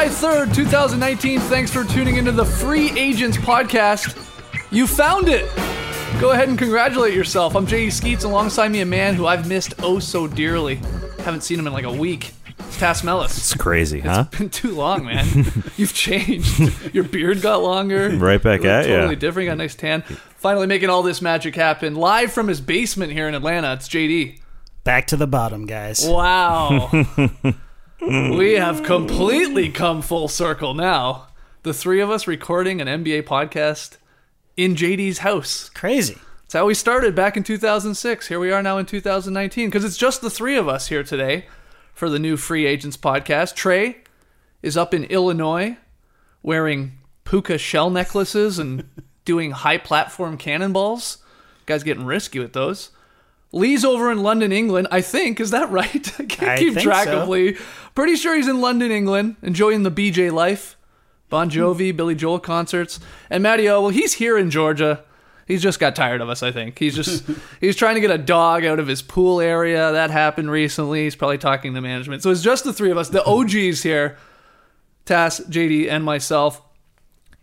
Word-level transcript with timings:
July 0.00 0.46
3rd, 0.46 0.54
2019. 0.54 1.40
Thanks 1.40 1.70
for 1.70 1.84
tuning 1.84 2.16
into 2.16 2.32
the 2.32 2.44
Free 2.44 2.90
Agents 2.98 3.36
podcast. 3.36 4.16
You 4.70 4.86
found 4.86 5.28
it! 5.28 5.44
Go 6.18 6.30
ahead 6.30 6.48
and 6.48 6.58
congratulate 6.58 7.12
yourself. 7.12 7.54
I'm 7.54 7.66
J.E. 7.66 7.90
Skeets, 7.90 8.24
alongside 8.24 8.68
me 8.68 8.80
a 8.80 8.86
man 8.86 9.14
who 9.14 9.26
I've 9.26 9.46
missed 9.46 9.74
oh 9.82 9.98
so 9.98 10.26
dearly. 10.26 10.76
Haven't 11.18 11.42
seen 11.42 11.58
him 11.58 11.66
in 11.66 11.74
like 11.74 11.84
a 11.84 11.92
week. 11.92 12.32
It's 12.60 12.78
Tas 12.78 13.04
Melas. 13.04 13.36
It's 13.36 13.52
crazy, 13.52 14.00
huh? 14.00 14.24
It's 14.28 14.38
been 14.38 14.48
too 14.48 14.74
long, 14.74 15.04
man. 15.04 15.26
You've 15.76 15.92
changed. 15.92 16.94
Your 16.94 17.04
beard 17.04 17.42
got 17.42 17.62
longer. 17.62 18.08
Right 18.08 18.42
back 18.42 18.62
You 18.62 18.70
look 18.70 18.84
at 18.84 18.88
ya. 18.88 18.96
Totally 18.96 19.16
different. 19.16 19.48
Got 19.48 19.52
a 19.52 19.56
nice 19.56 19.74
tan. 19.74 20.00
Finally 20.00 20.66
making 20.66 20.88
all 20.88 21.02
this 21.02 21.20
magic 21.20 21.54
happen. 21.54 21.94
Live 21.94 22.32
from 22.32 22.48
his 22.48 22.62
basement 22.62 23.12
here 23.12 23.28
in 23.28 23.34
Atlanta. 23.34 23.74
It's 23.74 23.86
JD. 23.86 24.40
Back 24.82 25.08
to 25.08 25.18
the 25.18 25.26
bottom, 25.26 25.66
guys. 25.66 26.08
Wow. 26.08 26.90
Mm. 28.00 28.38
we 28.38 28.54
have 28.54 28.82
completely 28.82 29.68
come 29.68 30.00
full 30.00 30.26
circle 30.26 30.72
now. 30.72 31.26
The 31.64 31.74
three 31.74 32.00
of 32.00 32.08
us 32.08 32.26
recording 32.26 32.80
an 32.80 32.88
NBA 32.88 33.24
podcast 33.24 33.98
in 34.56 34.74
JD's 34.74 35.18
house. 35.18 35.68
Crazy. 35.68 36.14
That's 36.42 36.54
how 36.54 36.64
we 36.64 36.72
started 36.72 37.14
back 37.14 37.36
in 37.36 37.42
2006. 37.42 38.28
Here 38.28 38.40
we 38.40 38.52
are 38.52 38.62
now 38.62 38.78
in 38.78 38.86
2019 38.86 39.68
because 39.68 39.84
it's 39.84 39.98
just 39.98 40.22
the 40.22 40.30
three 40.30 40.56
of 40.56 40.66
us 40.66 40.88
here 40.88 41.04
today 41.04 41.44
for 41.92 42.08
the 42.08 42.18
new 42.18 42.38
Free 42.38 42.64
Agents 42.64 42.96
podcast. 42.96 43.54
Trey 43.54 43.98
is 44.62 44.78
up 44.78 44.94
in 44.94 45.04
Illinois 45.04 45.76
wearing 46.42 46.92
puka 47.24 47.58
shell 47.58 47.90
necklaces 47.90 48.58
and 48.58 48.88
doing 49.26 49.50
high 49.50 49.78
platform 49.78 50.38
cannonballs. 50.38 51.18
Guy's 51.66 51.82
getting 51.82 52.06
risky 52.06 52.38
with 52.38 52.54
those. 52.54 52.90
Leigh's 53.52 53.84
over 53.84 54.12
in 54.12 54.22
London, 54.22 54.52
England. 54.52 54.88
I 54.90 55.00
think 55.00 55.40
is 55.40 55.50
that 55.50 55.70
right? 55.70 56.20
I 56.20 56.24
can't 56.24 56.50
I 56.50 56.56
keep 56.56 56.78
track 56.78 57.06
so. 57.06 57.22
of 57.22 57.28
Lee. 57.28 57.56
Pretty 57.94 58.16
sure 58.16 58.36
he's 58.36 58.48
in 58.48 58.60
London, 58.60 58.90
England, 58.90 59.36
enjoying 59.42 59.82
the 59.82 59.90
BJ 59.90 60.32
life. 60.32 60.76
Bon 61.28 61.48
hmm. 61.48 61.58
Jovi, 61.58 61.96
Billy 61.96 62.14
Joel 62.14 62.40
concerts, 62.40 63.00
and 63.30 63.42
Matty 63.42 63.68
O. 63.68 63.82
Well, 63.82 63.90
he's 63.90 64.14
here 64.14 64.36
in 64.36 64.50
Georgia. 64.50 65.04
He's 65.46 65.62
just 65.62 65.80
got 65.80 65.96
tired 65.96 66.20
of 66.20 66.28
us. 66.28 66.44
I 66.44 66.52
think 66.52 66.78
he's 66.78 66.94
just 66.94 67.24
he's 67.60 67.76
trying 67.76 67.96
to 67.96 68.00
get 68.00 68.10
a 68.10 68.18
dog 68.18 68.64
out 68.64 68.78
of 68.78 68.86
his 68.86 69.02
pool 69.02 69.40
area. 69.40 69.92
That 69.92 70.10
happened 70.10 70.50
recently. 70.50 71.04
He's 71.04 71.16
probably 71.16 71.38
talking 71.38 71.74
to 71.74 71.80
management. 71.80 72.22
So 72.22 72.30
it's 72.30 72.42
just 72.42 72.64
the 72.64 72.72
three 72.72 72.90
of 72.90 72.98
us, 72.98 73.08
the 73.08 73.22
hmm. 73.22 73.30
OGs 73.30 73.82
here, 73.82 74.18
Tas, 75.06 75.40
JD, 75.40 75.88
and 75.88 76.04
myself. 76.04 76.62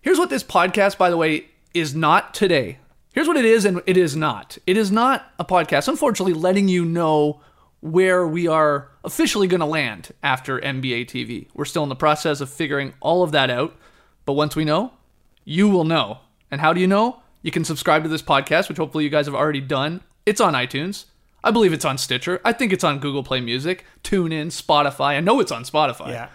Here's 0.01 0.19
what 0.19 0.29
this 0.29 0.43
podcast, 0.43 0.97
by 0.97 1.09
the 1.09 1.17
way, 1.17 1.47
is 1.73 1.95
not 1.95 2.33
today. 2.33 2.77
Here's 3.17 3.27
what 3.27 3.35
it 3.35 3.45
is 3.45 3.65
and 3.65 3.81
it 3.87 3.97
is 3.97 4.15
not. 4.15 4.59
It 4.67 4.77
is 4.77 4.91
not 4.91 5.33
a 5.39 5.43
podcast, 5.43 5.87
unfortunately, 5.87 6.33
letting 6.33 6.67
you 6.67 6.85
know 6.85 7.41
where 7.79 8.27
we 8.27 8.47
are 8.47 8.91
officially 9.03 9.47
going 9.47 9.59
to 9.59 9.65
land 9.65 10.11
after 10.21 10.59
NBA 10.59 11.07
TV. 11.07 11.47
We're 11.55 11.65
still 11.65 11.81
in 11.81 11.89
the 11.89 11.95
process 11.95 12.41
of 12.41 12.49
figuring 12.51 12.93
all 12.99 13.23
of 13.23 13.31
that 13.31 13.49
out. 13.49 13.75
But 14.25 14.33
once 14.33 14.55
we 14.55 14.65
know, 14.65 14.93
you 15.45 15.67
will 15.67 15.83
know. 15.83 16.19
And 16.51 16.61
how 16.61 16.73
do 16.73 16.79
you 16.79 16.85
know? 16.85 17.23
You 17.41 17.49
can 17.49 17.65
subscribe 17.65 18.03
to 18.03 18.09
this 18.09 18.21
podcast, 18.21 18.69
which 18.69 18.77
hopefully 18.77 19.03
you 19.03 19.09
guys 19.09 19.25
have 19.25 19.33
already 19.33 19.61
done. 19.61 20.03
It's 20.27 20.39
on 20.39 20.53
iTunes. 20.53 21.05
I 21.43 21.49
believe 21.49 21.73
it's 21.73 21.85
on 21.85 21.97
Stitcher. 21.97 22.39
I 22.45 22.53
think 22.53 22.71
it's 22.71 22.83
on 22.83 22.99
Google 22.99 23.23
Play 23.23 23.41
Music, 23.41 23.83
TuneIn, 24.03 24.49
Spotify. 24.49 25.17
I 25.17 25.21
know 25.21 25.39
it's 25.39 25.51
on 25.51 25.63
Spotify. 25.63 26.09
Yeah. 26.09 26.29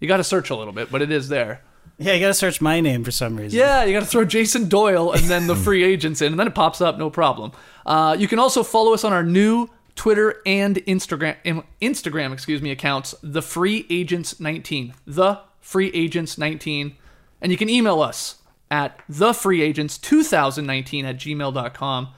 You 0.00 0.06
got 0.06 0.18
to 0.18 0.24
search 0.24 0.50
a 0.50 0.54
little 0.54 0.74
bit, 0.74 0.92
but 0.92 1.00
it 1.00 1.10
is 1.10 1.30
there. 1.30 1.62
Yeah, 1.98 2.12
you 2.12 2.20
gotta 2.20 2.34
search 2.34 2.60
my 2.60 2.80
name 2.80 3.04
for 3.04 3.10
some 3.10 3.36
reason. 3.36 3.58
Yeah, 3.58 3.84
you 3.84 3.92
got 3.94 4.00
to 4.00 4.06
throw 4.06 4.24
Jason 4.24 4.68
Doyle 4.68 5.12
and 5.12 5.24
then 5.24 5.46
the 5.46 5.56
free 5.64 5.82
agents 5.82 6.20
in, 6.20 6.32
and 6.32 6.38
then 6.38 6.46
it 6.46 6.54
pops 6.54 6.80
up, 6.80 6.98
no 6.98 7.08
problem. 7.08 7.52
Uh, 7.86 8.16
you 8.18 8.28
can 8.28 8.38
also 8.38 8.62
follow 8.62 8.92
us 8.92 9.02
on 9.02 9.12
our 9.12 9.22
new 9.22 9.68
Twitter 9.94 10.42
and 10.44 10.76
Instagram, 10.84 11.64
Instagram, 11.80 12.32
excuse 12.32 12.60
me, 12.60 12.70
accounts, 12.70 13.14
the 13.22 13.40
Free 13.40 13.86
Agents 13.88 14.38
19, 14.38 14.92
the 15.06 15.40
Free 15.60 15.90
Agents 15.94 16.36
19, 16.36 16.94
and 17.40 17.50
you 17.50 17.56
can 17.56 17.70
email 17.70 18.02
us 18.02 18.36
at 18.70 19.00
thefreeagents2019 19.10 21.04
at 21.04 21.16
gmail.com. 21.16 22.08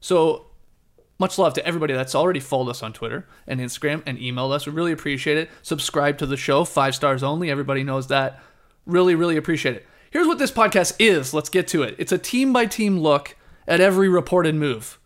So 0.00 0.46
much 1.18 1.38
love 1.38 1.52
to 1.52 1.66
everybody 1.66 1.92
that's 1.92 2.14
already 2.14 2.40
followed 2.40 2.70
us 2.70 2.82
on 2.82 2.94
Twitter 2.94 3.26
and 3.46 3.60
Instagram 3.60 4.02
and 4.06 4.16
emailed 4.18 4.52
us. 4.52 4.66
We 4.66 4.72
really 4.72 4.92
appreciate 4.92 5.36
it. 5.36 5.50
Subscribe 5.60 6.16
to 6.18 6.26
the 6.26 6.38
show, 6.38 6.64
five 6.64 6.94
stars 6.94 7.22
only. 7.22 7.50
Everybody 7.50 7.84
knows 7.84 8.06
that. 8.06 8.42
Really, 8.86 9.14
really 9.14 9.36
appreciate 9.36 9.76
it. 9.76 9.86
Here's 10.10 10.26
what 10.26 10.38
this 10.38 10.50
podcast 10.50 10.96
is. 10.98 11.32
Let's 11.32 11.48
get 11.48 11.68
to 11.68 11.82
it. 11.82 11.94
It's 11.98 12.12
a 12.12 12.18
team 12.18 12.52
by 12.52 12.66
team 12.66 12.98
look 12.98 13.36
at 13.68 13.80
every 13.80 14.08
reported 14.08 14.54
move 14.54 14.98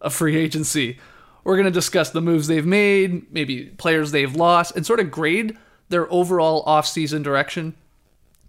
of 0.00 0.14
free 0.14 0.36
agency. 0.36 0.98
We're 1.44 1.56
going 1.56 1.66
to 1.66 1.70
discuss 1.70 2.10
the 2.10 2.22
moves 2.22 2.46
they've 2.48 2.66
made, 2.66 3.32
maybe 3.32 3.66
players 3.66 4.10
they've 4.10 4.34
lost, 4.34 4.74
and 4.74 4.86
sort 4.86 5.00
of 5.00 5.10
grade 5.10 5.56
their 5.90 6.10
overall 6.12 6.64
offseason 6.64 7.22
direction. 7.22 7.74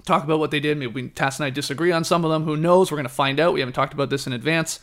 Talk 0.06 0.24
about 0.24 0.40
what 0.40 0.52
they 0.52 0.60
did. 0.60 0.78
Maybe 0.78 1.10
Tas 1.10 1.38
and 1.40 1.46
I 1.46 1.50
disagree 1.50 1.92
on 1.92 2.04
some 2.04 2.24
of 2.24 2.32
them. 2.32 2.44
Who 2.44 2.56
knows? 2.56 2.90
We're 2.90 2.98
going 2.98 3.08
to 3.08 3.14
find 3.14 3.40
out. 3.40 3.54
We 3.54 3.60
haven't 3.60 3.74
talked 3.74 3.94
about 3.94 4.10
this 4.10 4.26
in 4.26 4.34
advance, 4.34 4.80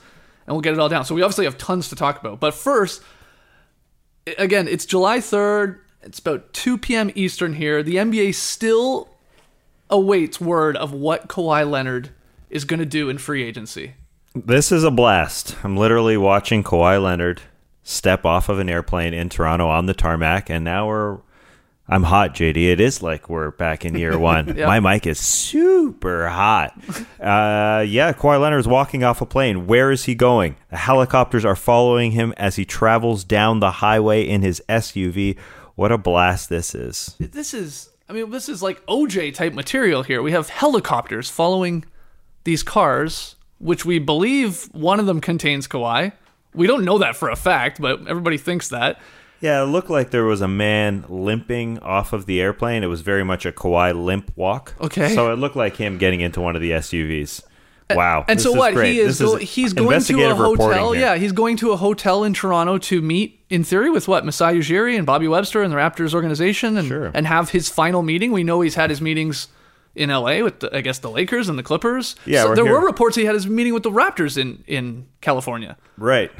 and 0.47 0.55
we'll 0.55 0.61
get 0.61 0.75
it 0.75 0.79
all 0.79 0.89
down. 0.89 1.05
So 1.05 1.15
we 1.15 1.23
obviously 1.23 1.47
have 1.47 1.57
tons 1.57 1.89
to 1.89 1.97
talk 1.97 2.21
about. 2.21 2.39
But 2.39 2.55
first, 2.55 3.03
again, 4.39 4.69
it's 4.69 4.85
July 4.85 5.19
3rd. 5.19 5.79
It's 6.03 6.19
about 6.19 6.53
2 6.53 6.77
p.m. 6.79 7.11
Eastern 7.15 7.55
here. 7.55 7.83
The 7.83 7.97
NBA 7.97 8.35
still 8.35 9.09
awaits 9.91 10.41
word 10.41 10.77
of 10.77 10.93
what 10.93 11.29
Kawhi 11.29 11.69
Leonard 11.69 12.11
is 12.51 12.65
going 12.65 12.81
to 12.81 12.87
do 12.87 13.09
in 13.09 13.19
free 13.19 13.43
agency. 13.43 13.95
This 14.35 14.73
is 14.73 14.85
a 14.85 14.91
blast. 14.91 15.57
I'm 15.65 15.77
literally 15.77 16.17
watching 16.17 16.65
Kawhi 16.65 17.03
Leonard 17.03 17.43
step 17.83 18.25
off 18.25 18.49
of 18.49 18.59
an 18.59 18.69
airplane 18.69 19.15
in 19.15 19.29
Toronto 19.29 19.69
on 19.69 19.87
the 19.87 19.95
tarmac, 19.95 20.51
and 20.51 20.65
now 20.65 20.89
we're. 20.89 21.19
I'm 21.87 22.05
hot, 22.05 22.35
JD. 22.35 22.57
It 22.57 22.81
is 22.81 23.03
like 23.03 23.29
we're 23.29 23.51
back 23.51 23.85
in 23.85 23.95
year 23.95 24.19
one. 24.33 24.57
Yeah. 24.57 24.67
My 24.67 24.81
mic 24.81 25.07
is 25.07 25.19
super 25.21 26.29
hot. 26.29 26.73
Uh, 27.25 27.81
yeah, 27.89 28.13
Kawhi 28.13 28.39
Leonard 28.39 28.61
is 28.61 28.69
walking 28.69 29.03
off 29.03 29.23
a 29.23 29.27
plane. 29.27 29.67
Where 29.67 29.91
is 29.91 30.05
he 30.05 30.15
going? 30.15 30.57
The 30.69 30.77
helicopters 30.77 31.43
are 31.43 31.57
following 31.57 32.11
him 32.11 32.35
as 32.37 32.57
he 32.57 32.67
travels 32.67 33.25
down 33.25 33.61
the 33.61 33.71
highway 33.71 34.29
in 34.29 34.43
his 34.43 34.63
SUV. 34.69 35.39
What 35.75 35.91
a 35.91 35.97
blast 35.97 36.51
this 36.51 36.75
is. 36.75 37.17
This 37.19 37.55
is, 37.55 37.89
I 38.09 38.13
mean, 38.13 38.31
this 38.31 38.49
is 38.49 38.63
like 38.63 38.85
OJ 38.87 39.35
type 39.35 39.55
material 39.55 40.03
here. 40.03 40.23
We 40.23 40.33
have 40.33 40.49
helicopters 40.49 41.31
following 41.31 41.85
these 42.45 42.63
cars, 42.63 43.37
which 43.59 43.85
we 43.85 43.99
believe 43.99 44.65
one 44.73 45.01
of 45.01 45.07
them 45.07 45.21
contains 45.21 45.67
Kawhi. 45.67 46.13
We 46.55 46.67
don't 46.67 46.85
know 46.85 46.99
that 46.99 47.17
for 47.17 47.31
a 47.31 47.37
fact, 47.37 47.81
but 47.81 48.07
everybody 48.07 48.37
thinks 48.37 48.69
that. 48.69 49.01
Yeah, 49.41 49.63
it 49.63 49.67
looked 49.67 49.91
like 49.91 50.11
there 50.11 50.25
was 50.25 50.41
a 50.41 50.49
man 50.49 51.05
limping 51.09 51.79
off 51.81 52.13
of 52.13 52.27
the 52.27 52.41
airplane. 52.41 52.83
It 52.83 52.87
was 52.87 53.01
very 53.01 53.25
much 53.25 53.45
a 53.45 53.53
Kawhi 53.53 53.95
limp 53.95 54.31
walk. 54.37 54.75
Okay. 54.81 55.15
So 55.15 55.33
it 55.33 55.37
looked 55.37 55.57
like 55.57 55.77
him 55.77 55.99
getting 55.99 56.21
into 56.21 56.41
one 56.41 56.57
of 56.57 56.63
the 56.63 56.71
SUVs. 56.73 57.43
Uh, 57.91 57.95
wow. 57.97 58.25
And 58.29 58.41
so 58.41 58.51
is 58.53 58.57
what? 58.57 58.73
great. 58.75 58.93
He 58.95 59.01
is, 59.01 59.21
go- 59.21 59.37
he's 59.37 59.73
going 59.75 60.01
to 60.01 60.25
a 60.31 60.35
hotel. 60.35 60.93
here. 60.93 61.03
Yeah, 61.03 61.17
he's 61.17 61.33
going 61.33 61.57
to 61.59 61.73
a 61.73 61.77
hotel 61.77 62.25
in 62.25 62.33
Toronto 62.33 62.79
to 62.79 63.03
meet, 63.03 63.41
in 63.51 63.63
theory, 63.63 63.91
with 63.91 64.09
what 64.09 64.25
Masai 64.25 64.55
Ujiri 64.55 64.97
and 64.97 65.05
Bobby 65.05 65.29
Webster 65.29 65.63
and 65.63 65.71
the 65.73 65.77
Raptors 65.77 66.15
organization, 66.15 66.79
and 66.79 66.89
Sure. 66.89 67.11
and 67.13 67.27
have 67.27 67.51
his 67.51 67.69
final 67.69 68.03
meeting. 68.03 68.33
We 68.33 68.43
know 68.43 68.63
he's 68.63 68.75
had 68.75 68.89
his 68.89 69.01
meetings 69.03 69.49
in 69.95 70.09
LA 70.11 70.41
with, 70.43 70.61
the, 70.61 70.75
I 70.77 70.81
guess, 70.81 70.99
the 71.01 71.11
Lakers 71.11 71.49
and 71.51 71.59
the 71.59 71.63
Clippers. 71.63 72.17
Yeah, 72.25 72.43
So 72.43 72.49
we're 72.49 72.55
there 72.57 72.65
here- 72.65 72.73
were 72.81 72.87
reports 72.87 73.17
he 73.17 73.27
had 73.27 73.35
his 73.35 73.47
meeting 73.47 73.75
with 73.75 73.83
the 73.83 73.91
Raptors 73.91 74.39
in 74.39 74.65
in 74.67 75.07
California. 75.21 75.77
Right. 75.99 76.31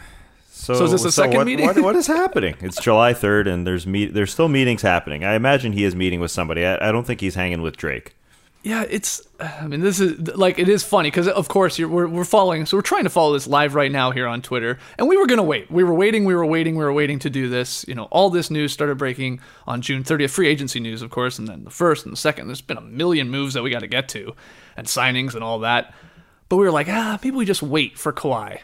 So, 0.51 0.73
So 0.75 0.85
is 0.85 0.93
this 0.93 1.05
a 1.05 1.13
second 1.13 1.37
what, 1.37 1.47
meeting? 1.47 1.67
What, 1.67 1.79
what 1.81 1.95
is 1.97 2.07
happening? 2.21 2.55
It's 2.61 2.81
July 2.81 3.13
3rd, 3.13 3.49
and 3.49 3.67
there's 3.67 3.87
meet, 3.87 4.15
there's 4.15 4.33
still 4.33 4.49
meetings 4.49 4.81
happening. 4.81 5.23
I 5.23 5.35
imagine 5.35 5.73
he 5.73 5.85
is 5.85 5.95
meeting 5.95 6.21
with 6.21 6.31
somebody. 6.31 6.65
I, 6.65 6.89
I 6.89 6.91
don't 6.91 7.07
think 7.07 7.21
he's 7.21 7.35
hanging 7.35 7.61
with 7.61 7.77
Drake. 7.77 8.17
Yeah, 8.65 8.87
it's. 8.89 9.21
I 9.39 9.67
mean, 9.67 9.81
this 9.81 10.01
is 10.01 10.19
like 10.37 10.59
it 10.59 10.71
is 10.71 10.83
funny 10.83 11.11
because 11.11 11.29
of 11.29 11.49
course 11.49 11.79
we're 11.79 12.09
we're 12.09 12.25
following. 12.25 12.65
So 12.65 12.79
we're 12.79 12.83
trying 12.83 13.05
to 13.05 13.11
follow 13.11 13.35
this 13.35 13.47
live 13.47 13.75
right 13.75 13.93
now 13.93 14.11
here 14.11 14.27
on 14.27 14.41
Twitter, 14.41 14.79
and 14.99 15.07
we 15.07 15.19
were 15.19 15.27
gonna 15.27 15.43
wait. 15.43 15.71
We 15.71 15.85
were 15.85 15.93
waiting. 15.93 16.25
We 16.25 16.35
were 16.35 16.47
waiting. 16.47 16.75
We 16.75 16.83
were 16.83 16.93
waiting 16.93 17.19
to 17.21 17.31
do 17.31 17.51
this. 17.51 17.85
You 17.87 17.95
know, 17.95 18.05
all 18.05 18.31
this 18.31 18.51
news 18.51 18.73
started 18.73 18.97
breaking 18.97 19.41
on 19.67 19.83
June 19.83 20.03
30th. 20.03 20.31
Free 20.31 20.49
agency 20.49 20.81
news, 20.81 21.03
of 21.03 21.11
course, 21.11 21.39
and 21.39 21.47
then 21.47 21.65
the 21.65 21.71
first 21.71 22.07
and 22.07 22.13
the 22.13 22.17
second. 22.17 22.47
There's 22.47 22.63
been 22.63 22.79
a 22.79 22.83
million 22.83 23.29
moves 23.29 23.53
that 23.53 23.63
we 23.63 23.69
got 23.69 23.81
to 23.81 23.87
get 23.87 24.09
to, 24.11 24.35
and 24.79 24.87
signings 24.87 25.35
and 25.35 25.45
all 25.45 25.59
that. 25.59 25.95
But 26.49 26.57
we 26.57 26.65
were 26.65 26.73
like, 26.73 26.89
ah, 26.89 27.19
maybe 27.23 27.37
we 27.37 27.45
just 27.45 27.63
wait 27.63 27.99
for 27.99 28.15
Kawhi. 28.15 28.61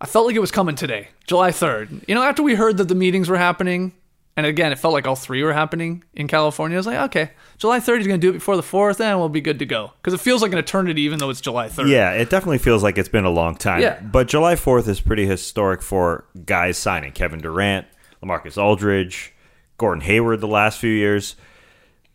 I 0.00 0.06
felt 0.06 0.26
like 0.26 0.34
it 0.34 0.40
was 0.40 0.50
coming 0.50 0.74
today, 0.74 1.08
July 1.26 1.50
3rd. 1.50 2.08
You 2.08 2.16
know, 2.16 2.22
after 2.22 2.42
we 2.42 2.56
heard 2.56 2.76
that 2.78 2.88
the 2.88 2.94
meetings 2.96 3.28
were 3.28 3.36
happening, 3.36 3.92
and 4.38 4.46
again, 4.46 4.70
it 4.70 4.78
felt 4.78 4.94
like 4.94 5.04
all 5.04 5.16
three 5.16 5.42
were 5.42 5.52
happening 5.52 6.04
in 6.14 6.28
California. 6.28 6.76
I 6.76 6.78
was 6.78 6.86
like, 6.86 6.98
okay, 7.10 7.32
July 7.56 7.80
3rd, 7.80 8.00
is 8.02 8.06
going 8.06 8.20
to 8.20 8.24
do 8.24 8.30
it 8.30 8.34
before 8.34 8.54
the 8.54 8.62
4th, 8.62 9.00
and 9.00 9.18
we'll 9.18 9.28
be 9.28 9.40
good 9.40 9.58
to 9.58 9.66
go. 9.66 9.92
Because 10.00 10.14
it 10.14 10.20
feels 10.20 10.42
like 10.42 10.52
an 10.52 10.58
eternity, 10.58 11.02
even 11.02 11.18
though 11.18 11.28
it's 11.28 11.40
July 11.40 11.68
3rd. 11.68 11.88
Yeah, 11.90 12.12
it 12.12 12.30
definitely 12.30 12.58
feels 12.58 12.84
like 12.84 12.96
it's 12.98 13.08
been 13.08 13.24
a 13.24 13.30
long 13.30 13.56
time. 13.56 13.82
Yeah. 13.82 13.98
But 14.00 14.28
July 14.28 14.54
4th 14.54 14.86
is 14.86 15.00
pretty 15.00 15.26
historic 15.26 15.82
for 15.82 16.24
guys 16.46 16.78
signing. 16.78 17.10
Kevin 17.10 17.40
Durant, 17.40 17.86
LaMarcus 18.22 18.56
Aldridge, 18.56 19.34
Gordon 19.76 20.02
Hayward 20.02 20.40
the 20.40 20.46
last 20.46 20.78
few 20.78 20.92
years. 20.92 21.34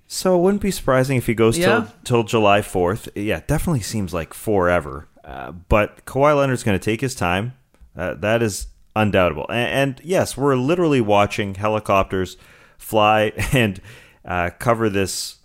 So 0.07 0.37
it 0.37 0.41
wouldn't 0.41 0.61
be 0.61 0.71
surprising 0.71 1.17
if 1.17 1.27
he 1.27 1.33
goes 1.33 1.57
Yeah. 1.57 1.65
till 1.65 1.87
till 2.05 2.23
July 2.23 2.61
4th. 2.61 3.09
Yeah, 3.15 3.41
definitely 3.45 3.81
seems 3.81 4.13
like 4.13 4.33
forever. 4.33 5.09
Uh, 5.25 5.51
but 5.51 6.05
Kawhi 6.05 6.37
Leonard's 6.37 6.63
going 6.63 6.79
to 6.79 6.83
take 6.83 7.01
his 7.01 7.15
time. 7.15 7.53
Uh, 7.97 8.13
that 8.15 8.41
is 8.41 8.67
undoubtable. 8.95 9.45
And, 9.49 9.99
and 9.99 10.01
yes, 10.03 10.37
we're 10.37 10.55
literally 10.55 11.01
watching 11.01 11.55
helicopters 11.55 12.37
fly 12.77 13.33
and 13.53 13.81
uh, 14.25 14.51
cover 14.59 14.89
this 14.89 15.37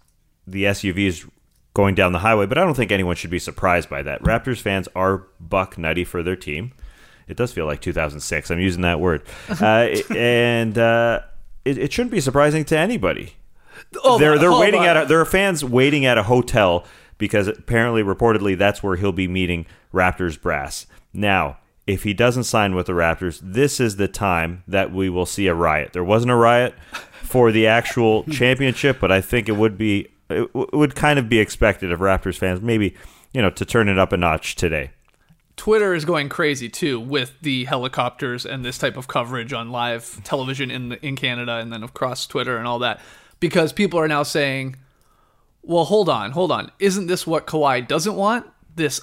the 0.46 0.64
SUVs 0.64 1.28
going 1.74 1.94
down 1.94 2.12
the 2.12 2.18
highway. 2.20 2.46
But 2.46 2.58
I 2.58 2.64
don't 2.64 2.74
think 2.74 2.90
anyone 2.90 3.16
should 3.16 3.30
be 3.30 3.38
surprised 3.38 3.88
by 3.88 4.02
that. 4.02 4.22
Raptors 4.22 4.60
fans 4.60 4.88
are 4.94 5.26
buck 5.38 5.78
nutty 5.78 6.04
for 6.04 6.22
their 6.22 6.36
team. 6.36 6.72
It 7.28 7.36
does 7.36 7.52
feel 7.52 7.66
like 7.66 7.80
2006. 7.80 8.50
I'm 8.50 8.58
using 8.58 8.82
that 8.82 9.00
word, 9.00 9.22
uh, 9.60 9.88
and 10.14 10.78
uh, 10.78 11.20
it, 11.64 11.76
it 11.76 11.92
shouldn't 11.92 12.10
be 12.10 12.20
surprising 12.20 12.64
to 12.66 12.78
anybody. 12.78 13.34
Oh, 14.02 14.18
they're 14.18 14.38
they're 14.38 14.50
hold 14.50 14.62
waiting 14.62 14.80
on. 14.80 14.88
at 14.88 15.02
a, 15.04 15.06
there 15.06 15.20
are 15.20 15.26
fans 15.26 15.62
waiting 15.62 16.06
at 16.06 16.16
a 16.16 16.22
hotel 16.22 16.86
because 17.18 17.46
apparently 17.48 18.02
reportedly 18.02 18.56
that's 18.56 18.82
where 18.82 18.96
he'll 18.96 19.12
be 19.12 19.28
meeting 19.28 19.66
Raptors 19.92 20.40
brass. 20.40 20.86
Now, 21.12 21.58
if 21.88 22.02
he 22.02 22.12
doesn't 22.12 22.44
sign 22.44 22.74
with 22.74 22.86
the 22.86 22.92
Raptors, 22.92 23.40
this 23.42 23.80
is 23.80 23.96
the 23.96 24.08
time 24.08 24.62
that 24.68 24.92
we 24.92 25.08
will 25.08 25.24
see 25.24 25.46
a 25.46 25.54
riot. 25.54 25.94
There 25.94 26.04
wasn't 26.04 26.30
a 26.30 26.36
riot 26.36 26.74
for 27.22 27.50
the 27.50 27.66
actual 27.66 28.24
championship, 28.30 28.98
but 29.00 29.10
I 29.10 29.22
think 29.22 29.48
it 29.48 29.56
would 29.56 29.78
be 29.78 30.08
it 30.28 30.52
w- 30.52 30.68
would 30.74 30.94
kind 30.94 31.18
of 31.18 31.30
be 31.30 31.38
expected 31.38 31.90
of 31.90 32.00
Raptors 32.00 32.36
fans 32.36 32.60
maybe, 32.60 32.94
you 33.32 33.40
know, 33.40 33.48
to 33.48 33.64
turn 33.64 33.88
it 33.88 33.98
up 33.98 34.12
a 34.12 34.18
notch 34.18 34.54
today. 34.54 34.90
Twitter 35.56 35.94
is 35.94 36.04
going 36.04 36.28
crazy 36.28 36.68
too 36.68 37.00
with 37.00 37.32
the 37.40 37.64
helicopters 37.64 38.44
and 38.44 38.62
this 38.62 38.76
type 38.76 38.98
of 38.98 39.08
coverage 39.08 39.54
on 39.54 39.70
live 39.70 40.22
television 40.24 40.70
in 40.70 40.90
the, 40.90 41.04
in 41.04 41.16
Canada 41.16 41.54
and 41.54 41.72
then 41.72 41.82
across 41.82 42.26
Twitter 42.26 42.58
and 42.58 42.68
all 42.68 42.80
that 42.80 43.00
because 43.40 43.72
people 43.72 43.98
are 43.98 44.06
now 44.06 44.22
saying, 44.22 44.76
"Well, 45.62 45.84
hold 45.84 46.10
on, 46.10 46.32
hold 46.32 46.52
on. 46.52 46.70
Isn't 46.78 47.06
this 47.06 47.26
what 47.26 47.46
Kawhi 47.46 47.88
doesn't 47.88 48.14
want? 48.14 48.46
This 48.76 49.00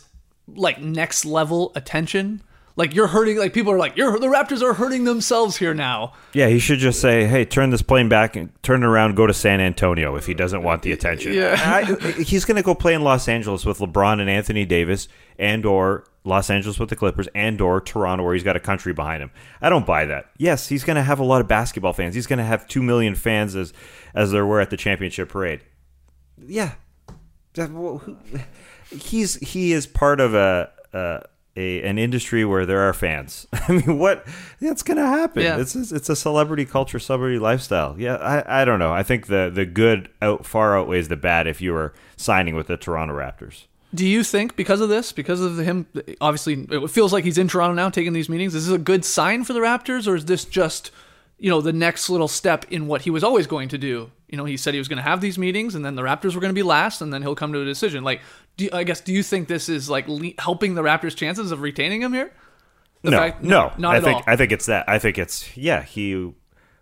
like 0.47 0.79
next 0.79 1.25
level 1.25 1.71
attention? 1.73 2.43
Like 2.77 2.93
you're 2.93 3.07
hurting 3.07 3.37
like 3.37 3.53
people 3.53 3.71
are 3.71 3.77
like, 3.77 3.95
"You're 3.95 4.19
the 4.19 4.27
Raptors 4.27 4.61
are 4.61 4.73
hurting 4.73 5.05
themselves 5.05 5.55
here 5.57 5.73
now." 5.73 6.11
Yeah, 6.33 6.47
he 6.49 6.59
should 6.59 6.79
just 6.79 6.99
say, 6.99 7.25
"Hey, 7.25 7.45
turn 7.45 7.69
this 7.69 7.81
plane 7.81 8.09
back 8.09 8.35
and 8.35 8.49
turn 8.63 8.83
it 8.83 8.85
around, 8.85 9.15
go 9.15 9.25
to 9.25 9.33
San 9.33 9.61
Antonio." 9.61 10.15
If 10.17 10.25
he 10.25 10.33
doesn't 10.33 10.61
want 10.61 10.81
the 10.81 10.91
attention, 10.91 11.33
Yeah. 11.33 11.55
I, 11.57 11.83
he's 12.21 12.43
going 12.43 12.57
to 12.57 12.63
go 12.63 12.75
play 12.75 12.93
in 12.93 13.01
Los 13.01 13.29
Angeles 13.29 13.65
with 13.65 13.79
LeBron 13.79 14.19
and 14.19 14.29
Anthony 14.29 14.65
Davis, 14.65 15.07
and 15.39 15.65
or 15.65 16.03
Los 16.25 16.49
Angeles 16.49 16.77
with 16.77 16.89
the 16.89 16.97
Clippers, 16.97 17.29
and 17.33 17.61
or 17.61 17.79
Toronto, 17.79 18.25
where 18.25 18.33
he's 18.33 18.43
got 18.43 18.57
a 18.57 18.59
country 18.59 18.91
behind 18.91 19.23
him. 19.23 19.31
I 19.61 19.69
don't 19.69 19.85
buy 19.85 20.03
that. 20.05 20.25
Yes, 20.37 20.67
he's 20.67 20.83
going 20.83 20.97
to 20.97 21.03
have 21.03 21.19
a 21.19 21.23
lot 21.23 21.39
of 21.39 21.47
basketball 21.47 21.93
fans. 21.93 22.13
He's 22.13 22.27
going 22.27 22.39
to 22.39 22.45
have 22.45 22.67
two 22.67 22.83
million 22.83 23.15
fans 23.15 23.55
as 23.55 23.71
as 24.13 24.31
there 24.31 24.45
were 24.45 24.59
at 24.59 24.69
the 24.69 24.75
championship 24.77 25.29
parade. 25.29 25.61
Yeah, 26.45 26.73
That- 27.53 27.71
well, 27.71 27.99
who- 27.99 28.17
he's 28.93 29.35
he 29.35 29.71
is 29.71 29.87
part 29.87 30.19
of 30.19 30.33
a. 30.33 30.71
a 30.91 31.21
a, 31.55 31.81
an 31.83 31.97
industry 31.97 32.43
where 32.43 32.65
there 32.65 32.81
are 32.81 32.93
fans. 32.93 33.47
I 33.53 33.71
mean, 33.71 33.97
what? 33.97 34.25
That's 34.59 34.83
going 34.83 34.97
to 34.97 35.07
happen. 35.07 35.43
Yeah. 35.43 35.57
It's 35.57 35.75
it's 35.75 36.09
a 36.09 36.15
celebrity 36.15 36.65
culture, 36.65 36.99
celebrity 36.99 37.39
lifestyle. 37.39 37.95
Yeah, 37.97 38.15
I, 38.15 38.61
I 38.61 38.65
don't 38.65 38.79
know. 38.79 38.93
I 38.93 39.03
think 39.03 39.27
the 39.27 39.51
the 39.53 39.65
good 39.65 40.09
out 40.21 40.45
far 40.45 40.77
outweighs 40.77 41.07
the 41.07 41.15
bad 41.15 41.47
if 41.47 41.61
you 41.61 41.73
were 41.73 41.93
signing 42.17 42.55
with 42.55 42.67
the 42.67 42.77
Toronto 42.77 43.13
Raptors. 43.13 43.65
Do 43.93 44.05
you 44.05 44.23
think 44.23 44.57
because 44.57 44.81
of 44.81 44.89
this, 44.89 45.13
because 45.13 45.39
of 45.39 45.57
him, 45.57 45.87
obviously 46.19 46.67
it 46.69 46.89
feels 46.89 47.13
like 47.13 47.23
he's 47.23 47.37
in 47.37 47.47
Toronto 47.47 47.75
now 47.75 47.89
taking 47.89 48.11
these 48.11 48.27
meetings? 48.27 48.53
Is 48.53 48.67
this 48.67 48.75
a 48.75 48.79
good 48.79 49.05
sign 49.05 49.45
for 49.45 49.53
the 49.53 49.59
Raptors, 49.59 50.05
or 50.05 50.15
is 50.15 50.25
this 50.25 50.43
just, 50.43 50.91
you 51.37 51.49
know, 51.49 51.61
the 51.61 51.71
next 51.71 52.09
little 52.09 52.27
step 52.27 52.65
in 52.69 52.87
what 52.87 53.03
he 53.03 53.09
was 53.09 53.23
always 53.23 53.47
going 53.47 53.69
to 53.69 53.77
do? 53.77 54.11
You 54.27 54.37
know, 54.37 54.43
he 54.43 54.57
said 54.57 54.73
he 54.73 54.79
was 54.79 54.89
going 54.89 54.97
to 54.97 55.03
have 55.03 55.21
these 55.21 55.37
meetings, 55.37 55.75
and 55.75 55.85
then 55.85 55.95
the 55.95 56.01
Raptors 56.01 56.35
were 56.35 56.41
going 56.41 56.49
to 56.49 56.59
be 56.59 56.63
last, 56.63 57.01
and 57.01 57.13
then 57.13 57.21
he'll 57.21 57.35
come 57.35 57.53
to 57.53 57.61
a 57.61 57.65
decision. 57.65 58.03
Like, 58.03 58.19
do 58.57 58.65
you, 58.65 58.69
I 58.73 58.83
guess, 58.83 59.01
do 59.01 59.13
you 59.13 59.23
think 59.23 59.47
this 59.47 59.69
is 59.69 59.89
like 59.89 60.07
le- 60.07 60.33
helping 60.39 60.75
the 60.75 60.81
Raptors' 60.81 61.15
chances 61.15 61.51
of 61.51 61.61
retaining 61.61 62.01
him 62.01 62.13
here? 62.13 62.31
The 63.01 63.11
no, 63.11 63.17
fact- 63.17 63.43
no, 63.43 63.71
not 63.77 63.95
I 63.95 63.97
at 63.97 64.03
think 64.03 64.15
all. 64.17 64.23
I 64.27 64.35
think 64.35 64.51
it's 64.51 64.65
that. 64.65 64.87
I 64.87 64.99
think 64.99 65.17
it's 65.17 65.55
yeah. 65.55 65.83
He 65.83 66.33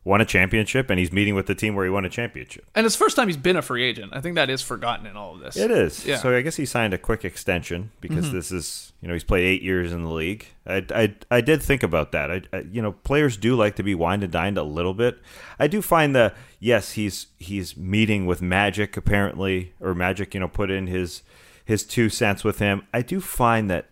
won 0.06 0.20
a 0.20 0.26
championship, 0.26 0.90
and 0.90 1.00
he's 1.00 1.12
meeting 1.12 1.34
with 1.34 1.46
the 1.46 1.56
team 1.56 1.76
where 1.76 1.86
he 1.86 1.92
won 1.92 2.04
a 2.04 2.10
championship. 2.10 2.66
and 2.76 2.86
it's 2.86 2.96
the 2.96 3.00
first 3.00 3.16
time 3.16 3.28
he's 3.28 3.38
been 3.38 3.56
a 3.56 3.62
free 3.62 3.84
agent. 3.84 4.12
I 4.14 4.20
think 4.20 4.36
that 4.36 4.50
is 4.50 4.62
forgotten 4.62 5.06
in 5.06 5.16
all 5.16 5.36
of 5.36 5.40
this. 5.40 5.56
It 5.56 5.72
is. 5.72 6.06
Yeah. 6.06 6.18
So 6.18 6.36
I 6.36 6.42
guess 6.42 6.58
he 6.58 6.66
signed 6.66 6.94
a 6.94 6.98
quick 6.98 7.24
extension 7.24 7.92
because 8.02 8.26
mm-hmm. 8.26 8.36
this 8.36 8.52
is, 8.52 8.92
you 9.02 9.08
know, 9.08 9.14
he's 9.14 9.24
played 9.24 9.46
eight 9.46 9.62
years 9.62 9.94
in 9.94 10.04
the 10.04 10.12
league. 10.12 10.48
I, 10.68 10.86
I, 10.94 11.16
I 11.32 11.42
did 11.42 11.62
think 11.62 11.84
about 11.84 12.12
that. 12.12 12.32
I, 12.32 12.42
I, 12.52 12.66
you 12.70 12.82
know, 12.82 12.92
players 12.92 13.38
do 13.38 13.56
like 13.56 13.76
to 13.78 13.84
be 13.84 13.96
wined 13.96 14.24
and 14.24 14.32
dined 14.32 14.58
a 14.58 14.64
little 14.64 14.94
bit. 14.94 15.20
I 15.58 15.68
do 15.68 15.82
find 15.82 16.14
the 16.16 16.34
yes, 16.60 16.92
he's 16.94 17.28
he's 17.40 17.78
meeting 17.78 18.26
with 18.26 18.42
Magic 18.42 18.98
apparently, 18.98 19.74
or 19.80 19.94
Magic, 19.94 20.34
you 20.34 20.40
know, 20.40 20.50
put 20.50 20.70
in 20.70 20.88
his 20.88 21.22
his 21.66 21.84
two 21.86 22.10
cents 22.10 22.44
with 22.44 22.60
him. 22.60 22.84
I 22.94 23.02
do 23.02 23.20
find 23.22 23.70
that 23.70 23.90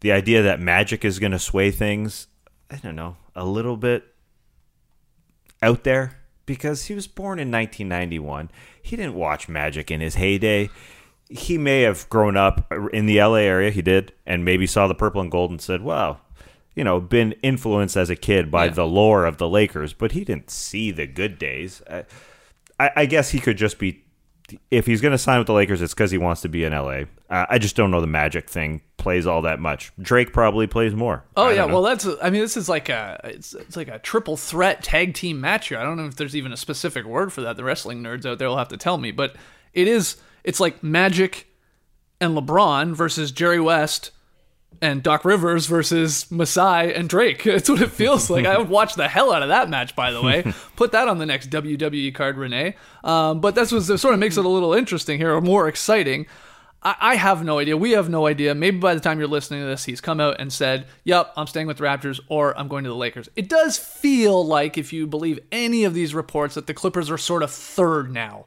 the 0.00 0.12
idea 0.12 0.42
that 0.42 0.60
Magic 0.60 1.04
is 1.04 1.18
going 1.18 1.32
to 1.32 1.38
sway 1.38 1.70
things, 1.70 2.26
I 2.70 2.76
don't 2.76 2.96
know, 2.96 3.16
a 3.34 3.44
little 3.44 3.76
bit 3.76 4.04
out 5.62 5.84
there 5.84 6.18
because 6.46 6.86
he 6.86 6.94
was 6.94 7.06
born 7.06 7.38
in 7.38 7.50
1991. 7.50 8.50
He 8.82 8.96
didn't 8.96 9.14
watch 9.14 9.48
Magic 9.48 9.90
in 9.90 10.00
his 10.00 10.16
heyday. 10.16 10.68
He 11.30 11.56
may 11.56 11.82
have 11.82 12.08
grown 12.10 12.36
up 12.36 12.70
in 12.92 13.06
the 13.06 13.18
LA 13.18 13.36
area, 13.36 13.70
he 13.70 13.80
did, 13.80 14.12
and 14.26 14.44
maybe 14.44 14.66
saw 14.66 14.86
the 14.86 14.94
purple 14.94 15.22
and 15.22 15.30
gold 15.30 15.50
and 15.50 15.60
said, 15.60 15.80
wow, 15.80 16.18
you 16.76 16.84
know, 16.84 17.00
been 17.00 17.32
influenced 17.42 17.96
as 17.96 18.10
a 18.10 18.16
kid 18.16 18.50
by 18.50 18.66
Yeah. 18.66 18.72
the 18.72 18.86
lore 18.86 19.24
of 19.24 19.38
the 19.38 19.48
Lakers, 19.48 19.94
but 19.94 20.12
he 20.12 20.22
didn't 20.22 20.50
see 20.50 20.90
the 20.90 21.06
good 21.06 21.38
days. 21.38 21.82
I, 21.90 22.04
I, 22.78 22.90
I 22.96 23.06
guess 23.06 23.30
he 23.30 23.40
could 23.40 23.56
just 23.56 23.78
be, 23.78 24.03
if 24.70 24.86
he's 24.86 25.00
going 25.00 25.12
to 25.12 25.18
sign 25.18 25.38
with 25.38 25.46
the 25.46 25.52
Lakers, 25.52 25.80
it's 25.80 25.94
because 25.94 26.10
he 26.10 26.18
wants 26.18 26.42
to 26.42 26.48
be 26.48 26.64
in 26.64 26.72
LA. 26.72 27.02
Uh, 27.30 27.46
I 27.48 27.58
just 27.58 27.76
don't 27.76 27.90
know 27.90 28.00
the 28.00 28.06
Magic 28.06 28.48
thing 28.48 28.82
plays 28.96 29.26
all 29.26 29.42
that 29.42 29.60
much. 29.60 29.92
Drake 30.00 30.32
probably 30.32 30.66
plays 30.66 30.94
more. 30.94 31.24
Oh 31.36 31.48
I 31.48 31.52
yeah, 31.54 31.64
well 31.66 31.82
that's 31.82 32.06
I 32.22 32.30
mean 32.30 32.40
this 32.40 32.56
is 32.56 32.68
like 32.68 32.88
a 32.88 33.20
it's 33.24 33.54
it's 33.54 33.76
like 33.76 33.88
a 33.88 33.98
triple 33.98 34.36
threat 34.36 34.82
tag 34.82 35.14
team 35.14 35.40
match 35.40 35.68
here. 35.68 35.78
I 35.78 35.82
don't 35.82 35.96
know 35.96 36.06
if 36.06 36.16
there's 36.16 36.36
even 36.36 36.52
a 36.52 36.56
specific 36.56 37.04
word 37.04 37.32
for 37.32 37.40
that. 37.42 37.56
The 37.56 37.64
wrestling 37.64 38.02
nerds 38.02 38.24
out 38.26 38.38
there 38.38 38.48
will 38.48 38.58
have 38.58 38.68
to 38.68 38.76
tell 38.76 38.98
me, 38.98 39.10
but 39.10 39.36
it 39.72 39.88
is 39.88 40.16
it's 40.42 40.60
like 40.60 40.82
Magic 40.82 41.48
and 42.20 42.36
LeBron 42.36 42.94
versus 42.94 43.30
Jerry 43.30 43.60
West 43.60 44.10
and 44.80 45.02
Doc 45.02 45.24
Rivers 45.24 45.66
versus 45.66 46.30
Masai 46.30 46.92
and 46.94 47.08
Drake. 47.08 47.46
It's 47.54 47.68
what 47.68 47.80
it 47.80 47.90
feels 47.90 48.28
like. 48.28 48.46
I 48.46 48.58
would 48.58 48.68
watch 48.68 48.94
the 48.94 49.08
hell 49.08 49.32
out 49.32 49.42
of 49.42 49.48
that 49.48 49.70
match, 49.70 49.94
by 49.94 50.10
the 50.10 50.20
way. 50.20 50.42
Put 50.76 50.92
that 50.92 51.08
on 51.08 51.18
the 51.18 51.26
next 51.26 51.50
WWE 51.50 52.14
card, 52.14 52.36
Renee. 52.36 52.76
Um, 53.02 53.40
but 53.40 53.54
that's 53.54 53.72
what 53.72 53.82
sort 53.82 54.14
of 54.14 54.20
makes 54.20 54.36
it 54.36 54.44
a 54.44 54.48
little 54.48 54.74
interesting 54.74 55.18
here, 55.18 55.34
or 55.34 55.40
more 55.40 55.68
exciting. 55.68 56.26
I, 56.82 56.96
I 57.00 57.14
have 57.16 57.44
no 57.44 57.58
idea. 57.58 57.76
We 57.76 57.92
have 57.92 58.08
no 58.08 58.26
idea. 58.26 58.54
Maybe 58.54 58.78
by 58.78 58.94
the 58.94 59.00
time 59.00 59.18
you're 59.18 59.28
listening 59.28 59.60
to 59.60 59.66
this, 59.66 59.84
he's 59.84 60.00
come 60.00 60.20
out 60.20 60.40
and 60.40 60.52
said, 60.52 60.86
Yep, 61.04 61.32
I'm 61.36 61.46
staying 61.46 61.66
with 61.66 61.78
the 61.78 61.84
Raptors 61.84 62.20
or 62.28 62.56
I'm 62.58 62.68
going 62.68 62.84
to 62.84 62.90
the 62.90 62.96
Lakers. 62.96 63.28
It 63.36 63.48
does 63.48 63.78
feel 63.78 64.44
like, 64.44 64.76
if 64.76 64.92
you 64.92 65.06
believe 65.06 65.38
any 65.52 65.84
of 65.84 65.94
these 65.94 66.14
reports, 66.14 66.54
that 66.54 66.66
the 66.66 66.74
Clippers 66.74 67.10
are 67.10 67.18
sort 67.18 67.42
of 67.42 67.50
third 67.50 68.12
now 68.12 68.46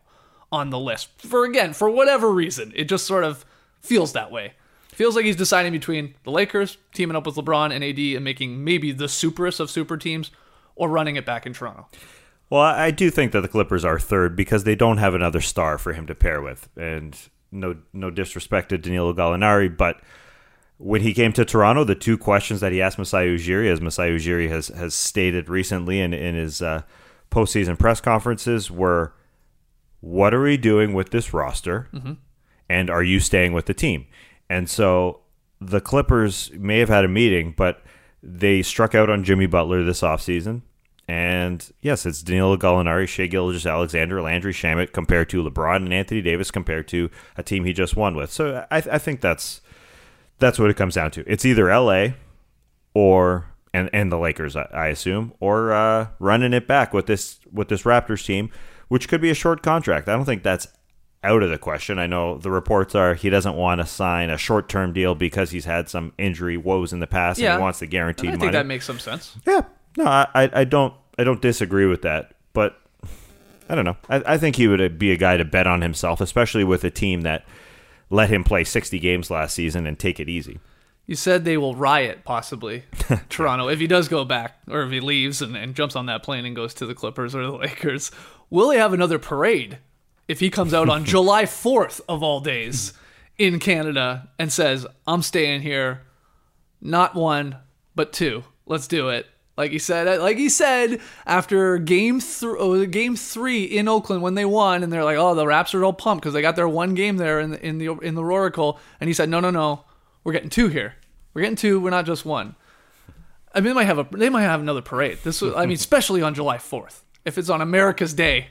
on 0.51 0.69
the 0.69 0.79
list. 0.79 1.10
For 1.22 1.46
again, 1.46 1.74
for 1.74 1.89
whatever 1.89 2.31
reason, 2.31 2.72
it 2.75 2.86
just 2.86 3.05
sort 3.05 3.24
of 3.24 3.46
feels 3.81 4.13
that 4.13 4.31
way. 4.31 4.53
Feels 4.98 5.16
like 5.16 5.25
he's 5.25 5.36
deciding 5.36 5.74
between 5.74 6.16
the 6.24 6.32
Lakers 6.32 6.80
teaming 6.92 7.16
up 7.16 7.27
with 7.27 7.36
LeBron 7.36 7.72
and 7.72 7.84
AD 7.84 8.00
and 8.00 8.24
making 8.24 8.63
maybe 8.63 8.92
the 8.92 9.06
superest 9.06 9.60
of 9.60 9.70
super 9.70 9.96
teams, 9.96 10.32
or 10.75 10.89
running 10.89 11.18
it 11.18 11.24
back 11.24 11.46
in 11.46 11.54
Toronto. 11.54 11.88
Well, 12.50 12.63
I 12.63 12.89
do 12.89 13.12
think 13.12 13.32
that 13.34 13.42
the 13.42 13.48
Clippers 13.48 13.86
are 13.86 14.00
third 14.00 14.36
because 14.36 14.63
they 14.63 14.74
don't 14.74 14.98
have 14.98 15.13
another 15.13 15.39
star 15.39 15.77
for 15.77 15.94
him 15.94 16.08
to 16.08 16.16
pair 16.16 16.42
with, 16.42 16.68
and 16.75 17.16
no 17.51 17.75
no 17.94 18.10
disrespect 18.10 18.70
to 18.70 18.80
Danilo 18.80 19.13
Gallinari, 19.13 19.77
but 19.77 20.01
when 20.80 21.01
he 21.01 21.13
came 21.13 21.32
to 21.34 21.46
Toronto, 21.46 21.84
the 21.84 21.94
two 21.94 22.18
questions 22.18 22.60
that 22.62 22.72
he 22.72 22.82
asked 22.82 22.98
Masai 22.98 23.27
Ujiri, 23.27 23.72
as 23.72 23.80
Masai 23.80 24.10
Ujiri 24.10 24.50
has 24.50 24.70
has 24.70 24.96
stated 24.96 25.48
recently 25.48 26.00
in 26.00 26.12
in 26.12 26.34
his 26.34 26.60
uh, 26.60 26.82
postseason 27.30 27.77
press 27.77 28.01
conferences, 28.01 28.72
were, 28.72 29.13
"What 30.00 30.34
are 30.34 30.42
we 30.42 30.58
doing 30.58 30.96
with 30.96 31.12
this 31.12 31.36
roster?" 31.36 31.88
and 32.68 32.89
are 32.89 33.04
you 33.04 33.20
staying 33.20 33.54
with 33.54 33.68
the 33.68 33.75
team? 33.75 34.08
And 34.50 34.70
so 34.70 35.22
the 35.60 35.82
Clippers 35.82 36.51
may 36.54 36.80
have 36.80 36.89
had 36.89 37.06
a 37.06 37.10
meeting, 37.10 37.54
but 37.56 37.82
they 38.22 38.62
struck 38.62 38.96
out 38.96 39.10
on 39.10 39.24
Jimmy 39.24 39.46
Butler 39.46 39.84
this 39.84 40.01
offseason. 40.01 40.62
And 41.08 41.72
yes, 41.82 42.06
it's 42.06 42.22
Danilo 42.22 42.58
Gallinari, 42.58 43.08
Shai 43.08 43.27
Gilgeous-Alexander, 43.27 44.22
Landry 44.22 44.51
Shamet 44.51 44.92
compared 44.92 45.30
to 45.30 45.42
LeBron 45.42 45.77
and 45.77 45.94
Anthony 45.94 46.22
Davis 46.22 46.51
compared 46.51 46.88
to 46.89 47.10
a 47.38 47.44
team 47.44 47.63
he 47.63 47.72
just 47.72 47.96
won 47.96 48.16
with. 48.16 48.32
So 48.32 48.66
I, 48.70 48.77
I 48.77 48.98
think 48.98 49.22
that's 49.22 49.62
that's 50.39 50.60
what 50.60 50.70
it 50.70 50.75
comes 50.75 50.96
down 50.96 51.12
to. 51.12 51.24
It's 51.32 51.46
either 51.46 51.74
LA 51.74 52.10
or 52.94 53.54
and 53.74 53.89
and 53.94 54.12
the 54.12 54.18
Lakers, 54.18 54.58
I, 54.58 54.68
I 54.74 54.88
assume, 54.88 55.34
or 55.39 55.72
uh, 55.72 56.08
running 56.20 56.54
it 56.54 56.68
back 56.68 56.94
with 56.94 57.06
this 57.06 57.39
with 57.51 57.70
this 57.70 57.84
Raptors 57.84 58.25
team, 58.25 58.50
which 58.89 59.08
could 59.08 59.22
be 59.22 59.30
a 59.30 59.36
short 59.36 59.63
contract. 59.63 60.10
I 60.10 60.13
don't 60.13 60.25
think 60.25 60.44
that's 60.44 60.68
out 61.24 61.43
of 61.43 61.50
the 61.50 61.57
question. 61.57 62.00
I 62.00 62.07
know 62.07 62.38
the 62.38 62.51
reports 62.51 62.95
are 62.95 63.13
he 63.15 63.29
doesn't 63.29 63.55
want 63.55 63.81
to 63.81 63.88
sign 63.88 64.29
a 64.29 64.38
short 64.38 64.69
term 64.69 64.93
deal 64.93 65.15
because 65.15 65.51
he's 65.51 65.65
had 65.65 65.89
some 65.89 66.13
injury 66.17 66.57
woes 66.57 66.93
in 66.93 67.00
the 67.00 67.07
past 67.07 67.39
and 67.39 67.53
he 67.53 67.62
wants 67.62 67.79
the 67.79 67.88
guaranteed 67.88 68.29
I 68.29 68.31
think 68.31 68.41
money. 68.41 68.51
that 68.53 68.65
makes 68.65 68.86
some 68.86 69.00
sense. 69.00 69.36
yeah, 69.45 69.62
no, 69.97 70.05
I, 70.05 70.27
I 70.33 70.50
I 70.53 70.63
don't 70.63 70.93
I 71.17 71.24
don't 71.24 71.41
disagree 71.41 71.86
with 71.86 72.03
that, 72.03 72.33
but 72.53 72.79
I 73.69 73.75
don't 73.75 73.86
know. 73.86 73.97
I, 74.09 74.33
I 74.33 74.38
think 74.38 74.55
he 74.55 74.67
would 74.67 74.97
be 74.97 75.12
a 75.12 75.17
guy 75.17 75.38
to 75.38 75.45
bet 75.45 75.67
on 75.67 75.81
himself, 75.81 76.21
especially 76.21 76.63
with 76.63 76.83
a 76.83 76.91
team 76.91 77.21
that 77.21 77.45
let 78.09 78.29
him 78.29 78.43
play 78.43 78.63
60 78.63 78.97
games 79.00 79.29
last 79.29 79.53
season 79.53 79.86
and 79.86 80.00
take 80.00 80.19
it 80.19 80.29
easy. 80.29 80.59
You 81.05 81.15
said 81.15 81.45
they 81.45 81.57
will 81.57 81.75
riot, 81.75 82.24
possibly, 82.24 82.83
Toronto, 83.29 83.69
if 83.69 83.79
he 83.79 83.88
does 83.88 84.07
go 84.07 84.25
back 84.25 84.59
or 84.69 84.83
if 84.83 84.91
he 84.91 85.00
leaves 85.00 85.41
and, 85.41 85.55
and 85.55 85.74
jumps 85.74 85.95
on 85.95 86.05
that 86.07 86.21
plane 86.21 86.45
and 86.45 86.55
goes 86.55 86.74
to 86.75 86.86
the 86.86 86.93
Clippers 86.93 87.33
or 87.33 87.45
the 87.45 87.51
Lakers. 87.57 88.12
Will 88.50 88.69
they 88.69 88.77
have 88.77 88.93
another 88.93 89.19
parade 89.19 89.79
if 90.27 90.39
he 90.39 90.50
comes 90.50 90.74
out 90.74 90.89
on 90.89 91.05
July 91.13 91.43
4th, 91.43 92.01
of 92.07 92.24
all 92.24 92.39
days, 92.39 92.93
in 93.38 93.60
Canada 93.60 94.29
and 94.39 94.51
says, 94.51 94.86
I'm 95.05 95.22
staying 95.22 95.62
here, 95.62 96.01
not 96.81 97.15
one, 97.15 97.57
but 97.96 98.13
two? 98.13 98.43
Let's 98.65 98.88
do 98.88 99.10
it. 99.10 99.27
Like 99.57 99.72
he 99.72 99.79
said, 99.79 100.22
like 100.22 100.38
he 100.38 100.50
said 100.50 101.01
after 101.25 101.79
game 101.79 102.19
three, 102.19 102.57
oh, 102.60 102.86
game 102.86 103.15
three 103.15 103.63
in 103.63 103.88
Oakland 103.88 104.22
when 104.22 104.36
they 104.36 104.46
won, 104.46 104.84
and 104.84 104.93
they're 104.93 105.03
like, 105.03 105.17
"Oh, 105.17 105.34
the 105.34 105.48
Raps 105.48 105.74
are 105.74 105.84
all 105.84 105.93
pumped 105.93 106.22
because 106.22 106.36
they 106.36 106.43
got 106.43 106.55
their 106.55 106.69
one 106.69 106.93
game 106.93 107.17
there 107.17 107.39
in 107.39 107.50
the 107.50 107.65
in 107.65 107.79
the 107.79 107.91
in 107.98 108.13
the 108.13 108.22
Oracle." 108.22 108.79
And 109.00 109.07
he 109.07 109.15
said, 109.15 109.29
"No, 109.29 109.39
no, 109.39 109.50
no, 109.50 109.84
we're 110.24 110.34
getting 110.34 110.51
two 110.51 110.67
here. 110.67 110.93
We're 111.34 111.41
getting 111.41 111.55
two. 111.55 111.79
We're 111.79 111.89
not 111.89 112.05
just 112.05 112.24
one." 112.24 112.55
I 113.51 113.60
mean, 113.60 113.69
they 113.69 113.74
might 113.74 113.86
have 113.86 113.98
a 113.98 114.07
they 114.12 114.29
might 114.29 114.43
have 114.43 114.62
another 114.62 114.84
parade. 114.84 115.17
This, 115.24 115.41
was, 115.41 115.55
I 115.55 115.65
mean, 115.65 115.75
especially 115.75 116.22
on 116.22 116.36
July 116.36 116.60
Fourth, 116.60 117.03
if 117.25 117.39
it's 117.39 117.50
on 117.50 117.60
America's 117.60 118.13
Day, 118.13 118.50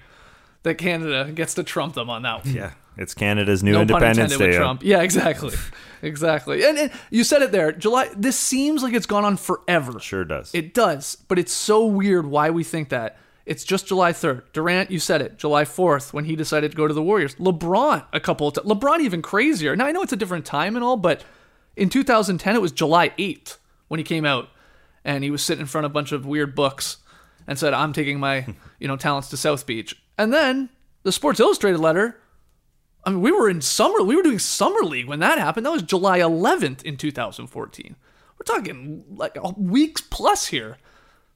that 0.66 0.78
Canada 0.78 1.30
gets 1.32 1.54
to 1.54 1.62
trump 1.64 1.94
them 1.94 2.10
on 2.10 2.22
that. 2.22 2.44
one. 2.44 2.54
Yeah, 2.54 2.72
it's 2.96 3.14
Canada's 3.14 3.62
new 3.62 3.72
No 3.72 3.82
Independence 3.82 4.36
Day. 4.36 4.56
Trump. 4.56 4.82
Yeah, 4.84 5.00
exactly, 5.00 5.54
exactly. 6.02 6.64
And, 6.64 6.76
and 6.76 6.92
you 7.10 7.24
said 7.24 7.42
it 7.42 7.52
there, 7.52 7.72
July. 7.72 8.10
This 8.16 8.36
seems 8.36 8.82
like 8.82 8.92
it's 8.92 9.06
gone 9.06 9.24
on 9.24 9.36
forever. 9.36 9.98
Sure 10.00 10.24
does. 10.24 10.54
It 10.54 10.74
does, 10.74 11.16
but 11.28 11.38
it's 11.38 11.52
so 11.52 11.86
weird 11.86 12.26
why 12.26 12.50
we 12.50 12.62
think 12.64 12.90
that. 12.90 13.18
It's 13.46 13.62
just 13.62 13.86
July 13.86 14.12
3rd. 14.12 14.42
Durant, 14.52 14.90
you 14.90 14.98
said 14.98 15.22
it. 15.22 15.38
July 15.38 15.62
4th 15.62 16.12
when 16.12 16.24
he 16.24 16.34
decided 16.34 16.72
to 16.72 16.76
go 16.76 16.88
to 16.88 16.92
the 16.92 17.00
Warriors. 17.00 17.36
LeBron, 17.36 18.04
a 18.12 18.18
couple 18.18 18.48
of 18.48 18.54
times. 18.54 18.66
LeBron 18.66 18.98
even 18.98 19.22
crazier. 19.22 19.76
Now 19.76 19.86
I 19.86 19.92
know 19.92 20.02
it's 20.02 20.12
a 20.12 20.16
different 20.16 20.44
time 20.44 20.74
and 20.74 20.84
all, 20.84 20.96
but 20.96 21.22
in 21.76 21.88
2010 21.88 22.56
it 22.56 22.60
was 22.60 22.72
July 22.72 23.10
8th 23.10 23.58
when 23.86 23.98
he 23.98 24.04
came 24.04 24.24
out 24.24 24.48
and 25.04 25.22
he 25.22 25.30
was 25.30 25.42
sitting 25.42 25.60
in 25.60 25.68
front 25.68 25.84
of 25.84 25.92
a 25.92 25.94
bunch 25.94 26.10
of 26.10 26.26
weird 26.26 26.56
books 26.56 26.96
and 27.46 27.56
said, 27.56 27.72
"I'm 27.72 27.92
taking 27.92 28.18
my, 28.18 28.44
you 28.80 28.88
know, 28.88 28.96
talents 28.96 29.28
to 29.28 29.36
South 29.36 29.64
Beach." 29.64 29.94
And 30.18 30.32
then 30.32 30.70
the 31.02 31.12
Sports 31.12 31.40
Illustrated 31.40 31.78
letter 31.78 32.18
I 33.06 33.10
mean, 33.10 33.20
we 33.20 33.30
were 33.30 33.48
in 33.48 33.60
summer. 33.60 34.02
We 34.02 34.16
were 34.16 34.22
doing 34.22 34.40
summer 34.40 34.80
league 34.80 35.06
when 35.06 35.20
that 35.20 35.38
happened. 35.38 35.64
That 35.64 35.72
was 35.72 35.82
July 35.82 36.18
11th 36.18 36.82
in 36.82 36.96
2014. 36.96 37.96
We're 38.36 38.44
talking 38.44 39.04
like 39.14 39.38
weeks 39.56 40.00
plus 40.00 40.48
here, 40.48 40.76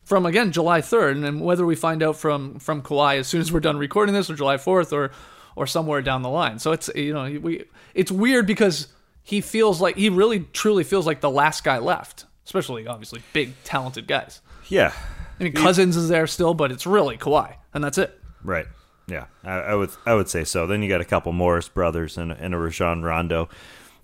from 0.03 0.27
again 0.27 0.51
July 0.51 0.81
3rd, 0.81 1.25
and 1.25 1.41
whether 1.41 1.65
we 1.65 1.77
find 1.77 2.03
out 2.03 2.17
from 2.17 2.59
from 2.59 2.83
Kawhi 2.83 3.19
as 3.19 3.29
soon 3.29 3.41
as 3.41 3.53
we're 3.53 3.61
done 3.61 3.79
recording 3.79 4.15
this, 4.15 4.29
or 4.29 4.35
July 4.35 4.57
4th, 4.57 4.93
or 4.93 5.13
or 5.55 5.67
somewhere 5.67 6.03
down 6.03 6.23
the 6.23 6.29
line. 6.29 6.59
So 6.59 6.73
it's 6.73 6.91
you 6.95 7.15
know 7.15 7.39
we 7.41 7.65
it's 7.95 8.11
weird 8.11 8.47
because 8.47 8.89
he 9.23 9.41
feels 9.41 9.81
like 9.81 9.97
he 9.97 10.09
really 10.09 10.41
truly 10.53 10.83
feels 10.83 11.07
like 11.07 11.21
the 11.21 11.31
last 11.31 11.63
guy 11.63 11.79
left, 11.79 12.25
especially 12.45 12.87
obviously 12.89 13.23
big 13.33 13.55
talented 13.63 14.09
guys. 14.09 14.43
yeah, 14.69 14.93
I 15.39 15.45
mean 15.45 15.53
Cousins 15.53 15.97
is 15.97 16.09
there 16.09 16.27
still, 16.27 16.53
but 16.53 16.73
it's 16.73 16.87
really 16.87 17.17
Kawhi, 17.17 17.55
and 17.73 17.85
that's 17.85 17.97
it. 17.97 18.20
Right. 18.45 18.67
Yeah, 19.07 19.27
I, 19.45 19.53
I 19.55 19.75
would 19.75 19.91
I 20.07 20.15
would 20.15 20.29
say 20.29 20.45
so. 20.45 20.67
Then 20.67 20.83
you 20.83 20.89
got 20.89 21.01
a 21.01 21.05
couple 21.05 21.33
Morris 21.33 21.69
brothers 21.69 22.17
and, 22.17 22.31
and 22.33 22.55
a 22.55 22.59
Rajon 22.59 23.03
Rondo, 23.03 23.49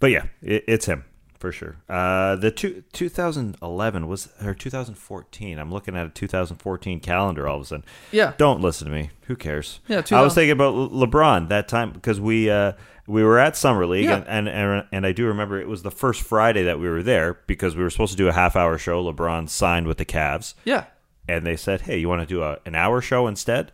but 0.01 0.11
yeah, 0.11 0.25
it, 0.43 0.65
it's 0.67 0.87
him 0.87 1.05
for 1.39 1.53
sure. 1.53 1.77
Uh, 1.89 2.35
the 2.37 2.51
two, 2.51 2.83
2011 2.93 4.09
was 4.09 4.29
or 4.43 4.55
2014. 4.55 5.59
I'm 5.59 5.71
looking 5.73 5.97
at 5.97 6.07
a 6.07 6.09
2014 6.09 7.01
calendar 7.01 7.47
all 7.47 7.57
of 7.57 7.63
a 7.63 7.65
sudden. 7.67 7.85
Yeah. 8.11 8.33
Don't 8.39 8.61
listen 8.61 8.87
to 8.89 8.93
me. 8.93 9.11
Who 9.27 9.37
cares? 9.37 9.81
Yeah, 9.87 10.03
I 10.11 10.23
was 10.23 10.35
thinking 10.35 10.51
about 10.53 10.75
LeBron 10.75 11.49
that 11.51 11.69
time 11.69 11.93
because 11.93 12.21
we 12.21 12.51
uh, 12.51 12.73
we 13.07 13.23
were 13.23 13.39
at 13.39 13.57
summer 13.57 13.87
league 13.87 14.05
Yeah. 14.07 14.25
and, 14.27 14.49
and 14.49 14.49
and 14.49 14.87
and 14.91 15.07
I 15.07 15.13
do 15.13 15.27
remember 15.27 15.61
it 15.61 15.69
was 15.69 15.83
the 15.83 15.91
first 15.91 16.23
Friday 16.23 16.65
that 16.65 16.81
we 16.81 16.89
were 16.89 17.03
there 17.03 17.35
because 17.47 17.77
we 17.77 17.83
were 17.83 17.91
supposed 17.91 18.13
to 18.13 18.17
do 18.19 18.29
a 18.29 18.33
half 18.33 18.57
hour 18.57 18.77
show. 18.79 19.05
LeBron 19.05 19.49
signed 19.49 19.87
with 19.87 19.99
the 19.99 20.05
Cavs 20.07 20.55
Yeah, 20.65 20.87
and 21.29 21.47
they 21.47 21.55
said, 21.57 21.83
"Hey, 21.83 21.99
you 21.99 22.09
want 22.09 22.23
to 22.23 22.27
do 22.27 22.43
a, 22.43 22.59
an 22.67 22.75
hour 22.75 23.01
show 23.01 23.27
instead?" 23.29 23.73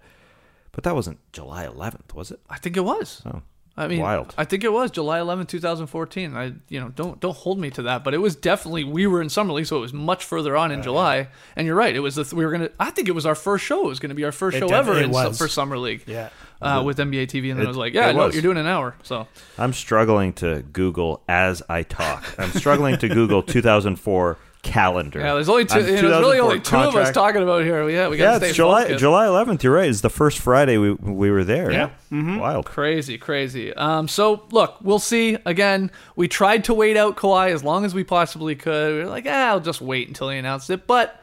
But 0.72 0.84
that 0.84 0.94
wasn't 0.94 1.18
July 1.32 1.66
11th, 1.66 2.14
was 2.14 2.30
it? 2.30 2.40
I 2.48 2.58
think 2.58 2.76
it 2.76 2.84
was. 2.84 3.22
Oh, 3.26 3.42
I 3.76 3.88
mean, 3.88 4.00
Wild. 4.00 4.34
I 4.36 4.44
think 4.44 4.64
it 4.64 4.72
was 4.72 4.90
July 4.90 5.18
11, 5.20 5.46
2014. 5.46 6.36
I, 6.36 6.52
you 6.68 6.78
know, 6.78 6.90
don't 6.90 7.18
don't 7.20 7.34
hold 7.36 7.58
me 7.58 7.70
to 7.70 7.82
that, 7.84 8.04
but 8.04 8.12
it 8.12 8.18
was 8.18 8.36
definitely 8.36 8.84
we 8.84 9.06
were 9.06 9.22
in 9.22 9.30
summer 9.30 9.52
league, 9.54 9.64
so 9.66 9.78
it 9.78 9.80
was 9.80 9.94
much 9.94 10.24
further 10.24 10.56
on 10.58 10.70
in 10.72 10.82
July. 10.82 11.28
And 11.56 11.66
you're 11.66 11.74
right, 11.76 11.94
it 11.96 12.00
was 12.00 12.16
the 12.16 12.24
th- 12.24 12.34
we 12.34 12.44
were 12.44 12.52
gonna. 12.52 12.68
I 12.78 12.90
think 12.90 13.08
it 13.08 13.12
was 13.12 13.24
our 13.24 13.34
first 13.34 13.64
show. 13.64 13.86
It 13.86 13.88
was 13.88 13.98
gonna 13.98 14.14
be 14.14 14.24
our 14.24 14.32
first 14.32 14.58
show 14.58 14.66
ever 14.66 14.98
in 14.98 15.10
for 15.32 15.48
summer 15.48 15.78
league. 15.78 16.04
Yeah. 16.06 16.28
Uh, 16.60 16.82
with 16.84 16.98
NBA 16.98 17.26
TV, 17.28 17.50
and 17.50 17.58
then 17.58 17.60
It- 17.60 17.64
it 17.64 17.68
was 17.68 17.76
like, 17.76 17.92
yeah, 17.92 18.12
no, 18.12 18.26
was. 18.26 18.34
you're 18.34 18.42
doing 18.42 18.56
an 18.58 18.66
hour. 18.66 18.94
So 19.02 19.26
I'm 19.58 19.72
struggling 19.72 20.32
to 20.34 20.62
Google 20.72 21.22
as 21.28 21.60
I 21.68 21.82
talk. 21.82 22.24
I'm 22.38 22.50
struggling 22.50 22.98
to 22.98 23.08
Google 23.08 23.42
2004 23.42 24.36
calendar. 24.62 25.18
yeah, 25.20 25.34
there's 25.34 25.48
only 25.48 25.64
two. 25.64 25.80
I'm 25.80 25.86
You 25.86 26.02
know, 26.02 26.08
there's 26.08 26.20
really 26.20 26.38
only 26.40 26.60
two 26.60 26.76
of 26.76 26.94
us 26.94 27.10
talking 27.12 27.42
about 27.42 27.64
here. 27.64 27.88
Yeah, 27.88 28.08
we 28.08 28.16
got 28.16 28.24
Yeah, 28.24 28.30
to 28.32 28.36
stay 28.38 28.48
it's 28.48 28.56
July 28.56 28.82
focused. 28.82 29.00
July 29.00 29.26
11th. 29.26 29.62
You're 29.62 29.74
right. 29.74 29.88
It's 29.88 30.00
the 30.02 30.10
first 30.10 30.38
Friday 30.38 30.78
we 30.78 30.92
we 30.92 31.30
were 31.30 31.44
there. 31.44 31.70
Yeah. 31.72 31.90
Wild. 32.10 32.66
Crazy, 32.66 33.18
crazy. 33.18 33.74
Um, 33.74 34.06
so 34.08 34.46
look, 34.50 34.76
we'll 34.82 34.98
see. 34.98 35.36
Again, 35.44 35.90
we 36.16 36.28
tried 36.28 36.64
to 36.64 36.74
wait 36.74 36.96
out 36.96 37.16
Kawhi 37.16 37.50
as 37.50 37.64
long 37.64 37.84
as 37.84 37.94
we 37.94 38.04
possibly 38.04 38.54
could. 38.54 38.92
We 38.94 38.98
were 39.00 39.10
like, 39.10 39.26
ah, 39.28 39.48
I'll 39.48 39.60
just 39.60 39.80
wait 39.80 40.08
until 40.08 40.28
he 40.30 40.38
announced 40.38 40.70
it. 40.70 40.86
But 40.86 41.20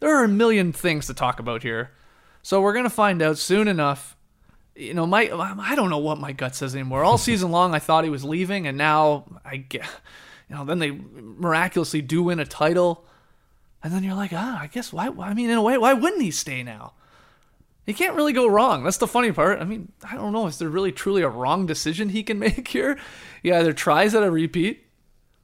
there 0.00 0.14
are 0.16 0.24
a 0.24 0.28
million 0.28 0.72
things 0.72 1.06
to 1.06 1.14
talk 1.14 1.40
about 1.40 1.62
here, 1.62 1.90
so 2.42 2.60
we're 2.60 2.74
gonna 2.74 2.90
find 2.90 3.22
out 3.22 3.38
soon 3.38 3.68
enough. 3.68 4.16
You 4.76 4.92
know, 4.92 5.06
my 5.06 5.30
I 5.32 5.74
don't 5.76 5.88
know 5.88 5.98
what 5.98 6.18
my 6.18 6.32
gut 6.32 6.54
says 6.54 6.74
anymore. 6.74 7.04
All 7.04 7.16
season 7.30 7.50
long, 7.50 7.74
I 7.74 7.78
thought 7.78 8.04
he 8.04 8.10
was 8.10 8.24
leaving, 8.24 8.66
and 8.66 8.76
now 8.76 9.24
I 9.44 9.56
get, 9.58 9.86
you 10.48 10.56
know, 10.56 10.64
then 10.64 10.78
they 10.78 10.90
miraculously 10.90 12.02
do 12.02 12.22
win 12.24 12.38
a 12.40 12.44
title, 12.44 13.04
and 13.82 13.92
then 13.92 14.02
you're 14.04 14.14
like, 14.14 14.32
ah, 14.32 14.60
I 14.60 14.66
guess 14.66 14.92
why? 14.92 15.08
I 15.18 15.34
mean, 15.34 15.50
in 15.50 15.56
a 15.56 15.62
way, 15.62 15.78
why 15.78 15.92
wouldn't 15.92 16.22
he 16.22 16.30
stay 16.30 16.62
now? 16.62 16.92
He 17.86 17.92
can't 17.92 18.16
really 18.16 18.32
go 18.32 18.46
wrong. 18.46 18.82
That's 18.82 18.96
the 18.96 19.06
funny 19.06 19.30
part. 19.30 19.60
I 19.60 19.64
mean, 19.64 19.92
I 20.08 20.14
don't 20.14 20.32
know. 20.32 20.46
Is 20.46 20.58
there 20.58 20.70
really 20.70 20.92
truly 20.92 21.22
a 21.22 21.28
wrong 21.28 21.66
decision 21.66 22.08
he 22.08 22.22
can 22.22 22.38
make 22.40 22.68
here? 22.68 22.98
He 23.42 23.52
either 23.52 23.72
tries 23.72 24.14
at 24.14 24.22
a 24.22 24.30
repeat 24.30 24.86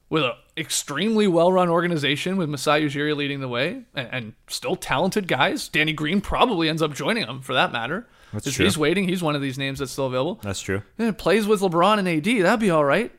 with 0.08 0.24
an 0.24 0.32
extremely 0.56 1.28
well-run 1.28 1.68
organization 1.68 2.36
with 2.36 2.48
Masai 2.48 2.86
Ujiri 2.86 3.14
leading 3.14 3.40
the 3.40 3.48
way 3.48 3.82
and, 3.94 4.08
and 4.10 4.32
still 4.48 4.74
talented 4.74 5.28
guys. 5.28 5.68
Danny 5.68 5.92
Green 5.92 6.20
probably 6.20 6.68
ends 6.68 6.82
up 6.82 6.94
joining 6.94 7.26
him 7.26 7.42
for 7.42 7.52
that 7.52 7.72
matter. 7.72 8.08
That's 8.32 8.52
true. 8.52 8.64
He's 8.64 8.78
waiting. 8.78 9.08
He's 9.08 9.22
one 9.22 9.36
of 9.36 9.42
these 9.42 9.58
names 9.58 9.78
that's 9.78 9.92
still 9.92 10.06
available. 10.06 10.40
That's 10.42 10.60
true. 10.60 10.82
And 10.98 11.16
plays 11.16 11.46
with 11.46 11.60
LeBron 11.60 11.98
and 11.98 12.08
AD. 12.08 12.44
That'd 12.44 12.60
be 12.60 12.70
all 12.70 12.84
right. 12.84 13.12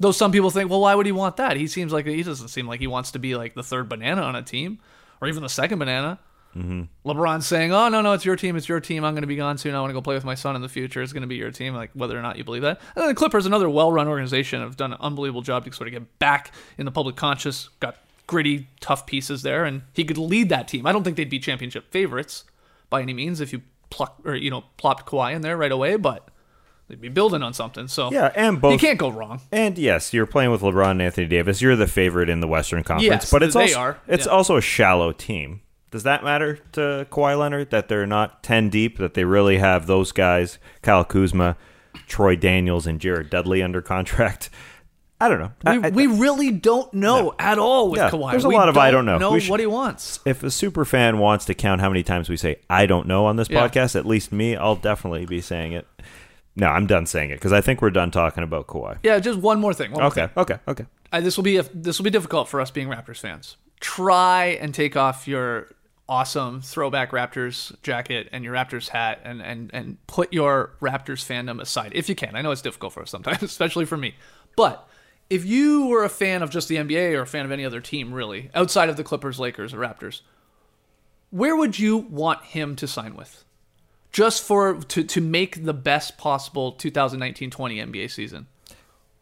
Though 0.00 0.12
some 0.12 0.30
people 0.30 0.50
think, 0.50 0.70
well, 0.70 0.80
why 0.80 0.94
would 0.94 1.06
he 1.06 1.12
want 1.12 1.36
that? 1.38 1.56
He 1.56 1.66
seems 1.66 1.92
like 1.92 2.06
he 2.06 2.22
doesn't 2.22 2.48
seem 2.48 2.68
like 2.68 2.80
he 2.80 2.86
wants 2.86 3.10
to 3.12 3.18
be 3.18 3.34
like 3.34 3.54
the 3.54 3.62
third 3.62 3.88
banana 3.88 4.22
on 4.22 4.36
a 4.36 4.42
team, 4.42 4.78
or 5.20 5.28
even 5.28 5.42
the 5.42 5.48
second 5.48 5.78
banana. 5.78 6.20
Mm-hmm. 6.56 7.08
LeBron's 7.08 7.46
saying, 7.46 7.72
"Oh 7.72 7.88
no, 7.88 8.00
no, 8.00 8.12
it's 8.14 8.24
your 8.24 8.36
team. 8.36 8.56
It's 8.56 8.68
your 8.68 8.80
team. 8.80 9.04
I'm 9.04 9.12
going 9.14 9.22
to 9.22 9.28
be 9.28 9.36
gone 9.36 9.58
soon. 9.58 9.74
I 9.74 9.80
want 9.80 9.90
to 9.90 9.94
go 9.94 10.00
play 10.00 10.14
with 10.14 10.24
my 10.24 10.34
son 10.34 10.56
in 10.56 10.62
the 10.62 10.68
future. 10.68 11.02
It's 11.02 11.12
going 11.12 11.22
to 11.22 11.28
be 11.28 11.36
your 11.36 11.50
team." 11.50 11.74
Like 11.74 11.90
whether 11.92 12.18
or 12.18 12.22
not 12.22 12.38
you 12.38 12.44
believe 12.44 12.62
that. 12.62 12.80
And 12.94 13.02
then 13.02 13.08
the 13.08 13.14
Clippers, 13.14 13.44
another 13.44 13.68
well-run 13.68 14.08
organization, 14.08 14.60
have 14.60 14.76
done 14.76 14.92
an 14.92 14.98
unbelievable 15.00 15.42
job 15.42 15.64
to 15.64 15.72
sort 15.72 15.88
of 15.88 15.92
get 15.92 16.18
back 16.18 16.52
in 16.78 16.84
the 16.84 16.90
public 16.90 17.16
conscious. 17.16 17.68
Got 17.80 17.96
gritty, 18.26 18.68
tough 18.80 19.06
pieces 19.06 19.42
there, 19.42 19.64
and 19.64 19.82
he 19.92 20.04
could 20.04 20.18
lead 20.18 20.48
that 20.48 20.68
team. 20.68 20.86
I 20.86 20.92
don't 20.92 21.04
think 21.04 21.16
they'd 21.16 21.28
be 21.28 21.38
championship 21.38 21.90
favorites 21.90 22.44
by 22.88 23.02
any 23.02 23.12
means 23.12 23.40
if 23.40 23.52
you 23.52 23.62
pluck 23.90 24.20
or 24.24 24.34
you 24.34 24.50
know 24.50 24.64
plopped 24.76 25.06
Kawhi 25.06 25.34
in 25.34 25.42
there 25.42 25.56
right 25.56 25.72
away, 25.72 25.96
but 25.96 26.28
they'd 26.88 27.00
be 27.00 27.08
building 27.08 27.42
on 27.42 27.52
something. 27.54 27.86
So 27.88 28.10
Yeah, 28.12 28.32
and 28.34 28.60
both 28.60 28.72
you 28.72 28.78
can't 28.78 28.98
go 28.98 29.08
wrong. 29.10 29.40
And 29.52 29.78
yes, 29.78 30.12
you're 30.12 30.26
playing 30.26 30.50
with 30.50 30.62
LeBron 30.62 30.92
and 30.92 31.02
Anthony 31.02 31.26
Davis. 31.26 31.60
You're 31.62 31.76
the 31.76 31.86
favorite 31.86 32.28
in 32.28 32.40
the 32.40 32.48
Western 32.48 32.82
Conference, 32.82 33.04
Yes, 33.24 33.30
but 33.30 33.42
it's 33.42 33.54
they 33.54 33.62
also 33.74 33.78
are. 33.78 33.98
it's 34.06 34.26
Yeah. 34.26 34.32
also 34.32 34.56
a 34.56 34.60
shallow 34.62 35.12
team. 35.12 35.60
Does 35.90 36.02
that 36.02 36.22
matter 36.22 36.58
to 36.72 37.06
Kawhi 37.10 37.38
Leonard 37.38 37.70
that 37.70 37.88
they're 37.88 38.06
not 38.06 38.42
ten 38.42 38.68
deep? 38.68 38.98
That 38.98 39.14
they 39.14 39.24
really 39.24 39.58
have 39.58 39.86
those 39.86 40.12
guys, 40.12 40.58
Kyle 40.82 41.04
Kuzma, 41.04 41.56
Troy 42.06 42.36
Daniels, 42.36 42.86
and 42.86 43.00
Jared 43.00 43.30
Dudley 43.30 43.62
under 43.62 43.80
contract? 43.80 44.50
I 45.20 45.28
don't 45.28 45.40
know. 45.40 45.50
We, 45.64 45.84
I- 45.84 45.88
we 45.88 46.06
really 46.06 46.52
don't 46.52 46.92
know 46.94 47.34
at 47.40 47.58
all 47.58 47.90
with 47.90 47.98
Yeah, 47.98 48.10
Kawhi. 48.10 48.30
there's 48.32 48.44
a 48.44 48.48
We 48.48 48.54
lot 48.54 48.68
of 48.68 48.76
I 48.76 48.90
don't 48.92 49.04
know. 49.04 49.18
Know 49.18 49.36
should- 49.38 49.50
what 49.50 49.58
he 49.60 49.66
wants. 49.66 50.20
if 50.24 50.42
a 50.44 50.50
super 50.50 50.84
fan 50.84 51.18
wants 51.18 51.44
to 51.46 51.54
count 51.54 51.80
how 51.80 51.88
many 51.88 52.02
times 52.04 52.28
we 52.28 52.36
say 52.36 52.56
I 52.70 52.86
don't 52.86 53.08
know 53.08 53.26
on 53.26 53.34
this 53.36 53.48
Yeah. 53.50 53.66
podcast, 53.66 53.96
at 53.96 54.06
least 54.06 54.30
me, 54.30 54.54
I'll 54.56 54.76
definitely 54.76 55.26
be 55.26 55.40
saying 55.40 55.72
it. 55.72 55.88
No, 56.58 56.66
I'm 56.66 56.86
done 56.86 57.06
saying 57.06 57.30
it 57.30 57.34
because 57.36 57.52
I 57.52 57.60
think 57.60 57.80
we're 57.80 57.90
done 57.90 58.10
talking 58.10 58.42
about 58.42 58.66
Kawhi. 58.66 58.98
Yeah, 59.02 59.18
just 59.20 59.38
one 59.38 59.60
more 59.60 59.72
thing. 59.72 59.92
one 59.92 60.00
more 60.02 60.08
Okay, 60.10 60.22
thing. 60.26 60.30
okay, 60.36 60.58
okay. 60.66 60.86
Uh, 61.12 61.20
this 61.20 61.36
will 61.36 61.44
be 61.44 61.56
a, 61.56 61.62
this 61.62 61.98
will 61.98 62.04
be 62.04 62.10
difficult 62.10 62.48
for 62.48 62.60
us 62.60 62.70
being 62.70 62.88
Raptors 62.88 63.18
fans. 63.18 63.56
Try 63.80 64.58
and 64.60 64.74
take 64.74 64.96
off 64.96 65.28
your 65.28 65.68
awesome 66.08 66.60
throwback 66.62 67.10
Raptors 67.12 67.80
jacket 67.82 68.28
and 68.32 68.42
your 68.42 68.54
Raptors 68.54 68.88
hat 68.88 69.20
and 69.24 69.40
and 69.40 69.70
and 69.72 70.04
put 70.06 70.32
your 70.32 70.72
Raptors 70.80 71.24
fandom 71.24 71.60
aside 71.60 71.92
if 71.94 72.08
you 72.08 72.14
can. 72.14 72.34
I 72.34 72.42
know 72.42 72.50
it's 72.50 72.62
difficult 72.62 72.92
for 72.92 73.02
us 73.02 73.10
sometimes, 73.10 73.42
especially 73.42 73.84
for 73.84 73.96
me. 73.96 74.14
But 74.56 74.86
if 75.30 75.44
you 75.44 75.86
were 75.86 76.04
a 76.04 76.08
fan 76.08 76.42
of 76.42 76.50
just 76.50 76.68
the 76.68 76.76
NBA 76.76 77.16
or 77.16 77.20
a 77.22 77.26
fan 77.26 77.44
of 77.44 77.52
any 77.52 77.64
other 77.64 77.80
team 77.80 78.12
really, 78.12 78.50
outside 78.54 78.88
of 78.88 78.96
the 78.96 79.04
Clippers, 79.04 79.38
Lakers, 79.38 79.72
or 79.72 79.78
Raptors, 79.78 80.22
where 81.30 81.54
would 81.54 81.78
you 81.78 81.98
want 81.98 82.42
him 82.44 82.74
to 82.76 82.88
sign 82.88 83.14
with? 83.14 83.44
Just 84.18 84.42
for 84.42 84.74
to 84.74 85.04
to 85.04 85.20
make 85.20 85.64
the 85.64 85.72
best 85.72 86.18
possible 86.18 86.72
2019-20 86.72 87.50
NBA 87.52 88.10
season. 88.10 88.48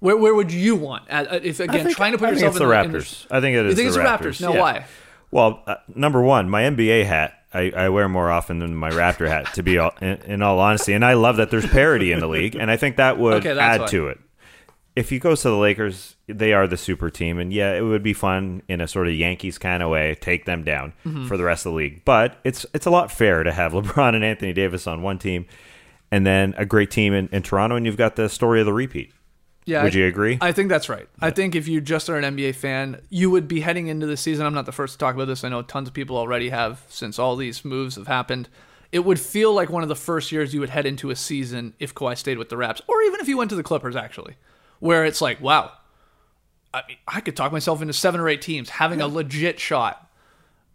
Where 0.00 0.16
where 0.16 0.34
would 0.34 0.50
you 0.50 0.74
want? 0.74 1.04
Uh, 1.10 1.38
if 1.42 1.60
again 1.60 1.84
think- 1.84 1.96
trying 1.98 2.12
to 2.12 2.18
put 2.18 2.28
I 2.28 2.32
yourself 2.32 2.54
in 2.56 2.62
the 2.62 2.66
the 2.66 2.80
in 2.80 2.92
the- 2.92 2.98
Raptors. 2.98 3.26
I 3.30 3.40
think 3.42 3.56
it 3.58 3.66
is. 3.66 3.70
You 3.72 3.76
think 3.84 3.94
the 3.94 4.00
it's 4.00 4.20
the 4.22 4.28
Raptors? 4.28 4.40
No, 4.40 4.54
yeah. 4.54 4.60
why? 4.60 4.84
Well, 5.30 5.62
uh, 5.66 5.74
number 5.94 6.22
one, 6.22 6.48
my 6.48 6.62
NBA 6.62 7.04
hat 7.04 7.34
I, 7.52 7.70
I 7.76 7.88
wear 7.90 8.08
more 8.08 8.30
often 8.30 8.58
than 8.58 8.74
my 8.74 8.88
Raptor 8.90 9.28
hat. 9.28 9.52
To 9.54 9.62
be 9.62 9.76
all, 9.76 9.92
in, 10.00 10.16
in 10.22 10.42
all 10.42 10.58
honesty, 10.60 10.94
and 10.94 11.04
I 11.04 11.12
love 11.12 11.36
that 11.36 11.50
there's 11.50 11.66
parity 11.66 12.10
in 12.12 12.20
the 12.20 12.26
league, 12.28 12.54
and 12.54 12.70
I 12.70 12.78
think 12.78 12.96
that 12.96 13.18
would 13.18 13.46
Okay, 13.46 13.58
add 13.58 13.82
why. 13.82 13.86
to 13.88 14.08
it. 14.08 14.18
If 14.96 15.10
he 15.10 15.18
goes 15.18 15.42
to 15.42 15.50
the 15.50 15.56
Lakers, 15.58 16.16
they 16.26 16.52
are 16.54 16.66
the 16.66 16.76
super 16.78 17.10
team, 17.10 17.38
and 17.38 17.52
yeah, 17.52 17.74
it 17.74 17.82
would 17.82 18.02
be 18.02 18.14
fun 18.14 18.62
in 18.66 18.80
a 18.80 18.88
sort 18.88 19.06
of 19.08 19.14
Yankees 19.14 19.58
kind 19.58 19.82
of 19.82 19.90
way, 19.90 20.14
take 20.20 20.46
them 20.46 20.64
down 20.64 20.94
Mm-hmm. 21.04 21.26
for 21.26 21.36
the 21.36 21.44
rest 21.44 21.66
of 21.66 21.72
the 21.72 21.76
league. 21.76 22.02
But 22.04 22.38
it's 22.44 22.64
it's 22.74 22.86
a 22.86 22.90
lot 22.90 23.12
fair 23.12 23.42
to 23.42 23.52
have 23.52 23.72
LeBron 23.74 24.14
and 24.14 24.24
Anthony 24.24 24.52
Davis 24.54 24.86
on 24.86 25.02
one 25.02 25.18
team, 25.18 25.46
and 26.10 26.26
then 26.26 26.54
a 26.56 26.64
great 26.64 26.90
team 26.90 27.12
in, 27.12 27.28
in 27.30 27.42
Toronto, 27.42 27.76
and 27.76 27.84
you've 27.84 27.96
got 27.98 28.16
the 28.16 28.28
story 28.28 28.58
of 28.60 28.66
the 28.66 28.72
repeat. 28.72 29.12
Yeah, 29.66 29.82
Would 29.82 29.94
I- 29.94 29.98
you 29.98 30.06
agree? 30.06 30.38
I 30.40 30.52
think 30.52 30.68
that's 30.70 30.88
right. 30.88 31.08
I 31.20 31.30
think 31.30 31.54
if 31.56 31.66
you 31.68 31.80
just 31.80 32.08
are 32.08 32.16
an 32.16 32.36
NBA 32.36 32.54
fan, 32.54 33.00
you 33.10 33.30
would 33.30 33.48
be 33.48 33.60
heading 33.60 33.88
into 33.88 34.06
the 34.06 34.16
season. 34.16 34.46
I'm 34.46 34.54
not 34.54 34.64
the 34.64 34.72
first 34.72 34.92
to 34.94 34.98
talk 34.98 35.14
about 35.16 35.26
this. 35.26 35.42
I 35.44 35.48
know 35.48 35.60
tons 35.62 35.88
of 35.88 35.94
people 35.94 36.16
already 36.16 36.48
have 36.50 36.82
since 36.88 37.18
all 37.18 37.34
these 37.36 37.64
moves 37.64 37.96
have 37.96 38.06
happened. 38.06 38.48
It 38.92 39.00
would 39.00 39.18
feel 39.18 39.52
like 39.52 39.68
one 39.68 39.82
of 39.82 39.88
the 39.88 39.96
first 39.96 40.30
years 40.30 40.54
you 40.54 40.60
would 40.60 40.70
head 40.70 40.86
into 40.86 41.10
a 41.10 41.16
season 41.16 41.74
if 41.80 41.92
Kawhi 41.94 42.16
stayed 42.16 42.38
with 42.38 42.48
the 42.48 42.56
Raps, 42.56 42.80
or 42.86 43.02
even 43.02 43.18
if 43.20 43.26
you 43.28 43.36
went 43.36 43.50
to 43.50 43.56
the 43.56 43.64
Clippers, 43.64 43.96
actually, 43.96 44.36
where 44.80 45.04
it's 45.04 45.20
like, 45.20 45.40
wow, 45.40 45.72
I 46.72 46.82
mean, 46.88 46.96
I 47.08 47.20
could 47.20 47.36
talk 47.36 47.52
myself 47.52 47.80
into 47.80 47.94
seven 47.94 48.20
or 48.20 48.28
eight 48.28 48.42
teams 48.42 48.68
having 48.68 49.00
a 49.00 49.08
legit 49.08 49.58
shot 49.58 50.10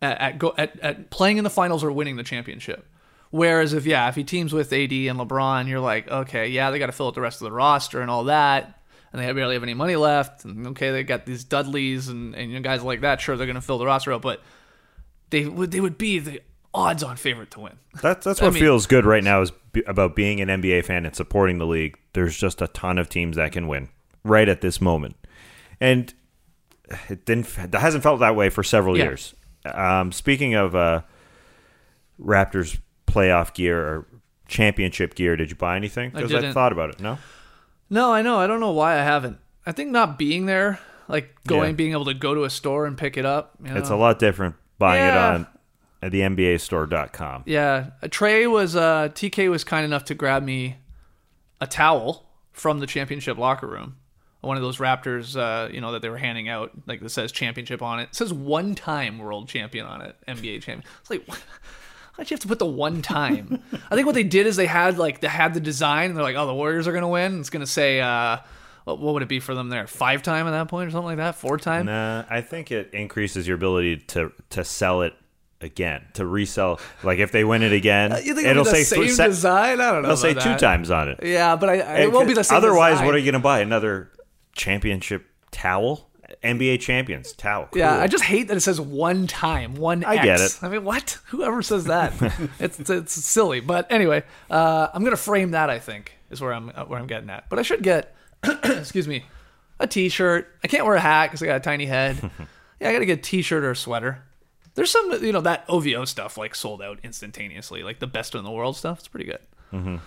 at 0.01 0.19
at, 0.19 0.39
go, 0.39 0.53
at 0.57 0.79
at 0.79 1.09
playing 1.09 1.37
in 1.37 1.43
the 1.43 1.49
finals 1.49 1.83
or 1.83 1.91
winning 1.91 2.15
the 2.15 2.23
championship. 2.23 2.87
Whereas 3.29 3.73
if 3.73 3.85
yeah, 3.85 4.09
if 4.09 4.15
he 4.15 4.23
teams 4.23 4.51
with 4.51 4.73
AD 4.73 4.91
and 4.91 5.19
LeBron, 5.19 5.67
you're 5.67 5.79
like, 5.79 6.09
okay, 6.09 6.47
yeah, 6.47 6.71
they 6.71 6.79
got 6.79 6.87
to 6.87 6.91
fill 6.91 7.07
out 7.07 7.15
the 7.15 7.21
rest 7.21 7.41
of 7.41 7.45
the 7.45 7.51
roster 7.51 8.01
and 8.01 8.11
all 8.11 8.25
that, 8.25 8.81
and 9.13 9.21
they 9.21 9.31
barely 9.31 9.55
have 9.55 9.63
any 9.63 9.73
money 9.73 9.95
left. 9.95 10.43
And 10.43 10.67
okay, 10.67 10.91
they 10.91 11.03
got 11.03 11.25
these 11.25 11.43
Dudleys 11.43 12.09
and 12.09 12.35
and 12.35 12.63
guys 12.63 12.83
like 12.83 13.01
that. 13.01 13.21
Sure, 13.21 13.37
they're 13.37 13.47
going 13.47 13.55
to 13.55 13.61
fill 13.61 13.77
the 13.77 13.85
roster 13.85 14.11
out, 14.11 14.21
but 14.21 14.41
they 15.29 15.45
would 15.45 15.71
they 15.71 15.79
would 15.79 15.97
be 15.97 16.19
the 16.19 16.41
odds-on 16.73 17.17
favorite 17.17 17.51
to 17.51 17.59
win. 17.59 17.73
That's 18.01 18.25
that's 18.25 18.41
I 18.41 18.45
what 18.45 18.53
mean- 18.53 18.63
feels 18.63 18.87
good 18.87 19.05
right 19.05 19.23
now 19.23 19.41
is 19.41 19.51
b- 19.73 19.83
about 19.87 20.15
being 20.15 20.39
an 20.41 20.47
NBA 20.47 20.85
fan 20.85 21.05
and 21.05 21.15
supporting 21.15 21.57
the 21.57 21.65
league. 21.67 21.97
There's 22.13 22.37
just 22.37 22.61
a 22.61 22.67
ton 22.67 22.97
of 22.97 23.09
teams 23.09 23.35
that 23.37 23.51
can 23.51 23.67
win 23.67 23.89
right 24.23 24.47
at 24.47 24.61
this 24.61 24.79
moment, 24.81 25.15
and 25.79 26.13
it 27.09 27.25
didn't. 27.25 27.47
It 27.57 27.73
hasn't 27.73 28.03
felt 28.03 28.19
that 28.21 28.35
way 28.35 28.49
for 28.49 28.63
several 28.63 28.97
Yeah. 28.97 29.05
years. 29.05 29.33
Um, 29.65 30.11
speaking 30.11 30.53
of 30.55 30.75
uh, 30.75 31.01
Raptors 32.19 32.79
playoff 33.07 33.53
gear 33.53 33.79
or 33.79 34.07
championship 34.47 35.15
gear, 35.15 35.35
did 35.35 35.49
you 35.49 35.55
buy 35.55 35.75
anything? 35.75 36.11
Because 36.11 36.31
I, 36.33 36.35
didn't. 36.41 36.53
thought 36.53 36.71
about 36.71 36.89
it. 36.91 36.99
No, 36.99 37.17
No, 37.89 38.13
I 38.13 38.21
know. 38.21 38.37
I 38.39 38.47
don't 38.47 38.59
know 38.59 38.71
why 38.71 38.93
I 38.93 39.03
haven't. 39.03 39.37
I 39.65 39.71
think 39.71 39.91
not 39.91 40.17
being 40.17 40.45
there, 40.45 40.79
like 41.07 41.35
going, 41.47 41.69
Yeah. 41.71 41.75
being 41.75 41.91
able 41.91 42.05
to 42.05 42.13
go 42.13 42.33
to 42.33 42.43
a 42.43 42.49
store 42.49 42.85
and 42.85 42.97
pick 42.97 43.17
it 43.17 43.25
up. 43.25 43.51
You 43.63 43.75
it's 43.75 43.89
a 43.89 43.95
lot 43.95 44.17
different 44.19 44.55
buying 44.79 45.03
Yeah. 45.03 45.31
it 45.31 45.35
on 45.35 45.47
at 46.01 46.11
the 46.11 46.21
NBAstore.com. 46.21 47.43
Yeah, 47.45 47.91
Trey 48.09 48.47
was 48.47 48.75
uh, 48.75 49.09
TK 49.09 49.49
was 49.49 49.63
kind 49.63 49.85
enough 49.85 50.05
to 50.05 50.15
grab 50.15 50.43
me 50.43 50.77
a 51.59 51.67
towel 51.67 52.25
from 52.51 52.79
the 52.79 52.87
championship 52.87 53.37
locker 53.37 53.67
room. 53.67 53.97
One 54.41 54.57
of 54.57 54.63
those 54.63 54.77
Raptors, 54.77 55.37
uh, 55.37 55.71
you 55.71 55.81
know, 55.81 55.91
that 55.91 56.01
they 56.01 56.09
were 56.09 56.17
handing 56.17 56.49
out, 56.49 56.71
like 56.87 56.99
that 57.01 57.09
says 57.09 57.31
championship 57.31 57.83
on 57.83 57.99
it. 57.99 58.03
It 58.09 58.15
says 58.15 58.33
one 58.33 58.73
time 58.73 59.19
world 59.19 59.47
champion 59.47 59.85
on 59.85 60.01
it, 60.01 60.15
NBA 60.27 60.63
champion. 60.63 60.83
It's 61.01 61.11
like, 61.11 61.27
why'd 62.15 62.29
you 62.29 62.35
have 62.35 62.39
to 62.39 62.47
put 62.47 62.57
the 62.57 62.65
one 62.65 63.03
time? 63.03 63.61
I 63.91 63.95
think 63.95 64.07
what 64.07 64.15
they 64.15 64.23
did 64.23 64.47
is 64.47 64.55
they 64.55 64.65
had 64.65 64.97
like 64.97 65.21
they 65.21 65.27
had 65.27 65.53
the 65.53 65.59
design, 65.59 66.09
and 66.09 66.17
they're 66.17 66.23
like, 66.23 66.35
oh, 66.35 66.47
the 66.47 66.55
Warriors 66.55 66.87
are 66.87 66.93
gonna 66.93 67.07
win. 67.07 67.39
It's 67.39 67.51
gonna 67.51 67.67
say, 67.67 68.01
uh, 68.01 68.37
what, 68.85 68.97
what 68.97 69.13
would 69.13 69.21
it 69.21 69.29
be 69.29 69.39
for 69.39 69.53
them 69.53 69.69
there? 69.69 69.85
Five 69.85 70.23
time 70.23 70.47
at 70.47 70.51
that 70.51 70.67
point 70.67 70.87
or 70.87 70.91
something 70.91 71.05
like 71.05 71.17
that? 71.17 71.35
Four 71.35 71.59
time? 71.59 71.85
Nah, 71.85 72.25
I 72.27 72.41
think 72.41 72.71
it 72.71 72.91
increases 72.93 73.47
your 73.47 73.55
ability 73.55 73.97
to 73.97 74.31
to 74.49 74.63
sell 74.63 75.03
it 75.03 75.13
again, 75.61 76.05
to 76.13 76.25
resell. 76.25 76.79
Like 77.03 77.19
if 77.19 77.31
they 77.31 77.43
win 77.43 77.63
it 77.63 77.71
again, 77.71 78.11
it'll 78.25 78.37
it'll 78.37 78.65
say 78.65 78.83
same 78.83 79.09
se- 79.09 79.27
design? 79.27 79.81
I 79.81 79.91
don't 79.91 80.01
know. 80.01 80.09
They'll 80.09 80.17
say 80.17 80.31
about 80.31 80.43
two 80.43 80.57
times 80.57 80.91
on 80.91 81.09
it. 81.09 81.19
Yeah, 81.23 81.55
but 81.55 81.69
I, 81.69 81.79
I, 81.79 81.97
it 81.99 82.11
won't 82.11 82.27
be 82.27 82.33
the 82.33 82.43
same. 82.43 82.57
Otherwise, 82.57 82.93
design. 82.93 83.05
what 83.05 83.15
are 83.15 83.17
you 83.17 83.25
going 83.25 83.33
to 83.33 83.39
buy? 83.39 83.61
Another 83.61 84.11
championship 84.53 85.25
towel? 85.51 86.07
NBA 86.43 86.79
champions 86.79 87.33
towel. 87.33 87.69
Yeah, 87.73 87.99
I 87.99 88.07
just 88.07 88.23
hate 88.23 88.47
that 88.47 88.57
it 88.57 88.61
says 88.61 88.81
one 88.81 89.27
time, 89.27 89.75
one. 89.75 90.03
I 90.03 90.23
get 90.23 90.39
it. 90.39 90.57
I 90.61 90.69
mean, 90.69 90.83
what? 90.83 91.19
Whoever 91.27 91.61
says 91.61 91.85
that, 91.85 92.13
it's 92.59 92.89
it's 92.89 93.13
silly. 93.13 93.59
But 93.59 93.91
anyway, 93.91 94.23
uh, 94.49 94.87
I'm 94.93 95.03
gonna 95.03 95.17
frame 95.17 95.51
that. 95.51 95.69
I 95.69 95.79
think 95.79 96.17
is 96.29 96.41
where 96.41 96.53
I'm 96.53 96.71
uh, 96.73 96.85
where 96.85 96.99
I'm 96.99 97.07
getting 97.07 97.29
at. 97.29 97.49
But 97.49 97.59
I 97.59 97.61
should 97.61 97.83
get, 97.83 98.15
excuse 98.43 99.07
me, 99.07 99.25
a 99.79 99.87
T-shirt. 99.87 100.47
I 100.63 100.67
can't 100.67 100.85
wear 100.85 100.95
a 100.95 100.99
hat 100.99 101.27
because 101.27 101.43
I 101.43 101.45
got 101.45 101.57
a 101.57 101.61
tiny 101.61 101.85
head. 101.85 102.17
yeah, 102.79 102.89
I 102.89 102.93
gotta 102.93 103.05
get 103.05 103.19
a 103.19 103.21
T-shirt 103.21 103.63
or 103.63 103.71
a 103.71 103.75
sweater. 103.75 104.23
There's 104.75 104.89
some, 104.91 105.11
you 105.23 105.31
know, 105.33 105.41
that 105.41 105.65
OVO 105.67 106.05
stuff 106.05 106.37
like 106.37 106.55
sold 106.55 106.81
out 106.81 106.99
instantaneously, 107.03 107.83
like 107.83 107.99
the 107.99 108.07
best 108.07 108.35
in 108.35 108.43
the 108.43 108.51
world 108.51 108.77
stuff. 108.77 108.99
It's 108.99 109.07
pretty 109.07 109.25
good. 109.25 109.39
Mm-hmm. 109.73 109.97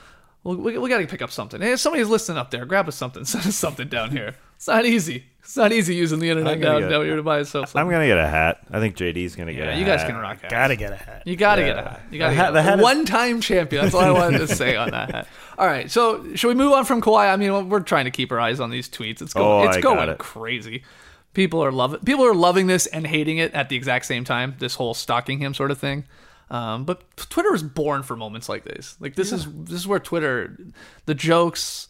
Well, 0.43 0.57
we, 0.57 0.77
we 0.79 0.89
got 0.91 0.99
to 0.99 1.07
pick 1.07 1.23
up 1.23 1.31
something. 1.31 1.61
Hey, 1.61 1.73
if 1.73 1.81
somebody's 1.81 2.09
listening 2.09 2.39
up 2.39 2.51
there, 2.51 2.65
grab 2.67 2.87
us 2.89 2.97
something. 2.97 3.25
Send 3.27 3.47
us 3.47 3.57
something 3.57 3.89
down 3.89 4.11
here. 4.11 4.37
It's 4.57 4.67
not 4.69 4.85
easy. 4.87 5.25
It's 5.41 5.57
not 5.57 5.73
easy 5.73 5.95
using 5.95 6.19
the 6.21 6.31
internet 6.31 6.55
I'm 6.55 6.61
gonna 6.61 6.73
down, 6.81 6.81
get- 6.83 6.89
down 6.97 7.05
here 7.05 7.17
to 7.17 7.23
buy 7.23 7.39
yourself 7.39 7.69
something. 7.69 7.81
I'm 7.81 7.89
going 7.91 8.01
to 8.03 8.07
get 8.07 8.19
a 8.19 8.27
hat. 8.27 8.61
I 8.71 8.79
think 8.81 8.97
JD's 8.97 9.37
going 9.37 9.49
to 9.49 9.55
get 9.55 9.65
Yeah, 9.67 9.75
a 9.75 9.79
you 9.79 9.85
hat. 9.85 9.99
guys 9.99 10.07
can 10.07 10.17
rock 10.17 10.41
hats. 10.41 10.51
Gotta 10.51 10.77
get 10.77 10.93
a 10.93 10.97
hat. 10.97 11.23
You 11.27 11.37
gotta 11.37 11.61
Yeah. 11.63 11.67
get 11.69 11.79
a 11.79 11.83
hat. 11.89 12.01
You 12.11 12.19
gotta 12.19 12.31
The 12.31 12.37
get 12.37 12.45
hat- 12.45 12.51
a 12.51 12.53
the 12.55 12.63
hat 12.63 12.79
one-time 12.81 13.41
champion. 13.43 13.83
That's 13.83 13.95
all 13.95 14.03
I 14.03 14.11
wanted 14.11 14.39
to 14.39 14.49
say 14.49 14.77
on 14.77 14.91
that 14.91 15.11
hat. 15.11 15.29
All 15.59 15.67
right, 15.67 15.89
so 15.91 16.35
should 16.35 16.49
we 16.49 16.55
move 16.55 16.73
on 16.73 16.85
from 16.85 17.01
Kawhi? 17.01 17.33
I 17.33 17.37
mean, 17.37 17.69
we're 17.69 17.79
trying 17.81 18.07
to 18.07 18.11
keep 18.11 18.33
our 18.33 18.41
eyes 18.41 18.59
on 18.59 18.71
these 18.71 18.89
tweets. 18.89 19.23
It's 19.23 19.33
going, 19.35 19.47
Oh, 19.47 19.69
it's 19.69 19.77
I 19.77 19.81
got 19.81 19.95
going 19.97 20.09
it. 20.09 20.19
crazy. 20.19 20.83
People 21.35 21.63
are 21.63 21.73
loving. 21.73 22.01
People 22.01 22.25
are 22.25 22.35
loving 22.35 22.67
this 22.69 22.87
and 22.87 23.07
hating 23.07 23.39
it 23.39 23.53
at 23.53 23.69
the 23.69 23.77
exact 23.77 24.07
same 24.07 24.25
time. 24.25 24.55
This 24.59 24.77
whole 24.77 24.95
stalking 24.95 25.39
him 25.39 25.53
sort 25.53 25.71
of 25.71 25.79
thing. 25.79 26.05
Um, 26.51 26.85
but 26.85 27.03
Twitter 27.17 27.55
is 27.55 27.63
born 27.63 28.03
for 28.03 28.17
moments 28.17 28.49
like 28.49 28.65
this. 28.65 28.97
Like 29.01 29.17
this 29.17 29.33
is 29.33 29.47
this 29.65 29.81
is 29.81 29.87
where 29.87 29.99
Twitter, 29.99 30.57
the 31.07 31.15
jokes, 31.15 31.89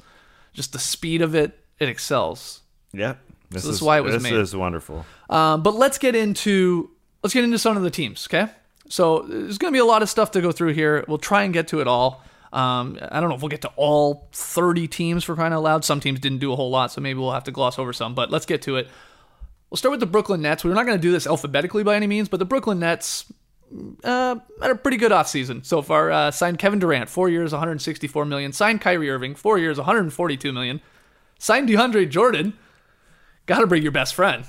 just 0.52 0.72
the 0.72 0.78
speed 0.78 1.20
of 1.22 1.34
it, 1.34 1.58
it 1.78 1.88
excels. 1.88 2.62
Yeah. 2.92 3.16
This, 3.50 3.64
this 3.64 3.76
is 3.76 3.82
why 3.82 3.98
it 3.98 4.00
was 4.00 4.14
this 4.14 4.22
made. 4.22 4.32
is 4.32 4.56
wonderful. 4.56 5.04
Um, 5.30 5.62
but 5.62 5.74
let's 5.74 5.98
get 5.98 6.16
into 6.16 6.90
let's 7.22 7.34
get 7.34 7.44
into 7.44 7.58
some 7.58 7.76
of 7.76 7.82
the 7.82 7.90
teams. 7.90 8.26
Okay, 8.28 8.50
so 8.88 9.20
there's 9.22 9.58
going 9.58 9.72
to 9.72 9.76
be 9.76 9.80
a 9.80 9.84
lot 9.84 10.02
of 10.02 10.08
stuff 10.08 10.30
to 10.32 10.40
go 10.40 10.52
through 10.52 10.72
here. 10.72 11.04
We'll 11.06 11.18
try 11.18 11.42
and 11.42 11.52
get 11.52 11.68
to 11.68 11.80
it 11.80 11.88
all. 11.88 12.24
Um, 12.52 12.98
I 13.02 13.18
don't 13.18 13.28
know 13.28 13.34
if 13.34 13.42
we'll 13.42 13.48
get 13.48 13.62
to 13.62 13.72
all 13.74 14.28
30 14.32 14.86
teams 14.86 15.24
for 15.24 15.34
crying 15.34 15.52
out 15.52 15.64
loud. 15.64 15.84
Some 15.84 15.98
teams 15.98 16.20
didn't 16.20 16.38
do 16.38 16.52
a 16.52 16.56
whole 16.56 16.70
lot, 16.70 16.92
so 16.92 17.00
maybe 17.00 17.18
we'll 17.18 17.32
have 17.32 17.44
to 17.44 17.50
gloss 17.50 17.80
over 17.80 17.92
some. 17.92 18.14
But 18.14 18.30
let's 18.30 18.46
get 18.46 18.62
to 18.62 18.76
it. 18.76 18.88
We'll 19.74 19.78
start 19.78 19.90
with 19.90 19.98
the 19.98 20.06
Brooklyn 20.06 20.40
Nets. 20.40 20.62
We're 20.62 20.72
not 20.72 20.86
going 20.86 20.96
to 20.96 21.02
do 21.02 21.10
this 21.10 21.26
alphabetically 21.26 21.82
by 21.82 21.96
any 21.96 22.06
means, 22.06 22.28
but 22.28 22.36
the 22.36 22.44
Brooklyn 22.44 22.78
Nets 22.78 23.24
uh, 24.04 24.36
had 24.62 24.70
a 24.70 24.76
pretty 24.76 24.96
good 24.96 25.10
offseason 25.10 25.66
so 25.66 25.82
far. 25.82 26.12
Uh, 26.12 26.30
signed 26.30 26.60
Kevin 26.60 26.78
Durant, 26.78 27.10
four 27.10 27.28
years, 27.28 27.50
164 27.50 28.24
million. 28.24 28.52
Signed 28.52 28.80
Kyrie 28.80 29.10
Irving, 29.10 29.34
four 29.34 29.58
years, 29.58 29.76
142 29.76 30.52
million. 30.52 30.80
Signed 31.40 31.68
DeAndre 31.68 32.08
Jordan. 32.08 32.56
Got 33.46 33.62
to 33.62 33.66
bring 33.66 33.82
your 33.82 33.90
best 33.90 34.14
friend. 34.14 34.44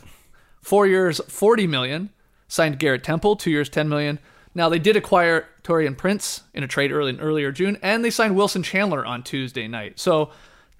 Four 0.61 0.85
years, 0.85 1.19
40 1.27 1.65
million. 1.65 2.11
Signed 2.47 2.77
Garrett 2.77 3.03
Temple, 3.03 3.35
two 3.35 3.49
years, 3.49 3.67
10 3.67 3.89
million. 3.89 4.19
Now 4.53 4.69
they 4.69 4.77
did 4.77 4.95
acquire 4.95 5.47
Taurean 5.63 5.97
Prince 5.97 6.43
in 6.53 6.63
a 6.63 6.67
trade 6.67 6.91
early 6.91 7.09
in 7.09 7.19
earlier 7.19 7.51
June, 7.51 7.79
and 7.81 8.05
they 8.05 8.11
signed 8.11 8.35
Wilson 8.35 8.61
Chandler 8.61 9.03
on 9.03 9.23
Tuesday 9.23 9.67
night. 9.67 9.99
So 9.99 10.29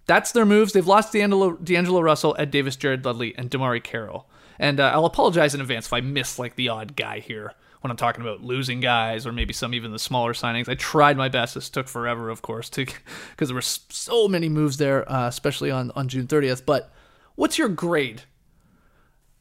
that's 0.06 0.32
their 0.34 0.46
moves. 0.46 0.74
They've 0.74 0.86
lost 0.86 1.14
D'Angelo, 1.14 1.54
D'Angelo 1.54 2.02
Russell, 2.02 2.36
Ed 2.38 2.52
Davis, 2.52 2.76
Jared 2.76 3.02
Dudley, 3.02 3.36
and 3.40 3.50
DeMarre 3.50 3.84
Carroll. 3.84 4.28
And 4.60 4.80
uh, 4.80 4.92
I'll 4.94 5.06
apologize 5.06 5.54
in 5.54 5.62
advance 5.62 5.86
if 5.86 5.94
I 5.94 6.02
miss 6.02 6.40
like 6.40 6.56
the 6.56 6.70
odd 6.70 6.96
guy 6.96 7.20
here 7.20 7.54
when 7.82 7.92
I'm 7.92 7.98
talking 7.98 8.22
about 8.22 8.42
losing 8.42 8.80
guys 8.80 9.28
or 9.28 9.32
maybe 9.32 9.54
some 9.54 9.74
even 9.76 9.92
the 9.92 10.00
smaller 10.00 10.34
signings. 10.34 10.68
I 10.68 10.74
tried 10.74 11.18
my 11.18 11.30
best. 11.30 11.54
This 11.54 11.70
took 11.70 11.88
forever, 11.88 12.30
of 12.30 12.42
course, 12.42 12.70
to 12.72 12.86
because 13.32 13.50
there 13.50 13.56
were 13.56 13.62
so 13.62 14.28
many 14.28 14.50
moves 14.50 14.78
there, 14.78 15.10
uh, 15.12 15.28
especially 15.28 15.70
on 15.70 15.92
on 15.96 16.08
June 16.08 16.28
30th. 16.28 16.66
But 16.66 16.92
what's 17.36 17.58
your 17.58 17.70
grade? 17.70 18.24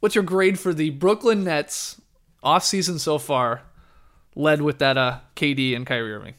What's 0.00 0.14
your 0.14 0.24
grade 0.24 0.58
for 0.58 0.74
the 0.74 0.90
Brooklyn 0.90 1.44
Nets 1.44 2.00
off 2.42 2.64
season 2.64 2.98
so 2.98 3.16
far, 3.16 3.62
led 4.36 4.60
with 4.60 4.78
that 4.80 4.98
uh, 4.98 5.20
KD 5.36 5.74
and 5.74 5.86
Kyrie 5.86 6.12
Irving? 6.12 6.34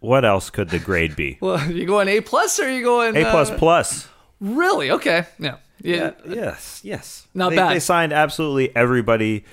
What 0.00 0.24
else 0.24 0.48
could 0.48 0.70
the 0.70 0.78
grade 0.78 1.16
be? 1.16 1.36
Well, 1.42 1.70
you 1.70 1.84
going 1.84 2.08
A 2.08 2.22
plus 2.22 2.58
or 2.58 2.64
are 2.64 2.70
you 2.70 2.82
going 2.82 3.16
A 3.16 3.30
plus 3.30 3.50
uh, 3.50 3.58
plus. 3.58 4.08
Really? 4.40 4.90
Okay. 4.90 5.26
Yeah. 5.38 5.56
Yeah. 5.80 6.12
Yes, 6.26 6.80
yes. 6.82 7.28
Not 7.34 7.50
they, 7.50 7.56
bad. 7.56 7.74
They 7.74 7.80
signed 7.80 8.12
absolutely 8.12 8.74
everybody 8.74 9.44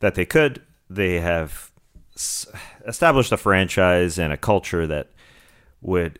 that 0.00 0.14
they 0.14 0.24
could. 0.24 0.62
They 0.90 1.20
have 1.20 1.70
established 2.86 3.32
a 3.32 3.36
franchise 3.36 4.18
and 4.18 4.32
a 4.32 4.36
culture 4.36 4.86
that 4.86 5.10
would 5.80 6.18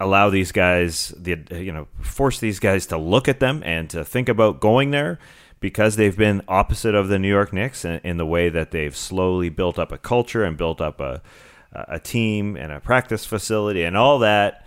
allow 0.00 0.30
these 0.30 0.50
guys 0.50 1.14
the 1.16 1.38
you 1.52 1.72
know 1.72 1.86
force 2.00 2.40
these 2.40 2.58
guys 2.58 2.86
to 2.86 2.96
look 2.96 3.28
at 3.28 3.38
them 3.38 3.62
and 3.64 3.88
to 3.90 4.04
think 4.04 4.28
about 4.28 4.60
going 4.60 4.90
there 4.90 5.18
because 5.60 5.94
they've 5.94 6.16
been 6.16 6.42
opposite 6.48 6.94
of 6.94 7.08
the 7.08 7.20
New 7.20 7.28
York 7.28 7.52
Knicks 7.52 7.84
in, 7.84 8.00
in 8.02 8.16
the 8.16 8.26
way 8.26 8.48
that 8.48 8.72
they've 8.72 8.96
slowly 8.96 9.48
built 9.48 9.78
up 9.78 9.92
a 9.92 9.98
culture 9.98 10.42
and 10.42 10.56
built 10.56 10.80
up 10.80 11.00
a 11.00 11.22
a 11.72 11.98
team 11.98 12.56
and 12.56 12.70
a 12.70 12.80
practice 12.80 13.24
facility 13.24 13.82
and 13.82 13.96
all 13.96 14.18
that 14.18 14.66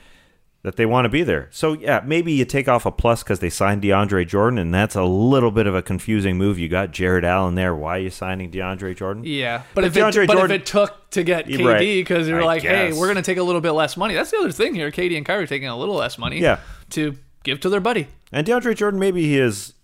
that 0.66 0.78
they 0.78 0.86
want 0.88 1.06
to 1.06 1.10
be 1.10 1.22
there. 1.22 1.48
So 1.52 1.74
yeah, 1.74 2.02
maybe 2.04 2.34
you 2.34 2.44
take 2.44 2.68
off 2.68 2.88
a 2.88 2.92
plus 2.92 3.22
because 3.22 3.38
they 3.40 3.52
signed 3.52 3.84
DeAndre 3.84 4.28
Jordan, 4.28 4.58
and 4.58 4.74
that's 4.74 4.96
a 4.96 5.04
little 5.04 5.52
bit 5.52 5.68
of 5.68 5.76
a 5.76 5.84
confusing 5.84 6.40
move. 6.40 6.58
You 6.58 6.68
got 6.68 6.90
Jarrett 6.90 7.24
Allen 7.24 7.54
there. 7.54 7.76
Why 7.76 7.98
are 7.98 8.00
you 8.02 8.10
signing 8.10 8.50
DeAndre 8.50 8.98
Jordan? 8.98 9.24
Yeah, 9.28 9.62
but, 9.76 9.84
if, 9.84 9.94
DeAndre 9.94 10.24
it, 10.24 10.28
but 10.28 10.40
if 10.40 10.50
it 10.50 10.66
took 10.66 11.12
to 11.12 11.22
get 11.22 11.46
KD 11.46 11.64
right. 11.64 11.80
because 11.80 12.28
you're 12.28 12.42
I 12.42 12.46
like, 12.46 12.64
hey, 12.64 12.92
we're 12.94 13.06
going 13.06 13.16
to 13.16 13.22
take 13.22 13.38
a 13.38 13.44
little 13.44 13.62
bit 13.62 13.74
less 13.74 13.96
money. 13.96 14.16
That's 14.16 14.32
the 14.32 14.38
other 14.38 14.52
thing 14.52 14.74
here. 14.74 14.90
KD 14.90 15.16
and 15.16 15.24
Kyrie 15.24 15.46
taking 15.46 15.68
a 15.68 15.78
little 15.78 15.96
less 15.96 16.18
money 16.18 16.40
Yeah. 16.42 16.58
to 16.90 17.16
give 17.44 17.60
to 17.60 17.70
their 17.70 17.80
buddy. 17.80 18.08
And 18.32 18.48
DeAndre 18.48 18.76
Jordan, 18.76 19.00
maybe 19.00 19.22
he 19.22 19.38
is. 19.38 19.76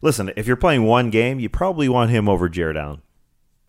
Listen, 0.00 0.32
if 0.34 0.46
you're 0.46 0.56
playing 0.56 0.84
one 0.84 1.10
game, 1.10 1.38
you 1.40 1.50
probably 1.50 1.90
want 1.90 2.10
him 2.10 2.26
over 2.26 2.48
Jarrett 2.48 2.78
Allen. 2.78 3.02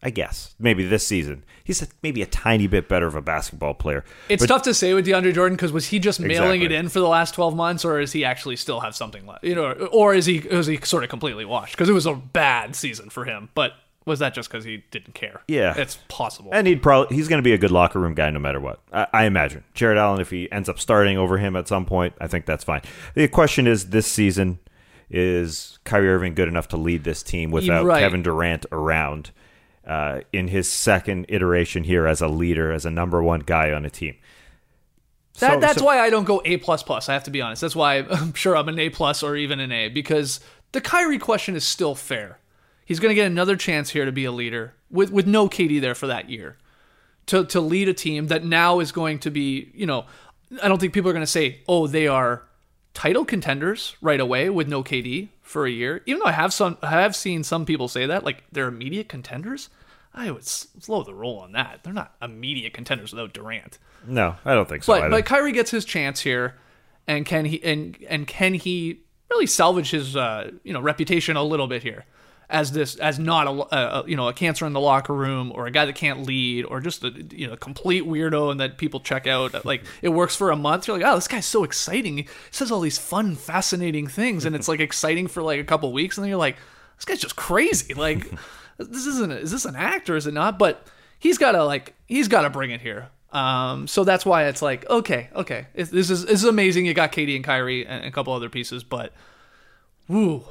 I 0.04 0.10
guess 0.10 0.56
maybe 0.60 0.86
this 0.86 1.06
season 1.06 1.44
he's 1.64 1.82
a, 1.84 1.88
maybe 2.02 2.22
a 2.22 2.26
tiny 2.26 2.66
bit 2.68 2.90
better 2.90 3.06
of 3.06 3.14
a 3.16 3.22
basketball 3.22 3.74
player. 3.76 4.04
It's 4.30 4.42
But- 4.44 4.48
tough 4.48 4.62
to 4.64 4.74
say 4.74 4.94
with 4.94 5.06
DeAndre 5.06 5.34
Jordan 5.34 5.56
because 5.56 5.72
was 5.72 5.88
he 5.88 6.00
just 6.00 6.20
mailing 6.20 6.62
Exactly. 6.62 6.66
it 6.66 6.72
in 6.72 6.90
for 6.90 7.00
the 7.00 7.08
last 7.08 7.36
twelve 7.36 7.56
months, 7.56 7.86
or 7.86 8.00
is 8.00 8.12
he 8.12 8.26
actually 8.26 8.56
still 8.56 8.80
have 8.80 8.96
something 8.96 9.26
left? 9.28 9.44
You 9.44 9.56
know, 9.56 9.72
or 9.92 10.14
is 10.16 10.26
he 10.26 10.38
is 10.38 10.66
he 10.68 10.80
sort 10.84 11.04
of 11.04 11.10
completely 11.10 11.46
washed? 11.46 11.74
Because 11.76 11.88
it 11.90 11.94
was 11.94 12.06
a 12.08 12.16
bad 12.16 12.76
season 12.76 13.10
for 13.10 13.26
him, 13.26 13.50
but 13.54 13.74
was 14.04 14.18
that 14.18 14.34
just 14.34 14.50
because 14.50 14.66
he 14.66 14.84
didn't 14.90 15.14
care? 15.14 15.42
Yeah. 15.48 15.76
it's 15.78 16.00
possible. 16.08 16.50
And 16.52 16.66
he'd 16.66 16.82
probably 16.82 17.16
he's 17.16 17.28
going 17.28 17.38
to 17.38 17.44
be 17.44 17.54
a 17.54 17.58
good 17.60 17.70
locker 17.70 18.00
room 18.00 18.16
guy 18.16 18.32
no 18.32 18.40
matter 18.40 18.60
what. 18.60 18.80
I, 18.92 19.06
I 19.14 19.26
imagine 19.26 19.64
Jarrett 19.76 20.00
Allen, 20.00 20.20
if 20.20 20.32
he 20.32 20.52
ends 20.52 20.68
up 20.68 20.80
starting 20.80 21.20
over 21.20 21.38
him 21.38 21.56
at 21.56 21.68
some 21.68 21.86
point, 21.86 22.16
I 22.20 22.26
think 22.26 22.48
that's 22.48 22.64
fine. 22.64 22.82
The 23.14 23.28
question 23.28 23.68
is 23.68 23.92
this 23.92 24.08
season 24.08 24.58
is 25.10 25.78
Kyrie 25.84 26.10
Irving 26.10 26.34
good 26.34 26.48
enough 26.48 26.68
to 26.70 26.78
lead 26.78 27.04
this 27.04 27.22
team 27.22 27.52
without 27.52 27.86
Right. 27.86 28.00
Kevin 28.00 28.24
Durant 28.24 28.66
around 28.72 29.32
uh, 29.86 30.22
in 30.32 30.48
his 30.50 30.70
second 30.72 31.26
iteration 31.30 31.84
here 31.84 32.06
as 32.08 32.22
a 32.22 32.28
leader, 32.28 32.72
as 32.72 32.86
a 32.86 32.92
number 32.92 33.22
one 33.24 33.40
guy 33.42 33.72
on 33.72 33.86
a 33.86 33.90
team? 33.90 34.16
That, 35.40 35.54
So- 35.54 35.60
that's 35.60 35.80
so- 35.80 35.86
why 35.86 36.00
I 36.00 36.10
don't 36.10 36.26
go 36.26 36.42
A 36.46 36.58
plus 36.58 36.84
plus. 36.84 37.10
I 37.10 37.14
have 37.14 37.24
to 37.26 37.32
be 37.32 37.42
honest. 37.42 37.62
That's 37.62 37.76
why 37.76 37.98
I'm 38.00 38.34
sure 38.36 38.56
I'm 38.56 38.70
an 38.70 38.80
A 38.80 38.90
plus 38.90 39.24
or 39.24 39.36
even 39.36 39.60
an 39.60 39.72
A 39.72 39.88
because 39.90 40.40
the 40.72 40.82
Kyrie 40.82 41.20
question 41.20 41.56
is 41.56 41.64
still 41.64 41.96
fair. 41.96 42.40
He's 42.86 43.00
going 43.00 43.12
to 43.12 43.16
get 43.16 43.28
another 43.28 43.56
chance 43.56 43.92
here 43.92 44.06
to 44.06 44.12
be 44.12 44.26
a 44.26 44.32
leader 44.32 44.74
with 44.90 45.12
with 45.12 45.26
no 45.26 45.48
KD 45.48 45.80
there 45.80 45.96
for 45.96 46.08
that 46.08 46.30
year 46.30 46.58
to 47.28 47.46
to 47.46 47.62
lead 47.62 47.88
a 47.88 47.94
team 47.94 48.28
that 48.28 48.44
now 48.44 48.80
is 48.80 48.92
going 48.92 49.20
to 49.20 49.32
be 49.32 49.72
you 49.74 49.86
know 49.86 50.06
I 50.62 50.68
don't 50.68 50.80
think 50.80 50.92
people 50.94 51.10
are 51.10 51.14
going 51.14 51.24
to 51.24 51.28
say 51.32 51.62
oh 51.70 51.88
they 51.88 52.08
are 52.08 52.44
title 52.94 53.26
contenders 53.26 53.96
right 54.02 54.20
away 54.20 54.50
with 54.50 54.68
no 54.68 54.84
KD 54.84 55.30
for 55.42 55.66
a 55.66 55.72
year. 55.72 56.02
Even 56.06 56.20
though 56.20 56.26
I 56.26 56.34
have 56.34 56.54
some 56.54 56.78
I 56.82 57.02
have 57.02 57.16
seen 57.16 57.44
some 57.44 57.66
people 57.66 57.88
say 57.88 58.06
that 58.06 58.24
like 58.24 58.44
they're 58.52 58.68
immediate 58.68 59.10
contenders. 59.10 59.70
I 60.14 60.30
would 60.30 60.46
slow 60.46 61.04
the 61.04 61.14
roll 61.14 61.40
on 61.40 61.54
that. 61.54 61.82
They're 61.84 61.94
not 61.94 62.16
immediate 62.22 62.74
contenders 62.74 63.14
without 63.14 63.32
Durant. 63.32 63.78
No, 64.06 64.36
I 64.44 64.54
don't 64.54 64.68
think 64.68 64.84
so. 64.84 64.94
But 64.94 65.04
either. 65.04 65.10
but 65.10 65.26
Kyrie 65.26 65.54
gets 65.54 65.72
his 65.72 65.86
chance 65.86 66.20
here, 66.20 66.56
and 67.08 67.26
can 67.26 67.46
he 67.46 67.64
and 67.64 67.98
and 68.10 68.28
can 68.28 68.54
he 68.54 69.02
really 69.30 69.48
salvage 69.48 69.92
his 69.92 70.16
uh, 70.18 70.52
you 70.64 70.74
know 70.74 70.82
reputation 70.82 71.38
a 71.38 71.44
little 71.44 71.68
bit 71.68 71.84
here 71.84 72.06
as 72.52 72.74
this 72.74 72.96
as 72.98 73.18
not 73.18 73.48
a, 73.48 73.76
a 73.76 74.04
you 74.08 74.16
know 74.16 74.28
a 74.28 74.34
cancer 74.34 74.66
in 74.66 74.74
the 74.74 74.80
locker 74.80 75.14
room 75.14 75.52
or 75.56 75.66
a 75.66 75.72
guy 75.72 75.86
that 75.86 75.96
can't 75.96 76.26
lead 76.26 76.66
or 76.66 76.80
just 76.80 77.04
a 77.04 77.12
you 77.32 77.48
know 77.48 77.56
complete 77.56 78.04
weirdo 78.04 78.52
and 78.52 78.60
that 78.60 78.78
people 78.78 79.00
check 79.00 79.26
out 79.26 79.66
like 79.66 79.84
it 80.02 80.10
works 80.10 80.36
for 80.36 80.52
a 80.52 80.56
month. 80.56 80.88
You're 80.88 80.98
like 80.98 81.08
oh 81.08 81.16
this 81.16 81.28
guy's 81.28 81.46
so 81.46 81.64
exciting. 81.64 82.18
He 82.18 82.28
says 82.52 82.72
all 82.72 82.82
these 82.82 82.98
fun 82.98 83.36
fascinating 83.36 84.08
things 84.08 84.46
and 84.46 84.56
it's 84.56 84.68
like 84.68 84.80
exciting 84.80 85.28
for 85.28 85.42
like 85.42 85.60
a 85.60 85.64
couple 85.64 85.92
weeks 85.94 86.18
and 86.18 86.24
then 86.24 86.30
you're 86.30 86.38
like 86.38 86.58
this 86.98 87.06
guy's 87.06 87.20
just 87.20 87.36
crazy. 87.36 87.94
Like 87.94 88.30
this 88.78 89.06
isn't 89.06 89.32
is 89.32 89.52
this 89.52 89.66
an 89.66 89.76
act 89.76 90.10
or 90.10 90.16
is 90.16 90.28
it 90.28 90.34
not? 90.34 90.60
But 90.60 90.86
he's 91.18 91.38
got 91.38 91.54
to 91.54 91.64
like 91.64 91.96
he's 92.06 92.28
got 92.28 92.42
to 92.42 92.50
bring 92.50 92.72
it 92.72 92.82
here. 92.82 93.10
Um, 93.32 93.88
so 93.88 94.04
that's 94.04 94.26
why 94.26 94.48
it's 94.48 94.62
like 94.62 94.90
okay, 94.90 95.30
okay, 95.34 95.68
this 95.74 96.10
is 96.10 96.26
this 96.26 96.42
is 96.42 96.44
amazing. 96.44 96.86
You 96.86 96.94
got 96.94 97.14
KD 97.14 97.36
and 97.38 97.46
Kyrie 97.46 97.88
and 97.88 98.04
a 98.04 98.12
couple 98.12 98.34
other 98.34 98.50
pieces, 98.50 98.84
but 98.84 99.14
woo, 100.10 100.44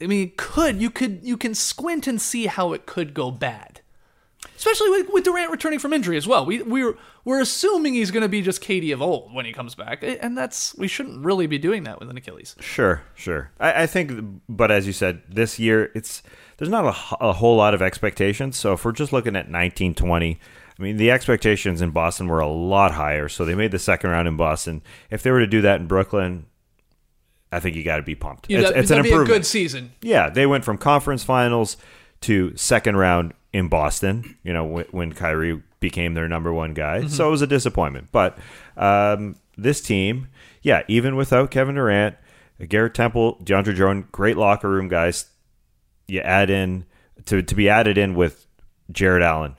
I 0.00 0.06
mean, 0.06 0.32
could 0.36 0.80
you 0.80 0.90
could 0.90 1.20
you 1.22 1.36
can 1.36 1.54
squint 1.54 2.06
and 2.06 2.20
see 2.20 2.46
how 2.46 2.72
it 2.72 2.86
could 2.86 3.14
go 3.14 3.30
bad, 3.30 3.80
especially 4.56 4.90
with, 4.90 5.08
with 5.10 5.24
Durant 5.24 5.50
returning 5.50 5.78
from 5.78 5.92
injury 5.92 6.16
as 6.16 6.26
well. 6.26 6.44
We 6.44 6.62
we're 6.62 6.96
we're 7.24 7.40
assuming 7.40 7.94
he's 7.94 8.10
going 8.10 8.22
to 8.22 8.28
be 8.28 8.42
just 8.42 8.62
KD 8.62 8.92
of 8.92 9.00
old 9.00 9.32
when 9.32 9.46
he 9.46 9.52
comes 9.52 9.74
back, 9.74 10.02
and 10.02 10.36
that's 10.36 10.74
we 10.76 10.88
shouldn't 10.88 11.24
really 11.24 11.46
be 11.46 11.58
doing 11.58 11.84
that 11.84 12.00
with 12.00 12.10
an 12.10 12.16
Achilles. 12.16 12.56
Sure, 12.60 13.02
sure. 13.14 13.50
I, 13.60 13.84
I 13.84 13.86
think, 13.86 14.42
but 14.48 14.70
as 14.70 14.86
you 14.86 14.92
said, 14.92 15.22
this 15.28 15.58
year 15.58 15.90
it's 15.94 16.22
there's 16.56 16.70
not 16.70 16.84
a, 16.84 17.24
a 17.24 17.32
whole 17.32 17.56
lot 17.56 17.74
of 17.74 17.80
expectations. 17.80 18.56
So 18.56 18.72
if 18.72 18.84
we're 18.84 18.92
just 18.92 19.12
looking 19.12 19.36
at 19.36 19.46
1920, 19.46 20.40
I 20.76 20.82
mean 20.82 20.96
the 20.96 21.12
expectations 21.12 21.80
in 21.80 21.90
Boston 21.90 22.26
were 22.26 22.40
a 22.40 22.48
lot 22.48 22.92
higher. 22.92 23.28
So 23.28 23.44
they 23.44 23.54
made 23.54 23.70
the 23.70 23.78
second 23.78 24.10
round 24.10 24.26
in 24.26 24.36
Boston. 24.36 24.82
If 25.08 25.22
they 25.22 25.30
were 25.30 25.40
to 25.40 25.46
do 25.46 25.62
that 25.62 25.80
in 25.80 25.86
Brooklyn, 25.86 26.46
I 27.54 27.60
think 27.60 27.76
you 27.76 27.82
got 27.84 27.96
to 27.96 28.02
be 28.02 28.14
pumped. 28.14 28.46
It's 28.50 28.70
it's 28.70 28.90
an 28.90 28.96
that'd 28.96 29.04
be 29.04 29.10
a 29.10 29.12
improvement. 29.12 29.28
good 29.28 29.46
season. 29.46 29.92
Yeah, 30.02 30.28
they 30.30 30.46
went 30.46 30.64
from 30.64 30.78
conference 30.78 31.22
finals 31.24 31.76
to 32.22 32.56
second 32.56 32.96
round 32.96 33.32
in 33.52 33.68
Boston. 33.68 34.36
You 34.42 34.52
know, 34.52 34.64
when, 34.64 34.84
when 34.90 35.12
Kyrie 35.12 35.62
became 35.80 36.14
their 36.14 36.28
number 36.28 36.52
one 36.52 36.74
guy, 36.74 37.00
Mm-hmm. 37.00 37.08
so 37.08 37.28
it 37.28 37.30
was 37.30 37.42
a 37.42 37.46
disappointment. 37.46 38.08
But 38.12 38.38
um, 38.76 39.36
this 39.56 39.80
team, 39.80 40.28
yeah, 40.62 40.82
even 40.88 41.14
without 41.16 41.50
Kevin 41.50 41.74
Durant, 41.74 42.16
Garrett 42.68 42.94
Temple, 42.94 43.38
DeAndre 43.44 43.74
Jordan, 43.74 44.08
great 44.12 44.36
locker 44.36 44.68
room 44.68 44.88
guys. 44.88 45.26
You 46.08 46.20
add 46.20 46.50
in 46.50 46.84
to 47.26 47.42
to 47.42 47.54
be 47.54 47.68
added 47.68 47.96
in 47.98 48.14
with 48.14 48.46
Jarrett 48.92 49.22
Allen, 49.22 49.56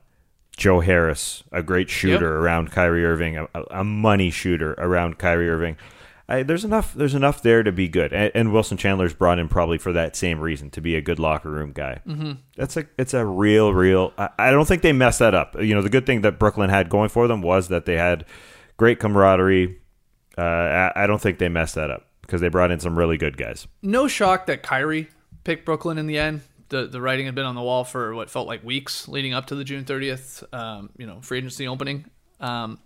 Joe 0.58 0.80
Harris, 0.80 1.44
a 1.52 1.62
great 1.64 1.90
shooter 1.90 2.38
around 2.40 2.72
Kyrie 2.72 3.06
Irving, 3.06 3.38
a, 3.38 3.48
a 3.72 3.84
money 3.84 4.30
shooter 4.32 4.74
around 4.74 5.18
Kyrie 5.18 5.50
Irving. 5.50 5.76
I, 6.28 6.42
there's 6.44 6.66
enough. 6.66 6.94
There's 6.94 7.14
enough 7.14 7.44
there 7.44 7.62
to 7.62 7.72
be 7.72 7.88
good, 7.88 8.12
and, 8.12 8.32
and 8.34 8.54
Wilson 8.54 8.78
Chandler's 8.78 9.14
brought 9.14 9.38
in 9.38 9.48
probably 9.48 9.78
for 9.78 9.94
that 9.94 10.16
same 10.16 10.40
reason 10.40 10.72
to 10.72 10.82
be 10.82 10.96
a 10.96 11.02
good 11.02 11.20
locker 11.20 11.52
room 11.52 11.72
guy. 11.72 12.02
Mm-hmm. 12.08 12.34
That's 12.56 12.78
a 12.78 12.88
it's 12.98 13.14
a 13.14 13.24
real 13.24 13.74
real. 13.74 14.12
I, 14.18 14.30
I 14.40 14.52
don't 14.52 14.68
think 14.68 14.82
they 14.82 14.94
messed 14.94 15.20
that 15.20 15.36
up. 15.36 15.56
You 15.62 15.76
know, 15.76 15.84
the 15.84 15.90
good 15.90 16.08
thing 16.08 16.22
that 16.22 16.40
Brooklyn 16.40 16.72
had 16.72 16.90
going 16.90 17.10
for 17.10 17.28
them 17.28 17.42
was 17.42 17.68
that 17.68 17.86
they 17.86 17.96
had 17.96 18.26
great 18.78 19.00
camaraderie. 19.00 19.80
Uh, 20.38 20.42
I, 20.42 21.04
I 21.04 21.08
don't 21.08 21.22
think 21.22 21.38
they 21.38 21.48
messed 21.48 21.76
that 21.76 21.92
up 21.92 22.08
because 22.22 22.42
they 22.42 22.50
brought 22.50 22.72
in 22.72 22.80
some 22.80 22.98
really 22.98 23.18
good 23.18 23.38
guys. 23.38 23.68
no 23.84 24.08
shock 24.08 24.48
that 24.48 24.64
Kyrie 24.64 25.08
picked 25.44 25.64
Brooklyn 25.64 26.00
in 26.00 26.08
the 26.08 26.18
end. 26.18 26.42
The 26.70 26.88
the 26.88 27.00
writing 27.00 27.28
had 27.28 27.36
been 27.36 27.46
on 27.46 27.54
the 27.54 27.62
wall 27.62 27.84
for 27.84 28.16
what 28.16 28.32
felt 28.32 28.48
like 28.48 28.64
weeks 28.64 29.08
leading 29.08 29.36
up 29.36 29.46
to 29.48 29.56
the 29.56 29.64
June 29.64 29.86
30th, 29.86 30.44
um, 30.52 30.90
you 30.98 31.06
know, 31.06 31.22
free 31.22 31.38
agency 31.38 31.68
opening. 31.68 32.06
Um, 32.40 32.80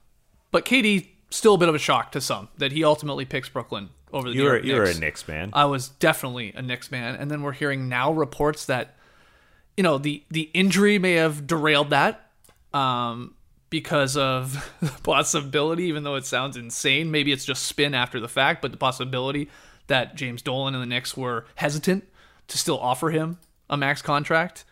but 0.51 0.65
KD 0.65 1.07
still 1.29 1.53
a 1.55 1.57
bit 1.57 1.69
of 1.69 1.75
a 1.75 1.79
shock 1.79 2.11
to 2.13 2.21
some 2.21 2.49
that 2.57 2.71
he 2.71 2.83
ultimately 2.83 3.25
picks 3.25 3.49
Brooklyn 3.49 3.89
over 4.11 4.29
the 4.29 4.35
You 4.35 4.41
New 4.43 4.47
York 4.49 4.63
you 4.63 4.75
were 4.75 4.83
a 4.83 4.87
Knicks. 4.87 4.99
Knicks 4.99 5.27
man. 5.27 5.49
I 5.53 5.65
was 5.65 5.89
definitely 5.89 6.53
a 6.55 6.61
Knicks 6.61 6.91
man, 6.91 7.15
and 7.15 7.29
then 7.29 7.41
we're 7.43 7.51
hearing 7.53 7.87
now 7.89 8.11
reports 8.11 8.65
that 8.65 8.95
you 9.77 9.83
know 9.83 9.97
the 9.97 10.23
the 10.29 10.49
injury 10.53 10.97
may 10.99 11.13
have 11.13 11.45
derailed 11.47 11.91
that 11.91 12.29
um, 12.73 13.35
because 13.69 14.17
of 14.17 14.71
the 14.81 14.89
possibility, 15.03 15.83
even 15.85 16.03
though 16.03 16.15
it 16.15 16.25
sounds 16.25 16.57
insane. 16.57 17.11
Maybe 17.11 17.31
it's 17.31 17.45
just 17.45 17.63
spin 17.63 17.93
after 17.93 18.19
the 18.19 18.27
fact, 18.27 18.61
but 18.61 18.71
the 18.71 18.77
possibility 18.77 19.49
that 19.87 20.15
James 20.15 20.41
Dolan 20.41 20.73
and 20.75 20.81
the 20.81 20.87
Knicks 20.87 21.15
were 21.17 21.45
hesitant 21.55 22.05
to 22.47 22.57
still 22.57 22.79
offer 22.79 23.09
him 23.11 23.37
a 23.69 23.77
max 23.77 24.01
contract 24.01 24.65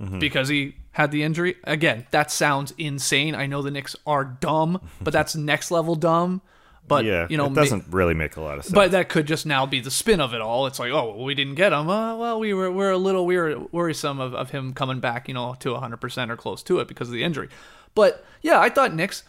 Mm-hmm. 0.00 0.18
because 0.18 0.48
he 0.48 0.74
had 0.96 1.10
the 1.10 1.22
injury. 1.22 1.56
Again, 1.64 2.06
that 2.10 2.30
sounds 2.30 2.72
insane. 2.78 3.34
I 3.34 3.44
know 3.44 3.60
the 3.60 3.70
Knicks 3.70 3.94
are 4.06 4.24
dumb, 4.24 4.80
but 4.98 5.12
that's 5.12 5.36
next 5.36 5.70
level 5.70 5.94
dumb. 5.94 6.40
But 6.88 7.04
yeah, 7.04 7.26
you 7.28 7.36
know, 7.36 7.46
it 7.46 7.52
doesn't 7.54 7.84
really 7.90 8.14
make 8.14 8.36
a 8.36 8.40
lot 8.40 8.56
of 8.56 8.64
sense. 8.64 8.74
but 8.74 8.92
that 8.92 9.10
could 9.10 9.26
just 9.26 9.44
now 9.44 9.66
be 9.66 9.80
the 9.80 9.90
spin 9.90 10.22
of 10.22 10.32
it 10.32 10.40
all. 10.40 10.66
It's 10.66 10.78
like, 10.78 10.92
oh, 10.92 11.10
well, 11.10 11.24
we 11.24 11.34
didn't 11.34 11.56
get 11.56 11.74
him. 11.74 11.90
Uh, 11.90 12.16
well, 12.16 12.40
we 12.40 12.54
were 12.54 12.72
we're 12.72 12.92
a 12.92 12.96
little 12.96 13.26
we 13.26 13.36
were 13.36 13.58
worrisome 13.72 14.20
of, 14.20 14.34
of 14.34 14.52
him 14.52 14.72
coming 14.72 15.00
back, 15.00 15.28
you 15.28 15.34
know, 15.34 15.54
to 15.60 15.74
100% 15.74 16.30
or 16.30 16.36
close 16.36 16.62
to 16.62 16.78
it 16.78 16.88
because 16.88 17.08
of 17.08 17.12
the 17.12 17.24
injury. 17.24 17.50
But 17.94 18.24
yeah, 18.40 18.58
I 18.58 18.70
thought 18.70 18.94
Knicks. 18.94 19.22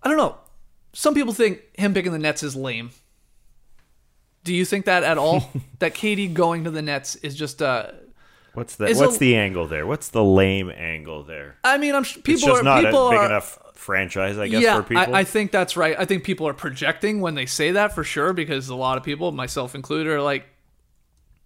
I 0.00 0.08
don't 0.08 0.16
know. 0.16 0.36
Some 0.92 1.14
people 1.14 1.32
think 1.32 1.62
him 1.76 1.92
picking 1.92 2.12
the 2.12 2.20
Nets 2.20 2.44
is 2.44 2.54
lame. 2.54 2.90
Do 4.44 4.54
you 4.54 4.64
think 4.64 4.84
that 4.84 5.02
at 5.02 5.18
all? 5.18 5.50
that 5.80 5.94
KD 5.94 6.32
going 6.32 6.62
to 6.64 6.70
the 6.70 6.82
Nets 6.82 7.16
is 7.16 7.34
just 7.34 7.60
uh 7.60 7.90
what's 8.54 8.76
the 8.76 8.94
what's 8.94 9.16
a- 9.16 9.18
the 9.18 9.36
angle 9.36 9.66
there? 9.66 9.86
What's 9.86 10.08
the 10.08 10.24
lame 10.24 10.70
angle 10.70 11.24
there? 11.24 11.56
I 11.64 11.78
mean, 11.78 11.94
I'm 11.94 12.04
people 12.04 12.32
It's 12.32 12.42
people 12.42 12.48
just 12.48 12.60
are 12.60 12.64
not 12.64 12.84
people 12.84 13.08
a 13.08 13.10
big 13.10 13.18
are, 13.18 13.26
enough 13.26 13.58
franchise, 13.74 14.38
I 14.38 14.48
guess, 14.48 14.62
yeah, 14.62 14.76
for 14.76 14.82
people. 14.82 15.14
I, 15.14 15.20
I 15.20 15.24
think 15.24 15.50
that's 15.50 15.76
right. 15.76 15.96
I 15.98 16.04
think 16.04 16.24
people 16.24 16.46
are 16.48 16.54
projecting 16.54 17.20
when 17.20 17.34
they 17.34 17.46
say 17.46 17.72
that 17.72 17.94
for 17.94 18.04
sure 18.04 18.32
because 18.32 18.68
a 18.68 18.74
lot 18.74 18.96
of 18.96 19.04
people, 19.04 19.30
myself 19.32 19.74
included, 19.74 20.10
are 20.10 20.22
like, 20.22 20.46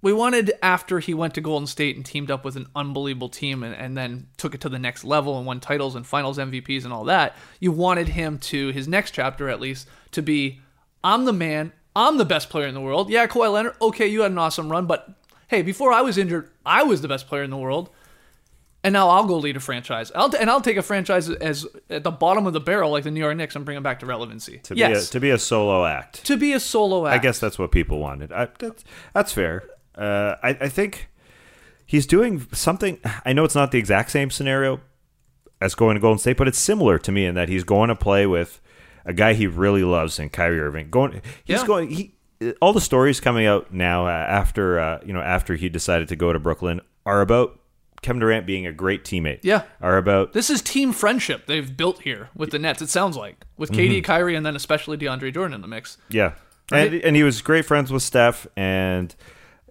we 0.02 0.12
wanted 0.12 0.52
after 0.62 1.00
he 1.00 1.14
went 1.14 1.34
to 1.34 1.40
Golden 1.40 1.66
State 1.66 1.96
and 1.96 2.04
teamed 2.04 2.30
up 2.30 2.44
with 2.44 2.56
an 2.56 2.66
unbelievable 2.76 3.28
team 3.28 3.62
and, 3.62 3.74
and 3.74 3.96
then 3.96 4.28
took 4.36 4.54
it 4.54 4.60
to 4.60 4.68
the 4.68 4.78
next 4.78 5.04
level 5.04 5.36
and 5.38 5.46
won 5.46 5.58
titles 5.58 5.96
and 5.96 6.06
finals 6.06 6.38
MVPs 6.38 6.84
and 6.84 6.92
all 6.92 7.04
that. 7.04 7.34
You 7.58 7.72
wanted 7.72 8.08
him 8.08 8.38
to, 8.38 8.68
his 8.68 8.86
next 8.86 9.12
chapter 9.12 9.48
at 9.48 9.58
least, 9.58 9.88
to 10.12 10.22
be, 10.22 10.60
I'm 11.02 11.24
the 11.24 11.32
man, 11.32 11.72
I'm 11.96 12.18
the 12.18 12.24
best 12.24 12.50
player 12.50 12.66
in 12.66 12.74
the 12.74 12.80
world. 12.80 13.08
Yeah, 13.08 13.26
Kawhi 13.26 13.52
Leonard, 13.52 13.74
okay, 13.80 14.06
you 14.06 14.20
had 14.20 14.30
an 14.30 14.38
awesome 14.38 14.70
run, 14.70 14.86
but 14.86 15.08
hey, 15.48 15.62
before 15.62 15.92
I 15.92 16.02
was 16.02 16.18
injured, 16.18 16.50
I 16.64 16.82
was 16.82 17.00
the 17.02 17.08
best 17.08 17.26
player 17.28 17.42
in 17.42 17.50
the 17.50 17.56
world 17.56 17.90
And 18.84 18.92
now 18.92 19.08
I'll 19.08 19.24
go 19.26 19.36
lead 19.38 19.56
a 19.56 19.60
franchise. 19.60 20.12
I'll 20.14 20.34
and 20.36 20.48
I'll 20.48 20.60
take 20.60 20.76
a 20.76 20.82
franchise 20.82 21.28
as 21.28 21.66
at 21.90 22.04
the 22.04 22.10
bottom 22.12 22.46
of 22.46 22.52
the 22.52 22.60
barrel 22.60 22.90
like 22.92 23.02
the 23.04 23.10
New 23.10 23.20
York 23.20 23.36
Knicks 23.36 23.56
and 23.56 23.64
bring 23.64 23.74
them 23.76 23.82
back 23.82 23.98
to 24.00 24.06
relevancy. 24.06 24.58
To 24.64 24.76
yes, 24.76 24.88
be 24.90 24.92
a, 24.98 25.10
to 25.12 25.20
be 25.20 25.30
a 25.30 25.38
solo 25.38 25.84
act. 25.84 26.24
to 26.26 26.36
be 26.36 26.52
a 26.52 26.60
solo 26.60 27.06
act. 27.06 27.14
I 27.14 27.18
guess 27.22 27.38
that's 27.40 27.58
what 27.58 27.72
people 27.72 27.98
wanted. 27.98 28.30
I, 28.32 28.48
that's, 28.58 28.84
that's 29.12 29.32
fair. 29.32 29.64
Uh, 29.96 30.36
I, 30.42 30.50
I 30.50 30.68
think 30.68 31.08
he's 31.86 32.06
doing 32.06 32.46
something. 32.52 33.00
I 33.24 33.32
know 33.32 33.44
it's 33.44 33.54
not 33.56 33.70
the 33.72 33.78
exact 33.78 34.10
same 34.10 34.30
scenario 34.30 34.80
as 35.60 35.74
going 35.74 35.94
to 35.94 36.00
Golden 36.00 36.18
State, 36.18 36.36
but 36.36 36.46
it's 36.46 36.58
similar 36.58 36.98
to 36.98 37.10
me 37.10 37.24
in 37.26 37.34
that 37.34 37.48
he's 37.48 37.64
going 37.64 37.88
to 37.88 37.96
play 37.96 38.26
with 38.26 38.60
a 39.06 39.12
guy 39.14 39.32
he 39.34 39.46
really 39.46 39.84
loves 39.84 40.18
in 40.18 40.28
Kyrie 40.28 40.60
Irving. 40.60 40.90
Going, 40.90 41.22
he's 41.44 41.60
Yeah. 41.60 41.66
going. 41.66 41.90
He 41.90 42.14
all 42.60 42.72
the 42.72 42.80
stories 42.80 43.20
coming 43.20 43.46
out 43.46 43.72
now 43.72 44.06
uh, 44.06 44.10
after 44.10 44.78
uh, 44.78 45.00
you 45.04 45.12
know 45.12 45.20
after 45.20 45.54
he 45.56 45.68
decided 45.68 46.08
to 46.08 46.16
go 46.16 46.32
to 46.32 46.38
Brooklyn 46.38 46.80
are 47.04 47.20
about 47.20 47.60
Kevin 48.02 48.20
Durant 48.20 48.46
being 48.46 48.66
a 48.66 48.72
great 48.72 49.04
teammate. 49.04 49.40
Yeah. 49.42 49.62
are 49.80 49.96
about 49.96 50.32
This 50.32 50.50
is 50.50 50.62
team 50.62 50.92
friendship 50.92 51.46
they've 51.46 51.76
built 51.76 52.02
here 52.02 52.30
with 52.34 52.50
the 52.50 52.58
Nets. 52.58 52.82
It 52.82 52.88
sounds 52.88 53.16
like 53.16 53.46
with 53.56 53.70
KD, 53.70 54.04
Kyrie, 54.04 54.36
and 54.36 54.44
then 54.44 54.56
especially 54.56 54.96
DeAndre 54.96 55.32
Jordan 55.32 55.54
in 55.54 55.60
the 55.60 55.68
mix. 55.68 55.98
Yeah. 56.08 56.34
Right? 56.70 56.92
And, 56.92 57.02
and 57.02 57.16
he 57.16 57.22
was 57.22 57.42
great 57.42 57.64
friends 57.64 57.92
with 57.92 58.02
Steph, 58.02 58.46
and 58.56 59.14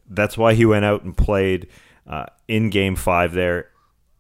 that's 0.10 0.38
why 0.38 0.54
he 0.54 0.66
went 0.66 0.86
out 0.86 1.04
and 1.04 1.16
played 1.16 1.68
uh, 2.08 2.26
in 2.48 2.70
game 2.70 2.96
five 2.96 3.34
there 3.34 3.70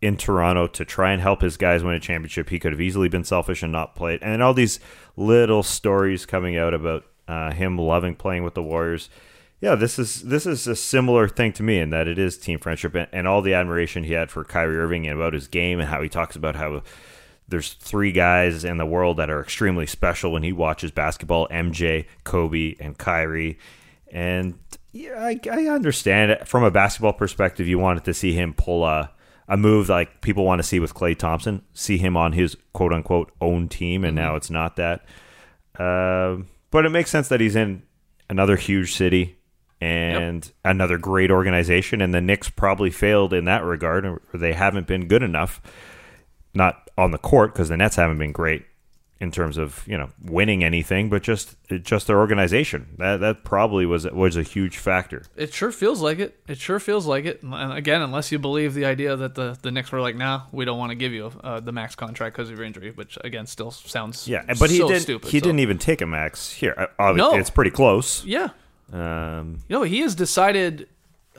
in 0.02 0.18
Toronto 0.18 0.68
to 0.68 0.86
try 0.86 1.12
and 1.12 1.22
help 1.22 1.42
his 1.42 1.58
guys 1.58 1.84
win 1.84 1.96
a 1.96 2.00
championship. 2.00 2.50
He 2.50 2.60
could 2.60 2.74
have 2.74 2.82
easily 2.82 3.10
been 3.10 3.24
selfish 3.24 3.64
and 3.64 3.72
not 3.72 3.96
played. 3.96 4.20
And 4.22 4.44
all 4.44 4.54
these 4.54 4.80
little 5.16 5.64
stories 5.64 6.26
coming 6.26 6.58
out 6.58 6.74
about 6.74 7.06
uh, 7.28 7.52
him 7.52 7.78
loving 7.78 8.16
playing 8.16 8.44
with 8.44 8.54
the 8.54 8.64
Warriors. 8.64 9.10
Yeah, 9.62 9.76
this 9.76 9.98
is 9.98 10.24
this 10.24 10.46
is 10.46 10.68
a 10.68 10.76
similar 10.76 11.28
thing 11.28 11.54
to 11.54 11.64
me 11.64 11.80
in 11.80 11.90
that 11.90 12.08
it 12.08 12.20
is 12.20 12.38
team 12.38 12.60
friendship 12.60 12.94
and, 12.94 13.08
and 13.12 13.28
all 13.28 13.42
the 13.42 13.54
admiration 13.54 14.04
he 14.04 14.14
had 14.14 14.30
for 14.30 14.44
Kyrie 14.44 14.78
Irving 14.78 15.08
and 15.08 15.18
about 15.18 15.34
his 15.34 15.48
game 15.48 15.80
and 15.80 15.90
how 15.90 16.02
he 16.02 16.10
talks 16.10 16.36
about 16.36 16.56
how 16.56 16.84
there's 17.48 17.74
three 17.74 18.12
guys 18.12 18.64
in 18.64 18.78
the 18.78 18.86
world 18.86 19.18
that 19.18 19.30
are 19.30 19.42
extremely 19.42 19.86
special 19.86 20.32
when 20.32 20.44
he 20.44 20.52
watches 20.52 20.92
basketball 20.92 21.48
MJ, 21.50 22.06
Kobe, 22.24 22.76
and 22.80 22.98
Kyrie. 22.98 23.60
And 24.12 24.60
yeah, 24.92 25.14
I, 25.18 25.40
I 25.52 25.68
understand 25.68 26.32
it. 26.32 26.48
From 26.48 26.64
a 26.64 26.72
basketball 26.72 27.14
perspective, 27.14 27.68
you 27.68 27.80
wanted 27.80 28.04
to 28.06 28.14
see 28.14 28.34
him 28.34 28.54
pull 28.54 28.84
a, 28.86 29.12
a 29.48 29.58
move 29.58 29.90
like 29.90 30.22
people 30.22 30.44
want 30.44 30.60
to 30.60 30.68
see 30.68 30.80
with 30.80 30.94
Klay 30.94 31.18
Thompson, 31.18 31.62
see 31.74 31.98
him 31.98 32.18
on 32.18 32.34
his 32.34 32.58
quote 32.74 32.94
unquote 32.94 33.32
own 33.42 33.68
team, 33.68 34.04
and 34.04 34.16
now 34.16 34.36
it's 34.36 34.50
not 34.50 34.76
that. 34.76 35.06
Um 35.78 36.48
but 36.76 36.86
it 36.86 36.90
makes 36.90 37.10
sense 37.10 37.30
that 37.30 37.40
he's 37.40 37.56
in 37.56 37.84
another 38.30 38.58
huge 38.58 38.94
city 38.94 39.38
and 39.80 40.52
another 40.66 40.98
great 40.98 41.32
organization, 41.32 42.02
and 42.02 42.14
the 42.14 42.20
Knicks 42.20 42.50
probably 42.50 42.90
failed 42.90 43.32
in 43.32 43.46
that 43.46 43.64
regard, 43.64 44.06
or 44.06 44.22
they 44.34 44.52
haven't 44.52 44.86
been 44.86 45.08
good 45.08 45.24
enough 45.24 45.62
not 46.54 46.90
on 46.98 47.12
the 47.12 47.18
court 47.18 47.54
because 47.54 47.70
the 47.70 47.78
Nets 47.78 47.96
haven't 47.96 48.18
been 48.18 48.34
great 48.34 48.66
in 49.22 49.32
terms 49.32 49.58
of 49.58 49.82
you 49.88 49.98
know 49.98 50.10
winning 50.24 50.64
anything, 50.64 51.10
but 51.10 51.24
just 51.24 51.56
just 51.84 52.08
their 52.08 52.18
organization. 52.20 52.96
That 52.98 53.22
that 53.22 53.44
probably 53.44 53.86
was 53.86 54.06
was 54.12 54.36
a 54.36 54.44
huge 54.44 54.78
factor. 54.78 55.24
It 55.38 55.54
sure 55.54 55.72
feels 55.72 56.02
like 56.02 56.20
it. 56.20 56.38
It 56.48 56.58
sure 56.58 56.80
feels 56.80 57.06
like 57.06 57.24
it. 57.26 57.42
And 57.42 57.72
again, 57.74 58.02
unless 58.02 58.32
you 58.32 58.40
believe 58.40 58.74
the 58.74 58.86
idea 58.86 59.16
that 59.16 59.36
the, 59.36 59.58
the 59.62 59.72
Knicks 59.72 59.92
were 59.92 60.02
like, 60.02 60.16
nah, 60.18 60.42
we 60.52 60.66
don't 60.66 60.78
want 60.78 60.90
to 60.92 60.96
give 60.96 61.14
you 61.14 61.32
uh, 61.44 61.60
the 61.62 61.72
max 61.72 61.96
contract 61.96 62.36
because 62.36 62.50
of 62.50 62.58
your 62.58 62.66
injury, 62.66 62.92
which 62.92 63.18
again 63.24 63.46
still 63.48 63.72
sounds 63.72 64.28
Yeah, 64.28 64.44
but 64.60 64.70
he 64.70 64.78
so 64.80 64.88
didn't. 64.90 65.04
stupid. 65.04 65.30
he 65.32 65.40
so- 65.40 65.44
didn't 65.46 65.60
even 65.60 65.78
take 65.78 66.02
a 66.02 66.06
max 66.08 66.52
here. 66.52 66.74
Uh, 66.78 66.88
obvi- 67.00 67.18
No. 67.18 67.36
it's 67.36 67.50
pretty 67.50 67.72
close. 67.72 68.24
Yeah, 68.26 68.50
Um, 68.94 69.60
you 69.70 69.76
know 69.78 69.84
he 69.84 70.02
has 70.02 70.14
decided. 70.16 70.88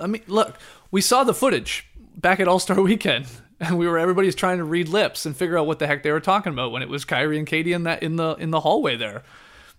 I 0.01 0.07
mean, 0.07 0.23
look, 0.27 0.57
we 0.91 1.01
saw 1.01 1.25
the 1.25 1.35
footage 1.35 1.87
back 2.17 2.41
at 2.41 2.49
All 2.49 2.59
Star 2.59 2.81
Weekend, 2.91 3.27
and 3.61 3.79
we 3.79 3.87
were 3.87 3.99
everybody's 3.99 4.35
trying 4.35 4.59
to 4.59 4.65
read 4.65 4.89
lips 4.89 5.27
and 5.27 5.37
figure 5.37 5.59
out 5.59 5.67
what 5.67 5.79
the 5.79 5.87
heck 5.87 6.03
they 6.03 6.13
were 6.13 6.21
talking 6.21 6.53
about 6.53 6.73
when 6.73 6.83
it 6.83 6.89
was 6.89 7.05
Kyrie 7.05 7.39
and 7.39 7.47
KD 7.47 7.75
in 7.75 7.85
that 7.85 8.03
in 8.03 8.17
the 8.17 8.35
in 8.35 8.51
the 8.51 8.61
hallway 8.61 8.97
there. 8.97 9.23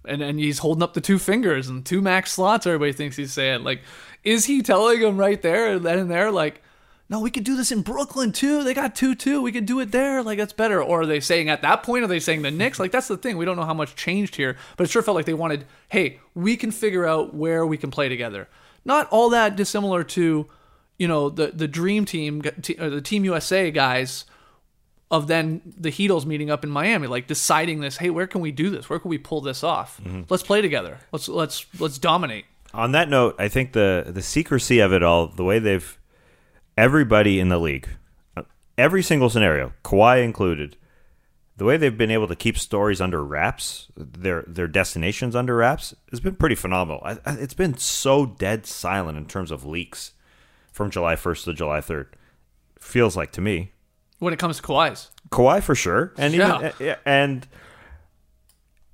And 0.06 0.22
and 0.22 0.40
he's 0.40 0.60
holding 0.60 0.84
up 0.84 0.94
the 0.94 1.02
two 1.02 1.20
fingers 1.20 1.68
and 1.68 1.86
two 1.86 2.02
max 2.02 2.32
slots. 2.32 2.66
Everybody 2.66 2.94
thinks 2.94 3.16
he's 3.16 3.34
saying 3.34 3.64
like, 3.64 3.82
is 4.24 4.46
he 4.46 4.62
telling 4.62 5.02
them 5.02 5.18
right 5.18 5.42
there 5.42 5.74
and 5.74 5.86
then 5.86 6.00
and 6.00 6.12
there 6.12 6.32
like, 6.32 6.62
no, 7.10 7.22
we 7.22 7.32
could 7.32 7.46
do 7.46 7.56
this 7.56 7.72
in 7.72 7.84
Brooklyn 7.84 8.34
too. 8.34 8.64
They 8.64 8.74
got 8.74 8.96
two 8.96 9.16
too. 9.16 9.42
We 9.42 9.54
could 9.54 9.66
do 9.66 9.80
it 9.80 9.92
there. 9.92 10.22
Like 10.22 10.38
that's 10.38 10.54
better. 10.54 10.82
Or 10.84 11.02
are 11.02 11.06
they 11.06 11.20
saying 11.20 11.50
at 11.50 11.62
that 11.62 11.84
point? 11.84 12.04
Are 12.04 12.08
they 12.08 12.20
saying 12.20 12.42
the 12.42 12.52
Knicks? 12.52 12.80
Like 12.80 12.92
that's 12.92 13.08
the 13.08 13.18
thing. 13.18 13.38
We 13.38 13.46
don't 13.46 13.56
know 13.56 13.66
how 13.66 13.74
much 13.74 13.96
changed 13.96 14.36
here, 14.36 14.58
but 14.76 14.86
it 14.86 14.90
sure 14.90 15.02
felt 15.02 15.16
like 15.16 15.26
they 15.26 15.34
wanted. 15.34 15.66
Hey, 15.90 16.20
we 16.34 16.58
can 16.58 16.72
figure 16.72 17.06
out 17.06 17.34
where 17.34 17.66
we 17.66 17.78
can 17.78 17.92
play 17.92 18.10
together. 18.10 18.50
Not 18.84 19.08
all 19.10 19.30
that 19.30 19.56
dissimilar 19.56 20.04
to, 20.06 20.48
you 20.98 21.08
know, 21.08 21.30
the 21.30 21.48
the 21.48 21.68
dream 21.68 22.06
team, 22.06 22.42
or 22.80 22.90
the 22.90 23.02
Team 23.02 23.24
USA 23.26 23.72
guys 23.72 24.26
of 25.10 25.28
then 25.28 25.62
the 25.66 25.92
Heatles 25.92 26.26
meeting 26.26 26.50
up 26.50 26.64
in 26.64 26.70
Miami, 26.70 27.08
like 27.08 27.28
deciding 27.28 27.80
this. 27.80 27.98
Hey, 27.98 28.10
where 28.10 28.28
can 28.28 28.42
we 28.42 28.52
do 28.52 28.70
this? 28.70 28.90
Where 28.90 29.00
can 29.00 29.10
we 29.10 29.18
pull 29.18 29.42
this 29.42 29.64
off? 29.64 30.02
Let's 30.30 30.44
play 30.44 30.62
together. 30.62 31.00
Let's 31.12 31.30
let's 31.30 31.66
let's 31.80 31.98
dominate. 31.98 32.46
on 32.74 32.92
that 32.92 33.10
note, 33.10 33.36
I 33.40 33.48
think 33.48 33.74
the 33.74 34.06
the 34.08 34.22
secrecy 34.22 34.80
of 34.80 34.92
it 34.92 35.04
all, 35.04 35.28
the 35.28 35.44
way 35.44 35.60
they've 35.60 35.98
everybody 36.78 37.40
in 37.40 37.50
the 37.50 37.60
league, 37.60 37.88
uh, 38.36 38.44
every 38.78 39.02
single 39.02 39.30
scenario, 39.30 39.74
Kawhi 39.84 40.24
included, 40.24 40.78
the 41.56 41.66
way 41.66 41.78
they've 41.78 41.98
been 41.98 42.12
able 42.12 42.28
to 42.28 42.36
keep 42.36 42.58
stories 42.58 43.00
under 43.00 43.24
wraps, 43.24 43.88
their 43.96 44.44
their 44.48 44.68
destinations 44.68 45.36
under 45.36 45.56
wraps, 45.56 45.96
has 46.12 46.20
been 46.20 46.36
pretty 46.36 46.56
phenomenal. 46.56 47.02
I, 47.04 47.18
it's 47.26 47.54
been 47.54 47.78
so 47.78 48.26
dead 48.26 48.66
silent 48.66 49.18
in 49.18 49.26
terms 49.26 49.52
of 49.52 49.64
leaks 49.64 50.12
from 50.78 50.92
July 50.92 51.16
1st 51.16 51.44
to 51.46 51.54
July 51.54 51.80
3rd. 51.82 52.06
Feels 52.80 53.18
like 53.18 53.32
to 53.34 53.42
me. 53.42 53.72
When 54.20 54.32
it 54.34 54.40
comes 54.40 54.58
to 54.58 54.64
Kawhi's, 54.64 55.12
Kawhi 55.30 55.62
for 55.62 55.76
sure, 55.76 56.14
and 56.18 56.34
Yeah. 56.34 56.72
even 56.80 56.96
and 57.06 57.48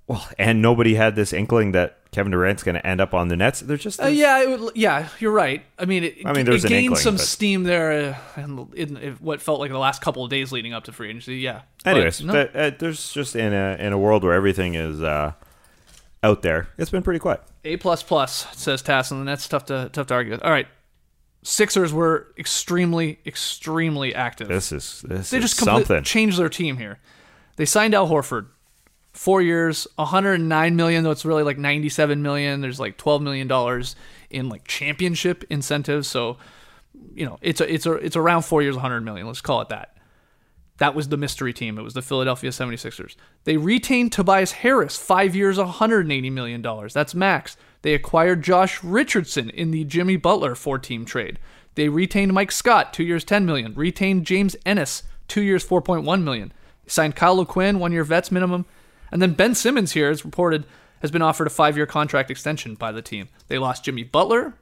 well, 0.07 0.27
and 0.37 0.61
nobody 0.61 0.95
had 0.95 1.15
this 1.15 1.31
inkling 1.31 1.71
that 1.73 1.97
Kevin 2.11 2.31
Durant's 2.31 2.61
going 2.63 2.75
to 2.75 2.85
end 2.85 2.99
up 2.99 3.13
on 3.13 3.29
the 3.29 3.37
Nets. 3.37 3.61
They're 3.61 3.77
just 3.77 4.01
Uh, 4.01 4.07
yeah, 4.07 4.45
would, 4.45 4.75
yeah, 4.75 5.07
you're 5.19 5.31
right. 5.31 5.63
I 5.79 5.85
mean, 5.85 6.03
it, 6.03 6.17
I 6.25 6.33
mean, 6.33 6.45
there's 6.45 6.65
it 6.65 6.67
gained 6.69 6.85
inkling, 6.85 7.01
some 7.01 7.15
but- 7.15 7.23
steam 7.23 7.63
there 7.63 8.15
uh, 8.37 8.41
in, 8.41 8.67
in, 8.75 8.97
in 8.97 9.13
what 9.15 9.41
felt 9.41 9.59
like 9.61 9.71
the 9.71 9.77
last 9.77 10.01
couple 10.01 10.23
of 10.25 10.29
days 10.29 10.51
leading 10.51 10.73
up 10.73 10.83
to 10.85 10.91
free 10.91 11.09
agency. 11.09 11.37
Yeah. 11.37 11.61
But 11.85 11.91
Anyways, 11.95 12.21
no, 12.21 12.33
that- 12.33 12.55
uh, 12.55 12.71
there's 12.77 13.13
just 13.13 13.35
in 13.35 13.53
a 13.53 13.77
in 13.79 13.93
a 13.93 13.97
world 13.97 14.23
where 14.23 14.33
everything 14.33 14.75
is 14.75 15.01
uh, 15.01 15.31
out 16.21 16.41
there, 16.41 16.67
it's 16.77 16.91
been 16.91 17.03
pretty 17.03 17.19
quiet. 17.19 17.41
A 17.63 17.77
plus 17.77 18.03
plus 18.03 18.45
says 18.57 18.81
Tas, 18.81 19.09
and 19.11 19.25
that's 19.27 19.47
tough 19.47 19.65
to 19.67 19.89
tough 19.93 20.07
to 20.07 20.13
argue 20.13 20.33
with. 20.33 20.43
All 20.43 20.51
right, 20.51 20.67
Sixers 21.43 21.91
were 21.91 22.27
extremely 22.37 23.19
extremely 23.25 24.15
active. 24.15 24.47
This 24.47 24.71
is 24.71 25.03
this 25.07 25.29
they 25.29 25.39
just 25.39 25.57
completely 25.57 26.01
changed 26.01 26.37
their 26.37 26.49
team 26.49 26.77
here. 26.77 26.99
They 27.57 27.65
signed 27.65 27.93
Al 27.93 28.07
Horford, 28.07 28.47
four 29.11 29.41
years, 29.41 29.85
109 29.95 30.75
million. 30.75 31.03
Though 31.03 31.11
it's 31.11 31.25
really 31.25 31.43
like 31.43 31.57
97 31.57 32.21
million. 32.21 32.61
There's 32.61 32.79
like 32.79 32.97
12 32.97 33.21
million 33.21 33.47
dollars 33.47 33.95
in 34.29 34.49
like 34.49 34.65
championship 34.65 35.43
incentives. 35.49 36.07
So, 36.07 36.37
you 37.13 37.25
know, 37.25 37.37
it's 37.41 37.61
a, 37.61 37.71
it's 37.71 37.85
a, 37.85 37.93
it's 37.93 38.15
around 38.15 38.43
four 38.43 38.61
years, 38.61 38.75
100 38.75 39.01
million. 39.01 39.27
Let's 39.27 39.41
call 39.41 39.61
it 39.61 39.69
that. 39.69 39.95
That 40.77 40.95
was 40.95 41.09
the 41.09 41.17
mystery 41.17 41.53
team. 41.53 41.77
It 41.77 41.83
was 41.83 41.93
the 41.93 42.01
Philadelphia 42.01 42.49
76ers. 42.49 43.15
They 43.43 43.57
retained 43.57 44.11
Tobias 44.11 44.51
Harris, 44.51 44.97
five 44.97 45.35
years, 45.35 45.57
$180 45.57 46.31
million. 46.31 46.61
That's 46.91 47.13
max. 47.13 47.57
They 47.83 47.93
acquired 47.93 48.43
Josh 48.43 48.83
Richardson 48.83 49.49
in 49.49 49.71
the 49.71 49.83
Jimmy 49.83 50.15
Butler 50.17 50.55
four 50.55 50.79
team 50.79 51.05
trade. 51.05 51.37
They 51.75 51.89
retained 51.89 52.33
Mike 52.33 52.51
Scott, 52.51 52.93
two 52.93 53.03
years, 53.03 53.23
10 53.23 53.45
million. 53.45 53.73
Retained 53.73 54.25
James 54.25 54.55
Ennis, 54.65 55.03
two 55.27 55.41
years, 55.41 55.67
$4.1 55.67 56.23
million. 56.23 56.51
Signed 56.87 57.15
Kyle 57.15 57.39
O'Quinn, 57.39 57.79
one 57.79 57.91
year 57.91 58.03
vets 58.03 58.31
minimum. 58.31 58.65
And 59.11 59.21
then 59.21 59.33
Ben 59.33 59.55
Simmons 59.55 59.93
here 59.93 60.09
is 60.09 60.25
reported 60.25 60.65
has 61.01 61.11
been 61.11 61.21
offered 61.21 61.47
a 61.47 61.49
five 61.49 61.75
year 61.75 61.85
contract 61.85 62.31
extension 62.31 62.75
by 62.75 62.91
the 62.91 63.01
team. 63.01 63.27
They 63.47 63.57
lost 63.57 63.83
Jimmy 63.83 64.03
Butler, 64.03 64.53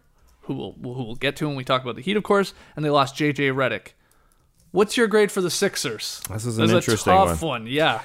who 0.42 0.56
we'll, 0.56 0.72
who 0.82 1.04
we'll 1.04 1.16
get 1.16 1.36
to 1.38 1.48
when 1.48 1.56
we 1.56 1.64
talk 1.64 1.84
about 1.84 1.96
the 1.96 2.02
Heat, 2.02 2.18
of 2.18 2.24
course, 2.24 2.54
and 2.76 2.84
they 2.84 2.90
lost 2.90 3.16
JJ 3.16 3.54
Redick. 3.54 3.90
What's 4.72 4.98
your 4.98 5.08
grade 5.08 5.32
for 5.32 5.42
the 5.42 5.52
Sixers? 5.52 6.22
This 6.30 6.46
is 6.46 6.58
an 6.58 6.68
This 6.68 6.76
interesting 6.76 7.14
a 7.14 7.16
tough 7.16 7.44
one. 7.44 7.68
Yeah. 7.68 8.02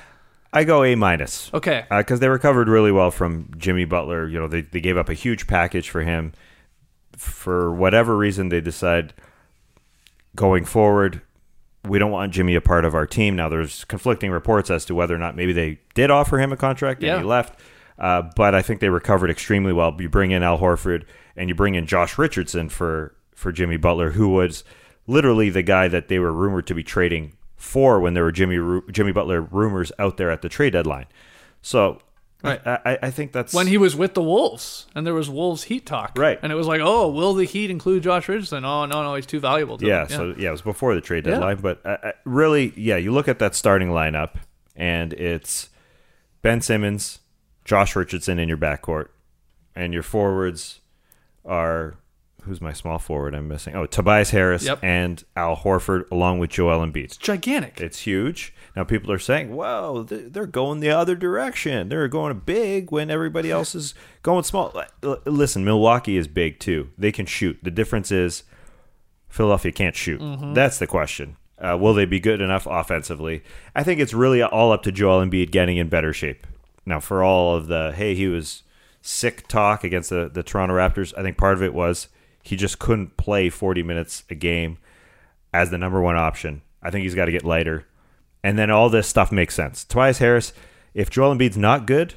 I 0.56 0.64
go 0.64 0.82
A 0.84 0.94
minus. 0.94 1.50
Okay. 1.52 1.84
because 1.90 2.20
they 2.20 2.28
recovered 2.28 2.68
really 2.68 2.92
well 2.92 3.10
from 3.10 3.50
Jimmy 3.58 3.84
Butler. 3.84 4.26
You 4.28 4.38
know, 4.40 4.48
they 4.48 4.62
they 4.62 4.80
gave 4.80 4.96
up 4.96 5.08
a 5.08 5.14
huge 5.14 5.46
package 5.46 5.90
for 5.90 6.02
him. 6.02 6.32
For 7.16 7.72
whatever 7.74 8.16
reason, 8.16 8.48
they 8.48 8.60
decide 8.60 9.14
going 10.34 10.64
forward, 10.64 11.22
we 11.84 11.98
don't 11.98 12.10
want 12.10 12.32
Jimmy 12.32 12.54
a 12.54 12.60
part 12.60 12.84
of 12.84 12.94
our 12.94 13.06
team. 13.06 13.36
Now, 13.36 13.48
there's 13.48 13.84
conflicting 13.84 14.30
reports 14.30 14.70
as 14.70 14.84
to 14.86 14.94
whether 14.94 15.14
or 15.14 15.18
not 15.18 15.36
maybe 15.36 15.52
they 15.52 15.80
did 15.94 16.10
offer 16.10 16.38
him 16.38 16.52
a 16.52 16.56
contract 16.56 17.00
and 17.00 17.06
Yeah. 17.08 17.18
he 17.18 17.24
left. 17.24 17.58
Uh, 17.98 18.22
but 18.36 18.54
I 18.54 18.60
think 18.60 18.80
they 18.80 18.90
recovered 18.90 19.30
extremely 19.30 19.72
well. 19.72 19.96
You 19.98 20.08
bring 20.10 20.30
in 20.30 20.42
Al 20.42 20.58
Horford 20.58 21.04
and 21.36 21.48
you 21.48 21.54
bring 21.54 21.74
in 21.74 21.86
Josh 21.86 22.18
Richardson 22.18 22.68
for 22.68 23.14
for 23.34 23.52
Jimmy 23.52 23.76
Butler, 23.76 24.12
who 24.12 24.28
was 24.28 24.64
literally 25.06 25.50
the 25.50 25.62
guy 25.62 25.88
that 25.88 26.08
they 26.08 26.18
were 26.18 26.32
rumored 26.32 26.66
to 26.66 26.74
be 26.74 26.82
trading 26.82 27.32
for 27.56 27.98
when 28.00 28.14
there 28.14 28.22
were 28.24 28.32
Jimmy 28.32 28.80
Jimmy 28.92 29.12
Butler 29.12 29.40
rumors 29.40 29.90
out 29.98 30.16
there 30.16 30.30
at 30.30 30.42
the 30.42 30.48
trade 30.48 30.72
deadline. 30.74 31.06
So 31.62 32.00
Right. 32.44 32.60
I, 32.66 32.78
I, 32.84 32.98
I 33.04 33.10
think 33.10 33.32
that's 33.32 33.54
when 33.54 33.66
he 33.66 33.78
was 33.78 33.96
with 33.96 34.12
the 34.14 34.22
Wolves 34.22 34.86
and 34.94 35.06
there 35.06 35.14
was 35.14 35.28
Wolves 35.28 35.64
Heat 35.64 35.86
talk. 35.86 36.12
Right. 36.16 36.38
And 36.42 36.52
it 36.52 36.54
was 36.54 36.66
like, 36.68 36.80
oh, 36.84 37.08
will 37.08 37.32
the 37.34 37.44
Heat 37.44 37.70
include 37.70 38.02
Josh 38.04 38.28
Richardson? 38.28 38.64
Oh, 38.64 38.84
no, 38.84 39.02
no, 39.02 39.14
he's 39.14 39.26
too 39.26 39.40
valuable 39.40 39.78
to 39.78 39.86
Yeah, 39.86 40.04
them. 40.04 40.34
so 40.34 40.34
yeah, 40.40 40.50
it 40.50 40.52
was 40.52 40.60
before 40.62 40.94
the 40.94 41.00
trade 41.00 41.24
Yeah. 41.26 41.32
deadline, 41.32 41.56
but 41.56 41.80
uh, 41.84 41.96
uh, 42.02 42.12
really, 42.24 42.72
yeah, 42.76 42.98
you 42.98 43.10
look 43.10 43.26
at 43.26 43.38
that 43.40 43.54
starting 43.54 43.88
lineup, 43.88 44.34
and 44.76 45.14
it's 45.14 45.70
Ben 46.42 46.60
Simmons, 46.60 47.20
Josh 47.64 47.96
Richardson 47.96 48.38
in 48.38 48.48
your 48.48 48.58
backcourt, 48.58 49.08
and 49.74 49.92
your 49.94 50.02
forwards 50.04 50.80
are 51.44 51.94
who's 52.46 52.60
my 52.60 52.72
small 52.72 52.98
forward? 52.98 53.34
I'm 53.34 53.48
missing. 53.48 53.74
Oh, 53.76 53.86
Tobias 53.86 54.30
Harris 54.30 54.64
Yep. 54.64 54.78
and 54.82 55.22
Al 55.36 55.56
Horford, 55.56 56.10
along 56.10 56.38
with 56.38 56.50
Joel 56.50 56.84
Embiid. 56.86 57.04
It's 57.04 57.16
gigantic. 57.16 57.80
It's 57.80 58.00
huge. 58.00 58.54
Now 58.74 58.84
people 58.84 59.12
are 59.12 59.18
saying, 59.18 59.54
"Whoa, 59.54 60.02
they're 60.04 60.46
going 60.46 60.80
the 60.80 60.90
other 60.90 61.14
direction. 61.14 61.88
They're 61.88 62.08
going 62.08 62.38
big 62.46 62.90
when 62.90 63.10
everybody 63.10 63.50
else 63.50 63.74
is 63.74 63.94
going 64.22 64.44
small." 64.44 64.72
Listen, 65.24 65.64
Milwaukee 65.64 66.16
is 66.16 66.28
big 66.28 66.58
too. 66.58 66.88
They 66.96 67.12
can 67.12 67.26
shoot. 67.26 67.58
The 67.62 67.70
difference 67.70 68.10
is 68.10 68.44
Philadelphia 69.28 69.72
can't 69.72 69.96
shoot. 69.96 70.20
That's 70.54 70.78
the 70.78 70.86
question. 70.86 71.36
Uh, 71.58 71.76
will 71.80 71.94
they 71.94 72.04
be 72.04 72.20
good 72.20 72.40
enough 72.42 72.66
offensively? 72.68 73.42
I 73.74 73.82
think 73.82 73.98
it's 73.98 74.12
really 74.12 74.42
all 74.42 74.72
up 74.72 74.82
to 74.82 74.92
Joel 74.92 75.24
Embiid 75.24 75.50
getting 75.50 75.78
in 75.78 75.88
better 75.88 76.12
shape. 76.12 76.46
Now, 76.84 77.00
for 77.00 77.22
all 77.24 77.56
of 77.56 77.66
the 77.66 77.92
hey, 77.96 78.14
he 78.14 78.28
was 78.28 78.62
sick 79.00 79.48
talk 79.48 79.84
against 79.84 80.10
the 80.10 80.28
the 80.32 80.42
Toronto 80.42 80.74
Raptors, 80.74 81.14
I 81.16 81.22
think 81.22 81.36
part 81.38 81.54
of 81.54 81.62
it 81.62 81.72
was 81.72 82.08
he 82.46 82.54
just 82.54 82.78
couldn't 82.78 83.16
play 83.16 83.50
40 83.50 83.82
minutes 83.82 84.22
a 84.30 84.34
game 84.36 84.78
as 85.52 85.70
the 85.70 85.78
number 85.78 86.00
one 86.00 86.14
option. 86.14 86.62
I 86.80 86.92
think 86.92 87.02
he's 87.02 87.16
got 87.16 87.24
to 87.24 87.32
get 87.32 87.44
lighter. 87.44 87.86
And 88.44 88.56
then 88.56 88.70
all 88.70 88.88
this 88.88 89.08
stuff 89.08 89.32
makes 89.32 89.52
sense. 89.52 89.82
Tobias 89.82 90.18
Harris, 90.18 90.52
if 90.94 91.10
Joel 91.10 91.34
Embiid's 91.34 91.56
not 91.56 91.88
good 91.88 92.14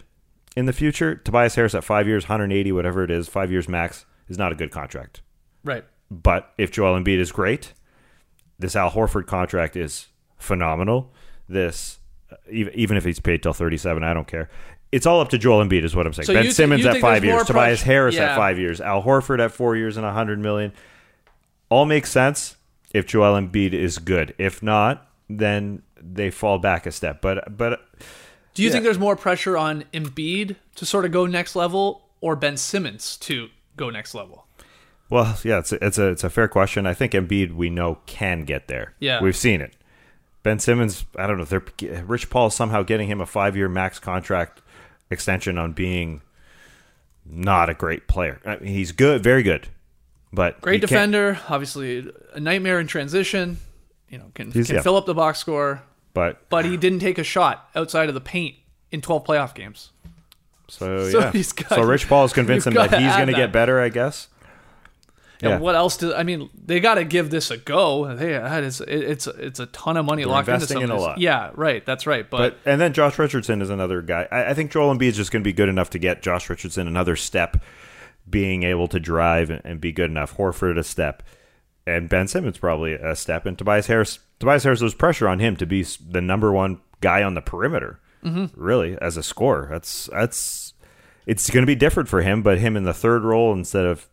in 0.55 0.67
the 0.67 0.73
future, 0.73 1.15
Tobias 1.15 1.55
Harris 1.55 1.73
at 1.73 1.83
five 1.83 2.07
years, 2.07 2.25
180, 2.25 2.71
whatever 2.71 3.03
it 3.03 3.09
is, 3.09 3.27
five 3.27 3.49
years 3.49 3.67
max, 3.67 4.05
is 4.27 4.37
not 4.37 4.51
a 4.51 4.55
good 4.55 4.69
contract. 4.69 5.23
Right. 5.63 5.83
But 6.11 6.53
if 6.59 6.69
Joel 6.69 7.01
Embiid 7.01 7.17
is 7.17 7.31
great, 7.31 7.73
this 8.59 8.75
Al 8.75 8.91
Horford 8.91 9.25
contract 9.25 9.75
is 9.75 10.09
phenomenal. 10.37 11.11
This, 11.47 11.97
uh, 12.31 12.35
even 12.51 12.73
even 12.75 12.97
if 12.97 13.03
he's 13.03 13.19
paid 13.19 13.41
till 13.41 13.53
37, 13.53 14.03
I 14.03 14.13
don't 14.13 14.27
care. 14.27 14.47
It's 14.91 15.05
all 15.05 15.21
up 15.21 15.29
to 15.29 15.37
Joel 15.37 15.63
Embiid, 15.63 15.83
is 15.83 15.95
what 15.95 16.07
I'm 16.07 16.13
saying. 16.13 16.25
So 16.25 16.33
ben 16.33 16.45
thi- 16.45 16.51
Simmons 16.51 16.85
at 16.85 16.97
five 16.99 17.23
years, 17.23 17.43
Tobias 17.45 17.83
Harris 17.83 18.15
Yeah. 18.15 18.31
at 18.31 18.35
five 18.37 18.57
years, 18.57 18.81
Al 18.81 19.03
Horford 19.03 19.39
at 19.43 19.51
four 19.51 19.75
years 19.75 19.97
and 19.97 20.05
a 20.05 20.09
100 20.09 20.39
million. 20.39 20.71
All 21.69 21.85
makes 21.85 22.11
sense 22.11 22.55
if 22.93 23.05
Joel 23.05 23.39
Embiid 23.39 23.73
is 23.73 23.99
good. 23.99 24.33
If 24.39 24.63
not, 24.63 25.07
then 25.29 25.83
they 26.01 26.31
fall 26.31 26.57
back 26.57 26.85
a 26.87 26.91
step. 26.91 27.21
But 27.21 27.55
but 27.55 27.81
Do 28.55 28.63
you 28.63 28.69
Yeah. 28.69 28.73
think 28.73 28.83
there's 28.83 28.97
more 28.99 29.15
pressure 29.15 29.55
on 29.57 29.83
Embiid 29.93 30.55
to 30.75 30.85
sort 30.85 31.05
of 31.05 31.11
go 31.11 31.25
next 31.27 31.55
level 31.55 32.09
or 32.19 32.35
Ben 32.35 32.57
Simmons 32.57 33.15
to 33.17 33.49
go 33.77 33.89
next 33.91 34.15
level? 34.15 34.47
Well, 35.09 35.37
yeah, 35.43 35.59
it's 35.59 35.71
a, 35.71 35.85
it's 35.85 35.97
a 35.99 36.07
it's 36.07 36.23
a 36.23 36.29
fair 36.31 36.47
question. 36.47 36.87
I 36.87 36.93
think 36.95 37.11
Embiid 37.13 37.53
we 37.53 37.69
know 37.69 37.99
can 38.07 38.43
get 38.43 38.67
there. 38.67 38.93
Yeah. 38.99 39.21
we've 39.21 39.35
seen 39.37 39.61
it. 39.61 39.75
Ben 40.41 40.57
Simmons, 40.59 41.05
I 41.15 41.27
don't 41.27 41.37
know. 41.37 41.45
They're 41.45 42.03
Rich 42.03 42.29
Paul 42.31 42.49
somehow 42.49 42.81
getting 42.81 43.07
him 43.07 43.21
a 43.21 43.25
five 43.27 43.55
year 43.55 43.69
max 43.69 43.99
contract 43.99 44.61
extension 45.09 45.57
on 45.57 45.73
being 45.73 46.21
not 47.25 47.69
a 47.69 47.73
great 47.73 48.07
player. 48.07 48.39
I 48.45 48.57
mean, 48.57 48.73
he's 48.73 48.91
good, 48.91 49.21
very 49.23 49.43
good, 49.43 49.67
but 50.33 50.59
Great 50.61 50.81
can't- 50.81 50.89
defender, 50.89 51.39
obviously 51.49 52.11
a 52.33 52.39
nightmare 52.39 52.79
in 52.79 52.87
transition. 52.87 53.57
You 54.09 54.17
know, 54.19 54.31
can 54.33 54.51
He's- 54.51 54.67
can 54.67 54.77
yeah. 54.77 54.81
fill 54.81 54.95
up 54.95 55.05
the 55.05 55.13
box 55.13 55.37
score, 55.39 55.83
But 56.13 56.49
but 56.49 56.65
he 56.65 56.77
didn't 56.77 56.99
take 56.99 57.17
a 57.19 57.23
shot 57.23 57.69
outside 57.75 58.09
of 58.09 58.15
the 58.15 58.21
paint 58.21 58.55
in 58.91 59.01
12 59.01 59.23
playoff 59.25 59.53
games. 59.53 59.91
so, 60.67 61.09
So 61.11 61.19
yeah, 61.19 61.31
he's 61.31 61.51
got- 61.51 61.69
so 61.69 61.83
Rich 61.83 62.07
Paul's 62.07 62.33
convinced 62.39 62.65
him 62.67 62.73
that 62.73 62.93
he's 62.99 63.15
going 63.15 63.27
to 63.27 63.33
get 63.33 63.51
better. 63.51 63.79
I 63.79 63.89
guess. 63.89 64.27
Yeah. 65.41 65.49
Yeah. 65.49 65.59
What 65.59 65.75
else 65.75 65.97
do 65.97 66.13
I 66.13 66.23
mean? 66.23 66.49
They 66.53 66.79
got 66.79 66.95
to 66.95 67.05
give 67.05 67.29
this 67.29 67.49
a 67.49 67.57
go. 67.57 68.13
They 68.13 68.33
that 68.33 68.63
is 68.63 68.81
it, 68.81 68.89
it's 68.89 69.27
it's 69.27 69.59
a 69.59 69.67
ton 69.67 69.95
of 69.95 70.05
money 70.05 70.23
They're 70.23 70.31
locked 70.31 70.49
into 70.49 70.55
investing 70.55 70.81
in 70.81 70.89
a 70.89 70.97
lot. 70.97 71.17
Yeah, 71.17 71.51
right. 71.55 71.85
That's 71.85 72.05
right. 72.05 72.29
But, 72.29 72.37
But 72.63 72.71
and 72.71 72.81
then 72.81 72.93
Josh 72.93 73.17
Richardson 73.17 73.61
is 73.61 73.69
another 73.69 74.01
guy. 74.01 74.27
I, 74.31 74.49
I 74.49 74.53
think 74.53 74.71
Joel 74.71 74.93
Embiid 74.93 75.09
is 75.09 75.17
just 75.17 75.31
going 75.31 75.41
to 75.41 75.47
be 75.47 75.53
good 75.53 75.69
enough 75.69 75.89
to 75.91 75.99
get 75.99 76.21
Josh 76.21 76.49
Richardson 76.49 76.87
another 76.87 77.15
step, 77.15 77.63
being 78.29 78.63
able 78.63 78.87
to 78.89 78.99
drive 78.99 79.49
and, 79.49 79.61
and 79.63 79.79
be 79.79 79.91
good 79.91 80.11
enough. 80.11 80.35
Horford 80.35 80.77
a 80.77 80.83
step, 80.83 81.23
and 81.87 82.09
Ben 82.09 82.27
Simmons 82.27 82.57
probably 82.57 82.93
a 82.93 83.15
step, 83.15 83.45
and 83.45 83.57
Tobias 83.57 83.87
Harris. 83.87 84.19
Tobias 84.39 84.63
Harris 84.63 84.81
there's 84.81 84.93
pressure 84.93 85.27
on 85.27 85.39
him 85.39 85.55
to 85.57 85.65
be 85.65 85.83
the 85.83 86.21
number 86.21 86.51
one 86.51 86.81
guy 87.01 87.23
on 87.23 87.33
the 87.33 87.41
perimeter. 87.41 87.99
Mm-hmm. 88.25 88.61
Really, 88.61 88.97
as 89.01 89.15
a 89.15 89.23
scorer, 89.23 89.69
that's 89.71 90.09
that's 90.11 90.73
it's 91.25 91.49
going 91.49 91.63
to 91.63 91.67
be 91.67 91.75
different 91.75 92.09
for 92.09 92.21
him. 92.21 92.41
But 92.41 92.57
him 92.57 92.75
in 92.75 92.83
the 92.83 92.93
third 92.93 93.23
role 93.23 93.53
instead 93.53 93.85
of 93.85 94.09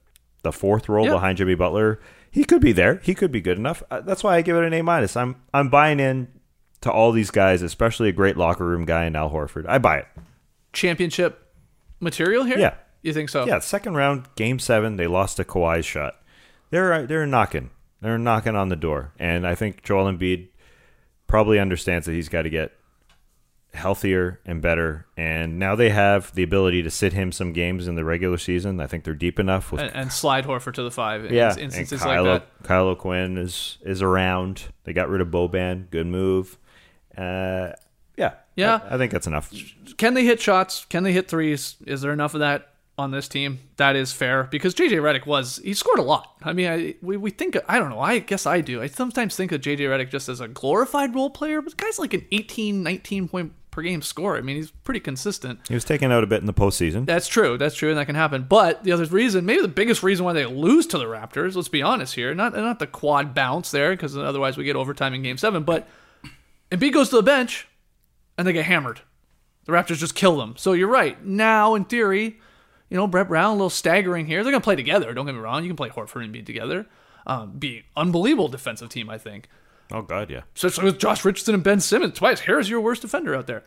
the 0.47 0.53
fourth 0.53 0.89
role 0.89 1.07
Yeah. 1.07 1.13
behind 1.13 1.39
Jimmy 1.39 1.55
Butler, 1.55 1.99
he 2.31 2.45
could 2.45 2.61
be 2.61 2.73
there. 2.73 3.01
He 3.03 3.15
could 3.15 3.31
be 3.33 3.41
good 3.41 3.59
enough. 3.59 3.83
Uh, 3.91 4.01
That's 4.01 4.23
why 4.25 4.37
I 4.37 4.43
give 4.43 4.57
it 4.57 4.65
an 4.65 4.73
A 4.73 4.83
minus. 4.83 5.17
I'm 5.17 5.37
I'm 5.53 5.69
buying 5.69 6.01
in 6.01 6.29
to 6.83 6.91
all 6.91 7.11
these 7.13 7.31
guys, 7.31 7.63
especially 7.63 8.09
a 8.09 8.13
great 8.13 8.37
locker 8.37 8.65
room 8.67 8.85
guy 8.85 9.05
in 9.07 9.17
Al 9.17 9.31
Horford. 9.31 9.67
I 9.69 9.79
buy 9.79 9.99
it. 9.99 10.07
championship 10.73 11.53
material 12.01 12.45
here? 12.45 12.59
Yeah. 12.59 12.75
You 13.03 13.13
think 13.13 13.29
so? 13.29 13.47
Yeah, 13.47 13.61
second 13.61 13.95
round, 13.95 14.27
game 14.37 14.59
seven, 14.59 14.97
they 14.97 15.07
lost 15.07 15.37
to 15.37 15.45
Kawhi's 15.45 15.87
shot. 15.87 16.17
They're 16.71 17.07
they're 17.07 17.27
knocking. 17.27 17.71
They're 18.01 18.19
knocking 18.19 18.57
on 18.57 18.69
the 18.69 18.77
door, 18.77 19.13
and 19.19 19.47
I 19.47 19.55
think 19.55 19.83
Joel 19.83 20.13
Embiid 20.13 20.49
probably 21.27 21.59
understands 21.59 22.07
that 22.07 22.13
he's 22.13 22.29
got 22.29 22.43
to 22.43 22.51
get 22.51 22.73
healthier 23.77 24.41
and 24.45 24.61
better. 24.61 25.07
And 25.17 25.59
now 25.59 25.75
they 25.75 25.91
have 25.91 26.35
the 26.35 26.43
ability 26.43 26.83
to 26.83 26.91
sit 26.91 27.13
him 27.13 27.33
some 27.33 27.53
games 27.53 27.87
in 27.87 27.95
the 27.95 28.05
regular 28.05 28.39
season. 28.39 28.81
I 28.81 28.87
think 28.87 29.05
they're 29.05 29.15
deep 29.15 29.39
enough 29.39 29.73
with 29.73 29.83
And, 29.83 29.95
and 29.95 30.13
slide 30.13 30.45
Horford 30.45 30.75
to 30.75 30.83
the 30.83 30.91
five 30.91 31.25
in 31.25 31.35
yeah, 31.35 31.57
instances 31.57 32.03
and 32.03 32.11
like 32.11 32.25
that. 32.25 32.65
Kyle 32.65 32.89
O'Quinn 32.89 33.39
is 33.39 33.79
is 33.83 34.03
around. 34.03 34.65
They 34.85 34.93
got 34.93 35.09
rid 35.09 35.21
of 35.21 35.29
Boban. 35.29 35.91
Good 35.91 36.07
move. 36.07 36.59
Uh, 37.17 37.73
yeah, 38.17 38.35
Yeah. 38.57 38.81
I, 38.89 38.95
I 38.95 38.99
think 38.99 39.13
that's 39.13 39.27
enough. 39.27 39.53
Can 39.97 40.15
they 40.15 40.25
hit 40.25 40.41
shots? 40.41 40.85
Can 40.87 41.03
they 41.03 41.13
hit 41.13 41.29
threes? 41.29 41.77
Is 41.87 42.01
there 42.01 42.13
enough 42.13 42.35
of 42.35 42.41
that 42.41 42.73
on 42.99 43.11
this 43.11 43.29
team? 43.29 43.61
That 43.77 43.95
is 43.97 44.13
fair 44.13 44.45
because 44.45 44.75
JJ 44.75 44.93
Redick 45.03 45.27
was 45.27 45.61
he 45.63 45.75
scored 45.75 45.99
a 45.99 46.03
lot. 46.03 46.35
I 46.43 46.53
mean, 46.53 46.67
I, 46.67 46.95
we 47.03 47.17
we 47.17 47.31
think 47.31 47.57
I 47.69 47.79
don't 47.79 47.91
know. 47.91 48.01
I 48.01 48.19
guess 48.21 48.47
I 48.47 48.61
do. 48.61 48.81
I 48.83 48.87
sometimes 48.87 49.37
think 49.37 49.53
of 49.53 49.61
JJ 49.61 49.81
Redick 49.81 50.11
just 50.11 50.29
as 50.29 50.41
a 50.41 50.49
glorified 50.49 51.15
role 51.15 51.31
player, 51.31 51.61
but 51.61 51.77
guy's 51.77 51.99
like 51.99 52.15
an 52.15 52.27
18, 52.33 52.83
19 52.83 53.29
point 53.29 53.53
per 53.77 53.83
game 53.83 54.01
score. 54.01 54.39
I 54.39 54.41
mean, 54.41 54.57
he's 54.57 54.71
pretty 54.71 55.01
consistent. 55.01 55.61
He 55.69 55.75
was 55.75 55.85
taken 55.85 56.11
out 56.11 56.25
a 56.25 56.27
bit 56.27 56.41
in 56.41 56.47
the 56.47 56.55
postseason. 56.55 57.05
That's 57.05 57.29
true. 57.29 57.59
That's 57.59 57.75
true, 57.75 57.91
and 57.91 57.99
that 57.99 58.07
can 58.07 58.15
happen. 58.15 58.47
But 58.49 58.83
the 58.85 58.93
other 58.93 59.05
reason, 59.05 59.45
maybe 59.45 59.61
the 59.61 59.69
biggest 59.69 60.03
reason 60.03 60.25
why 60.25 60.33
they 60.33 60.47
lose 60.47 60.87
to 60.89 60.99
the 60.99 61.05
Raptors, 61.05 61.55
let's 61.55 61.69
be 61.69 61.83
honest 61.83 62.15
here, 62.15 62.35
not 62.35 62.55
not 62.55 62.79
the 62.79 62.87
quad 62.87 63.35
bounce 63.35 63.71
there, 63.71 63.91
because 63.91 64.17
otherwise 64.17 64.57
we 64.57 64.65
get 64.65 64.77
overtime 64.77 65.13
in 65.13 65.23
Game 65.23 65.37
Seven. 65.37 65.63
But 65.63 65.87
Embiid 66.73 66.95
goes 66.95 67.11
to 67.11 67.17
the 67.17 67.23
bench, 67.23 67.69
and 68.39 68.49
they 68.49 68.55
get 68.55 68.65
hammered. 68.65 69.03
The 69.67 69.73
Raptors 69.73 69.99
just 69.99 70.15
kill 70.15 70.39
them. 70.39 70.55
So 70.57 70.73
you're 70.73 70.89
right. 70.89 71.23
Now, 71.23 71.75
in 71.75 71.85
theory, 71.85 72.41
you 72.89 72.97
know 72.97 73.07
Brett 73.07 73.29
Brown 73.29 73.51
a 73.51 73.53
little 73.53 73.69
staggering 73.69 74.25
here. 74.25 74.43
They're 74.43 74.53
gonna 74.53 74.63
play 74.63 74.77
together. 74.77 75.13
Don't 75.13 75.27
get 75.27 75.35
me 75.35 75.41
wrong. 75.41 75.63
You 75.63 75.69
can 75.69 75.77
play 75.77 75.91
Horford 75.91 76.25
and 76.25 76.35
Embiid 76.35 76.47
together. 76.47 76.87
Um, 77.27 77.59
be 77.59 77.85
unbelievable 77.95 78.49
defensive 78.49 78.89
team, 78.89 79.11
I 79.11 79.19
think 79.19 79.49
Oh 79.93 80.03
God, 80.03 80.31
yeah. 80.31 80.43
especially 80.55 80.85
with 80.85 80.99
Josh 80.99 81.25
Richardson 81.25 81.55
and 81.55 81.63
Ben 81.63 81.81
Simmons. 81.81 82.15
Twice, 82.15 82.41
Harris, 82.41 82.69
your 82.69 82.81
worst 82.81 83.03
defender 83.03 83.35
out 83.35 83.47
there. 83.47 83.63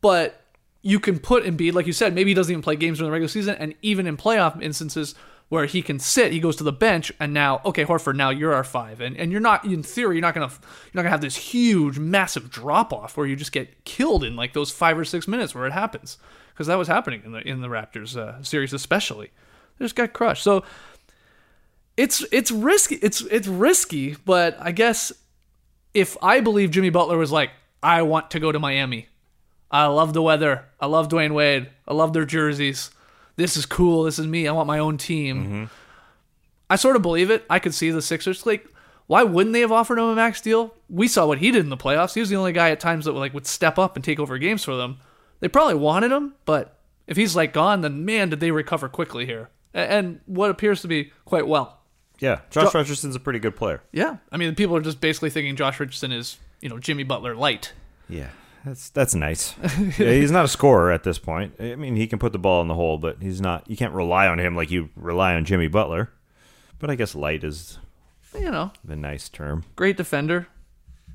But 0.00 0.40
you 0.82 1.00
can 1.00 1.18
put 1.18 1.44
Embiid, 1.44 1.72
like 1.72 1.86
you 1.86 1.92
said, 1.92 2.14
maybe 2.14 2.30
he 2.30 2.34
doesn't 2.34 2.52
even 2.52 2.62
play 2.62 2.76
games 2.76 2.98
during 2.98 3.08
the 3.08 3.12
regular 3.12 3.28
season, 3.28 3.56
and 3.56 3.74
even 3.82 4.06
in 4.06 4.16
playoff 4.16 4.62
instances 4.62 5.14
where 5.48 5.66
he 5.66 5.80
can 5.80 5.98
sit, 5.98 6.32
he 6.32 6.40
goes 6.40 6.56
to 6.56 6.64
the 6.64 6.72
bench, 6.72 7.12
and 7.20 7.32
now, 7.32 7.60
okay, 7.64 7.84
Horford, 7.84 8.16
now 8.16 8.30
you're 8.30 8.54
our 8.54 8.64
five, 8.64 9.00
and 9.00 9.16
and 9.16 9.30
you're 9.32 9.40
not, 9.40 9.64
in 9.64 9.82
theory, 9.82 10.16
you're 10.16 10.22
not 10.22 10.34
gonna 10.34 10.46
you're 10.46 10.92
not 10.94 11.02
gonna 11.02 11.10
have 11.10 11.20
this 11.20 11.36
huge, 11.36 11.98
massive 11.98 12.50
drop 12.50 12.92
off 12.92 13.16
where 13.16 13.26
you 13.26 13.36
just 13.36 13.52
get 13.52 13.84
killed 13.84 14.22
in 14.24 14.36
like 14.36 14.52
those 14.52 14.70
five 14.70 14.98
or 14.98 15.04
six 15.04 15.26
minutes 15.26 15.54
where 15.54 15.66
it 15.66 15.72
happens, 15.72 16.18
because 16.52 16.66
that 16.66 16.76
was 16.76 16.88
happening 16.88 17.22
in 17.24 17.32
the 17.32 17.46
in 17.46 17.60
the 17.60 17.68
Raptors 17.68 18.16
uh, 18.16 18.42
series 18.42 18.72
especially. 18.72 19.30
They 19.78 19.84
just 19.84 19.96
got 19.96 20.12
crushed. 20.12 20.42
So 20.42 20.64
it's 21.96 22.24
it's 22.32 22.50
risky. 22.50 22.96
It's 22.96 23.20
it's 23.22 23.48
risky, 23.48 24.16
but 24.24 24.56
I 24.60 24.72
guess 24.72 25.12
if 25.96 26.16
I 26.22 26.40
believe 26.40 26.70
Jimmy 26.70 26.90
Butler 26.90 27.16
was 27.16 27.32
like, 27.32 27.50
I 27.82 28.02
want 28.02 28.30
to 28.32 28.40
go 28.40 28.52
to 28.52 28.58
Miami. 28.58 29.08
I 29.70 29.86
love 29.86 30.12
the 30.12 30.22
weather. 30.22 30.66
I 30.78 30.86
love 30.86 31.08
Dwyane 31.08 31.34
Wade. 31.34 31.70
I 31.88 31.94
love 31.94 32.12
their 32.12 32.26
jerseys. 32.26 32.90
This 33.36 33.56
is 33.56 33.66
cool. 33.66 34.04
This 34.04 34.18
is 34.18 34.26
me. 34.26 34.46
I 34.46 34.52
want 34.52 34.66
my 34.66 34.78
own 34.78 34.98
team. 34.98 35.44
Mm-hmm. 35.44 35.64
I 36.68 36.76
sort 36.76 36.96
of 36.96 37.02
believe 37.02 37.30
it. 37.30 37.44
I 37.48 37.58
could 37.58 37.74
see 37.74 37.90
the 37.90 38.02
Sixers 38.02 38.44
like 38.44 38.66
why 39.06 39.22
wouldn't 39.22 39.52
they 39.52 39.60
have 39.60 39.72
offered 39.72 39.98
him 39.98 40.04
a 40.04 40.14
max 40.14 40.40
deal? 40.40 40.74
We 40.88 41.08
saw 41.08 41.26
what 41.26 41.38
he 41.38 41.50
did 41.50 41.64
in 41.64 41.70
the 41.70 41.76
playoffs. 41.76 42.14
He 42.14 42.20
was 42.20 42.28
the 42.28 42.36
only 42.36 42.52
guy 42.52 42.70
at 42.70 42.80
times 42.80 43.04
that 43.04 43.12
would 43.12 43.20
like 43.20 43.34
would 43.34 43.46
step 43.46 43.78
up 43.78 43.96
and 43.96 44.04
take 44.04 44.18
over 44.18 44.36
games 44.38 44.64
for 44.64 44.76
them. 44.76 44.98
They 45.40 45.48
probably 45.48 45.74
wanted 45.74 46.12
him, 46.12 46.34
but 46.44 46.78
if 47.06 47.16
he's 47.16 47.36
like 47.36 47.52
gone, 47.52 47.82
then 47.82 48.04
man, 48.04 48.30
did 48.30 48.40
they 48.40 48.50
recover 48.50 48.88
quickly 48.88 49.24
here. 49.24 49.48
And 49.72 50.20
what 50.26 50.50
appears 50.50 50.80
to 50.82 50.88
be 50.88 51.12
quite 51.24 51.46
well. 51.46 51.75
Yeah, 52.18 52.40
Josh 52.50 52.72
Jo- 52.72 52.78
Richardson's 52.78 53.14
a 53.16 53.20
pretty 53.20 53.38
good 53.38 53.56
player. 53.56 53.82
Yeah. 53.92 54.16
I 54.32 54.36
mean, 54.36 54.54
people 54.54 54.76
are 54.76 54.80
just 54.80 55.00
basically 55.00 55.30
thinking 55.30 55.54
Josh 55.56 55.78
Richardson 55.80 56.12
is, 56.12 56.38
you 56.60 56.68
know, 56.68 56.78
Jimmy 56.78 57.02
Butler 57.02 57.34
light. 57.34 57.72
Yeah, 58.08 58.28
That's 58.64 58.88
that's 58.90 59.14
nice. 59.14 59.54
yeah, 59.98 60.12
he's 60.12 60.30
not 60.30 60.44
a 60.44 60.48
scorer 60.48 60.90
at 60.92 61.02
this 61.04 61.18
point. 61.18 61.54
I 61.60 61.74
mean, 61.76 61.96
he 61.96 62.06
can 62.06 62.18
put 62.18 62.32
the 62.32 62.38
ball 62.38 62.62
in 62.62 62.68
the 62.68 62.74
hole, 62.74 62.98
but 62.98 63.18
he's 63.20 63.40
not. 63.40 63.68
You 63.68 63.76
can't 63.76 63.92
rely 63.92 64.26
on 64.28 64.38
him 64.40 64.56
like 64.56 64.70
you 64.70 64.88
rely 64.96 65.34
on 65.34 65.44
Jimmy 65.44 65.68
Butler. 65.68 66.10
But 66.78 66.90
I 66.90 66.94
guess 66.94 67.14
light 67.14 67.42
is 67.44 67.78
You 68.34 68.50
know, 68.50 68.70
the 68.84 68.96
nice 68.96 69.28
term. 69.28 69.64
great 69.76 69.96
defender. 69.96 70.46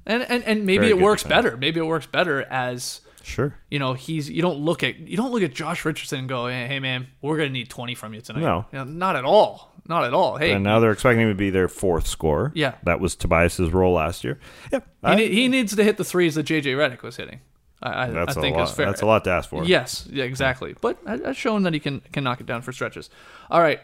And 0.05 0.23
and, 0.23 0.43
and 0.43 0.65
maybe 0.65 0.87
Very 0.87 0.89
it 0.91 0.99
works 1.01 1.23
defender. 1.23 1.49
better. 1.49 1.57
Maybe 1.57 1.79
it 1.79 1.85
works 1.85 2.07
better 2.07 2.41
as 2.43 3.01
Sure. 3.23 3.55
you 3.69 3.79
know, 3.79 3.93
he's 3.93 4.29
you 4.29 4.41
don't 4.41 4.59
look 4.59 4.83
at 4.83 4.97
you 4.99 5.17
don't 5.17 5.31
look 5.31 5.43
at 5.43 5.53
Josh 5.53 5.85
Richardson 5.85 6.19
and 6.19 6.29
go, 6.29 6.47
hey, 6.47 6.67
hey 6.67 6.79
man, 6.79 7.07
we're 7.21 7.37
gonna 7.37 7.49
need 7.49 7.69
twenty 7.69 7.95
from 7.95 8.13
you 8.13 8.21
tonight. 8.21 8.41
No. 8.41 8.65
You 8.71 8.79
know, 8.79 8.83
not 8.85 9.15
at 9.15 9.25
all. 9.25 9.71
Not 9.87 10.03
at 10.05 10.13
all. 10.13 10.37
Hey, 10.37 10.51
And 10.53 10.63
now 10.63 10.79
they're 10.79 10.91
expecting 10.91 11.21
him 11.21 11.29
to 11.29 11.35
be 11.35 11.49
their 11.49 11.67
fourth 11.67 12.05
scorer. 12.07 12.51
Yeah. 12.55 12.75
That 12.83 12.99
was 12.99 13.15
Tobias's 13.15 13.71
role 13.71 13.93
last 13.93 14.23
year. 14.23 14.39
Yeah. 14.71 15.15
he, 15.17 15.27
he 15.33 15.47
needs 15.47 15.75
to 15.75 15.83
hit 15.83 15.97
the 15.97 16.03
threes 16.05 16.35
that 16.35 16.45
JJ 16.45 16.63
Redick 16.75 17.01
was 17.01 17.17
hitting. 17.17 17.41
I, 17.83 18.03
I, 18.03 18.07
that's 18.11 18.37
I 18.37 18.41
think 18.41 18.55
a 18.55 18.59
lot. 18.59 18.69
is 18.69 18.75
fair. 18.75 18.85
That's 18.85 19.01
a 19.01 19.07
lot 19.07 19.23
to 19.23 19.31
ask 19.31 19.49
for. 19.49 19.63
Yes, 19.65 20.07
yeah, 20.11 20.23
exactly. 20.25 20.75
But 20.81 20.99
I- 21.07 21.19
I've 21.29 21.37
shown 21.37 21.63
that 21.63 21.73
he 21.73 21.79
can 21.79 22.01
can 22.11 22.23
knock 22.23 22.39
it 22.39 22.45
down 22.45 22.61
for 22.61 22.71
stretches. 22.71 23.09
All 23.49 23.59
right. 23.59 23.79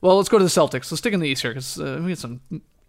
Well, 0.00 0.16
let's 0.16 0.28
go 0.28 0.38
to 0.38 0.44
the 0.44 0.50
Celtics. 0.50 0.90
Let's 0.92 0.98
stick 0.98 1.12
in 1.14 1.20
the 1.20 1.28
East 1.28 1.42
here 1.42 1.50
because 1.52 1.80
uh, 1.80 1.98
we 2.02 2.08
get 2.08 2.18
some 2.18 2.40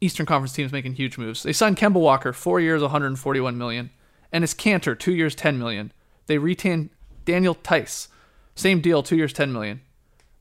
Eastern 0.01 0.25
Conference 0.25 0.53
teams 0.53 0.71
making 0.71 0.93
huge 0.93 1.17
moves. 1.17 1.43
They 1.43 1.53
signed 1.53 1.77
Kemba 1.77 1.93
Walker, 1.99 2.33
four 2.33 2.59
years, 2.59 2.81
141 2.81 3.57
million, 3.57 3.89
and 4.31 4.43
Enes 4.43 4.55
Kanter, 4.55 4.97
two 4.97 5.13
years, 5.13 5.35
10 5.35 5.57
million. 5.57 5.91
They 6.27 6.37
retain 6.37 6.89
Daniel 7.25 7.55
Theis, 7.55 8.07
same 8.55 8.81
deal, 8.81 9.03
two 9.03 9.15
years, 9.15 9.33
10 9.33 9.51
million. 9.51 9.81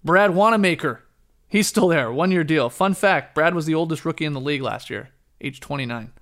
Brad 0.05 0.35
Wanamaker, 0.35 1.03
he's 1.49 1.67
still 1.67 1.89
there, 1.89 2.13
one 2.13 2.31
year 2.31 2.45
deal. 2.45 2.71
Fun 2.71 2.95
fact: 2.95 3.35
Brad 3.35 3.55
was 3.55 3.67
the 3.67 3.75
oldest 3.75 4.05
rookie 4.05 4.25
in 4.25 4.33
the 4.33 4.41
league 4.41 4.63
last 4.63 4.91
year, 4.91 5.11
age 5.41 5.61
29. 5.61 6.13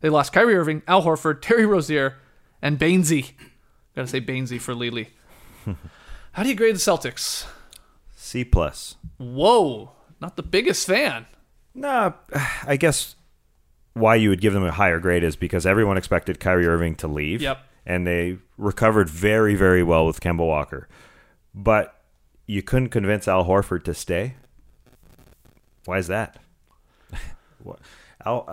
They 0.00 0.08
lost 0.08 0.32
Kyrie 0.32 0.54
Irving, 0.54 0.82
Al 0.86 1.02
Horford, 1.02 1.40
Terry 1.40 1.66
Rozier, 1.66 2.16
and 2.60 2.78
Bainesy. 2.78 3.32
Gotta 3.94 4.08
say 4.08 4.20
Bainesy 4.20 4.60
for 4.60 4.74
Lely. 4.74 5.10
How 6.32 6.42
do 6.42 6.48
you 6.48 6.54
grade 6.54 6.74
the 6.74 6.80
Celtics? 6.80 7.46
C 8.14 8.44
plus. 8.44 8.96
Whoa, 9.18 9.92
not 10.20 10.36
the 10.36 10.42
biggest 10.42 10.86
fan. 10.86 11.26
Nah, 11.74 12.12
I 12.66 12.76
guess 12.76 13.16
why 13.94 14.16
you 14.16 14.28
would 14.28 14.40
give 14.40 14.52
them 14.52 14.64
a 14.64 14.70
higher 14.72 14.98
grade 15.00 15.24
is 15.24 15.36
because 15.36 15.64
everyone 15.66 15.96
expected 15.96 16.38
Kyrie 16.40 16.66
Irving 16.66 16.94
to 16.96 17.08
leave. 17.08 17.40
Yep. 17.42 17.58
And 17.86 18.06
they 18.06 18.38
recovered 18.58 19.08
very, 19.08 19.54
very 19.54 19.82
well 19.82 20.06
with 20.06 20.20
Kemba 20.20 20.38
Walker. 20.46 20.88
But 21.54 21.94
you 22.46 22.62
couldn't 22.62 22.88
convince 22.90 23.28
Al 23.28 23.44
Horford 23.44 23.84
to 23.84 23.94
stay. 23.94 24.34
Why 25.84 25.98
is 25.98 26.08
that? 26.08 26.38
What- 27.62 27.78
Al, 28.26 28.46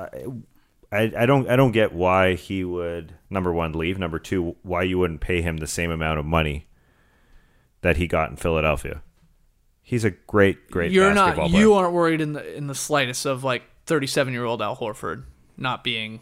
I, 0.91 0.97
I 0.97 1.11
I 1.19 1.25
don't 1.25 1.49
I 1.49 1.55
don't 1.55 1.71
get 1.71 1.93
why 1.93 2.35
he 2.35 2.63
would 2.65 3.13
number 3.29 3.53
one 3.53 3.71
leave. 3.73 3.97
Number 3.97 4.19
two, 4.19 4.55
why 4.63 4.83
you 4.83 4.99
wouldn't 4.99 5.21
pay 5.21 5.41
him 5.41 5.57
the 5.57 5.67
same 5.67 5.91
amount 5.91 6.19
of 6.19 6.25
money 6.25 6.65
that 7.81 7.95
he 7.97 8.05
got 8.07 8.29
in 8.29 8.35
Philadelphia. 8.35 9.01
He's 9.81 10.03
a 10.03 10.11
great, 10.11 10.69
great 10.69 10.91
You're 10.91 11.13
not. 11.13 11.35
player. 11.35 11.47
You 11.49 11.73
aren't 11.73 11.93
worried 11.93 12.19
in 12.21 12.33
the 12.33 12.55
in 12.55 12.67
the 12.67 12.75
slightest 12.75 13.25
of 13.25 13.43
like 13.45 13.63
37 13.85 14.33
year 14.33 14.43
old 14.45 14.61
Al 14.61 14.75
Horford 14.75 15.23
not 15.61 15.83
being 15.83 16.21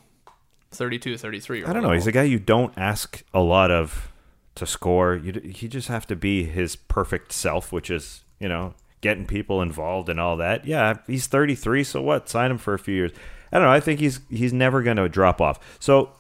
32, 0.72 1.18
33 1.18 1.60
year. 1.60 1.68
I 1.68 1.74
don't 1.74 1.84
know. 1.84 1.92
He's 1.92 2.08
a 2.08 2.12
guy 2.12 2.24
you 2.24 2.40
don't 2.40 2.74
ask 2.78 3.24
a 3.34 3.42
lot 3.42 3.72
of 3.72 4.12
to 4.56 4.66
score. 4.66 5.16
You 5.16 5.42
you 5.44 5.68
just 5.68 5.88
have 5.88 6.06
to 6.08 6.16
be 6.16 6.44
his 6.44 6.76
perfect 6.76 7.32
self, 7.32 7.72
which 7.72 7.90
is 7.90 8.24
you 8.40 8.50
know 8.50 8.74
getting 9.02 9.26
people 9.26 9.62
involved 9.62 10.10
and 10.10 10.20
all 10.20 10.38
that. 10.38 10.66
Yeah, 10.66 10.98
he's 11.08 11.28
33, 11.28 11.84
so 11.86 12.02
what? 12.02 12.28
Sign 12.28 12.52
him 12.52 12.58
for 12.58 12.74
a 12.74 12.80
few 12.80 12.94
years. 12.94 13.12
I 13.52 13.58
don't 13.58 13.68
know. 13.68 13.74
I 13.74 13.80
think 13.80 14.00
he's 14.00 14.20
he's 14.30 14.54
never 14.54 14.84
going 14.84 14.98
to 14.98 15.10
drop 15.10 15.42
off. 15.42 15.60
So, 15.80 16.12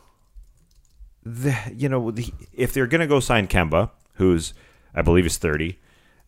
the, 1.23 1.55
you 1.75 1.89
know, 1.89 2.11
the, 2.11 2.33
if 2.53 2.73
they're 2.73 2.87
going 2.87 3.01
to 3.01 3.07
go 3.07 3.19
sign 3.19 3.47
Kemba, 3.47 3.91
who's 4.13 4.53
I 4.95 5.01
believe 5.01 5.25
is 5.25 5.37
30, 5.37 5.77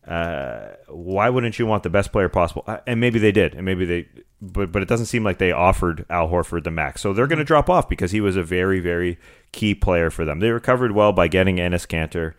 uh, 0.06 0.68
why 0.88 1.28
wouldn't 1.28 1.58
you 1.58 1.66
want 1.66 1.82
the 1.84 1.90
best 1.90 2.10
player 2.12 2.28
possible? 2.28 2.64
Uh, 2.66 2.78
And 2.86 3.00
maybe 3.00 3.18
they 3.18 3.32
did, 3.32 3.54
and 3.54 3.64
maybe 3.64 3.84
they, 3.84 4.08
but 4.40 4.72
but 4.72 4.82
it 4.82 4.88
doesn't 4.88 5.06
seem 5.06 5.22
like 5.24 5.38
they 5.38 5.52
offered 5.52 6.04
Al 6.10 6.28
Horford 6.28 6.64
the 6.64 6.70
max. 6.70 7.00
So 7.00 7.12
they're 7.12 7.28
going 7.28 7.38
to 7.38 7.44
drop 7.44 7.70
off 7.70 7.88
because 7.88 8.10
he 8.10 8.20
was 8.20 8.36
a 8.36 8.42
very 8.42 8.80
very 8.80 9.18
key 9.52 9.74
player 9.74 10.10
for 10.10 10.24
them. 10.24 10.40
They 10.40 10.50
recovered 10.50 10.92
well 10.92 11.12
by 11.12 11.28
getting 11.28 11.56
Enes 11.56 11.86
Kanter 11.86 12.34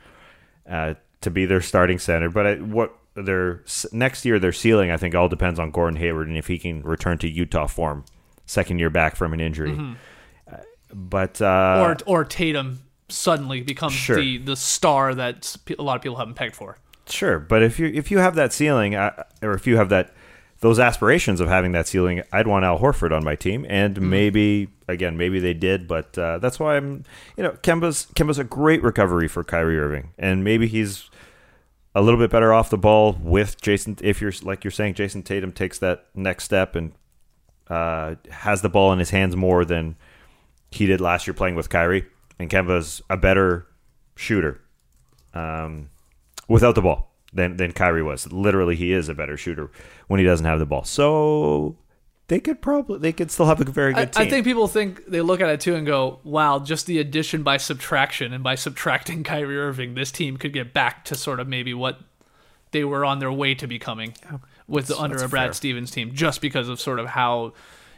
uh, 0.69 0.95
to 1.21 1.31
be 1.31 1.45
their 1.45 1.61
starting 1.61 1.99
center, 1.99 2.29
but 2.29 2.45
I, 2.45 2.55
what 2.55 2.97
their 3.15 3.63
next 3.91 4.25
year 4.25 4.39
their 4.39 4.51
ceiling 4.51 4.89
I 4.91 4.97
think 4.97 5.13
all 5.15 5.29
depends 5.29 5.59
on 5.59 5.71
Gordon 5.71 5.97
Hayward 5.99 6.27
and 6.27 6.37
if 6.37 6.47
he 6.47 6.57
can 6.57 6.81
return 6.81 7.17
to 7.19 7.29
Utah 7.29 7.67
form, 7.67 8.03
second 8.45 8.79
year 8.79 8.89
back 8.89 9.15
from 9.15 9.33
an 9.33 9.39
injury. 9.39 9.77
Uh, 10.51 10.57
but 10.93 11.41
uh, 11.41 11.95
or 12.05 12.17
or 12.17 12.25
Tatum 12.25 12.79
suddenly 13.07 13.61
becomes 13.61 13.93
Sure. 13.93 14.15
the 14.17 14.37
the 14.39 14.55
star 14.57 15.15
that 15.15 15.55
a 15.77 15.81
lot 15.83 15.95
of 15.95 16.01
people 16.01 16.17
haven't 16.17 16.33
pegged 16.33 16.55
for. 16.55 16.77
Sure, 17.07 17.39
but 17.39 17.61
if 17.61 17.79
you 17.79 17.87
if 17.87 18.11
you 18.11 18.19
have 18.19 18.35
that 18.35 18.53
ceiling, 18.53 18.95
uh, 18.95 19.23
or 19.41 19.53
if 19.53 19.67
you 19.67 19.77
have 19.77 19.89
that 19.89 20.13
those 20.61 20.79
aspirations 20.79 21.41
of 21.41 21.49
having 21.49 21.73
that 21.73 21.87
ceiling, 21.87 22.23
I'd 22.31 22.47
want 22.47 22.63
Al 22.63 22.79
Horford 22.79 23.11
on 23.11 23.23
my 23.23 23.35
team, 23.35 23.65
and 23.67 23.99
maybe 23.99 24.69
again, 24.87 25.17
maybe 25.17 25.39
they 25.39 25.53
did, 25.53 25.87
but 25.87 26.17
uh, 26.17 26.37
that's 26.39 26.59
why 26.59 26.77
I'm, 26.77 27.03
you 27.35 27.43
know, 27.43 27.51
Kemba's 27.61 28.07
Kemba's 28.15 28.39
a 28.39 28.45
great 28.45 28.81
recovery 28.81 29.27
for 29.27 29.43
Kyrie 29.43 29.77
Irving, 29.77 30.11
and 30.17 30.43
maybe 30.43 30.67
he's 30.67 31.09
a 31.93 32.01
little 32.01 32.19
bit 32.19 32.31
better 32.31 32.53
off 32.53 32.69
the 32.69 32.77
ball 32.77 33.17
with 33.21 33.59
Jayson. 33.61 33.97
If 34.01 34.21
you're 34.21 34.33
like 34.41 34.63
you're 34.63 34.71
saying, 34.71 34.93
Jayson 34.93 35.23
Tatum 35.23 35.51
takes 35.51 35.79
that 35.79 36.05
next 36.15 36.45
step 36.45 36.75
and 36.75 36.93
uh, 37.67 38.15
has 38.31 38.61
the 38.61 38.69
ball 38.69 38.93
in 38.93 38.99
his 38.99 39.09
hands 39.09 39.35
more 39.35 39.65
than 39.65 39.97
he 40.71 40.85
did 40.85 41.01
last 41.01 41.27
year 41.27 41.33
playing 41.33 41.55
with 41.55 41.69
Kyrie, 41.69 42.05
and 42.39 42.49
Kemba's 42.49 43.01
a 43.09 43.17
better 43.17 43.67
shooter 44.15 44.61
um, 45.33 45.89
without 46.47 46.75
the 46.75 46.81
ball 46.81 47.11
than 47.33 47.57
than 47.57 47.71
Kyrie 47.71 48.03
was. 48.03 48.31
Literally, 48.31 48.75
he 48.75 48.93
is 48.93 49.09
a 49.09 49.13
better 49.13 49.37
shooter 49.37 49.71
when 50.07 50.19
he 50.19 50.25
doesn't 50.25 50.45
have 50.45 50.59
the 50.59 50.65
ball. 50.65 50.83
So 50.83 51.77
they 52.27 52.39
could 52.39 52.61
probably 52.61 52.99
they 52.99 53.11
could 53.11 53.31
still 53.31 53.45
have 53.47 53.59
a 53.59 53.65
very 53.65 53.93
I, 53.93 54.05
good 54.05 54.13
team. 54.13 54.27
I 54.27 54.29
think 54.29 54.45
people 54.45 54.67
think 54.67 55.05
they 55.07 55.21
look 55.21 55.41
at 55.41 55.49
it 55.49 55.59
too 55.59 55.75
and 55.75 55.85
go, 55.85 56.19
"Wow, 56.23 56.59
just 56.59 56.85
the 56.85 56.99
addition 56.99 57.43
by 57.43 57.57
subtraction 57.57 58.33
and 58.33 58.43
by 58.43 58.55
subtracting 58.55 59.23
Kyrie 59.25 59.57
Irving, 59.57 59.95
this 59.95 60.11
team 60.11 60.37
could 60.37 60.53
get 60.53 60.73
back 60.73 61.05
to 61.05 61.15
sort 61.15 61.39
of 61.39 61.47
maybe 61.47 61.73
what 61.73 61.99
they 62.71 62.83
were 62.83 63.05
on 63.05 63.19
their 63.19 63.31
way 63.31 63.53
to 63.55 63.67
becoming 63.67 64.13
with 64.67 64.87
the 64.87 64.97
under 64.97 65.23
a 65.23 65.27
Brad 65.27 65.47
fair. 65.47 65.53
Stevens 65.53 65.91
team, 65.91 66.13
just 66.13 66.41
because 66.41 66.69
of 66.69 66.79
sort 66.79 66.99
of 66.99 67.07
how." 67.07 67.53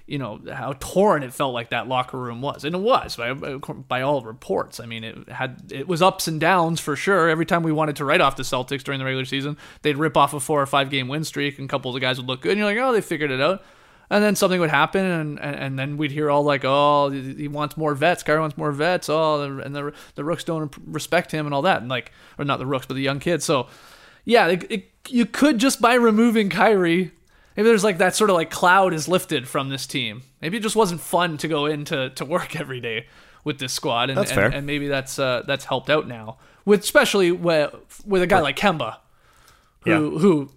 You 0.08 0.20
know 0.20 0.40
how 0.54 0.74
torn 0.80 1.24
it 1.24 1.34
felt 1.34 1.54
like 1.54 1.72
that 1.72 1.88
locker 1.88 2.20
room 2.20 2.40
was, 2.42 2.64
and 2.64 2.76
it 2.76 2.80
was 2.80 3.16
by 3.16 3.34
by 3.34 4.02
all 4.02 4.22
reports. 4.22 4.80
I 4.80 4.86
mean, 4.86 5.04
it 5.04 5.30
had 5.30 5.72
it 5.72 5.88
was 5.88 6.04
ups 6.04 6.28
and 6.28 6.40
downs 6.40 6.80
for 6.80 6.96
sure. 6.96 7.28
Every 7.28 7.46
time 7.46 7.64
we 7.64 7.72
wanted 7.72 7.96
to 7.96 8.06
write 8.06 8.22
off 8.22 8.36
the 8.36 8.44
Celtics 8.44 8.84
during 8.84 9.00
the 9.00 9.06
regular 9.06 9.26
season, 9.26 9.58
they'd 9.82 9.98
rip 9.98 10.16
off 10.16 10.36
a 10.36 10.40
four 10.40 10.62
or 10.62 10.66
five 10.68 10.92
game 10.92 11.08
win 11.08 11.24
streak, 11.24 11.58
and 11.58 11.66
a 11.66 11.70
couple 11.70 11.90
of 11.90 11.96
the 11.96 12.02
guys 12.02 12.18
would 12.18 12.28
look 12.28 12.42
good, 12.42 12.52
and 12.52 12.60
you're 12.60 12.68
like, 12.68 12.78
oh, 12.78 12.94
they 12.94 13.02
figured 13.02 13.32
it 13.32 13.42
out. 13.42 13.64
And 14.10 14.24
then 14.24 14.36
something 14.36 14.60
would 14.60 14.70
happen, 14.70 15.04
and, 15.04 15.40
and, 15.40 15.56
and 15.56 15.80
then 15.80 15.98
we'd 15.98 16.12
hear 16.12 16.30
all 16.30 16.44
like, 16.44 16.62
"Oh, 16.64 17.10
he 17.10 17.48
wants 17.48 17.76
more 17.76 17.96
vets. 17.96 18.22
Kyrie 18.22 18.40
wants 18.40 18.58
more 18.58 18.72
vets. 18.72 19.10
Oh, 19.10 19.42
and 19.42 19.76
the 19.76 19.94
the 20.14 20.24
rooks 20.24 20.44
don't 20.44 20.72
respect 20.86 21.32
him, 21.32 21.48
and 21.48 21.56
all 21.56 21.64
that." 21.64 21.82
And 21.82 21.90
like, 21.90 22.12
or 22.38 22.46
not 22.46 22.60
the 22.60 22.68
rooks, 22.68 22.86
but 22.86 22.94
the 22.94 23.02
young 23.02 23.20
kids. 23.20 23.44
So, 23.46 23.68
yeah, 24.24 24.48
it, 24.48 24.72
it, 24.72 24.92
you 25.10 25.26
could 25.26 25.58
just 25.58 25.82
by 25.82 25.96
removing 25.96 26.52
Kyrie, 26.52 27.14
maybe 27.56 27.68
there's 27.70 27.84
like 27.84 27.98
that 28.00 28.16
sort 28.16 28.30
of 28.30 28.36
like 28.36 28.50
cloud 28.50 28.94
is 28.94 29.08
lifted 29.08 29.48
from 29.48 29.70
this 29.70 29.86
team. 29.88 30.24
Maybe 30.42 30.58
it 30.58 30.64
just 30.64 30.76
wasn't 30.76 31.02
fun 31.02 31.38
to 31.38 31.48
go 31.48 31.66
into 31.66 32.10
to 32.12 32.26
work 32.26 32.56
every 32.60 32.80
day 32.80 33.08
with 33.44 33.60
this 33.60 33.74
squad, 33.74 34.10
and 34.10 34.18
That's 34.18 34.32
and, 34.32 34.40
fair. 34.40 34.48
and 34.50 34.66
maybe 34.66 34.88
that's 34.88 35.20
uh, 35.20 35.44
that's 35.46 35.66
helped 35.66 35.90
out 35.90 36.08
now 36.08 36.38
with 36.66 36.82
especially 36.82 37.32
with 37.32 37.76
with 38.06 38.22
a 38.22 38.28
guy 38.28 38.40
like 38.42 38.58
Kemba, 38.58 38.98
who 39.82 39.90
Yeah. 39.92 40.20
who 40.20 40.52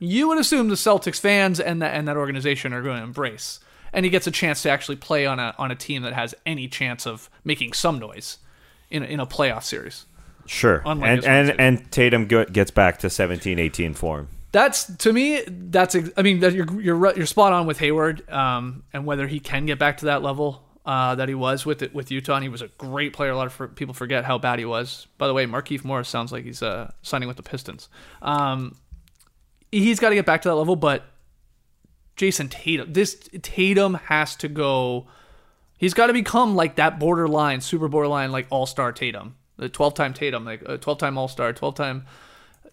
you 0.00 0.28
would 0.28 0.38
assume 0.38 0.68
the 0.68 0.74
Celtics 0.74 1.20
fans 1.20 1.60
and 1.60 1.80
that 1.80 1.94
and 1.94 2.08
that 2.08 2.16
organization 2.16 2.72
are 2.72 2.82
going 2.82 2.96
to 2.98 3.02
embrace. 3.04 3.60
And 3.92 4.04
he 4.04 4.10
gets 4.10 4.26
a 4.26 4.32
chance 4.32 4.62
to 4.62 4.70
actually 4.70 4.96
play 4.96 5.24
on 5.24 5.38
a 5.38 5.54
on 5.56 5.70
a 5.70 5.76
team 5.76 6.02
that 6.02 6.12
has 6.14 6.34
any 6.44 6.66
chance 6.66 7.06
of 7.06 7.30
making 7.44 7.74
some 7.74 8.00
noise 8.00 8.38
in 8.90 9.04
a, 9.04 9.06
in 9.06 9.20
a 9.20 9.26
playoff 9.26 9.62
series. 9.62 10.04
sure, 10.46 10.82
Unlike 10.84 11.24
and 11.24 11.24
and 11.48 11.60
and 11.60 11.92
Tatum 11.92 12.26
gets 12.26 12.72
back 12.72 12.98
to 12.98 13.08
17, 13.08 13.60
18 13.60 13.94
form. 13.94 14.26
That's 14.54 14.84
to 14.98 15.12
me. 15.12 15.42
That's 15.48 15.96
I 16.16 16.22
mean 16.22 16.40
you're 16.40 16.80
you're 16.80 17.16
you're 17.16 17.26
spot 17.26 17.52
on 17.52 17.66
with 17.66 17.80
Hayward, 17.80 18.30
um, 18.30 18.84
and 18.92 19.04
whether 19.04 19.26
he 19.26 19.40
can 19.40 19.66
get 19.66 19.80
back 19.80 19.96
to 19.98 20.04
that 20.04 20.22
level 20.22 20.62
uh, 20.86 21.16
that 21.16 21.28
he 21.28 21.34
was 21.34 21.66
with 21.66 21.82
it 21.82 21.92
with 21.92 22.12
Utah. 22.12 22.36
And 22.36 22.44
he 22.44 22.48
was 22.48 22.62
a 22.62 22.68
great 22.78 23.12
player. 23.12 23.32
A 23.32 23.36
lot 23.36 23.48
of 23.48 23.74
people 23.74 23.94
forget 23.94 24.24
how 24.24 24.38
bad 24.38 24.60
he 24.60 24.64
was. 24.64 25.08
By 25.18 25.26
the 25.26 25.34
way, 25.34 25.44
Markeith 25.44 25.82
Morris 25.82 26.08
sounds 26.08 26.30
like 26.30 26.44
he's 26.44 26.62
uh, 26.62 26.92
signing 27.02 27.26
with 27.26 27.36
the 27.36 27.42
Pistons. 27.42 27.88
Um, 28.22 28.76
he's 29.72 29.98
got 29.98 30.10
to 30.10 30.14
get 30.14 30.24
back 30.24 30.42
to 30.42 30.48
that 30.50 30.54
level, 30.54 30.76
but 30.76 31.02
Jayson 32.16 32.48
Tatum, 32.48 32.92
this 32.92 33.28
Tatum 33.42 33.94
has 33.94 34.36
to 34.36 34.46
go. 34.46 35.08
He's 35.78 35.94
got 35.94 36.06
to 36.06 36.12
become 36.12 36.54
like 36.54 36.76
that 36.76 37.00
borderline, 37.00 37.60
super 37.60 37.88
borderline, 37.88 38.30
like 38.30 38.46
all 38.50 38.66
star 38.66 38.92
Tatum, 38.92 39.34
the 39.56 39.68
twelve 39.68 39.94
time 39.94 40.14
Tatum, 40.14 40.44
like 40.44 40.62
a 40.64 40.78
twelve 40.78 40.98
time 40.98 41.18
all 41.18 41.26
star, 41.26 41.52
twelve 41.52 41.74
time 41.74 42.06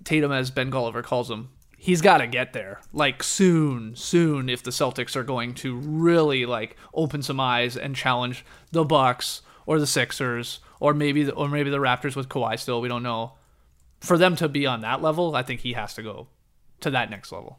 Tatum, 0.03 0.31
as 0.31 0.51
Ben 0.51 0.69
Golliver 0.69 1.03
calls 1.03 1.31
him. 1.31 1.49
He's 1.83 2.01
got 2.01 2.19
to 2.19 2.27
get 2.27 2.53
there, 2.53 2.79
like 2.93 3.23
soon, 3.23 3.95
soon. 3.95 4.49
If 4.49 4.61
the 4.61 4.69
Celtics 4.69 5.15
are 5.15 5.23
going 5.23 5.55
to 5.55 5.75
really 5.75 6.45
like 6.45 6.77
open 6.93 7.23
some 7.23 7.39
eyes 7.39 7.75
and 7.75 7.95
challenge 7.95 8.45
the 8.71 8.83
Bucks 8.85 9.41
or 9.65 9.79
the 9.79 9.87
Sixers, 9.87 10.59
or 10.79 10.93
maybe 10.93 11.23
the, 11.23 11.31
or 11.33 11.49
maybe 11.49 11.71
the 11.71 11.79
Raptors 11.79 12.15
with 12.15 12.29
Kawhi 12.29 12.59
still. 12.59 12.81
We 12.81 12.87
don't 12.87 13.01
know. 13.01 13.33
For 13.99 14.15
them 14.15 14.35
to 14.35 14.47
be 14.47 14.67
on 14.67 14.81
that 14.81 15.01
level, 15.01 15.35
I 15.35 15.41
think 15.41 15.61
he 15.61 15.73
has 15.73 15.95
to 15.95 16.03
go 16.03 16.27
to 16.81 16.91
that 16.91 17.09
next 17.09 17.31
level, 17.31 17.57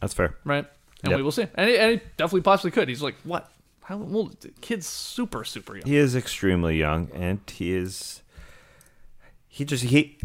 That's 0.00 0.12
fair. 0.14 0.36
right? 0.44 0.66
And 1.02 1.10
Yep. 1.12 1.16
we 1.16 1.22
will 1.22 1.32
see. 1.32 1.46
And 1.54 1.70
he, 1.70 1.78
and 1.78 1.90
he 1.92 1.96
definitely 2.18 2.40
possibly 2.42 2.70
could. 2.70 2.88
He's 2.88 3.02
like 3.02 3.14
what? 3.24 3.50
How 3.84 3.98
old? 4.02 4.40
The 4.42 4.50
kid's 4.60 4.86
super 4.86 5.42
super 5.44 5.74
young. 5.76 5.86
He 5.86 5.96
is 5.96 6.14
extremely 6.14 6.76
young, 6.76 7.08
and 7.14 7.40
he 7.50 7.72
is. 7.72 8.20
He 9.46 9.64
just 9.64 9.84
he 9.84 10.18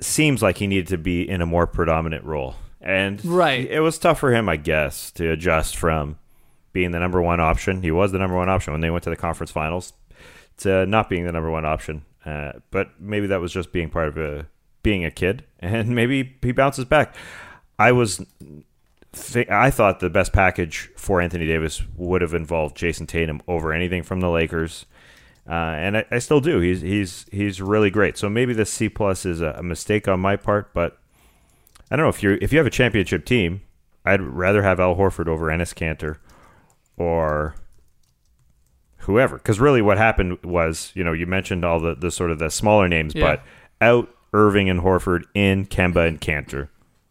seems 0.00 0.42
like 0.42 0.56
he 0.58 0.66
needed 0.66 0.86
to 0.88 0.96
be 0.98 1.28
in 1.28 1.42
a 1.42 1.46
more 1.46 1.66
predominant 1.66 2.24
role, 2.24 2.54
and 2.80 3.24
Right. 3.24 3.68
It 3.68 3.80
was 3.80 3.98
tough 3.98 4.18
for 4.20 4.32
him, 4.32 4.48
I 4.48 4.56
guess, 4.56 5.10
to 5.12 5.30
adjust 5.30 5.76
from 5.76 6.18
being 6.72 6.92
the 6.92 7.00
number 7.00 7.20
one 7.20 7.40
option. 7.40 7.82
He 7.82 7.90
was 7.90 8.12
the 8.12 8.18
number 8.18 8.36
one 8.36 8.48
option 8.48 8.72
when 8.72 8.80
they 8.80 8.90
went 8.90 9.04
to 9.04 9.10
the 9.10 9.16
conference 9.16 9.50
finals 9.50 9.92
to 10.58 10.86
not 10.86 11.08
being 11.08 11.24
the 11.26 11.32
number 11.32 11.50
one 11.50 11.64
option. 11.64 12.04
Uh, 12.24 12.52
but 12.70 12.90
maybe 13.00 13.26
that 13.26 13.40
was 13.40 13.52
just 13.52 13.72
being 13.72 13.88
part 13.90 14.08
of 14.08 14.18
a 14.18 14.46
being 14.82 15.04
a 15.04 15.10
kid, 15.10 15.44
and 15.60 15.88
maybe 15.94 16.36
he 16.42 16.52
bounces 16.52 16.84
back. 16.84 17.14
I 17.78 17.92
was 17.92 18.24
th- 19.12 19.48
I 19.48 19.70
thought 19.70 20.00
the 20.00 20.10
best 20.10 20.32
package 20.32 20.90
for 20.96 21.20
Anthony 21.20 21.46
Davis 21.46 21.82
would 21.96 22.20
have 22.22 22.34
involved 22.34 22.76
Jayson 22.76 23.06
Tatum 23.06 23.40
over 23.48 23.72
anything 23.72 24.02
from 24.02 24.20
the 24.20 24.28
Lakers, 24.28 24.84
uh, 25.48 25.52
and 25.52 25.96
I, 25.96 26.04
I 26.10 26.18
still 26.18 26.40
do. 26.40 26.60
He's 26.60 26.82
he's 26.82 27.26
he's 27.32 27.62
really 27.62 27.90
great. 27.90 28.18
So 28.18 28.28
maybe 28.28 28.52
the 28.52 28.66
C 28.66 28.88
plus 28.90 29.24
is 29.24 29.40
a, 29.40 29.54
a 29.58 29.62
mistake 29.62 30.06
on 30.06 30.20
my 30.20 30.36
part, 30.36 30.74
but 30.74 30.99
I 31.90 31.96
don't 31.96 32.04
know 32.04 32.10
if 32.10 32.22
you 32.22 32.38
if 32.40 32.52
you 32.52 32.58
have 32.58 32.66
a 32.66 32.70
championship 32.70 33.24
team, 33.24 33.62
I'd 34.04 34.20
rather 34.22 34.62
have 34.62 34.78
Al 34.80 34.94
Horford 34.96 35.26
over 35.28 35.46
Enes 35.46 35.74
Kanter 35.74 36.16
or 36.96 37.54
whoever. 38.98 39.36
Because 39.38 39.58
really, 39.60 39.82
what 39.82 39.98
happened 39.98 40.42
was, 40.44 40.92
you 40.94 41.02
know, 41.04 41.12
you 41.12 41.26
mentioned 41.26 41.64
all 41.64 41.80
the, 41.80 41.94
the 41.94 42.10
sort 42.10 42.30
of 42.30 42.38
the 42.38 42.50
smaller 42.50 42.88
names, 42.88 43.14
Yeah. 43.14 43.36
but 43.36 43.42
out 43.80 44.08
Irving 44.32 44.68
and 44.70 44.80
Horford, 44.80 45.24
in 45.34 45.66
Kemba 45.66 46.06
and 46.06 46.20
Kanter, 46.20 46.68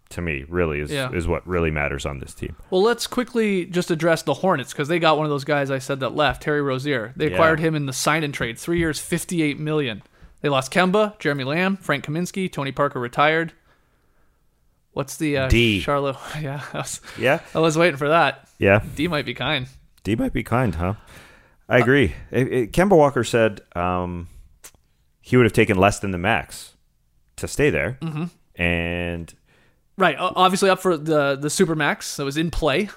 to 0.10 0.22
me, 0.22 0.46
really 0.48 0.80
is 0.80 0.92
Yeah. 0.92 1.12
is 1.12 1.28
what 1.28 1.46
really 1.46 1.72
matters 1.72 2.06
on 2.06 2.20
this 2.20 2.34
team. 2.34 2.56
Well, 2.70 2.82
let's 2.82 3.08
quickly 3.08 3.66
just 3.66 3.92
address 3.92 4.22
the 4.24 4.36
Hornets 4.36 4.72
because 4.72 4.88
they 4.88 5.00
got 5.00 5.18
one 5.18 5.26
of 5.26 5.30
those 5.30 5.44
guys 5.44 5.70
I 5.72 5.80
said 5.80 6.00
that 6.00 6.16
left, 6.16 6.44
Terry 6.44 6.62
Rozier. 6.62 7.14
They 7.16 7.28
Yeah. 7.28 7.34
acquired 7.34 7.60
him 7.60 7.76
in 7.76 7.86
the 7.86 7.94
sign 7.94 8.24
and 8.24 8.34
trade, 8.34 8.58
three 8.58 8.80
years, 8.80 9.00
fifty-eight 9.00 9.60
million. 9.60 10.02
They 10.42 10.48
lost 10.50 10.72
Kemba, 10.72 11.20
Jeremy 11.20 11.44
Lamb, 11.44 11.76
Frank 11.78 12.06
Kaminsky, 12.06 12.50
Tony 12.50 12.72
Parker 12.72 13.00
retired. 13.00 13.52
What's 15.00 15.16
the 15.16 15.38
uh, 15.38 15.48
D. 15.48 15.80
Charlotte? 15.80 16.18
Yeah, 16.42 16.62
I 16.74 16.80
was, 16.80 17.00
Yeah, 17.18 17.40
I 17.56 17.60
was 17.60 17.78
waiting 17.78 17.96
for 17.96 18.10
that. 18.10 18.50
yeah. 18.58 18.84
D 18.96 19.08
might 19.08 19.26
be 19.26 19.34
kind. 19.34 19.66
D 20.04 20.18
might 20.18 20.34
be 20.34 20.44
kind, 20.44 20.76
huh? 20.76 20.96
I 21.70 21.78
agree. 21.78 22.14
It, 22.32 22.52
it, 22.52 22.72
Kemba 22.74 22.98
Walker 22.98 23.24
said 23.24 23.62
um, 23.78 24.28
he 25.22 25.38
would 25.38 25.46
have 25.46 25.54
taken 25.54 25.78
less 25.78 26.00
than 26.00 26.12
the 26.12 26.18
max 26.18 26.76
to 27.38 27.48
stay 27.48 27.70
there, 27.70 27.98
mm-hmm. 28.02 28.26
and 28.62 29.34
Right, 29.98 30.18
obviously 30.20 30.70
up 30.70 30.82
for 30.82 30.98
the 30.98 31.38
the 31.38 31.50
super 31.50 31.76
max 31.76 32.18
that 32.18 32.26
was 32.26 32.36
in 32.36 32.52
play. 32.52 32.90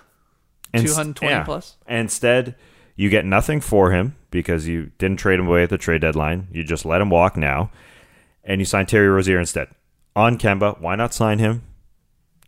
And 0.72 0.84
220 0.84 1.44
plus? 1.44 1.76
Instead, 1.86 2.56
you 2.96 3.10
get 3.10 3.24
nothing 3.24 3.60
for 3.60 3.92
him 3.92 4.16
because 4.32 4.66
you 4.66 4.90
didn't 4.98 5.18
trade 5.18 5.38
him 5.38 5.46
away 5.46 5.62
at 5.62 5.70
the 5.70 5.78
trade 5.78 6.00
deadline. 6.00 6.48
You 6.50 6.64
just 6.64 6.84
let 6.84 7.00
him 7.00 7.10
walk 7.10 7.36
now, 7.36 7.70
and 8.42 8.60
you 8.60 8.64
sign 8.64 8.86
Terry 8.86 9.06
Rozier 9.06 9.38
instead. 9.38 9.68
On 10.16 10.36
Kemba, 10.36 10.80
why 10.80 10.96
not 10.96 11.14
sign 11.14 11.38
him? 11.38 11.62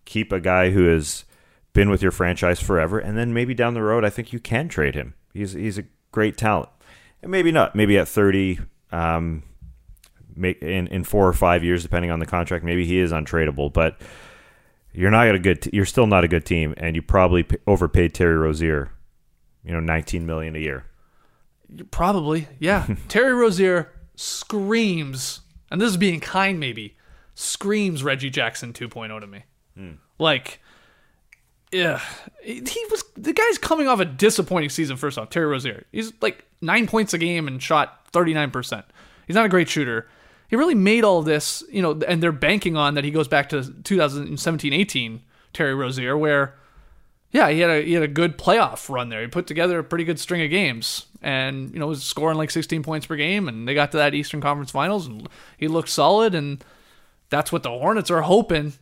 Keep 0.05 0.32
a 0.32 0.40
guy 0.40 0.70
who 0.70 0.86
has 0.88 1.24
been 1.72 1.90
with 1.90 2.02
your 2.02 2.12
franchise 2.12 2.61
forever, 2.61 2.98
and 2.98 3.16
then 3.16 3.34
maybe 3.34 3.55
down 3.55 3.74
the 3.74 3.82
road, 3.82 4.05
I 4.05 4.11
think 4.11 4.32
you 4.32 4.40
can 4.40 4.68
trade 4.68 4.94
him. 4.94 5.14
He's 5.32 5.52
he's 5.52 5.78
a 5.78 5.84
great 6.12 6.36
talent, 6.36 6.68
and 7.22 7.30
maybe 7.30 7.50
not. 7.50 7.74
Maybe 7.74 7.98
at 7.98 8.09
thirty, 8.09 8.61
um, 8.92 9.42
ma- 10.36 10.48
in 10.61 10.86
in 10.88 11.05
four 11.05 11.26
or 11.26 11.32
five 11.32 11.64
years, 11.64 11.82
depending 11.82 12.11
on 12.11 12.20
the 12.20 12.26
contract, 12.26 12.64
maybe 12.64 12.86
he 12.86 12.98
is 12.98 13.12
untradeable. 13.12 13.72
But 13.72 14.00
you're 14.92 15.11
not 15.11 15.34
a 15.34 15.38
good. 15.38 15.62
T- 15.62 15.70
you're 15.72 15.84
still 15.84 16.07
not 16.07 16.24
a 16.24 16.28
good 16.28 16.44
team, 16.46 16.74
and 16.76 16.94
you 16.94 17.02
probably 17.02 17.42
p- 17.42 17.57
overpaid 17.66 18.14
Terry 18.14 18.36
Rozier. 18.36 18.90
You 19.64 19.72
know, 19.72 19.80
19 19.80 20.26
million 20.26 20.55
a 20.55 20.59
year. 20.59 20.84
Probably, 21.90 22.48
yeah. 22.59 22.86
Terry 23.09 23.32
Rozier 23.32 23.90
screams, 24.14 25.40
and 25.70 25.80
this 25.80 25.88
is 25.88 25.96
being 25.96 26.20
kind, 26.20 26.61
maybe 26.61 26.96
screams 27.34 28.05
Reggie 28.05 28.28
Jackson 28.30 28.74
2.0 28.74 29.20
to 29.20 29.26
me. 29.26 29.44
Like, 30.18 30.61
yeah, 31.72 32.01
he 32.43 32.87
was 32.91 33.05
the 33.16 33.33
guy's 33.33 33.59
coming 33.59 33.89
off 33.89 34.01
a 34.01 34.05
disappointing 34.05 34.70
season. 34.70 34.97
First 34.97 35.18
off, 35.18 35.31
Terry 35.31 35.47
Rozier, 35.47 35.85
he's 35.93 36.12
like 36.20 36.45
nine 36.61 36.87
points 36.87 37.14
a 37.14 37.18
game 37.18 37.49
and 37.49 37.62
shot 37.62 38.07
39 38.12 38.51
percent. 38.51 38.85
He's 39.27 39.37
not 39.37 39.47
a 39.47 39.49
great 39.49 39.68
shooter. 39.68 40.09
He 40.49 40.57
really 40.57 40.75
made 40.75 41.05
all 41.05 41.22
this, 41.22 41.64
you 41.70 41.83
know, 41.83 42.01
and 42.07 42.22
they're 42.22 42.31
banking 42.31 42.77
on 42.77 42.95
that 42.95 43.05
he 43.05 43.11
goes 43.11 43.27
back 43.27 43.49
to 43.49 43.62
2017-18 43.62 45.20
Terry 45.53 45.75
Rozier, 45.75 46.16
where 46.16 46.55
yeah, 47.35 47.51
he 47.51 47.59
had 47.59 47.70
a 47.70 47.83
he 47.83 47.95
had 47.95 48.05
a 48.05 48.09
good 48.09 48.39
playoff 48.39 48.89
run 48.89 49.09
there. 49.09 49.20
He 49.20 49.27
put 49.27 49.49
together 49.49 49.81
a 49.81 49.85
pretty 49.85 50.05
good 50.05 50.20
string 50.20 50.43
of 50.43 50.51
games, 50.51 51.07
and 51.20 51.72
you 51.72 51.81
know 51.81 51.89
was 51.89 52.05
scoring 52.05 52.39
like 52.39 52.53
16 52.53 52.85
points 52.85 53.07
per 53.07 53.16
game. 53.16 53.49
And 53.49 53.66
they 53.66 53.75
got 53.75 53.91
to 53.91 53.97
that 53.97 54.14
Eastern 54.14 54.41
Conference 54.41 54.70
Finals, 54.70 55.09
and 55.09 55.29
he 55.59 55.66
looked 55.66 55.89
solid. 55.89 56.37
And 56.37 56.62
that's 57.31 57.51
what 57.51 57.64
the 57.64 57.70
Hornets 57.70 58.11
are 58.12 58.22
hoping 58.22 58.75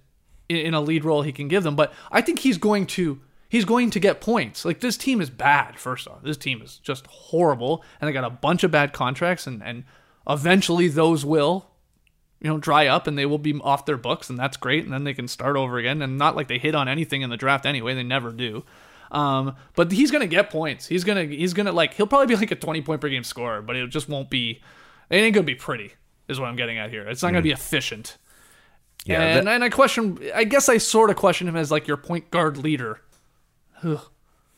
in, 0.49 0.75
a 0.75 0.81
lead 0.81 1.05
role 1.05 1.23
he 1.23 1.33
can 1.33 1.49
give 1.49 1.63
them. 1.63 1.77
But 1.77 1.93
I 2.11 2.21
think 2.21 2.41
he's 2.41 2.59
going 2.59 2.87
to 2.89 3.21
he's 3.49 3.65
going 3.65 3.91
to 3.91 4.01
get 4.01 4.21
points. 4.21 4.65
Like 4.65 4.81
this 4.81 4.97
team 4.97 5.21
is 5.21 5.31
bad. 5.31 5.79
First 5.79 6.09
off, 6.09 6.23
this 6.23 6.37
team 6.37 6.63
is 6.63 6.79
just 6.79 7.07
horrible, 7.07 7.85
and 8.01 8.09
they 8.09 8.13
got 8.13 8.25
a 8.25 8.31
bunch 8.31 8.65
of 8.65 8.71
bad 8.71 8.93
contracts, 8.93 9.47
and 9.47 9.63
and 9.63 9.85
eventually 10.29 10.89
those 10.89 11.25
will 11.25 11.73
you 12.43 12.51
know, 12.51 12.59
dry 12.59 12.89
up 12.89 13.07
and 13.07 13.17
they 13.17 13.25
will 13.25 13.39
be 13.39 13.55
off 13.63 13.87
their 13.87 13.97
books, 13.97 14.29
and 14.29 14.37
that's 14.37 14.57
great. 14.57 14.83
And 14.83 14.93
then 14.93 15.05
they 15.05 15.15
can 15.15 15.29
start 15.29 15.57
over 15.57 15.79
again. 15.79 16.03
And 16.03 16.19
not 16.19 16.35
like 16.35 16.49
they 16.49 16.59
hit 16.59 16.75
on 16.75 16.89
anything 16.89 17.23
in 17.23 17.31
the 17.31 17.37
draft 17.37 17.65
anyway; 17.65 17.95
they 17.95 18.03
never 18.03 18.33
do. 18.33 18.65
Um, 19.13 19.55
but 19.77 19.93
he's 19.93 20.11
gonna 20.11 20.27
get 20.27 20.51
points. 20.51 20.87
He's 20.87 21.05
gonna 21.05 21.25
he's 21.25 21.55
gonna 21.55 21.71
like 21.71 21.95
he'll 21.95 22.07
probably 22.07 22.27
be 22.27 22.37
like 22.37 22.51
a 22.51 22.57
twenty 22.57 22.83
point 22.83 23.01
per 23.01 23.09
game 23.09 23.23
scorer, 23.23 23.63
but 23.63 23.77
it 23.77 23.89
just 23.91 24.09
won't 24.09 24.29
be. 24.29 24.61
It 25.09 25.17
ain't 25.17 25.35
gonna 25.35 25.45
be 25.45 25.55
pretty. 25.55 25.93
Is 26.29 26.41
what 26.41 26.49
I'm 26.49 26.57
getting 26.57 26.79
at 26.79 26.91
here. 26.91 27.07
It's 27.07 27.23
not 27.23 27.31
gonna 27.31 27.43
be 27.43 27.53
efficient. 27.53 28.19
Yeah, 29.05 29.21
and, 29.23 29.47
that- 29.47 29.55
and 29.55 29.65
I 29.65 29.69
question. 29.69 30.19
I 30.35 30.45
guess 30.45 30.69
I 30.69 30.79
sort 30.79 31.11
of 31.11 31.17
question 31.17 31.49
him 31.49 31.57
as 31.57 31.71
like 31.71 31.87
your 31.89 31.97
point 31.97 32.31
guard 32.31 32.57
leader. 32.57 33.01
Ugh. 33.83 34.01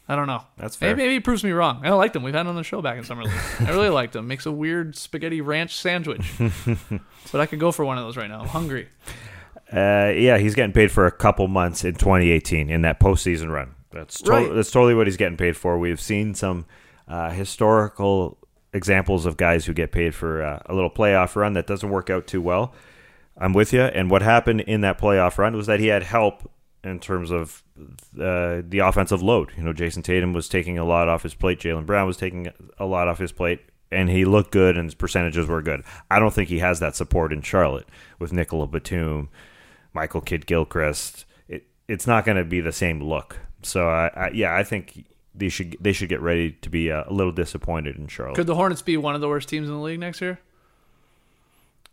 I 0.07 0.17
don't 0.17 0.27
know. 0.27 0.43
That's 0.59 0.77
fair. 0.77 0.91
Maybe, 0.91 1.03
maybe 1.05 1.15
he 1.15 1.21
proves 1.21 1.43
me 1.43 1.51
wrong. 1.53 1.81
I 1.83 1.89
liked 1.93 2.15
him. 2.15 2.23
We've 2.23 2.35
had 2.35 2.43
him 2.43 2.49
on 2.49 2.57
the 2.57 2.63
show 2.63 2.83
back 2.83 2.99
in 2.99 3.05
summer 3.05 3.23
league. 3.23 3.33
I 3.61 3.71
really 3.71 3.89
liked 3.89 4.15
him. 4.15 4.27
Makes 4.29 4.45
a 4.45 4.53
weird 4.53 4.97
spaghetti 4.97 5.41
ranch 5.41 5.75
sandwich. 5.75 6.31
but 7.33 7.41
I 7.41 7.47
could 7.47 7.59
go 7.59 7.73
for 7.73 7.87
one 7.87 7.97
of 7.97 8.05
those 8.05 8.19
right 8.19 8.29
now. 8.29 8.43
I'm 8.43 8.49
hungry. 8.49 8.89
Uh, 9.73 10.13
yeah, 10.15 10.37
he's 10.37 10.55
getting 10.55 10.75
paid 10.75 10.93
for 10.93 11.07
a 11.07 11.11
couple 11.11 11.49
months 11.49 11.85
in 11.85 11.95
2018 11.95 12.69
in 12.69 12.83
that 12.83 13.01
postseason 13.01 13.51
run. 13.51 13.75
That's 13.93 14.21
to- 14.21 14.31
Right. 14.31 14.53
that's 14.55 14.71
totally 14.71 14.95
what 14.95 15.07
he's 15.07 15.17
getting 15.17 15.39
paid 15.39 15.57
for. 15.57 15.79
We've 15.79 16.01
seen 16.01 16.35
some 16.35 16.67
uh, 17.09 17.31
historical 17.31 18.37
examples 18.75 19.25
of 19.25 19.39
guys 19.39 19.65
who 19.65 19.73
get 19.73 19.91
paid 19.91 20.15
for 20.15 20.43
uh, 20.43 20.63
a 20.67 20.75
little 20.75 20.91
playoff 20.91 21.35
run 21.35 21.55
that 21.55 21.67
doesn't 21.67 21.89
work 21.89 22.11
out 22.11 22.27
too 22.27 22.43
well. 22.43 22.75
I'm 23.37 23.53
with 23.53 23.73
you. 23.73 23.83
And 23.83 24.11
what 24.11 24.23
happened 24.23 24.63
in 24.63 24.83
that 24.83 24.99
playoff 24.99 25.39
run 25.39 25.57
was 25.57 25.67
that 25.67 25.81
he 25.81 25.89
had 25.89 26.03
help 26.03 26.51
in 26.83 27.01
terms 27.01 27.31
of 27.31 27.63
uh, 28.15 28.63
the 28.67 28.81
offensive 28.85 29.23
load. 29.23 29.53
You 29.57 29.65
know, 29.65 29.73
Jayson 29.73 30.03
Tatum 30.03 30.33
was 30.33 30.49
taking 30.49 30.79
a 30.79 30.85
lot 30.85 31.09
off 31.09 31.23
his 31.23 31.35
plate. 31.35 31.61
Jaylen 31.61 31.87
Brown 31.87 32.07
was 32.07 32.17
taking 32.17 32.51
a 32.79 32.85
lot 32.85 33.09
off 33.09 33.19
his 33.19 33.33
plate. 33.33 33.61
And 33.91 34.09
he 34.09 34.25
looked 34.25 34.51
good, 34.51 34.77
and 34.77 34.87
his 34.87 34.95
percentages 34.95 35.47
were 35.47 35.63
good. 35.63 35.85
I 36.11 36.19
don't 36.19 36.35
think 36.35 36.49
he 36.49 36.59
has 36.59 36.81
that 36.81 36.97
support 36.97 37.33
in 37.33 37.43
Charlotte 37.43 37.87
with 38.19 38.33
Nicola 38.33 38.67
Batum, 38.67 39.29
Michael 39.93 40.21
Kidd 40.21 40.47
Gilchrist. 40.47 41.27
It, 41.49 41.67
it's 41.87 42.07
not 42.07 42.25
going 42.25 42.37
to 42.37 42.45
be 42.45 42.61
the 42.61 42.73
same 42.73 43.01
look. 43.01 43.39
So 43.63 43.89
I, 43.89 44.09
I, 44.09 44.31
yeah, 44.31 44.57
I 44.57 44.65
think 44.65 45.07
they 45.33 45.49
should 45.49 45.77
they 45.81 45.93
should 45.93 46.09
get 46.09 46.21
ready 46.21 46.53
to 46.53 46.69
be 46.69 46.91
uh, 46.91 47.05
a 47.07 47.13
little 47.13 47.33
disappointed 47.33 47.97
in 47.97 48.09
Charlotte. 48.09 48.37
Could 48.37 48.47
the 48.47 48.55
Hornets 48.55 48.83
be 48.83 48.97
one 48.97 49.15
of 49.15 49.21
the 49.21 49.29
worst 49.29 49.49
teams 49.49 49.69
in 49.69 49.75
the 49.75 49.81
league 49.81 50.01
next 50.01 50.21
year? 50.21 50.41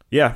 yeah, 0.10 0.36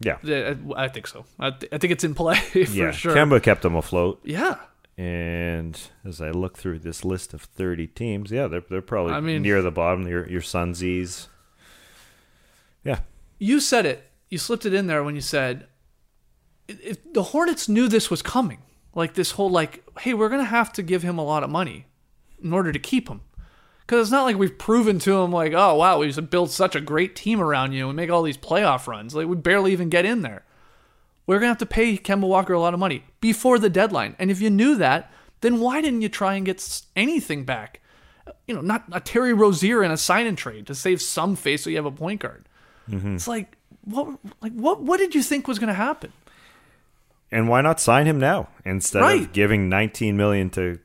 yeah, 0.00 0.18
I, 0.24 0.56
I 0.84 0.88
think 0.88 1.06
so. 1.06 1.24
I, 1.38 1.50
th- 1.50 1.72
I 1.72 1.78
think 1.78 1.92
it's 1.92 2.04
in 2.04 2.14
play 2.14 2.36
for 2.40 2.58
yeah. 2.58 2.90
sure. 2.90 3.14
Kemba 3.14 3.42
kept 3.42 3.62
them 3.62 3.74
afloat. 3.76 4.20
yeah. 4.24 4.56
And 4.98 5.78
as 6.06 6.22
I 6.22 6.30
look 6.30 6.56
through 6.56 6.78
this 6.78 7.04
list 7.04 7.34
of 7.34 7.42
30 7.42 7.86
teams, 7.88 8.30
yeah, 8.30 8.46
they're, 8.46 8.62
they're 8.70 8.80
probably 8.80 9.12
I 9.12 9.20
mean- 9.20 9.42
near 9.42 9.60
the 9.60 9.70
bottom. 9.70 10.06
Your 10.08 10.26
your 10.28 10.40
Sunsies. 10.40 11.26
Yeah. 12.82 13.00
You 13.38 13.60
said 13.60 13.84
it. 13.84 14.10
You 14.30 14.38
slipped 14.38 14.64
it 14.64 14.72
in 14.72 14.86
there 14.86 15.04
when 15.04 15.14
you 15.14 15.20
said 15.20 15.66
if 16.68 17.12
the 17.12 17.22
Hornets 17.24 17.68
knew 17.68 17.88
this 17.88 18.10
was 18.10 18.22
coming. 18.22 18.58
Like 18.94 19.12
this 19.14 19.32
whole 19.32 19.50
like, 19.50 19.84
hey, 20.00 20.14
we're 20.14 20.30
gonna 20.30 20.44
have 20.44 20.72
to 20.74 20.82
give 20.82 21.02
him 21.02 21.18
a 21.18 21.24
lot 21.24 21.42
of 21.42 21.50
money 21.50 21.84
in 22.42 22.52
order 22.54 22.72
to 22.72 22.78
keep 22.78 23.08
him. 23.10 23.20
Because 23.86 24.08
it's 24.08 24.12
not 24.12 24.24
like 24.24 24.36
we've 24.36 24.58
proven 24.58 24.98
to 25.00 25.20
him 25.22 25.30
like, 25.30 25.52
oh 25.52 25.76
wow, 25.76 25.98
we've 26.00 26.28
built 26.30 26.50
such 26.50 26.74
a 26.74 26.80
great 26.80 27.14
team 27.14 27.40
around 27.40 27.72
you 27.72 27.86
and 27.88 27.94
make 27.96 28.10
all 28.10 28.22
these 28.24 28.36
playoff 28.36 28.86
runs. 28.88 29.14
Like 29.14 29.28
we 29.28 29.36
barely 29.36 29.72
even 29.72 29.88
get 29.88 30.04
in 30.04 30.22
there. 30.22 30.44
We're 31.26 31.36
gonna 31.38 31.48
have 31.48 31.58
to 31.58 31.66
pay 31.66 31.96
Kemba 31.96 32.26
Walker 32.26 32.52
a 32.52 32.60
lot 32.60 32.74
of 32.74 32.80
money 32.80 33.04
before 33.20 33.58
the 33.58 33.70
deadline. 33.70 34.16
And 34.18 34.30
if 34.30 34.40
you 34.40 34.50
knew 34.50 34.74
that, 34.76 35.12
then 35.40 35.60
why 35.60 35.80
didn't 35.80 36.02
you 36.02 36.08
try 36.08 36.34
and 36.34 36.44
get 36.46 36.82
anything 36.96 37.44
back? 37.44 37.80
you 38.48 38.54
know, 38.54 38.60
not 38.60 38.82
a 38.90 38.98
Terry 38.98 39.32
Rozier 39.32 39.84
in 39.84 39.92
a 39.92 39.96
sign 39.96 40.26
and 40.26 40.36
trade 40.36 40.66
to 40.66 40.74
save 40.74 41.00
some 41.00 41.36
face 41.36 41.62
so 41.62 41.70
you 41.70 41.76
have 41.76 41.86
a 41.86 41.92
point 41.92 42.20
guard. 42.20 42.48
Mm-hmm. 42.90 43.14
It's 43.14 43.28
like 43.28 43.56
what 43.84 44.18
like 44.40 44.52
what 44.52 44.80
what 44.82 44.98
did 44.98 45.14
you 45.14 45.22
think 45.22 45.46
was 45.46 45.60
going 45.60 45.68
to 45.68 45.74
happen? 45.74 46.12
And 47.30 47.48
why 47.48 47.60
not 47.60 47.78
sign 47.80 48.06
him 48.06 48.18
now 48.18 48.48
instead 48.64 49.00
Right. 49.02 49.20
of 49.22 49.32
giving 49.32 49.68
19 49.68 50.16
million 50.16 50.50
to 50.50 50.80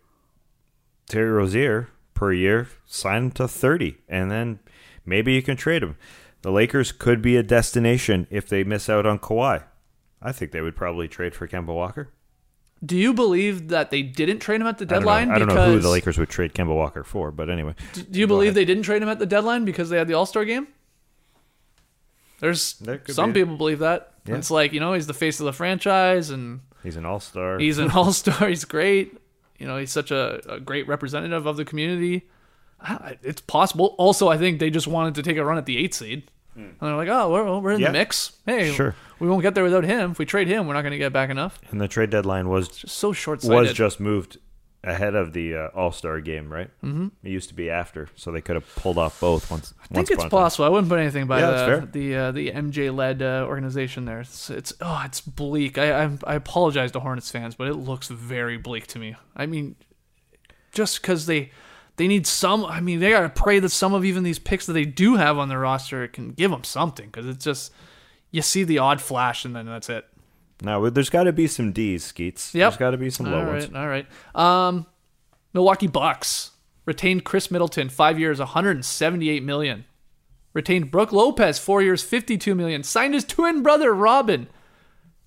Terry 1.07 1.31
Rozier 1.31 1.87
per 2.21 2.31
year? 2.31 2.67
Sign 2.85 3.23
him 3.23 3.31
to 3.31 3.47
30, 3.47 3.97
and 4.07 4.29
then 4.29 4.59
maybe 5.07 5.33
you 5.33 5.41
can 5.41 5.57
trade 5.57 5.81
him. 5.81 5.97
The 6.43 6.51
Lakers 6.51 6.91
could 6.91 7.19
be 7.19 7.35
a 7.35 7.41
destination 7.41 8.27
if 8.29 8.47
they 8.47 8.63
miss 8.63 8.87
out 8.89 9.07
on 9.07 9.17
Kawhi. 9.17 9.63
I 10.21 10.31
think 10.31 10.51
they 10.51 10.61
would 10.61 10.75
probably 10.75 11.07
trade 11.07 11.33
for 11.33 11.47
Kemba 11.47 11.73
Walker. 11.73 12.09
Do 12.85 12.95
you 12.95 13.11
believe 13.11 13.69
that 13.69 13.89
they 13.89 14.03
didn't 14.03 14.37
trade 14.37 14.61
him 14.61 14.67
at 14.67 14.77
the 14.77 14.85
I 14.85 14.85
don't, 14.85 14.99
deadline? 14.99 15.27
know, 15.29 15.33
I 15.33 15.39
don't 15.39 15.47
know 15.47 15.73
who 15.73 15.79
the 15.79 15.89
Lakers 15.89 16.19
would 16.19 16.29
trade 16.29 16.53
Kemba 16.53 16.75
Walker 16.75 17.03
for, 17.03 17.31
but 17.31 17.49
anyway. 17.49 17.73
Do 18.11 18.19
you 18.19 18.27
believe 18.27 18.53
they 18.53 18.65
didn't 18.65 18.83
trade 18.83 19.01
him 19.01 19.09
at 19.09 19.17
the 19.17 19.25
deadline 19.25 19.65
because 19.65 19.89
they 19.89 19.97
had 19.97 20.07
the 20.07 20.13
All 20.13 20.27
Star 20.27 20.45
game? 20.45 20.67
There's 22.39 22.79
some 23.07 23.33
be 23.33 23.41
people 23.41 23.57
believe 23.57 23.79
that. 23.79 24.13
Yeah. 24.27 24.35
It's 24.35 24.51
like 24.51 24.73
you 24.73 24.79
know 24.79 24.93
he's 24.93 25.07
the 25.07 25.15
face 25.15 25.39
of 25.39 25.47
the 25.47 25.53
franchise 25.53 26.29
and 26.29 26.61
He's 26.83 26.97
an 26.97 27.05
all-star. 27.05 27.57
he's 27.59 27.77
an 27.79 27.89
All 27.95 28.13
Star. 28.13 28.47
He's 28.47 28.65
great. 28.65 29.17
You 29.61 29.67
know 29.67 29.77
he's 29.77 29.91
such 29.91 30.09
a, 30.11 30.41
a 30.55 30.59
great 30.59 30.87
representative 30.87 31.45
of 31.45 31.55
the 31.57 31.65
community. 31.65 32.27
I- 32.81 33.17
It's 33.21 33.41
possible. 33.41 33.93
Also, 33.99 34.27
I 34.27 34.37
think 34.37 34.59
they 34.59 34.69
just 34.71 34.87
wanted 34.87 35.15
to 35.15 35.23
take 35.23 35.37
a 35.37 35.45
run 35.45 35.57
at 35.57 35.65
the 35.67 35.77
eight 35.77 35.93
seed. 35.93 36.23
Hmm. 36.55 36.59
And 36.61 36.75
they're 36.81 36.95
like, 36.97 37.07
oh, 37.09 37.29
well, 37.31 37.61
we're 37.61 37.71
in. 37.73 37.79
Yeah. 37.79 37.87
the 37.87 37.93
mix. 37.93 38.33
Hey, 38.45 38.73
Sure. 38.73 38.95
we 39.19 39.29
won't 39.29 39.41
get 39.43 39.53
there 39.55 39.63
without 39.63 39.83
him. 39.85 40.11
If 40.11 40.19
we 40.19 40.25
trade 40.25 40.47
him, 40.49 40.67
we're 40.67 40.73
not 40.73 40.81
going 40.81 40.91
to 40.91 40.97
get 40.97 41.13
back 41.13 41.29
enough. 41.29 41.59
and 41.71 41.79
the 41.79 41.87
trade 41.87 42.09
deadline 42.09 42.49
was 42.49 42.67
Just 42.69 42.95
so 42.97 43.13
short 43.13 43.41
sighted. 43.41 43.55
was 43.67 43.73
just 43.73 43.99
moved 44.01 44.37
ahead 44.83 45.15
of 45.15 45.33
the 45.33 45.55
uh, 45.55 45.67
All 45.75 45.91
Star 45.91 46.19
game, 46.19 46.51
right? 46.51 46.69
Mm-hmm. 46.83 47.07
It 47.23 47.29
used 47.29 47.49
to 47.49 47.55
be 47.55 47.69
after, 47.69 48.09
so 48.15 48.31
they 48.31 48.41
could 48.41 48.55
have 48.55 48.75
pulled 48.75 48.97
off 48.97 49.19
both 49.19 49.49
once. 49.51 49.73
I 49.83 49.93
think 49.93 50.11
it's 50.11 50.25
possible. 50.25 50.65
I 50.65 50.69
wouldn't 50.69 50.89
put 50.89 50.99
anything 50.99 51.27
by 51.27 51.39
Yeah, 51.39 51.51
the 51.51 51.89
the, 51.91 52.15
uh, 52.15 52.31
the 52.31 52.51
MJ 52.51 52.95
led 52.95 53.21
uh, 53.21 53.45
organization 53.47 54.05
there. 54.05 54.21
It's, 54.21 54.49
it's 54.49 54.73
oh, 54.81 55.01
it's 55.05 55.21
bleak. 55.21 55.77
I, 55.77 56.05
I 56.05 56.17
I 56.25 56.35
apologize 56.35 56.91
to 56.93 56.99
Hornets 56.99 57.29
fans, 57.29 57.55
but 57.55 57.67
it 57.67 57.75
looks 57.75 58.07
very 58.07 58.57
bleak 58.57 58.87
to 58.87 58.99
me. 58.99 59.15
I 59.35 59.45
mean, 59.45 59.75
just 60.71 61.01
because 61.01 61.25
they 61.25 61.51
they 61.97 62.07
need 62.07 62.25
some. 62.25 62.65
I 62.65 62.81
mean, 62.81 62.99
they 62.99 63.11
gotta 63.11 63.29
pray 63.29 63.59
that 63.59 63.69
some 63.69 63.93
of 63.93 64.03
even 64.03 64.23
these 64.23 64.39
picks 64.39 64.65
that 64.65 64.73
they 64.73 64.85
do 64.85 65.15
have 65.15 65.37
on 65.37 65.49
their 65.49 65.59
roster 65.59 66.07
can 66.07 66.31
give 66.31 66.51
them 66.51 66.63
something. 66.63 67.05
Because 67.05 67.27
it's 67.27 67.43
just 67.43 67.71
you 68.31 68.41
see 68.41 68.63
the 68.63 68.79
odd 68.79 69.01
flash 69.01 69.45
and 69.45 69.55
then 69.55 69.65
that's 69.65 69.89
it. 69.89 70.05
No, 70.61 70.89
there's 70.89 71.09
got 71.09 71.23
to 71.23 71.33
be 71.33 71.47
some 71.47 71.71
D's, 71.71 72.03
Skeets. 72.03 72.53
Yep. 72.53 72.71
There's 72.71 72.77
got 72.79 72.91
to 72.91 72.97
be 72.97 73.09
some 73.09 73.25
low 73.31 73.39
All 73.39 73.45
ones. 73.47 73.69
right, 73.71 73.81
all 73.81 73.87
right. 73.87 74.67
Um, 74.67 74.85
Milwaukee 75.53 75.87
Bucks 75.87 76.51
retained 76.85 77.25
Khris 77.25 77.49
Middleton, 77.49 77.89
five 77.89 78.19
years, 78.19 78.39
178 78.39 79.43
million. 79.43 79.85
Retained 80.53 80.91
Brook 80.91 81.11
Lopez, 81.11 81.57
four 81.59 81.81
years, 81.81 82.03
52 82.03 82.53
million. 82.55 82.83
Signed 82.83 83.13
his 83.13 83.23
twin 83.25 83.63
brother 83.63 83.93
Robin, 83.93 84.47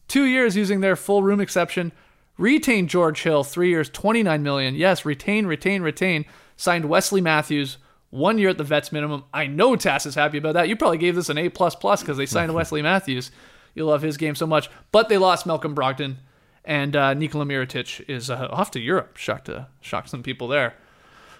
two 0.07 0.25
years 0.25 0.57
using 0.57 0.81
their 0.81 0.97
full 0.97 1.23
room 1.23 1.41
exception. 1.41 1.93
Retained 2.37 2.89
George 2.89 3.23
Hill, 3.23 3.43
three 3.45 3.71
years, 3.71 3.89
29 3.89 4.43
million. 4.43 4.75
Yes, 4.75 5.05
retain, 5.05 5.47
retain, 5.47 5.83
retain. 5.83 6.25
Signed 6.57 6.85
Wesley 6.85 7.21
Matthews, 7.21 7.79
one 8.11 8.39
year 8.39 8.51
at 8.51 8.59
the 8.59 8.65
vets 8.65 8.93
minimum. 8.93 9.25
I 9.33 9.47
know 9.47 9.77
Tas 9.77 10.05
is 10.07 10.15
happy 10.15 10.39
about 10.39 10.55
that. 10.55 10.69
You 10.69 10.77
probably 10.77 10.99
gave 10.99 11.15
this 11.17 11.29
an 11.29 11.39
A 11.39 11.49
plus 11.49 11.75
plus 11.75 12.01
because 12.03 12.17
they 12.19 12.27
signed 12.27 12.53
Wesley 12.55 12.83
Matthews. 12.83 13.31
You 13.75 13.85
love 13.85 14.03
his 14.03 14.17
game 14.17 14.35
so 14.35 14.47
much, 14.47 14.71
but 14.93 15.09
they 15.09 15.19
lost 15.19 15.47
Malcolm 15.47 15.75
Brogdon, 15.75 16.17
and 16.65 16.95
uh, 16.95 17.15
Nikola 17.15 17.45
Mirotic 17.45 18.09
is 18.09 18.31
uh, 18.31 18.49
off 18.51 18.71
to 18.73 18.81
Europe. 18.81 19.17
Shocked 19.17 19.47
to 19.47 19.69
shocked 19.81 20.09
some 20.09 20.23
people 20.23 20.49
there, 20.49 20.75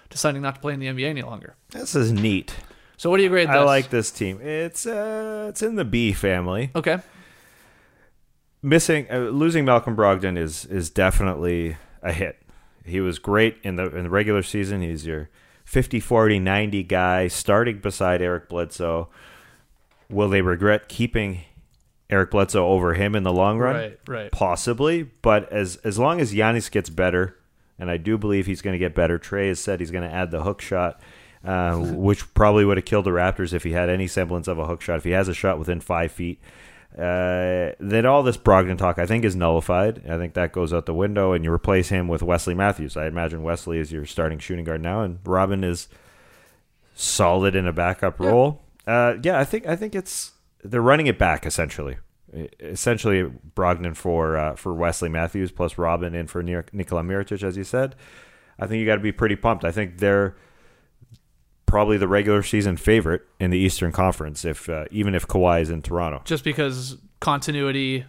deciding 0.09 0.41
not 0.41 0.55
to 0.55 0.61
play 0.61 0.73
in 0.73 0.79
the 0.79 0.87
NBA 0.87 1.07
any 1.07 1.21
longer. 1.21 1.55
This 1.69 1.95
is 1.95 2.11
neat. 2.11 2.55
So 2.97 3.09
what 3.09 3.17
do 3.17 3.23
you 3.23 3.29
grade 3.29 3.49
this? 3.49 3.55
I 3.55 3.63
like 3.63 3.89
this 3.89 4.11
team. 4.11 4.39
It's 4.41 4.85
uh, 4.85 5.47
it's 5.49 5.61
in 5.61 5.75
the 5.75 5.85
B 5.85 6.13
family. 6.13 6.71
Okay, 6.75 6.99
Missing, 8.65 9.05
uh, 9.11 9.17
losing 9.17 9.63
Malcolm 9.63 9.95
Brogdon 9.95 10.39
is 10.39 10.65
is 10.65 10.89
definitely 10.89 11.77
a 12.01 12.11
hit. 12.11 12.41
He 12.83 12.99
was 12.99 13.19
great 13.19 13.57
in 13.61 13.75
the 13.75 13.95
in 13.95 14.05
the 14.05 14.09
regular 14.09 14.41
season. 14.41 14.81
He's 14.81 15.05
your 15.05 15.29
50, 15.65 15.99
40, 15.99 16.39
90 16.39 16.81
guy 16.81 17.27
starting 17.27 17.77
beside 17.77 18.23
Eric 18.23 18.49
Bledsoe. 18.49 19.09
Will 20.09 20.29
they 20.29 20.41
regret 20.41 20.89
keeping 20.89 21.41
Eric 22.09 22.31
Bledsoe 22.31 22.67
over 22.67 22.93
him 22.93 23.15
in 23.15 23.23
the 23.23 23.33
long 23.33 23.57
run? 23.57 23.75
right, 23.75 23.99
right. 24.07 24.31
Possibly, 24.31 25.03
but 25.03 25.51
as 25.51 25.77
as 25.77 25.97
long 25.97 26.21
as 26.21 26.33
Giannis 26.33 26.69
gets 26.69 26.89
better, 26.89 27.37
and 27.79 27.89
I 27.89 27.97
do 27.97 28.17
believe 28.17 28.45
he's 28.45 28.61
going 28.61 28.73
to 28.73 28.79
get 28.79 28.95
better. 28.95 29.17
Trey 29.17 29.47
has 29.47 29.59
said 29.59 29.79
he's 29.79 29.91
going 29.91 30.07
to 30.07 30.13
add 30.13 30.31
the 30.31 30.43
hook 30.43 30.61
shot, 30.61 31.01
uh, 31.43 31.75
which 31.79 32.33
probably 32.33 32.65
would 32.65 32.77
have 32.77 32.85
killed 32.85 33.05
the 33.05 33.11
Raptors 33.11 33.53
if 33.53 33.63
he 33.63 33.71
had 33.71 33.89
any 33.89 34.07
semblance 34.07 34.47
of 34.47 34.59
a 34.59 34.67
hook 34.67 34.81
shot. 34.81 34.97
If 34.97 35.03
he 35.03 35.11
has 35.11 35.27
a 35.27 35.33
shot 35.33 35.57
within 35.57 35.79
five 35.79 36.11
feet, 36.11 36.39
uh, 36.95 37.71
then 37.79 38.05
all 38.05 38.23
this 38.23 38.37
Brogdon 38.37 38.77
talk 38.77 38.99
I 38.99 39.05
think 39.07 39.25
is 39.25 39.35
nullified. 39.35 40.03
I 40.07 40.17
think 40.17 40.35
that 40.35 40.53
goes 40.53 40.73
out 40.73 40.85
the 40.85 40.93
window, 40.93 41.33
and 41.33 41.43
you 41.43 41.51
replace 41.51 41.89
him 41.89 42.07
with 42.07 42.21
Wesley 42.21 42.53
Matthews. 42.53 42.95
I 42.95 43.07
imagine 43.07 43.41
Wesley 43.41 43.79
is 43.79 43.91
your 43.91 44.05
starting 44.05 44.39
shooting 44.39 44.65
guard 44.65 44.81
now, 44.81 45.01
and 45.01 45.19
Robin 45.25 45.63
is 45.63 45.87
solid 46.93 47.55
in 47.55 47.67
a 47.67 47.73
backup 47.73 48.19
role. 48.19 48.61
Uh, 48.87 49.15
yeah, 49.23 49.39
I 49.39 49.43
think 49.43 49.65
I 49.65 49.75
think 49.75 49.95
it's 49.95 50.33
they're 50.69 50.81
running 50.81 51.07
it 51.07 51.17
back 51.17 51.45
essentially. 51.45 51.97
Essentially, 52.59 53.31
Brogdon 53.55 53.95
for 53.95 54.35
uh, 54.37 54.55
for 54.55 54.73
Wesley 54.73 55.09
Matthews 55.09 55.51
plus 55.51 55.77
Robin 55.77 56.13
in 56.13 56.27
for 56.27 56.43
Nikola 56.43 57.01
Mirotic, 57.03 57.43
as 57.43 57.55
you 57.55 57.63
said. 57.63 57.95
I 58.59 58.67
think 58.67 58.79
you 58.79 58.85
got 58.85 58.95
to 58.95 59.01
be 59.01 59.11
pretty 59.11 59.35
pumped. 59.35 59.63
I 59.63 59.71
think 59.71 59.99
they're 59.99 60.35
probably 61.65 61.97
the 61.97 62.07
regular 62.07 62.43
season 62.43 62.77
favorite 62.77 63.21
in 63.39 63.51
the 63.51 63.57
Eastern 63.57 63.91
Conference, 63.91 64.45
if 64.45 64.69
uh, 64.69 64.85
even 64.91 65.15
if 65.15 65.27
Kawhi 65.27 65.61
is 65.61 65.69
in 65.69 65.81
Toronto. 65.81 66.21
Just 66.25 66.43
because 66.43 66.97
continuity 67.19 68.05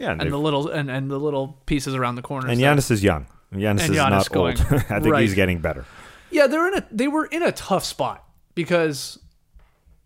Yeah, 0.00 0.12
and, 0.12 0.22
and 0.22 0.32
the 0.32 0.38
little 0.38 0.68
and, 0.68 0.90
and 0.90 1.10
the 1.10 1.18
little 1.18 1.58
pieces 1.66 1.94
around 1.94 2.14
the 2.16 2.22
corners. 2.22 2.50
and 2.50 2.60
Giannis 2.60 2.90
is 2.90 3.02
young. 3.04 3.26
Giannis 3.52 3.80
And 3.82 3.90
is 3.90 3.96
not 3.96 4.30
going- 4.30 4.58
old. 4.58 4.72
I 4.90 5.00
think 5.00 5.06
right. 5.12 5.22
he's 5.22 5.34
getting 5.34 5.60
better. 5.60 5.84
Yeah, 6.30 6.46
they're 6.46 6.68
in 6.68 6.74
a 6.74 6.86
they 6.90 7.08
were 7.08 7.26
in 7.26 7.42
a 7.42 7.52
tough 7.52 7.84
spot 7.84 8.24
because 8.54 9.18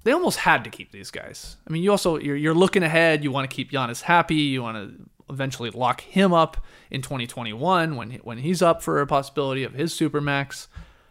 they 0.04 0.12
almost 0.12 0.38
had 0.40 0.64
to 0.64 0.70
keep 0.70 0.90
these 0.92 1.10
guys. 1.10 1.56
I 1.66 1.72
mean, 1.72 1.82
you 1.82 1.90
also 1.90 2.16
you're 2.18 2.36
you're 2.36 2.54
looking 2.54 2.82
ahead. 2.82 3.22
You 3.24 3.30
want 3.30 3.48
to 3.48 3.54
keep 3.54 3.70
Giannis 3.70 4.02
happy. 4.02 4.34
You 4.36 4.62
want 4.62 4.76
to 4.76 5.08
eventually 5.32 5.70
lock 5.70 6.00
him 6.02 6.32
up 6.32 6.58
in 6.90 7.00
2021 7.02 7.96
when 7.96 8.10
he- 8.10 8.18
when 8.18 8.38
he's 8.38 8.60
up 8.62 8.82
for 8.82 9.00
a 9.00 9.06
possibility 9.06 9.64
of 9.64 9.72
his 9.74 9.94
supermax. 9.94 10.66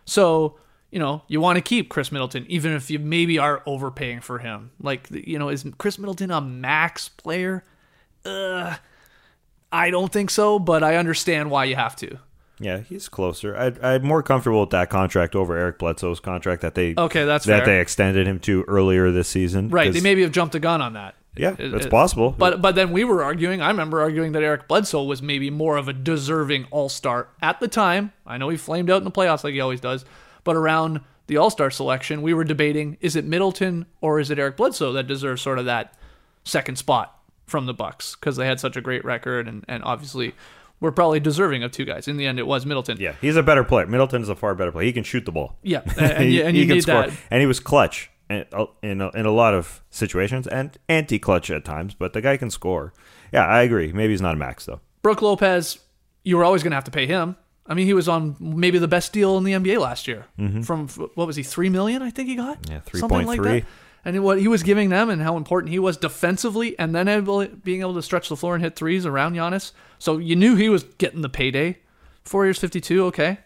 So 0.05 0.57
you 0.91 0.99
know 0.99 1.23
you 1.27 1.39
want 1.41 1.57
to 1.57 1.61
keep 1.61 1.89
Khris 1.89 2.11
Middleton, 2.11 2.45
even 2.49 2.73
if 2.73 2.89
you 2.91 2.99
maybe 2.99 3.39
are 3.39 3.63
overpaying 3.65 4.21
for 4.21 4.39
him. 4.39 4.71
Like 4.81 5.09
you 5.11 5.39
know, 5.39 5.49
is 5.49 5.65
Khris 5.77 5.97
Middleton 5.97 6.29
a 6.31 6.41
max 6.41 7.07
player? 7.09 7.63
Uh, 8.25 8.75
I 9.71 9.89
don't 9.89 10.11
think 10.11 10.29
so, 10.29 10.59
but 10.59 10.83
I 10.83 10.97
understand 10.97 11.49
why 11.49 11.63
you 11.65 11.75
have 11.75 11.95
to. 11.97 12.17
Yeah, 12.61 12.79
he's 12.79 13.09
closer. 13.09 13.55
I, 13.57 13.73
I'm 13.95 14.03
more 14.03 14.21
comfortable 14.23 14.61
with 14.61 14.69
that 14.71 14.89
contract 14.89 15.35
over 15.35 15.57
Eric 15.57 15.79
Bledsoe's 15.79 16.19
contract 16.19 16.61
that 16.61 16.75
they 16.75 16.93
Okay, 16.97 17.25
that's 17.25 17.45
that 17.45 17.65
fair. 17.65 17.75
they 17.75 17.81
extended 17.81 18.27
him 18.27 18.39
to 18.41 18.63
earlier 18.67 19.11
this 19.11 19.27
season. 19.27 19.69
Right, 19.69 19.91
they 19.91 20.01
maybe 20.01 20.21
have 20.21 20.31
jumped 20.31 20.53
the 20.53 20.59
gun 20.59 20.81
on 20.81 20.93
that. 20.93 21.15
Yeah, 21.35 21.55
It- 21.57 21.71
that's 21.71 21.85
it- 21.85 21.89
possible. 21.91 22.35
But 22.37 22.61
but 22.61 22.75
then 22.75 22.91
we 22.91 23.03
were 23.03 23.23
arguing. 23.23 23.61
I 23.61 23.67
remember 23.69 24.01
arguing 24.01 24.33
that 24.33 24.43
Eric 24.43 24.67
Bledsoe 24.67 25.03
was 25.03 25.21
maybe 25.21 25.49
more 25.49 25.77
of 25.77 25.87
a 25.87 25.93
deserving 25.93 26.67
All 26.71 26.89
Star 26.89 27.27
at 27.41 27.59
the 27.59 27.67
time. 27.69 28.11
I 28.27 28.37
know 28.37 28.49
he 28.49 28.57
flamed 28.57 28.89
out 28.89 28.97
in 28.97 29.05
the 29.05 29.11
playoffs 29.11 29.43
like 29.43 29.53
he 29.53 29.61
always 29.61 29.79
does, 29.81 30.03
but 30.43 30.55
around 30.57 30.99
the 31.27 31.37
All 31.37 31.49
Star 31.49 31.71
selection, 31.71 32.21
we 32.21 32.33
were 32.33 32.43
debating: 32.43 32.97
is 32.99 33.15
it 33.15 33.23
Middleton 33.25 33.85
or 34.01 34.19
is 34.19 34.29
it 34.29 34.39
Eric 34.39 34.57
Bledsoe 34.57 34.91
that 34.91 35.07
deserves 35.07 35.41
sort 35.41 35.57
of 35.57 35.63
that 35.65 35.93
second 36.43 36.75
spot 36.77 37.17
from 37.47 37.65
the 37.65 37.73
Bucks 37.73 38.15
because 38.15 38.35
they 38.35 38.45
had 38.45 38.59
such 38.59 38.75
a 38.75 38.81
great 38.81 39.03
record 39.05 39.47
and 39.47 39.63
and 39.69 39.83
obviously 39.85 40.33
were 40.81 40.91
probably 40.91 41.21
deserving 41.21 41.63
of 41.63 41.71
two 41.71 41.85
guys. 41.85 42.09
In 42.09 42.17
the 42.17 42.25
end, 42.27 42.37
it 42.39 42.45
was 42.47 42.65
Middleton. 42.65 42.97
yeah, 42.99 43.13
he's 43.21 43.37
a 43.37 43.43
better 43.43 43.63
player. 43.63 43.87
Middleton's 43.87 44.27
a 44.27 44.35
far 44.35 44.53
better 44.55 44.71
player. 44.73 44.85
He 44.85 44.91
can 44.91 45.03
shoot 45.05 45.23
the 45.25 45.31
ball. 45.31 45.57
yeah, 45.63 45.81
and, 45.97 46.11
and 46.11 46.31
you, 46.31 46.43
and 46.43 46.57
you 46.57 46.65
can 46.65 46.75
need 46.75 46.81
score, 46.81 47.07
that. 47.07 47.13
and 47.29 47.39
he 47.39 47.45
was 47.47 47.59
clutch 47.61 48.09
in 48.29 48.45
in 48.83 48.99
a, 49.01 49.09
in 49.11 49.25
a 49.25 49.31
lot 49.31 49.53
of 49.53 49.81
situations 49.89 50.47
and 50.47 50.77
anti-clutch 50.89 51.49
at 51.51 51.63
times. 51.63 51.93
But 51.93 52.11
the 52.13 52.19
guy 52.21 52.35
can 52.35 52.49
score. 52.49 52.93
Yeah, 53.31 53.45
I 53.45 53.61
agree. 53.61 53.93
Maybe 53.93 54.11
he's 54.11 54.21
not 54.21 54.33
a 54.33 54.37
max 54.37 54.65
though. 54.65 54.81
Brook 55.01 55.21
Lopez, 55.21 55.79
you 56.23 56.35
were 56.37 56.43
always 56.43 56.63
going 56.63 56.71
to 56.71 56.75
have 56.75 56.83
to 56.85 56.91
pay 56.91 57.05
him. 57.07 57.37
I 57.67 57.73
mean, 57.73 57.85
he 57.85 57.93
was 57.93 58.09
on 58.09 58.35
maybe 58.39 58.79
the 58.79 58.87
best 58.87 59.13
deal 59.13 59.37
in 59.37 59.43
the 59.43 59.53
NBA 59.53 59.79
last 59.79 60.07
year. 60.07 60.25
From 60.63 60.87
what 61.15 61.27
was 61.27 61.35
he, 61.35 61.43
three 61.43 61.69
million? 61.69 62.01
I 62.01 62.09
think 62.09 62.27
he 62.27 62.35
got. 62.35 62.61
Mm-hmm. 62.63 62.73
Yeah, 62.73 62.99
Something 62.99 63.25
like 63.27 63.39
3.3. 63.39 63.43
that. 63.61 63.65
And 64.03 64.23
what 64.23 64.39
he 64.39 64.47
was 64.47 64.63
giving 64.63 64.89
them, 64.89 65.09
and 65.09 65.21
how 65.21 65.37
important 65.37 65.71
he 65.71 65.77
was 65.79 65.95
defensively, 65.95 66.77
and 66.79 66.95
then 66.95 67.07
able, 67.07 67.45
being 67.45 67.81
able 67.81 67.93
to 67.93 68.01
stretch 68.01 68.29
the 68.29 68.35
floor 68.35 68.55
and 68.55 68.63
hit 68.63 68.75
threes 68.75 69.05
around 69.05 69.35
Giannis. 69.35 69.73
So 69.99 70.17
you 70.17 70.35
knew 70.35 70.55
he 70.55 70.69
was 70.69 70.83
getting 70.83 71.21
the 71.21 71.29
payday. 71.29 71.77
Four 72.23 72.45
years, 72.45 72.57
fifty-two. 72.57 73.05
Okay, 73.05 73.37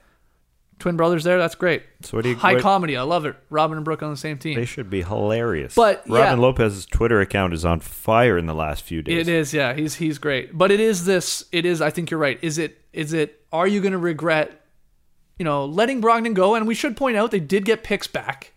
twin 0.79 0.95
brothers 0.97 1.23
there. 1.23 1.37
That's 1.37 1.55
great. 1.55 1.83
So 2.01 2.17
what 2.17 2.23
do 2.23 2.29
you- 2.29 2.35
High 2.35 2.53
what- 2.53 2.61
comedy. 2.61 2.95
I 2.95 3.01
love 3.03 3.25
it. 3.25 3.35
Robin 3.49 3.77
and 3.77 3.85
Brook 3.85 4.01
on 4.03 4.11
the 4.11 4.17
same 4.17 4.37
team. 4.37 4.55
They 4.55 4.65
should 4.65 4.89
be 4.89 5.01
hilarious. 5.01 5.75
But, 5.75 6.03
yeah. 6.07 6.19
Robin 6.19 6.39
Lopez's 6.39 6.85
Twitter 6.85 7.21
account 7.21 7.53
is 7.53 7.63
on 7.65 7.79
fire 7.79 8.37
in 8.37 8.45
the 8.45 8.55
last 8.55 8.83
few 8.83 9.01
days. 9.01 9.27
It 9.27 9.31
is, 9.31 9.53
yeah. 9.53 9.73
He's 9.73 9.95
he's 9.95 10.17
great. 10.17 10.57
But 10.57 10.71
it 10.71 10.79
is 10.79 11.05
this. 11.05 11.45
It 11.51 11.65
is. 11.65 11.81
I 11.81 11.89
think 11.89 12.11
you're 12.11 12.19
right. 12.19 12.39
Is 12.41 12.57
it? 12.57 12.81
Is 12.93 13.13
it? 13.13 13.41
Are 13.51 13.67
you 13.67 13.81
going 13.81 13.93
to 13.93 13.97
regret 13.97 14.61
you 15.37 15.43
know, 15.43 15.65
letting 15.65 16.01
Brogdon 16.01 16.33
go, 16.33 16.55
and 16.55 16.65
we 16.65 16.73
should 16.75 16.95
point 16.95 17.17
out 17.17 17.31
they 17.31 17.39
did 17.39 17.65
get 17.65 17.83
picks 17.83 18.07
back. 18.07 18.53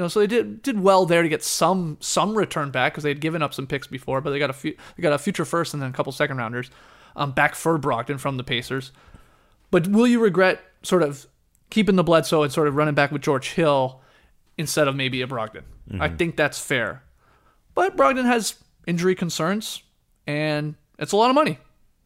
You 0.00 0.04
know, 0.04 0.08
so 0.08 0.20
they 0.20 0.26
did 0.26 0.62
did 0.62 0.80
well 0.80 1.04
there 1.04 1.22
to 1.22 1.28
get 1.28 1.44
some 1.44 1.98
some 2.00 2.34
return 2.34 2.70
back 2.70 2.94
because 2.94 3.04
they 3.04 3.10
had 3.10 3.20
given 3.20 3.42
up 3.42 3.52
some 3.52 3.66
picks 3.66 3.86
before, 3.86 4.22
but 4.22 4.30
they 4.30 4.38
got 4.38 4.48
a 4.48 4.54
few, 4.54 4.74
they 4.96 5.02
got 5.02 5.12
a 5.12 5.18
future 5.18 5.44
first 5.44 5.74
and 5.74 5.82
then 5.82 5.90
a 5.90 5.92
couple 5.92 6.10
second 6.10 6.38
rounders 6.38 6.70
um, 7.16 7.32
back 7.32 7.54
for 7.54 7.78
Brogdon 7.78 8.18
from 8.18 8.38
the 8.38 8.42
Pacers. 8.42 8.92
But 9.70 9.88
will 9.88 10.06
you 10.06 10.18
regret 10.18 10.58
sort 10.82 11.02
of 11.02 11.26
keeping 11.68 11.96
the 11.96 12.02
Bledsoe 12.02 12.42
and 12.44 12.50
sort 12.50 12.66
of 12.66 12.76
running 12.76 12.94
back 12.94 13.12
with 13.12 13.20
George 13.20 13.50
Hill 13.50 14.00
instead 14.56 14.88
of 14.88 14.96
maybe 14.96 15.20
a 15.20 15.26
Brogdon? 15.26 15.64
I 16.00 16.08
think 16.08 16.38
that's 16.38 16.58
fair. 16.58 17.02
But 17.74 17.94
Brogdon 17.94 18.24
has 18.24 18.54
injury 18.86 19.14
concerns, 19.14 19.82
and 20.26 20.76
it's 20.98 21.12
a 21.12 21.16
lot 21.18 21.28
of 21.28 21.34
money, 21.34 21.58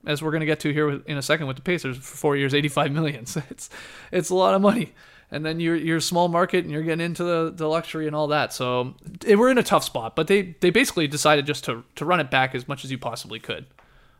as 0.05 0.21
we're 0.21 0.33
going 0.33 0.41
to 0.41 0.47
get 0.47 0.59
to 0.61 0.73
here 0.73 0.91
in 0.91 1.17
a 1.17 1.23
second 1.23 1.47
with 1.47 1.55
the 1.55 1.63
Pacers 1.63 1.97
for 1.97 2.17
four 2.17 2.37
years, 2.37 2.55
eighty-five 2.55 2.91
million. 2.91 3.25
So 3.35 3.41
it's 3.51 3.71
it's 4.11 4.31
a 4.31 4.35
lot 4.35 4.55
of 4.55 4.63
money, 4.63 4.95
and 5.35 5.45
then 5.45 5.59
you're 5.59 5.75
you're 5.75 5.97
a 5.97 6.03
small 6.03 6.29
market 6.29 6.65
and 6.65 6.73
you're 6.73 6.83
getting 6.85 7.05
into 7.05 7.25
the, 7.25 7.53
the 7.55 7.67
luxury 7.69 8.07
and 8.07 8.15
all 8.15 8.29
that. 8.29 8.53
So 8.53 8.95
it, 9.27 9.37
we're 9.37 9.51
in 9.51 9.59
a 9.59 9.65
tough 9.65 9.83
spot. 9.83 10.15
But 10.15 10.29
they 10.29 10.55
they 10.61 10.71
basically 10.71 11.09
decided 11.09 11.45
just 11.45 11.65
to 11.65 11.83
to 11.97 12.05
run 12.05 12.21
it 12.21 12.31
back 12.31 12.55
as 12.55 12.69
much 12.69 12.85
as 12.85 12.91
you 12.91 12.99
possibly 12.99 13.41
could, 13.41 13.67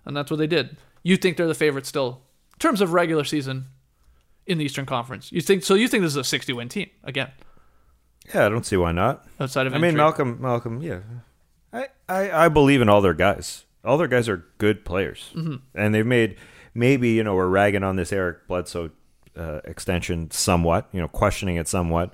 and 0.05 0.17
that's 0.17 0.31
what 0.31 0.39
they 0.39 0.49
did. 0.49 0.77
You 1.05 1.17
think 1.17 1.37
they're 1.37 1.47
the 1.47 1.55
favorite 1.55 1.87
still 1.87 2.23
in 2.55 2.59
terms 2.59 2.81
of 2.81 2.93
regular 2.93 3.23
season 3.25 3.67
in 4.47 4.59
the 4.59 4.65
Eastern 4.65 4.87
Conference? 4.87 5.31
You 5.31 5.41
think 5.41 5.63
so? 5.63 5.75
You 5.75 5.87
think 5.87 6.03
this 6.03 6.13
is 6.13 6.17
a 6.17 6.25
sixty-win 6.25 6.69
team 6.69 6.91
again 7.05 7.31
Yeah, 8.35 8.47
I 8.47 8.49
don't 8.49 8.67
see 8.67 8.77
why 8.77 8.93
not. 8.93 9.25
outside 9.39 9.67
of 9.69 9.75
I 9.75 9.79
mean. 9.79 9.97
Malcolm, 9.97 10.39
Malcolm, 10.41 10.83
yeah. 10.83 11.01
I, 11.73 11.89
I, 12.09 12.47
I 12.47 12.49
believe 12.49 12.81
in 12.81 12.89
all 12.89 13.01
their 13.01 13.15
guys. 13.15 13.65
All 13.85 13.99
their 13.99 14.09
guys 14.09 14.29
are 14.29 14.45
good 14.59 14.85
players, 14.85 15.31
mm-hmm. 15.35 15.57
and 15.75 15.95
they've 15.95 16.07
made 16.07 16.37
maybe 16.75 17.11
you 17.11 17.23
know 17.23 17.35
we're 17.35 17.49
ragging 17.49 17.85
on 17.85 17.97
this 17.97 18.13
Eric 18.13 18.49
Bledsoe 18.49 18.91
uh, 19.37 19.61
extension 19.65 20.31
somewhat, 20.31 20.89
you 20.93 21.01
know, 21.01 21.09
questioning 21.09 21.57
it 21.57 21.69
somewhat. 21.69 22.13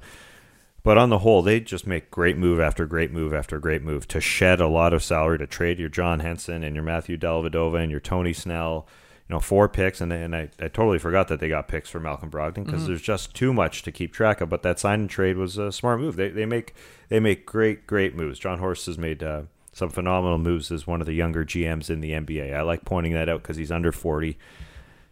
But 0.82 0.96
on 0.96 1.10
the 1.10 1.18
whole, 1.18 1.42
they 1.42 1.60
just 1.60 1.86
make 1.86 2.10
great 2.10 2.38
move 2.38 2.58
after 2.58 2.86
great 2.86 3.12
move 3.12 3.34
after 3.34 3.58
great 3.58 3.82
move 3.82 4.08
to 4.08 4.20
shed 4.20 4.60
a 4.60 4.66
lot 4.66 4.94
of 4.94 5.02
salary 5.02 5.38
to 5.38 5.46
trade 5.46 5.78
your 5.78 5.90
John 5.90 6.20
Henson 6.20 6.64
and 6.64 6.74
your 6.74 6.84
Matthew 6.84 7.18
Dellavedova 7.18 7.82
and 7.82 7.90
your 7.90 8.00
Tony 8.00 8.32
Snell, 8.32 8.86
you 9.28 9.34
know, 9.34 9.40
four 9.40 9.68
picks. 9.68 10.00
And, 10.00 10.10
and 10.10 10.34
I, 10.34 10.48
I 10.58 10.68
totally 10.68 10.98
forgot 10.98 11.28
that 11.28 11.38
they 11.38 11.48
got 11.48 11.68
picks 11.68 11.90
for 11.90 12.00
Malcolm 12.00 12.30
Brogdon 12.30 12.64
because 12.64 12.86
there's 12.86 13.02
just 13.02 13.34
too 13.34 13.52
much 13.52 13.82
to 13.82 13.92
keep 13.92 14.14
track 14.14 14.40
of. 14.40 14.48
But 14.48 14.62
that 14.62 14.78
sign 14.78 15.00
and 15.00 15.10
trade 15.10 15.36
was 15.36 15.58
a 15.58 15.70
smart 15.70 16.00
move. 16.00 16.16
They, 16.16 16.30
they 16.30 16.46
make 16.46 16.74
they 17.10 17.20
make 17.20 17.44
great 17.44 17.86
great 17.86 18.14
moves. 18.14 18.38
Jon 18.38 18.58
Horst 18.58 18.86
has 18.86 18.96
made 18.96 19.22
uh, 19.22 19.42
some 19.72 19.90
phenomenal 19.90 20.38
moves 20.38 20.72
as 20.72 20.86
one 20.86 21.02
of 21.02 21.06
the 21.06 21.12
younger 21.12 21.44
GMs 21.44 21.90
in 21.90 22.00
the 22.00 22.12
NBA. 22.12 22.54
I 22.54 22.62
like 22.62 22.86
pointing 22.86 23.12
that 23.12 23.28
out 23.28 23.42
because 23.42 23.56
he's 23.56 23.70
under 23.70 23.92
40, 23.92 24.38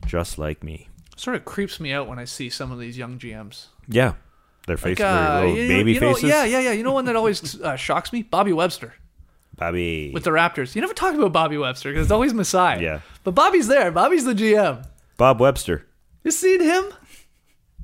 just 0.06 0.38
like 0.38 0.62
me. 0.62 0.88
Sort 1.18 1.36
of 1.36 1.44
creeps 1.44 1.80
me 1.80 1.92
out 1.92 2.08
when 2.08 2.18
I 2.18 2.24
see 2.24 2.48
some 2.50 2.70
of 2.72 2.78
these 2.78 2.96
young 2.98 3.18
GMs. 3.18 3.66
Yeah, 3.88 4.14
their 4.66 4.76
face, 4.76 4.98
Like, 4.98 5.06
uh, 5.08 5.40
their 5.40 5.48
you- 5.48 5.68
baby 5.68 5.92
you 5.94 6.00
know- 6.00 6.14
faces. 6.14 6.28
Yeah, 6.30 6.44
yeah, 6.44 6.60
yeah. 6.60 6.72
You 6.72 6.82
know 6.82 6.92
one 6.92 7.04
that 7.06 7.16
always 7.16 7.60
uh, 7.60 7.76
shocks 7.76 8.12
me? 8.12 8.22
Bobby 8.22 8.52
Webster 8.52 8.94
Bobby. 9.56 10.10
with 10.14 10.24
the 10.24 10.30
Raptors. 10.30 10.74
You 10.74 10.80
never 10.80 10.94
talk 10.94 11.14
about 11.14 11.32
Bobby 11.32 11.58
Webster 11.58 11.90
because 11.90 12.06
it's 12.06 12.12
always 12.12 12.32
Masai. 12.34 12.82
Yeah. 12.82 13.00
But 13.24 13.32
Bobby's 13.34 13.66
there. 13.68 13.90
Bobby's 13.90 14.24
the 14.24 14.34
GM. 14.34 14.86
Bob 15.16 15.40
Webster. 15.40 15.84
You 16.24 16.30
seen 16.30 16.60
him? 16.62 16.84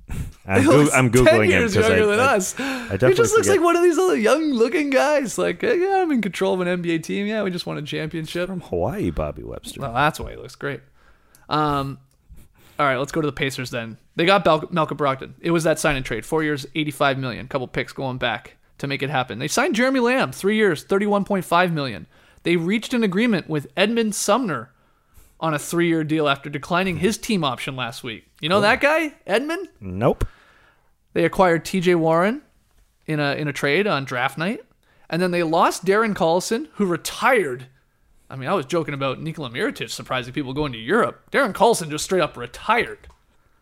I'm, 0.46 0.60
He 0.60 0.68
looks 0.68 0.94
I'm 0.94 1.10
10 1.10 1.24
googling 1.24 1.48
him 1.50 1.62
because 1.66 1.76
I, 1.78 1.88
younger 1.96 2.06
than 2.06 2.20
I- 2.20 2.36
us. 2.36 2.60
I 2.60 2.62
he 2.62 2.88
definitely 2.90 3.14
just 3.14 3.32
looks 3.34 3.46
forget- 3.48 3.60
like 3.60 3.64
one 3.64 3.76
of 3.76 3.82
these 3.82 3.98
other 3.98 4.16
young-looking 4.16 4.90
guys. 4.90 5.38
Like, 5.38 5.62
hey, 5.62 5.80
yeah, 5.80 6.02
I'm 6.02 6.12
in 6.12 6.20
control 6.20 6.52
of 6.54 6.60
an 6.60 6.82
NBA 6.82 7.02
team. 7.02 7.26
Yeah, 7.26 7.42
we 7.42 7.50
just 7.50 7.64
won 7.66 7.78
a 7.78 7.82
championship. 7.82 8.48
From 8.48 8.60
Hawaii 8.60 9.10
Bobby 9.10 9.42
Webster. 9.42 9.80
Well, 9.80 9.94
that's 9.94 10.20
why 10.20 10.32
he 10.32 10.36
looks 10.36 10.54
great. 10.56 10.80
Um, 11.48 11.98
all 12.78 12.86
right, 12.86 12.96
let's 12.96 13.12
go 13.12 13.20
to 13.20 13.26
the 13.26 13.32
Pacers 13.32 13.70
then. 13.70 13.98
They 14.16 14.26
got 14.26 14.44
Bel- 14.44 14.68
Malcolm 14.70 14.98
Brogdon. 14.98 15.34
It 15.40 15.50
was 15.50 15.64
that 15.64 15.78
sign 15.78 15.96
and 15.96 16.04
trade. 16.04 16.24
Four 16.26 16.42
years, 16.42 16.66
eighty-five 16.74 17.18
million. 17.18 17.48
Couple 17.48 17.68
picks 17.68 17.92
going 17.92 18.18
back 18.18 18.56
to 18.78 18.86
make 18.86 19.02
it 19.02 19.10
happen. 19.10 19.38
They 19.38 19.48
signed 19.48 19.74
Jeremy 19.74 20.00
Lamb, 20.00 20.32
three 20.32 20.56
years, 20.56 20.82
thirty-one 20.84 21.24
point 21.24 21.44
five 21.44 21.72
million. 21.72 22.06
They 22.42 22.56
reached 22.56 22.92
an 22.94 23.02
agreement 23.04 23.48
with 23.48 23.68
Edmond 23.76 24.14
Sumner 24.14 24.70
on 25.40 25.54
a 25.54 25.58
three-year 25.58 26.04
deal 26.04 26.28
after 26.28 26.48
declining 26.50 26.98
his 26.98 27.18
team 27.18 27.44
option 27.44 27.74
last 27.76 28.02
week. 28.04 28.26
You 28.40 28.48
know 28.48 28.60
that 28.60 28.80
guy, 28.80 29.14
Edmond? 29.26 29.68
Nope. 29.80 30.26
They 31.12 31.24
acquired 31.24 31.64
T.J. 31.64 31.94
Warren 31.96 32.42
in 33.06 33.20
a 33.20 33.34
in 33.34 33.48
a 33.48 33.52
trade 33.52 33.86
on 33.86 34.04
draft 34.04 34.36
night, 34.38 34.64
and 35.08 35.20
then 35.22 35.30
they 35.30 35.42
lost 35.42 35.84
Darren 35.84 36.14
Collison, 36.14 36.68
who 36.74 36.86
retired. 36.86 37.66
I 38.30 38.36
mean, 38.36 38.48
I 38.48 38.54
was 38.54 38.66
joking 38.66 38.94
about 38.94 39.20
Nikola 39.20 39.50
Mirotic 39.50 39.90
surprising 39.90 40.32
people 40.32 40.52
going 40.54 40.72
to 40.72 40.78
Europe. 40.78 41.30
Darren 41.30 41.52
Collison 41.52 41.90
just 41.90 42.04
straight 42.04 42.22
up 42.22 42.36
retired 42.36 43.06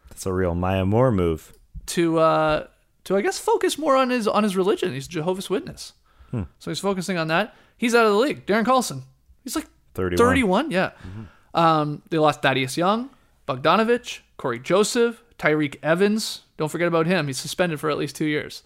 That's 0.09 0.25
a 0.27 0.33
real 0.33 0.55
Maya 0.55 0.85
Moore 0.85 1.11
move. 1.13 1.53
to 1.87 2.19
uh, 2.19 2.67
to 3.05 3.17
I 3.17 3.21
guess 3.21 3.39
focus 3.39 3.77
more 3.79 3.97
on 3.97 4.11
his 4.11 4.29
on 4.29 4.43
his 4.45 4.57
religion. 4.57 4.93
He's 4.93 5.07
a 5.07 5.11
Jehovah's 5.11 5.51
Witness, 5.51 5.93
so 6.33 6.71
he's 6.71 6.79
focusing 6.79 7.19
on 7.19 7.29
that. 7.29 7.55
He's 7.77 7.95
out 7.95 8.07
of 8.07 8.13
the 8.13 8.19
league. 8.19 8.47
Darren 8.47 8.65
Collison, 8.65 9.03
he's 9.45 9.57
like 9.57 9.67
31. 9.95 10.17
31, 10.19 10.71
yeah. 10.71 10.91
Um, 11.55 12.03
they 12.11 12.19
lost 12.19 12.41
Thaddeus 12.41 12.77
Young, 12.77 13.11
Bogdanovich, 13.49 14.21
Cory 14.39 14.59
Joseph, 14.61 15.23
Tyreke 15.39 15.77
Evans. 15.83 16.43
Don't 16.57 16.69
forget 16.71 16.89
about 16.89 17.07
him. 17.07 17.27
He's 17.27 17.39
suspended 17.39 17.81
for 17.81 17.91
at 17.91 17.99
least 17.99 18.15
two 18.17 18.25
years. 18.27 18.63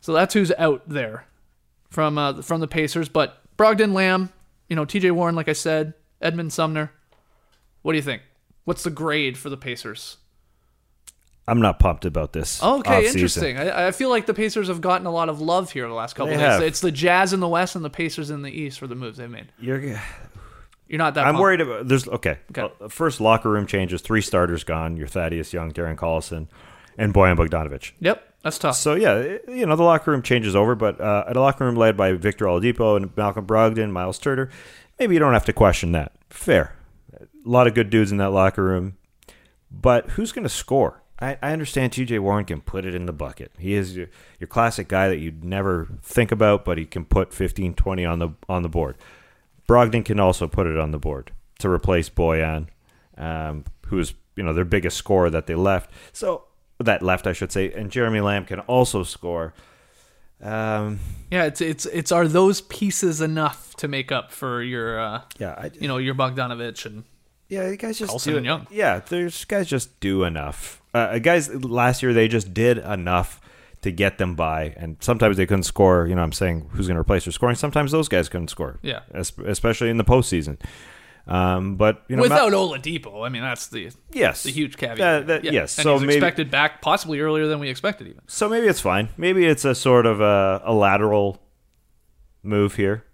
So 0.00 0.12
that's 0.12 0.34
who's 0.34 0.52
out 0.58 0.82
there 0.88 1.24
from 1.90 2.18
uh, 2.18 2.42
from 2.42 2.60
the 2.60 2.68
Pacers. 2.68 3.08
But 3.08 3.40
Brogdon, 3.56 3.92
Lamb, 3.94 4.28
you 4.68 4.76
know, 4.76 4.84
T.J. 4.84 5.10
Warren, 5.10 5.34
like 5.34 5.48
I 5.48 5.52
said, 5.52 5.94
Edmond 6.20 6.52
Sumner. 6.52 6.92
What 7.82 7.92
do 7.92 7.96
you 7.96 8.02
think? 8.02 8.22
What's 8.64 8.82
the 8.82 8.90
grade 8.90 9.38
for 9.38 9.48
the 9.48 9.56
Pacers? 9.56 10.16
I'm 11.48 11.60
not 11.60 11.78
pumped 11.78 12.04
about 12.04 12.32
this. 12.32 12.60
Okay, 12.60 13.06
interesting. 13.06 13.56
I, 13.56 13.88
I 13.88 13.90
feel 13.92 14.10
like 14.10 14.26
the 14.26 14.34
Pacers 14.34 14.66
have 14.66 14.80
gotten 14.80 15.06
a 15.06 15.12
lot 15.12 15.28
of 15.28 15.40
love 15.40 15.70
here 15.70 15.86
the 15.86 15.94
last 15.94 16.14
couple 16.16 16.32
days. 16.32 16.40
have. 16.40 16.62
It's 16.62 16.80
the 16.80 16.90
Jazz 16.90 17.32
in 17.32 17.38
the 17.38 17.48
West 17.48 17.76
and 17.76 17.84
the 17.84 17.90
Pacers 17.90 18.30
in 18.30 18.42
the 18.42 18.50
East 18.50 18.80
for 18.80 18.88
the 18.88 18.96
moves 18.96 19.18
they've 19.18 19.30
made. 19.30 19.52
You're, 19.60 19.80
You're 20.88 20.98
not 20.98 21.14
that. 21.14 21.20
I'm 21.20 21.34
pumped. 21.34 21.40
worried 21.40 21.60
about. 21.60 21.86
There's 21.86 22.08
okay. 22.08 22.38
Okay. 22.50 22.72
Uh, 22.80 22.88
first 22.88 23.20
locker 23.20 23.48
room 23.48 23.66
changes. 23.66 24.00
Three 24.02 24.20
starters 24.20 24.64
gone. 24.64 24.96
Your 24.96 25.06
Thaddeus 25.06 25.52
Young, 25.52 25.70
Darren 25.72 25.96
Collison, 25.96 26.48
and 26.98 27.14
Bojan 27.14 27.36
Bogdanovich. 27.36 27.92
Yep, 28.00 28.34
that's 28.46 28.58
tough. 28.58 28.76
So 28.76 28.94
yeah, 28.94 29.38
you 29.48 29.66
know 29.66 29.74
the 29.74 29.82
locker 29.82 30.12
room 30.12 30.22
changes 30.22 30.54
over, 30.54 30.76
but 30.76 31.00
uh, 31.00 31.24
at 31.26 31.36
a 31.36 31.40
locker 31.40 31.64
room 31.64 31.74
led 31.74 31.96
by 31.96 32.12
Victor 32.12 32.44
Oladipo 32.44 32.96
and 32.96 33.14
Malcolm 33.16 33.44
Brogdon, 33.44 33.90
Miles 33.90 34.20
Turner, 34.20 34.50
maybe 35.00 35.14
you 35.14 35.18
don't 35.18 35.32
have 35.32 35.44
to 35.46 35.52
question 35.52 35.90
that. 35.92 36.12
Fair, 36.30 36.76
a 37.12 37.26
lot 37.44 37.66
of 37.66 37.74
good 37.74 37.90
dudes 37.90 38.12
in 38.12 38.18
that 38.18 38.30
locker 38.30 38.62
room, 38.62 38.98
but 39.68 40.10
who's 40.10 40.30
going 40.30 40.44
to 40.44 40.48
score? 40.48 41.02
I, 41.18 41.36
I 41.42 41.50
understand 41.50 41.92
T.J. 41.92 42.20
Warren 42.20 42.44
can 42.44 42.60
put 42.60 42.84
it 42.84 42.94
in 42.94 43.06
the 43.06 43.12
bucket. 43.12 43.50
He 43.58 43.74
is 43.74 43.96
your, 43.96 44.06
your 44.38 44.46
classic 44.46 44.86
guy 44.86 45.08
that 45.08 45.18
you'd 45.18 45.42
never 45.42 45.88
think 46.00 46.30
about, 46.30 46.64
but 46.64 46.78
he 46.78 46.84
can 46.84 47.04
put 47.04 47.34
15, 47.34 47.74
20 47.74 48.04
on 48.04 48.20
the 48.20 48.28
on 48.48 48.62
the 48.62 48.68
board. 48.68 48.96
Brogdon 49.68 50.04
can 50.04 50.20
also 50.20 50.46
put 50.46 50.68
it 50.68 50.78
on 50.78 50.92
the 50.92 50.98
board 50.98 51.32
to 51.58 51.68
replace 51.68 52.08
Bojan, 52.08 52.68
um, 53.18 53.64
who 53.86 53.98
is 53.98 54.14
you 54.36 54.44
know 54.44 54.52
their 54.52 54.64
biggest 54.64 54.96
scorer 54.96 55.30
that 55.30 55.48
they 55.48 55.56
left. 55.56 55.90
So 56.12 56.44
that 56.78 57.02
left, 57.02 57.26
I 57.26 57.32
should 57.32 57.52
say, 57.52 57.72
and 57.72 57.90
Jeremy 57.90 58.20
Lamb 58.20 58.44
can 58.44 58.60
also 58.60 59.02
score. 59.02 59.54
Um, 60.42 60.98
Yeah, 61.30 61.44
it's 61.44 61.60
it's 61.60 61.86
it's 61.86 62.12
are 62.12 62.28
those 62.28 62.60
pieces 62.60 63.20
enough 63.20 63.74
to 63.76 63.88
make 63.88 64.12
up 64.12 64.30
for 64.30 64.62
your 64.62 65.00
uh, 65.00 65.22
yeah, 65.38 65.54
I, 65.56 65.70
you 65.80 65.88
know 65.88 65.96
your 65.96 66.14
Bogdanovich 66.14 66.84
and 66.86 67.04
yeah, 67.48 67.74
guys 67.76 67.98
just 67.98 68.12
Collison 68.12 68.24
do 68.24 68.36
and 68.38 68.46
Young. 68.46 68.66
Yeah, 68.70 69.00
there's 69.08 69.44
guys 69.44 69.68
just 69.68 69.98
do 70.00 70.24
enough. 70.24 70.82
Uh, 70.92 71.18
guys, 71.18 71.52
last 71.64 72.02
year 72.02 72.12
they 72.12 72.28
just 72.28 72.52
did 72.52 72.78
enough 72.78 73.40
to 73.82 73.90
get 73.92 74.18
them 74.18 74.34
by, 74.34 74.74
and 74.76 74.96
sometimes 75.00 75.36
they 75.36 75.46
couldn't 75.46 75.62
score. 75.62 76.06
You 76.06 76.14
know, 76.16 76.22
I'm 76.22 76.32
saying 76.32 76.70
who's 76.72 76.86
going 76.86 76.96
to 76.96 77.00
replace 77.00 77.24
their 77.24 77.32
scoring. 77.32 77.56
Sometimes 77.56 77.92
those 77.92 78.08
guys 78.08 78.28
couldn't 78.28 78.48
score. 78.48 78.78
Yeah. 78.82 79.00
especially 79.12 79.90
in 79.90 79.96
the 79.96 80.04
postseason. 80.04 80.58
Um, 81.28 81.74
but 81.76 82.04
you 82.08 82.14
know, 82.16 82.22
without 82.22 82.52
Mal- 82.52 82.68
Oladipo. 82.70 83.26
I 83.26 83.28
mean, 83.30 83.42
that's 83.42 83.66
the 83.66 83.90
yes, 84.12 84.44
the 84.44 84.50
huge 84.52 84.76
caveat. 84.76 84.98
That- 84.98 85.26
that- 85.26 85.44
Yeah. 85.44 85.50
Yes, 85.52 85.76
and 85.78 85.82
so 85.84 85.98
maybe 85.98 86.14
expected 86.14 86.50
back 86.52 86.80
possibly 86.80 87.18
earlier 87.20 87.48
than 87.48 87.58
we 87.58 87.68
expected. 87.68 88.06
Even 88.06 88.20
So 88.28 88.48
maybe 88.48 88.66
it's 88.68 88.80
fine. 88.80 89.08
Maybe 89.16 89.44
it's 89.44 89.64
a 89.64 89.74
sort 89.74 90.06
of 90.06 90.20
a, 90.20 90.62
a 90.64 90.72
lateral 90.72 91.42
move 92.44 92.76
here. 92.76 93.04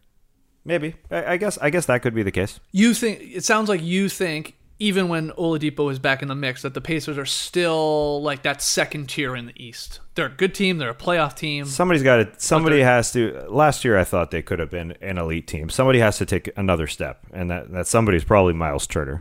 Maybe. 0.65 0.95
I, 1.11 1.33
I 1.33 1.37
guess. 1.39 1.57
I 1.59 1.71
guess 1.71 1.87
that 1.87 2.03
could 2.03 2.15
be 2.15 2.23
the 2.23 2.31
case. 2.31 2.61
you 2.71 2.93
think 2.95 3.21
it 3.23 3.45
sounds 3.45 3.69
like 3.69 3.83
you 3.83 4.09
think 4.09 4.57
even 4.83 5.09
when 5.09 5.31
Oladipo 5.31 5.93
is 5.93 6.01
back 6.01 6.23
in 6.23 6.29
the 6.29 6.35
mix 6.35 6.63
that 6.63 6.75
the 6.75 6.81
Pacers 6.81 7.17
are 7.17 7.25
still 7.25 8.21
like 8.21 8.43
that 8.43 8.61
second 8.61 9.09
tier 9.09 9.37
in 9.37 9.47
the 9.47 9.53
East. 9.55 10.01
They're 10.17 10.27
a 10.27 10.29
good 10.29 10.57
team. 10.57 10.79
They're 10.79 10.91
a 10.91 10.95
playoff 10.95 11.37
team. 11.37 11.67
Somebody's 11.67 12.03
got 12.03 12.17
to. 12.17 12.33
Somebody 12.39 12.81
has 12.81 13.13
to. 13.13 13.47
Last 13.49 13.85
year, 13.85 13.97
I 13.97 14.03
thought 14.03 14.33
they 14.33 14.43
could 14.43 14.59
have 14.59 14.71
been 14.71 14.93
an 15.01 15.19
elite 15.19 15.47
team. 15.47 15.71
Somebody 15.71 16.01
has 16.01 16.19
to 16.19 16.27
take 16.27 16.51
another 16.57 16.89
step, 16.89 17.25
and 17.33 17.49
that 17.49 17.71
that 17.71 17.87
somebody's 17.87 18.25
probably 18.25 18.55
Miles 18.55 18.89
Turner 18.89 19.21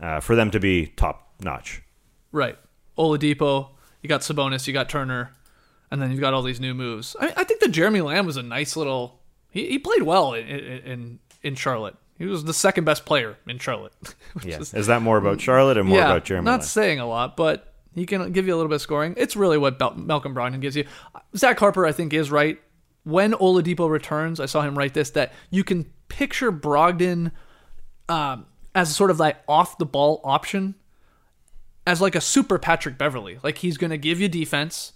uh, 0.00 0.20
for 0.20 0.34
them 0.34 0.50
to 0.52 0.58
be 0.58 0.86
top 0.86 1.34
notch. 1.42 1.82
Right. 2.32 2.56
Oladipo, 2.96 3.68
you 4.02 4.08
got 4.08 4.22
Sabonis, 4.22 4.66
you 4.66 4.72
got 4.72 4.88
Turner, 4.88 5.32
and 5.90 6.00
then 6.00 6.10
you've 6.10 6.20
got 6.20 6.32
all 6.32 6.42
these 6.42 6.60
new 6.60 6.72
moves. 6.72 7.14
I, 7.20 7.34
I 7.36 7.44
think 7.44 7.60
that 7.60 7.72
Jeremy 7.72 8.00
Lamb 8.00 8.24
was 8.24 8.38
a 8.38 8.42
nice 8.42 8.74
little. 8.74 9.20
He, 9.50 9.68
he 9.68 9.78
played 9.78 10.02
well 10.02 10.32
in 10.32 10.46
in 10.46 11.18
in 11.42 11.54
Charlotte. 11.56 11.96
He 12.18 12.26
was 12.26 12.44
the 12.44 12.52
second 12.54 12.84
best 12.84 13.04
player 13.06 13.36
in 13.46 13.58
Charlotte. 13.58 13.92
Yeah. 14.44 14.58
is- 14.58 14.74
Is 14.74 14.86
that 14.88 15.02
more 15.02 15.16
about 15.18 15.40
Charlotte 15.40 15.78
and 15.78 15.88
more 15.88 15.98
yeah, 15.98 16.06
about 16.10 16.24
Jeremy? 16.24 16.44
not 16.44 16.60
Lamb? 16.60 16.62
saying 16.62 16.98
a 17.00 17.06
lot, 17.06 17.36
but 17.36 17.72
He 17.94 18.06
can 18.06 18.32
give 18.32 18.46
you 18.46 18.54
a 18.54 18.56
little 18.56 18.68
bit 18.68 18.76
of 18.76 18.82
scoring. 18.82 19.14
It's 19.16 19.34
really 19.36 19.58
what 19.58 19.78
Bel- 19.78 19.94
Malcolm 19.94 20.34
Brogdon 20.34 20.60
gives 20.60 20.76
you. 20.76 20.84
Zach 21.36 21.58
Harper, 21.58 21.86
I 21.86 21.92
think, 21.92 22.12
is 22.12 22.30
right. 22.30 22.60
When 23.04 23.32
Oladipo 23.32 23.88
returns, 23.88 24.38
I 24.40 24.46
saw 24.46 24.60
him 24.62 24.76
write 24.76 24.94
this 24.94 25.10
that 25.10 25.32
you 25.50 25.64
can 25.64 25.90
picture 26.08 26.52
Brogdon 26.52 27.32
um, 28.08 28.46
as 28.74 28.94
sort 28.94 29.10
of 29.10 29.18
like 29.18 29.36
off 29.48 29.78
the 29.78 29.86
ball 29.86 30.20
option, 30.24 30.74
as 31.86 32.00
like 32.00 32.14
a 32.14 32.20
super 32.20 32.58
Patrick 32.58 32.98
Beverley. 32.98 33.38
Like 33.42 33.58
he's 33.58 33.78
going 33.78 33.90
to 33.90 33.98
give 33.98 34.20
you 34.20 34.28
defense, 34.28 34.92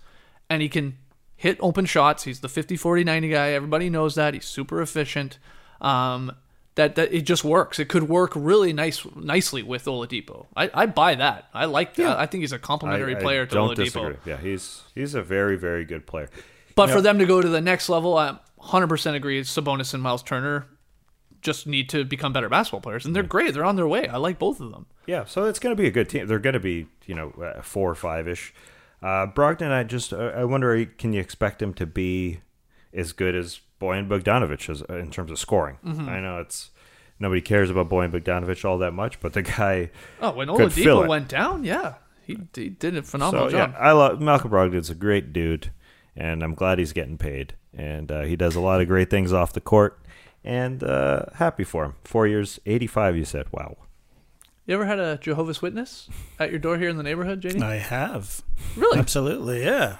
and 0.50 0.60
he 0.62 0.68
can 0.68 0.98
hit 1.36 1.56
open 1.60 1.86
shots. 1.86 2.24
He's 2.24 2.40
the 2.40 2.48
50 2.48 2.76
40 2.76 3.04
90 3.04 3.28
guy. 3.30 3.48
Everybody 3.50 3.88
knows 3.90 4.14
that. 4.16 4.34
He's 4.34 4.44
super 4.44 4.80
efficient. 4.82 5.38
Um, 5.80 6.32
that, 6.74 6.94
that 6.96 7.12
it 7.12 7.22
just 7.22 7.44
works. 7.44 7.78
It 7.78 7.88
could 7.88 8.08
work 8.08 8.32
really 8.34 8.72
nice 8.72 9.04
nicely 9.14 9.62
with 9.62 9.84
Oladipo. 9.84 10.46
I, 10.56 10.70
I 10.72 10.86
buy 10.86 11.14
that. 11.16 11.48
I 11.52 11.66
like 11.66 11.94
that. 11.96 12.18
I 12.18 12.26
think 12.26 12.40
he's 12.42 12.52
a 12.52 12.58
complementary 12.58 13.14
I- 13.14 13.18
I 13.18 13.22
player 13.22 13.46
to 13.46 13.54
don't 13.54 13.70
Oladipo. 13.70 13.84
disagree. 13.84 14.16
Yeah, 14.24 14.36
he's 14.38 14.82
he's 14.94 15.14
a 15.14 15.22
very 15.22 15.56
very 15.56 15.84
good 15.84 16.06
player. 16.06 16.30
But 16.74 16.84
You 16.84 16.88
for 16.88 16.94
know- 16.98 17.02
them 17.02 17.18
to 17.18 17.26
go 17.26 17.40
to 17.42 17.48
the 17.48 17.60
next 17.60 17.88
level, 17.88 18.16
I 18.16 18.38
100% 18.60 19.14
agree. 19.14 19.40
Sabonis 19.42 19.92
and 19.92 20.02
Miles 20.02 20.22
Turner 20.22 20.66
just 21.42 21.66
need 21.66 21.88
to 21.90 22.04
become 22.04 22.32
better 22.32 22.48
basketball 22.48 22.80
players, 22.80 23.04
and 23.04 23.14
they're 23.16 23.22
great. 23.24 23.52
They're 23.52 23.64
on 23.64 23.76
their 23.76 23.88
way. 23.88 24.06
I 24.08 24.16
like 24.16 24.38
both 24.38 24.60
of 24.60 24.70
them. 24.70 24.86
Yeah, 25.06 25.24
so 25.24 25.44
it's 25.46 25.58
going 25.58 25.74
to 25.76 25.82
be 25.82 25.88
a 25.88 25.90
good 25.90 26.08
team. 26.08 26.28
They're 26.28 26.38
going 26.38 26.54
to 26.54 26.60
be, 26.60 26.86
you 27.04 27.16
know, 27.16 27.30
uh, 27.42 27.60
four 27.62 27.90
or 27.90 27.96
five 27.96 28.28
ish. 28.28 28.54
Uh, 29.02 29.26
Brogdon, 29.26 29.72
I 29.72 29.82
just, 29.82 30.12
uh, 30.12 30.32
I 30.36 30.44
wonder, 30.44 30.84
can 30.86 31.12
you 31.12 31.20
expect 31.20 31.60
him 31.60 31.74
to 31.74 31.86
be 31.86 32.40
as 32.94 33.12
good 33.12 33.34
as 33.34 33.58
Bojan 33.82 34.08
Bogdanovich 34.08 34.70
as, 34.70 34.82
uh, 34.88 34.96
in 34.96 35.10
terms 35.10 35.30
of 35.30 35.38
scoring? 35.38 35.78
Mm-hmm. 35.84 36.08
I 36.08 36.20
know 36.20 36.38
it's 36.40 36.70
nobody 37.18 37.40
cares 37.40 37.70
about 37.70 37.88
Bojan 37.88 38.12
Bogdanovich 38.12 38.64
all 38.64 38.78
that 38.78 38.92
much, 38.92 39.20
but 39.20 39.32
the 39.32 39.42
guy. 39.42 39.90
Oh, 40.20 40.32
when 40.32 40.48
Oladipo 40.48 41.06
went 41.08 41.28
down, 41.28 41.64
yeah, 41.64 41.94
he, 42.24 42.38
he 42.54 42.68
did 42.68 42.96
a 42.96 43.02
phenomenal 43.02 43.50
So 43.50 43.56
yeah, 43.56 43.66
job. 43.66 43.76
I 43.78 43.92
love 43.92 44.20
Malcolm 44.20 44.50
Brogdon's 44.50 44.90
a 44.90 44.94
great 44.94 45.32
dude, 45.32 45.70
and 46.16 46.42
I'm 46.42 46.54
glad 46.54 46.78
he's 46.78 46.92
getting 46.92 47.18
paid, 47.18 47.54
and 47.76 48.10
uh, 48.10 48.22
he 48.22 48.36
does 48.36 48.54
a 48.54 48.60
lot 48.60 48.80
of 48.80 48.88
great 48.88 49.10
things 49.10 49.32
off 49.32 49.52
the 49.52 49.60
court, 49.60 49.98
and 50.44 50.82
uh, 50.82 51.24
happy 51.34 51.64
for 51.64 51.84
him. 51.84 51.94
Four 52.04 52.26
years, 52.26 52.60
85. 52.66 53.16
You 53.16 53.24
said, 53.24 53.46
wow. 53.52 53.76
You 54.64 54.74
ever 54.76 54.86
had 54.86 55.00
a 55.00 55.18
Jehovah's 55.18 55.60
Witness 55.60 56.08
at 56.38 56.50
your 56.50 56.60
door 56.60 56.78
here 56.78 56.88
in 56.88 56.96
the 56.96 57.02
neighborhood, 57.02 57.40
JD? 57.40 57.60
I 57.62 57.78
have. 57.78 58.42
Really? 58.76 58.98
Absolutely, 58.98 59.64
yeah. 59.64 59.96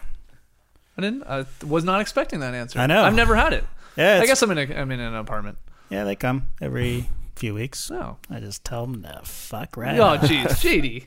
I 0.97 1.01
didn't. 1.01 1.23
I 1.25 1.47
was 1.67 1.85
not 1.85 2.01
expecting 2.01 2.41
that 2.41 2.55
answer. 2.55 2.79
I 2.79 2.87
know. 2.87 3.03
I've 3.03 3.15
never 3.15 3.35
had 3.37 3.53
it. 3.53 3.65
Yeah, 3.97 4.13
I 4.15 4.17
it's- 4.17 4.27
guess 4.29 4.43
I'm 4.43 4.51
in 4.51 4.59
a 4.59 4.75
I'm 4.75 4.91
in 4.91 5.01
an 5.01 5.15
apartment. 5.15 5.59
Yeah, 5.91 6.05
they 6.05 6.17
come 6.17 6.47
every 6.61 7.09
few 7.37 7.55
weeks. 7.55 7.91
Oh. 7.91 8.17
I 8.31 8.41
just 8.41 8.65
tell 8.65 8.87
them 8.87 9.03
to 9.03 9.21
fuck 9.25 9.77
right 9.77 9.99
Oh, 9.99 10.05
off. 10.05 10.21
jeez, 10.23 10.45
JD. 10.47 11.07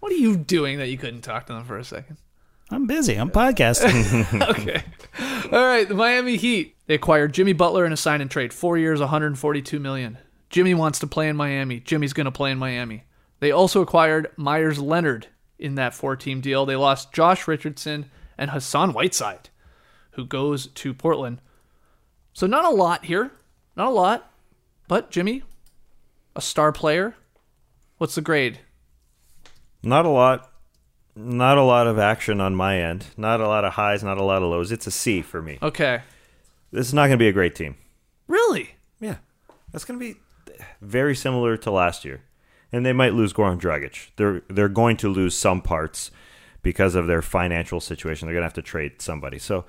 What 0.00 0.12
are 0.12 0.16
you 0.16 0.36
doing 0.36 0.78
that 0.78 0.88
you 0.88 0.98
couldn't 0.98 1.22
talk 1.22 1.46
to 1.46 1.52
them 1.52 1.64
for 1.64 1.78
a 1.78 1.84
second? 1.84 2.16
I'm 2.70 2.86
busy. 2.86 3.14
I'm 3.14 3.30
podcasting. 3.30 4.42
okay. 4.50 4.82
All 5.52 5.64
right, 5.64 5.88
the 5.88 5.94
Miami 5.94 6.36
Heat. 6.36 6.76
They 6.86 6.94
acquired 6.94 7.32
Jimmy 7.34 7.52
Butler 7.52 7.84
in 7.86 7.92
a 7.92 7.96
sign 7.96 8.20
and 8.20 8.30
trade. 8.30 8.52
4 8.52 8.78
years, 8.78 9.00
142 9.00 9.78
million. 9.80 10.18
Jimmy 10.50 10.74
wants 10.74 10.98
to 11.00 11.06
play 11.06 11.28
in 11.28 11.36
Miami. 11.36 11.80
Jimmy's 11.80 12.12
going 12.12 12.24
to 12.26 12.30
play 12.32 12.50
in 12.50 12.58
Miami. 12.58 13.04
They 13.40 13.50
also 13.50 13.82
acquired 13.82 14.30
Meyers 14.36 14.78
Leonard 14.78 15.26
in 15.58 15.74
that 15.76 15.94
four-team 15.94 16.40
deal. 16.40 16.66
They 16.66 16.76
lost 16.76 17.12
Josh 17.12 17.46
Richardson 17.48 18.10
and 18.38 18.50
Hassan 18.50 18.92
Whiteside, 18.92 19.50
who 20.12 20.24
goes 20.24 20.66
to 20.68 20.94
Portland. 20.94 21.40
So 22.32 22.46
not 22.46 22.64
a 22.64 22.70
lot 22.70 23.06
here. 23.06 23.32
Not 23.76 23.88
a 23.88 23.90
lot. 23.90 24.30
But 24.88 25.10
Jimmy, 25.10 25.42
a 26.34 26.40
star 26.40 26.72
player. 26.72 27.14
What's 27.98 28.14
the 28.14 28.20
grade? 28.20 28.60
Not 29.82 30.04
a 30.04 30.10
lot. 30.10 30.50
Not 31.14 31.56
a 31.56 31.62
lot 31.62 31.86
of 31.86 31.98
action 31.98 32.40
on 32.40 32.54
my 32.54 32.78
end. 32.78 33.06
Not 33.16 33.40
a 33.40 33.48
lot 33.48 33.64
of 33.64 33.72
highs, 33.72 34.04
not 34.04 34.18
a 34.18 34.24
lot 34.24 34.42
of 34.42 34.50
lows. 34.50 34.70
It's 34.70 34.86
a 34.86 34.90
C 34.90 35.22
for 35.22 35.40
me. 35.40 35.58
Okay. 35.62 36.02
This 36.70 36.88
is 36.88 36.94
not 36.94 37.06
going 37.06 37.18
to 37.18 37.22
be 37.22 37.28
a 37.28 37.32
great 37.32 37.54
team. 37.54 37.76
Really? 38.28 38.76
Yeah. 39.00 39.16
That's 39.72 39.84
going 39.84 39.98
to 39.98 40.04
be 40.04 40.20
very 40.80 41.16
similar 41.16 41.56
to 41.56 41.70
last 41.70 42.04
year. 42.04 42.22
And 42.70 42.84
they 42.84 42.92
might 42.92 43.14
lose 43.14 43.32
Goran 43.32 43.58
Dragic. 43.58 44.10
They're 44.16 44.42
they're 44.48 44.68
going 44.68 44.96
to 44.98 45.08
lose 45.08 45.34
some 45.34 45.62
parts 45.62 46.10
because 46.66 46.96
of 46.96 47.06
their 47.06 47.22
financial 47.22 47.78
situation. 47.78 48.26
They're 48.26 48.34
going 48.34 48.42
to 48.42 48.46
have 48.46 48.54
to 48.54 48.60
trade 48.60 49.00
somebody. 49.00 49.38
So, 49.38 49.66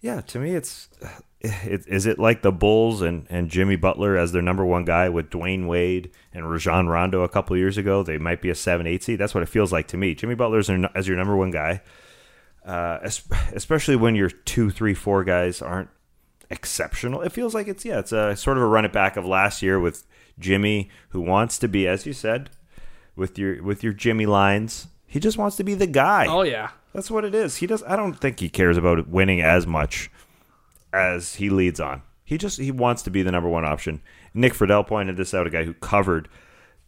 yeah, 0.00 0.22
to 0.22 0.38
me 0.38 0.54
it's 0.54 0.88
it, 1.42 1.86
is 1.86 2.06
it 2.06 2.18
like 2.18 2.40
the 2.40 2.50
Bulls 2.50 3.02
and, 3.02 3.26
and 3.28 3.50
Jimmy 3.50 3.76
Butler 3.76 4.16
as 4.16 4.32
their 4.32 4.40
number 4.40 4.64
one 4.64 4.86
guy 4.86 5.10
with 5.10 5.28
Dwyane 5.28 5.66
Wade 5.66 6.10
and 6.32 6.50
Rajon 6.50 6.88
Rondo 6.88 7.20
a 7.20 7.28
couple 7.28 7.54
years 7.54 7.76
ago? 7.76 8.02
They 8.02 8.16
might 8.16 8.40
be 8.40 8.48
a 8.48 8.54
7 8.54 8.86
8 8.86 9.02
seed. 9.02 9.18
That's 9.18 9.34
what 9.34 9.42
it 9.42 9.50
feels 9.50 9.72
like 9.72 9.88
to 9.88 9.98
me. 9.98 10.14
Jimmy 10.14 10.34
Butler's 10.34 10.68
their- 10.68 10.88
as 10.94 11.06
your 11.06 11.18
number 11.18 11.36
one 11.36 11.50
guy, 11.50 11.82
uh, 12.64 13.00
especially 13.52 13.96
when 13.96 14.14
your 14.14 14.30
two, 14.30 14.70
three, 14.70 14.94
four 14.94 15.24
guys 15.24 15.60
aren't 15.60 15.90
exceptional. 16.48 17.20
It 17.20 17.32
feels 17.32 17.52
like 17.52 17.68
it's, 17.68 17.84
yeah, 17.84 17.98
it's 17.98 18.12
a 18.12 18.34
sort 18.36 18.56
of 18.56 18.62
a 18.62 18.66
run 18.66 18.86
it 18.86 18.92
back 18.94 19.18
of 19.18 19.26
last 19.26 19.60
year 19.60 19.78
with 19.78 20.06
Jimmy, 20.38 20.88
who 21.10 21.20
wants 21.20 21.58
to 21.58 21.68
be, 21.68 21.86
as 21.86 22.06
you 22.06 22.14
said, 22.14 22.48
with 23.16 23.38
your 23.38 23.62
with 23.62 23.84
your 23.84 23.92
Jimmy 23.92 24.24
lines. 24.24 24.86
He 25.08 25.18
just 25.18 25.38
wants 25.38 25.56
to 25.56 25.64
be 25.64 25.74
the 25.74 25.86
guy. 25.86 26.26
Oh 26.28 26.42
yeah. 26.42 26.70
That's 26.92 27.10
what 27.10 27.24
it 27.24 27.34
is. 27.34 27.56
He 27.56 27.66
does. 27.66 27.82
I 27.84 27.96
don't 27.96 28.14
think 28.14 28.38
he 28.40 28.48
cares 28.48 28.76
about 28.76 29.08
winning 29.08 29.40
as 29.40 29.66
much 29.66 30.10
as 30.92 31.36
he 31.36 31.48
leads 31.50 31.80
on. 31.80 32.02
He 32.24 32.36
just 32.36 32.58
he 32.58 32.70
wants 32.70 33.02
to 33.02 33.10
be 33.10 33.22
the 33.22 33.32
number 33.32 33.48
one 33.48 33.64
option. 33.64 34.02
Nick 34.34 34.52
Friedell 34.52 34.86
pointed 34.86 35.16
this 35.16 35.32
out. 35.32 35.46
A 35.46 35.50
guy 35.50 35.64
who 35.64 35.72
covered 35.74 36.28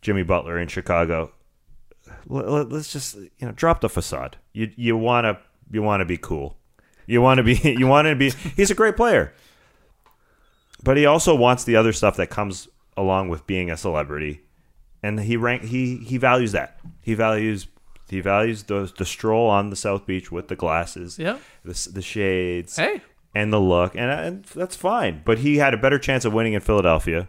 Jimmy 0.02 0.22
Butler 0.22 0.58
in 0.58 0.68
Chicago. 0.68 1.32
Let, 2.26 2.70
us 2.72 2.92
just 2.92 3.16
you 3.16 3.30
know 3.40 3.52
drop 3.52 3.80
the 3.80 3.88
facade. 3.88 4.36
You 4.52 4.70
you 4.76 4.96
want 4.98 5.24
to 5.24 5.38
you 5.72 5.82
want 5.82 6.02
to 6.02 6.04
be 6.04 6.18
cool. 6.18 6.58
You 7.06 7.22
want 7.22 7.38
to 7.38 7.42
be 7.42 7.54
you 7.78 7.86
want 7.86 8.06
to 8.06 8.14
be. 8.14 8.30
He's 8.54 8.70
a 8.70 8.74
great 8.74 8.96
player, 8.96 9.32
but 10.84 10.98
he 10.98 11.06
also 11.06 11.34
wants 11.34 11.64
the 11.64 11.76
other 11.76 11.94
stuff 11.94 12.16
that 12.16 12.28
comes 12.28 12.68
along 12.96 13.30
with 13.30 13.46
being 13.46 13.70
a 13.70 13.76
celebrity, 13.78 14.42
and 15.02 15.20
he 15.20 15.38
rank 15.38 15.64
he 15.64 15.96
he 15.98 16.18
values 16.18 16.52
that. 16.52 16.78
He 17.00 17.14
values 17.14 17.66
he 18.10 18.20
values 18.20 18.64
the 18.64 18.92
the 18.96 19.04
stroll 19.04 19.48
on 19.48 19.70
the 19.70 19.76
South 19.76 20.06
Beach 20.06 20.30
with 20.32 20.48
the 20.48 20.56
glasses, 20.56 21.18
Yeah. 21.18 21.38
the 21.64 21.88
the 21.92 22.02
shades, 22.02 22.76
Hey. 22.76 23.02
and 23.34 23.52
the 23.52 23.60
look, 23.60 23.94
and, 23.94 24.10
and 24.10 24.44
that's 24.44 24.76
fine. 24.76 25.22
But 25.24 25.38
he 25.38 25.56
had 25.58 25.74
a 25.74 25.78
better 25.78 25.98
chance 25.98 26.24
of 26.24 26.32
winning 26.32 26.52
in 26.54 26.60
Philadelphia, 26.60 27.28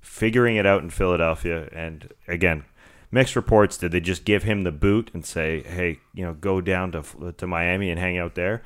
figuring 0.00 0.56
it 0.56 0.66
out 0.66 0.82
in 0.82 0.90
Philadelphia, 0.90 1.68
and 1.72 2.12
again. 2.26 2.64
Mixed 3.10 3.36
reports. 3.36 3.78
Did 3.78 3.92
they 3.92 4.00
just 4.00 4.26
give 4.26 4.42
him 4.42 4.64
the 4.64 4.70
boot 4.70 5.10
and 5.14 5.24
say, 5.24 5.62
"Hey, 5.62 5.98
you 6.12 6.26
know, 6.26 6.34
go 6.34 6.60
down 6.60 6.92
to 6.92 7.32
to 7.38 7.46
Miami 7.46 7.88
and 7.88 7.98
hang 7.98 8.18
out 8.18 8.34
there"? 8.34 8.62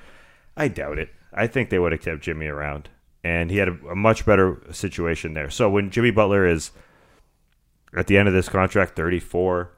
I 0.57 0.67
doubt 0.67 0.99
it. 0.99 1.11
I 1.33 1.47
think 1.47 1.71
they 1.71 1.79
would 1.79 1.93
have 1.93 2.01
kept 2.03 2.23
Jimmy 2.23 2.49
around, 2.49 2.89
and 3.23 3.53
he 3.53 3.59
had 3.59 3.69
a, 3.69 3.79
a 3.91 3.95
much 3.95 4.27
better 4.27 4.61
situation 4.73 5.35
there. 5.35 5.49
So 5.49 5.71
when 5.71 5.91
Jimmy 5.91 6.11
Butler 6.11 6.45
is 6.45 6.73
at 7.97 8.09
the 8.09 8.19
end 8.19 8.27
of 8.27 8.35
this 8.35 8.49
contract, 8.49 8.97
thirty 8.97 9.21
four, 9.21 9.71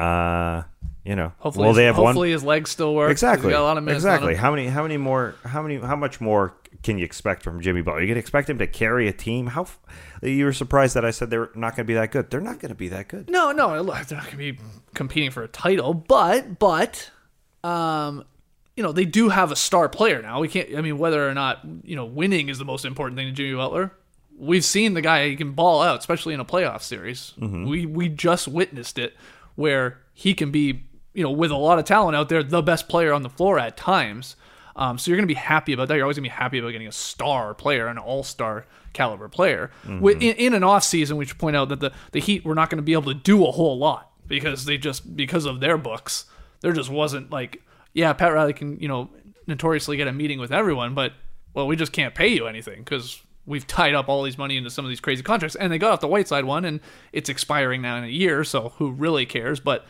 uh, 0.00 0.62
you 1.04 1.16
know, 1.16 1.32
Hopefully, 1.38 1.72
they 1.74 1.84
have 1.84 1.96
one 1.98 2.06
hopefully 2.08 2.30
his 2.32 2.44
legs 2.44 2.70
still 2.70 2.94
work. 2.94 3.10
exactly. 3.10 3.50
Got 3.50 3.60
a 3.60 3.64
lot 3.64 3.78
of 3.78 3.84
minutes 3.84 4.04
exactly. 4.04 4.34
How 4.34 4.50
many? 4.50 4.66
How 4.66 4.82
many 4.82 4.96
more? 4.96 5.34
How 5.44 5.62
many? 5.62 5.76
How 5.78 5.96
much 5.96 6.20
more 6.20 6.54
can 6.82 6.98
you 6.98 7.04
expect 7.04 7.42
from 7.42 7.60
Jimmy 7.60 7.82
Butler? 7.82 8.02
You 8.02 8.08
can 8.08 8.16
expect 8.18 8.48
him 8.50 8.58
to 8.58 8.66
carry 8.66 9.08
a 9.08 9.12
team. 9.12 9.46
How? 9.48 9.62
f- 9.62 9.78
You 10.22 10.44
were 10.44 10.52
surprised 10.52 10.94
that 10.96 11.04
I 11.04 11.10
said 11.10 11.30
they're 11.30 11.50
not 11.54 11.70
going 11.76 11.84
to 11.86 11.90
be 11.90 11.94
that 11.94 12.10
good. 12.12 12.30
They're 12.30 12.40
not 12.40 12.58
going 12.58 12.68
to 12.70 12.74
be 12.74 12.88
that 12.88 13.08
good. 13.08 13.28
No, 13.30 13.50
no, 13.52 13.70
they're 13.70 13.82
not 13.84 14.08
going 14.08 14.30
to 14.30 14.36
be 14.36 14.58
competing 14.94 15.30
for 15.30 15.42
a 15.42 15.48
title, 15.48 15.94
but 15.94 16.58
but 16.58 17.10
um 17.64 18.24
you 18.76 18.82
know, 18.82 18.92
they 18.92 19.04
do 19.04 19.28
have 19.28 19.50
a 19.52 19.56
star 19.56 19.88
player 19.90 20.22
now. 20.22 20.40
We 20.40 20.48
can't 20.48 20.74
I 20.76 20.80
mean 20.80 20.96
whether 20.98 21.28
or 21.28 21.34
not, 21.34 21.60
you 21.82 21.96
know, 21.96 22.04
winning 22.06 22.48
is 22.48 22.58
the 22.58 22.64
most 22.64 22.84
important 22.84 23.18
thing 23.18 23.26
to 23.26 23.32
Jimmy 23.32 23.54
Butler. 23.56 23.92
We've 24.38 24.64
seen 24.64 24.94
the 24.94 25.02
guy 25.02 25.28
he 25.28 25.36
can 25.36 25.52
ball 25.52 25.82
out, 25.82 25.98
especially 25.98 26.32
in 26.32 26.40
a 26.40 26.44
playoff 26.46 26.80
series. 26.82 27.34
We 27.38 27.84
we 27.84 28.08
just 28.08 28.48
witnessed 28.48 28.98
it 28.98 29.14
where 29.60 29.98
he 30.12 30.34
can 30.34 30.50
be, 30.50 30.84
you 31.14 31.22
know, 31.22 31.30
with 31.30 31.50
a 31.52 31.56
lot 31.56 31.78
of 31.78 31.84
talent 31.84 32.16
out 32.16 32.28
there, 32.28 32.42
the 32.42 32.62
best 32.62 32.88
player 32.88 33.12
on 33.12 33.22
the 33.22 33.28
floor 33.30 33.58
at 33.58 33.76
times. 33.76 34.34
Um, 34.76 34.98
so 34.98 35.10
you're 35.10 35.16
going 35.16 35.28
to 35.28 35.34
be 35.34 35.38
happy 35.38 35.72
about 35.72 35.88
that. 35.88 35.94
You're 35.96 36.04
always 36.04 36.16
going 36.16 36.24
to 36.24 36.30
be 36.30 36.34
happy 36.34 36.58
about 36.58 36.70
getting 36.72 36.86
a 36.88 36.92
star 36.92 37.54
player, 37.54 37.86
an 37.88 37.98
all-star 37.98 38.64
caliber 38.92 39.28
player. 39.28 39.70
Wi- 39.86 40.18
In, 40.20 40.36
in 40.36 40.54
an 40.54 40.64
off 40.64 40.84
season, 40.84 41.16
we 41.16 41.26
should 41.26 41.38
point 41.38 41.54
out 41.56 41.68
that 41.68 41.80
the, 41.80 41.92
the 42.12 42.20
Heat 42.20 42.44
were 42.44 42.54
not 42.54 42.70
going 42.70 42.78
to 42.78 42.82
be 42.82 42.92
able 42.94 43.12
to 43.12 43.14
do 43.14 43.44
a 43.46 43.50
whole 43.50 43.76
lot 43.78 44.10
because 44.26 44.64
they 44.64 44.78
just 44.78 45.16
because 45.16 45.44
of 45.44 45.60
their 45.60 45.76
books, 45.76 46.24
there 46.60 46.72
just 46.72 46.88
wasn't 46.90 47.30
like, 47.30 47.62
yeah, 47.92 48.12
Pat 48.12 48.32
Riley 48.32 48.52
can 48.54 48.78
you 48.80 48.88
know 48.88 49.10
notoriously 49.46 49.96
get 49.96 50.06
a 50.08 50.12
meeting 50.12 50.38
with 50.38 50.52
everyone, 50.52 50.94
but 50.94 51.12
well, 51.52 51.66
we 51.66 51.74
just 51.76 51.92
can't 51.92 52.14
pay 52.14 52.28
you 52.28 52.46
anything 52.46 52.78
because 52.84 53.20
we've 53.50 53.66
tied 53.66 53.94
up 53.94 54.08
all 54.08 54.22
these 54.22 54.38
money 54.38 54.56
into 54.56 54.70
some 54.70 54.84
of 54.84 54.88
these 54.88 55.00
crazy 55.00 55.22
contracts, 55.22 55.56
and 55.56 55.70
they 55.70 55.78
got 55.78 55.92
off 55.92 56.00
the 56.00 56.08
Whiteside 56.08 56.44
one, 56.44 56.64
and 56.64 56.80
it's 57.12 57.28
expiring 57.28 57.82
now 57.82 57.96
in 57.96 58.04
a 58.04 58.08
year, 58.08 58.44
so 58.44 58.70
who 58.78 58.92
really 58.92 59.26
cares? 59.26 59.60
But 59.60 59.84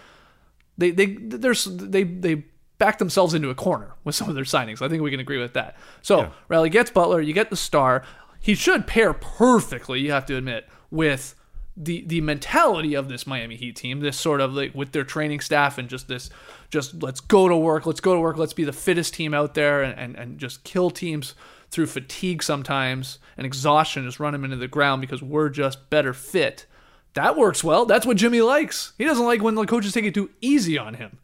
they 0.78 0.90
they 0.90 1.06
there's 1.06 1.66
they 1.66 2.02
they 2.02 2.44
back 2.78 2.98
themselves 2.98 3.34
into 3.34 3.50
a 3.50 3.54
corner 3.54 3.92
with 4.02 4.14
some 4.14 4.28
of 4.28 4.34
their 4.34 4.44
signings. 4.44 4.80
I 4.80 4.88
think 4.88 5.02
we 5.02 5.10
can 5.10 5.20
agree 5.20 5.38
with 5.38 5.52
that. 5.52 5.76
So 6.00 6.32
Riley 6.48 6.70
gets 6.70 6.90
Butler, 6.90 7.20
you 7.20 7.34
get 7.34 7.50
the 7.50 7.56
star. 7.56 8.02
He 8.40 8.54
should 8.54 8.86
pair 8.86 9.12
perfectly, 9.12 10.00
you 10.00 10.12
have 10.12 10.24
to 10.26 10.36
admit, 10.36 10.66
with 10.90 11.34
the 11.76 12.02
the 12.06 12.22
mentality 12.22 12.94
of 12.94 13.08
this 13.08 13.26
Miami 13.26 13.56
Heat 13.56 13.76
team, 13.76 14.00
this 14.00 14.18
sort 14.18 14.40
of 14.40 14.54
like 14.54 14.74
with 14.74 14.92
their 14.92 15.04
training 15.04 15.40
staff 15.40 15.76
and 15.76 15.88
just 15.88 16.08
this, 16.08 16.30
just 16.70 17.02
let's 17.02 17.20
go 17.20 17.48
to 17.48 17.56
work, 17.56 17.84
let's 17.84 18.00
go 18.00 18.14
to 18.14 18.20
work, 18.20 18.38
let's 18.38 18.54
be 18.54 18.64
the 18.64 18.72
fittest 18.72 19.12
team 19.12 19.34
out 19.34 19.52
there, 19.52 19.82
and 19.82 19.98
and, 19.98 20.16
and 20.16 20.38
just 20.38 20.64
kill 20.64 20.90
teams 20.90 21.34
through 21.70 21.86
fatigue 21.86 22.42
sometimes 22.42 23.18
and 23.36 23.46
exhaustion, 23.46 24.04
just 24.04 24.20
run 24.20 24.34
him 24.34 24.44
into 24.44 24.56
the 24.56 24.68
ground 24.68 25.00
because 25.00 25.22
we're 25.22 25.48
just 25.48 25.90
better 25.90 26.12
fit. 26.12 26.66
That 27.14 27.36
works 27.36 27.64
well. 27.64 27.86
That's 27.86 28.06
what 28.06 28.16
Jimmy 28.16 28.40
likes. 28.40 28.92
He 28.98 29.04
doesn't 29.04 29.24
like 29.24 29.42
when 29.42 29.54
the 29.54 29.66
coaches 29.66 29.92
take 29.92 30.04
it 30.04 30.14
too 30.14 30.30
easy 30.40 30.78
on 30.78 30.94
him 30.94 31.18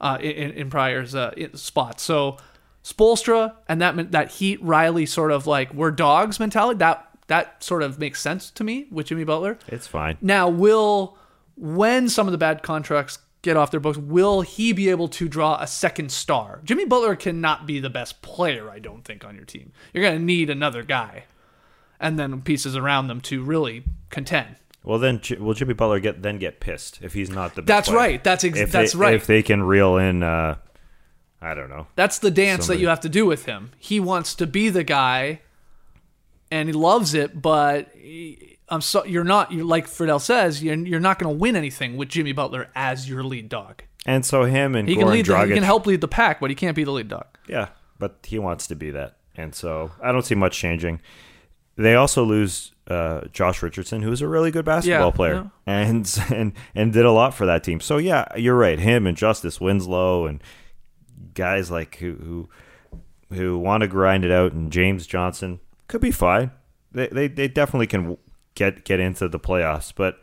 uh, 0.00 0.18
in, 0.20 0.52
in 0.52 0.70
Pryor's 0.70 1.14
uh, 1.14 1.32
spots. 1.54 2.02
So 2.02 2.36
Spoelstra 2.84 3.54
and 3.68 3.80
that 3.80 4.12
that 4.12 4.32
Heat 4.32 4.62
Riley 4.62 5.06
sort 5.06 5.30
of 5.32 5.46
like 5.46 5.72
we're 5.72 5.90
dogs 5.90 6.38
mentality 6.40 6.78
that 6.78 7.08
that 7.28 7.62
sort 7.62 7.82
of 7.82 7.98
makes 7.98 8.20
sense 8.20 8.50
to 8.50 8.64
me 8.64 8.86
with 8.90 9.06
Jimmy 9.06 9.24
Butler. 9.24 9.58
It's 9.68 9.86
fine. 9.86 10.18
Now, 10.20 10.48
will 10.48 11.16
when 11.56 12.08
some 12.08 12.26
of 12.26 12.32
the 12.32 12.38
bad 12.38 12.62
contracts 12.62 13.18
get 13.42 13.56
off 13.56 13.70
their 13.70 13.80
books, 13.80 13.98
will 13.98 14.40
he 14.42 14.72
be 14.72 14.88
able 14.88 15.08
to 15.08 15.28
draw 15.28 15.60
a 15.60 15.66
second 15.66 16.10
star? 16.12 16.60
Jimmy 16.64 16.84
Butler 16.84 17.16
cannot 17.16 17.66
be 17.66 17.80
the 17.80 17.90
best 17.90 18.22
player, 18.22 18.70
I 18.70 18.78
don't 18.78 19.04
think, 19.04 19.24
on 19.24 19.34
your 19.34 19.44
team. 19.44 19.72
You're 19.92 20.04
going 20.04 20.18
to 20.18 20.24
need 20.24 20.48
another 20.48 20.82
guy, 20.82 21.24
and 22.00 22.18
then 22.18 22.40
pieces 22.42 22.76
around 22.76 23.08
them 23.08 23.20
to 23.22 23.42
really 23.42 23.82
contend. 24.10 24.56
Well, 24.84 24.98
then, 24.98 25.20
will 25.38 25.54
Jimmy 25.54 25.74
Butler 25.74 26.00
get 26.00 26.22
then 26.22 26.38
get 26.38 26.58
pissed 26.60 26.98
if 27.02 27.12
he's 27.14 27.30
not 27.30 27.54
the 27.54 27.62
best 27.62 27.66
That's 27.66 27.88
player? 27.88 27.98
right. 27.98 28.24
That's 28.24 28.42
ex- 28.44 28.58
If 28.58 28.72
that's 28.72 28.92
they, 28.94 28.98
right. 28.98 29.14
If 29.14 29.26
they 29.26 29.42
can 29.42 29.62
reel 29.62 29.96
in, 29.96 30.22
uh, 30.24 30.56
I 31.40 31.54
don't 31.54 31.68
know. 31.68 31.86
That's 31.94 32.18
the 32.18 32.30
dance 32.32 32.66
Somebody- 32.66 32.78
that 32.78 32.82
you 32.82 32.88
have 32.88 33.00
to 33.00 33.08
do 33.08 33.24
with 33.26 33.44
him. 33.46 33.70
He 33.78 34.00
wants 34.00 34.34
to 34.36 34.46
be 34.46 34.68
the 34.70 34.82
guy, 34.84 35.40
and 36.50 36.68
he 36.68 36.72
loves 36.72 37.14
it. 37.14 37.40
But 37.40 37.90
he- 37.94 38.51
I'm 38.72 38.80
so 38.80 39.04
you're 39.04 39.22
not. 39.24 39.52
You're 39.52 39.64
like 39.66 39.86
Friedell 39.86 40.20
says. 40.20 40.62
You're, 40.62 40.74
you're 40.74 41.00
not 41.00 41.18
going 41.18 41.32
to 41.32 41.38
win 41.38 41.56
anything 41.56 41.96
with 41.96 42.08
Jimmy 42.08 42.32
Butler 42.32 42.70
as 42.74 43.08
your 43.08 43.22
lead 43.22 43.48
dog. 43.48 43.82
And 44.06 44.24
so 44.24 44.44
him 44.44 44.74
and 44.74 44.88
He 44.88 44.96
can 44.96 45.06
Goran 45.06 45.10
lead. 45.12 45.26
The, 45.26 45.32
Dragic, 45.34 45.48
he 45.48 45.54
can 45.54 45.62
help 45.62 45.86
lead 45.86 46.00
the 46.00 46.08
pack, 46.08 46.40
but 46.40 46.50
he 46.50 46.56
can't 46.56 46.74
be 46.74 46.82
the 46.84 46.90
lead 46.90 47.08
dog. 47.08 47.26
Yeah, 47.46 47.68
but 47.98 48.18
he 48.24 48.38
wants 48.38 48.66
to 48.68 48.74
be 48.74 48.90
that, 48.90 49.16
and 49.36 49.54
so 49.54 49.92
I 50.02 50.10
don't 50.10 50.24
see 50.24 50.34
much 50.34 50.58
changing. 50.58 51.00
They 51.76 51.94
also 51.94 52.24
lose 52.24 52.72
uh, 52.88 53.22
Josh 53.32 53.62
Richardson, 53.62 54.02
who's 54.02 54.20
a 54.22 54.26
really 54.28 54.50
good 54.50 54.64
basketball 54.64 55.08
Yeah, 55.08 55.16
player, 55.16 55.50
yeah. 55.66 55.78
and 55.80 56.20
and 56.32 56.52
and 56.74 56.92
did 56.92 57.04
a 57.04 57.12
lot 57.12 57.34
for 57.34 57.46
that 57.46 57.62
team. 57.62 57.78
So 57.78 57.98
yeah, 57.98 58.24
you're 58.36 58.56
right. 58.56 58.78
Him 58.78 59.06
and 59.06 59.16
Justice 59.16 59.60
Winslow 59.60 60.26
and 60.26 60.42
guys 61.34 61.70
like 61.70 61.96
who 61.96 62.14
who 62.14 62.48
who 63.36 63.58
want 63.58 63.82
to 63.82 63.86
grind 63.86 64.24
it 64.24 64.30
out, 64.32 64.52
and 64.52 64.72
James 64.72 65.06
Johnson 65.06 65.60
could 65.88 66.00
be 66.00 66.10
fine. 66.10 66.50
They 66.90 67.06
they, 67.06 67.28
they 67.28 67.48
definitely 67.48 67.86
can 67.86 68.16
get 68.62 68.84
get 68.84 69.00
into 69.00 69.28
the 69.28 69.40
playoffs, 69.40 69.92
but 69.94 70.20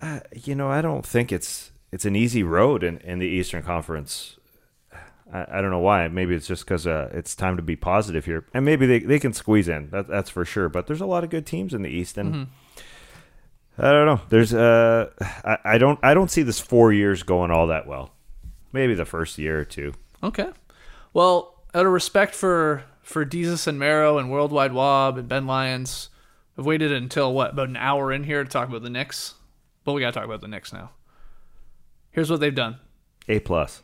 uh, 0.00 0.20
you 0.34 0.54
know 0.54 0.70
I 0.70 0.80
don't 0.80 1.04
think 1.04 1.32
it's 1.32 1.72
it's 1.92 2.04
an 2.04 2.16
easy 2.16 2.42
road 2.42 2.82
in, 2.82 2.98
in 2.98 3.18
the 3.18 3.26
Eastern 3.26 3.62
Conference. 3.62 4.36
I, 5.32 5.46
I 5.58 5.60
don't 5.60 5.70
know 5.70 5.78
why. 5.78 6.08
Maybe 6.08 6.34
it's 6.34 6.46
just 6.46 6.64
because 6.64 6.86
uh, 6.86 7.10
it's 7.12 7.34
time 7.34 7.56
to 7.56 7.62
be 7.62 7.76
positive 7.76 8.24
here, 8.24 8.46
and 8.54 8.64
maybe 8.64 8.86
they, 8.86 9.00
they 9.00 9.18
can 9.18 9.32
squeeze 9.32 9.68
in. 9.68 9.90
That, 9.90 10.08
that's 10.08 10.30
for 10.30 10.44
sure. 10.44 10.68
But 10.68 10.86
there's 10.86 11.00
a 11.00 11.06
lot 11.06 11.24
of 11.24 11.30
good 11.30 11.46
teams 11.46 11.74
in 11.74 11.82
the 11.82 11.90
East, 11.90 12.16
and 12.18 12.48
I 13.78 13.92
don't 13.92 14.06
know. 14.06 14.20
There's 14.28 14.54
uh, 14.54 15.10
I, 15.20 15.58
I 15.64 15.78
don't 15.78 15.98
I 16.02 16.14
don't 16.14 16.30
see 16.30 16.42
this 16.42 16.60
four 16.60 16.92
years 16.92 17.22
going 17.22 17.50
all 17.50 17.66
that 17.68 17.86
well. 17.86 18.10
Maybe 18.72 18.94
the 18.94 19.04
first 19.04 19.38
year 19.38 19.60
or 19.60 19.64
two. 19.64 19.94
Okay. 20.22 20.48
Well, 21.12 21.58
out 21.74 21.86
of 21.86 21.92
respect 21.92 22.34
for 22.34 22.84
for 23.02 23.24
Jesus 23.24 23.66
and 23.66 23.78
Marrow 23.78 24.18
and 24.18 24.30
Worldwide 24.30 24.72
Wob 24.72 25.18
and 25.18 25.28
Ben 25.28 25.46
Lyons, 25.46 26.10
I've 26.58 26.66
waited 26.66 26.92
until 26.92 27.32
what 27.32 27.52
about 27.52 27.68
an 27.68 27.76
hour 27.76 28.12
in 28.12 28.24
here 28.24 28.44
to 28.44 28.50
talk 28.50 28.68
about 28.68 28.82
the 28.82 28.90
Knicks. 28.90 29.34
But 29.84 29.92
we 29.92 30.00
got 30.00 30.08
to 30.08 30.12
talk 30.12 30.24
about 30.24 30.40
the 30.40 30.48
Knicks 30.48 30.72
now. 30.72 30.90
Here's 32.10 32.30
what 32.30 32.40
they've 32.40 32.54
done. 32.54 32.78
A 33.28 33.40
plus. 33.40 33.82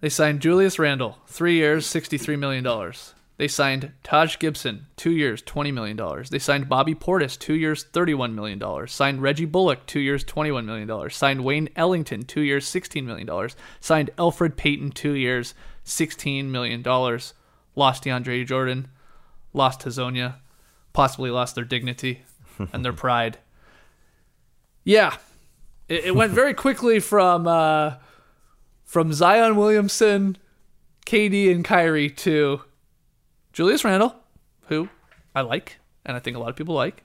They 0.00 0.08
signed 0.08 0.40
Julius 0.40 0.78
Randle, 0.78 1.18
three 1.26 1.56
years, 1.56 1.86
$63 1.86 2.38
million. 2.38 2.92
They 3.36 3.48
signed 3.48 3.92
Taj 4.02 4.38
Gibson, 4.38 4.86
two 4.96 5.10
years, 5.10 5.42
$20 5.42 5.72
million. 5.72 5.98
They 6.30 6.38
signed 6.38 6.68
Bobby 6.68 6.94
Portis, 6.94 7.38
two 7.38 7.54
years, 7.54 7.86
$31 7.92 8.34
million. 8.34 8.88
Signed 8.88 9.22
Reggie 9.22 9.46
Bullock, 9.46 9.86
two 9.86 10.00
years, 10.00 10.24
$21 10.24 10.64
million. 10.64 11.10
Signed 11.10 11.44
Wayne 11.44 11.68
Ellington, 11.76 12.22
two 12.24 12.42
years, 12.42 12.66
$16 12.66 13.04
million. 13.04 13.48
Signed 13.80 14.10
Elfrid 14.18 14.56
Payton, 14.56 14.92
two 14.92 15.12
years, 15.12 15.54
$16 15.86 16.46
million. 16.46 16.82
Lost 16.82 18.04
DeAndre 18.04 18.46
Jordan, 18.46 18.88
lost 19.52 19.80
Hezonja, 19.80 20.36
possibly 20.92 21.30
lost 21.30 21.54
their 21.54 21.64
dignity 21.64 22.22
and 22.72 22.84
their 22.84 22.92
pride. 22.92 23.38
Yeah, 24.84 25.16
it, 25.88 26.06
it 26.06 26.14
went 26.14 26.32
very 26.32 26.54
quickly 26.54 27.00
from 27.00 27.46
uh, 27.46 27.94
from 28.84 29.12
Zion 29.12 29.56
Williamson, 29.56 30.36
KD, 31.06 31.50
and 31.50 31.64
Kyrie 31.64 32.10
to 32.10 32.62
Julius 33.52 33.84
Randle, 33.84 34.16
who 34.68 34.88
I 35.34 35.42
like, 35.42 35.78
and 36.04 36.16
I 36.16 36.20
think 36.20 36.36
a 36.36 36.40
lot 36.40 36.50
of 36.50 36.56
people 36.56 36.74
like, 36.74 37.04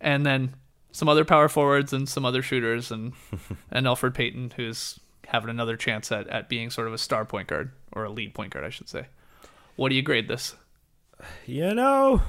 and 0.00 0.26
then 0.26 0.54
some 0.92 1.08
other 1.08 1.24
power 1.24 1.48
forwards 1.48 1.92
and 1.92 2.08
some 2.08 2.24
other 2.24 2.42
shooters, 2.42 2.90
and 2.90 3.12
and 3.70 3.86
Elfrid 3.86 4.14
Payton, 4.14 4.54
who's 4.56 5.00
having 5.26 5.50
another 5.50 5.76
chance 5.76 6.12
at, 6.12 6.28
at 6.28 6.48
being 6.48 6.70
sort 6.70 6.86
of 6.86 6.94
a 6.94 6.98
star 6.98 7.24
point 7.24 7.48
guard 7.48 7.72
or 7.92 8.04
a 8.04 8.10
lead 8.10 8.34
point 8.34 8.52
guard, 8.52 8.64
I 8.64 8.70
should 8.70 8.88
say. 8.88 9.06
What 9.74 9.90
do 9.90 9.94
you 9.94 10.02
grade 10.02 10.28
this? 10.28 10.54
You 11.46 11.74
know, 11.74 12.22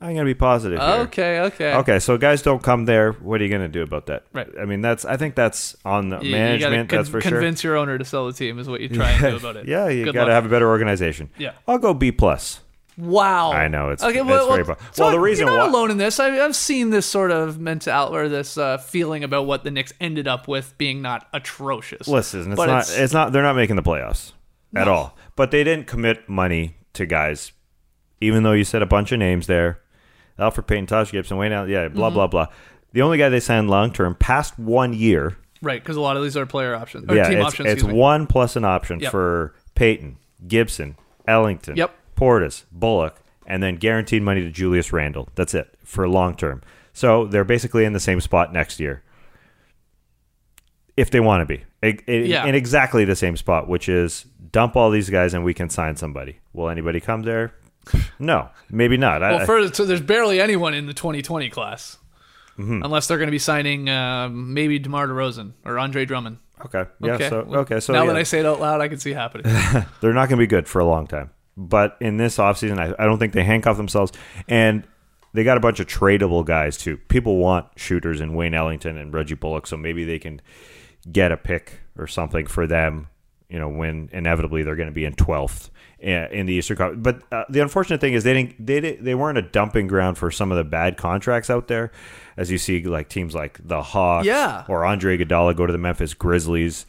I'm 0.00 0.14
gonna 0.14 0.24
be 0.24 0.34
positive. 0.34 0.78
here. 0.80 0.88
Okay, 0.88 1.40
okay, 1.40 1.74
Okay, 1.74 1.98
so 1.98 2.16
guys 2.16 2.40
don't 2.42 2.62
come 2.62 2.86
there. 2.86 3.12
What 3.12 3.40
are 3.40 3.44
you 3.44 3.50
going 3.50 3.60
to 3.60 3.68
do 3.68 3.82
about 3.82 4.06
that? 4.06 4.24
Right. 4.32 4.48
I 4.58 4.64
mean, 4.64 4.80
that's. 4.80 5.04
I 5.04 5.16
think 5.18 5.34
that's 5.34 5.76
on 5.84 6.08
the 6.08 6.18
You- 6.20 6.28
you, 6.30 6.32
management. 6.36 6.88
gotta 6.88 7.00
that's 7.02 7.10
for 7.10 7.20
sure. 7.20 7.32
convince 7.32 7.62
your 7.62 7.76
owner 7.76 7.98
to 7.98 8.04
sell 8.04 8.26
the 8.26 8.32
team 8.32 8.58
is 8.58 8.66
what 8.68 8.80
you 8.80 8.88
try 8.88 9.10
and 9.10 9.20
do 9.20 9.36
about 9.36 9.56
it. 9.56 9.66
Yeah, 9.68 9.88
you 9.88 10.04
Good 10.04 10.14
got 10.14 10.20
to 10.24 10.26
luck. 10.28 10.34
have 10.36 10.46
a 10.46 10.48
better 10.48 10.68
organization. 10.68 11.28
Yeah. 11.36 11.52
I'll 11.68 11.76
go 11.78 11.92
B 11.92 12.12
plus. 12.12 12.60
Wow. 12.96 13.52
I 13.52 13.68
know, 13.68 13.92
it's- 13.92 14.02
okay. 14.06 14.20
it's 14.20 14.28
Well, 14.28 14.48
very 14.48 14.64
bu- 14.64 14.74
so 14.92 15.04
well, 15.04 15.12
the 15.12 15.20
reason 15.20 15.46
you're 15.46 15.56
not 15.56 15.64
why- 15.64 15.78
alone 15.78 15.90
in 15.90 15.96
this. 15.98 16.18
I, 16.18 16.44
I've 16.44 16.56
seen 16.56 16.90
this 16.90 17.04
sort 17.06 17.30
of 17.30 17.58
mental 17.58 18.14
or 18.14 18.28
this 18.28 18.56
uh, 18.58 18.78
feeling 18.78 19.22
about 19.24 19.46
what 19.46 19.64
the 19.64 19.70
Knicks 19.70 19.92
ended 20.00 20.26
up 20.28 20.48
with 20.48 20.76
being 20.78 21.00
not 21.02 21.26
atrocious. 21.32 22.08
Listen, 22.08 22.52
it's 22.52 22.56
But 22.56 22.66
not. 22.66 22.90
It's, 22.90 23.12
not. 23.12 23.32
They're 23.32 23.42
not 23.42 23.56
making 23.56 23.76
the 23.76 23.82
playoffs 23.82 24.32
at 24.74 24.88
all. 24.88 25.16
But 25.36 25.50
they 25.50 25.62
didn't 25.64 25.86
commit 25.86 26.28
money 26.28 26.76
to 26.94 27.06
guys, 27.06 27.52
even 28.20 28.42
though 28.42 28.52
you 28.52 28.64
said 28.64 28.82
a 28.82 28.86
bunch 28.86 29.12
of 29.12 29.18
names 29.18 29.46
there. 29.46 29.80
Elfrid 30.40 30.66
Payton, 30.66 30.86
Taj 30.86 31.12
Gibson, 31.12 31.36
Wayne 31.36 31.52
Allen, 31.52 31.70
yeah, 31.70 31.86
Mm-hmm. 31.86 31.96
blah 31.96 32.10
blah 32.10 32.26
blah. 32.26 32.46
The 32.92 33.02
only 33.02 33.18
guy 33.18 33.28
they 33.28 33.38
signed 33.40 33.70
long 33.70 33.92
term 33.92 34.14
past 34.16 34.58
one 34.58 34.92
year. 34.92 35.36
right, 35.62 35.80
because 35.80 35.96
a 35.96 36.00
lot 36.00 36.16
of 36.16 36.22
these 36.22 36.36
are 36.36 36.46
player 36.46 36.74
options 36.74 37.04
or 37.08 37.14
yeah, 37.14 37.28
team 37.28 37.38
it's, 37.38 37.46
options. 37.48 37.68
it's 37.68 37.82
one 37.84 38.26
plus 38.26 38.56
an 38.56 38.64
option 38.64 38.98
Yep. 39.00 39.10
for 39.12 39.54
Payton, 39.74 40.16
Gibson, 40.48 40.96
Ellington, 41.28 41.76
Yep. 41.76 41.94
Portis, 42.16 42.64
Bullock, 42.72 43.20
and 43.46 43.62
then 43.62 43.76
guaranteed 43.76 44.22
money 44.22 44.40
to 44.42 44.50
Julius 44.50 44.92
Randle. 44.92 45.28
That's 45.36 45.54
it 45.54 45.68
for 45.84 46.08
long 46.08 46.34
term. 46.36 46.62
So 46.92 47.26
they're 47.26 47.44
basically 47.44 47.84
in 47.84 47.92
the 47.92 48.00
same 48.00 48.20
spot 48.20 48.52
next 48.52 48.80
year, 48.80 49.02
if 50.96 51.10
they 51.10 51.20
want 51.20 51.46
to 51.46 51.46
be, 51.46 51.64
Yeah. 52.28 52.46
in 52.46 52.54
exactly 52.54 53.04
the 53.04 53.16
same 53.16 53.36
spot, 53.36 53.68
which 53.68 53.88
is 53.88 54.24
dump 54.50 54.76
all 54.76 54.90
these 54.90 55.08
guys 55.10 55.32
and 55.34 55.44
we 55.44 55.54
can 55.54 55.70
sign 55.70 55.96
somebody. 55.96 56.40
Will 56.52 56.68
anybody 56.68 57.00
come 57.00 57.22
there? 57.22 57.52
No, 58.18 58.50
maybe 58.70 58.96
not. 58.96 59.20
Well, 59.22 59.40
I- 59.40 59.46
further, 59.46 59.72
so 59.74 59.84
there's 59.84 60.00
barely 60.00 60.40
anyone 60.40 60.74
in 60.74 60.86
the 60.86 60.94
2020 60.94 61.48
class, 61.50 61.96
Mm-hmm. 62.58 62.82
unless 62.82 63.06
they're 63.06 63.16
going 63.16 63.28
to 63.28 63.32
be 63.32 63.38
signing 63.38 63.88
um, 63.88 64.52
maybe 64.52 64.78
DeMar 64.78 65.06
DeRozan 65.08 65.52
or 65.64 65.78
Andre 65.78 66.04
Drummond. 66.04 66.36
okay, 66.66 66.84
yeah, 67.00 67.12
okay. 67.14 67.28
so 67.30 67.36
okay, 67.38 67.80
so 67.80 67.94
now 67.94 68.02
yeah. 68.02 68.08
that 68.08 68.16
I 68.16 68.22
say 68.22 68.40
it 68.40 68.44
out 68.44 68.60
loud, 68.60 68.82
I 68.82 68.88
can 68.88 68.98
see 68.98 69.12
it 69.12 69.16
happening. 69.16 69.46
they're 70.02 70.12
not 70.12 70.28
going 70.28 70.36
to 70.38 70.42
be 70.42 70.46
good 70.46 70.68
for 70.68 70.78
a 70.80 70.84
long 70.84 71.06
time. 71.06 71.30
But 71.56 71.96
in 72.02 72.18
this 72.18 72.36
offseason, 72.36 72.78
I, 72.78 72.94
I 73.02 73.06
don't 73.06 73.18
think 73.18 73.32
they 73.32 73.44
handcuff 73.44 73.78
themselves. 73.78 74.12
And 74.46 74.84
they 75.32 75.42
got 75.42 75.56
a 75.56 75.60
bunch 75.60 75.80
of 75.80 75.86
tradable 75.86 76.44
guys, 76.44 76.76
too. 76.76 76.98
People 76.98 77.36
want 77.38 77.66
shooters 77.76 78.20
in 78.20 78.34
Wayne 78.34 78.52
Ellington 78.52 78.98
and 78.98 79.14
Reggie 79.14 79.36
Bullock, 79.36 79.66
so 79.66 79.78
maybe 79.78 80.04
they 80.04 80.18
can 80.18 80.42
get 81.10 81.32
a 81.32 81.38
pick 81.38 81.80
or 81.96 82.06
something 82.06 82.46
for 82.46 82.66
them, 82.66 83.08
you 83.48 83.58
know, 83.58 83.68
when 83.70 84.10
inevitably 84.12 84.64
they're 84.64 84.76
going 84.76 84.88
to 84.88 84.94
be 84.94 85.06
in 85.06 85.14
12th 85.14 85.70
in 86.00 86.46
the 86.46 86.54
Eastern 86.54 86.76
Conference. 86.76 87.02
But 87.02 87.22
uh, 87.32 87.44
the 87.48 87.60
unfortunate 87.60 88.00
thing 88.00 88.14
is 88.14 88.24
they 88.24 88.32
didn't 88.34 88.66
they 88.66 88.80
didn't, 88.80 89.04
they 89.04 89.14
weren't 89.14 89.38
a 89.38 89.42
dumping 89.42 89.86
ground 89.86 90.16
for 90.18 90.30
some 90.30 90.50
of 90.50 90.56
the 90.58 90.64
bad 90.64 90.96
contracts 90.96 91.50
out 91.50 91.68
there, 91.68 91.92
as 92.36 92.50
you 92.50 92.58
see 92.58 92.82
like 92.84 93.08
teams 93.08 93.34
like 93.34 93.58
the 93.66 93.82
Hawks 93.82 94.26
Yeah. 94.26 94.64
or 94.68 94.84
Andre 94.84 95.18
Iguodala 95.18 95.54
go 95.56 95.66
to 95.66 95.72
the 95.72 95.78
Memphis 95.78 96.14
Grizzlies 96.14 96.86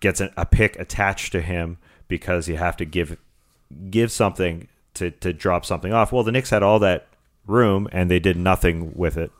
gets 0.00 0.20
a, 0.20 0.32
a 0.36 0.44
pick 0.44 0.78
attached 0.78 1.32
to 1.32 1.40
him 1.40 1.78
because 2.08 2.48
you 2.48 2.56
have 2.56 2.76
to 2.78 2.84
give 2.84 3.16
give 3.90 4.10
something 4.12 4.68
to 4.94 5.10
to 5.10 5.32
drop 5.32 5.64
something 5.64 5.92
off. 5.92 6.12
Well, 6.12 6.24
the 6.24 6.32
Knicks 6.32 6.50
had 6.50 6.62
all 6.62 6.78
that 6.80 7.06
room 7.46 7.88
and 7.92 8.10
they 8.10 8.18
did 8.18 8.36
nothing 8.36 8.92
with 8.94 9.16
it, 9.16 9.30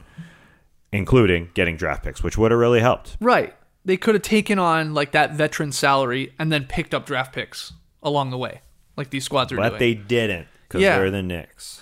including 0.93 1.51
getting 1.55 1.77
draft 1.77 2.05
picks, 2.05 2.23
which 2.23 2.39
would 2.39 2.51
have 2.51 2.61
really 2.61 2.81
helped. 2.81 3.17
right. 3.21 3.55
They 3.87 3.99
could 3.99 4.15
have 4.15 4.23
taken 4.23 4.59
on 4.59 4.95
like 4.95 5.13
that 5.13 5.33
veteran 5.35 5.71
salary 5.71 6.33
and 6.39 6.51
then 6.51 6.65
picked 6.65 6.95
up 6.95 7.05
draft 7.05 7.35
picks 7.35 7.75
along 8.03 8.31
the 8.31 8.39
way, 8.39 8.63
like 8.97 9.11
these 9.11 9.25
squads 9.25 9.53
are 9.53 9.57
But 9.57 9.71
doing. 9.71 9.79
they 9.81 9.95
didn't 9.95 10.47
because 10.69 10.83
Yeah. 10.83 10.99
they're 10.99 11.11
the 11.11 11.23
Knicks. 11.23 11.81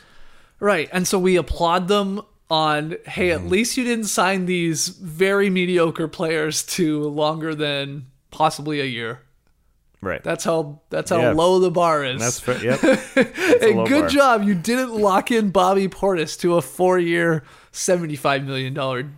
Right. 0.60 0.88
And 0.92 1.06
so 1.06 1.18
we 1.18 1.36
applaud 1.36 1.88
them 1.88 2.20
on 2.50 2.96
hey, 3.06 3.28
Mm-hmm. 3.30 3.44
at 3.46 3.50
least 3.50 3.76
you 3.76 3.84
didn't 3.84 4.04
sign 4.06 4.46
these 4.46 4.88
very 4.88 5.48
mediocre 5.50 6.08
players 6.08 6.62
to 6.64 7.02
longer 7.04 7.54
than 7.54 8.06
possibly 8.30 8.80
a 8.80 8.84
year. 8.84 9.20
Right. 10.00 10.22
That's 10.22 10.42
how 10.44 10.80
that's 10.90 11.10
how 11.10 11.20
Yeah. 11.20 11.32
low 11.32 11.58
the 11.60 11.70
bar 11.70 12.04
is. 12.04 12.20
That's 12.20 12.40
fair. 12.40 12.62
Yep. 12.62 12.80
That's 13.14 13.64
a 13.64 13.72
good 13.86 14.00
bar. 14.02 14.08
job. 14.08 14.42
You 14.42 14.54
didn't 14.54 14.94
lock 14.94 15.30
in 15.30 15.50
Bobby 15.50 15.86
Portis 15.88 16.38
to 16.40 16.56
a 16.56 16.62
four-year, 16.62 17.44
seventy-five 17.70 18.44
million 18.44 18.74
dollar 18.74 19.08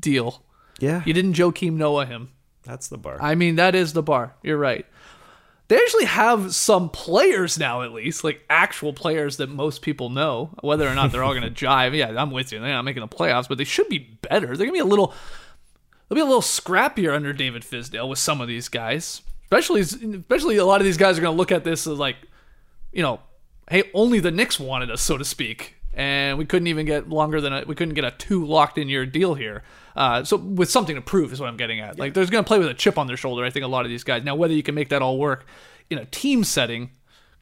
deal. 0.00 0.42
Yeah. 0.80 1.02
You 1.04 1.12
didn't 1.12 1.34
Joakim 1.34 1.74
Noah 1.74 2.06
him. 2.06 2.30
That's 2.64 2.88
the 2.88 2.96
bar. 2.98 3.18
I 3.20 3.34
mean, 3.34 3.56
that 3.56 3.74
is 3.74 3.92
the 3.92 4.02
bar. 4.02 4.34
You're 4.42 4.56
right. 4.58 4.86
They 5.72 5.78
actually 5.78 6.04
have 6.04 6.54
some 6.54 6.90
players 6.90 7.58
now, 7.58 7.80
at 7.80 7.92
least, 7.92 8.24
like 8.24 8.44
actual 8.50 8.92
players 8.92 9.38
that 9.38 9.48
most 9.48 9.80
people 9.80 10.10
know. 10.10 10.50
Whether 10.60 10.86
or 10.86 10.94
not 10.94 11.12
they're 11.12 11.24
all 11.24 11.32
going 11.32 11.50
to 11.54 11.64
jive, 11.64 11.96
yeah, 11.96 12.12
I'm 12.20 12.30
with 12.30 12.52
you. 12.52 12.60
They're 12.60 12.68
not 12.68 12.84
making 12.84 13.00
the 13.00 13.08
playoffs, 13.08 13.48
but 13.48 13.56
they 13.56 13.64
should 13.64 13.88
be 13.88 13.96
better. 13.98 14.48
They're 14.48 14.66
going 14.66 14.68
to 14.68 14.72
be 14.74 14.80
a 14.80 14.84
little, 14.84 15.14
they'll 16.08 16.16
be 16.16 16.20
a 16.20 16.26
little 16.26 16.42
scrappier 16.42 17.14
under 17.14 17.32
David 17.32 17.62
Fizdale 17.62 18.06
with 18.06 18.18
some 18.18 18.42
of 18.42 18.48
these 18.48 18.68
guys. 18.68 19.22
Especially, 19.44 19.80
especially 19.80 20.58
a 20.58 20.66
lot 20.66 20.82
of 20.82 20.84
these 20.84 20.98
guys 20.98 21.16
are 21.16 21.22
going 21.22 21.32
to 21.32 21.38
look 21.38 21.50
at 21.50 21.64
this 21.64 21.86
as 21.86 21.98
like, 21.98 22.16
you 22.92 23.00
know, 23.00 23.20
hey, 23.70 23.84
only 23.94 24.20
the 24.20 24.30
Knicks 24.30 24.60
wanted 24.60 24.90
us, 24.90 25.00
so 25.00 25.16
to 25.16 25.24
speak, 25.24 25.76
and 25.94 26.38
we 26.38 26.44
couldn't 26.44 26.68
even 26.68 26.86
get 26.86 27.08
longer 27.08 27.40
than 27.40 27.52
a, 27.52 27.64
we 27.66 27.74
couldn't 27.74 27.94
get 27.94 28.04
a 28.04 28.10
two 28.12 28.46
locked 28.46 28.78
in 28.78 28.88
year 28.88 29.04
deal 29.06 29.34
here. 29.34 29.62
Uh, 29.94 30.24
so 30.24 30.36
with 30.36 30.70
something 30.70 30.96
to 30.96 31.02
prove 31.02 31.32
is 31.32 31.40
what 31.40 31.48
I'm 31.48 31.56
getting 31.56 31.80
at. 31.80 31.98
Like, 31.98 32.14
there's 32.14 32.30
going 32.30 32.42
to 32.42 32.48
play 32.48 32.58
with 32.58 32.68
a 32.68 32.74
chip 32.74 32.98
on 32.98 33.06
their 33.06 33.16
shoulder. 33.16 33.44
I 33.44 33.50
think 33.50 33.64
a 33.64 33.68
lot 33.68 33.84
of 33.84 33.90
these 33.90 34.04
guys. 34.04 34.24
Now, 34.24 34.34
whether 34.34 34.54
you 34.54 34.62
can 34.62 34.74
make 34.74 34.88
that 34.88 35.02
all 35.02 35.18
work 35.18 35.46
in 35.90 35.98
a 35.98 36.06
team 36.06 36.44
setting, 36.44 36.90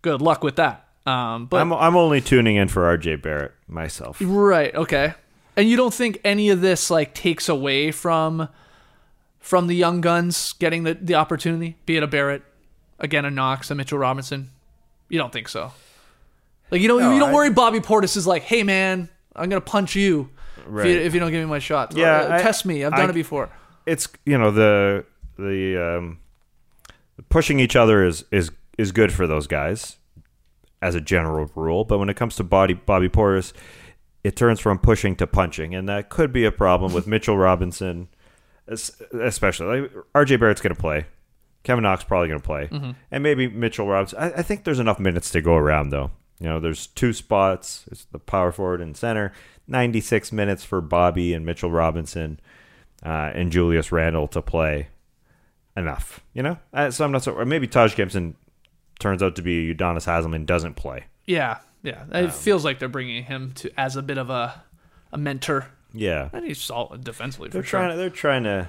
good 0.02 0.20
luck 0.20 0.42
with 0.42 0.56
that. 0.56 0.88
Um, 1.06 1.46
but 1.46 1.60
I'm 1.60 1.72
I'm 1.72 1.96
only 1.96 2.20
tuning 2.20 2.56
in 2.56 2.68
for 2.68 2.82
RJ 2.96 3.22
Barrett 3.22 3.52
myself. 3.66 4.18
Right. 4.20 4.74
Okay. 4.74 5.14
And 5.56 5.68
you 5.68 5.76
don't 5.76 5.94
think 5.94 6.20
any 6.24 6.50
of 6.50 6.60
this 6.60 6.90
like 6.90 7.14
takes 7.14 7.48
away 7.48 7.90
from 7.90 8.48
from 9.38 9.66
the 9.66 9.74
young 9.74 10.00
guns 10.00 10.52
getting 10.54 10.82
the, 10.84 10.94
the 10.94 11.14
opportunity, 11.14 11.76
be 11.86 11.96
it 11.96 12.02
a 12.02 12.06
Barrett, 12.06 12.42
again 12.98 13.24
a 13.24 13.30
Knox, 13.30 13.70
a 13.70 13.74
Mitchell 13.74 13.98
Robinson? 13.98 14.50
You 15.08 15.18
don't 15.18 15.32
think 15.32 15.48
so? 15.48 15.72
Like 16.70 16.80
you 16.80 16.88
don't 16.88 17.00
No, 17.00 17.12
you 17.12 17.18
don't 17.20 17.30
I- 17.30 17.34
worry. 17.34 17.50
Bobby 17.50 17.80
Portis 17.80 18.16
is 18.16 18.26
like, 18.26 18.42
hey 18.42 18.62
man, 18.62 19.08
I'm 19.36 19.48
gonna 19.48 19.60
punch 19.60 19.94
you 19.96 20.30
if, 20.58 20.84
you 20.84 20.90
if 21.00 21.14
you 21.14 21.20
don't 21.20 21.30
give 21.30 21.40
me 21.40 21.46
my 21.50 21.58
shot. 21.58 21.94
Yeah, 21.96 22.20
Uh, 22.20 22.34
I- 22.36 22.42
test 22.42 22.64
me. 22.66 22.84
I've 22.84 22.92
done 22.92 23.06
I- 23.06 23.10
it 23.10 23.14
before. 23.14 23.48
It's 23.86 24.08
you 24.26 24.36
know 24.38 24.50
the 24.50 25.04
the 25.38 25.96
um, 25.98 26.18
pushing 27.28 27.58
each 27.60 27.76
other 27.76 28.04
is 28.04 28.24
is 28.30 28.50
is 28.78 28.92
good 28.92 29.12
for 29.12 29.26
those 29.26 29.46
guys 29.46 29.96
as 30.82 30.94
a 30.94 31.00
general 31.00 31.50
rule. 31.54 31.84
But 31.84 31.98
when 31.98 32.08
it 32.08 32.14
comes 32.16 32.36
to 32.36 32.44
body 32.44 32.74
Bobby 32.74 33.08
Portis, 33.08 33.52
it 34.22 34.36
turns 34.36 34.60
from 34.60 34.78
pushing 34.78 35.16
to 35.16 35.26
punching, 35.26 35.74
and 35.74 35.88
that 35.88 36.08
could 36.10 36.32
be 36.32 36.44
a 36.44 36.52
problem 36.52 36.92
with 36.92 37.06
Mitchell 37.06 37.36
Robinson, 37.36 38.08
especially. 39.12 39.80
Like, 39.82 39.92
RJ 40.14 40.38
Barrett's 40.38 40.60
going 40.60 40.74
to 40.74 40.80
play. 40.80 41.06
Kevin 41.62 41.82
Knox 41.82 42.04
probably 42.04 42.28
going 42.28 42.40
to 42.40 42.46
play, 42.46 42.68
Mm-hmm. 42.72 42.90
and 43.10 43.22
maybe 43.22 43.46
Mitchell 43.48 43.86
Robinson. 43.86 44.18
I, 44.18 44.26
I 44.38 44.42
think 44.42 44.64
there's 44.64 44.78
enough 44.78 44.98
minutes 44.98 45.30
to 45.32 45.42
go 45.42 45.54
around, 45.56 45.90
though. 45.90 46.10
You 46.40 46.48
know, 46.48 46.58
there's 46.60 46.86
two 46.86 47.12
spots. 47.12 47.84
It's 47.90 48.06
the 48.06 48.18
power 48.18 48.50
forward 48.50 48.80
and 48.80 48.96
center. 48.96 49.32
96 49.68 50.32
minutes 50.32 50.64
for 50.64 50.80
Bobby 50.80 51.34
and 51.34 51.44
Mitchell 51.46 51.70
Robinson 51.70 52.40
uh, 53.04 53.30
and 53.34 53.52
Julius 53.52 53.92
Randle 53.92 54.26
to 54.28 54.42
play. 54.42 54.88
Enough, 55.76 56.20
you 56.34 56.42
know. 56.42 56.58
Uh, 56.74 56.90
so 56.90 57.04
I'm 57.04 57.12
not 57.12 57.22
so. 57.22 57.32
Or 57.32 57.44
maybe 57.44 57.68
Taj 57.68 57.94
Gibson 57.94 58.34
turns 58.98 59.22
out 59.22 59.36
to 59.36 59.42
be 59.42 59.72
Udonis 59.72 60.04
Haslem 60.04 60.34
and 60.34 60.44
doesn't 60.46 60.74
play. 60.74 61.04
Yeah, 61.26 61.58
yeah. 61.82 62.04
Um, 62.10 62.24
It 62.24 62.32
feels 62.34 62.64
like 62.64 62.80
they're 62.80 62.88
bringing 62.88 63.22
him 63.24 63.52
to 63.52 63.70
as 63.78 63.94
a 63.96 64.02
bit 64.02 64.18
of 64.18 64.30
a 64.30 64.62
a 65.12 65.16
mentor, 65.18 65.68
Yeah, 65.94 66.28
and 66.32 66.44
he's 66.44 66.58
solid 66.60 67.04
defensively 67.04 67.48
they're 67.50 67.62
trying. 67.62 67.84
sure. 67.88 67.92
To, 67.92 67.96
they're 67.98 68.10
trying 68.10 68.42
to 68.44 68.68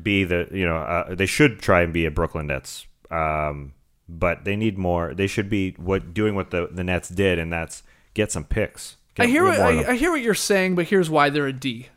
be 0.00 0.24
the. 0.24 0.48
You 0.50 0.64
know, 0.66 0.76
uh, 0.78 1.14
they 1.14 1.26
should 1.26 1.60
try 1.60 1.82
and 1.82 1.92
be 1.92 2.06
a 2.06 2.10
Brooklyn 2.10 2.46
Nets. 2.46 2.86
Um, 3.10 3.74
but 4.08 4.44
they 4.44 4.56
need 4.56 4.78
more. 4.78 5.14
They 5.14 5.26
should 5.26 5.50
be 5.50 5.72
what 5.72 6.14
doing 6.14 6.34
what 6.34 6.50
the 6.50 6.68
the 6.70 6.84
Nets 6.84 7.08
did, 7.08 7.38
and 7.38 7.52
that's 7.52 7.82
get 8.14 8.32
some 8.32 8.44
picks. 8.44 8.96
Get, 9.14 9.24
I 9.24 9.26
hear 9.26 9.44
what 9.44 9.60
I. 9.60 9.92
I 9.92 9.96
hear 9.96 10.10
what 10.10 10.22
you're 10.22 10.34
saying, 10.34 10.74
but 10.74 10.86
here's 10.86 11.10
why 11.10 11.30
they're 11.30 11.46
a 11.46 11.52
D. 11.52 11.88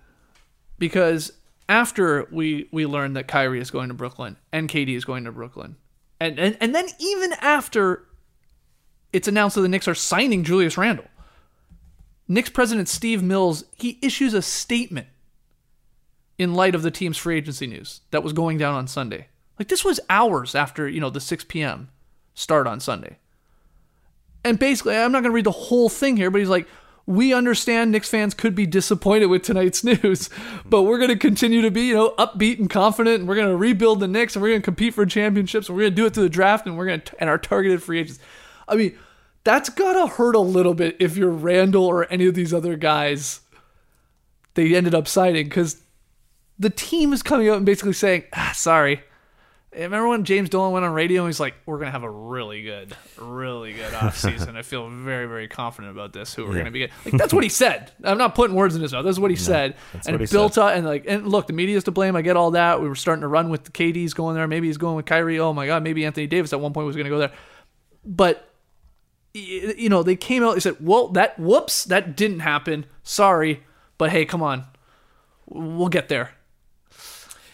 Because 0.78 1.32
after 1.70 2.28
we 2.32 2.68
we 2.72 2.86
learned 2.86 3.16
that 3.16 3.28
Kyrie 3.28 3.62
is 3.62 3.72
going 3.72 3.88
to 3.88 3.94
Brooklyn 3.94 4.38
and 4.52 4.68
KD 4.68 4.96
is 4.96 5.06
going 5.06 5.24
to 5.24 5.32
Brooklyn, 5.32 5.78
and 6.20 6.38
and, 6.38 6.58
and 6.60 6.76
then 6.76 6.88
even 7.00 7.34
after 7.34 8.06
it's 9.14 9.28
announced 9.28 9.56
that 9.56 9.62
the 9.62 9.70
Knicks 9.70 9.88
are 9.88 9.96
signing 9.96 10.44
Julius 10.44 10.78
Randle, 10.78 11.08
Knicks 12.28 12.50
president 12.50 12.90
Steve 12.90 13.24
Mills 13.24 13.64
he 13.78 14.00
issues 14.02 14.34
a 14.34 14.42
statement 14.42 15.08
in 16.38 16.54
light 16.54 16.76
of 16.76 16.82
the 16.82 16.92
team's 16.92 17.18
free 17.18 17.38
agency 17.38 17.68
news 17.68 18.02
that 18.12 18.24
was 18.24 18.34
going 18.34 18.58
down 18.58 18.74
on 18.74 18.88
Sunday. 18.88 19.28
Like 19.60 19.68
this 19.68 19.86
was 19.86 20.00
hours 20.10 20.56
after 20.56 20.90
you 20.90 21.00
know 21.00 21.10
the 21.10 21.22
6 21.22 21.46
p.m. 21.46 21.90
start 22.34 22.68
on 22.68 22.80
Sunday. 22.80 23.18
And 24.44 24.58
basically, 24.58 24.96
I'm 24.98 25.12
not 25.12 25.22
going 25.22 25.32
to 25.32 25.36
read 25.36 25.46
the 25.46 25.52
whole 25.52 25.90
thing 25.90 26.18
here, 26.18 26.32
but 26.32 26.40
he's 26.40 26.50
like, 26.50 26.68
we 27.06 27.34
understand 27.34 27.92
Knicks 27.92 28.10
fans 28.10 28.34
could 28.34 28.56
be 28.56 28.66
disappointed 28.66 29.26
with 29.28 29.44
tonight's 29.44 29.84
news, 29.84 30.30
but 30.66 30.84
we're 30.84 30.98
going 30.98 31.10
to 31.10 31.18
continue 31.18 31.62
to 31.62 31.72
be, 31.72 31.88
you 31.88 31.96
know, 31.96 32.16
upbeat 32.18 32.60
and 32.60 32.70
confident, 32.70 33.20
and 33.20 33.28
we're 33.28 33.36
going 33.36 33.50
to 33.50 33.58
rebuild 33.58 34.00
the 34.00 34.08
Knicks, 34.08 34.36
and 34.36 34.42
we're 34.42 34.50
going 34.50 34.62
to 34.62 34.66
compete 34.66 34.94
for 34.94 35.06
championships, 35.06 35.68
and 35.68 35.76
we're 35.76 35.84
going 35.84 35.94
to 35.94 35.96
do 35.96 36.06
it 36.06 36.14
through 36.14 36.24
the 36.24 36.30
draft, 36.30 36.66
and 36.66 36.78
we're 36.78 36.86
going 36.86 37.02
to 37.02 37.16
and 37.20 37.30
our 37.30 37.38
targeted 37.38 37.84
free 37.84 38.00
agents. 38.00 38.20
I 38.68 38.76
mean, 38.76 38.98
that's 39.44 39.70
gotta 39.70 40.08
hurt 40.08 40.36
a 40.36 40.40
little 40.40 40.74
bit 40.74 40.96
if 41.00 41.18
you're 41.18 41.32
Randle 41.32 41.86
or 41.86 42.12
any 42.12 42.28
of 42.28 42.36
these 42.36 42.54
other 42.54 42.76
guys. 42.76 43.42
They 44.54 44.76
ended 44.76 44.94
up 44.94 45.08
signing 45.08 45.46
because 45.46 45.82
the 46.60 46.70
team 46.70 47.14
is 47.14 47.24
coming 47.24 47.50
out 47.50 47.58
and 47.58 47.66
basically 47.66 47.94
saying, 47.94 48.26
ah, 48.34 48.52
"Sorry." 48.54 49.02
Remember 49.74 50.10
when 50.10 50.26
James 50.26 50.50
Dolan 50.50 50.74
went 50.74 50.84
on 50.84 50.92
radio 50.92 51.22
and 51.22 51.30
he's 51.30 51.40
like, 51.40 51.54
"We're 51.66 51.78
gonna 51.80 51.92
have 51.92 52.04
a 52.04 52.10
really 52.10 52.62
good, 52.62 52.94
really 53.18 53.72
good 53.72 53.94
offseason. 53.94 54.58
I 54.58 54.64
feel 54.64 54.90
very, 54.90 55.28
very 55.28 55.48
confident 55.48 55.92
about 55.94 56.12
this. 56.12 56.34
Who 56.34 56.46
we're 56.46 56.58
gonna 56.58 56.72
be 56.72 56.80
getting." 56.80 56.96
Like 57.06 57.14
that's 57.18 57.34
what 57.34 57.44
he 57.44 57.50
said. 57.50 57.90
I'm 58.04 58.18
not 58.18 58.36
putting 58.36 58.54
words 58.56 58.76
in 58.76 58.82
his 58.82 58.92
mouth. 58.92 59.06
That's 59.06 59.18
what 59.18 59.32
he 59.32 59.38
said. 59.38 59.76
and 60.06 60.22
it 60.22 60.30
built 60.30 60.58
up 60.58 60.76
and 60.76 60.86
like 60.86 61.06
and 61.08 61.26
look, 61.26 61.48
the 61.48 61.54
media's 61.54 61.86
to 61.86 61.92
blame. 61.92 62.18
I 62.18 62.22
get 62.22 62.36
all 62.36 62.52
that. 62.52 62.82
We 62.82 62.90
were 62.90 62.96
starting 62.96 63.22
to 63.22 63.30
run 63.30 63.50
with 63.50 63.64
the 63.64 63.72
KD's 63.72 64.14
going 64.14 64.36
there. 64.36 64.46
Maybe 64.46 64.68
he's 64.68 64.78
going 64.78 64.98
with 64.98 65.06
Kyrie. 65.06 65.40
Oh 65.40 65.54
my 65.54 65.68
God, 65.68 65.84
maybe 65.84 66.04
Anthony 66.04 66.28
Davis 66.28 66.52
at 66.52 66.60
one 66.60 66.74
point 66.74 66.88
was 66.88 66.98
gonna 66.98 67.08
go 67.10 67.20
there. 67.20 67.32
But 68.04 68.50
you 69.34 69.88
know, 69.88 70.04
they 70.04 70.18
came 70.18 70.44
out. 70.44 70.56
They 70.56 70.60
said, 70.60 70.76
"Well, 70.82 71.08
that 71.10 71.40
whoops, 71.40 71.86
that 71.86 72.18
didn't 72.18 72.40
happen. 72.42 72.86
Sorry, 73.04 73.64
but 73.98 74.10
hey, 74.10 74.26
come 74.26 74.44
on, 74.44 74.66
we'll 75.48 75.88
get 75.88 76.10
there." 76.10 76.32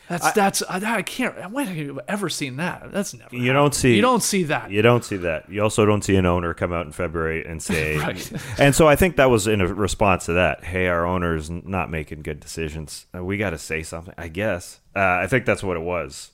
That's 0.09 0.31
that's 0.31 0.63
I, 0.63 0.97
I 0.97 1.01
can't. 1.01 1.51
When 1.51 1.67
have 1.67 1.75
you 1.75 1.99
ever 2.07 2.29
seen 2.29 2.55
that? 2.57 2.91
That's 2.93 3.13
never. 3.13 3.35
You 3.35 3.51
don't 3.51 3.73
see 3.75 3.95
You 3.95 4.01
don't 4.01 4.23
see 4.23 4.43
that. 4.43 4.71
You 4.71 4.81
don't 4.81 5.03
see 5.03 5.17
that. 5.17 5.49
You 5.49 5.61
also 5.63 5.85
don't 5.85 6.01
see 6.01 6.15
an 6.15 6.25
owner 6.25 6.53
come 6.53 6.71
out 6.71 6.85
in 6.85 6.93
February 6.93 7.45
and 7.45 7.61
say, 7.63 7.97
Right. 7.97 8.31
and 8.57 8.73
so 8.73 8.87
I 8.87 8.95
think 8.95 9.17
that 9.17 9.29
was 9.29 9.47
in 9.47 9.59
a 9.59 9.67
response 9.67 10.25
to 10.27 10.33
that. 10.33 10.63
Hey, 10.63 10.87
our 10.87 11.05
owner's 11.05 11.49
not 11.49 11.91
making 11.91 12.21
good 12.21 12.39
decisions. 12.39 13.05
Uh, 13.13 13.23
We 13.23 13.37
got 13.37 13.49
to 13.49 13.57
say 13.57 13.83
something. 13.83 14.13
I 14.17 14.29
guess. 14.29 14.79
Uh, 14.95 14.99
I 15.23 15.27
think 15.27 15.45
that's 15.45 15.61
what 15.63 15.75
it 15.75 15.83
was. 15.83 16.31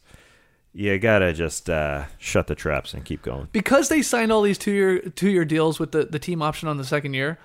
You 0.76 0.98
gotta 0.98 1.34
just 1.34 1.70
uh, 1.70 2.06
shut 2.18 2.48
the 2.48 2.56
traps 2.56 2.94
and 2.96 3.06
keep 3.06 3.22
going. 3.22 3.48
because 3.52 3.90
they 3.90 4.02
signed 4.02 4.32
all 4.32 4.42
these 4.42 4.58
two 4.58 4.72
year 4.72 5.00
two 5.02 5.30
year 5.30 5.46
deals 5.46 5.80
with 5.80 5.92
the, 5.92 6.06
the 6.06 6.18
team 6.18 6.42
option 6.42 6.68
on 6.68 6.78
the 6.78 6.84
second 6.84 7.14
year, 7.14 7.38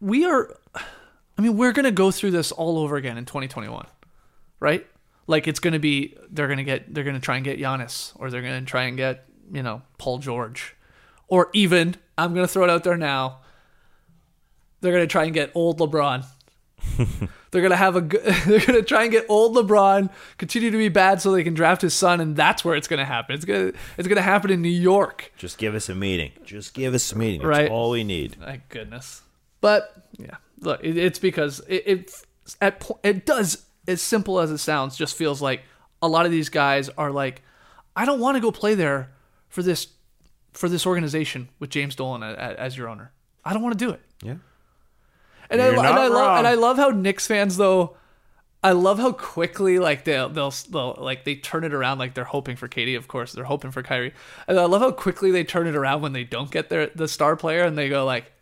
we 0.00 0.24
are 0.24 0.56
I 1.36 1.42
mean, 1.42 1.56
we're 1.56 1.72
gonna 1.72 1.90
go 1.90 2.10
through 2.12 2.30
this 2.30 2.52
all 2.52 2.78
over 2.78 2.94
again 2.96 3.16
in 3.18 3.24
twenty 3.26 3.48
twenty 3.48 3.68
one. 3.68 3.86
Right? 4.60 4.86
Like 5.26 5.48
it's 5.48 5.60
gonna 5.60 5.78
be 5.78 6.16
they're 6.30 6.48
gonna 6.48 6.64
get 6.64 6.92
they're 6.92 7.04
gonna 7.04 7.20
try 7.20 7.36
and 7.36 7.44
get 7.44 7.58
Giannis 7.58 8.12
or 8.16 8.30
they're 8.30 8.42
gonna 8.42 8.62
try 8.62 8.84
and 8.84 8.96
get, 8.96 9.26
you 9.52 9.62
know, 9.62 9.82
Paul 9.98 10.18
George. 10.18 10.74
Or 11.28 11.48
even, 11.54 11.96
I'm 12.18 12.34
gonna 12.34 12.46
throw 12.48 12.64
it 12.64 12.70
out 12.70 12.84
there 12.84 12.96
now, 12.98 13.40
they're 14.80 14.92
gonna 14.92 15.06
try 15.06 15.24
and 15.24 15.32
get 15.34 15.50
old 15.54 15.78
LeBron. 15.80 16.24
They're 17.50 17.62
gonna 17.62 17.76
have 17.76 17.94
a. 17.96 18.00
They're 18.46 18.60
gonna 18.66 18.82
try 18.82 19.04
and 19.04 19.12
get 19.12 19.26
old 19.28 19.54
LeBron, 19.56 20.10
continue 20.38 20.70
to 20.72 20.76
be 20.76 20.88
bad, 20.88 21.22
so 21.22 21.30
they 21.32 21.44
can 21.44 21.54
draft 21.54 21.82
his 21.82 21.94
son, 21.94 22.20
and 22.20 22.34
that's 22.36 22.64
where 22.64 22.74
it's 22.74 22.88
gonna 22.88 23.04
happen. 23.04 23.34
It's 23.36 23.44
gonna. 23.44 23.72
It's 23.96 24.08
gonna 24.08 24.20
happen 24.22 24.50
in 24.50 24.60
New 24.60 24.68
York. 24.68 25.32
Just 25.38 25.56
give 25.56 25.74
us 25.76 25.88
a 25.88 25.94
meeting. 25.94 26.32
Just 26.44 26.74
give 26.74 26.92
us 26.94 27.12
a 27.12 27.16
meeting. 27.16 27.40
That's 27.40 27.48
Right. 27.48 27.70
all 27.70 27.90
we 27.90 28.02
need. 28.04 28.36
Thank 28.44 28.68
goodness. 28.68 29.22
But 29.60 29.94
yeah, 30.18 30.36
look, 30.60 30.80
it, 30.82 30.96
it's 30.98 31.18
because 31.20 31.60
it, 31.68 31.82
it 31.86 32.10
at 32.60 32.90
it 33.04 33.24
does 33.24 33.64
as 33.86 34.02
simple 34.02 34.40
as 34.40 34.50
it 34.50 34.58
sounds. 34.58 34.96
Just 34.96 35.16
feels 35.16 35.42
like 35.42 35.62
a 36.02 36.08
lot 36.08 36.26
of 36.26 36.32
these 36.32 36.48
guys 36.48 36.88
are 36.90 37.10
like, 37.10 37.42
I 37.96 38.04
don't 38.04 38.20
want 38.20 38.36
to 38.36 38.40
go 38.40 38.50
play 38.50 38.74
there 38.74 39.10
for 39.48 39.62
this 39.62 39.88
for 40.52 40.68
this 40.68 40.86
organization 40.86 41.48
with 41.58 41.70
James 41.70 41.96
Dolan 41.96 42.22
as 42.22 42.76
your 42.76 42.88
owner. 42.88 43.12
I 43.44 43.52
don't 43.52 43.62
want 43.62 43.78
to 43.78 43.84
do 43.84 43.92
it. 43.92 44.00
Yeah. 44.22 44.36
And 45.50 45.60
I, 45.60 45.66
You're 45.66 45.76
lo- 45.76 45.82
and 45.84 45.98
I 45.98 46.06
love 46.08 46.38
and 46.38 46.46
I 46.46 46.54
love 46.54 46.76
how 46.76 46.88
Knicks 46.88 47.26
fans 47.26 47.56
though. 47.56 47.96
I 48.62 48.72
love 48.72 48.98
how 48.98 49.12
quickly 49.12 49.78
like 49.78 50.04
they'll, 50.04 50.30
they'll 50.30 50.54
they'll 50.70 50.96
like 50.98 51.24
they 51.24 51.34
turn 51.34 51.64
it 51.64 51.74
around 51.74 51.98
like 51.98 52.14
they're 52.14 52.24
hoping 52.24 52.56
for 52.56 52.66
KD 52.66 52.96
of 52.96 53.08
course 53.08 53.32
they're 53.32 53.44
hoping 53.44 53.70
for 53.70 53.82
Kyrie 53.82 54.14
and 54.48 54.58
I 54.58 54.64
love 54.64 54.80
how 54.80 54.90
quickly 54.90 55.30
they 55.30 55.44
turn 55.44 55.66
it 55.66 55.76
around 55.76 56.00
when 56.00 56.14
they 56.14 56.24
don't 56.24 56.50
get 56.50 56.70
their 56.70 56.86
the 56.86 57.06
star 57.06 57.36
player 57.36 57.64
and 57.64 57.76
they 57.76 57.90
go 57.90 58.06
like 58.06 58.32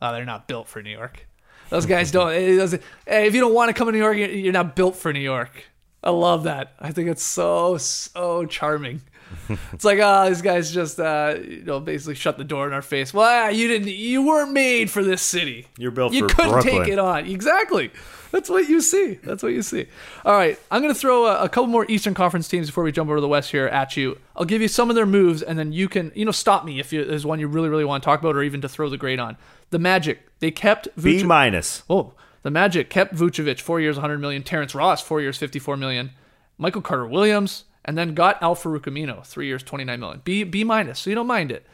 oh 0.00 0.12
they're 0.12 0.24
not 0.24 0.46
built 0.46 0.68
for 0.68 0.80
New 0.82 0.90
York 0.90 1.26
Those 1.72 1.86
guys 1.86 2.10
don't. 2.10 2.30
Eh, 2.32 2.34
eh, 2.34 2.62
it 2.64 2.70
Hey, 2.70 2.78
eh, 3.06 3.20
if 3.24 3.34
you 3.34 3.40
don't 3.40 3.54
want 3.54 3.70
to 3.70 3.72
come 3.72 3.86
to 3.88 3.92
New 3.92 3.98
York, 3.98 4.18
you're- 4.18 4.52
not 4.52 4.76
built 4.76 4.94
for 4.94 5.10
New 5.10 5.20
York. 5.20 5.64
I 6.04 6.10
love 6.10 6.44
that. 6.44 6.74
I 6.78 6.90
think 6.92 7.08
it's 7.08 7.22
so 7.22 7.78
so 7.78 8.44
charming. 8.44 9.00
It's 9.72 9.84
like, 9.84 9.98
oh, 10.02 10.28
these 10.28 10.42
guys 10.42 10.70
just, 10.70 11.00
uh, 11.00 11.36
you 11.42 11.64
know, 11.64 11.80
basically 11.80 12.14
shut 12.16 12.36
the 12.36 12.44
door 12.44 12.66
in 12.66 12.74
our 12.74 12.82
face. 12.82 13.14
Well, 13.14 13.50
you 13.50 13.66
didn't, 13.68 13.88
you 13.88 14.20
weren't 14.26 14.52
made 14.52 14.90
for 14.90 15.02
this 15.02 15.22
city. 15.22 15.66
You're 15.78 15.90
built 15.90 16.12
you 16.12 16.26
couldn't 16.26 16.52
Brooklyn. 16.52 16.84
take 16.84 16.92
it 16.92 16.98
on. 16.98 17.24
Exactly. 17.24 17.90
That's 18.32 18.48
what 18.48 18.66
you 18.66 18.80
see. 18.80 19.20
That's 19.22 19.42
what 19.42 19.52
you 19.52 19.60
see. 19.60 19.86
All 20.24 20.34
right, 20.34 20.58
I'm 20.70 20.80
going 20.80 20.92
to 20.92 20.98
throw 20.98 21.26
a, 21.26 21.44
a 21.44 21.48
couple 21.50 21.66
more 21.66 21.84
Eastern 21.88 22.14
Conference 22.14 22.48
teams 22.48 22.66
before 22.66 22.82
we 22.82 22.90
jump 22.90 23.08
over 23.08 23.18
to 23.18 23.20
the 23.20 23.28
West 23.28 23.50
here 23.50 23.66
at 23.66 23.94
you. 23.94 24.18
I'll 24.34 24.46
give 24.46 24.62
you 24.62 24.68
some 24.68 24.88
of 24.88 24.96
their 24.96 25.06
moves, 25.06 25.42
and 25.42 25.58
then 25.58 25.72
you 25.72 25.86
can, 25.86 26.10
you 26.14 26.24
know, 26.24 26.32
stop 26.32 26.64
me 26.64 26.80
if 26.80 26.94
you, 26.94 27.04
there's 27.04 27.26
one 27.26 27.38
you 27.38 27.46
really, 27.46 27.68
really 27.68 27.84
want 27.84 28.02
to 28.02 28.04
talk 28.06 28.20
about, 28.20 28.34
or 28.34 28.42
even 28.42 28.62
to 28.62 28.70
throw 28.70 28.88
the 28.88 28.96
grade 28.96 29.20
on. 29.20 29.36
The 29.68 29.78
Magic. 29.78 30.26
They 30.40 30.50
kept 30.50 30.88
B 31.00 31.22
minus. 31.22 31.82
Oh, 31.90 32.14
the 32.42 32.50
Magic 32.50 32.88
kept 32.88 33.14
Vucevic 33.14 33.60
four 33.60 33.80
years, 33.80 33.96
100 33.96 34.18
million. 34.18 34.42
Terrence 34.42 34.74
Ross 34.74 35.02
four 35.02 35.20
years, 35.20 35.36
54 35.36 35.76
million. 35.76 36.10
Michael 36.56 36.82
Carter 36.82 37.06
Williams, 37.06 37.64
and 37.84 37.98
then 37.98 38.14
got 38.14 38.42
Al-Farouq 38.42 38.82
Aminu 38.84 39.24
three 39.26 39.46
years, 39.46 39.62
29 39.62 40.00
million. 40.00 40.22
B 40.24 40.42
B 40.44 40.64
minus, 40.64 41.00
so 41.00 41.10
you 41.10 41.16
don't 41.16 41.26
mind 41.26 41.52
it. 41.52 41.66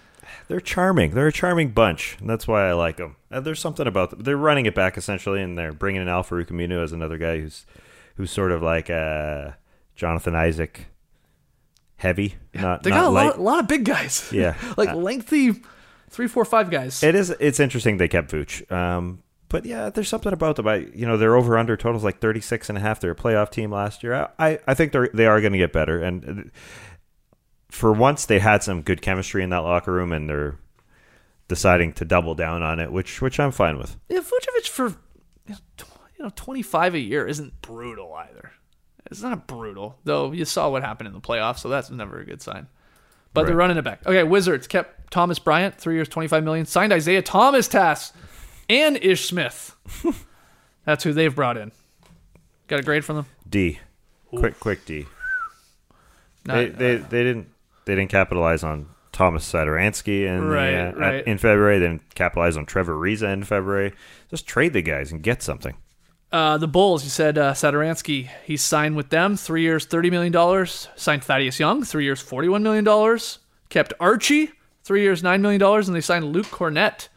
They're 0.48 0.60
charming. 0.60 1.12
They're 1.12 1.28
a 1.28 1.32
charming 1.32 1.70
bunch, 1.70 2.16
and 2.20 2.28
that's 2.28 2.46
why 2.46 2.68
I 2.68 2.72
like 2.72 2.96
them. 2.96 3.16
Uh, 3.30 3.40
there's 3.40 3.60
something 3.60 3.86
about 3.86 4.10
them. 4.10 4.20
They're 4.22 4.36
running 4.36 4.66
it 4.66 4.74
back 4.74 4.96
essentially, 4.96 5.42
and 5.42 5.56
they're 5.59 5.72
bringing 5.72 6.02
in 6.02 6.09
Al-Farouq 6.09 6.46
Aminu 6.48 6.82
as 6.82 6.92
another 6.92 7.18
guy 7.18 7.40
who's 7.40 7.66
who's 8.16 8.30
sort 8.30 8.52
of 8.52 8.62
like 8.62 8.90
uh, 8.90 9.52
Jonathan 9.94 10.34
Isaac, 10.34 10.86
heavy, 11.96 12.36
not 12.55 12.82
They 12.82 12.90
not 12.90 12.96
got 12.96 13.05
a 13.05 13.10
lot, 13.10 13.36
a 13.36 13.42
lot 13.42 13.60
of 13.60 13.68
big 13.68 13.84
guys. 13.84 14.28
Yeah. 14.32 14.56
like 14.76 14.90
Uh, 14.90 14.96
lengthy 14.96 15.62
three, 16.10 16.28
four, 16.28 16.44
five 16.44 16.70
guys. 16.70 17.02
It 17.02 17.14
is. 17.14 17.30
It's 17.40 17.60
interesting 17.60 17.98
they 17.98 18.09
kept 18.09 18.30
Vooch. 18.30 18.70
Um, 18.72 19.22
but 19.48 19.64
yeah, 19.64 19.88
there's 19.88 20.09
something 20.09 20.32
about 20.32 20.56
them. 20.56 20.68
I, 20.68 20.88
you 20.94 21.06
know, 21.06 21.16
their 21.16 21.34
over 21.34 21.56
under 21.56 21.76
totals 21.76 22.05
like 22.05 22.20
36 22.20 22.68
and 22.68 22.76
a 22.76 22.80
half. 22.80 23.00
They're 23.00 23.12
a 23.12 23.16
playoff 23.16 23.50
team 23.50 23.72
last 23.72 24.02
year. 24.02 24.28
I, 24.38 24.59
I 24.66 24.74
think 24.74 24.92
they're 24.92 25.09
they 25.14 25.26
are 25.26 25.40
going 25.40 25.52
to 25.52 25.59
get 25.59 25.72
better. 25.72 26.02
And 26.02 26.40
uh, 26.40 26.42
for 27.70 27.92
once, 27.92 28.26
they 28.26 28.38
had 28.38 28.62
some 28.62 28.82
good 28.82 29.02
chemistry 29.02 29.42
in 29.42 29.50
that 29.50 29.58
locker 29.58 29.92
room, 29.92 30.12
and 30.12 30.28
they're 30.28 30.58
deciding 31.48 31.92
to 31.94 32.04
double 32.04 32.34
down 32.34 32.62
on 32.62 32.78
it, 32.80 32.92
which 32.92 33.20
which 33.22 33.38
I'm 33.40 33.52
fine 33.52 33.78
with. 33.78 33.96
yeah, 34.08 34.20
Vucevic 34.20 34.68
for 34.68 34.88
you 35.46 35.54
know, 35.54 35.56
tw- 35.76 35.86
you 36.18 36.24
know 36.24 36.32
25 36.34 36.94
a 36.94 36.98
year 36.98 37.26
isn't 37.26 37.60
brutal 37.62 38.12
either. 38.14 38.52
It's 39.10 39.22
not 39.22 39.46
brutal 39.46 39.98
though. 40.04 40.32
You 40.32 40.44
saw 40.44 40.68
what 40.68 40.82
happened 40.82 41.08
in 41.08 41.14
the 41.14 41.20
playoffs, 41.20 41.60
so 41.60 41.68
that's 41.68 41.90
never 41.90 42.20
a 42.20 42.24
good 42.24 42.42
sign. 42.42 42.68
But 43.34 43.46
they're 43.46 43.56
running 43.56 43.76
it 43.76 43.84
back. 43.84 44.04
Okay, 44.06 44.22
Wizards 44.24 44.66
kept 44.66 45.12
Thomas 45.12 45.38
Bryant 45.38 45.76
three 45.76 45.94
years, 45.94 46.08
25 46.08 46.42
million. 46.42 46.66
Signed 46.66 46.92
Isaiah 46.92 47.22
Thomas, 47.22 47.68
Tas, 47.68 48.12
and 48.68 48.96
Ish 48.96 49.26
Smith. 49.26 49.76
that's 50.84 51.04
who 51.04 51.12
they've 51.12 51.34
brought 51.34 51.56
in. 51.56 51.70
Got 52.66 52.80
a 52.80 52.82
grade 52.82 53.04
from 53.04 53.16
them? 53.16 53.26
D, 53.48 53.78
quick 54.34 54.58
quick 54.58 54.84
D. 54.84 55.06
Not- 56.44 56.54
they, 56.54 56.68
they 56.68 56.96
uh, 56.96 57.04
they 57.08 57.22
didn't 57.22 57.48
they 57.89 57.94
didn't 57.94 58.10
capitalize 58.10 58.62
on 58.62 58.86
Tomas 59.12 59.51
Satoransky 59.51 60.27
in 60.27 60.51
the, 60.51 60.55
uh, 60.55 60.93
right. 60.93 61.27
in 61.27 61.39
February. 61.39 61.78
They 61.78 61.86
didn't 61.86 62.15
capitalize 62.15 62.56
on 62.59 62.66
Trevor 62.66 62.94
Ariza 62.94 63.32
in 63.32 63.43
February. 63.44 63.94
Just 64.28 64.47
trade 64.47 64.74
the 64.74 64.82
guys 64.82 65.10
and 65.10 65.23
get 65.23 65.43
something. 65.43 65.74
Uh, 66.31 66.59
the 66.59 66.69
Bulls, 66.69 67.02
you 67.02 67.09
said 67.09 67.39
uh, 67.39 67.55
Satoransky, 67.55 68.28
he 68.44 68.59
signed 68.59 68.94
with 68.94 69.09
them 69.09 69.36
three 69.39 69.62
years, 69.62 69.86
$30 69.86 70.10
million. 70.10 70.66
Signed 70.97 71.24
Thaddeus 71.24 71.59
Young, 71.59 71.82
three 71.82 72.05
years, 72.05 72.23
$41 72.23 72.60
million. 72.60 73.19
Kept 73.70 73.94
Archie, 73.98 74.51
three 74.85 75.01
years, 75.01 75.23
$9 75.23 75.40
million. 75.40 75.62
And 75.62 75.97
they 75.97 76.02
signed 76.02 76.27
Luke 76.27 76.47
Kornet. 76.47 77.09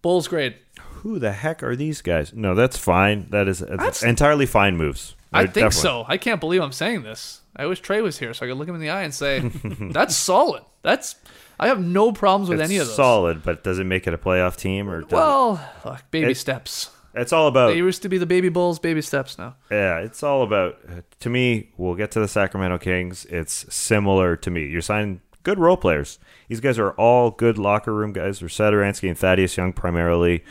Bulls 0.00 0.28
grade. 0.28 0.56
Who 1.02 1.18
the 1.18 1.32
heck 1.32 1.62
are 1.62 1.76
these 1.76 2.00
guys? 2.00 2.32
No, 2.32 2.54
that's 2.54 2.78
fine. 2.78 3.26
That's 3.28 3.58
That's- 3.58 4.02
entirely 4.02 4.46
fine 4.46 4.78
moves. 4.78 5.14
I 5.38 5.42
think 5.42 5.54
definitely- 5.66 5.80
so. 5.82 6.04
I 6.08 6.16
can't 6.16 6.40
believe 6.40 6.60
I'm 6.62 6.72
saying 6.72 7.02
this. 7.02 7.40
I 7.56 7.66
wish 7.66 7.80
Trey 7.80 8.00
was 8.00 8.18
here 8.18 8.34
so 8.34 8.44
I 8.44 8.48
could 8.48 8.58
look 8.58 8.68
him 8.68 8.74
in 8.74 8.80
the 8.80 8.90
eye 8.90 9.02
and 9.02 9.14
say, 9.14 9.40
that's 9.80 10.16
solid. 10.16 10.62
That's 10.82 11.16
I 11.58 11.68
have 11.68 11.80
no 11.80 12.10
problems 12.12 12.48
with 12.48 12.60
It's 12.60 12.68
any 12.68 12.78
of 12.78 12.86
those. 12.88 12.96
solid, 12.96 13.42
but 13.44 13.62
does 13.62 13.78
it 13.78 13.84
make 13.84 14.06
it 14.08 14.14
a 14.14 14.18
playoff 14.18 14.56
team 14.56 14.90
or? 14.90 15.04
Well, 15.10 15.60
look, 15.84 16.02
baby 16.10 16.32
It- 16.32 16.36
steps. 16.36 16.90
it's 17.14 17.32
all 17.32 17.46
about 17.46 17.68
They 17.68 17.76
used 17.76 18.02
to 18.02 18.08
be 18.08 18.18
the 18.18 18.26
baby 18.26 18.48
Bulls, 18.48 18.78
baby 18.80 19.00
steps 19.02 19.38
now. 19.38 19.54
yeah. 19.70 19.98
It's 19.98 20.22
all 20.24 20.42
about 20.42 20.78
to 21.20 21.30
me. 21.30 21.70
We'll 21.76 21.94
get 21.94 22.10
to 22.12 22.20
the 22.20 22.26
Sacramento 22.28 22.78
Kings. 22.78 23.24
It's 23.26 23.72
similar 23.72 24.34
to 24.36 24.50
me. 24.50 24.66
You're 24.66 24.80
signing 24.82 25.20
good 25.44 25.60
role 25.60 25.76
players. 25.76 26.18
These 26.48 26.58
guys 26.60 26.76
are 26.78 26.90
all 26.92 27.30
good 27.30 27.56
locker 27.56 27.94
room 27.94 28.12
guys. 28.12 28.40
They're 28.40 28.48
Satoransky 28.48 29.08
and 29.08 29.16
Thaddeus 29.16 29.56
Young 29.56 29.72
primarily. 29.72 30.42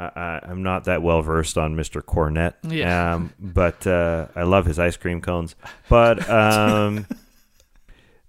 I, 0.00 0.10
I, 0.20 0.40
I'm 0.44 0.62
not 0.62 0.84
that 0.84 1.02
well 1.02 1.20
versed 1.22 1.58
on 1.58 1.76
Mr. 1.76 2.00
Kornet, 2.02 2.54
Yeah. 2.62 3.14
um, 3.14 3.32
but 3.38 3.86
uh, 3.86 4.28
I 4.34 4.44
love 4.44 4.64
his 4.66 4.78
ice 4.78 4.96
cream 4.96 5.20
cones. 5.20 5.54
But 5.88 6.28
um, 6.30 7.06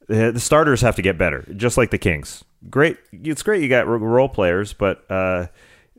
the, 0.08 0.32
the 0.32 0.40
starters 0.40 0.82
have 0.82 0.96
to 0.98 1.02
get 1.02 1.18
better, 1.18 1.46
just 1.56 1.78
like 1.78 1.92
the 1.92 1.98
Kings. 1.98 2.44
Great, 2.70 2.98
it's 3.12 3.42
great 3.44 3.62
you 3.64 3.70
got 3.70 3.88
role 3.88 4.30
players, 4.30 4.74
but 4.74 5.10
uh, 5.10 5.48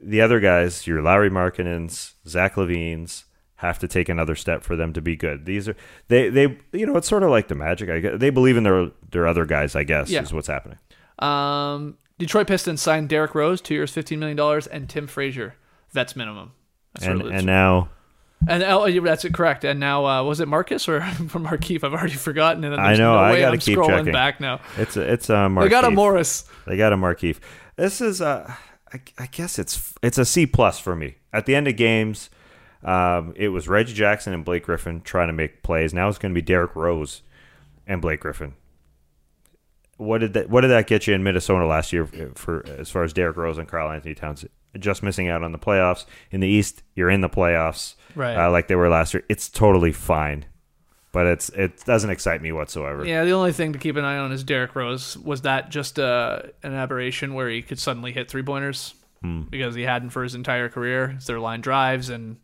the 0.01 0.21
other 0.21 0.39
guys, 0.41 0.87
your 0.87 1.03
Lauri 1.03 1.31
Markkanens, 1.31 2.13
Zach 2.27 2.55
LaVine's, 2.55 3.25
have 3.57 3.79
to 3.79 3.87
take 3.89 4.09
another 4.09 4.35
step 4.35 4.65
for 4.65 4.75
them 4.77 4.93
to 4.93 5.01
be 5.01 5.15
good. 5.15 5.45
These 5.45 5.69
are 5.69 5.77
they 6.09 6.29
they 6.29 6.59
you 6.73 6.85
know 6.85 6.97
it's 6.97 7.07
sort 7.09 7.23
of 7.23 7.31
like 7.31 7.47
the 7.47 7.55
Magic. 7.55 7.89
I 7.91 8.01
guess. 8.01 8.13
They 8.19 8.31
believe 8.31 8.57
in 8.57 8.65
their 8.65 8.91
their 9.13 9.27
other 9.29 9.45
guys. 9.45 9.77
I 9.77 9.85
guess 9.85 10.11
Yeah. 10.11 10.23
is 10.23 10.33
what's 10.33 10.49
happening. 10.49 10.79
Um, 11.21 11.97
Detroit 12.19 12.49
Pistons 12.49 12.81
signed 12.83 13.09
Derrick 13.09 13.35
Rose, 13.37 13.61
two 13.61 13.75
years, 13.75 13.93
$15 13.95 14.19
million, 14.19 14.63
and 14.73 14.89
Tim 14.89 15.07
Frazier, 15.07 15.55
vets 15.93 16.17
minimum. 16.17 16.53
That's 16.95 17.07
And 17.07 17.23
and 17.23 17.47
now 17.47 17.89
And 18.49 18.63
oh, 18.63 18.91
that's 19.03 19.25
it, 19.25 19.35
correct. 19.35 19.65
And 19.65 19.79
now, 19.79 20.05
uh, 20.05 20.23
was 20.25 20.41
it 20.41 20.49
Marcus 20.49 20.89
or 20.89 21.01
from 21.29 21.47
Markieff? 21.47 21.85
I've 21.85 21.93
already 21.93 22.15
forgotten. 22.15 22.65
And 22.65 22.75
I 22.75 22.95
know, 22.95 23.15
No 23.15 23.19
I 23.19 23.39
gotta 23.39 23.53
I'm 23.53 23.59
keep 23.59 23.79
scrolling 23.79 23.99
checking. 23.99 24.13
back 24.13 24.41
now. 24.41 24.61
it's 24.77 24.97
a, 24.97 25.13
it's 25.13 25.31
a 25.31 25.55
They 25.61 25.69
got 25.69 25.85
a 25.85 25.91
Morris. 25.91 26.45
They 26.67 26.77
got 26.77 26.93
a 26.93 26.97
Markieff. 26.97 27.39
This 27.77 28.01
is 28.01 28.21
uh, 28.21 28.53
I, 28.93 29.01
I 29.19 29.27
guess 29.27 29.59
it's 29.59 29.95
it's 30.03 30.19
a 30.19 30.25
C 30.25 30.47
plus 30.47 30.79
for 30.79 30.95
me. 30.95 31.17
At 31.33 31.47
the 31.47 31.55
end 31.55 31.69
of 31.69 31.77
games, 31.77 32.31
um, 32.85 33.33
it 33.37 33.49
was 33.49 33.69
Reggie 33.69 33.95
Jackson 33.95 34.35
and 34.35 34.45
Blake 34.45 34.65
Griffin 34.65 35.01
trying 35.01 35.29
to 35.29 35.33
make 35.33 35.63
plays. 35.63 35.95
Now 35.95 36.09
it's 36.09 36.19
going 36.19 36.35
to 36.35 36.39
be 36.39 36.45
Derrick 36.45 36.77
Rose 36.77 37.23
and 37.87 38.03
Blake 38.03 38.21
Griffin. 38.21 38.55
What 39.97 40.19
did 40.19 40.33
that 40.35 40.51
What 40.51 40.63
did 40.63 40.69
that 40.69 40.87
get 40.87 41.07
you 41.07 41.15
in 41.15 41.23
Minnesota 41.23 41.65
last 41.65 41.93
year 41.93 42.07
for 42.35 42.67
as 42.67 42.91
far 42.91 43.05
as 43.05 43.13
Derrick 43.13 43.37
Rose 43.37 43.57
and 43.57 43.69
Karl-Anthony 43.69 44.15
Towns? 44.15 44.45
Just 44.79 45.03
missing 45.03 45.29
out 45.29 45.43
on 45.43 45.53
the 45.53 45.59
playoffs 45.59 46.07
in 46.31 46.41
the 46.41 46.49
East. 46.49 46.83
You're 46.95 47.11
in 47.11 47.21
the 47.21 47.29
playoffs, 47.29 47.95
Right. 48.15 48.37
Uh, 48.37 48.51
like 48.51 48.69
they 48.69 48.75
were 48.77 48.89
last 48.89 49.13
year. 49.15 49.23
It's 49.29 49.49
totally 49.49 49.93
fine, 49.93 50.45
but 51.13 51.27
it's 51.27 51.49
it 51.51 51.85
doesn't 51.85 52.11
excite 52.11 52.41
me 52.43 52.53
whatsoever. 52.53 53.05
Yeah, 53.05 53.25
the 53.25 53.33
only 53.33 53.53
thing 53.53 53.73
to 53.75 53.79
keep 53.79 53.97
an 53.97 54.05
eye 54.05 54.17
on 54.19 54.33
is 54.33 54.45
Derrick 54.45 54.75
Rose. 54.75 55.17
Was 55.19 55.43
that 55.43 55.71
just 55.71 55.99
uh, 55.99 56.41
an 56.63 56.73
aberration 56.75 57.35
where 57.35 57.49
he 57.49 57.61
could 57.63 57.79
suddenly 57.79 58.13
hit 58.13 58.31
three 58.31 58.43
pointers 58.43 58.95
Hmm. 59.23 59.43
because 59.43 59.75
he 59.75 59.83
hadn't 59.83 60.11
for 60.11 60.23
his 60.23 60.35
entire 60.35 60.69
career? 60.69 61.13
It's 61.17 61.27
their 61.27 61.39
line 61.39 61.61
drives, 61.61 62.09
and 62.09 62.39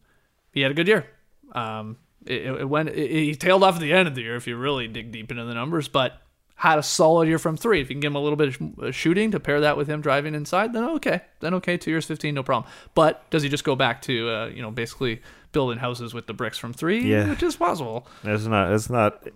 he 0.53 0.61
had 0.61 0.71
a 0.71 0.75
good 0.75 0.87
year. 0.89 1.07
Um, 1.53 1.97
it, 2.27 2.43
it 2.43 2.61
it 2.61 2.69
went. 2.69 2.95
He 2.95 3.35
tailed 3.35 3.63
off 3.65 3.75
at 3.77 3.81
the 3.81 3.93
end 3.93 4.07
of 4.07 4.15
the 4.15 4.23
year 4.23 4.37
if 4.37 4.47
you 4.47 4.57
really 4.57 4.87
dig 4.89 5.13
deep 5.13 5.31
into 5.31 5.45
the 5.45 5.55
numbers, 5.55 5.89
but 5.89 6.21
had 6.61 6.77
a 6.77 6.83
solid 6.83 7.29
year 7.29 7.39
from 7.39 7.57
three. 7.57 7.81
If 7.81 7.89
you 7.89 7.95
can 7.95 8.01
give 8.01 8.11
him 8.11 8.17
a 8.17 8.21
little 8.21 8.37
bit 8.37 8.49
of 8.61 8.79
uh, 8.83 8.91
shooting 8.91 9.31
to 9.31 9.39
pair 9.39 9.61
that 9.61 9.77
with 9.77 9.89
him 9.89 10.01
driving 10.01 10.35
inside, 10.35 10.73
then 10.73 10.83
okay, 10.85 11.21
then 11.39 11.55
okay, 11.55 11.77
two 11.77 11.91
years, 11.93 12.05
fifteen, 12.05 12.35
no 12.35 12.43
problem. 12.43 12.71
But 12.95 13.29
does 13.31 13.45
he 13.45 13.49
just 13.49 13.63
go 13.63 13.77
back 13.77 14.03
to 14.03 14.29
uh, 14.29 14.47
you 14.47 14.61
know 14.61 14.73
basically 14.73 15.23
building 15.53 15.79
houses 15.79 16.13
with 16.13 16.27
the 16.27 16.35
bricks 16.35 16.59
from 16.59 16.73
three, 16.73 17.01
Yeah. 17.11 17.31
which 17.31 17.43
is 17.45 17.55
possible? 17.57 18.07
It's 18.25 18.45
not. 18.45 18.73
It's 18.73 18.91
not 18.91 19.27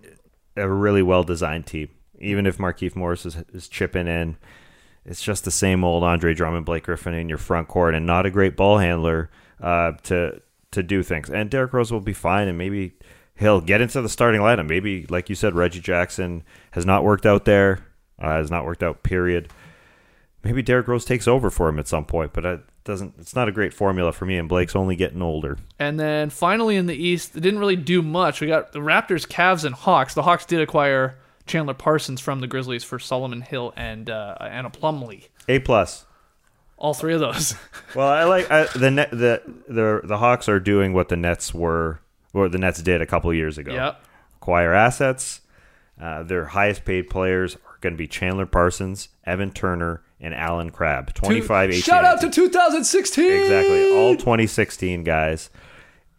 a 0.57 0.67
really 0.69 1.01
well 1.01 1.23
designed 1.23 1.65
team. 1.65 1.89
Even 2.19 2.45
if 2.45 2.57
Markieff 2.57 2.95
Morris 2.95 3.25
is, 3.25 3.37
is 3.53 3.67
chipping 3.67 4.07
in, 4.07 4.37
it's 5.05 5.21
just 5.23 5.45
the 5.45 5.51
same 5.51 5.83
old 5.83 6.03
Andre 6.03 6.33
Drummond, 6.33 6.65
Blake 6.65 6.83
Griffin 6.83 7.13
in 7.13 7.29
your 7.29 7.37
front 7.37 7.67
court, 7.69 7.95
and 7.95 8.05
not 8.05 8.25
a 8.25 8.29
great 8.29 8.55
ball 8.57 8.79
handler 8.79 9.29
uh, 9.61 9.93
to 10.03 10.41
to 10.71 10.83
do 10.83 11.03
things. 11.03 11.29
And 11.29 11.49
Derrick 11.49 11.71
Rose 11.71 11.89
will 11.91 12.01
be 12.01 12.13
fine, 12.13 12.49
and 12.49 12.57
maybe 12.57 12.93
he'll 13.35 13.61
get 13.61 13.81
into 13.81 14.01
the 14.01 14.09
starting 14.09 14.41
lineup. 14.41 14.67
Maybe, 14.67 15.05
like 15.09 15.29
you 15.29 15.35
said, 15.35 15.55
Reggie 15.55 15.79
Jackson 15.79 16.43
has 16.71 16.85
not 16.85 17.03
worked 17.03 17.25
out 17.25 17.45
there. 17.45 17.85
Uh, 18.19 18.29
has 18.29 18.51
not 18.51 18.65
worked 18.65 18.83
out. 18.83 19.03
Period. 19.03 19.49
Maybe 20.43 20.61
Derrick 20.61 20.87
Rose 20.87 21.05
takes 21.05 21.27
over 21.27 21.49
for 21.49 21.69
him 21.69 21.79
at 21.79 21.87
some 21.87 22.05
point, 22.05 22.33
but 22.33 22.45
it 22.45 22.61
doesn't. 22.83 23.15
It's 23.17 23.35
not 23.35 23.47
a 23.47 23.51
great 23.51 23.73
formula 23.73 24.11
for 24.11 24.25
me. 24.25 24.37
And 24.37 24.49
Blake's 24.49 24.75
only 24.75 24.95
getting 24.95 25.21
older. 25.21 25.57
And 25.79 25.99
then 25.99 26.29
finally 26.29 26.75
in 26.75 26.85
the 26.85 26.95
East, 26.95 27.35
it 27.35 27.39
didn't 27.41 27.59
really 27.59 27.75
do 27.75 28.01
much. 28.01 28.41
We 28.41 28.47
got 28.47 28.71
the 28.71 28.79
Raptors, 28.79 29.27
Cavs, 29.27 29.63
and 29.65 29.73
Hawks. 29.73 30.13
The 30.13 30.23
Hawks 30.23 30.45
did 30.45 30.61
acquire 30.61 31.17
Chandler 31.45 31.73
Parsons 31.73 32.21
from 32.21 32.39
the 32.39 32.47
Grizzlies 32.47 32.83
for 32.83 32.99
Solomon 32.99 33.41
Hill 33.41 33.73
and 33.75 34.09
uh, 34.09 34.35
Anna 34.39 34.69
Plumlee. 34.69 35.27
A 35.47 35.59
plus. 35.59 36.05
All 36.77 36.93
three 36.93 37.13
of 37.13 37.19
those. 37.19 37.55
Well, 37.95 38.07
I 38.07 38.23
like 38.23 38.49
I, 38.49 38.63
the 38.75 38.89
net, 38.89 39.11
the 39.11 39.43
the 39.67 40.01
the 40.03 40.17
Hawks 40.17 40.49
are 40.49 40.59
doing 40.59 40.93
what 40.93 41.09
the 41.09 41.15
Nets 41.15 41.53
were, 41.53 41.99
what 42.33 42.51
the 42.51 42.57
Nets 42.57 42.81
did 42.81 43.01
a 43.01 43.05
couple 43.05 43.33
years 43.33 43.57
ago. 43.57 43.73
yep. 43.73 44.03
Acquire 44.35 44.73
assets. 44.73 45.41
Uh, 45.99 46.23
their 46.23 46.45
highest 46.45 46.83
paid 46.83 47.09
players 47.09 47.55
are 47.55 47.77
going 47.79 47.93
to 47.93 47.97
be 47.97 48.07
Chandler 48.07 48.45
Parsons, 48.45 49.09
Evan 49.25 49.51
Turner, 49.51 50.03
and 50.19 50.33
Allen 50.33 50.71
Crabbe. 50.71 51.13
25 51.13 51.69
18. 51.69 51.81
Shout 51.81 52.03
out 52.03 52.19
to 52.21 52.29
2016. 52.29 53.31
Exactly. 53.31 53.91
All 53.93 54.15
2016 54.15 55.03
guys. 55.03 55.49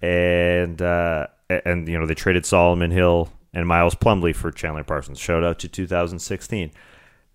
And, 0.00 0.80
uh, 0.80 1.26
and, 1.48 1.88
you 1.88 1.98
know, 1.98 2.06
they 2.06 2.14
traded 2.14 2.46
Solomon 2.46 2.90
Hill 2.90 3.30
and 3.52 3.66
Miles 3.66 3.94
Plumlee 3.94 4.34
for 4.34 4.50
Chandler 4.50 4.84
Parsons. 4.84 5.18
Shout 5.18 5.42
out 5.44 5.58
to 5.60 5.68
2016. 5.68 6.70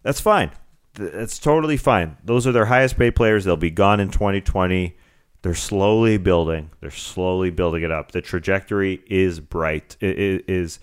That's 0.03 0.21
fine. 0.21 0.51
That's 0.93 1.39
totally 1.39 1.77
fine. 1.77 2.17
Those 2.23 2.47
are 2.47 2.51
their 2.51 2.65
highest 2.65 2.97
paid 2.97 3.15
players. 3.15 3.45
They'll 3.45 3.57
be 3.57 3.71
gone 3.71 3.99
in 3.99 4.09
2020. 4.09 4.97
They're 5.41 5.55
slowly 5.55 6.17
building. 6.17 6.71
They're 6.81 6.91
slowly 6.91 7.49
building 7.49 7.83
it 7.83 7.91
up. 7.91 8.11
The 8.11 8.21
trajectory 8.21 9.01
is 9.07 9.39
bright. 9.39 9.95
It 10.01 10.45
is 10.47 10.79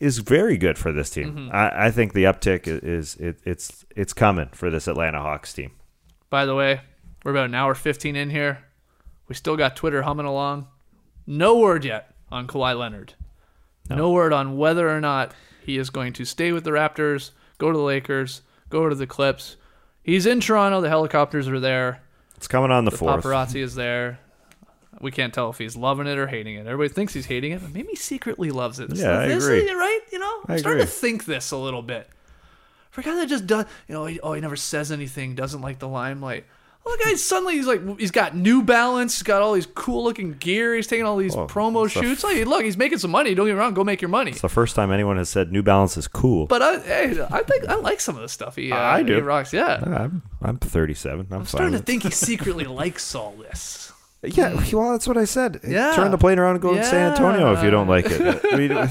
is 0.00 0.18
very 0.18 0.56
good 0.56 0.78
for 0.78 0.92
this 0.92 1.10
team. 1.10 1.34
Mm-hmm. 1.34 1.54
I, 1.54 1.86
I 1.86 1.90
think 1.90 2.14
the 2.14 2.24
uptick 2.24 2.66
is, 2.66 2.82
is 2.82 3.16
it, 3.16 3.40
it's 3.44 3.84
it's 3.94 4.12
coming 4.12 4.48
for 4.52 4.70
this 4.70 4.88
Atlanta 4.88 5.20
Hawks 5.20 5.52
team. 5.52 5.72
By 6.30 6.46
the 6.46 6.54
way, 6.54 6.80
we're 7.24 7.32
about 7.32 7.46
an 7.46 7.54
hour 7.54 7.74
15 7.74 8.16
in 8.16 8.30
here. 8.30 8.64
We 9.28 9.34
still 9.34 9.56
got 9.56 9.76
Twitter 9.76 10.02
humming 10.02 10.26
along. 10.26 10.68
No 11.26 11.58
word 11.58 11.84
yet 11.84 12.14
on 12.30 12.46
Kawhi 12.46 12.78
Leonard. 12.78 13.14
No. 13.90 14.10
word 14.10 14.32
on 14.32 14.58
whether 14.58 14.88
or 14.88 15.00
not 15.00 15.32
he 15.62 15.78
is 15.78 15.88
going 15.88 16.12
to 16.14 16.24
stay 16.24 16.52
with 16.52 16.64
the 16.64 16.70
Raptors, 16.70 17.30
go 17.56 17.72
to 17.72 17.78
the 17.78 17.84
Lakers, 17.84 18.42
go 18.68 18.88
to 18.88 18.94
the 18.94 19.06
Clips. 19.06 19.56
He's 20.02 20.26
in 20.26 20.40
Toronto. 20.40 20.80
The 20.80 20.88
helicopters 20.88 21.48
are 21.48 21.60
there. 21.60 22.02
It's 22.38 22.46
coming 22.48 22.70
on 22.70 22.84
the, 22.84 22.90
The 22.92 22.96
fourth. 22.96 23.24
paparazzi 23.24 23.60
is 23.60 23.74
there. 23.74 24.20
We 25.00 25.10
can't 25.12 25.34
tell 25.34 25.50
if 25.50 25.58
he's 25.58 25.76
loving 25.76 26.06
it 26.06 26.18
or 26.18 26.26
hating 26.28 26.54
it. 26.56 26.66
Everybody 26.66 26.88
thinks 26.92 27.12
he's 27.12 27.26
hating 27.26 27.52
it, 27.52 27.60
but 27.60 27.72
maybe 27.72 27.88
he 27.90 27.96
secretly 27.96 28.50
loves 28.50 28.80
it. 28.80 28.94
Yeah, 28.94 29.10
I 29.18 29.24
agree. 29.24 29.58
is- 29.60 29.72
right? 29.74 30.00
You 30.12 30.18
know, 30.18 30.40
I'm 30.46 30.54
I 30.54 30.56
starting 30.56 30.80
to 30.84 30.90
think 30.90 31.24
this 31.24 31.50
a 31.50 31.56
little 31.56 31.82
bit. 31.82 32.08
For 32.90 33.00
a 33.02 33.04
guy 33.04 33.14
that 33.16 33.28
just 33.28 33.46
does, 33.46 33.66
you 33.86 33.94
know, 33.94 34.06
he, 34.06 34.18
oh, 34.20 34.32
he 34.32 34.40
never 34.40 34.56
says 34.56 34.90
anything, 34.90 35.34
doesn't 35.34 35.60
like 35.60 35.78
the 35.78 35.88
limelight. 35.88 36.46
Well, 36.88 36.96
the 36.96 37.04
guy 37.04 37.14
suddenly 37.16 37.56
he's 37.56 37.66
like, 37.66 37.98
he's 38.00 38.10
got 38.10 38.34
New 38.34 38.62
Balance, 38.62 39.16
he's 39.16 39.22
got 39.22 39.42
all 39.42 39.52
these 39.52 39.66
cool 39.66 40.02
looking 40.04 40.32
gear, 40.32 40.74
he's 40.74 40.86
taking 40.86 41.04
all 41.04 41.18
these 41.18 41.34
promo 41.34 41.86
shoots. 41.86 42.24
Like, 42.24 42.46
look, 42.46 42.64
he's 42.64 42.78
making 42.78 42.96
some 42.96 43.10
money. 43.10 43.34
Don't 43.34 43.44
get 43.46 43.52
me 43.52 43.58
wrong, 43.58 43.74
go 43.74 43.84
make 43.84 44.00
your 44.00 44.08
money. 44.08 44.30
It's 44.30 44.40
the 44.40 44.48
first 44.48 44.74
time 44.74 44.90
anyone 44.90 45.18
has 45.18 45.28
said 45.28 45.52
New 45.52 45.62
Balance 45.62 45.98
is 45.98 46.08
cool. 46.08 46.46
But 46.46 46.62
I, 46.62 46.78
hey, 46.78 47.26
I 47.30 47.42
think 47.42 47.68
I 47.68 47.74
like 47.74 48.00
some 48.00 48.16
of 48.16 48.22
the 48.22 48.28
stuff 48.30 48.56
he, 48.56 48.72
uh, 48.72 48.78
I 48.78 49.02
do. 49.02 49.16
he 49.16 49.20
rocks. 49.20 49.52
Yeah, 49.52 49.82
I'm, 49.84 50.22
I'm 50.40 50.56
37. 50.56 51.26
I'm, 51.30 51.40
I'm 51.40 51.44
starting 51.44 51.72
to 51.72 51.78
think 51.78 52.04
he 52.04 52.10
secretly 52.26 52.64
likes 52.64 53.14
all 53.14 53.32
this. 53.32 53.92
Yeah, 54.22 54.54
well, 54.72 54.92
that's 54.92 55.06
what 55.06 55.18
I 55.18 55.26
said. 55.26 55.60
Yeah. 55.68 55.92
Turn 55.94 56.10
the 56.10 56.16
plane 56.16 56.38
around 56.38 56.52
and 56.52 56.62
go 56.62 56.74
to 56.74 56.82
San 56.84 57.10
Antonio 57.12 57.52
if 57.52 57.62
you 57.62 57.70
don't 57.70 57.86
like 57.86 58.06
it. 58.08 58.40
I 58.50 58.56
mean, 58.56 58.88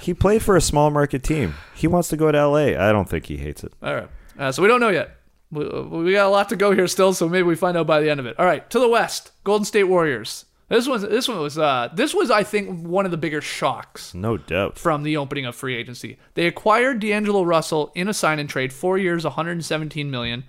he 0.00 0.14
played 0.14 0.42
for 0.42 0.56
a 0.56 0.60
small 0.62 0.90
market 0.90 1.22
team. 1.22 1.54
He 1.74 1.86
wants 1.86 2.08
to 2.08 2.16
go 2.16 2.32
to 2.32 2.48
LA. 2.48 2.78
I 2.82 2.92
don't 2.92 3.08
think 3.10 3.26
he 3.26 3.36
hates 3.36 3.62
it. 3.62 3.74
All 3.82 3.94
right. 3.94 4.08
Uh, 4.38 4.52
so 4.52 4.62
we 4.62 4.68
don't 4.68 4.80
know 4.80 4.88
yet. 4.88 5.15
We, 5.50 5.64
we 5.68 6.12
got 6.12 6.26
a 6.26 6.30
lot 6.30 6.48
to 6.50 6.56
go 6.56 6.72
here 6.72 6.86
still, 6.88 7.12
so 7.12 7.28
maybe 7.28 7.44
we 7.44 7.54
find 7.54 7.76
out 7.76 7.86
by 7.86 8.00
the 8.00 8.10
end 8.10 8.20
of 8.20 8.26
it. 8.26 8.38
All 8.38 8.46
right, 8.46 8.68
to 8.70 8.78
the 8.78 8.88
west, 8.88 9.30
Golden 9.44 9.64
State 9.64 9.84
Warriors. 9.84 10.44
This 10.68 10.88
was 10.88 11.02
this 11.02 11.28
one 11.28 11.38
was 11.38 11.56
uh 11.58 11.90
this 11.94 12.12
was 12.12 12.28
I 12.28 12.42
think 12.42 12.84
one 12.84 13.04
of 13.04 13.12
the 13.12 13.16
bigger 13.16 13.40
shocks 13.40 14.12
No 14.12 14.36
doubt. 14.36 14.76
from 14.80 15.04
the 15.04 15.16
opening 15.16 15.46
of 15.46 15.54
free 15.54 15.76
agency. 15.76 16.18
They 16.34 16.48
acquired 16.48 16.98
D'Angelo 16.98 17.44
Russell 17.44 17.92
in 17.94 18.08
a 18.08 18.12
sign 18.14 18.40
and 18.40 18.48
trade, 18.48 18.72
four 18.72 18.98
years, 18.98 19.22
117 19.22 20.10
million. 20.10 20.42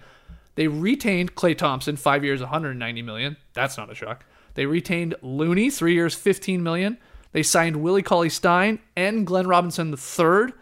They 0.55 0.67
retained 0.67 1.35
Klay 1.35 1.55
Thompson, 1.55 1.97
five 1.97 2.23
years, 2.23 2.39
190 2.41 3.03
million. 3.03 3.37
That's 3.53 3.77
not 3.77 3.91
a 3.91 3.95
shock. 3.95 4.25
They 4.55 4.65
retained 4.65 5.13
Looney, 5.21 5.69
three 5.69 5.93
years, 5.93 6.15
15 6.15 6.63
million. 6.63 6.97
They 7.31 7.43
signed 7.43 7.75
Willie 7.75 8.01
Cauley 8.01 8.29
Stein 8.29 8.79
and 8.95 9.27
Glenn 9.27 9.45
Robinson 9.45 9.93
III 9.93 10.53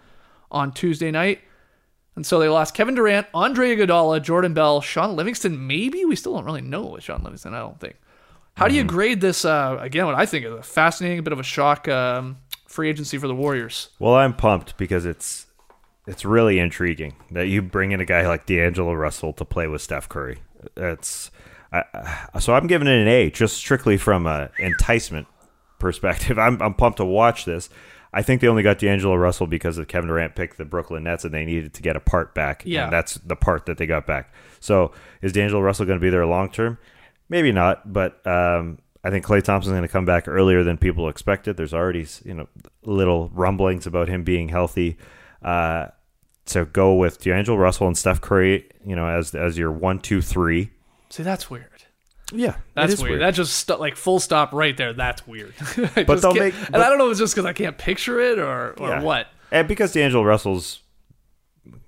on 0.52 0.74
Tuesday 0.74 1.12
night. 1.12 1.40
And 2.16 2.26
so 2.26 2.40
they 2.40 2.48
lost 2.48 2.74
Kevin 2.74 2.96
Durant, 2.96 3.28
Andre 3.34 3.76
Iguodala, 3.76 4.22
Jordan 4.22 4.54
Bell, 4.54 4.80
Shaun 4.82 5.16
Livingston. 5.16 5.68
Maybe 5.68 6.06
we 6.06 6.16
still 6.16 6.34
don't 6.34 6.46
really 6.46 6.62
know 6.62 6.86
with 6.86 7.04
Shaun 7.04 7.22
Livingston. 7.24 7.54
I 7.54 7.60
don't 7.60 7.80
think. 7.80 7.96
How 8.56 8.70
do 8.70 8.74
you 8.76 8.86
grade 8.86 9.20
this? 9.20 9.44
Uh, 9.44 9.78
again, 9.82 10.06
what 10.06 10.16
I 10.16 10.26
think 10.26 10.46
is 10.46 10.54
a 10.54 10.64
fascinating 10.64 11.22
bit 11.26 11.34
of 11.34 11.40
a 11.42 11.44
shock 11.44 11.90
um, 11.90 12.38
free 12.68 12.90
agency 12.90 13.18
for 13.18 13.28
the 13.28 13.36
Warriors. 13.36 13.90
Well, 14.00 14.16
I'm 14.16 14.34
pumped 14.34 14.78
because 14.78 15.06
it's 15.06 15.48
it's 16.08 16.24
really 16.24 16.58
intriguing 16.60 17.16
that 17.32 17.48
you 17.50 17.62
bring 17.62 17.92
in 17.92 18.00
a 18.00 18.06
guy 18.06 18.26
like 18.28 18.46
D'Angelo 18.46 18.94
Russell 18.94 19.34
to 19.34 19.44
play 19.44 19.68
with 19.68 19.82
Steph 19.82 20.08
Curry. 20.08 20.38
It's 20.78 21.32
I, 21.74 21.84
I- 22.34 22.40
so 22.40 22.54
I'm 22.54 22.68
giving 22.68 22.88
it 22.88 22.94
an 23.02 23.10
A 23.10 23.30
just 23.30 23.58
strictly 23.58 23.98
from 23.98 24.26
an 24.26 24.48
enticement 24.58 25.28
perspective. 25.80 26.40
I'm 26.40 26.62
I'm 26.62 26.76
pumped 26.76 26.98
to 27.00 27.06
watch 27.06 27.44
this. 27.44 27.70
I 28.16 28.22
think 28.22 28.40
they 28.40 28.48
only 28.48 28.64
got 28.64 28.80
D'Angelo 28.80 29.16
Russell 29.16 29.46
because 29.46 29.78
of 29.78 29.90
Kevin 29.90 30.08
Durant 30.08 30.36
picked 30.36 30.58
the 30.58 30.64
Brooklyn 30.64 31.04
Nets 31.04 31.26
and 31.26 31.34
they 31.34 31.44
needed 31.44 31.74
to 31.74 31.82
get 31.82 31.98
a 31.98 32.00
part 32.00 32.34
back. 32.34 32.64
Yeah. 32.66 32.86
And 32.86 32.94
that's 32.94 33.16
the 33.16 33.36
part 33.36 33.66
that 33.66 33.78
they 33.78 33.86
got 33.86 34.08
back. 34.08 34.34
So 34.62 34.94
is 35.22 35.34
D'Angelo 35.34 35.62
Russell 35.62 35.86
going 35.86 36.00
to 36.00 36.02
be 36.02 36.10
there 36.10 36.26
long 36.26 36.50
term? 36.50 36.78
Maybe 37.28 37.52
not, 37.52 37.92
but 37.92 38.26
um, 38.26 38.80
I 39.04 39.10
think 39.10 39.26
Klay 39.26 39.44
Thompson's 39.44 39.74
going 39.74 39.82
to 39.82 39.90
come 39.90 40.06
back 40.06 40.30
earlier 40.30 40.64
than 40.64 40.78
people 40.78 41.10
expected. 41.10 41.58
There's 41.58 41.74
already 41.74 42.08
you 42.24 42.34
know 42.34 42.48
little 42.84 43.30
rumblings 43.34 43.86
about 43.86 44.08
him 44.08 44.24
being 44.24 44.48
healthy. 44.48 44.98
Uh, 45.42 45.88
so 46.46 46.64
go 46.64 46.94
with 46.94 47.20
D'Angelo 47.20 47.58
Russell 47.58 47.88
and 47.88 47.98
Steph 47.98 48.22
Curry, 48.22 48.70
you 48.86 48.96
know, 48.96 49.08
as 49.08 49.36
as 49.36 49.58
your 49.58 49.72
one, 49.74 50.00
two, 50.00 50.22
three. 50.22 50.70
See, 51.10 51.24
that's 51.24 51.50
weird. 51.50 51.75
Yeah, 52.34 52.56
That's 52.74 53.02
weird. 53.02 53.22
That 53.22 53.32
just 53.36 53.54
stu- 53.56 53.76
like 53.76 53.96
full 53.96 54.20
stop 54.20 54.52
right 54.52 54.76
there. 54.76 54.94
That's 54.94 55.26
weird. 55.28 55.54
But 55.96 56.22
they'll 56.22 56.34
make- 56.34 56.56
and 56.68 56.78
I 56.78 56.90
don't 56.90 56.98
know 56.98 57.06
if 57.08 57.12
it's 57.12 57.20
just 57.20 57.36
because 57.36 57.46
I 57.46 57.54
can't 57.54 57.78
picture 57.78 58.20
it 58.20 58.40
or 58.40 58.72
or 58.80 58.90
Yeah. 58.90 59.02
what. 59.04 59.28
And 59.52 59.68
because 59.68 59.92
D'Angelo 59.94 60.24
Russell's, 60.24 60.80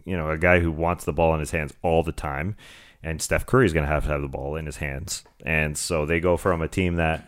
you 0.06 0.16
know, 0.16 0.30
a 0.30 0.38
guy 0.38 0.60
who 0.60 0.72
wants 0.72 1.06
the 1.06 1.14
ball 1.14 1.34
in 1.34 1.40
his 1.40 1.52
hands 1.52 1.74
all 1.82 2.04
the 2.04 2.12
time, 2.12 2.56
and 3.04 3.22
Steph 3.22 3.46
Curry's 3.48 3.74
going 3.74 3.86
to 3.86 3.92
have 3.92 4.04
to 4.06 4.10
have 4.12 4.22
the 4.22 4.28
ball 4.28 4.56
in 4.56 4.66
his 4.68 4.78
hands, 4.78 5.24
and 5.46 5.78
so 5.78 6.06
they 6.06 6.20
go 6.20 6.38
from 6.38 6.62
a 6.62 6.68
team 6.68 6.96
that 6.96 7.28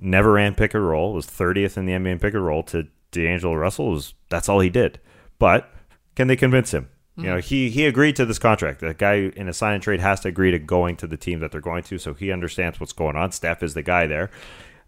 never 0.00 0.32
ran 0.32 0.54
pick 0.54 0.74
and 0.74 0.86
roll, 0.86 1.12
was 1.14 1.26
30th 1.26 1.76
in 1.76 1.86
the 1.86 1.92
NBA 1.92 2.12
in 2.12 2.18
pick 2.18 2.34
and 2.34 2.44
roll, 2.44 2.62
to 2.64 2.86
D'Angelo 3.10 3.54
Russell 3.54 3.90
was 3.90 4.12
that's 4.28 4.48
all 4.50 4.60
he 4.60 4.68
did. 4.70 5.00
But 5.38 5.70
can 6.14 6.28
they 6.28 6.36
convince 6.36 6.72
him? 6.72 6.88
You 7.18 7.24
know, 7.30 7.38
he 7.38 7.68
he 7.70 7.84
agreed 7.86 8.14
to 8.16 8.24
this 8.24 8.38
contract. 8.38 8.80
The 8.80 8.94
guy 8.94 9.32
in 9.34 9.48
a 9.48 9.52
sign 9.52 9.74
and 9.74 9.82
trade 9.82 10.00
has 10.00 10.20
to 10.20 10.28
agree 10.28 10.52
to 10.52 10.58
going 10.58 10.96
to 10.98 11.06
the 11.06 11.16
team 11.16 11.40
that 11.40 11.50
they're 11.50 11.60
going 11.60 11.82
to, 11.84 11.98
so 11.98 12.14
he 12.14 12.30
understands 12.30 12.78
what's 12.78 12.92
going 12.92 13.16
on. 13.16 13.32
Steph 13.32 13.62
is 13.62 13.74
the 13.74 13.82
guy 13.82 14.06
there, 14.06 14.30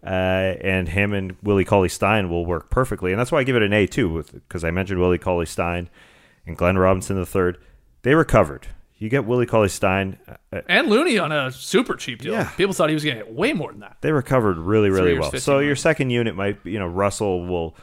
uh, 0.04 0.06
and 0.08 0.88
him 0.88 1.12
and 1.12 1.36
Willie 1.42 1.64
Cauley 1.64 1.88
Stein 1.88 2.30
will 2.30 2.46
work 2.46 2.70
perfectly, 2.70 3.10
and 3.12 3.18
that's 3.20 3.32
why 3.32 3.40
I 3.40 3.44
give 3.44 3.56
it 3.56 3.62
an 3.62 3.72
A 3.72 3.86
too, 3.86 4.24
because 4.32 4.64
I 4.64 4.70
mentioned 4.70 5.00
Willie 5.00 5.18
Cauley 5.18 5.46
Stein 5.46 5.90
and 6.46 6.56
Glenn 6.56 6.78
Robinson 6.78 7.16
the 7.16 7.26
third. 7.26 7.58
They 8.02 8.14
recovered. 8.14 8.68
You 8.98 9.08
get 9.08 9.24
Willie 9.24 9.46
Cauley 9.46 9.70
Stein. 9.70 10.18
Uh, 10.52 10.60
And 10.68 10.88
Looney 10.88 11.18
on 11.18 11.32
a 11.32 11.50
super 11.50 11.96
cheap 11.96 12.20
deal. 12.20 12.34
Yeah. 12.34 12.50
People 12.50 12.74
thought 12.74 12.90
he 12.90 12.94
was 12.94 13.02
going 13.02 13.16
to 13.18 13.24
get 13.24 13.32
way 13.32 13.54
more 13.54 13.70
than 13.72 13.80
that. 13.80 13.96
they 14.02 14.12
recovered 14.12 14.58
really, 14.58 14.90
really 14.90 15.18
well. 15.18 15.32
So 15.32 15.52
million. 15.52 15.66
your 15.68 15.76
second 15.76 16.10
unit 16.10 16.36
might, 16.36 16.62
be, 16.62 16.72
you 16.72 16.78
know, 16.78 16.86
Russell 16.86 17.46
will 17.46 17.74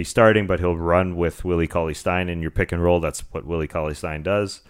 be 0.00 0.04
starting, 0.04 0.46
but 0.46 0.60
he'll 0.60 0.76
run 0.76 1.14
with 1.14 1.44
Willie 1.44 1.66
Cauley 1.66 1.92
Stein 1.92 2.30
in 2.30 2.40
your 2.40 2.50
pick 2.50 2.72
and 2.72 2.82
roll. 2.82 3.00
That's 3.00 3.20
what 3.32 3.44
Willie 3.44 3.68
Cauley 3.68 3.94
Stein 3.94 4.22
does. 4.22 4.62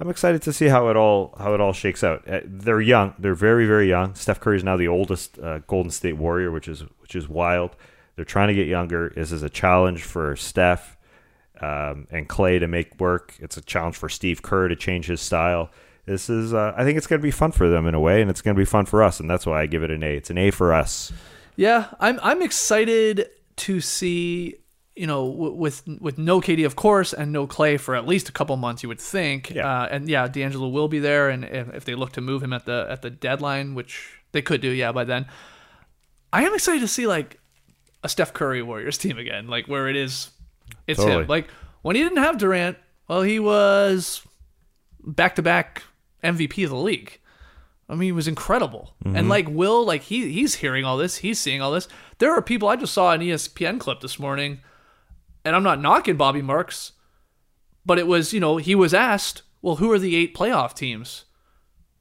I'm 0.00 0.10
excited 0.10 0.42
to 0.42 0.52
see 0.52 0.66
how 0.66 0.88
it 0.88 0.96
all 0.96 1.34
how 1.38 1.54
it 1.54 1.60
all 1.60 1.72
shakes 1.72 2.02
out. 2.02 2.28
Uh, 2.28 2.40
they're 2.44 2.80
young. 2.80 3.14
They're 3.18 3.34
very 3.34 3.66
very 3.66 3.88
young. 3.88 4.14
Steph 4.14 4.40
Curry 4.40 4.56
is 4.56 4.64
now 4.64 4.76
the 4.76 4.88
oldest 4.88 5.38
uh, 5.38 5.60
Golden 5.60 5.90
State 5.90 6.16
Warrior, 6.16 6.50
which 6.50 6.66
is 6.66 6.82
which 6.98 7.14
is 7.14 7.28
wild. 7.28 7.76
They're 8.16 8.24
trying 8.24 8.48
to 8.48 8.54
get 8.54 8.66
younger. 8.66 9.12
This 9.14 9.30
is 9.30 9.42
a 9.42 9.48
challenge 9.48 10.02
for 10.02 10.34
Steph 10.34 10.96
um, 11.60 12.08
and 12.10 12.28
Klay 12.28 12.58
to 12.58 12.66
make 12.66 12.98
work. 12.98 13.34
It's 13.38 13.56
a 13.56 13.62
challenge 13.62 13.96
for 13.96 14.08
Steve 14.08 14.42
Kerr 14.42 14.68
to 14.68 14.76
change 14.76 15.06
his 15.06 15.20
style. 15.20 15.70
This 16.06 16.30
is, 16.30 16.54
uh, 16.54 16.72
I 16.76 16.84
think 16.84 16.96
it's 16.96 17.06
going 17.06 17.20
to 17.20 17.22
be 17.22 17.32
fun 17.32 17.52
for 17.52 17.68
them 17.68 17.86
in 17.86 17.94
a 17.94 18.00
way, 18.00 18.22
and 18.22 18.30
it's 18.30 18.40
going 18.40 18.54
to 18.54 18.60
be 18.60 18.64
fun 18.64 18.86
for 18.86 19.02
us, 19.02 19.18
and 19.18 19.28
that's 19.28 19.44
why 19.44 19.60
I 19.60 19.66
give 19.66 19.82
it 19.82 19.90
an 19.90 20.02
A. 20.02 20.16
It's 20.16 20.30
an 20.30 20.38
A 20.38 20.50
for 20.50 20.72
us. 20.72 21.12
Yeah, 21.56 21.88
I'm 21.98 22.20
I'm 22.22 22.42
excited 22.42 23.28
to 23.56 23.80
see 23.80 24.56
you 24.94 25.06
know 25.06 25.30
w- 25.30 25.52
with 25.52 25.82
with 26.00 26.18
no 26.18 26.40
KD 26.40 26.64
of 26.64 26.76
course 26.76 27.12
and 27.12 27.32
no 27.32 27.46
Klay 27.46 27.78
for 27.78 27.94
at 27.94 28.06
least 28.06 28.28
a 28.28 28.32
couple 28.32 28.56
months 28.56 28.82
you 28.82 28.88
would 28.88 29.00
think. 29.00 29.50
Yeah. 29.50 29.66
Uh, 29.82 29.88
and 29.90 30.08
yeah, 30.08 30.26
D'Angelo 30.28 30.68
will 30.68 30.88
be 30.88 30.98
there, 30.98 31.28
and 31.28 31.44
if, 31.44 31.74
if 31.74 31.84
they 31.84 31.94
look 31.94 32.12
to 32.12 32.20
move 32.20 32.42
him 32.42 32.52
at 32.52 32.64
the 32.66 32.86
at 32.90 33.02
the 33.02 33.10
deadline, 33.10 33.74
which 33.74 34.20
they 34.32 34.42
could 34.42 34.60
do, 34.60 34.70
yeah, 34.70 34.92
by 34.92 35.04
then. 35.04 35.26
I 36.32 36.44
am 36.44 36.54
excited 36.54 36.80
to 36.80 36.88
see 36.88 37.06
like 37.06 37.38
a 38.02 38.08
Steph 38.08 38.32
Curry 38.32 38.62
Warriors 38.62 38.98
team 38.98 39.16
again, 39.18 39.46
like 39.48 39.66
where 39.66 39.88
it 39.88 39.96
is, 39.96 40.30
it's 40.86 40.98
Totally. 40.98 41.22
him. 41.22 41.28
Like 41.28 41.48
when 41.82 41.96
he 41.96 42.02
didn't 42.02 42.18
have 42.18 42.36
Durant, 42.38 42.76
well, 43.08 43.22
he 43.22 43.38
was 43.38 44.22
back 45.02 45.36
to 45.36 45.42
back 45.42 45.82
MVP 46.22 46.64
of 46.64 46.70
the 46.70 46.76
league. 46.76 47.20
I 47.88 47.94
mean, 47.94 48.06
he 48.08 48.12
was 48.12 48.26
incredible. 48.26 48.94
And 49.04 49.28
like 49.28 49.48
Will, 49.48 49.84
like 49.84 50.02
he 50.02 50.32
he's 50.32 50.56
hearing 50.56 50.84
all 50.84 50.96
this, 50.96 51.18
he's 51.18 51.38
seeing 51.38 51.62
all 51.62 51.70
this. 51.72 51.86
There 52.18 52.32
are 52.32 52.42
people 52.42 52.68
I 52.68 52.76
just 52.76 52.92
saw 52.92 53.12
an 53.12 53.20
ESPN 53.20 53.78
clip 53.78 54.00
this 54.00 54.18
morning, 54.18 54.60
and 55.44 55.54
I'm 55.54 55.62
not 55.62 55.80
knocking 55.80 56.16
Bobby 56.16 56.42
Marks, 56.42 56.92
but 57.84 57.98
it 57.98 58.06
was 58.08 58.32
you 58.32 58.40
know 58.40 58.56
he 58.56 58.74
was 58.74 58.92
asked, 58.92 59.42
well, 59.62 59.76
who 59.76 59.90
are 59.92 59.98
the 59.98 60.16
eight 60.16 60.34
playoff 60.34 60.74
teams? 60.74 61.24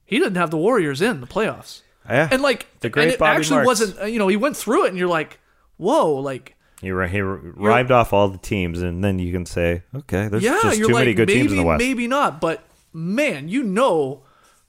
He 0.06 0.18
didn't 0.20 0.36
have 0.38 0.52
the 0.52 0.58
Warriors 0.58 1.02
in 1.02 1.22
the 1.22 1.28
playoffs, 1.28 1.82
Yeah. 2.10 2.30
and 2.32 2.42
like 2.42 2.68
The 2.80 2.90
great 2.90 3.04
and 3.04 3.14
it 3.14 3.20
Bobby 3.20 3.38
actually 3.38 3.56
Marks. 3.58 3.68
wasn't. 3.68 4.02
uh, 4.02 4.06
You 4.06 4.18
know, 4.20 4.28
he 4.28 4.38
went 4.38 4.58
through 4.58 4.86
it, 4.86 4.90
and 4.90 4.98
you're 4.98 5.08
like, 5.08 5.40
whoa, 5.78 6.14
like 6.16 6.56
He, 6.82 6.88
he 6.88 6.92
ri- 6.92 7.14
rhymed 7.22 7.92
off 7.92 8.12
all 8.14 8.28
the 8.30 8.38
teams, 8.40 8.82
and 8.82 9.04
then 9.04 9.20
you 9.20 9.32
can 9.32 9.46
say, 9.46 9.84
okay, 9.96 10.28
there's 10.30 10.44
yeah, 10.44 10.60
just 10.64 10.78
too 10.78 10.86
like 10.86 10.94
many 11.06 11.14
good 11.14 11.28
maybe 11.28 11.40
teams 11.42 11.52
in 11.52 11.58
the 11.58 11.64
West. 11.64 11.80
maybe 11.80 12.08
not, 12.08 12.42
but 12.42 12.64
man, 12.94 13.50
you 13.50 13.62
know, 13.64 14.24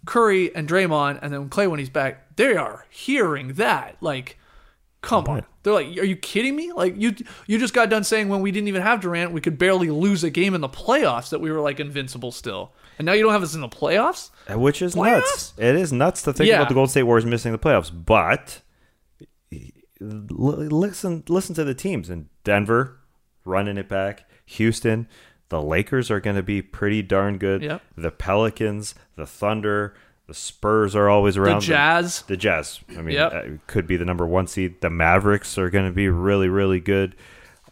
Curry 0.06 0.54
and 0.54 0.68
Draymond, 0.68 1.18
and 1.22 1.32
then 1.32 1.48
Klay 1.50 1.68
when 1.68 1.78
he's 1.78 1.90
back, 1.90 2.36
they 2.36 2.56
are 2.56 2.86
hearing 2.88 3.54
that. 3.54 3.96
Like, 4.00 4.38
come 5.02 5.24
on. 5.26 5.44
They're 5.62 5.72
like, 5.72 5.86
are 5.98 6.04
you 6.04 6.16
kidding 6.16 6.54
me? 6.54 6.72
Like, 6.72 6.94
you 6.96 7.14
you 7.46 7.58
just 7.58 7.74
got 7.74 7.90
done 7.90 8.04
saying 8.04 8.28
when 8.28 8.40
we 8.40 8.52
didn't 8.52 8.68
even 8.68 8.82
have 8.82 9.00
Durant, 9.00 9.32
we 9.32 9.40
could 9.40 9.58
barely 9.58 9.90
lose 9.90 10.22
a 10.24 10.30
game 10.30 10.54
in 10.54 10.60
the 10.60 10.68
playoffs 10.68 11.30
that 11.30 11.40
we 11.40 11.50
were 11.50 11.60
like 11.60 11.80
invincible 11.80 12.30
still, 12.30 12.72
and 12.98 13.04
now 13.06 13.12
you 13.12 13.22
don't 13.24 13.32
have 13.32 13.42
us 13.42 13.54
in 13.54 13.60
the 13.60 13.68
playoffs. 13.68 14.30
Uh, 14.50 14.58
Which 14.58 14.80
is 14.80 14.94
Playoffs? 14.94 15.18
nuts. 15.20 15.52
It 15.58 15.74
is 15.74 15.92
nuts 15.92 16.22
to 16.22 16.32
think 16.32 16.48
Yeah. 16.48 16.56
about 16.56 16.68
the 16.68 16.74
Golden 16.74 16.90
State 16.90 17.02
Warriors 17.02 17.26
missing 17.26 17.50
the 17.52 17.58
playoffs. 17.58 17.90
But 17.92 18.62
listen, 20.00 21.24
listen 21.28 21.54
to 21.54 21.64
the 21.64 21.74
teams 21.74 22.10
in 22.10 22.28
Denver 22.44 22.98
running 23.44 23.78
it 23.78 23.88
back. 23.88 24.24
Houston, 24.46 25.08
the 25.48 25.62
Lakers 25.62 26.10
are 26.10 26.20
going 26.20 26.36
to 26.36 26.42
be 26.42 26.60
pretty 26.62 27.02
darn 27.02 27.38
good. 27.38 27.62
Yep. 27.62 27.82
The 27.96 28.10
Pelicans, 28.10 28.94
the 29.16 29.26
Thunder, 29.26 29.94
the 30.26 30.34
Spurs 30.34 30.96
are 30.96 31.08
always 31.08 31.36
around. 31.36 31.60
The 31.62 31.66
Jazz, 31.68 32.22
The 32.22 32.36
Jazz. 32.36 32.80
I 32.90 33.02
mean, 33.02 33.14
Yep. 33.14 33.32
uh, 33.32 33.42
could 33.66 33.86
be 33.86 33.96
the 33.96 34.04
number 34.04 34.26
one 34.26 34.46
seed. 34.48 34.80
The 34.80 34.90
Mavericks 34.90 35.56
are 35.56 35.70
going 35.70 35.86
to 35.86 35.92
be 35.94 36.08
really, 36.08 36.48
really 36.48 36.80
good. 36.80 37.14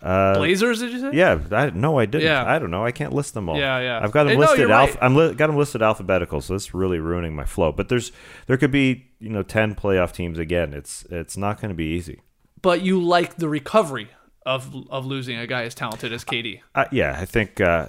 Uh, 0.01 0.35
Blazers, 0.35 0.81
did 0.81 0.93
you 0.93 1.01
say? 1.01 1.11
yeah, 1.15 1.39
I, 1.51 1.71
no, 1.71 1.99
I 1.99 2.05
didn't. 2.05 2.27
Yeah. 2.27 2.45
I 2.47 2.59
don't 2.59 2.71
know. 2.71 2.85
I 2.85 2.93
can't 2.93 3.13
list 3.15 3.33
them 3.33 3.49
all. 3.49 3.57
Yeah, 3.57 3.81
yeah. 3.81 4.01
I've 4.03 4.13
got 4.13 4.25
them 4.25 4.35
no, 4.35 4.41
listed. 4.41 4.71
alph- 4.71 4.91
right. 4.97 5.03
I'm 5.03 5.17
li- 5.17 5.33
got 5.35 5.47
them 5.47 5.57
listed 5.57 5.81
alphabetical, 5.81 6.43
so 6.43 6.55
it's 6.55 6.75
really 6.75 6.99
ruining 6.99 7.35
my 7.35 7.47
flow. 7.47 7.73
But 7.73 7.89
there's 7.89 8.13
there 8.47 8.59
could 8.59 8.71
be 8.71 9.07
you 9.19 9.31
know 9.31 9.43
ten 9.43 9.75
playoff 9.75 10.13
teams 10.13 10.39
again. 10.39 10.75
It's 10.75 11.07
it's 11.09 11.39
not 11.39 11.59
going 11.59 11.71
to 11.71 11.75
be 11.75 11.87
easy. 11.87 12.21
But 12.61 12.83
you 12.83 13.03
like 13.03 13.37
the 13.37 13.49
recovery 13.49 14.09
of 14.47 14.75
of 14.91 15.07
losing 15.07 15.37
a 15.37 15.47
guy 15.47 15.65
as 15.65 15.75
talented 15.75 16.13
as 16.13 16.25
KD. 16.25 16.61
Uh, 16.75 16.85
yeah, 16.93 17.17
I 17.19 17.25
think 17.25 17.61
uh, 17.61 17.87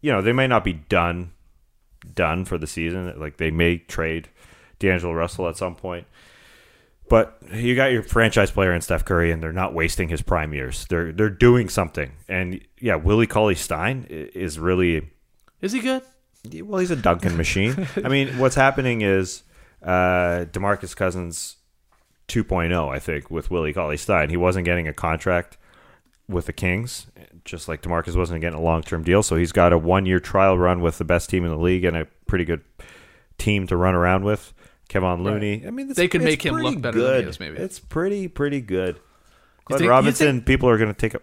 you 0.00 0.12
know 0.12 0.22
they 0.22 0.32
may 0.32 0.46
not 0.46 0.64
be 0.64 0.74
done 0.74 1.32
done 2.14 2.44
for 2.44 2.58
the 2.58 2.66
season. 2.66 3.18
Like 3.18 3.36
they 3.36 3.50
may 3.50 3.78
trade 3.78 4.28
D'Angelo 4.78 5.12
Russell 5.12 5.48
at 5.48 5.56
some 5.56 5.74
point. 5.74 6.06
But 7.08 7.38
you 7.52 7.74
got 7.74 7.90
your 7.90 8.04
franchise 8.04 8.52
player 8.52 8.72
in 8.72 8.80
Steph 8.82 9.04
Curry, 9.04 9.32
and 9.32 9.42
they're 9.42 9.52
not 9.52 9.74
wasting 9.74 10.08
his 10.08 10.22
prime 10.22 10.54
years. 10.54 10.86
They're 10.88 11.12
they're 11.12 11.28
doing 11.28 11.68
something, 11.68 12.12
and 12.28 12.60
yeah, 12.80 12.94
Willie 12.94 13.26
Cauley 13.26 13.56
Stein 13.56 14.06
is 14.08 14.58
really 14.60 15.10
Is 15.60 15.72
he 15.72 15.80
good? 15.80 16.02
Well, 16.62 16.78
he's 16.78 16.92
a 16.92 16.96
Duncan 16.96 17.36
machine. 17.36 17.88
I 17.96 18.08
mean, 18.08 18.38
what's 18.38 18.54
happening 18.54 19.02
is 19.02 19.42
uh, 19.82 20.46
Demarcus 20.52 20.94
Cousins 20.94 21.56
2.0, 22.30 22.88
I 22.94 22.98
think, 22.98 23.30
with 23.30 23.50
Willie 23.50 23.72
Cauley 23.72 23.96
Stein. 23.96 24.30
He 24.30 24.36
wasn't 24.36 24.64
getting 24.64 24.88
a 24.88 24.92
contract 24.94 25.58
with 26.28 26.46
the 26.46 26.52
Kings, 26.52 27.06
just 27.44 27.68
like 27.68 27.82
Demarcus 27.82 28.16
wasn't 28.16 28.40
getting 28.40 28.58
a 28.58 28.62
long 28.62 28.82
term 28.82 29.02
deal. 29.02 29.22
So 29.22 29.36
he's 29.36 29.52
got 29.52 29.72
a 29.72 29.78
one 29.78 30.06
year 30.06 30.20
trial 30.20 30.56
run 30.56 30.80
with 30.80 30.98
the 30.98 31.04
best 31.04 31.28
team 31.28 31.44
in 31.44 31.50
the 31.50 31.58
league 31.58 31.84
and 31.84 31.96
a 31.96 32.06
pretty 32.26 32.44
good 32.44 32.62
team 33.38 33.66
to 33.66 33.76
run 33.76 33.94
around 33.94 34.24
with. 34.24 34.54
Kevin 34.88 35.22
Looney. 35.22 35.64
I 35.66 35.70
mean, 35.70 35.88
it's, 35.88 35.96
They 35.96 36.08
could 36.08 36.22
make 36.22 36.44
him 36.44 36.56
look 36.56 36.80
better 36.80 37.00
than 37.00 37.22
he 37.22 37.28
is, 37.28 37.38
maybe. 37.38 37.58
It's 37.58 37.78
pretty, 37.78 38.26
pretty 38.26 38.60
good. 38.60 38.98
Glenn 39.64 39.78
think- 39.78 39.88
Robinson, 39.90 40.36
think- 40.38 40.46
people 40.46 40.68
are 40.68 40.78
going 40.78 40.92
to 40.92 40.98
take 40.98 41.14
a. 41.14 41.20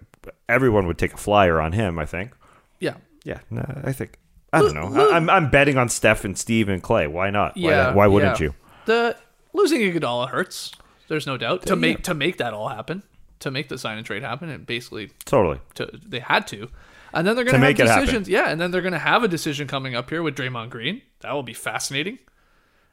Everyone 0.48 0.88
would 0.88 0.98
take 0.98 1.14
a 1.14 1.18
flyer 1.18 1.60
on 1.60 1.74
him, 1.74 2.00
I 2.00 2.06
think. 2.06 2.32
Yeah. 2.80 2.96
Yeah, 3.26 3.40
no, 3.50 3.66
I 3.84 3.92
think 3.92 4.18
I 4.54 4.60
don't 4.60 4.74
know. 4.74 5.10
I, 5.10 5.18
I'm 5.18 5.30
I'm 5.30 5.50
betting 5.50 5.78
on 5.78 5.90
Steph 5.90 6.24
and 6.24 6.38
Steve 6.38 6.70
and 6.70 6.82
Klay. 6.82 7.10
Why 7.12 7.30
not? 7.30 7.56
Why, 7.58 7.62
Yeah. 7.62 7.94
why 7.94 8.08
wouldn't 8.08 8.40
yeah. 8.40 8.46
you? 8.46 8.56
The 8.86 9.18
losing 9.52 9.82
Iguodala 9.82 10.30
hurts. 10.30 10.72
There's 11.08 11.28
no 11.28 11.38
doubt 11.38 11.66
to 11.68 11.76
make 11.76 12.04
to 12.04 12.14
make 12.14 12.38
that 12.38 12.54
all 12.54 12.70
happen, 12.70 13.04
to 13.40 13.52
make 13.52 13.70
the 13.70 13.78
sign 13.78 13.98
and 13.98 14.06
trade 14.06 14.24
happen, 14.24 14.50
and 14.50 14.66
basically 14.66 15.12
Totally. 15.26 15.60
to 15.76 15.90
they 16.06 16.20
had 16.20 16.48
to. 16.48 16.70
And 17.14 17.26
then 17.26 17.36
they're 17.36 17.46
going 17.46 17.54
To 17.54 17.60
have 17.60 17.68
make 17.68 17.78
decisions. 17.78 18.28
Yeah, 18.28 18.50
and 18.50 18.60
then 18.60 18.72
they're 18.72 18.82
going 18.82 18.92
to 18.94 19.00
have 19.00 19.24
a 19.24 19.28
decision 19.28 19.68
coming 19.68 19.96
up 19.96 20.10
here 20.10 20.22
with 20.22 20.36
Draymond 20.36 20.70
Green. 20.70 21.02
That 21.22 21.32
will 21.34 21.44
be 21.44 21.54
fascinating. 21.54 22.20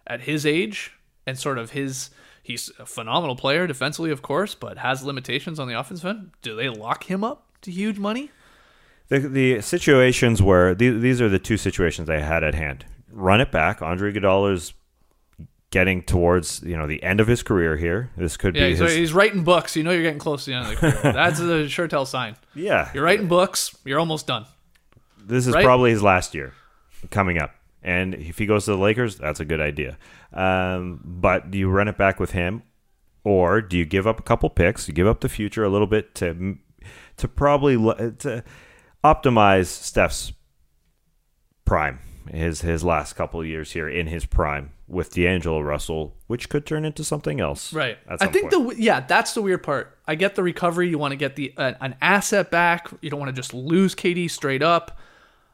At 0.06 0.22
his 0.22 0.46
age 0.46 0.92
and 1.26 1.38
sort 1.38 1.58
of 1.58 1.70
his 1.72 2.10
he's 2.42 2.70
a 2.78 2.86
phenomenal 2.86 3.34
player 3.36 3.66
defensively, 3.66 4.10
of 4.10 4.22
course, 4.22 4.54
but 4.54 4.78
has 4.78 5.02
limitations 5.02 5.58
on 5.58 5.66
the 5.66 5.78
offensive 5.78 6.06
end. 6.06 6.30
Do 6.42 6.54
they 6.54 6.68
lock 6.68 7.04
him 7.10 7.24
up 7.24 7.46
to 7.62 7.70
huge 7.72 7.98
money? 7.98 8.30
The 9.08 9.18
the 9.20 9.60
situations 9.62 10.40
where 10.40 10.74
these, 10.74 11.00
these 11.02 11.20
are 11.20 11.28
the 11.28 11.38
two 11.38 11.56
situations 11.56 12.08
I 12.08 12.20
had 12.20 12.44
at 12.44 12.54
hand. 12.54 12.84
Run 13.10 13.40
it 13.40 13.50
back. 13.50 13.82
Andre 13.82 14.12
Iguodala's 14.12 14.74
getting 15.74 16.02
towards 16.02 16.62
you 16.62 16.76
know 16.76 16.86
the 16.86 17.02
end 17.02 17.18
of 17.20 17.26
his 17.26 17.42
career 17.42 17.76
here. 17.76 18.10
This 18.16 18.36
could 18.36 18.54
Yeah, 18.54 18.62
be 18.66 18.70
he's, 18.70 18.78
his, 18.78 18.94
he's 18.94 19.12
writing 19.12 19.42
books. 19.42 19.74
You 19.74 19.82
know 19.82 19.90
you're 19.90 20.02
getting 20.04 20.20
close 20.20 20.44
to 20.44 20.52
the 20.52 20.56
end 20.56 20.66
of 20.66 20.70
the 20.70 20.76
career. 20.76 21.12
That's 21.12 21.40
a 21.40 21.68
sure 21.68 21.88
tell 21.88 22.06
sign. 22.06 22.36
yeah. 22.54 22.90
You're 22.94 23.02
writing 23.04 23.26
books. 23.26 23.76
You're 23.84 23.98
almost 23.98 24.28
done. 24.28 24.46
This 25.18 25.48
is 25.48 25.54
right? 25.54 25.64
probably 25.64 25.90
his 25.90 26.02
last 26.02 26.32
year 26.34 26.52
coming 27.10 27.38
up. 27.38 27.50
And 27.82 28.14
if 28.14 28.38
he 28.38 28.46
goes 28.46 28.64
to 28.66 28.70
the 28.70 28.78
Lakers, 28.78 29.16
that's 29.16 29.40
a 29.40 29.44
good 29.44 29.60
idea. 29.60 29.98
Um, 30.32 31.00
but 31.04 31.50
do 31.50 31.58
you 31.58 31.68
run 31.68 31.88
it 31.88 31.98
back 31.98 32.18
with 32.20 32.30
him, 32.30 32.62
or 33.24 33.60
do 33.60 33.76
you 33.76 33.84
give 33.84 34.06
up 34.06 34.18
a 34.18 34.22
couple 34.22 34.48
picks? 34.50 34.88
You 34.88 34.94
give 34.94 35.06
up 35.06 35.20
the 35.20 35.28
future 35.28 35.64
a 35.64 35.68
little 35.68 35.86
bit 35.86 36.14
to 36.16 36.56
to 37.18 37.28
probably 37.28 37.74
to 37.76 38.42
optimize 39.04 39.66
Steph's 39.66 40.32
prime, 41.66 41.98
his 42.30 42.62
his 42.62 42.84
last 42.84 43.14
couple 43.14 43.40
of 43.40 43.46
years 43.46 43.72
here 43.72 43.88
in 43.88 44.06
his 44.06 44.26
prime 44.26 44.70
with 44.86 45.14
D'Angelo 45.14 45.60
Russell, 45.60 46.14
which 46.26 46.48
could 46.48 46.66
turn 46.66 46.84
into 46.84 47.04
something 47.04 47.40
else. 47.40 47.72
Right. 47.72 47.98
I 48.08 48.26
think 48.26 48.50
point. 48.50 48.76
the 48.76 48.82
yeah, 48.82 49.00
that's 49.00 49.34
the 49.34 49.42
weird 49.42 49.62
part. 49.62 49.98
I 50.06 50.14
get 50.14 50.34
the 50.34 50.42
recovery. 50.42 50.88
You 50.88 50.98
want 50.98 51.12
to 51.12 51.16
get 51.16 51.36
the 51.36 51.52
uh, 51.56 51.74
an 51.80 51.96
asset 52.00 52.50
back. 52.50 52.90
You 53.00 53.10
don't 53.10 53.20
want 53.20 53.34
to 53.34 53.40
just 53.40 53.54
lose 53.54 53.94
KD 53.94 54.30
straight 54.30 54.62
up. 54.62 54.98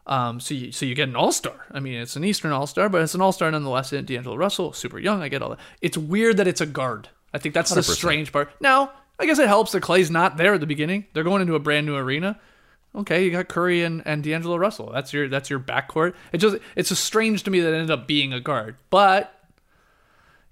Um, 0.06 0.40
so 0.40 0.54
you 0.54 0.72
so 0.72 0.86
you 0.86 0.94
get 0.94 1.08
an 1.08 1.16
all 1.16 1.32
star. 1.32 1.66
I 1.70 1.80
mean, 1.80 1.94
it's 1.94 2.16
an 2.16 2.24
Eastern 2.24 2.52
all 2.52 2.66
star, 2.66 2.88
but 2.88 3.02
it's 3.02 3.14
an 3.14 3.20
all 3.20 3.32
star 3.32 3.50
nonetheless. 3.50 3.92
And 3.92 4.06
D'Angelo 4.06 4.36
Russell, 4.36 4.72
super 4.72 4.98
young. 4.98 5.22
I 5.22 5.28
get 5.28 5.42
all 5.42 5.50
that. 5.50 5.60
It's 5.80 5.96
weird 5.96 6.36
that 6.38 6.48
it's 6.48 6.60
a 6.60 6.66
guard. 6.66 7.08
I 7.32 7.38
think 7.38 7.54
that's 7.54 7.72
the 7.72 7.80
100%. 7.80 7.84
strange 7.84 8.32
part. 8.32 8.50
Now, 8.60 8.92
I 9.20 9.26
guess 9.26 9.38
it 9.38 9.46
helps 9.46 9.70
that 9.72 9.82
Klay's 9.82 10.10
not 10.10 10.36
there 10.36 10.54
at 10.54 10.60
the 10.60 10.66
beginning. 10.66 11.06
They're 11.12 11.22
going 11.22 11.42
into 11.42 11.54
a 11.54 11.60
brand 11.60 11.86
new 11.86 11.94
arena. 11.94 12.40
Okay, 12.94 13.24
you 13.24 13.30
got 13.30 13.48
Curry 13.48 13.84
and, 13.84 14.02
and 14.04 14.24
D'Angelo 14.24 14.56
Russell. 14.56 14.90
That's 14.92 15.12
your 15.12 15.28
that's 15.28 15.48
your 15.48 15.60
backcourt. 15.60 16.14
It 16.32 16.38
just 16.38 16.56
it's 16.74 16.88
just 16.88 17.04
strange 17.04 17.44
to 17.44 17.50
me 17.50 17.60
that 17.60 17.72
it 17.72 17.76
ended 17.76 17.90
up 17.90 18.08
being 18.08 18.32
a 18.32 18.40
guard. 18.40 18.76
But 18.90 19.32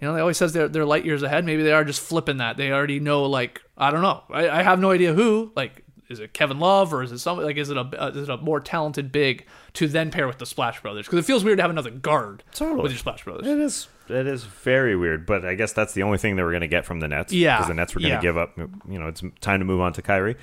you 0.00 0.06
know, 0.06 0.14
they 0.14 0.20
always 0.20 0.36
says 0.36 0.52
they're 0.52 0.68
they're 0.68 0.84
light 0.84 1.04
years 1.04 1.24
ahead. 1.24 1.44
Maybe 1.44 1.64
they 1.64 1.72
are 1.72 1.84
just 1.84 2.00
flipping 2.00 2.36
that. 2.36 2.56
They 2.56 2.70
already 2.70 3.00
know, 3.00 3.24
like 3.24 3.62
I 3.76 3.90
don't 3.90 4.02
know. 4.02 4.22
I, 4.30 4.48
I 4.48 4.62
have 4.62 4.78
no 4.78 4.92
idea 4.92 5.14
who. 5.14 5.50
Like, 5.56 5.84
is 6.08 6.20
it 6.20 6.32
Kevin 6.32 6.60
Love 6.60 6.94
or 6.94 7.02
is 7.02 7.10
it 7.10 7.18
something 7.18 7.44
like 7.44 7.56
is 7.56 7.70
it 7.70 7.76
a 7.76 7.80
uh, 7.80 8.10
is 8.14 8.28
it 8.28 8.30
a 8.30 8.36
more 8.36 8.60
talented 8.60 9.10
big 9.10 9.44
to 9.72 9.88
then 9.88 10.12
pair 10.12 10.28
with 10.28 10.38
the 10.38 10.46
Splash 10.46 10.80
Brothers? 10.80 11.06
Because 11.06 11.18
it 11.18 11.24
feels 11.24 11.42
weird 11.42 11.58
to 11.58 11.62
have 11.62 11.72
another 11.72 11.90
guard 11.90 12.44
Totally. 12.52 12.82
with 12.82 12.92
your 12.92 13.00
Splash 13.00 13.24
Brothers. 13.24 13.48
It 13.48 13.58
is. 13.58 13.88
It 14.08 14.26
is 14.26 14.44
very 14.44 14.96
weird, 14.96 15.26
but 15.26 15.44
I 15.44 15.54
guess 15.54 15.74
that's 15.74 15.92
the 15.92 16.02
only 16.02 16.16
thing 16.16 16.36
they 16.36 16.42
were 16.42 16.52
going 16.52 16.62
to 16.62 16.68
get 16.68 16.86
from 16.86 17.00
the 17.00 17.08
Nets. 17.08 17.32
Yeah, 17.32 17.56
because 17.56 17.68
the 17.68 17.74
Nets 17.74 17.94
were 17.94 18.00
going 18.00 18.12
to 18.12 18.16
yeah. 18.16 18.22
give 18.22 18.38
up. 18.38 18.56
You 18.56 18.98
know, 18.98 19.08
it's 19.08 19.22
time 19.40 19.58
to 19.58 19.66
move 19.66 19.80
on 19.80 19.92
to 19.94 20.02
Kyrie 20.02 20.36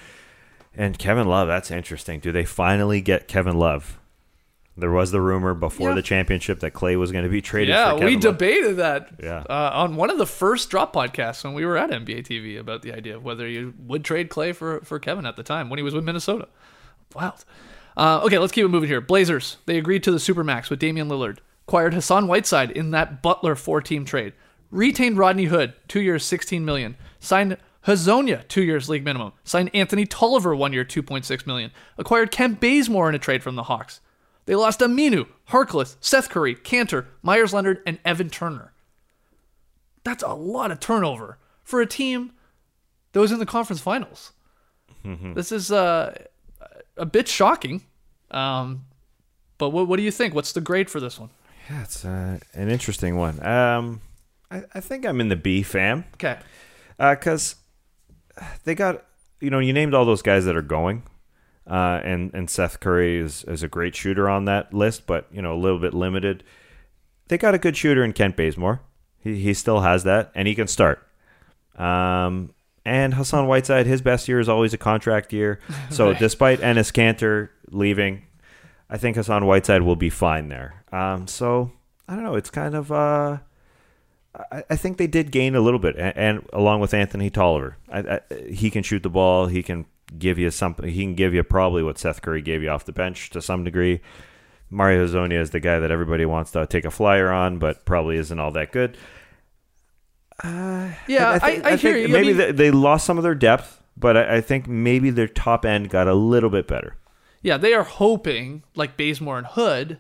and 0.78 0.98
Kevin 0.98 1.28
Love. 1.28 1.48
That's 1.48 1.72
interesting. 1.72 2.20
Do 2.20 2.32
they 2.32 2.46
finally 2.46 3.02
get 3.02 3.28
Kevin 3.28 3.58
Love? 3.58 4.00
There 4.78 4.92
was 4.92 5.12
the 5.12 5.22
rumor 5.22 5.54
before 5.54 5.90
Yeah. 5.90 5.96
the 5.96 6.02
championship 6.02 6.60
that 6.60 6.74
Klay 6.74 6.98
was 7.00 7.12
going 7.14 7.24
to 7.24 7.30
be 7.30 7.42
traded. 7.42 7.70
Yeah, 7.70 7.92
for 7.92 8.00
Kevin 8.00 8.06
we 8.08 8.14
Love. 8.16 8.22
debated 8.22 8.78
that 8.78 9.10
Yeah. 9.24 9.44
uh, 9.50 9.72
on 9.74 9.96
one 9.96 10.10
of 10.10 10.18
the 10.18 10.26
first 10.26 10.70
drop 10.70 10.94
podcasts 10.94 11.46
when 11.46 11.54
we 11.54 11.66
were 11.66 11.78
at 11.78 11.92
NBA 11.92 12.24
TV 12.24 12.58
about 12.60 12.82
the 12.82 12.92
idea 12.94 13.16
of 13.16 13.24
whether 13.24 13.48
you 13.48 13.74
would 13.80 14.04
trade 14.04 14.30
Klay 14.30 14.54
for, 14.54 14.82
for 14.82 15.00
Kevin 15.00 15.26
at 15.26 15.38
the 15.38 15.44
time 15.44 15.70
when 15.70 15.78
he 15.80 15.84
was 15.84 15.94
with 15.94 16.04
Minnesota. 16.04 16.50
Wild. 17.16 17.46
Uh, 17.96 18.20
okay, 18.26 18.38
let's 18.38 18.52
keep 18.52 18.66
it 18.66 18.70
moving 18.70 18.90
here. 18.90 19.00
Blazers, 19.00 19.58
they 19.66 19.78
agreed 19.78 20.04
to 20.04 20.12
the 20.12 20.18
Supermax 20.18 20.70
with 20.70 20.80
Damian 20.80 21.08
Lillard, 21.08 21.38
acquired 21.66 21.94
Hassan 21.94 22.28
Whiteside 22.28 22.72
in 22.72 22.92
that 22.92 23.22
Butler 23.22 23.56
four 23.56 23.80
team 23.80 24.04
trade, 24.04 24.34
retained 24.72 25.18
Rodney 25.18 25.46
Hood, 25.46 25.74
two 25.88 26.02
years, 26.02 26.26
16 26.26 26.66
million, 26.66 26.98
signed 27.22 27.56
Hezonja, 27.86 28.48
two 28.48 28.64
years 28.64 28.90
league 28.90 29.04
minimum, 29.04 29.34
signed 29.44 29.70
Anthony 29.74 30.06
Tolliver, 30.06 30.56
one 30.56 30.74
year, 30.74 30.84
2.6 30.84 31.46
million, 31.46 31.72
acquired 31.98 32.32
Kent 32.32 32.60
Bazemore 32.60 33.10
in 33.10 33.16
a 33.16 33.20
trade 33.20 33.44
from 33.44 33.56
the 33.56 33.64
Hawks. 33.64 34.00
They 34.46 34.56
lost 34.56 34.80
Aminu, 34.80 35.28
Harkless, 35.50 35.96
Seth 36.00 36.30
Curry, 36.30 36.56
Kanter, 36.56 37.06
Meyers 37.22 37.54
Leonard, 37.54 37.82
and 37.86 38.00
Evan 38.06 38.30
Turner. 38.30 38.74
That's 40.04 40.24
a 40.24 40.34
lot 40.34 40.72
of 40.72 40.80
turnover 40.80 41.40
for 41.64 41.82
a 41.82 41.88
team 41.88 42.34
that 43.12 43.20
was 43.20 43.32
in 43.32 43.40
the 43.40 43.46
conference 43.46 43.82
finals. 43.82 44.32
This 45.36 45.52
is 45.52 45.72
uh, 45.72 46.26
a 46.98 47.06
bit 47.06 47.28
shocking. 47.28 47.84
Um, 48.32 48.86
but 49.58 49.70
what, 49.70 49.88
what 49.88 49.98
do 49.98 50.04
you 50.04 50.12
think? 50.12 50.34
What's 50.34 50.52
the 50.52 50.62
grade 50.62 50.90
for 50.90 51.00
this 51.00 51.20
one? 51.20 51.30
Yeah, 51.70 51.84
it's 51.84 52.04
uh, 52.04 52.40
an 52.54 52.70
interesting 52.70 53.16
one. 53.16 53.44
Um, 53.46 54.02
I, 54.50 54.64
I 54.74 54.80
think 54.80 55.06
I'm 55.06 55.22
in 55.22 55.30
the 55.30 55.36
B 55.36 55.64
fam. 55.64 56.06
Okay. 56.16 56.38
because 56.98 57.56
they 58.64 58.76
got 58.76 59.06
you 59.40 59.50
know 59.50 59.60
you 59.60 59.74
named 59.74 59.94
all 59.94 60.06
those 60.06 60.22
guys 60.22 60.46
that 60.46 60.56
are 60.56 60.62
going, 60.62 61.04
uh, 61.70 62.02
and 62.04 62.34
and 62.34 62.50
Seth 62.50 62.80
Curry 62.80 63.18
is 63.18 63.44
is 63.46 63.64
a 63.64 63.68
great 63.68 63.96
shooter 63.96 64.30
on 64.30 64.46
that 64.46 64.74
list, 64.74 65.06
but 65.06 65.28
you 65.32 65.42
know 65.42 65.54
a 65.54 65.60
little 65.60 65.80
bit 65.80 65.94
limited. 65.94 66.44
They 67.28 67.38
got 67.38 67.56
a 67.56 67.58
good 67.58 67.76
shooter 67.76 68.04
in 68.04 68.14
Kent 68.14 68.36
Bazemore. 68.38 68.82
He 69.20 69.40
he 69.42 69.54
still 69.54 69.82
has 69.82 70.04
that, 70.04 70.32
and 70.36 70.48
he 70.48 70.56
can 70.56 70.68
start. 70.68 71.06
Um, 71.78 72.54
and 72.86 73.16
Hassan 73.16 73.48
Whiteside, 73.48 73.88
his 73.88 74.02
best 74.02 74.28
year 74.28 74.40
is 74.40 74.48
always 74.48 74.74
a 74.74 74.78
contract 74.78 75.34
year. 75.34 75.60
So 75.90 76.14
despite 76.20 76.60
Enes 76.60 76.94
Kanter 76.94 77.50
leaving, 77.70 78.24
I 78.90 78.96
I 78.96 78.98
think 78.98 79.18
Hassan 79.18 79.46
Whiteside 79.46 79.82
will 79.82 79.96
be 79.96 80.10
fine 80.10 80.50
there. 80.50 80.84
Um, 80.92 81.28
so 81.28 81.72
I 82.08 82.16
don't 82.16 82.24
know. 82.24 82.36
It's 82.36 82.52
kind 82.52 82.76
of. 82.76 82.92
Uh, 82.92 83.40
I, 84.52 84.64
I 84.70 84.76
think 84.76 84.98
they 84.98 85.08
did 85.08 85.32
gain 85.32 85.56
a 85.56 85.62
little 85.62 85.80
bit, 85.80 85.96
and, 85.98 86.18
and 86.18 86.50
along 86.54 86.82
with 86.82 86.94
Anthony 86.94 87.30
Tolliver, 87.30 87.78
I, 87.90 88.00
I, 88.00 88.20
he 88.50 88.70
can 88.70 88.84
shoot 88.84 89.04
the 89.04 89.10
ball. 89.10 89.48
He 89.48 89.64
can 89.64 89.86
give 90.18 90.38
you 90.38 90.52
something. 90.52 90.88
He 90.90 91.02
can 91.04 91.16
give 91.16 91.34
you 91.34 91.44
probably 91.44 91.84
what 91.84 91.98
Seth 91.98 92.22
Curry 92.22 92.42
gave 92.42 92.62
you 92.62 92.70
off 92.70 92.86
the 92.86 92.92
bench 92.92 93.30
to 93.32 93.42
some 93.42 93.64
degree. 93.64 94.02
Mario 94.70 95.06
Hezonja 95.06 95.40
is 95.40 95.52
the 95.52 95.60
guy 95.60 95.80
that 95.80 95.92
everybody 95.92 96.26
wants 96.26 96.52
to 96.52 96.66
take 96.66 96.86
a 96.86 96.92
flyer 96.92 97.32
on, 97.32 97.60
but 97.60 97.86
probably 97.86 98.18
isn't 98.18 98.40
all 98.40 98.52
that 98.52 98.72
good. 98.72 98.98
Uh, 100.44 100.90
yeah, 101.08 101.32
I, 101.32 101.40
thi- 101.40 101.64
I, 101.64 101.76
hear 101.76 101.94
think 101.94 102.10
you. 102.10 102.16
I 102.16 102.20
Maybe 102.22 102.28
mean- 102.30 102.38
they, 102.38 102.52
they 102.52 102.72
lost 102.72 103.06
some 103.06 103.18
of 103.18 103.24
their 103.24 103.36
depth, 103.36 103.82
but 103.96 104.18
I, 104.18 104.38
I 104.38 104.42
think 104.42 104.68
maybe 104.68 105.10
their 105.10 105.28
top 105.28 105.66
end 105.66 105.90
got 105.90 106.08
a 106.08 106.14
little 106.14 106.50
bit 106.50 106.68
better. 106.68 106.98
Yeah, 107.42 107.58
they 107.58 107.74
are 107.74 107.84
hoping 107.84 108.64
like 108.76 108.98
Bazemore 108.98 109.38
and 109.38 109.48
Hood 109.48 110.00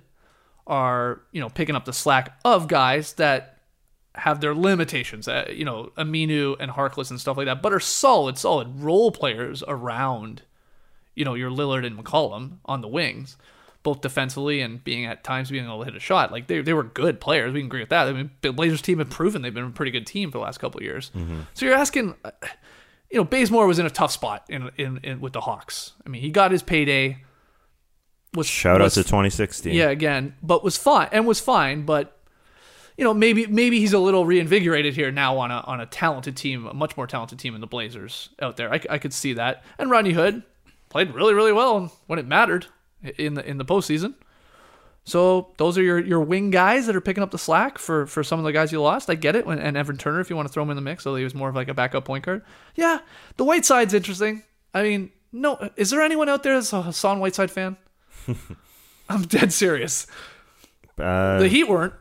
are 0.67 1.21
you 1.31 1.39
know 1.39 1.47
picking 1.49 1.75
up 1.75 1.85
the 1.85 1.93
slack 1.93 2.37
of 2.43 2.67
guys 2.67 3.13
that 3.13 3.54
have 4.17 4.41
their 4.41 4.55
limitations. 4.55 5.27
Uh, 5.27 5.45
you 5.51 5.65
know, 5.65 5.91
Aminu 5.97 6.55
and 6.59 6.71
Harkless 6.71 7.09
and 7.09 7.19
stuff 7.19 7.37
like 7.37 7.45
that, 7.45 7.61
but 7.61 7.73
are 7.73 7.79
solid, 7.79 8.37
solid 8.37 8.79
role 8.81 9.11
players 9.11 9.63
around. 9.67 10.41
You 11.15 11.23
know, 11.25 11.33
your 11.33 11.49
Lillard 11.49 11.85
and 11.85 11.97
McCollum 11.97 12.57
on 12.65 12.81
the 12.81 12.87
wings, 12.89 13.37
both 13.83 14.01
defensively 14.01 14.59
and 14.61 14.83
being 14.83 15.05
at 15.05 15.23
times 15.23 15.49
being 15.49 15.63
able 15.65 15.79
to 15.79 15.85
hit 15.85 15.95
a 15.95 15.99
shot. 15.99 16.31
Like 16.31 16.47
they 16.47 16.61
they 16.61 16.73
were 16.73 16.83
good 16.83 17.19
players. 17.21 17.53
We 17.53 17.61
can 17.61 17.67
agree 17.67 17.79
with 17.81 17.89
that. 17.89 18.07
I 18.07 18.13
mean, 18.13 18.31
the 18.41 18.51
Blazers 18.51 18.81
team 18.81 18.99
have 18.99 19.09
proven 19.09 19.41
they've 19.41 19.53
been 19.53 19.63
a 19.65 19.69
pretty 19.69 19.91
good 19.91 20.05
team 20.07 20.31
for 20.31 20.39
the 20.39 20.43
last 20.43 20.57
couple 20.59 20.79
of 20.79 20.83
years. 20.83 21.11
So 21.53 21.65
you're 21.65 21.75
asking. 21.75 22.15
uh, 22.25 22.31
You 23.11 23.19
know, 23.19 23.23
Bazemore 23.23 23.67
was 23.67 23.77
in 23.79 23.85
a 23.85 23.89
tough 23.89 24.11
spot 24.11 24.43
in, 24.49 24.71
in, 24.77 24.99
in 25.03 25.21
with 25.21 25.31
the 25.33 25.39
Hawks. 25.41 25.93
I 26.05 26.09
mean, 26.09 26.21
he 26.23 26.31
got 26.31 26.51
his 26.51 26.63
payday. 26.63 27.23
Was 28.33 28.47
Shout 28.47 28.81
out 28.81 28.91
to 28.91 29.03
2016. 29.03 29.73
yeah, 29.73 29.89
again, 29.89 30.35
but 30.41 30.63
was 30.63 30.75
fine 30.75 31.07
and 31.13 31.25
was 31.25 31.39
fine, 31.39 31.85
but 31.85 32.14
you 32.97 33.03
know, 33.03 33.13
maybe 33.13 33.47
maybe 33.47 33.79
he's 33.79 33.93
a 33.93 33.99
little 33.99 34.25
reinvigorated 34.25 34.95
here 34.95 35.11
now 35.11 35.37
on 35.37 35.51
a 35.51 35.59
on 35.61 35.81
a 35.81 35.85
talented 35.85 36.35
team, 36.37 36.65
a 36.65 36.73
much 36.73 36.95
more 36.97 37.07
talented 37.07 37.39
team 37.39 37.55
in 37.55 37.61
the 37.61 37.67
Blazers 37.67 38.29
out 38.41 38.57
there. 38.57 38.73
I, 38.73 38.79
I 38.89 38.97
could 38.97 39.13
see 39.13 39.33
that. 39.33 39.63
And 39.77 39.89
Rodney 39.89 40.13
Hood 40.13 40.43
played 40.89 41.13
really 41.13 41.33
really 41.33 41.51
well 41.51 41.91
when 42.07 42.19
it 42.19 42.25
mattered 42.27 42.67
in 43.17 43.33
the 43.33 43.47
in 43.47 43.57
the 43.57 43.65
postseason. 43.65 44.15
So 45.07 45.51
those 45.57 45.77
are 45.77 45.83
your, 45.83 45.99
your 45.99 46.19
wing 46.21 46.49
guys 46.49 46.87
that 46.87 46.95
are 46.95 47.01
picking 47.01 47.21
up 47.21 47.29
the 47.29 47.37
slack 47.37 47.77
for, 47.77 48.07
for 48.07 48.23
some 48.23 48.39
of 48.39 48.45
the 48.45 48.51
guys 48.51 48.71
you 48.71 48.81
lost. 48.81 49.07
I 49.07 49.13
get 49.13 49.35
it. 49.35 49.45
And 49.45 49.77
Evan 49.77 49.97
Turner, 49.97 50.19
if 50.19 50.31
you 50.31 50.35
want 50.35 50.47
to 50.47 50.51
throw 50.51 50.63
him 50.63 50.71
in 50.71 50.75
the 50.75 50.81
mix, 50.81 51.03
so 51.03 51.13
he 51.15 51.23
was 51.23 51.35
more 51.35 51.47
of 51.47 51.53
like 51.53 51.67
a 51.67 51.75
backup 51.75 52.05
point 52.05 52.25
guard. 52.25 52.41
Yeah, 52.73 53.01
the 53.37 53.43
Whiteside's 53.43 53.93
interesting. 53.93 54.41
I 54.73 54.81
mean, 54.81 55.11
no, 55.31 55.69
is 55.75 55.91
there 55.91 56.01
anyone 56.01 56.27
out 56.27 56.41
there 56.41 56.55
that's 56.55 56.73
a 56.73 56.81
Hassan 56.81 57.19
Whiteside 57.19 57.51
fan? 57.51 57.77
I'm 59.09 59.21
dead 59.23 59.53
serious. 59.53 60.07
Uh, 60.97 61.37
The 61.37 61.49
Heat 61.49 61.65
weren't. 61.65 61.93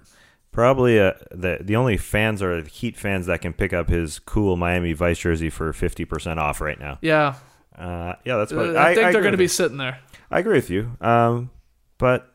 Probably 0.55 0.99
uh, 1.01 1.13
the 1.33 1.59
the 1.61 1.75
only 1.77 1.97
fans 1.97 2.41
are 2.41 2.63
Heat 2.63 2.97
fans 2.97 3.27
that 3.27 3.43
can 3.43 3.53
pick 3.53 3.73
up 3.73 3.89
his 3.89 4.19
cool 4.21 4.57
Miami 4.57 4.93
Vice 4.93 5.19
jersey 5.19 5.51
for 5.51 5.73
50% 5.73 6.39
off 6.39 6.61
right 6.61 6.79
now. 6.79 6.99
Yeah, 7.03 7.35
Uh, 7.77 8.15
yeah, 8.25 8.37
that's 8.37 8.53
Uh, 8.53 8.57
what 8.57 8.77
I, 8.77 8.95
think 8.95 9.13
they're 9.13 9.21
going 9.21 9.33
to 9.33 9.37
be 9.39 9.49
sitting 9.49 9.79
there. 9.79 9.99
I 10.31 10.39
agree 10.39 10.55
with 10.55 10.71
you. 10.71 10.97
Um, 11.01 11.51
but 11.99 12.33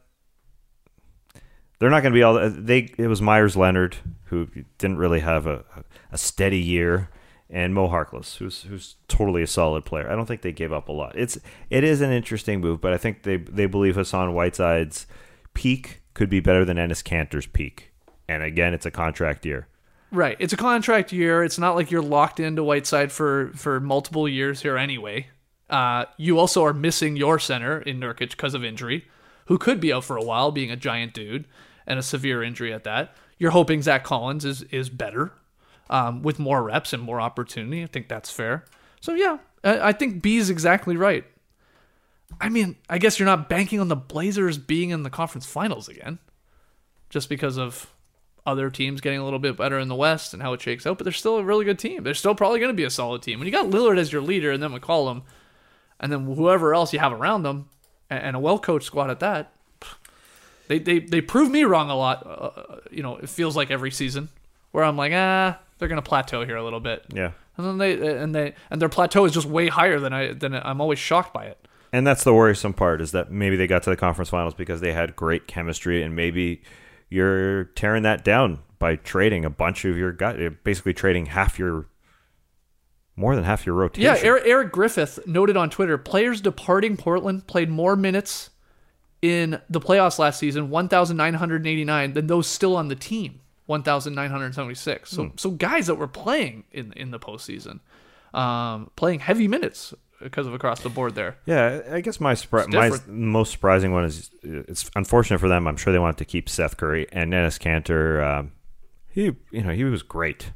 they're 1.80 1.90
not 1.90 2.02
going 2.04 2.12
to 2.14 2.18
be 2.18 2.24
all. 2.24 2.50
They 2.50 2.94
it 2.98 3.08
was 3.08 3.22
Meyers 3.22 3.56
Leonard 3.56 3.96
who 4.26 4.48
didn't 4.78 4.98
really 4.98 5.22
have 5.22 5.48
a 5.48 5.64
a 6.12 6.18
steady 6.18 6.60
year, 6.60 7.10
and 7.50 7.74
Mo 7.74 7.88
Harkless 7.88 8.36
who's 8.36 8.64
who's 8.64 8.98
totally 9.08 9.42
a 9.44 9.48
solid 9.48 9.86
player. 9.86 10.12
I 10.12 10.16
don't 10.16 10.26
think 10.26 10.42
they 10.42 10.52
gave 10.52 10.74
up 10.74 10.90
a 10.90 10.92
lot. 10.92 11.14
It's 11.18 11.38
it 11.70 11.86
is 11.86 12.02
an 12.02 12.12
interesting 12.12 12.60
move, 12.60 12.82
but 12.82 12.92
I 12.92 12.98
think 12.98 13.24
they 13.24 13.38
they 13.38 13.66
believe 13.66 13.96
Hassan 13.96 14.34
Whiteside's 14.34 15.08
peak 15.54 16.02
could 16.14 16.30
be 16.30 16.42
better 16.42 16.66
than 16.66 16.76
Enes 16.76 17.02
Kanter's 17.04 17.46
peak, 17.48 17.89
and 18.30 18.44
again, 18.44 18.76
it's 18.76 18.86
a 18.86 18.92
contract 18.92 19.46
year. 19.46 19.68
Right. 20.12 20.38
It's 20.40 20.54
a 20.54 20.58
contract 20.58 21.12
year. 21.12 21.44
It's 21.44 21.58
not 21.58 21.76
like 21.76 21.90
you're 21.90 22.02
locked 22.02 22.40
into 22.40 22.64
Whiteside 22.64 23.12
for 23.12 23.52
for 23.56 23.80
multiple 23.80 24.28
years 24.28 24.62
here 24.62 24.78
anyway. 24.78 25.28
Uh, 25.70 26.06
you 26.18 26.40
also 26.40 26.64
are 26.64 26.74
missing 26.74 27.16
your 27.16 27.40
center 27.40 27.80
in 27.80 28.00
Nurkic 28.00 28.32
because 28.32 28.54
of 28.54 28.64
injury, 28.64 29.06
who 29.46 29.58
could 29.58 29.80
be 29.80 29.94
out 29.94 30.04
for 30.04 30.18
a 30.18 30.24
while, 30.24 30.52
being 30.52 30.72
a 30.72 30.76
giant 30.76 31.14
dude 31.14 31.46
and 31.86 32.00
a 32.00 32.04
severe 32.04 32.42
injury 32.42 32.74
at 32.74 32.84
that. 32.86 33.16
You're 33.38 33.52
hoping 33.52 33.82
Zach 33.82 34.04
Collins 34.04 34.46
is 34.46 34.62
is 34.64 34.90
better 34.90 35.32
um, 35.90 36.22
with 36.22 36.40
more 36.40 36.64
reps 36.64 36.94
and 36.94 37.02
more 37.02 37.20
opportunity. 37.20 37.84
I 37.84 37.88
think 37.88 38.08
that's 38.08 38.32
fair. 38.32 38.66
So 39.02 39.14
yeah, 39.14 39.38
I, 39.64 39.90
I 39.90 39.92
think 39.92 40.22
B 40.22 40.38
is 40.38 40.50
exactly 40.50 40.96
right. 40.96 41.26
I 42.40 42.50
mean, 42.50 42.76
I 42.90 43.00
guess 43.00 43.18
you're 43.18 43.26
not 43.26 43.50
banking 43.50 43.80
on 43.80 43.88
the 43.88 43.96
Blazers 43.96 44.58
being 44.60 44.92
in 44.92 45.04
the 45.04 45.10
conference 45.10 45.48
finals 45.48 45.88
again, 45.88 46.20
just 47.10 47.28
because 47.28 47.58
of 47.58 47.92
other 48.46 48.70
teams 48.70 49.02
getting 49.02 49.20
a 49.20 49.24
little 49.24 49.40
bit 49.40 49.58
better 49.58 49.80
in 49.80 49.88
the 49.88 49.96
West 49.96 50.34
and 50.34 50.42
how 50.42 50.54
it 50.54 50.62
shakes 50.62 50.86
out. 50.86 50.98
But 50.98 51.04
they're 51.04 51.14
still 51.14 51.38
a 51.38 51.44
really 51.44 51.66
good 51.66 51.80
team. 51.80 52.04
They're 52.04 52.14
still 52.14 52.36
probably 52.36 52.60
going 52.60 52.72
to 52.72 52.78
be 52.78 52.84
a 52.84 52.90
solid 52.90 53.22
team. 53.22 53.40
When 53.40 53.46
you 53.46 53.52
got 53.52 53.68
Lillard 53.68 53.98
as 53.98 54.12
your 54.12 54.22
leader, 54.22 54.52
and 54.52 54.62
then 54.62 54.72
McCollum, 54.72 55.24
and 56.00 56.12
then 56.12 56.26
whoever 56.26 56.74
else 56.74 56.94
you 56.94 57.00
have 57.00 57.12
around 57.12 57.44
them, 57.44 57.70
and, 58.10 58.36
a 58.36 58.40
well 58.40 58.60
coached 58.60 58.86
squad 58.86 59.10
at 59.10 59.20
that, 59.20 59.54
they 60.68 60.80
they 60.80 61.00
they 61.00 61.22
prove 61.22 61.52
me 61.52 61.64
wrong 61.64 61.90
a 61.90 61.96
lot. 61.96 62.26
Uh, 62.26 62.78
you 62.92 63.04
know, 63.04 63.18
it 63.18 63.30
feels 63.30 63.56
like 63.56 63.72
every 63.72 63.92
season 63.92 64.30
where 64.72 64.84
I'm 64.84 64.98
like, 64.98 65.12
ah, 65.14 65.60
they're 65.78 65.88
going 65.88 66.02
to 66.02 66.08
plateau 66.08 66.46
here 66.46 66.56
a 66.56 66.64
little 66.64 66.80
bit. 66.80 67.06
Yeah. 67.14 67.32
And 67.58 67.66
then 67.66 67.78
they 67.78 68.18
and 68.18 68.34
they 68.34 68.56
and 68.70 68.82
their 68.82 68.90
plateau 68.90 69.26
is 69.26 69.34
just 69.34 69.46
way 69.46 69.68
higher 69.68 70.00
than 70.00 70.14
I 70.14 70.34
than 70.34 70.54
I'm 70.54 70.80
always 70.80 71.00
shocked 71.00 71.34
by 71.34 71.46
it. 71.46 71.58
And 71.92 72.06
that's 72.06 72.24
the 72.24 72.34
worrisome 72.34 72.74
part 72.74 73.02
is 73.02 73.12
that 73.12 73.32
maybe 73.32 73.56
they 73.56 73.68
got 73.68 73.84
to 73.84 73.90
the 73.90 73.98
conference 73.98 74.30
finals 74.30 74.54
because 74.54 74.80
they 74.80 74.94
had 74.94 75.16
great 75.16 75.48
chemistry, 75.48 76.04
and 76.04 76.16
maybe 76.16 76.62
you're 77.10 77.66
tearing 77.66 78.04
that 78.04 78.24
down 78.24 78.60
by 78.78 78.96
trading 78.96 79.46
a 79.46 79.50
bunch 79.50 79.86
of 79.86 79.98
your 79.98 80.12
guys, 80.12 80.52
basically 80.64 80.94
trading 80.94 81.28
half 81.28 81.60
your, 81.60 81.88
more 83.16 83.36
than 83.36 83.44
half 83.44 83.66
your 83.66 83.76
rotation. 83.76 84.04
Yeah, 84.04 84.18
Eric, 84.22 84.44
Eric 84.46 84.72
Griffith 84.72 85.20
noted 85.28 85.58
on 85.58 85.70
Twitter 85.70 85.98
players 85.98 86.42
departing 86.42 86.96
Portland 86.98 87.48
played 87.48 87.70
more 87.70 87.96
minutes 87.96 88.52
in 89.22 89.60
the 89.70 89.82
playoffs 89.82 90.18
last 90.18 90.40
season, 90.40 90.70
1,989, 90.70 92.14
than 92.14 92.28
those 92.28 92.48
still 92.48 92.78
on 92.78 92.88
the 92.88 92.96
team, 92.96 93.42
1,976. 93.66 95.10
So, 95.10 95.32
so 95.36 95.52
guys 95.52 95.88
that 95.88 95.96
were 95.96 96.08
playing 96.08 96.64
in 96.72 96.94
in 96.94 97.12
the 97.12 97.20
postseason, 97.20 97.82
um, 98.34 98.92
playing 98.96 99.20
heavy 99.20 99.48
minutes 99.48 99.94
because 100.22 100.48
of 100.48 100.54
across 100.54 100.82
the 100.82 100.90
board 100.90 101.16
there. 101.16 101.38
Yeah, 101.46 101.82
I 101.92 102.02
guess 102.02 102.20
my 102.20 102.34
surpri- 102.34 102.68
my 102.74 102.90
most 103.08 103.52
surprising 103.52 103.92
one 103.92 104.06
is 104.06 104.30
it's 104.44 104.90
unfortunate 104.96 105.40
for 105.40 105.48
them. 105.48 105.68
I'm 105.68 105.78
sure 105.78 105.94
they 105.94 106.00
wanted 106.00 106.18
to 106.18 106.26
keep 106.26 106.50
Seth 106.50 106.78
Curry 106.78 107.08
and 107.12 107.32
Dennis 107.32 107.58
Kanter. 107.58 108.24
Um, 108.26 108.52
he, 109.10 109.36
you 109.52 109.64
know, 109.64 109.72
he 109.74 109.84
was 109.84 110.04
great. 110.04 110.52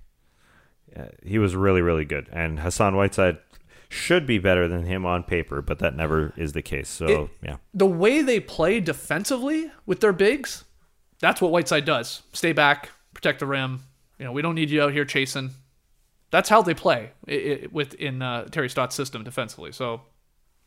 Uh, 0.96 1.06
he 1.24 1.40
was 1.40 1.56
really, 1.56 1.82
really 1.82 2.06
good. 2.06 2.30
And 2.32 2.60
Hassan 2.60 2.96
Whiteside 2.96 3.40
should 3.90 4.26
be 4.28 4.38
better 4.40 4.68
than 4.68 4.84
him 4.86 5.06
on 5.06 5.24
paper, 5.24 5.62
but 5.62 5.80
that 5.80 5.96
never 5.96 6.34
is 6.38 6.54
the 6.54 6.62
case. 6.62 6.90
So 6.90 7.06
It- 7.08 7.30
yeah, 7.44 7.58
the 7.74 7.86
way 7.86 8.22
they 8.22 8.40
play 8.40 8.80
defensively 8.80 9.72
with 9.86 10.00
their 10.02 10.14
bigs, 10.14 10.64
that's 11.20 11.42
what 11.42 11.52
Whiteside 11.52 11.86
does. 11.86 12.24
Stay 12.34 12.54
back, 12.54 12.90
protect 13.14 13.40
the 13.40 13.46
rim. 13.46 13.82
You 14.20 14.26
know, 14.26 14.32
we 14.32 14.42
don't 14.42 14.56
need 14.56 14.70
you 14.70 14.82
out 14.84 14.94
here 14.94 15.06
chasing. 15.06 15.52
That's 16.34 16.50
how 16.50 16.64
they 16.64 16.74
play 16.74 17.12
within 17.72 18.24
uh, 18.24 18.46
Terry 18.46 18.68
Stotts' 18.68 18.96
system 18.96 19.24
defensively. 19.24 19.72
So 19.72 20.02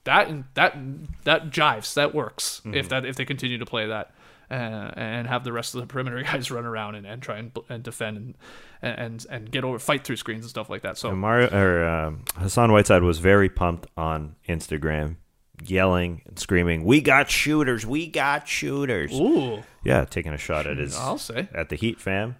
that 0.05 0.31
that 0.55 0.77
that 1.25 1.51
jives. 1.51 1.95
That 1.95 2.15
works 2.15 2.63
if 2.67 2.89
that 2.91 3.05
if 3.05 3.17
they 3.17 3.25
continue 3.25 3.59
to 3.59 3.67
play 3.67 3.89
that. 3.89 4.15
Uh, 4.49 4.93
and 4.95 5.27
have 5.27 5.43
the 5.43 5.53
rest 5.53 5.75
of 5.75 5.81
the 5.81 5.89
perimeter 5.89 6.23
guys 6.33 6.53
run 6.53 6.65
around 6.65 6.95
and, 6.95 7.05
and 7.05 7.21
try 7.21 7.37
and, 7.39 7.51
and 7.69 7.83
defend 7.83 8.17
and, 8.17 8.35
and 8.81 9.27
and 9.29 9.51
get 9.51 9.65
over 9.65 9.81
fight 9.81 10.05
through 10.05 10.15
screens 10.15 10.45
and 10.45 10.51
stuff 10.51 10.71
like 10.71 10.83
that. 10.83 10.97
So 10.97 11.09
And 11.09 11.19
Mario 11.19 11.49
or 11.49 11.85
um, 11.85 12.23
Hassan 12.37 12.71
Whiteside 12.71 13.03
was 13.03 13.19
very 13.19 13.49
pumped 13.49 13.89
on 13.97 14.37
Instagram, 14.49 15.17
yelling 15.65 16.23
and 16.27 16.39
screaming, 16.39 16.85
"We 16.85 17.01
got 17.01 17.29
shooters! 17.29 17.85
We 17.85 18.07
got 18.07 18.47
shooters!" 18.47 19.13
ooh, 19.13 19.65
Yeah, 19.83 20.05
taking 20.05 20.33
a 20.33 20.39
shot 20.39 20.69
at 20.69 20.77
his 20.77 20.97
I'll 20.97 21.19
say. 21.19 21.49
at 21.53 21.69
the 21.69 21.75
Heat 21.75 22.01
fam. 22.01 22.37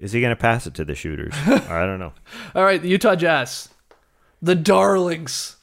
Is 0.00 0.12
he 0.12 0.20
going 0.20 0.34
to 0.34 0.40
pass 0.40 0.66
it 0.66 0.74
to 0.74 0.84
the 0.84 0.94
shooters? 0.94 1.34
I 1.46 1.86
don't 1.86 1.98
know. 1.98 2.12
All 2.54 2.64
right, 2.64 2.80
the 2.82 2.88
Utah 2.88 3.14
Jazz, 3.14 3.68
the 4.42 4.54
darlings 4.54 5.56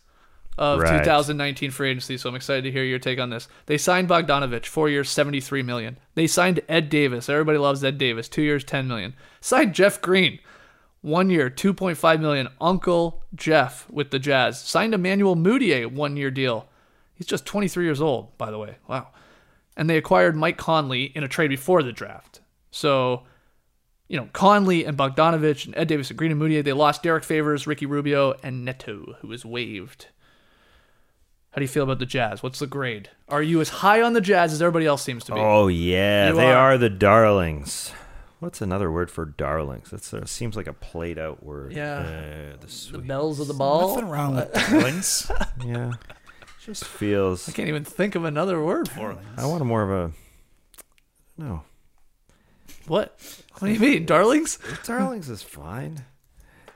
of 0.57 0.79
Right. 0.81 0.99
2019 0.99 1.71
free 1.71 1.89
agency. 1.91 2.17
So 2.17 2.29
I'm 2.29 2.35
excited 2.35 2.63
to 2.63 2.71
hear 2.71 2.83
your 2.83 2.99
take 2.99 3.19
on 3.19 3.29
this. 3.29 3.47
They 3.65 3.77
signed 3.77 4.07
Bogdanovic, 4.09 4.65
four 4.65 4.89
years, 4.89 5.09
73 5.09 5.63
million. 5.63 5.97
They 6.15 6.27
signed 6.27 6.59
Ed 6.69 6.89
Davis. 6.89 7.29
Everybody 7.29 7.57
loves 7.57 7.83
Ed 7.83 7.97
Davis. 7.97 8.29
Two 8.29 8.41
years, 8.41 8.63
10 8.63 8.87
million. 8.87 9.15
Signed 9.39 9.73
Jeff 9.73 10.01
Green, 10.01 10.39
one 11.01 11.29
year, 11.29 11.49
2.5 11.49 12.19
million. 12.21 12.47
Uncle 12.59 13.23
Jeff 13.33 13.89
with 13.89 14.11
the 14.11 14.19
Jazz. 14.19 14.61
Signed 14.61 14.93
Emmanuel 14.93 15.35
Mudiay, 15.35 15.91
one 15.91 16.15
year 16.15 16.29
deal. 16.31 16.67
He's 17.15 17.27
just 17.27 17.45
23 17.45 17.83
years 17.85 18.01
old, 18.01 18.37
by 18.37 18.51
the 18.51 18.57
way. 18.57 18.75
Wow. 18.87 19.07
And 19.77 19.89
they 19.89 19.97
acquired 19.97 20.35
Mike 20.35 20.57
Conley 20.57 21.05
in 21.05 21.23
a 21.23 21.27
trade 21.27 21.49
before 21.49 21.81
the 21.81 21.91
draft. 21.93 22.41
So 22.71 23.23
you 24.11 24.17
know, 24.17 24.27
Conley 24.33 24.83
and 24.83 24.97
Bogdanovic 24.97 25.65
and 25.65 25.73
Ed 25.77 25.87
Davis 25.87 26.09
and 26.09 26.17
Green 26.19 26.33
and 26.33 26.41
Mudiay. 26.41 26.61
They 26.61 26.73
lost 26.73 27.01
Derrick 27.01 27.23
Favors, 27.23 27.65
Ricky 27.65 27.85
Rubio, 27.85 28.33
and 28.43 28.65
Neto, 28.65 29.15
who 29.21 29.29
was 29.29 29.45
waived. 29.45 30.07
How 31.51 31.59
do 31.59 31.61
you 31.61 31.69
feel 31.69 31.83
about 31.83 31.99
the 31.99 32.05
Jazz? 32.05 32.43
What's 32.43 32.59
the 32.59 32.67
grade? 32.67 33.09
Are 33.29 33.41
you 33.41 33.61
as 33.61 33.69
high 33.69 34.01
on 34.01 34.11
the 34.11 34.19
Jazz 34.19 34.51
as 34.51 34.61
everybody 34.61 34.85
else 34.85 35.01
seems 35.01 35.23
to 35.25 35.33
be? 35.33 35.39
Oh 35.39 35.67
yeah, 35.69 36.29
You 36.29 36.35
they 36.35 36.51
are. 36.51 36.73
are. 36.73 36.77
the 36.77 36.89
darlings. 36.89 37.93
What's 38.39 38.59
another 38.59 38.91
word 38.91 39.09
for 39.09 39.23
darlings? 39.25 39.91
That 39.91 40.03
sort 40.03 40.23
of 40.23 40.29
seems 40.29 40.57
like 40.57 40.67
a 40.67 40.73
played 40.73 41.17
out 41.17 41.41
word. 41.43 41.71
Yeah. 41.71 41.99
Uh, 41.99 42.57
the 42.59 42.89
the 42.91 42.97
belles 42.97 43.39
of 43.39 43.47
the 43.47 43.53
ball. 43.53 43.95
Nothing 43.95 44.09
wrong 44.09 44.35
with 44.35 44.51
darlings. 44.53 45.31
Yeah. 45.65 45.93
Just 46.65 46.83
feels. 46.83 47.47
I 47.47 47.53
can't 47.53 47.69
even 47.69 47.85
think 47.85 48.15
of 48.15 48.23
another 48.25 48.61
word 48.61 48.89
for 48.89 49.11
it. 49.11 49.17
I 49.37 49.45
want 49.45 49.61
a 49.61 49.65
more 49.65 49.83
of 49.83 49.89
a. 49.89 50.13
No, 51.37 51.63
What? 52.91 53.17
What 53.59 53.67
do 53.69 53.73
you 53.73 53.79
mean, 53.79 54.05
darlings? 54.05 54.59
darlings 54.83 55.29
is 55.29 55.41
fine. 55.41 56.03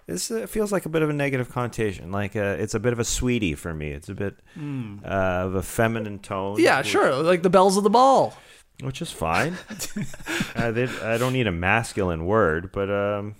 This 0.07 0.31
uh, 0.31 0.47
feels 0.47 0.71
like 0.71 0.85
a 0.85 0.89
bit 0.89 1.01
of 1.01 1.09
a 1.09 1.13
negative 1.13 1.49
connotation. 1.49 2.09
Like 2.11 2.37
uh, 2.37 2.55
it's 2.57 2.73
a 2.73 2.79
bit 2.79 2.93
of 2.93 2.99
a 2.99 3.03
sweetie 3.03 3.53
for 3.55 3.73
me. 3.73 3.89
It's 3.91 4.07
a 4.07 4.13
bit 4.15 4.37
Hmm. 4.53 4.99
uh, 5.03 5.07
of 5.09 5.55
a 5.55 5.61
feminine 5.61 6.19
tone. 6.19 6.55
Yeah, 6.59 6.77
which- 6.77 6.87
sure. 6.87 7.15
Like 7.15 7.41
the 7.43 7.49
belles 7.49 7.75
of 7.75 7.83
the 7.83 7.89
ball. 7.89 8.33
which 8.81 9.01
is 9.01 9.11
fine. 9.11 9.57
uh, 10.55 10.71
they, 10.71 10.83
I 11.03 11.17
don't 11.17 11.33
need 11.33 11.47
a 11.47 11.51
masculine 11.51 12.25
word, 12.25 12.71
but 12.71 12.89
um, 12.89 13.35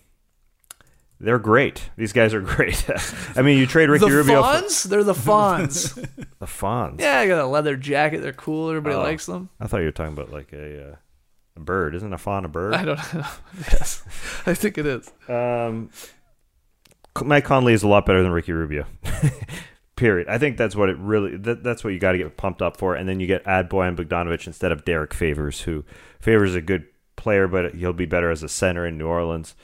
they're 1.20 1.40
great. 1.40 1.90
These 1.96 2.12
guys 2.12 2.34
are 2.34 2.42
great. 2.42 2.86
I 3.38 3.42
mean, 3.42 3.58
you 3.58 3.68
trade 3.68 3.88
Ricky 3.90 4.06
the 4.10 4.12
Rubio 4.12 4.42
for 4.44 4.50
fawns? 4.60 4.84
They're 4.84 5.04
the 5.06 5.14
Fonz. 5.14 5.94
the 6.40 6.46
Fonz. 6.46 7.00
yeah, 7.00 7.20
I 7.20 7.28
got 7.28 7.40
a 7.40 7.48
leather 7.48 7.78
jacket. 7.78 8.22
They're 8.22 8.34
cool. 8.34 8.70
Everybody 8.70 8.96
Oh. 8.96 9.02
likes 9.02 9.26
them. 9.28 9.48
I 9.62 9.68
thought 9.68 9.78
you 9.80 9.86
were 9.86 9.92
talking 9.92 10.14
about 10.14 10.32
like 10.32 10.52
a, 10.52 10.92
uh, 10.92 10.96
a 11.56 11.60
bird. 11.60 11.95
Isn't 11.95 12.14
a 12.14 12.18
fawn 12.18 12.45
a 12.45 12.48
bird? 12.48 12.73
I 12.73 12.86
don't 12.86 13.14
know. 13.14 13.26
yes, 13.72 14.03
I 14.45 14.53
think 14.53 14.77
it 14.77 14.86
is. 14.86 15.11
Um, 15.27 15.90
Mike 17.23 17.45
Conley 17.45 17.73
is 17.73 17.84
a 17.84 17.88
lot 17.88 18.06
better 18.06 18.22
than 18.22 18.32
Ricky 18.32 18.52
Rubio. 18.52 18.86
Period. 19.95 20.27
I 20.27 20.38
think 20.38 20.57
that's 20.57 20.76
what 20.76 20.90
it 20.90 20.98
really. 20.98 21.38
That, 21.38 21.64
that's 21.64 21.84
what 21.84 21.94
you 21.94 21.99
got 21.99 22.11
to 22.11 22.18
get 22.18 22.36
pumped 22.36 22.61
up 22.61 22.76
for, 22.76 22.95
and 22.95 23.07
then 23.07 23.22
you 23.22 23.27
get 23.27 23.48
add 23.48 23.69
Bojan 23.69 23.95
Bogdanovich 23.95 24.45
instead 24.45 24.73
of 24.73 24.84
Derrick 24.84 25.14
Favors, 25.14 25.61
who 25.61 25.86
Favors 26.19 26.49
is 26.49 26.56
a 26.56 26.61
good 26.61 26.86
player, 27.15 27.48
but 27.48 27.76
he'll 27.76 27.94
be 27.94 28.06
better 28.06 28.30
as 28.30 28.44
a 28.44 28.49
center 28.49 28.86
in 28.86 28.98
New 28.98 29.07
Orleans. 29.07 29.56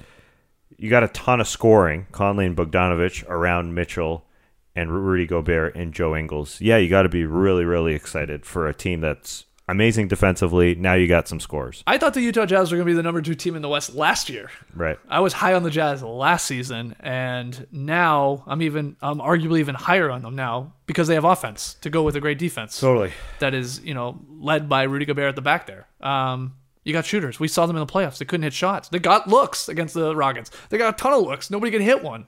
You 0.77 0.89
got 0.89 1.03
a 1.03 1.09
ton 1.09 1.41
of 1.41 1.47
scoring, 1.49 2.07
Conley 2.13 2.45
and 2.45 2.55
Bogdanovich 2.55 3.27
around 3.27 3.76
Mitchell 3.76 4.26
and 4.73 4.89
Rudy 4.89 5.27
Gobert 5.27 5.76
and 5.76 5.93
Joe 5.93 6.15
Ingles. 6.15 6.61
Yeah, 6.61 6.77
you 6.77 6.89
got 6.89 7.03
to 7.03 7.09
be 7.09 7.26
really, 7.26 7.65
really 7.65 7.93
excited 7.93 8.45
for 8.45 8.68
a 8.68 8.73
team 8.73 9.01
that's 9.01 9.45
amazing 9.72 10.07
defensively. 10.07 10.76
Now 10.76 10.93
you 10.93 11.07
got 11.07 11.27
some 11.27 11.39
scores, 11.39 11.84
I 11.88 11.98
thought 11.98 12.14
the 12.14 12.22
Utah 12.22 12.45
Jazz 12.45 12.72
were 12.72 12.77
going 12.77 12.88
to 12.88 12.91
be 12.91 12.95
the 12.95 13.03
number 13.03 13.22
two 13.22 13.35
team 13.35 13.56
in 13.56 13.61
the 13.61 13.69
West 13.69 13.95
last 13.95 14.30
year. 14.30 14.49
right? 14.76 14.99
I 15.10 15.19
was 15.19 15.34
high 15.34 15.53
on 15.53 15.64
the 15.64 15.72
Jazz 15.72 16.03
last 16.03 16.45
season, 16.45 16.95
and 16.99 17.68
now 17.72 18.43
I'm 18.45 18.61
even 18.61 18.95
I'm 19.02 19.19
arguably 19.19 19.60
even 19.60 19.76
higher 19.76 20.11
on 20.11 20.22
them 20.22 20.35
now 20.35 20.73
because 20.85 21.07
they 21.07 21.15
have 21.15 21.26
offense 21.26 21.76
to 21.81 21.89
go 21.89 22.03
with 22.03 22.15
a 22.15 22.19
great 22.22 22.38
defense 22.38 22.80
Totally. 22.80 23.11
that 23.39 23.53
is 23.53 23.81
you 23.84 23.93
know 23.93 24.19
led 24.30 24.68
by 24.69 24.84
Rudy 24.84 25.06
Gobert 25.06 25.30
at 25.30 25.35
the 25.35 25.41
back 25.41 25.68
there. 25.68 25.88
Um, 26.02 26.56
you 26.84 26.93
got 26.93 27.06
shooters. 27.06 27.39
We 27.39 27.48
saw 27.48 27.65
them 27.65 27.76
in 27.76 27.85
the 27.85 27.91
playoffs. 27.91 28.18
They 28.18 28.26
couldn't 28.26 28.43
hit 28.43 28.53
shots. 28.53 28.89
They 28.89 28.99
got 28.99 29.27
looks 29.27 29.69
against 29.69 29.93
the 29.93 30.15
Rockets. 30.15 30.49
They 30.69 30.77
got 30.77 30.95
a 30.95 30.98
ton 30.98 31.14
of 31.14 31.22
looks. 31.22 31.52
Nobody 31.52 31.72
could 31.72 31.81
hit 31.81 32.03
one. 32.03 32.26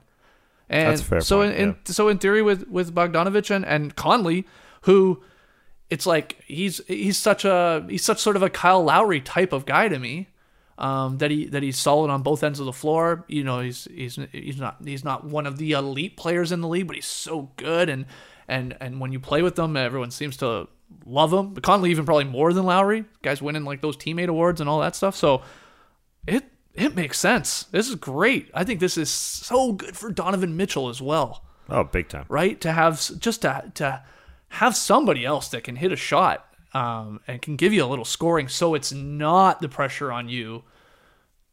And 0.68 0.92
That's 0.92 1.02
fair 1.02 1.20
so 1.20 1.38
point, 1.38 1.56
in, 1.56 1.68
in 1.70 1.86
so 1.86 2.08
in 2.08 2.18
theory 2.18 2.40
with 2.40 2.68
with 2.68 2.94
Bogdanovich 2.94 3.50
and, 3.50 3.66
and 3.66 3.94
Conley, 3.96 4.46
who 4.82 5.22
it's 5.90 6.06
like 6.06 6.42
he's 6.46 6.80
he's 6.86 7.18
such 7.18 7.44
a 7.44 7.84
he's 7.88 8.04
such 8.04 8.18
sort 8.18 8.36
of 8.36 8.42
a 8.42 8.50
Kyle 8.50 8.82
Lowry 8.82 9.20
type 9.20 9.52
of 9.52 9.66
guy 9.66 9.88
to 9.88 9.98
me. 9.98 10.28
Um, 10.76 11.18
that 11.18 11.30
he 11.30 11.46
that 11.46 11.62
he's 11.62 11.78
solid 11.78 12.10
on 12.10 12.22
both 12.22 12.42
ends 12.42 12.58
of 12.58 12.66
the 12.66 12.72
floor. 12.72 13.24
You 13.28 13.44
know, 13.44 13.60
he's 13.60 13.86
he's 13.94 14.18
he's 14.32 14.58
not 14.58 14.78
he's 14.84 15.04
not 15.04 15.24
one 15.24 15.46
of 15.46 15.56
the 15.58 15.72
elite 15.72 16.16
players 16.16 16.50
in 16.50 16.62
the 16.62 16.68
league, 16.68 16.88
but 16.88 16.96
he's 16.96 17.06
so 17.06 17.50
good 17.56 17.88
and 17.88 18.06
and 18.48 18.76
and 18.80 18.98
when 19.00 19.12
you 19.12 19.20
play 19.20 19.42
with 19.42 19.54
them, 19.54 19.76
everyone 19.76 20.10
seems 20.10 20.36
to 20.38 20.66
love 21.06 21.32
him. 21.32 21.54
Conley 21.56 21.90
even 21.92 22.04
probably 22.04 22.24
more 22.24 22.52
than 22.52 22.64
Lowry. 22.64 23.04
Guys 23.22 23.40
winning 23.40 23.64
like 23.64 23.82
those 23.82 23.96
teammate 23.96 24.26
awards 24.28 24.60
and 24.60 24.68
all 24.68 24.80
that 24.80 24.96
stuff. 24.96 25.14
So 25.14 25.42
it 26.26 26.44
it 26.74 26.96
makes 26.96 27.20
sense. 27.20 27.64
This 27.70 27.88
is 27.88 27.94
great. 27.94 28.50
I 28.52 28.64
think 28.64 28.80
this 28.80 28.98
is 28.98 29.10
so 29.10 29.74
good 29.74 29.96
for 29.96 30.10
Donovan 30.10 30.56
Mitchell 30.56 30.88
as 30.88 31.00
well 31.00 31.44
Oh, 31.70 31.84
big 31.84 32.08
time. 32.08 32.24
right? 32.28 32.60
To 32.62 32.72
have 32.72 33.00
just 33.20 33.42
to 33.42 33.70
to 33.74 34.02
have 34.48 34.76
somebody 34.76 35.24
else 35.24 35.48
that 35.48 35.64
can 35.64 35.76
hit 35.76 35.92
a 35.92 35.96
shot 35.96 36.46
um, 36.72 37.20
and 37.26 37.40
can 37.42 37.56
give 37.56 37.72
you 37.72 37.84
a 37.84 37.86
little 37.86 38.04
scoring, 38.04 38.48
so 38.48 38.74
it's 38.74 38.92
not 38.92 39.60
the 39.60 39.68
pressure 39.68 40.12
on 40.12 40.28
you. 40.28 40.64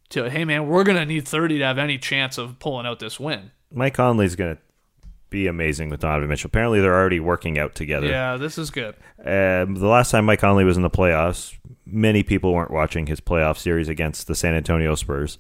To 0.10 0.30
hey 0.30 0.44
man, 0.44 0.68
we're 0.68 0.84
gonna 0.84 1.06
need 1.06 1.28
thirty 1.28 1.58
to 1.60 1.64
have 1.64 1.78
any 1.78 1.98
chance 1.98 2.38
of 2.38 2.60
pulling 2.60 2.86
out 2.86 3.00
this 3.00 3.20
win. 3.20 3.52
Mike 3.72 3.94
Conley's 3.94 4.36
going 4.36 4.56
to 4.56 4.62
be 5.30 5.48
amazing 5.48 5.90
with 5.90 6.02
Donovan 6.02 6.28
Mitchell. 6.28 6.50
Apparently, 6.50 6.82
they're 6.82 6.94
already 6.94 7.20
working 7.22 7.58
out 7.58 7.74
together. 7.74 8.08
Yeah, 8.08 8.36
this 8.38 8.58
is 8.58 8.70
good. 8.70 8.96
Um, 9.20 9.76
the 9.76 9.88
last 9.88 10.12
time 10.12 10.26
Mike 10.26 10.40
Conley 10.40 10.66
was 10.66 10.76
in 10.76 10.84
the 10.84 10.90
playoffs, 10.90 11.58
many 11.86 12.22
people 12.22 12.54
weren't 12.54 12.72
watching 12.72 13.08
his 13.08 13.22
playoff 13.22 13.58
series 13.58 13.88
against 13.88 14.28
the 14.28 14.36
San 14.36 14.54
Antonio 14.54 14.94
Spurs. 14.96 15.38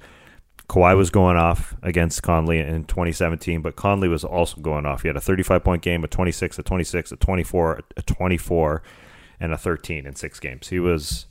Kawhi 0.71 0.95
was 0.95 1.09
going 1.09 1.35
off 1.35 1.75
against 1.83 2.23
Conley 2.23 2.59
in 2.59 2.85
2017, 2.85 3.61
but 3.61 3.75
Conley 3.75 4.07
was 4.07 4.23
also 4.23 4.61
going 4.61 4.85
off. 4.85 5.01
He 5.01 5.09
had 5.09 5.17
a 5.17 5.21
35 5.21 5.65
point 5.65 5.81
game, 5.81 6.01
a 6.05 6.07
26, 6.07 6.57
a 6.59 6.63
26, 6.63 7.11
a 7.11 7.17
24, 7.17 7.81
a 7.97 8.01
24, 8.03 8.81
and 9.41 9.51
a 9.51 9.57
13 9.57 10.05
in 10.05 10.15
six 10.15 10.39
games. 10.39 10.69
He 10.69 10.79
was 10.79 11.25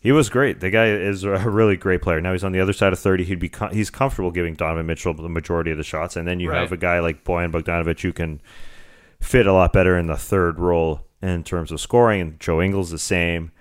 he 0.00 0.10
was 0.10 0.30
great. 0.30 0.60
The 0.60 0.70
guy 0.70 0.86
is 0.86 1.22
a 1.22 1.38
really 1.50 1.76
great 1.76 2.00
player. 2.00 2.22
Now 2.22 2.32
he's 2.32 2.44
on 2.44 2.52
the 2.52 2.60
other 2.60 2.72
side 2.72 2.94
of 2.94 2.98
30. 2.98 3.24
He'd 3.24 3.38
be 3.38 3.50
com- 3.50 3.74
he's 3.74 3.90
comfortable 3.90 4.30
giving 4.30 4.54
Donovan 4.54 4.86
Mitchell 4.86 5.12
the 5.12 5.28
majority 5.28 5.70
of 5.70 5.76
the 5.76 5.84
shots, 5.84 6.16
and 6.16 6.26
then 6.26 6.40
you 6.40 6.48
Right. 6.50 6.60
have 6.60 6.72
a 6.72 6.78
guy 6.78 6.98
like 7.00 7.24
Bojan 7.24 7.52
Bogdanovich 7.52 8.00
who 8.00 8.14
can 8.14 8.40
fit 9.20 9.46
a 9.46 9.52
lot 9.52 9.74
better 9.74 9.98
in 9.98 10.06
the 10.06 10.16
third 10.16 10.58
role 10.58 11.06
in 11.20 11.44
terms 11.44 11.70
of 11.72 11.78
scoring. 11.80 12.20
And 12.22 12.40
Joe 12.40 12.62
Ingles 12.62 12.90
the 12.90 12.98
same. 12.98 13.52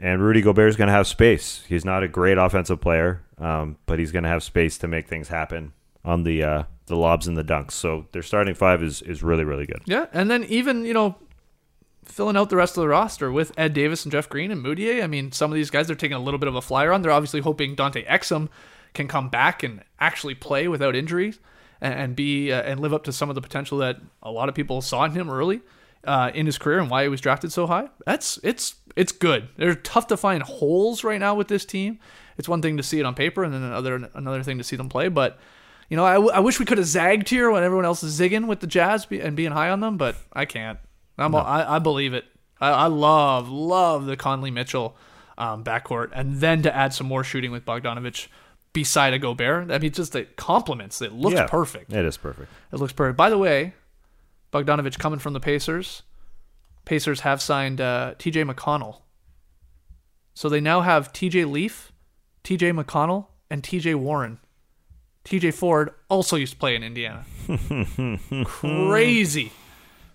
And 0.00 0.22
Rudy 0.22 0.40
Gobert 0.40 0.68
is 0.68 0.76
going 0.76 0.88
to 0.88 0.92
have 0.92 1.06
space. 1.06 1.64
He's 1.68 1.84
not 1.84 2.02
a 2.02 2.08
great 2.08 2.38
offensive 2.38 2.80
player, 2.80 3.22
um, 3.38 3.78
but 3.86 3.98
he's 3.98 4.12
going 4.12 4.22
to 4.22 4.28
have 4.28 4.42
space 4.42 4.78
to 4.78 4.88
make 4.88 5.08
things 5.08 5.28
happen 5.28 5.72
on 6.04 6.22
the 6.22 6.42
uh, 6.42 6.62
the 6.86 6.96
lobs 6.96 7.26
and 7.26 7.36
the 7.36 7.44
dunks. 7.44 7.72
So 7.72 8.06
their 8.12 8.22
starting 8.22 8.54
five 8.54 8.82
is 8.82 9.02
is 9.02 9.22
really 9.22 9.44
really 9.44 9.66
good. 9.66 9.82
Yeah, 9.86 10.06
and 10.12 10.30
then 10.30 10.44
even 10.44 10.84
you 10.84 10.94
know 10.94 11.16
filling 12.04 12.36
out 12.36 12.48
the 12.48 12.56
rest 12.56 12.76
of 12.76 12.82
the 12.82 12.88
roster 12.88 13.30
with 13.30 13.52
Ed 13.58 13.74
Davis 13.74 14.04
and 14.04 14.12
Jeff 14.12 14.28
Green 14.28 14.50
and 14.50 14.64
Mudiay. 14.64 15.02
I 15.02 15.06
mean, 15.06 15.32
some 15.32 15.50
of 15.50 15.56
these 15.56 15.70
guys 15.70 15.86
they're 15.86 15.96
taking 15.96 16.16
a 16.16 16.22
little 16.22 16.38
bit 16.38 16.48
of 16.48 16.54
a 16.54 16.62
flyer 16.62 16.92
on. 16.92 17.02
They're 17.02 17.12
obviously 17.12 17.40
hoping 17.40 17.74
Dante 17.74 18.04
Exum 18.04 18.48
can 18.94 19.08
come 19.08 19.28
back 19.28 19.62
and 19.62 19.82
actually 20.00 20.34
play 20.34 20.68
without 20.68 20.96
injuries 20.96 21.38
and, 21.80 21.94
and 21.94 22.16
be 22.16 22.52
uh, 22.52 22.62
and 22.62 22.80
live 22.80 22.94
up 22.94 23.04
to 23.04 23.12
some 23.12 23.28
of 23.28 23.34
the 23.34 23.42
potential 23.42 23.78
that 23.78 23.98
a 24.22 24.30
lot 24.30 24.48
of 24.48 24.54
people 24.54 24.80
saw 24.80 25.04
in 25.04 25.12
him 25.12 25.28
early 25.28 25.60
uh, 26.04 26.30
in 26.34 26.46
his 26.46 26.58
career 26.58 26.78
and 26.78 26.90
why 26.90 27.02
he 27.02 27.08
was 27.08 27.20
drafted 27.20 27.52
so 27.52 27.66
high. 27.66 27.88
That's 28.06 28.38
it's 28.42 28.76
it's 28.98 29.12
good. 29.12 29.48
They're 29.56 29.74
tough 29.74 30.06
to 30.08 30.16
find 30.16 30.42
holes 30.42 31.04
right 31.04 31.20
now 31.20 31.34
with 31.34 31.48
this 31.48 31.64
team. 31.64 31.98
It's 32.36 32.48
one 32.48 32.60
thing 32.62 32.76
to 32.76 32.82
see 32.82 33.00
it 33.00 33.06
on 33.06 33.14
paper, 33.14 33.44
and 33.44 33.52
then 33.54 33.62
another 33.62 34.10
another 34.14 34.42
thing 34.42 34.58
to 34.58 34.64
see 34.64 34.76
them 34.76 34.88
play, 34.88 35.08
but. 35.08 35.38
You 35.90 35.96
know, 35.96 36.04
I, 36.04 36.14
w- 36.14 36.30
I 36.34 36.40
wish 36.40 36.60
we 36.60 36.66
could 36.66 36.76
have 36.76 36.86
zagged 36.86 37.30
here 37.30 37.50
when 37.50 37.62
everyone 37.62 37.86
else 37.86 38.02
is 38.02 38.20
zigging 38.20 38.46
with 38.46 38.60
the 38.60 38.66
Jazz 38.66 39.06
be- 39.06 39.20
and 39.20 39.34
being 39.34 39.52
high 39.52 39.70
on 39.70 39.80
them, 39.80 39.96
but 39.96 40.16
I 40.34 40.44
can't. 40.44 40.78
I'm, 41.16 41.34
I, 41.34 41.76
I 41.76 41.78
believe 41.78 42.12
it. 42.12 42.26
I, 42.60 42.68
I 42.68 42.86
love, 42.88 43.48
love 43.48 44.04
the 44.04 44.14
Conley 44.14 44.50
Mitchell 44.50 44.94
um, 45.38 45.64
backcourt, 45.64 46.10
and 46.12 46.40
then 46.42 46.60
to 46.64 46.76
add 46.76 46.92
some 46.92 47.06
more 47.06 47.24
shooting 47.24 47.50
with 47.52 47.64
Bogdanovich 47.64 48.26
beside 48.74 49.14
a 49.14 49.18
Gobert. 49.18 49.70
I 49.70 49.78
mean, 49.78 49.90
just 49.92 50.12
the 50.12 50.24
compliments. 50.36 51.00
It 51.00 51.14
looks 51.14 51.36
Yeah, 51.36 51.46
perfect. 51.46 51.90
It 51.90 52.04
is 52.04 52.18
perfect. 52.18 52.52
It 52.70 52.76
looks 52.76 52.92
perfect. 52.92 53.16
By 53.16 53.30
the 53.30 53.38
way, 53.38 53.72
Bogdanovich 54.52 54.98
coming 54.98 55.18
from 55.18 55.32
the 55.32 55.40
Pacers. 55.40 56.02
Pacers 56.88 57.20
have 57.20 57.42
signed 57.42 57.82
uh, 57.82 58.14
T.J. 58.16 58.44
McConnell, 58.44 59.02
so 60.32 60.48
they 60.48 60.58
now 60.58 60.80
have 60.80 61.12
T.J. 61.12 61.44
Leaf, 61.44 61.92
T.J. 62.44 62.72
McConnell, 62.72 63.26
and 63.50 63.62
T.J. 63.62 63.94
Warren. 63.96 64.38
T.J. 65.22 65.50
Ford 65.50 65.90
also 66.08 66.36
used 66.36 66.54
to 66.54 66.58
play 66.58 66.74
in 66.74 66.82
Indiana. 66.82 67.26
Crazy, 68.46 69.52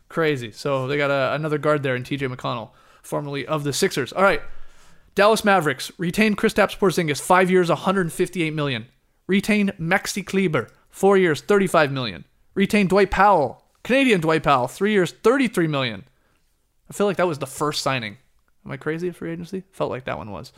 crazy. 0.10 0.52
So 0.52 0.88
they 0.88 0.98
got 0.98 1.12
a, 1.12 1.36
another 1.36 1.60
guard 1.60 1.84
there 1.84 1.95
in 1.95 2.04
T.J. 2.04 2.26
McConnell, 2.26 2.72
formerly 3.04 3.45
of 3.45 3.64
the 3.64 3.72
Sixers. 3.72 4.12
All 4.12 4.24
right, 4.24 4.41
Dallas 5.14 5.45
Mavericks 5.45 5.91
retained 6.00 6.40
Kristaps 6.40 6.76
Porzingis, 6.76 7.22
five 7.22 7.52
years, 7.52 7.70
158 7.70 8.52
million. 8.52 8.88
Retained 9.28 9.74
Maxi 9.80 10.26
Kleber, 10.26 10.70
four 10.90 11.18
years, 11.18 11.40
35 11.40 11.91
million. 11.91 12.26
Retained 12.56 12.90
Dwight 12.90 13.12
Powell, 13.12 13.64
Canadian 13.84 14.22
Dwight 14.22 14.41
Powell, 14.41 14.68
three 14.68 14.94
years, 14.94 15.12
33 15.12 15.68
million. 15.68 16.06
I 16.94 16.95
feel 16.95 17.07
like 17.07 17.18
that 17.18 17.26
was 17.28 17.40
the 17.40 17.48
first 17.48 17.82
signing. 17.82 18.18
Am 18.64 18.72
I 18.72 18.78
crazy 18.78 19.10
free 19.10 19.32
agency? 19.32 19.64
Felt 19.72 19.90
like 19.90 20.06
that 20.06 20.20
one 20.20 20.30
was. 20.30 20.53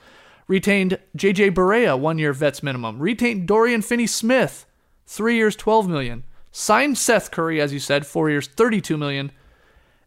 Retained 0.50 1.00
JJ 1.18 1.52
Barea, 1.52 1.98
one 1.98 2.20
year 2.20 2.34
vets 2.34 2.62
minimum. 2.62 3.00
Retained 3.00 3.48
Dorian 3.48 3.82
Finney 3.82 4.06
Smith, 4.06 4.66
three 5.08 5.38
years, 5.38 5.56
12 5.56 5.88
million. 5.88 6.26
Signed 6.52 6.98
Seth 6.98 7.32
Curry, 7.32 7.62
as 7.62 7.72
you 7.72 7.80
said, 7.80 8.06
four 8.06 8.30
years, 8.30 8.48
32 8.48 8.98
million. 8.98 9.32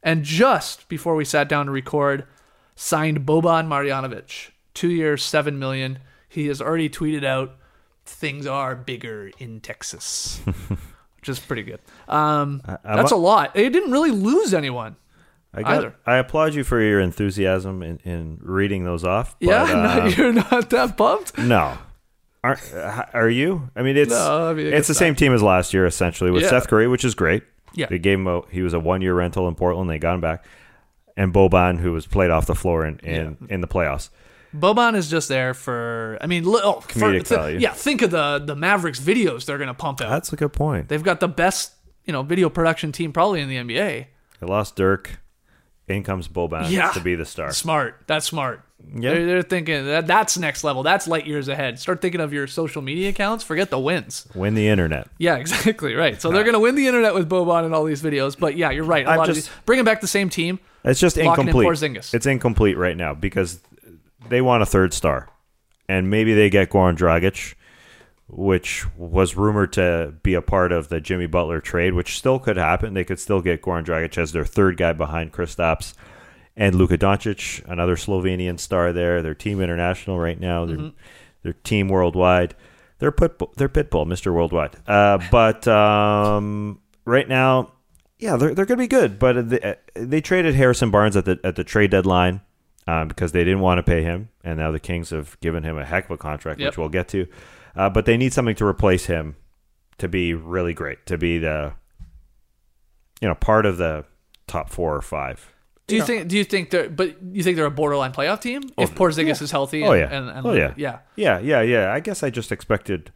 And 0.03 0.23
just 0.23 0.87
before 0.91 1.15
we 1.17 1.25
sat 1.25 1.49
down 1.49 1.65
to 1.65 1.73
record, 1.73 2.25
signed 2.77 3.25
Boban 3.27 3.67
Marjanovic, 3.67 4.51
two 4.75 4.91
years, 4.91 5.25
seven 5.25 5.59
million. 5.59 5.99
He 6.29 6.47
has 6.49 6.61
already 6.61 6.91
tweeted 6.91 7.25
out, 7.25 7.57
"Things 8.05 8.47
are 8.47 8.77
bigger 8.77 9.31
in 9.39 9.61
Texas," 9.61 10.41
which 11.17 11.29
is 11.29 11.39
pretty 11.41 11.63
good. 11.63 11.81
Um, 12.07 12.61
that's 12.85 13.13
a- 13.13 13.15
a 13.15 13.17
lot. 13.17 13.55
They 13.55 13.71
didn't 13.71 13.91
really 13.91 14.11
lose 14.11 14.53
anyone. 14.53 14.97
I 15.55 15.63
got, 15.63 15.73
either. 15.79 15.97
I 16.07 16.17
applaud 16.17 16.55
you 16.55 16.63
for 16.65 16.81
your 16.81 17.01
enthusiasm 17.01 17.83
in, 17.83 17.99
in 18.05 18.39
reading 18.43 18.85
those 18.85 19.05
off. 19.05 19.37
But, 19.41 19.49
yeah, 19.49 19.63
uh, 20.05 20.07
you're 20.09 20.33
not 20.33 20.71
that 20.71 20.97
pumped. 20.97 21.39
no. 21.39 21.79
Are, 22.45 22.57
uh, 22.75 23.03
are 23.15 23.29
you? 23.29 23.69
I 23.75 23.83
mean, 23.83 23.97
it's 23.97 24.11
No, 24.11 24.51
I 24.51 24.55
mean, 24.55 24.69
it's 24.69 24.87
the 24.87 24.95
same 24.95 25.17
team 25.17 25.35
as 25.35 25.43
last 25.43 25.75
year 25.75 25.87
essentially 25.87 26.31
with 26.31 26.45
Yeah. 26.45 26.51
Seth 26.51 26.69
Curry, 26.69 26.87
which 26.87 27.05
is 27.05 27.15
great. 27.17 27.43
Yeah. 27.75 27.87
they 27.91 27.99
gave 27.99 28.19
him 28.19 28.27
a 28.29 28.43
he 28.51 28.63
was 28.63 28.75
a 28.75 28.81
one 28.81 29.03
year 29.03 29.15
rental 29.15 29.49
in 29.49 29.55
Portland. 29.57 29.91
They 29.91 29.99
got 29.99 30.15
him 30.15 30.21
back, 30.21 30.45
and 31.17 31.33
Boban, 31.35 31.79
who 31.81 31.93
was 31.93 32.07
played 32.07 32.31
off 32.31 32.47
the 32.47 32.55
floor 32.55 32.87
in 32.87 32.99
in, 33.01 33.37
in 33.51 33.61
the 33.61 33.67
playoffs. 33.69 34.09
Boban 34.57 34.95
is 34.97 35.11
just 35.11 35.29
there 35.29 35.53
for. 35.53 36.17
I 36.21 36.27
mean, 36.27 36.45
oh, 36.47 36.81
for- 36.81 36.89
Comedic 36.89 37.27
th- 37.27 37.39
value. 37.41 37.59
Yeah, 37.59 37.73
think 37.73 38.01
of 38.03 38.11
the 38.11 38.39
the 38.45 38.55
Mavericks 38.57 39.01
videos 39.01 39.45
they're 39.45 39.59
gonna 39.59 39.75
pump 39.75 40.01
out. 40.01 40.09
That's 40.09 40.33
a 40.33 40.37
good 40.37 40.53
point. 40.53 40.89
They've 40.89 41.03
got 41.03 41.21
the 41.21 41.29
best, 41.29 41.73
you 42.05 42.13
know, 42.13 42.23
video 42.23 42.49
production 42.49 42.93
team 42.93 43.13
probably 43.13 43.41
in 43.41 43.49
the 43.49 43.57
NBA. 43.57 44.07
They 44.41 44.47
lost 44.47 44.77
Dirk. 44.77 45.21
In 45.89 46.03
comes 46.03 46.29
Boban 46.29 46.71
Yeah. 46.71 46.91
to 46.93 47.01
be 47.01 47.15
the 47.15 47.25
star. 47.25 47.53
Smart. 47.53 48.03
That's 48.07 48.27
smart. 48.27 48.63
Yeah. 48.95 49.11
They're, 49.15 49.27
they're 49.27 49.43
thinking 49.43 49.87
that 49.87 50.07
that's 50.07 50.39
next 50.39 50.63
level. 50.65 50.83
That's 50.83 51.09
light 51.09 51.27
years 51.27 51.49
ahead. 51.49 51.79
Start 51.79 52.01
thinking 52.01 52.21
of 52.21 52.33
your 52.33 52.47
social 52.47 52.81
media 52.83 53.09
accounts. 53.09 53.43
Forget 53.43 53.71
the 53.71 53.79
wins. 53.79 54.29
Win 54.35 54.55
the 54.55 54.69
internet. 54.69 55.09
Yeah, 55.19 55.37
exactly. 55.39 55.95
Right. 55.95 56.21
So 56.21 56.31
they're 56.31 56.45
going 56.45 56.55
to 56.55 56.61
win 56.61 56.75
the 56.75 56.87
internet 56.87 57.15
with 57.15 57.29
Boban 57.29 57.65
and 57.65 57.75
all 57.75 57.85
these 57.85 58.03
videos. 58.03 58.39
But 58.39 58.57
yeah, 58.57 58.71
you're 58.71 58.85
right. 58.85 59.07
A 59.07 59.11
I'm 59.11 59.19
lot 59.19 59.27
just- 59.27 59.39
of 59.41 59.45
these, 59.47 59.63
bringing 59.67 59.85
back 59.85 60.01
the 60.01 60.07
same 60.07 60.29
team. 60.29 60.61
It's 60.85 61.01
just 61.01 61.19
in 61.19 61.27
incomplete. 61.27 61.67
Porzingis. 61.67 62.15
It's 62.15 62.25
incomplete 62.27 62.77
right 62.79 62.97
now 62.97 63.13
because 63.15 63.61
they 64.29 64.41
want 64.41 64.63
a 64.63 64.67
third 64.67 64.95
star, 64.95 65.29
and 65.89 66.09
maybe 66.09 66.35
they 66.35 66.49
get 66.51 66.71
Goran 66.71 66.97
Dragic, 66.97 67.55
which 68.29 68.85
was 68.97 69.37
rumored 69.37 69.73
to 69.73 70.15
be 70.23 70.35
a 70.35 70.43
part 70.43 70.71
of 70.71 70.89
the 70.89 71.01
Jimmy 71.01 71.27
Butler 71.27 71.61
trade, 71.61 71.95
which 71.95 72.17
still 72.19 72.39
could 72.39 72.57
happen. 72.59 72.95
They 72.95 73.05
could 73.05 73.19
still 73.19 73.41
get 73.41 73.63
Goran 73.63 73.85
Dragic 73.85 74.19
as 74.19 74.33
their 74.33 74.45
third 74.45 74.77
guy 74.77 74.93
behind 74.93 75.33
Kristaps 75.33 75.95
and 76.57 76.75
Luka 76.75 76.99
Doncic, 76.99 77.65
another 77.71 77.97
Slovenian 77.97 78.59
star 78.61 78.93
there. 78.93 79.23
They're 79.23 79.35
team 79.35 79.61
international 79.61 80.19
right 80.19 80.39
now. 80.39 80.67
They're 80.67 80.77
Mm-hmm. 80.77 80.97
they're 81.43 81.53
team 81.55 81.89
worldwide. 81.89 82.55
They're 82.99 83.13
pitbull, 83.13 83.55
they're 83.55 83.69
pitbull, 83.69 84.07
Mister 84.07 84.33
Worldwide. 84.33 84.77
Uh, 84.87 85.19
but 85.31 85.67
um, 85.69 86.81
right 87.05 87.29
now, 87.29 87.71
yeah, 88.19 88.37
they're 88.37 88.55
they're 88.55 88.67
gonna 88.67 88.79
be 88.79 88.89
good. 88.89 89.19
But 89.21 89.49
they, 89.51 89.77
they 89.95 90.21
traded 90.21 90.57
Harrison 90.57 90.91
Barnes 90.91 91.17
at 91.17 91.25
the 91.25 91.39
at 91.45 91.55
the 91.55 91.63
trade 91.63 91.93
deadline 91.93 92.41
um, 92.89 93.07
because 93.07 93.31
they 93.31 93.45
didn't 93.45 93.61
want 93.61 93.79
to 93.79 93.85
pay 93.85 94.03
him, 94.03 94.31
and 94.43 94.59
now 94.59 94.73
the 94.73 94.81
Kings 94.81 95.11
have 95.11 95.39
given 95.41 95.63
him 95.63 95.79
a 95.79 95.85
heck 95.85 96.07
of 96.07 96.11
a 96.11 96.17
contract, 96.17 96.59
Yep. 96.59 96.71
which 96.73 96.79
we'll 96.79 96.89
get 96.89 97.07
to. 97.09 97.29
Uh, 97.77 97.91
but 97.91 98.05
they 98.05 98.17
need 98.17 98.33
something 98.33 98.57
to 98.57 98.67
replace 98.67 99.07
him 99.07 99.37
to 99.99 100.09
be 100.09 100.35
really 100.35 100.75
great, 100.75 101.07
to 101.07 101.19
be 101.19 101.39
the 101.39 101.73
you 103.21 103.29
know 103.29 103.35
part 103.35 103.67
of 103.67 103.79
the 103.79 104.05
top 104.47 104.71
four 104.71 104.95
or 104.95 105.03
five. 105.03 105.53
Do 105.89 105.97
you 105.97 106.03
think? 106.03 106.29
Do 106.29 106.37
you 106.37 106.45
think 106.45 106.71
they're? 106.71 106.91
But 106.91 107.17
you 107.33 107.43
think 107.43 107.57
they're 107.57 107.65
a 107.65 107.71
borderline 107.71 108.13
playoff 108.13 108.43
team 108.43 108.63
if 108.77 108.95
Porzingis 108.95 109.41
is 109.41 109.51
healthy? 109.51 109.83
Oh 109.85 109.95
yeah. 109.95 110.09
And, 110.11 110.29
and 110.29 110.47
oh 110.47 110.53
yeah. 110.53 110.75
yeah. 110.77 110.99
Yeah. 111.17 111.39
Yeah. 111.39 111.63
Yeah. 111.63 111.93
I 111.93 112.01
guess 112.01 112.23
I 112.23 112.29
just 112.29 112.53
expected 112.53 113.11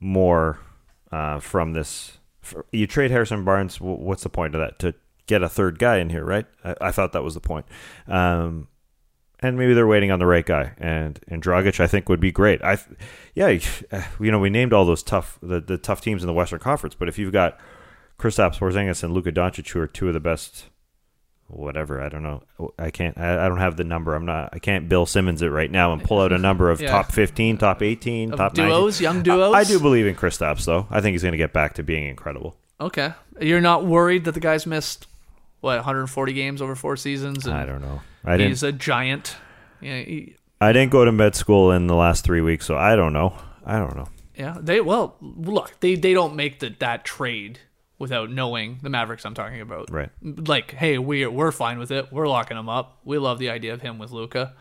more 0.00 0.58
uh, 1.12 1.38
from 1.38 1.72
this. 1.72 2.18
You 2.72 2.88
trade 2.88 3.12
Harrison 3.12 3.44
Barnes. 3.44 3.80
What's 3.80 4.24
the 4.24 4.28
point 4.28 4.56
of 4.56 4.60
that? 4.60 4.80
To 4.80 4.94
get 5.28 5.44
a 5.44 5.48
third 5.48 5.78
guy 5.78 5.98
in 5.98 6.10
here, 6.10 6.24
right? 6.24 6.46
I, 6.64 6.74
I 6.80 6.90
thought 6.90 7.12
that 7.12 7.22
was 7.22 7.34
the 7.34 7.40
point. 7.40 7.66
Um, 8.08 8.66
and 9.44 9.58
maybe 9.58 9.74
they're 9.74 9.86
waiting 9.86 10.10
on 10.10 10.18
the 10.18 10.26
right 10.26 10.44
guy. 10.46 10.72
And 10.78 11.20
and 11.28 11.42
Dragic, 11.42 11.78
I 11.80 11.86
think, 11.86 12.08
would 12.08 12.20
be 12.20 12.32
great. 12.32 12.62
I, 12.62 12.78
yeah, 13.34 13.48
you 14.20 14.30
know, 14.32 14.38
we 14.38 14.50
named 14.50 14.72
all 14.72 14.84
those 14.84 15.02
tough 15.02 15.38
the, 15.42 15.60
the 15.60 15.78
tough 15.78 16.00
teams 16.00 16.22
in 16.22 16.26
the 16.26 16.32
Western 16.32 16.58
Conference, 16.60 16.94
but 16.94 17.08
if 17.08 17.18
you've 17.18 17.32
got 17.32 17.58
Kristaps 18.18 18.58
Porzingis 18.58 19.02
and 19.02 19.12
Luka 19.12 19.32
Doncic, 19.32 19.68
who 19.70 19.80
are 19.80 19.86
two 19.86 20.08
of 20.08 20.14
the 20.14 20.20
best 20.20 20.66
whatever 21.46 22.00
I 22.00 22.08
don't 22.08 22.22
know 22.22 22.42
I 22.78 22.90
can't 22.90 23.18
I, 23.18 23.44
I 23.44 23.48
don't 23.48 23.58
have 23.58 23.76
the 23.76 23.84
number 23.84 24.14
I'm 24.14 24.24
not 24.24 24.48
I 24.54 24.58
can't 24.58 24.88
Bill 24.88 25.04
Simmons 25.04 25.42
it 25.42 25.48
right 25.48 25.70
now 25.70 25.92
and 25.92 26.02
pull 26.02 26.20
out 26.22 26.32
a 26.32 26.38
number 26.38 26.70
of 26.70 26.80
Yeah. 26.80 26.90
top 26.90 27.12
15 27.12 27.58
top 27.58 27.82
18 27.82 28.32
Of 28.32 28.38
top 28.38 28.54
duos, 28.54 28.98
19. 29.00 29.02
young 29.02 29.22
duos. 29.22 29.54
I, 29.54 29.58
I 29.58 29.64
do 29.64 29.78
believe 29.78 30.06
in 30.06 30.14
Kristaps 30.14 30.64
though 30.64 30.86
I 30.90 31.02
think 31.02 31.12
he's 31.12 31.20
going 31.22 31.32
to 31.32 31.38
get 31.38 31.52
back 31.52 31.74
to 31.74 31.82
being 31.82 32.06
incredible 32.06 32.56
Okay. 32.80 33.12
You're 33.40 33.60
not 33.60 33.84
worried 33.84 34.24
that 34.24 34.32
the 34.32 34.40
guy's 34.40 34.66
missed 34.66 35.06
what 35.64 35.76
140 35.76 36.32
games 36.32 36.62
over 36.62 36.76
four 36.76 36.96
seasons? 36.96 37.46
And 37.46 37.54
I 37.54 37.66
don't 37.66 37.80
know 37.80 38.02
I 38.24 38.38
He's 38.38 38.62
a 38.62 38.72
giant. 38.72 39.36
Yeah. 39.80 39.98
He, 39.98 40.36
I 40.60 40.72
didn't 40.72 40.92
go 40.92 41.04
to 41.04 41.12
med 41.12 41.34
school 41.34 41.72
in 41.72 41.88
the 41.88 41.94
last 41.94 42.24
3 42.24 42.40
weeks 42.40 42.66
so 42.66 42.76
I 42.76 42.94
don't 42.94 43.12
know 43.12 43.34
I 43.66 43.78
don't 43.78 43.96
know 43.96 44.08
yeah. 44.36 44.56
They 44.60 44.80
well 44.80 45.16
look. 45.20 45.78
They 45.80 45.94
they 45.94 46.12
don't 46.12 46.34
make 46.36 46.60
the, 46.60 46.74
that 46.80 47.04
trade 47.04 47.60
without 47.98 48.30
knowing 48.30 48.78
the 48.82 48.90
Mavericks. 48.90 49.24
I'm 49.24 49.34
talking 49.34 49.60
about. 49.60 49.90
right 49.90 50.10
Like, 50.22 50.72
hey, 50.72 50.98
we 50.98 51.26
we're 51.26 51.52
fine 51.52 51.78
with 51.78 51.90
it. 51.90 52.12
We're 52.12 52.28
locking 52.28 52.56
him 52.56 52.68
up. 52.68 52.98
We 53.04 53.18
love 53.18 53.38
the 53.38 53.50
idea 53.50 53.74
of 53.74 53.82
him 53.82 53.98
with 53.98 54.10
Luka. 54.10 54.54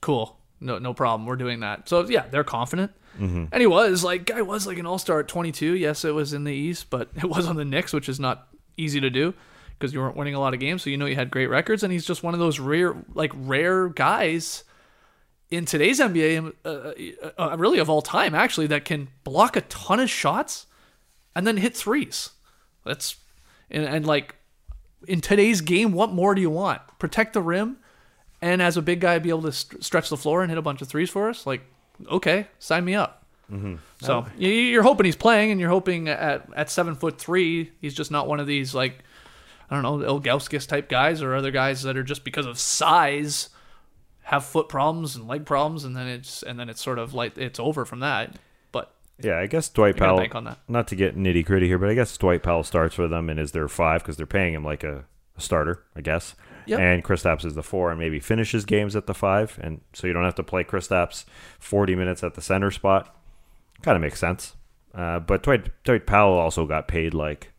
Cool. 0.00 0.36
No 0.60 0.78
no 0.78 0.94
problem. 0.94 1.26
We're 1.26 1.36
doing 1.36 1.60
that. 1.60 1.88
So 1.88 2.06
yeah, 2.08 2.26
they're 2.28 2.44
confident. 2.44 2.92
Mm-hmm. 3.18 3.46
And 3.50 3.60
he 3.60 3.66
was 3.66 4.04
like 4.04 4.26
guy 4.26 4.42
was 4.42 4.66
like 4.66 4.78
an 4.78 4.86
all 4.86 4.98
star 4.98 5.20
at 5.20 5.28
22. 5.28 5.74
Yes, 5.74 6.04
it 6.04 6.14
was 6.14 6.32
in 6.32 6.44
the 6.44 6.54
East, 6.54 6.90
but 6.90 7.10
it 7.16 7.28
was 7.28 7.46
on 7.46 7.56
the 7.56 7.64
Knicks, 7.64 7.92
which 7.92 8.08
is 8.08 8.20
not 8.20 8.48
easy 8.76 9.00
to 9.00 9.10
do 9.10 9.34
because 9.80 9.94
you 9.94 9.98
weren't 10.00 10.14
winning 10.16 10.34
a 10.34 10.40
lot 10.40 10.52
of 10.52 10.60
games. 10.60 10.82
So 10.82 10.90
you 10.90 10.98
know 10.98 11.06
you 11.06 11.14
had 11.16 11.30
great 11.30 11.46
records, 11.48 11.82
and 11.82 11.90
he's 11.92 12.04
just 12.04 12.22
one 12.22 12.34
of 12.34 12.40
those 12.40 12.60
rare 12.60 12.94
like 13.14 13.32
rare 13.34 13.88
guys 13.88 14.62
in 15.50 15.64
today's 15.64 15.98
NBA, 15.98 16.52
uh, 16.64 16.92
uh, 17.42 17.56
really 17.58 17.78
of 17.80 17.90
all 17.90 18.02
time, 18.02 18.36
actually, 18.36 18.68
that 18.68 18.84
can 18.84 19.08
block 19.24 19.56
a 19.56 19.62
ton 19.62 19.98
of 19.98 20.08
shots 20.08 20.66
and 21.34 21.44
then 21.46 21.56
hit 21.56 21.74
threes. 21.76 22.30
That's 22.84 23.16
and, 23.70 23.84
and 23.84 24.06
like 24.06 24.36
in 25.08 25.20
today's 25.20 25.60
game, 25.60 25.92
what 25.92 26.12
more 26.12 26.34
do 26.34 26.40
you 26.42 26.50
want? 26.50 26.82
Protect 27.00 27.32
the 27.32 27.42
rim, 27.42 27.78
and 28.42 28.60
as 28.62 28.76
a 28.76 28.82
big 28.82 29.00
guy, 29.00 29.18
be 29.18 29.30
able 29.30 29.42
to 29.42 29.52
st- 29.52 29.82
stretch 29.82 30.08
the 30.10 30.16
floor 30.16 30.42
and 30.42 30.50
hit 30.50 30.58
a 30.58 30.62
bunch 30.62 30.82
of 30.82 30.88
threes 30.88 31.10
for 31.10 31.28
us. 31.30 31.46
Like, 31.46 31.62
okay, 32.08 32.46
sign 32.58 32.84
me 32.84 32.94
up. 32.94 33.16
So 34.02 34.26
you- 34.38 34.48
you're 34.48 34.84
hoping 34.84 35.06
he's 35.06 35.16
playing, 35.16 35.50
and 35.50 35.58
you're 35.60 35.70
hoping 35.70 36.08
at 36.08 36.46
at 36.54 36.70
seven 36.70 36.94
foot 36.94 37.18
three, 37.18 37.72
he's 37.80 37.94
just 37.94 38.12
not 38.12 38.28
one 38.28 38.38
of 38.38 38.46
these 38.46 38.72
like 38.74 39.00
I 39.70 39.80
don't 39.80 40.02
know 40.02 40.18
Ilgauskas 40.18 40.66
type 40.66 40.88
guys 40.88 41.22
or 41.22 41.34
other 41.34 41.50
guys 41.52 41.82
that 41.82 41.96
are 41.96 42.02
just 42.02 42.24
because 42.24 42.46
of 42.46 42.58
size 42.58 43.50
have 44.22 44.44
foot 44.44 44.68
problems 44.68 45.16
and 45.16 45.26
leg 45.26 45.46
problems, 45.46 45.84
and 45.84 45.96
then 45.96 46.06
it's 46.06 46.42
and 46.42 46.58
then 46.58 46.68
it's 46.68 46.82
sort 46.82 46.98
of 46.98 47.14
like 47.14 47.38
it's 47.38 47.60
over 47.60 47.84
from 47.84 48.00
that. 48.00 48.36
But 48.72 48.92
Yeah, 49.18 49.38
I 49.38 49.46
guess 49.46 49.68
Dwight 49.68 49.96
Powell. 49.96 50.26
on 50.32 50.44
that. 50.44 50.58
Not 50.68 50.88
to 50.88 50.96
get 50.96 51.16
nitty 51.16 51.44
gritty 51.44 51.66
here, 51.66 51.78
but 51.78 51.88
I 51.88 51.94
guess 51.94 52.16
Dwight 52.16 52.42
Powell 52.42 52.64
starts 52.64 52.94
for 52.94 53.08
them 53.08 53.28
and 53.30 53.38
is 53.38 53.52
their 53.52 53.68
five 53.68 54.02
because 54.02 54.16
they're 54.16 54.26
paying 54.26 54.54
him 54.54 54.64
like 54.64 54.82
a, 54.84 55.04
a 55.36 55.40
starter, 55.40 55.84
I 55.94 56.00
guess. 56.00 56.34
Yep. 56.66 56.78
And 56.78 57.04
Kristaps 57.04 57.44
is 57.44 57.54
the 57.54 57.62
four 57.62 57.90
and 57.90 57.98
maybe 57.98 58.20
finishes 58.20 58.64
games 58.64 58.94
at 58.94 59.06
the 59.06 59.14
five, 59.14 59.58
and 59.62 59.80
so 59.92 60.06
you 60.06 60.12
don't 60.12 60.24
have 60.24 60.34
to 60.36 60.42
play 60.42 60.62
Kristaps 60.62 61.24
forty 61.58 61.94
minutes 61.94 62.22
at 62.22 62.34
the 62.34 62.42
center 62.42 62.70
spot. 62.70 63.16
Kind 63.82 63.96
of 63.96 64.02
makes 64.02 64.18
sense. 64.20 64.54
Uh, 64.94 65.20
but 65.20 65.42
Dwight 65.42 65.70
Dwight 65.84 66.06
Powell 66.06 66.38
also 66.38 66.66
got 66.66 66.86
paid 66.88 67.14
like 67.14 67.52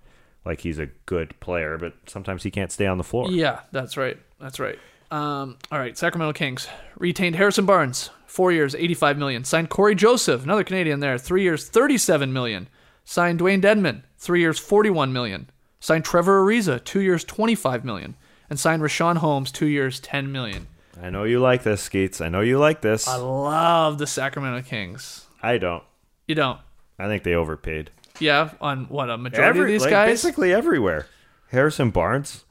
like 0.46 0.62
he's 0.62 0.80
a 0.80 0.88
good 1.06 1.40
player, 1.40 1.78
but 1.78 1.94
sometimes 2.08 2.44
he 2.44 2.52
can't 2.52 2.72
stay 2.72 2.88
on 2.88 2.98
the 2.98 3.04
floor. 3.04 3.32
Yeah, 3.32 3.62
that's 3.72 3.98
right. 3.98 4.18
That's 4.40 4.60
right. 4.60 4.80
Um, 5.12 5.58
all 5.72 5.80
right, 5.80 5.98
Sacramento 5.98 6.34
Kings 6.34 6.68
retained 6.98 7.36
Harrison 7.36 7.66
Barnes, 7.66 8.10
four 8.26 8.52
years, 8.52 8.76
eighty-five 8.76 9.18
million. 9.18 9.44
Signed 9.44 9.70
Cory 9.70 9.94
Joseph, 9.94 10.44
another 10.44 10.64
Canadian 10.64 11.00
there, 11.02 11.18
three 11.18 11.44
years, 11.44 11.68
thirty-seven 11.68 12.32
million. 12.32 12.68
Signed 13.04 13.40
Dewayne 13.40 13.62
Dedmon, 13.62 14.04
three 14.18 14.40
years, 14.40 14.58
forty-one 14.58 15.12
million. 15.12 15.50
Signed 15.80 16.06
Trevor 16.06 16.44
Ariza, 16.46 16.84
two 16.84 17.02
years, 17.02 17.24
twenty-five 17.24 17.84
million, 17.84 18.16
and 18.50 18.60
signed 18.60 18.82
Richaun 18.82 19.18
Holmes, 19.18 19.52
two 19.52 19.66
years, 19.66 20.00
ten 20.00 20.32
million. 20.32 20.68
I 21.02 21.10
know 21.10 21.24
you 21.24 21.40
like 21.40 21.64
this, 21.64 21.82
Skeets. 21.82 22.22
I 22.22 22.30
know 22.30 22.42
you 22.42 22.60
like 22.60 22.82
this. 22.82 23.08
I 23.08 23.16
love 23.16 23.98
the 23.98 24.08
Sacramento 24.08 24.62
Kings. 24.68 25.26
I 25.42 25.58
don't. 25.58 25.84
You 26.28 26.36
don't? 26.36 26.60
I 27.00 27.08
think 27.08 27.24
they 27.24 27.34
overpaid. 27.34 27.90
Yeah, 28.22 28.52
on 28.62 28.86
what 28.86 29.10
a 29.10 29.18
majority 29.18 29.48
Every, 29.48 29.62
of 29.62 29.68
these 29.68 29.82
like, 29.82 29.92
guys. 29.92 30.10
basically 30.10 30.54
everywhere. 30.54 31.08
Harrison 31.50 31.90
Barnes, 31.90 32.46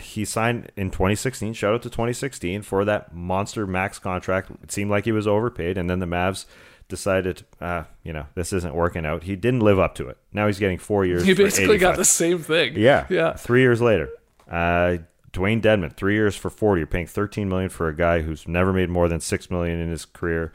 he 0.00 0.24
signed 0.24 0.70
in 0.76 0.90
2016. 0.90 1.54
Shout 1.54 1.74
out 1.74 1.82
to 1.82 1.90
2016 1.90 2.62
for 2.62 2.84
that 2.84 3.14
monster 3.14 3.66
max 3.66 3.98
contract. 3.98 4.50
It 4.62 4.72
seemed 4.72 4.90
like 4.90 5.04
he 5.04 5.12
was 5.12 5.26
overpaid, 5.26 5.78
and 5.78 5.88
then 5.88 5.98
the 5.98 6.06
Mavs 6.06 6.44
decided, 6.88 7.44
uh, 7.60 7.84
you 8.02 8.12
know, 8.12 8.26
this 8.34 8.52
isn't 8.52 8.74
working 8.74 9.04
out. 9.06 9.24
He 9.24 9.36
didn't 9.36 9.60
live 9.60 9.78
up 9.78 9.94
to 9.96 10.08
it. 10.08 10.18
Now 10.32 10.46
he's 10.46 10.58
getting 10.58 10.78
four 10.78 11.04
years. 11.04 11.26
For 11.26 11.34
basically 11.34 11.78
got 11.78 11.96
the 11.96 12.04
same 12.04 12.38
thing. 12.38 12.74
Yeah, 12.76 13.06
yeah. 13.08 13.34
Three 13.34 13.60
years 13.60 13.80
later, 13.80 14.10
uh, 14.50 14.98
Dewayne 15.32 15.60
Dedmon, 15.60 15.92
three 15.92 16.14
years 16.14 16.34
for 16.34 16.50
40. 16.50 16.80
You're 16.80 16.86
paying 16.86 17.06
13 17.06 17.48
million 17.48 17.68
for 17.68 17.88
a 17.88 17.94
guy 17.94 18.22
who's 18.22 18.48
never 18.48 18.72
made 18.72 18.88
more 18.88 19.08
than 19.08 19.20
six 19.20 19.50
million 19.50 19.78
in 19.78 19.90
his 19.90 20.04
career. 20.04 20.52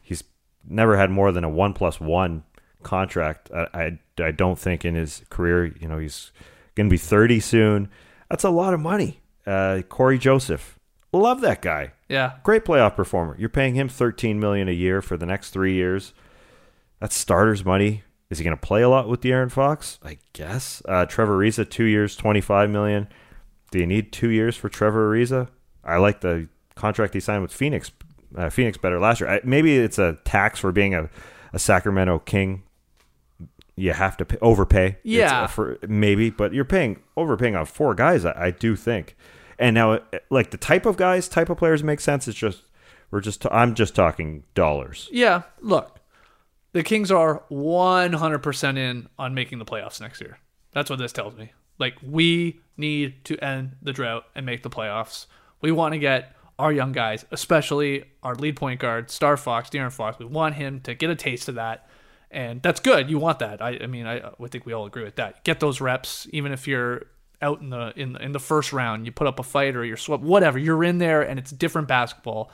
He's 0.00 0.22
never 0.68 0.96
had 0.96 1.10
more 1.10 1.32
than 1.32 1.44
a 1.44 1.48
one 1.48 1.74
plus 1.74 2.00
one 2.00 2.44
contract. 2.82 3.50
I, 3.54 3.98
I, 4.18 4.22
I 4.22 4.30
don't 4.30 4.58
think 4.58 4.84
in 4.84 4.94
his 4.94 5.22
career, 5.30 5.66
you 5.66 5.88
know, 5.88 5.98
he's 5.98 6.32
going 6.74 6.88
to 6.88 6.92
be 6.92 6.98
30 6.98 7.40
soon. 7.40 7.88
That's 8.30 8.44
a 8.44 8.50
lot 8.50 8.74
of 8.74 8.80
money. 8.80 9.20
Uh, 9.46 9.82
Cory 9.88 10.18
Joseph, 10.18 10.78
love 11.12 11.40
that 11.40 11.62
guy. 11.62 11.92
Yeah. 12.08 12.34
Great 12.42 12.64
playoff 12.64 12.94
performer. 12.94 13.36
You're 13.38 13.48
paying 13.48 13.74
him 13.74 13.88
13 13.88 14.38
million 14.38 14.68
a 14.68 14.72
year 14.72 15.02
for 15.02 15.16
the 15.16 15.26
next 15.26 15.50
three 15.50 15.74
years. 15.74 16.12
That's 17.00 17.16
starters 17.16 17.64
money. 17.64 18.04
Is 18.30 18.38
he 18.38 18.44
going 18.44 18.56
to 18.56 18.60
play 18.60 18.82
a 18.82 18.88
lot 18.88 19.08
with 19.08 19.20
De'Aaron 19.20 19.50
Fox? 19.50 19.98
I 20.02 20.18
guess. 20.32 20.80
Uh, 20.86 21.04
Trevor 21.04 21.38
Ariza, 21.38 21.68
two 21.68 21.84
years, 21.84 22.16
25 22.16 22.70
million. 22.70 23.08
Do 23.70 23.78
you 23.78 23.86
need 23.86 24.12
two 24.12 24.30
years 24.30 24.56
for 24.56 24.68
Trevor 24.68 25.12
Ariza? 25.12 25.48
I 25.84 25.96
like 25.98 26.20
the 26.20 26.48
contract 26.74 27.14
he 27.14 27.20
signed 27.20 27.42
with 27.42 27.52
Phoenix. 27.52 27.90
Uh, 28.36 28.48
Phoenix 28.48 28.78
better 28.78 28.98
last 28.98 29.20
year. 29.20 29.28
I, 29.28 29.40
maybe 29.44 29.76
it's 29.76 29.98
a 29.98 30.18
tax 30.24 30.58
for 30.60 30.72
being 30.72 30.94
a, 30.94 31.10
a 31.52 31.58
Sacramento 31.58 32.20
King. 32.20 32.62
You 33.82 33.92
have 33.92 34.16
to 34.18 34.24
pay, 34.24 34.38
overpay. 34.38 34.98
Yeah. 35.02 35.42
uh, 35.42 35.46
for 35.48 35.78
maybe, 35.88 36.30
but 36.30 36.54
you're 36.54 36.64
paying 36.64 37.02
overpaying 37.16 37.56
on 37.56 37.66
four 37.66 37.94
guys. 37.94 38.24
I, 38.24 38.46
I 38.46 38.50
do 38.52 38.76
think. 38.76 39.16
And 39.58 39.74
now, 39.74 39.98
like 40.30 40.50
the 40.52 40.56
type 40.56 40.86
of 40.86 40.96
guys, 40.96 41.28
type 41.28 41.50
of 41.50 41.58
players 41.58 41.82
make 41.82 41.98
sense. 41.98 42.28
It's 42.28 42.38
just 42.38 42.62
we're 43.10 43.20
just. 43.20 43.44
I'm 43.50 43.74
just 43.74 43.94
talking 43.94 44.44
dollars. 44.54 45.08
Yeah, 45.10 45.42
look, 45.60 45.98
the 46.72 46.82
Kings 46.82 47.10
are 47.10 47.42
100% 47.50 48.78
in 48.78 49.08
on 49.18 49.34
making 49.34 49.58
the 49.58 49.64
playoffs 49.64 50.00
next 50.00 50.20
year. 50.20 50.38
That's 50.72 50.88
what 50.88 50.98
this 50.98 51.12
tells 51.12 51.36
me. 51.36 51.52
Like, 51.78 51.94
we 52.02 52.60
need 52.76 53.24
to 53.24 53.36
end 53.44 53.72
the 53.82 53.92
drought 53.92 54.24
and 54.34 54.46
make 54.46 54.62
the 54.62 54.70
playoffs. 54.70 55.26
We 55.60 55.72
want 55.72 55.92
to 55.94 55.98
get 55.98 56.36
our 56.58 56.72
young 56.72 56.92
guys, 56.92 57.24
especially 57.32 58.04
our 58.22 58.34
lead 58.36 58.56
point 58.56 58.80
guard, 58.80 59.10
Star 59.10 59.36
Fox, 59.36 59.68
De'Aaron 59.70 59.92
Fox, 59.92 60.18
we 60.18 60.24
want 60.24 60.54
him 60.54 60.80
to 60.82 60.94
get 60.94 61.10
a 61.10 61.16
taste 61.16 61.48
of 61.48 61.56
that. 61.56 61.88
And 62.32 62.62
that's 62.62 62.80
good. 62.80 63.10
You 63.10 63.18
want 63.18 63.40
that. 63.40 63.60
I, 63.60 63.78
I 63.82 63.86
mean, 63.86 64.06
I, 64.06 64.20
I 64.26 64.46
think 64.48 64.66
we 64.66 64.72
all 64.72 64.86
agree 64.86 65.04
with 65.04 65.16
that. 65.16 65.44
Get 65.44 65.60
those 65.60 65.80
reps, 65.80 66.26
even 66.32 66.50
if 66.50 66.66
you're 66.66 67.02
out 67.42 67.60
in 67.60 67.70
the 67.70 67.92
in 67.94 68.16
in 68.16 68.32
the 68.32 68.40
first 68.40 68.72
round, 68.72 69.04
you 69.04 69.12
put 69.12 69.26
up 69.26 69.38
a 69.38 69.42
fight 69.42 69.76
or 69.76 69.84
you're 69.84 69.96
swept, 69.96 70.22
whatever. 70.22 70.58
You're 70.58 70.82
in 70.82 70.98
there, 70.98 71.22
and 71.22 71.38
it's 71.38 71.50
different 71.50 71.88
basketball 71.88 72.50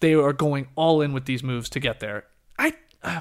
they 0.00 0.14
are 0.14 0.32
going 0.32 0.68
all 0.76 1.00
in 1.00 1.12
with 1.12 1.24
these 1.24 1.42
moves 1.42 1.68
to 1.70 1.80
get 1.80 2.00
there. 2.00 2.24
I 2.58 2.74
uh, 3.02 3.20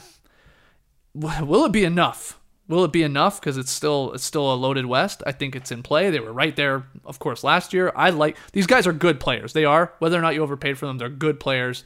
will 1.14 1.65
it 1.65 1.72
be 1.72 1.84
enough? 1.84 2.39
Will 2.68 2.84
it 2.84 2.91
be 2.91 3.03
enough? 3.03 3.39
Because 3.39 3.57
it's 3.57 3.72
still 3.72 4.14
it's 4.14 4.23
still 4.23 4.52
a 4.53 4.56
loaded 4.56 4.85
West. 4.85 5.22
I 5.26 5.31
think 5.31 5.56
it's 5.56 5.72
in 5.72 5.84
play. 5.84 6.10
They 6.10 6.19
were 6.19 6.34
right 6.34 6.56
there, 6.56 6.88
of 7.06 7.19
course, 7.19 7.43
last 7.43 7.73
year. 7.73 7.91
I 7.95 8.10
like 8.10 8.38
these 8.53 8.68
guys 8.68 8.88
are 8.88 8.93
good 8.93 9.19
players. 9.19 9.53
They 9.53 9.65
are 9.65 9.93
whether 9.99 10.18
or 10.18 10.22
not 10.22 10.34
you 10.34 10.41
overpaid 10.41 10.77
for 10.77 10.88
them. 10.88 10.97
They're 10.97 11.10
good 11.10 11.39
players, 11.39 11.84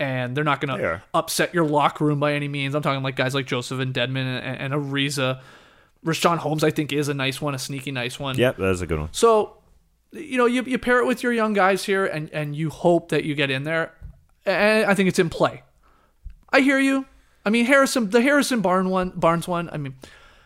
and 0.00 0.36
they're 0.36 0.42
not 0.42 0.60
going 0.60 0.76
to 0.76 0.84
are. 0.84 1.02
upset 1.14 1.54
your 1.54 1.64
locker 1.64 2.04
room 2.04 2.18
by 2.18 2.32
any 2.32 2.48
means. 2.48 2.74
I'm 2.74 2.82
talking 2.82 3.02
like 3.02 3.14
guys 3.14 3.34
like 3.34 3.46
Joseph 3.46 3.78
and 3.78 3.94
Dedmon 3.94 4.16
and, 4.16 4.72
and 4.72 4.72
Ariza. 4.72 5.40
Richaun 6.04 6.38
Holmes, 6.38 6.64
I 6.64 6.70
think, 6.70 6.92
is 6.92 7.08
a 7.08 7.14
nice 7.14 7.42
one, 7.42 7.54
a 7.54 7.58
sneaky 7.58 7.92
nice 7.92 8.18
one. 8.18 8.38
Yep, 8.38 8.56
that's 8.56 8.80
a 8.80 8.86
good 8.86 8.98
one. 8.98 9.10
So, 9.12 9.58
you 10.12 10.38
know, 10.38 10.46
you, 10.46 10.62
you 10.62 10.78
pair 10.78 11.00
it 11.00 11.06
with 11.06 11.22
your 11.22 11.32
young 11.32 11.52
guys 11.52 11.84
here 11.84 12.06
and, 12.06 12.30
and 12.30 12.56
you 12.56 12.70
hope 12.70 13.10
that 13.10 13.24
you 13.24 13.34
get 13.34 13.50
in 13.50 13.64
there. 13.64 13.92
And 14.46 14.86
I 14.86 14.94
think 14.94 15.10
it's 15.10 15.18
in 15.18 15.28
play. 15.28 15.62
I 16.48 16.60
hear 16.60 16.78
you. 16.78 17.04
I 17.44 17.50
mean, 17.50 17.66
Harrison, 17.66 18.08
the 18.08 18.22
Harrison 18.22 18.62
Barn 18.62 18.88
one, 18.88 19.10
Barnes 19.10 19.46
one, 19.46 19.68
I 19.70 19.76
mean, 19.76 19.94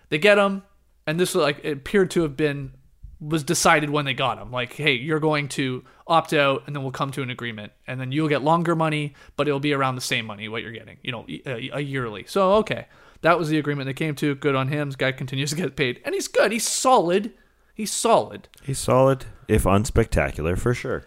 they 0.09 0.19
get 0.19 0.39
him, 0.39 0.65
and 1.07 1.19
this 1.19 1.35
like, 1.35 1.61
it 1.65 1.79
appeared 1.79 2.11
to 2.13 2.23
have 2.23 2.37
been, 2.37 2.73
was 3.21 3.43
decided 3.43 3.91
when 3.91 4.05
they 4.05 4.15
got 4.15 4.39
him. 4.39 4.51
Like, 4.51 4.73
hey, 4.75 4.93
you're 4.93 5.21
going 5.21 5.49
to 5.51 5.85
opt 6.07 6.33
out, 6.33 6.65
and 6.67 6.75
then 6.75 6.83
we'll 6.83 6.93
come 6.93 7.11
to 7.13 7.23
an 7.23 7.31
agreement. 7.31 7.73
And 7.87 8.01
then 8.01 8.13
you'll 8.13 8.29
get 8.29 8.43
longer 8.43 8.77
money, 8.77 9.15
but 9.37 9.49
it'll 9.49 9.61
be 9.61 9.73
around 9.73 9.95
the 9.95 10.01
same 10.01 10.27
money, 10.27 10.49
what 10.49 10.63
you're 10.63 10.73
getting, 10.73 10.99
you 11.03 11.13
know, 11.13 11.25
a, 11.29 11.43
a 11.47 11.71
uh, 11.73 11.77
uh, 11.77 11.79
yearly. 11.79 12.25
So, 12.27 12.55
okay. 12.55 12.87
That 13.23 13.39
was 13.39 13.49
the 13.49 13.59
agreement 13.59 13.87
they 13.87 13.95
came 13.95 14.15
to. 14.17 14.35
Good 14.35 14.55
on 14.55 14.69
him. 14.69 14.91
This 14.91 14.97
guy 14.97 15.11
continues 15.13 15.51
to 15.51 15.57
get 15.57 15.77
paid. 15.77 16.01
And 16.05 16.15
he's 16.15 16.29
good. 16.29 16.53
He's 16.53 16.69
solid. 16.69 17.33
He's 17.75 17.91
solid. 17.91 18.49
He's 18.63 18.79
solid, 18.79 19.25
if 19.49 19.65
unspectacular, 19.65 20.59
for 20.59 20.75
sure. 20.75 21.05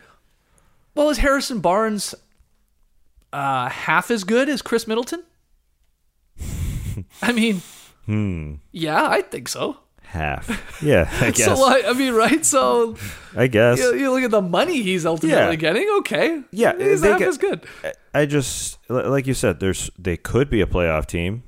Well, 0.95 1.09
is 1.09 1.19
Harrison 1.19 1.59
Barnes 1.59 2.15
uh, 3.31 3.69
half 3.69 4.09
as 4.09 4.23
good 4.23 4.49
as 4.49 4.61
Khris 4.63 4.87
Middleton? 4.87 5.23
I 7.21 7.31
mean, 7.31 7.61
hmm. 8.05 8.55
yeah, 8.71 9.07
I 9.07 9.21
think 9.21 9.47
so. 9.47 9.77
Half. 10.07 10.81
Yeah, 10.81 11.09
I 11.21 11.31
guess. 11.31 11.45
So 11.45 11.57
what? 11.57 11.85
I 11.87 11.93
mean, 11.93 12.13
right? 12.13 12.45
So 12.45 12.95
I 13.35 13.47
guess. 13.47 13.77
you, 13.79 13.93
you 13.95 14.11
look 14.11 14.23
at 14.23 14.31
the 14.31 14.41
money 14.41 14.81
he's 14.81 15.05
ultimately 15.05 15.37
Yeah. 15.51 15.55
getting. 15.55 15.87
Okay, 15.99 16.41
Yeah, 16.51 16.77
he's 16.77 17.01
they 17.01 17.09
half 17.09 17.19
get- 17.19 17.27
as 17.27 17.37
good. 17.37 17.65
I 18.13 18.25
just 18.25 18.77
li- 18.89 19.03
like 19.03 19.27
you 19.27 19.33
said, 19.33 19.59
there's 19.59 19.89
they 19.99 20.17
could 20.17 20.49
be 20.49 20.61
a 20.61 20.65
playoff 20.65 21.05
team 21.05 21.43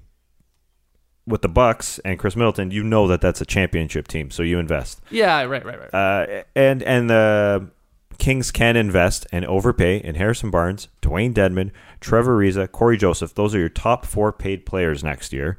with 1.25 1.41
the 1.41 1.49
Bucks 1.49 1.99
and 1.99 2.19
Khris 2.19 2.35
Middleton. 2.35 2.71
You 2.71 2.83
know 2.83 3.07
that 3.07 3.21
that's 3.21 3.41
a 3.41 3.45
championship 3.45 4.07
team, 4.07 4.29
so 4.31 4.43
you 4.43 4.59
invest. 4.59 5.01
Yeah, 5.09 5.43
right, 5.43 5.63
right, 5.65 5.79
right. 5.79 5.93
Uh, 5.93 6.43
and 6.55 6.83
and 6.83 7.09
the 7.09 7.69
Kings 8.17 8.51
can 8.51 8.75
invest 8.75 9.25
and 9.31 9.45
overpay 9.45 9.97
in 10.03 10.15
Harrison 10.15 10.51
Barnes, 10.51 10.89
Dewayne 11.01 11.33
Dedmon, 11.33 11.71
Trevor 12.01 12.37
Ariza, 12.37 12.69
Cory 12.71 12.97
Joseph. 12.97 13.33
Those 13.33 13.55
are 13.55 13.59
your 13.59 13.69
top 13.69 14.05
four 14.05 14.33
paid 14.33 14.65
players 14.65 15.03
next 15.03 15.31
year. 15.31 15.57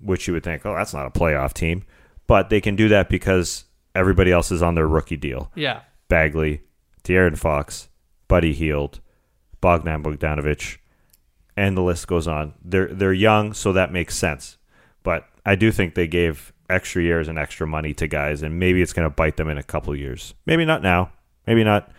Which 0.00 0.26
you 0.26 0.34
would 0.34 0.44
think, 0.44 0.64
oh, 0.64 0.74
that's 0.74 0.94
not 0.94 1.06
a 1.06 1.10
playoff 1.10 1.52
team, 1.52 1.84
but 2.26 2.50
they 2.50 2.60
can 2.60 2.76
do 2.76 2.88
that 2.88 3.08
because 3.08 3.64
everybody 3.94 4.30
else 4.30 4.52
is 4.52 4.62
on 4.62 4.74
their 4.74 4.86
rookie 4.86 5.16
deal. 5.16 5.50
yeah, 5.54 5.80
Bagley, 6.08 6.62
De'Aaron 7.04 7.36
Fox, 7.36 7.88
Buddy 8.28 8.52
Hield, 8.52 9.00
Bogdan 9.60 10.02
Bogdanovich, 10.02 10.78
and 11.56 11.76
the 11.76 11.82
list 11.82 12.06
goes 12.06 12.28
on. 12.28 12.54
They're 12.64 12.88
they're 12.88 13.12
young, 13.12 13.52
so 13.54 13.72
that 13.72 13.92
makes 13.92 14.16
sense. 14.16 14.56
But 15.02 15.26
I 15.44 15.56
do 15.56 15.72
think 15.72 15.94
they 15.94 16.06
gave 16.06 16.52
extra 16.70 17.02
years 17.02 17.28
and 17.28 17.38
extra 17.38 17.66
money 17.66 17.94
to 17.94 18.06
guys, 18.06 18.42
and 18.42 18.58
maybe 18.58 18.82
it's 18.82 18.92
going 18.92 19.08
to 19.08 19.14
bite 19.14 19.36
them 19.36 19.48
in 19.48 19.58
a 19.58 19.62
couple 19.62 19.94
years. 19.96 20.34
Maybe 20.46 20.64
not 20.64 20.82
now. 20.82 21.12
Maybe 21.46 21.64
not. 21.64 21.90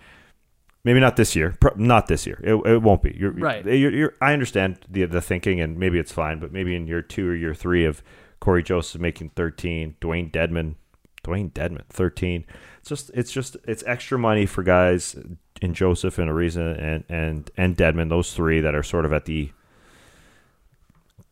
Maybe 0.83 0.99
not 0.99 1.17
this 1.17 1.35
year. 1.35 1.55
Pro- 1.59 1.75
not 1.75 2.07
this 2.07 2.25
year. 2.25 2.39
It, 2.43 2.55
it 2.65 2.81
won't 2.81 3.01
be. 3.01 3.15
You're, 3.17 3.31
Right. 3.31 3.65
You're, 3.65 3.91
you're, 3.91 4.13
I 4.21 4.33
understand 4.33 4.79
the 4.89 5.05
the 5.05 5.21
thinking, 5.21 5.59
and 5.59 5.77
maybe 5.77 5.99
it's 5.99 6.11
fine. 6.11 6.39
But 6.39 6.51
maybe 6.53 6.75
in 6.75 6.87
year 6.87 7.01
two 7.01 7.29
or 7.29 7.35
year 7.35 7.53
three 7.53 7.85
of 7.85 8.01
Cory 8.39 8.63
Joseph 8.63 9.01
making 9.01 9.31
thirteen, 9.31 9.95
Dewayne 9.99 10.31
Dedmon, 10.31 10.75
Dewayne 11.23 11.51
Dedmon 11.51 11.83
thirteen. 11.89 12.45
It's 12.79 12.89
just 12.89 13.11
it's 13.13 13.31
just 13.31 13.57
it's 13.67 13.83
extra 13.85 14.17
money 14.17 14.45
for 14.45 14.63
guys 14.63 15.17
in 15.61 15.73
Joseph 15.73 16.17
and 16.17 16.29
Ariza 16.29 16.81
and 16.81 17.03
and 17.09 17.51
and 17.57 17.75
Dedmon. 17.75 18.09
Those 18.09 18.33
three 18.33 18.61
that 18.61 18.73
are 18.73 18.83
sort 18.83 19.05
of 19.05 19.11
at 19.11 19.25
the 19.25 19.51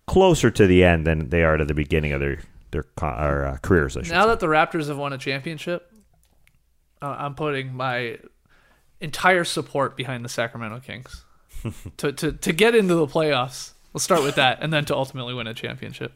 closer 0.07 0.49
to 0.51 0.67
the 0.67 0.83
end 0.83 1.05
than 1.05 1.29
they 1.29 1.43
are 1.43 1.57
to 1.57 1.65
the 1.65 1.73
beginning 1.73 2.11
of 2.11 2.19
their 2.19 2.39
their 2.71 2.85
or, 3.01 3.45
uh, 3.45 3.57
careers. 3.61 3.95
I 3.95 4.01
now 4.01 4.23
say. 4.23 4.27
that 4.27 4.39
the 4.39 4.47
Raptors 4.47 4.87
have 4.87 4.97
won 4.97 5.13
a 5.13 5.17
championship, 5.17 5.91
uh, 7.01 7.15
I'm 7.17 7.35
putting 7.35 7.73
my 7.73 8.17
entire 9.01 9.43
support 9.43 9.95
behind 9.95 10.25
the 10.25 10.29
Sacramento 10.29 10.79
Kings 10.79 11.23
to, 11.97 12.11
to 12.11 12.31
to 12.31 12.53
get 12.53 12.75
into 12.75 12.95
the 12.95 13.07
playoffs. 13.07 13.71
We'll 13.93 13.99
start 13.99 14.23
with 14.23 14.35
that, 14.35 14.59
and 14.61 14.71
then 14.71 14.85
to 14.85 14.95
ultimately 14.95 15.33
win 15.33 15.47
a 15.47 15.53
championship. 15.53 16.13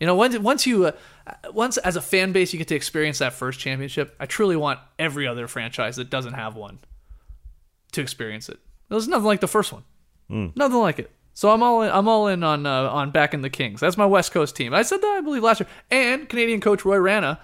You 0.00 0.06
know, 0.06 0.14
once 0.14 0.38
once 0.38 0.66
you 0.66 0.86
uh, 0.86 0.92
once 1.52 1.78
as 1.78 1.96
a 1.96 2.02
fan 2.02 2.32
base 2.32 2.52
you 2.52 2.58
get 2.58 2.68
to 2.68 2.74
experience 2.74 3.18
that 3.18 3.32
first 3.32 3.58
championship, 3.58 4.14
I 4.20 4.26
truly 4.26 4.56
want 4.56 4.80
every 4.98 5.26
other 5.26 5.48
franchise 5.48 5.96
that 5.96 6.10
doesn't 6.10 6.34
have 6.34 6.54
one 6.54 6.78
to 7.92 8.00
experience 8.00 8.48
it. 8.48 8.58
There's 8.88 9.08
nothing 9.08 9.26
like 9.26 9.40
the 9.40 9.48
first 9.48 9.72
one. 9.72 9.84
Nothing 10.56 10.78
like 10.78 10.98
it. 10.98 11.10
So 11.34 11.50
I'm 11.50 11.62
all 11.62 11.82
in, 11.82 11.90
I'm 11.90 12.08
all 12.08 12.28
in 12.28 12.42
on 12.42 12.66
uh, 12.66 12.88
on 12.88 13.10
backing 13.10 13.42
the 13.42 13.50
Kings. 13.50 13.80
That's 13.80 13.96
my 13.96 14.06
West 14.06 14.32
Coast 14.32 14.56
team. 14.56 14.72
I 14.74 14.82
said 14.82 15.00
that 15.02 15.16
I 15.18 15.20
believe 15.20 15.42
last 15.42 15.60
year. 15.60 15.68
And 15.90 16.28
Canadian 16.28 16.60
coach 16.60 16.84
Roy 16.84 16.96
Rana 16.96 17.38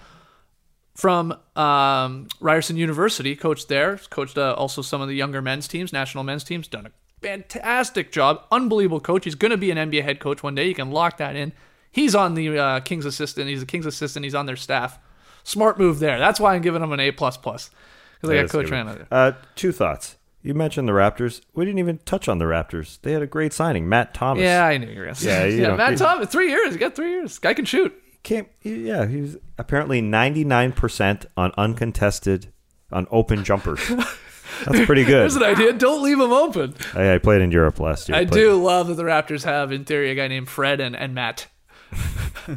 from 0.95 1.37
um, 1.55 2.27
Ryerson 2.39 2.77
University, 2.77 3.35
coached 3.35 3.67
there, 3.67 3.97
coached 4.09 4.37
uh, 4.37 4.53
also 4.53 4.81
some 4.81 5.01
of 5.01 5.07
the 5.07 5.15
younger 5.15 5.41
men's 5.41 5.67
teams, 5.67 5.91
national 5.91 6.23
men's 6.23 6.43
teams. 6.43 6.67
Done 6.67 6.85
a 6.85 6.91
fantastic 7.21 8.11
job. 8.11 8.43
Unbelievable 8.51 8.99
coach. 8.99 9.25
He's 9.25 9.35
going 9.35 9.51
to 9.51 9.57
be 9.57 9.71
an 9.71 9.77
NBA 9.77 10.03
head 10.03 10.19
coach 10.19 10.43
one 10.43 10.55
day. 10.55 10.67
You 10.67 10.75
can 10.75 10.91
lock 10.91 11.17
that 11.17 11.35
in. 11.35 11.53
He's 11.91 12.15
on 12.15 12.35
the 12.35 12.57
uh, 12.57 12.79
Kings 12.81 13.05
assistant. 13.05 13.49
He's 13.49 13.59
the 13.61 13.65
Kings 13.65 13.85
assistant. 13.85 14.23
He's 14.23 14.35
on 14.35 14.45
their 14.45 14.55
staff. 14.55 14.99
Smart 15.43 15.77
move 15.77 15.99
there. 15.99 16.19
That's 16.19 16.39
why 16.39 16.55
I'm 16.55 16.61
giving 16.61 16.81
him 16.81 16.91
an 16.91 16.99
A 16.99 17.11
plus 17.11 17.37
plus 17.37 17.69
because 18.15 18.29
I 18.29 18.41
got 18.41 18.49
Coach 18.49 18.69
there. 18.69 19.07
Uh, 19.11 19.33
two 19.55 19.71
thoughts. 19.71 20.15
You 20.41 20.53
mentioned 20.53 20.87
the 20.87 20.93
Raptors. 20.93 21.41
We 21.53 21.65
didn't 21.65 21.79
even 21.79 21.99
touch 21.99 22.27
on 22.27 22.37
the 22.37 22.45
Raptors. 22.45 22.99
They 23.01 23.13
had 23.13 23.21
a 23.21 23.27
great 23.27 23.53
signing, 23.53 23.87
Matt 23.87 24.13
Thomas. 24.13 24.43
Yeah, 24.43 24.65
I 24.65 24.77
knew 24.77 24.87
you 24.87 24.99
were 24.99 25.05
going 25.05 25.15
to 25.15 25.21
say. 25.21 25.51
Yeah, 25.51 25.55
yeah. 25.55 25.67
know, 25.69 25.77
Matt 25.77 25.97
Thomas, 25.97 26.29
three 26.29 26.49
years. 26.49 26.73
He 26.73 26.79
got 26.79 26.95
three 26.95 27.11
years. 27.11 27.39
Guy 27.39 27.53
can 27.53 27.65
shoot. 27.65 27.93
Came, 28.23 28.45
yeah, 28.61 29.05
he 29.05 29.19
was 29.21 29.37
apparently 29.57 30.01
99% 30.01 31.25
on 31.35 31.51
uncontested, 31.57 32.47
on 32.91 33.05
open 33.11 33.43
jumpers. 33.43 33.79
That's 34.65 34.85
pretty 34.85 35.03
good. 35.03 35.21
There's 35.23 35.35
an 35.35 35.43
idea. 35.43 35.73
Don't 35.73 36.01
leave 36.03 36.17
them 36.19 36.31
open. 36.31 36.73
I, 36.93 37.15
I 37.15 37.17
played 37.17 37.41
in 37.41 37.51
Europe 37.51 37.79
last 37.81 38.07
year. 38.07 38.17
I 38.17 38.23
do 38.23 38.61
love 38.61 38.87
that 38.87 38.93
the 38.95 39.03
Raptors 39.03 39.43
have 39.43 39.71
in 39.73 39.83
theory 39.83 40.11
a 40.11 40.15
guy 40.15 40.27
named 40.29 40.47
Fred 40.47 40.79
and, 40.79 40.95
and 40.95 41.13
Matt 41.13 41.47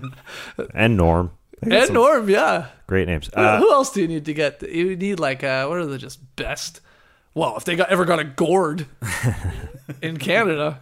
And 0.75 0.97
Norm. 0.97 1.33
And 1.63 1.93
Norm. 1.95 2.29
Yeah. 2.29 2.67
Great 2.87 3.09
names. 3.09 3.29
Who- 3.35 3.41
Uh, 3.41 3.59
Who 3.59 3.73
else 3.73 3.91
do 3.93 4.01
you 4.03 4.09
need 4.09 4.25
to 4.27 4.35
get? 4.35 4.63
You 4.63 4.95
need 4.97 5.19
like 5.21 5.43
uh, 5.43 5.67
what 5.67 5.79
are 5.79 5.87
the 5.87 5.99
just 5.99 6.21
best? 6.37 6.81
Well, 7.35 7.57
if 7.57 7.65
they 7.65 7.77
got 7.77 7.91
ever 7.91 8.05
got 8.05 8.19
a 8.19 8.25
gourd 8.25 8.87
in 10.03 10.17
Canada, 10.19 10.81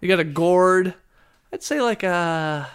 you 0.00 0.08
got 0.08 0.20
a 0.20 0.24
gourd. 0.24 0.94
I'd 1.52 1.62
say 1.62 1.80
like 1.80 2.02
a, 2.02 2.68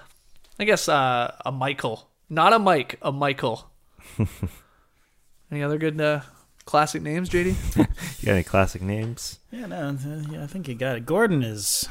I 0.59 0.63
guess 0.63 0.87
uh, 0.87 1.35
a 1.45 1.51
Michael, 1.51 2.09
not 2.29 2.53
a 2.53 2.59
Mike, 2.59 2.97
a 3.01 3.11
Michael. 3.11 3.69
Any 5.51 5.61
other 5.63 5.77
good 5.77 5.99
uh, 6.01 6.21
classic 6.65 7.01
names, 7.01 7.29
JD? 7.29 7.75
you 7.77 8.25
got 8.25 8.31
any 8.31 8.43
classic 8.43 8.81
names? 8.81 9.39
Yeah, 9.51 9.67
no, 9.67 9.89
uh, 9.89 10.21
yeah, 10.31 10.43
I 10.43 10.47
think 10.47 10.67
you 10.67 10.75
got 10.75 10.95
it. 10.97 11.05
Gordon 11.05 11.43
is. 11.43 11.87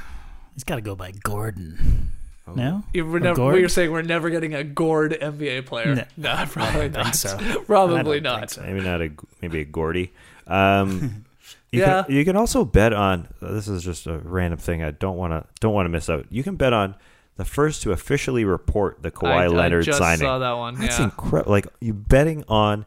He's 0.54 0.64
got 0.64 0.76
to 0.76 0.80
go 0.80 0.94
by 0.94 1.10
Gordon. 1.12 2.10
No, 2.54 2.84
You- 2.92 3.06
We're 3.06 3.20
never, 3.20 3.36
gourd? 3.36 3.54
we 3.54 3.62
were 3.62 3.68
saying 3.68 3.90
we're 3.90 4.02
never 4.02 4.28
getting 4.30 4.54
a 4.54 4.62
gourd 4.62 5.12
NBA 5.18 5.64
player. 5.66 5.94
No. 5.94 6.04
No, 6.16 6.44
probably 6.46 6.82
I 6.82 6.88
don't 6.88 6.92
not. 6.92 7.04
think 7.04 7.14
so. 7.14 7.36
I 7.38 7.64
Probably 7.64 8.20
don't 8.20 8.22
not. 8.22 8.38
think 8.40 8.50
so. 8.50 8.62
Maybe 8.62 8.80
not 8.80 9.00
a 9.00 9.10
maybe 9.40 9.60
a 9.60 9.64
Gordy. 9.64 10.12
Um, 10.46 11.24
you 11.72 11.80
Yeah. 11.80 12.02
Can, 12.04 12.14
you 12.14 12.24
can 12.24 12.36
also 12.36 12.64
bet 12.64 12.92
on. 12.92 13.28
This 13.40 13.66
is 13.66 13.82
just 13.82 14.06
a 14.06 14.18
random 14.18 14.58
thing. 14.58 14.82
I 14.82 14.90
don't 14.90 15.16
want 15.16 15.32
to 15.32 15.46
don't 15.60 15.72
want 15.74 15.86
to 15.86 15.90
miss 15.90 16.10
out. 16.10 16.26
You 16.30 16.42
can 16.42 16.56
bet 16.56 16.72
on 16.74 16.94
the 17.36 17.44
first 17.44 17.82
to 17.82 17.92
officially 17.92 18.44
report 18.44 19.02
the 19.02 19.10
Kawhi 19.10 19.32
I, 19.32 19.46
Leonard 19.48 19.82
I 19.82 19.86
just 19.86 19.98
signing. 19.98 20.20
saw 20.20 20.38
that 20.38 20.52
one. 20.52 20.76
That's 20.76 20.98
yeah. 20.98 21.06
incredible. 21.06 21.52
Like 21.52 21.66
you 21.80 21.92
betting 21.94 22.44
on. 22.48 22.86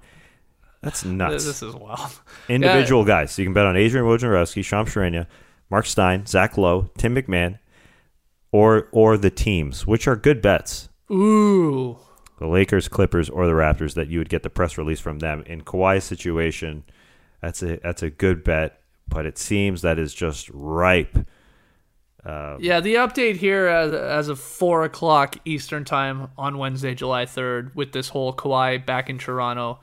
That's 0.81 1.03
nuts. 1.03 1.43
This 1.45 1.61
is 1.61 1.73
wild. 1.73 2.19
Individual 2.49 3.03
guys. 3.03 3.31
So 3.31 3.41
you 3.41 3.47
can 3.47 3.53
bet 3.53 3.65
on 3.65 3.75
Adrian 3.75 4.05
Wojnarowski, 4.05 4.63
Sham 4.63 4.85
Charania, 4.85 5.25
Mark 5.69 5.85
Stein, 5.85 6.25
Zach 6.25 6.57
Lowe, 6.57 6.89
Tim 6.97 7.15
McMahon, 7.15 7.59
or 8.51 8.87
or 8.91 9.17
the 9.17 9.31
teams, 9.31 9.85
which 9.85 10.07
are 10.07 10.15
good 10.15 10.41
bets. 10.41 10.89
Ooh. 11.11 11.97
The 12.39 12.47
Lakers, 12.47 12.87
Clippers, 12.87 13.29
or 13.29 13.47
the 13.47 13.53
Raptors 13.53 13.95
that 13.95 14.09
you 14.09 14.19
would 14.19 14.29
get 14.29 14.43
the 14.43 14.49
press 14.49 14.77
release 14.77 14.99
from 14.99 15.19
them. 15.19 15.43
In 15.47 15.63
Kawhi's 15.63 16.03
situation, 16.03 16.83
that's 17.41 17.63
a 17.63 17.77
that's 17.77 18.03
a 18.03 18.09
good 18.09 18.43
bet, 18.43 18.81
but 19.07 19.25
it 19.25 19.37
seems 19.37 19.81
that 19.81 19.97
is 19.99 20.13
just 20.13 20.49
ripe. 20.53 21.17
Uh, 22.27 22.57
Yeah, 22.59 22.79
the 22.81 22.95
update 22.95 23.37
here 23.37 23.67
as, 23.67 23.93
as 23.93 24.27
of 24.29 24.39
4 24.39 24.83
o'clock 24.83 25.37
Eastern 25.45 25.85
Time 25.85 26.29
on 26.37 26.57
Wednesday, 26.57 26.93
July 26.93 27.25
3rd, 27.25 27.73
with 27.75 27.91
this 27.93 28.09
whole 28.09 28.33
Kawhi 28.33 28.85
back 28.85 29.09
in 29.09 29.17
Toronto, 29.17 29.79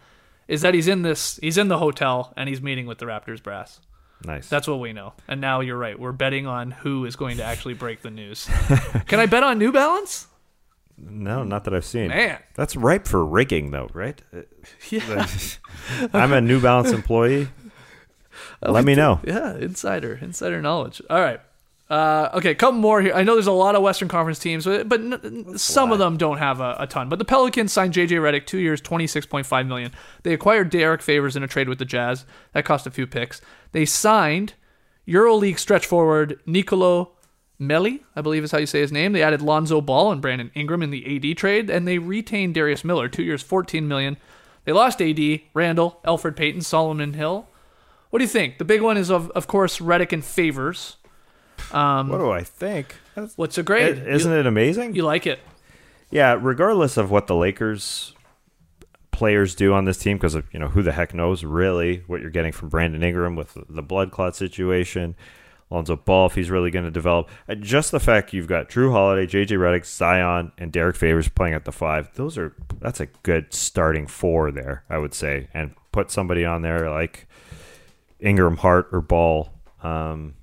is 0.46 0.60
that 0.62 0.74
he's 0.74 0.88
in 0.88 1.02
this, 1.02 1.38
he's 1.42 1.56
in 1.56 1.68
the 1.68 1.78
hotel 1.78 2.32
and 2.36 2.48
he's 2.48 2.60
meeting 2.60 2.86
with 2.86 2.98
the 2.98 3.06
Raptors 3.06 3.42
brass. 3.42 3.80
nice. 4.24 4.48
That's 4.48 4.68
what 4.68 4.78
we 4.80 4.92
know. 4.92 5.14
And 5.26 5.40
now 5.40 5.60
you're 5.60 5.78
right. 5.78 5.98
We're 5.98 6.12
betting 6.12 6.46
on 6.46 6.70
who 6.70 7.06
is 7.06 7.16
going 7.16 7.38
to 7.38 7.44
actually 7.44 7.74
break 7.74 8.02
the 8.02 8.10
news. 8.10 8.46
Can 9.06 9.20
I 9.20 9.26
bet 9.26 9.42
on 9.42 9.58
New 9.58 9.72
Balance? 9.72 10.26
no, 10.96 11.42
not 11.42 11.64
that 11.64 11.74
I've 11.74 11.84
seen. 11.84 12.08
Man. 12.08 12.38
That's 12.54 12.76
ripe 12.76 13.08
for 13.08 13.24
rigging, 13.24 13.70
though, 13.72 13.88
right? 13.94 14.20
Yeah. 14.90 15.26
I'm 16.12 16.32
a 16.32 16.40
New 16.40 16.60
Balance 16.60 16.92
employee. 16.92 17.48
Let 18.62 18.84
me 18.84 18.94
know. 18.94 19.20
Yeah, 19.24 19.56
insider, 19.56 20.18
insider 20.20 20.60
knowledge. 20.62 21.00
All 21.10 21.20
right. 21.20 21.40
Uh, 21.90 22.30
okay, 22.34 22.50
a 22.50 22.54
couple 22.54 22.80
more 22.80 23.02
here. 23.02 23.12
I 23.14 23.24
know 23.24 23.34
there's 23.34 23.46
a 23.46 23.52
lot 23.52 23.74
of 23.74 23.82
Western 23.82 24.08
Conference 24.08 24.38
teams, 24.38 24.64
but, 24.64 24.88
but 24.88 25.00
n- 25.00 25.58
some 25.58 25.92
of 25.92 25.98
them 25.98 26.16
don't 26.16 26.38
have 26.38 26.60
a, 26.60 26.76
a 26.78 26.86
ton. 26.86 27.10
But 27.10 27.18
the 27.18 27.26
Pelicans 27.26 27.72
signed 27.72 27.92
JJ 27.92 28.08
Redick 28.20 28.46
two 28.46 28.58
years, 28.58 28.80
twenty 28.80 29.06
six 29.06 29.26
point 29.26 29.44
five 29.44 29.66
million. 29.66 29.92
They 30.22 30.32
acquired 30.32 30.70
Derrick 30.70 31.02
Favors 31.02 31.36
in 31.36 31.42
a 31.42 31.48
trade 31.48 31.68
with 31.68 31.78
the 31.78 31.84
Jazz 31.84 32.24
that 32.52 32.64
cost 32.64 32.86
a 32.86 32.90
few 32.90 33.06
picks. 33.06 33.42
They 33.72 33.84
signed 33.84 34.54
EuroLeague 35.06 35.58
stretch 35.58 35.84
forward 35.84 36.40
Nicolo 36.46 37.12
Melli, 37.60 38.00
I 38.16 38.22
believe 38.22 38.44
is 38.44 38.50
how 38.52 38.58
you 38.58 38.66
say 38.66 38.80
his 38.80 38.90
name. 38.90 39.12
They 39.12 39.22
added 39.22 39.42
Lonzo 39.42 39.82
Ball 39.82 40.10
and 40.10 40.22
Brandon 40.22 40.50
Ingram 40.54 40.82
in 40.82 40.90
the 40.90 41.30
AD 41.30 41.36
trade, 41.36 41.68
and 41.68 41.86
they 41.86 41.98
retained 41.98 42.54
Darius 42.54 42.82
Miller 42.82 43.08
two 43.08 43.22
years, 43.22 43.42
fourteen 43.42 43.86
million. 43.86 44.16
They 44.64 44.72
lost 44.72 45.02
AD, 45.02 45.18
Randle, 45.52 46.00
Elfrid 46.06 46.36
Payton, 46.36 46.62
Solomon 46.62 47.12
Hill. 47.12 47.46
What 48.08 48.20
do 48.20 48.24
you 48.24 48.30
think? 48.30 48.56
The 48.56 48.64
big 48.64 48.80
one 48.80 48.96
is 48.96 49.10
of 49.10 49.30
of 49.32 49.46
course 49.46 49.80
Redick 49.80 50.12
and 50.12 50.24
Favors. 50.24 50.96
Um, 51.72 52.08
What 52.08 52.18
do 52.18 52.30
I 52.30 52.42
think? 52.42 52.96
That's- 53.14 53.32
what's 53.36 53.58
a 53.58 53.62
grade? 53.62 53.98
is 53.98 54.22
isn't 54.22 54.32
it 54.32 54.46
amazing? 54.46 54.94
You 54.94 55.02
like 55.04 55.26
it? 55.26 55.40
Yeah, 56.10 56.38
regardless 56.40 56.96
of 56.96 57.10
what 57.10 57.26
the 57.26 57.34
Lakers 57.34 58.14
players 59.10 59.54
do 59.54 59.72
on 59.72 59.84
this 59.84 59.98
team, 59.98 60.16
because 60.16 60.34
you 60.52 60.58
know 60.58 60.68
who 60.68 60.82
the 60.82 60.92
heck 60.92 61.14
knows 61.14 61.44
really 61.44 62.02
what 62.06 62.20
you're 62.20 62.30
getting 62.30 62.52
from 62.52 62.68
Brandon 62.68 63.02
Ingram 63.02 63.36
with 63.36 63.56
the 63.68 63.82
blood 63.82 64.10
clot 64.10 64.34
situation, 64.36 65.14
Lonzo 65.70 65.96
Ball 65.96 66.26
if 66.26 66.34
he's 66.34 66.50
really 66.50 66.70
going 66.70 66.84
to 66.84 66.90
develop. 66.90 67.28
Just 67.60 67.90
the 67.90 68.00
fact 68.00 68.32
you've 68.32 68.46
got 68.48 68.68
Jrue 68.68 68.90
Holiday, 68.92 69.26
JJ 69.26 69.56
Redick, 69.56 69.86
Zion, 69.86 70.52
and 70.58 70.70
Derrick 70.72 70.96
Favors 70.96 71.28
playing 71.28 71.54
at 71.54 71.64
the 71.64 71.72
five, 71.72 72.10
those 72.14 72.36
are 72.36 72.54
that's 72.80 73.00
a 73.00 73.06
good 73.22 73.52
starting 73.52 74.06
four 74.06 74.50
there, 74.50 74.84
I 74.90 74.98
would 74.98 75.14
say, 75.14 75.48
and 75.54 75.74
put 75.92 76.10
somebody 76.10 76.44
on 76.44 76.62
there 76.62 76.90
like 76.90 77.26
Ingram, 78.20 78.58
Hart, 78.58 78.88
or 78.92 79.00
Ball. 79.00 79.50
Um, 79.82 80.34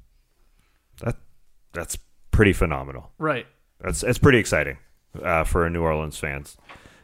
that's 1.73 1.98
pretty 2.31 2.53
phenomenal. 2.53 3.11
Right. 3.18 3.48
That's 3.80 4.03
it's 4.03 4.19
pretty 4.19 4.38
exciting 4.38 4.77
uh, 5.22 5.43
for 5.43 5.69
New 5.69 5.81
Orleans 5.81 6.18
fans, 6.18 6.57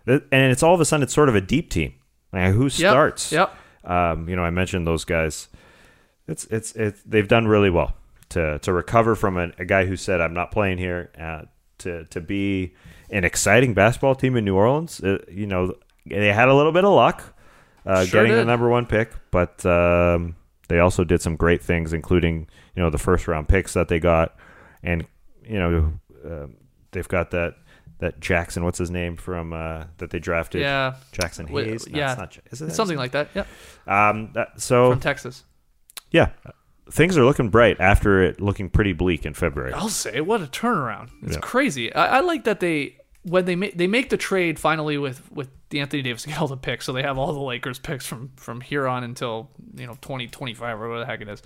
and 0.05 0.23
it's 0.31 0.63
all 0.63 0.75
of 0.75 0.81
a 0.81 0.85
sudden 0.85 1.03
it's 1.03 1.13
sort 1.13 1.29
of 1.29 1.35
a 1.35 1.41
deep 1.41 1.69
team. 1.69 1.93
Like 2.31 2.53
who 2.53 2.69
starts? 2.69 3.31
Yep. 3.31 3.55
Um, 3.83 4.29
you 4.29 4.35
know, 4.35 4.43
I 4.43 4.49
mentioned 4.49 4.85
those 4.85 5.05
guys. 5.05 5.47
It's 6.27 6.45
it's 6.45 6.75
it's 6.75 7.01
they've 7.03 7.27
done 7.27 7.47
really 7.47 7.69
well 7.69 7.95
to 8.29 8.59
to 8.59 8.73
recover 8.73 9.15
from 9.15 9.37
a, 9.37 9.51
a 9.57 9.65
guy 9.65 9.85
who 9.85 9.95
said 9.95 10.21
I'm 10.21 10.33
not 10.33 10.51
playing 10.51 10.77
here. 10.77 11.11
Uh, 11.19 11.43
to 11.79 12.05
to 12.05 12.21
be 12.21 12.73
an 13.09 13.23
exciting 13.23 13.73
basketball 13.73 14.15
team 14.15 14.35
in 14.35 14.45
New 14.45 14.55
Orleans. 14.55 15.01
Uh, 15.01 15.19
you 15.29 15.45
know, 15.45 15.75
they 16.05 16.33
had 16.33 16.49
a 16.49 16.53
little 16.53 16.71
bit 16.71 16.83
of 16.83 16.93
luck 16.93 17.35
uh, 17.87 18.03
Sure 18.05 18.21
getting 18.21 18.35
the 18.35 18.45
number 18.45 18.69
one 18.69 18.85
pick, 18.85 19.11
but 19.31 19.65
um, 19.65 20.35
they 20.67 20.79
also 20.79 21.03
did 21.03 21.21
some 21.21 21.35
great 21.35 21.61
things, 21.61 21.93
including 21.93 22.47
you 22.75 22.83
know 22.83 22.89
the 22.89 22.97
first 22.97 23.27
round 23.27 23.47
picks 23.47 23.73
that 23.73 23.87
they 23.87 23.99
got, 23.99 24.35
and 24.83 25.05
you 25.43 25.59
know 25.59 25.93
um 26.25 26.55
they've 26.91 27.07
got 27.07 27.31
that 27.31 27.55
that 27.99 28.19
Jackson, 28.19 28.63
what's 28.63 28.77
his 28.77 28.91
name 28.91 29.15
from 29.17 29.53
uh, 29.53 29.85
that 29.97 30.11
they 30.11 30.19
drafted? 30.19 30.61
Yeah. 30.61 30.97
Jaxson 31.13 31.49
Hayes. 31.49 31.87
No, 31.89 31.97
yeah. 31.97 32.11
it's 32.11 32.19
not, 32.19 32.37
is 32.51 32.61
it 32.61 32.71
Something 32.75 32.95
like 32.97 33.11
that. 33.13 33.29
Yeah. 33.33 33.45
um, 33.87 34.29
that, 34.33 34.61
so 34.61 34.91
From 34.91 34.99
Texas. 34.99 35.43
yeah, 36.11 36.29
things 36.91 37.17
are 37.17 37.25
looking 37.25 37.49
bright 37.49 37.77
after 37.79 38.21
it 38.21 38.39
looking 38.39 38.69
pretty 38.69 38.93
bleak 38.93 39.25
in 39.25 39.33
February. 39.33 39.73
I'll 39.73 39.89
say 39.89 40.21
what 40.21 40.41
a 40.43 40.45
turnaround. 40.45 41.09
It's 41.23 41.33
Yeah. 41.33 41.39
crazy. 41.39 41.91
I, 41.91 42.17
I 42.17 42.19
like 42.19 42.43
that 42.43 42.59
they 42.59 42.97
when 43.23 43.45
they 43.45 43.55
make 43.55 43.75
they 43.75 43.87
make 43.87 44.09
the 44.09 44.17
trade 44.17 44.59
finally 44.59 44.99
with 44.99 45.31
with 45.31 45.49
the 45.69 45.79
Anthony 45.79 46.03
Davis 46.03 46.21
to 46.21 46.29
get 46.29 46.39
all 46.39 46.47
the 46.47 46.55
picks, 46.55 46.85
so 46.85 46.93
they 46.93 47.01
have 47.01 47.17
all 47.17 47.33
the 47.33 47.39
Lakers 47.41 47.79
picks 47.79 48.05
from 48.05 48.29
from 48.35 48.61
here 48.61 48.87
on 48.87 49.03
until 49.03 49.49
you 49.75 49.87
know 49.87 49.97
twenty 50.01 50.27
twenty 50.27 50.53
five 50.53 50.79
or 50.79 50.87
whatever 50.87 50.99
the 50.99 51.05
heck 51.07 51.21
it 51.21 51.29
is. 51.29 51.41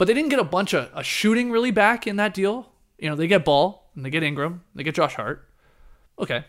But 0.00 0.06
they 0.06 0.14
didn't 0.14 0.30
get 0.30 0.38
a 0.38 0.44
bunch 0.44 0.72
of 0.72 0.90
a 0.94 1.04
shooting 1.04 1.50
really 1.50 1.70
back 1.70 2.06
in 2.06 2.16
that 2.16 2.32
deal. 2.32 2.72
You 2.98 3.10
know, 3.10 3.16
they 3.16 3.26
get 3.26 3.44
Ball 3.44 3.86
and 3.94 4.02
they 4.02 4.08
get 4.08 4.22
Ingram, 4.22 4.62
they 4.74 4.82
get 4.82 4.94
Josh 4.94 5.14
Hart. 5.14 5.46
Okay, 6.18 6.46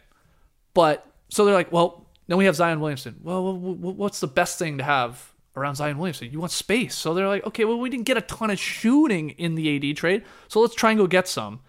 but 0.73 1.05
so 1.27 1.43
they're 1.43 1.53
like, 1.53 1.69
well, 1.69 2.07
then 2.27 2.37
we 2.37 2.45
have 2.45 2.55
Zion 2.55 2.79
Williamson. 2.79 3.19
Well, 3.21 3.51
wh- 3.51 3.75
wh- 3.75 3.99
what's 3.99 4.21
the 4.21 4.27
best 4.27 4.57
thing 4.57 4.77
to 4.77 4.85
have 4.85 5.33
around 5.57 5.75
Zion 5.75 5.97
Williamson? 5.97 6.31
You 6.31 6.39
want 6.39 6.53
space. 6.53 6.95
So 6.95 7.13
they're 7.13 7.27
like, 7.27 7.45
okay, 7.45 7.65
well, 7.65 7.77
we 7.77 7.89
didn't 7.89 8.05
get 8.05 8.15
a 8.15 8.21
ton 8.21 8.51
of 8.51 8.57
shooting 8.57 9.31
in 9.31 9.55
the 9.55 9.91
AD 9.91 9.97
trade, 9.97 10.23
so 10.47 10.61
let's 10.61 10.73
try 10.73 10.91
and 10.91 10.97
go 10.97 11.05
get 11.05 11.27
some. 11.27 11.59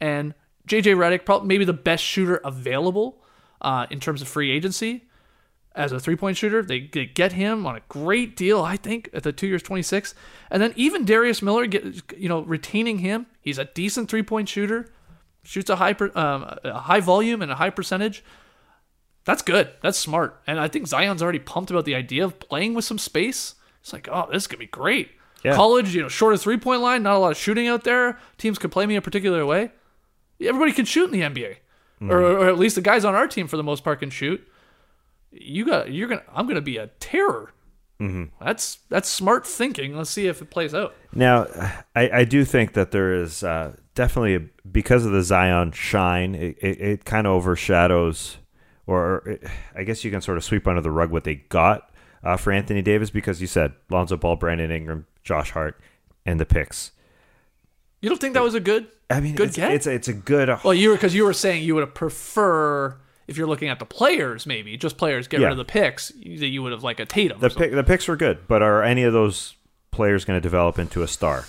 And 0.00 0.34
JJ 0.66 0.96
Redick, 0.96 1.24
probably 1.24 1.46
maybe 1.46 1.64
the 1.64 1.72
best 1.72 2.02
shooter 2.02 2.40
available 2.42 3.22
uh, 3.60 3.86
in 3.92 4.00
terms 4.00 4.22
of 4.22 4.26
free 4.26 4.50
agency 4.50 5.07
as 5.78 5.92
a 5.92 6.00
three 6.00 6.16
point 6.16 6.36
shooter. 6.36 6.62
They, 6.62 6.80
they 6.80 7.06
get 7.06 7.32
him 7.32 7.66
on 7.66 7.76
a 7.76 7.80
great 7.88 8.36
deal, 8.36 8.60
I 8.60 8.76
think, 8.76 9.08
at 9.14 9.22
the 9.22 9.32
two 9.32 9.46
years 9.46 9.62
twenty 9.62 9.82
six. 9.82 10.14
And 10.50 10.60
then 10.60 10.74
even 10.76 11.04
Darius 11.04 11.40
Miller, 11.40 11.66
get 11.66 12.12
you 12.18 12.28
know, 12.28 12.40
retaining 12.40 12.98
him, 12.98 13.26
he's 13.40 13.58
a 13.58 13.64
decent 13.64 14.10
three 14.10 14.24
point 14.24 14.48
shooter, 14.48 14.92
shoots 15.44 15.70
a 15.70 15.76
high 15.76 15.94
per, 15.94 16.10
um, 16.14 16.58
a 16.64 16.80
high 16.80 17.00
volume 17.00 17.40
and 17.40 17.50
a 17.50 17.54
high 17.54 17.70
percentage. 17.70 18.24
That's 19.24 19.42
good. 19.42 19.70
That's 19.82 19.98
smart. 19.98 20.42
And 20.46 20.58
I 20.58 20.68
think 20.68 20.86
Zion's 20.86 21.22
already 21.22 21.38
pumped 21.38 21.70
about 21.70 21.84
the 21.84 21.94
idea 21.94 22.24
of 22.24 22.40
playing 22.40 22.74
with 22.74 22.84
some 22.84 22.98
space. 22.98 23.54
It's 23.80 23.92
like, 23.92 24.08
oh, 24.10 24.28
this 24.32 24.46
could 24.46 24.58
be 24.58 24.66
great. 24.66 25.10
Yeah. 25.44 25.54
College, 25.54 25.94
you 25.94 26.02
know, 26.02 26.08
shorter 26.08 26.36
three 26.36 26.56
point 26.56 26.80
line, 26.80 27.04
not 27.04 27.14
a 27.14 27.18
lot 27.18 27.30
of 27.30 27.36
shooting 27.36 27.68
out 27.68 27.84
there. 27.84 28.18
Teams 28.38 28.58
could 28.58 28.72
play 28.72 28.86
me 28.86 28.96
a 28.96 29.02
particular 29.02 29.46
way. 29.46 29.70
Everybody 30.40 30.72
can 30.72 30.84
shoot 30.84 31.04
in 31.04 31.10
the 31.10 31.20
NBA, 31.22 31.56
or, 32.00 32.20
or 32.20 32.48
at 32.48 32.58
least 32.58 32.76
the 32.76 32.80
guys 32.80 33.04
on 33.04 33.16
our 33.16 33.26
team 33.26 33.48
for 33.48 33.56
the 33.56 33.62
most 33.64 33.82
part 33.82 34.00
can 34.00 34.10
shoot. 34.10 34.46
You 35.30 35.66
got, 35.66 35.92
you're 35.92 36.08
gonna, 36.08 36.22
I'm 36.34 36.46
gonna 36.46 36.60
be 36.60 36.76
a 36.78 36.88
terror. 37.00 37.52
That's 38.40 38.78
that's 38.88 39.08
smart 39.08 39.44
thinking. 39.44 39.96
Let's 39.96 40.10
see 40.10 40.28
if 40.28 40.40
it 40.40 40.50
plays 40.50 40.72
out. 40.72 40.94
Now, 41.12 41.46
I, 41.96 42.10
I 42.20 42.24
do 42.24 42.44
think 42.44 42.74
that 42.74 42.92
there 42.92 43.12
is 43.12 43.42
uh, 43.42 43.74
definitely 43.96 44.50
because 44.70 45.04
of 45.04 45.10
the 45.10 45.22
Zion 45.22 45.72
shine, 45.72 46.36
it, 46.36 46.56
it, 46.60 46.80
it 46.80 47.04
kind 47.04 47.26
of 47.26 47.32
overshadows, 47.32 48.38
or 48.86 49.28
it, 49.28 49.44
I 49.74 49.82
guess 49.82 50.04
you 50.04 50.12
can 50.12 50.20
sort 50.20 50.36
of 50.38 50.44
sweep 50.44 50.68
under 50.68 50.80
the 50.80 50.92
rug 50.92 51.10
what 51.10 51.24
they 51.24 51.34
got 51.34 51.90
uh, 52.22 52.36
for 52.36 52.52
Anthony 52.52 52.82
Davis 52.82 53.10
because 53.10 53.40
you 53.40 53.48
said 53.48 53.72
Lonzo 53.90 54.16
Ball, 54.16 54.36
Brandon 54.36 54.70
Ingram, 54.70 55.06
Josh 55.24 55.50
Hart, 55.50 55.80
and 56.24 56.38
the 56.38 56.46
picks. 56.46 56.92
You 58.00 58.08
don't 58.08 58.20
think 58.20 58.34
that 58.34 58.44
was 58.44 58.54
a 58.54 58.60
good? 58.60 58.86
I 59.10 59.18
mean, 59.18 59.34
Good 59.34 59.48
it's, 59.48 59.56
get? 59.56 59.72
it's 59.72 59.86
it's 59.88 60.06
a 60.06 60.12
good. 60.12 60.56
Well, 60.62 60.74
you 60.74 60.90
were 60.90 60.94
because 60.94 61.16
you 61.16 61.24
were 61.24 61.32
saying 61.32 61.64
you 61.64 61.74
would 61.74 61.94
prefer 61.96 62.96
if 63.28 63.36
you're 63.36 63.46
looking 63.46 63.68
at 63.68 63.78
the 63.78 63.84
players, 63.86 64.46
maybe 64.46 64.76
just 64.76 64.96
players 64.96 65.28
get 65.28 65.40
Yeah. 65.40 65.46
rid 65.46 65.52
of 65.52 65.58
the 65.58 65.64
picks 65.64 66.08
that 66.08 66.48
you 66.48 66.62
would 66.62 66.72
have 66.72 66.82
like 66.82 66.98
a 66.98 67.04
Tatum. 67.06 67.38
the 67.40 67.50
pick, 67.50 67.70
the 67.72 67.84
picks 67.84 68.08
were 68.08 68.16
good, 68.16 68.48
but 68.48 68.62
are 68.62 68.82
any 68.82 69.04
of 69.04 69.12
those 69.12 69.54
players 69.90 70.24
going 70.24 70.36
to 70.36 70.40
develop 70.40 70.78
into 70.78 71.02
a 71.02 71.08
star? 71.08 71.44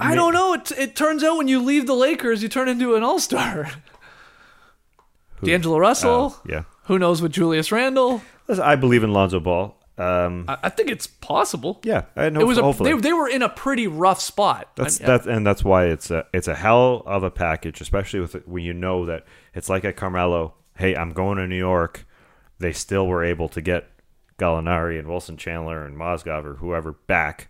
I 0.00 0.14
don't 0.14 0.32
know. 0.32 0.54
It, 0.54 0.70
it 0.72 0.96
turns 0.96 1.22
out 1.22 1.36
when 1.36 1.48
you 1.48 1.60
leave 1.60 1.86
the 1.86 1.94
Lakers, 1.94 2.42
you 2.42 2.48
turn 2.48 2.68
into 2.68 2.94
an 2.94 3.02
all 3.02 3.18
star. 3.18 3.70
D'Angelo 5.42 5.78
Russell. 5.78 6.34
Oh, 6.36 6.40
yeah. 6.48 6.62
Who 6.84 6.98
knows 6.98 7.20
with 7.20 7.32
Julius 7.32 7.72
Randle? 7.72 8.22
Listen, 8.48 8.64
I 8.64 8.76
believe 8.76 9.02
in 9.04 9.12
Lonzo 9.12 9.40
Ball. 9.40 9.76
Uh, 9.98 10.02
Um, 10.02 10.44
I, 10.48 10.56
I 10.64 10.68
think 10.70 10.88
it's 10.90 11.06
possible. 11.06 11.78
yeah, 11.84 12.04
I 12.16 12.30
know. 12.30 12.40
it 12.40 12.44
was 12.46 12.58
a, 12.58 12.72
they, 12.82 12.94
they 12.94 13.12
were 13.12 13.28
in 13.28 13.42
a 13.42 13.48
pretty 13.48 13.86
rough 13.86 14.20
spot. 14.20 14.70
That's 14.76 15.00
I- 15.00 15.06
that's 15.06 15.26
and 15.26 15.46
that's 15.46 15.62
why 15.62 15.84
it's 15.86 16.10
a 16.10 16.24
it's 16.32 16.48
a 16.48 16.54
hell 16.54 17.02
of 17.04 17.22
a 17.22 17.30
package, 17.30 17.80
especially 17.82 18.20
with 18.20 18.34
it, 18.34 18.48
when 18.48 18.64
you 18.64 18.72
know 18.72 19.04
that 19.06 19.26
it's 19.54 19.68
like 19.68 19.84
at 19.84 19.96
Carmelo. 19.96 20.54
Hey, 20.76 20.94
I'm 20.96 21.12
going 21.12 21.38
to 21.38 21.46
New 21.46 21.56
York. 21.56 22.06
They 22.58 22.72
still 22.72 23.06
were 23.06 23.24
able 23.24 23.48
to 23.50 23.60
get 23.60 23.90
Gallinari 24.38 24.98
and 24.98 25.08
Wilson 25.08 25.36
Chandler 25.36 25.84
and 25.84 25.96
Mozgov 25.96 26.44
or 26.44 26.54
whoever 26.54 26.92
back. 26.92 27.48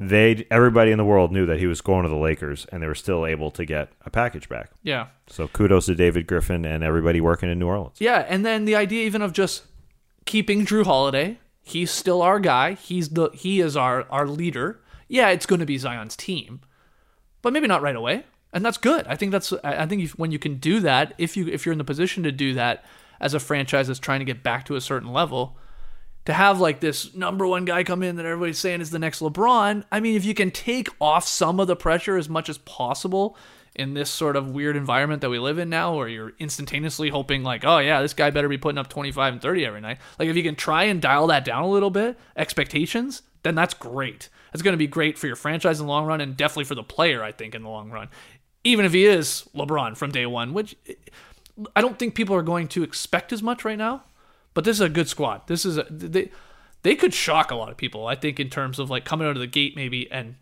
They 0.00 0.46
everybody 0.50 0.92
in 0.92 0.98
the 0.98 1.04
world 1.04 1.32
knew 1.32 1.44
that 1.46 1.58
he 1.58 1.66
was 1.66 1.80
going 1.80 2.04
to 2.04 2.08
the 2.08 2.16
Lakers, 2.16 2.66
and 2.70 2.80
they 2.82 2.86
were 2.86 2.94
still 2.94 3.26
able 3.26 3.50
to 3.50 3.64
get 3.64 3.90
a 4.06 4.10
package 4.10 4.48
back. 4.48 4.70
yeah. 4.84 5.08
So 5.26 5.48
kudos 5.48 5.86
to 5.86 5.94
David 5.94 6.26
Griffin 6.26 6.64
and 6.64 6.84
everybody 6.84 7.20
working 7.20 7.50
in 7.50 7.58
New 7.58 7.66
Orleans. 7.66 7.96
Yeah, 7.98 8.24
and 8.28 8.46
then 8.46 8.64
the 8.64 8.76
idea 8.76 9.04
even 9.06 9.22
of 9.22 9.32
just 9.32 9.64
keeping 10.24 10.64
Jrue 10.64 10.84
Holiday. 10.84 11.38
He's 11.62 11.90
still 11.90 12.22
our 12.22 12.38
guy. 12.40 12.74
He's 12.74 13.08
the 13.10 13.30
he 13.34 13.60
is 13.60 13.76
our 13.76 14.06
our 14.08 14.26
leader. 14.26 14.80
Yeah, 15.08 15.30
it's 15.30 15.46
going 15.46 15.60
to 15.60 15.66
be 15.66 15.78
Zion's 15.78 16.16
team, 16.16 16.60
but 17.42 17.52
maybe 17.52 17.66
not 17.66 17.82
right 17.82 17.96
away, 17.96 18.24
and 18.52 18.64
that's 18.64 18.78
good. 18.78 19.06
I 19.06 19.16
think 19.16 19.32
that's 19.32 19.52
I 19.64 19.86
think 19.86 20.02
if, 20.02 20.18
when 20.18 20.32
you 20.32 20.38
can 20.38 20.56
do 20.56 20.80
that, 20.80 21.14
if 21.18 21.36
you 21.36 21.48
if 21.48 21.66
you're 21.66 21.72
in 21.72 21.78
the 21.78 21.84
position 21.84 22.22
to 22.22 22.32
do 22.32 22.54
that 22.54 22.84
as 23.20 23.34
a 23.34 23.40
franchise 23.40 23.88
that's 23.88 23.98
trying 23.98 24.20
to 24.20 24.24
get 24.24 24.42
back 24.42 24.64
to 24.66 24.76
a 24.76 24.80
certain 24.80 25.12
level, 25.12 25.56
to 26.24 26.32
have 26.32 26.60
like 26.60 26.80
this 26.80 27.14
number 27.14 27.46
one 27.46 27.64
guy 27.64 27.84
come 27.84 28.02
in 28.02 28.16
that 28.16 28.26
everybody's 28.26 28.58
saying 28.58 28.80
is 28.80 28.90
the 28.90 28.98
next 28.98 29.20
LeBron. 29.20 29.84
I 29.90 30.00
mean, 30.00 30.16
if 30.16 30.24
you 30.24 30.34
can 30.34 30.50
take 30.50 30.88
off 31.00 31.26
some 31.26 31.60
of 31.60 31.66
the 31.66 31.76
pressure 31.76 32.16
as 32.16 32.28
much 32.28 32.48
as 32.48 32.58
possible 32.58 33.36
in 33.74 33.94
this 33.94 34.10
sort 34.10 34.34
of 34.34 34.50
weird 34.50 34.76
environment 34.76 35.20
that 35.20 35.30
we 35.30 35.38
live 35.38 35.58
in 35.58 35.70
now, 35.70 35.96
where 35.96 36.08
you're 36.08 36.32
instantaneously 36.38 37.10
hoping 37.10 37.42
like, 37.42 37.64
oh 37.64 37.78
yeah, 37.78 38.02
this 38.02 38.14
guy 38.14 38.30
better 38.30 38.48
be 38.48 38.58
putting 38.58 38.78
up 38.78 38.88
25 38.88 39.34
and 39.34 39.42
30 39.42 39.64
every 39.66 39.80
night. 39.80 39.98
Like 40.18 40.28
if 40.28 40.36
you 40.36 40.42
can 40.42 40.56
try 40.56 40.84
and 40.84 41.00
dial 41.00 41.28
that 41.28 41.44
down 41.44 41.62
a 41.62 41.68
little 41.68 41.90
bit, 41.90 42.18
expectations, 42.36 43.22
then 43.42 43.54
that's 43.54 43.74
great. 43.74 44.28
It's 44.52 44.62
going 44.62 44.72
to 44.72 44.78
be 44.78 44.86
great 44.86 45.18
for 45.18 45.26
your 45.26 45.36
franchise 45.36 45.80
in 45.80 45.86
the 45.86 45.92
long 45.92 46.06
run, 46.06 46.20
and 46.20 46.36
definitely 46.36 46.64
for 46.64 46.74
the 46.74 46.82
player, 46.82 47.22
I 47.22 47.32
think, 47.32 47.54
in 47.54 47.62
the 47.62 47.68
long 47.68 47.90
run. 47.90 48.08
Even 48.64 48.84
if 48.84 48.92
he 48.92 49.06
is 49.06 49.48
LeBron 49.54 49.96
from 49.96 50.10
day 50.10 50.26
one, 50.26 50.52
which 50.52 50.76
I 51.74 51.80
don't 51.80 51.98
think 51.98 52.14
people 52.14 52.34
are 52.36 52.42
going 52.42 52.68
to 52.68 52.82
expect 52.82 53.32
as 53.32 53.42
much 53.42 53.64
right 53.64 53.78
now. 53.78 54.04
But 54.54 54.64
this 54.64 54.76
is 54.76 54.80
a 54.80 54.88
good 54.88 55.08
squad. 55.08 55.46
This 55.46 55.64
is 55.64 55.78
a 55.78 55.86
they 55.90 56.30
they 56.82 56.96
could 56.96 57.14
shock 57.14 57.50
a 57.50 57.54
lot 57.54 57.70
of 57.70 57.76
people. 57.76 58.06
I 58.06 58.14
think 58.14 58.40
in 58.40 58.50
terms 58.50 58.78
of 58.78 58.90
like 58.90 59.04
coming 59.04 59.26
out 59.26 59.36
of 59.36 59.40
the 59.40 59.46
gate 59.46 59.76
maybe 59.76 60.10
and 60.10 60.36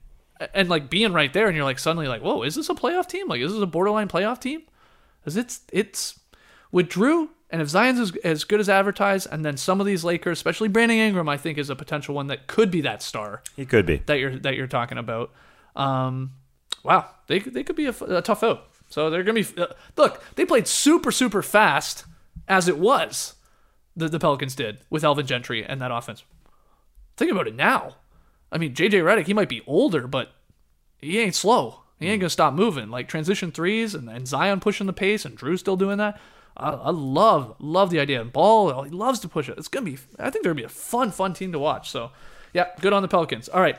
and 0.55 0.69
like 0.69 0.91
being 0.91 1.13
right 1.13 1.33
there 1.33 1.47
and 1.47 1.57
you're 1.57 1.65
like 1.65 1.79
suddenly 1.79 2.09
like 2.09 2.23
whoa 2.23 2.43
is 2.43 2.55
this 2.55 2.69
a 2.69 2.75
playoff 2.75 3.07
team? 3.09 3.29
Like 3.29 3.41
is 3.41 3.53
this 3.53 3.63
a 3.63 3.67
borderline 3.67 4.09
playoff 4.09 4.41
team? 4.41 4.63
Because 5.21 5.37
it's 5.37 5.61
it's 5.73 6.21
with 6.73 6.89
Jrue 6.89 7.29
and 7.51 7.63
if 7.63 7.69
Zion's 7.69 8.01
as, 8.01 8.17
as 8.25 8.45
good 8.45 8.61
as 8.61 8.69
advertised 8.69 9.29
and 9.31 9.45
then 9.45 9.57
some 9.57 9.81
of 9.81 9.87
these 9.87 10.03
Lakers, 10.03 10.39
especially 10.39 10.69
Brandon 10.69 10.99
Ingram, 10.99 11.29
I 11.29 11.37
think 11.37 11.59
is 11.59 11.71
a 11.71 11.77
potential 11.77 12.15
one 12.15 12.27
that 12.27 12.47
could 12.47 12.71
be 12.71 12.81
that 12.83 13.03
star 13.03 13.43
He 13.55 13.67
could 13.67 13.87
be. 13.87 14.03
that 14.07 14.19
you're 14.19 14.39
that 14.39 14.55
you're 14.55 14.67
talking 14.67 14.99
about. 14.99 15.33
Um, 15.75 16.33
wow, 16.83 17.11
they 17.27 17.39
they 17.39 17.65
could 17.65 17.77
be 17.77 17.87
a 17.87 18.23
tough 18.23 18.43
out. 18.43 18.69
So 18.89 19.11
they're 19.11 19.25
gonna 19.25 19.43
be. 19.43 19.61
Uh, 19.61 19.67
look, 19.97 20.23
they 20.37 20.45
played 20.45 20.67
super 20.67 21.11
super 21.11 21.43
fast 21.43 22.05
as 22.49 22.69
it 22.69 22.79
was. 22.79 23.35
The 23.97 24.09
the 24.09 24.19
Pelicans 24.19 24.55
did 24.55 24.79
with 24.91 25.05
Alvin 25.05 25.27
Gentry 25.27 25.65
and 25.65 25.81
that 25.81 25.91
offense. 25.91 26.25
Think 27.17 27.31
about 27.31 27.49
it 27.49 27.55
now. 27.55 27.97
I 28.53 28.59
mean, 28.59 28.75
JJ 28.75 29.03
Redick, 29.03 29.27
he 29.27 29.35
might 29.35 29.49
be 29.49 29.63
older, 29.67 30.07
but 30.07 30.33
he 30.99 31.19
ain't 31.19 31.35
slow. 31.35 31.83
He 31.99 32.09
ain't 32.09 32.21
gonna 32.21 32.31
stop 32.31 32.55
moving. 32.55 32.91
Like 32.91 33.09
transition 33.09 33.51
threes 33.51 33.95
and, 33.95 34.09
and 34.09 34.29
Zion 34.29 34.61
pushing 34.61 34.87
the 34.87 34.93
pace 34.93 35.25
and 35.25 35.39
Jrue 35.39 35.59
still 35.59 35.77
doing 35.77 35.99
that. 35.99 36.21
I, 36.57 36.71
I 36.71 36.91
love 36.91 37.57
love 37.59 37.91
the 37.91 38.01
idea. 38.01 38.21
And 38.21 38.33
Ball, 38.33 38.83
he 38.83 38.91
loves 38.91 39.21
to 39.21 39.29
push 39.29 39.49
it. 39.49 39.59
It's 39.59 39.69
gonna 39.69 39.87
be. 39.87 39.99
I 40.19 40.31
think 40.31 40.45
they're 40.45 40.53
gonna 40.53 40.55
be 40.55 40.65
a 40.65 40.69
fun 40.69 41.11
fun 41.11 41.33
team 41.33 41.53
to 41.53 41.59
watch. 41.59 41.91
So, 41.91 42.13
yeah, 42.53 42.69
good 42.81 42.93
on 42.93 43.03
the 43.03 43.09
Pelicans. 43.09 43.49
All 43.49 43.61
right, 43.61 43.79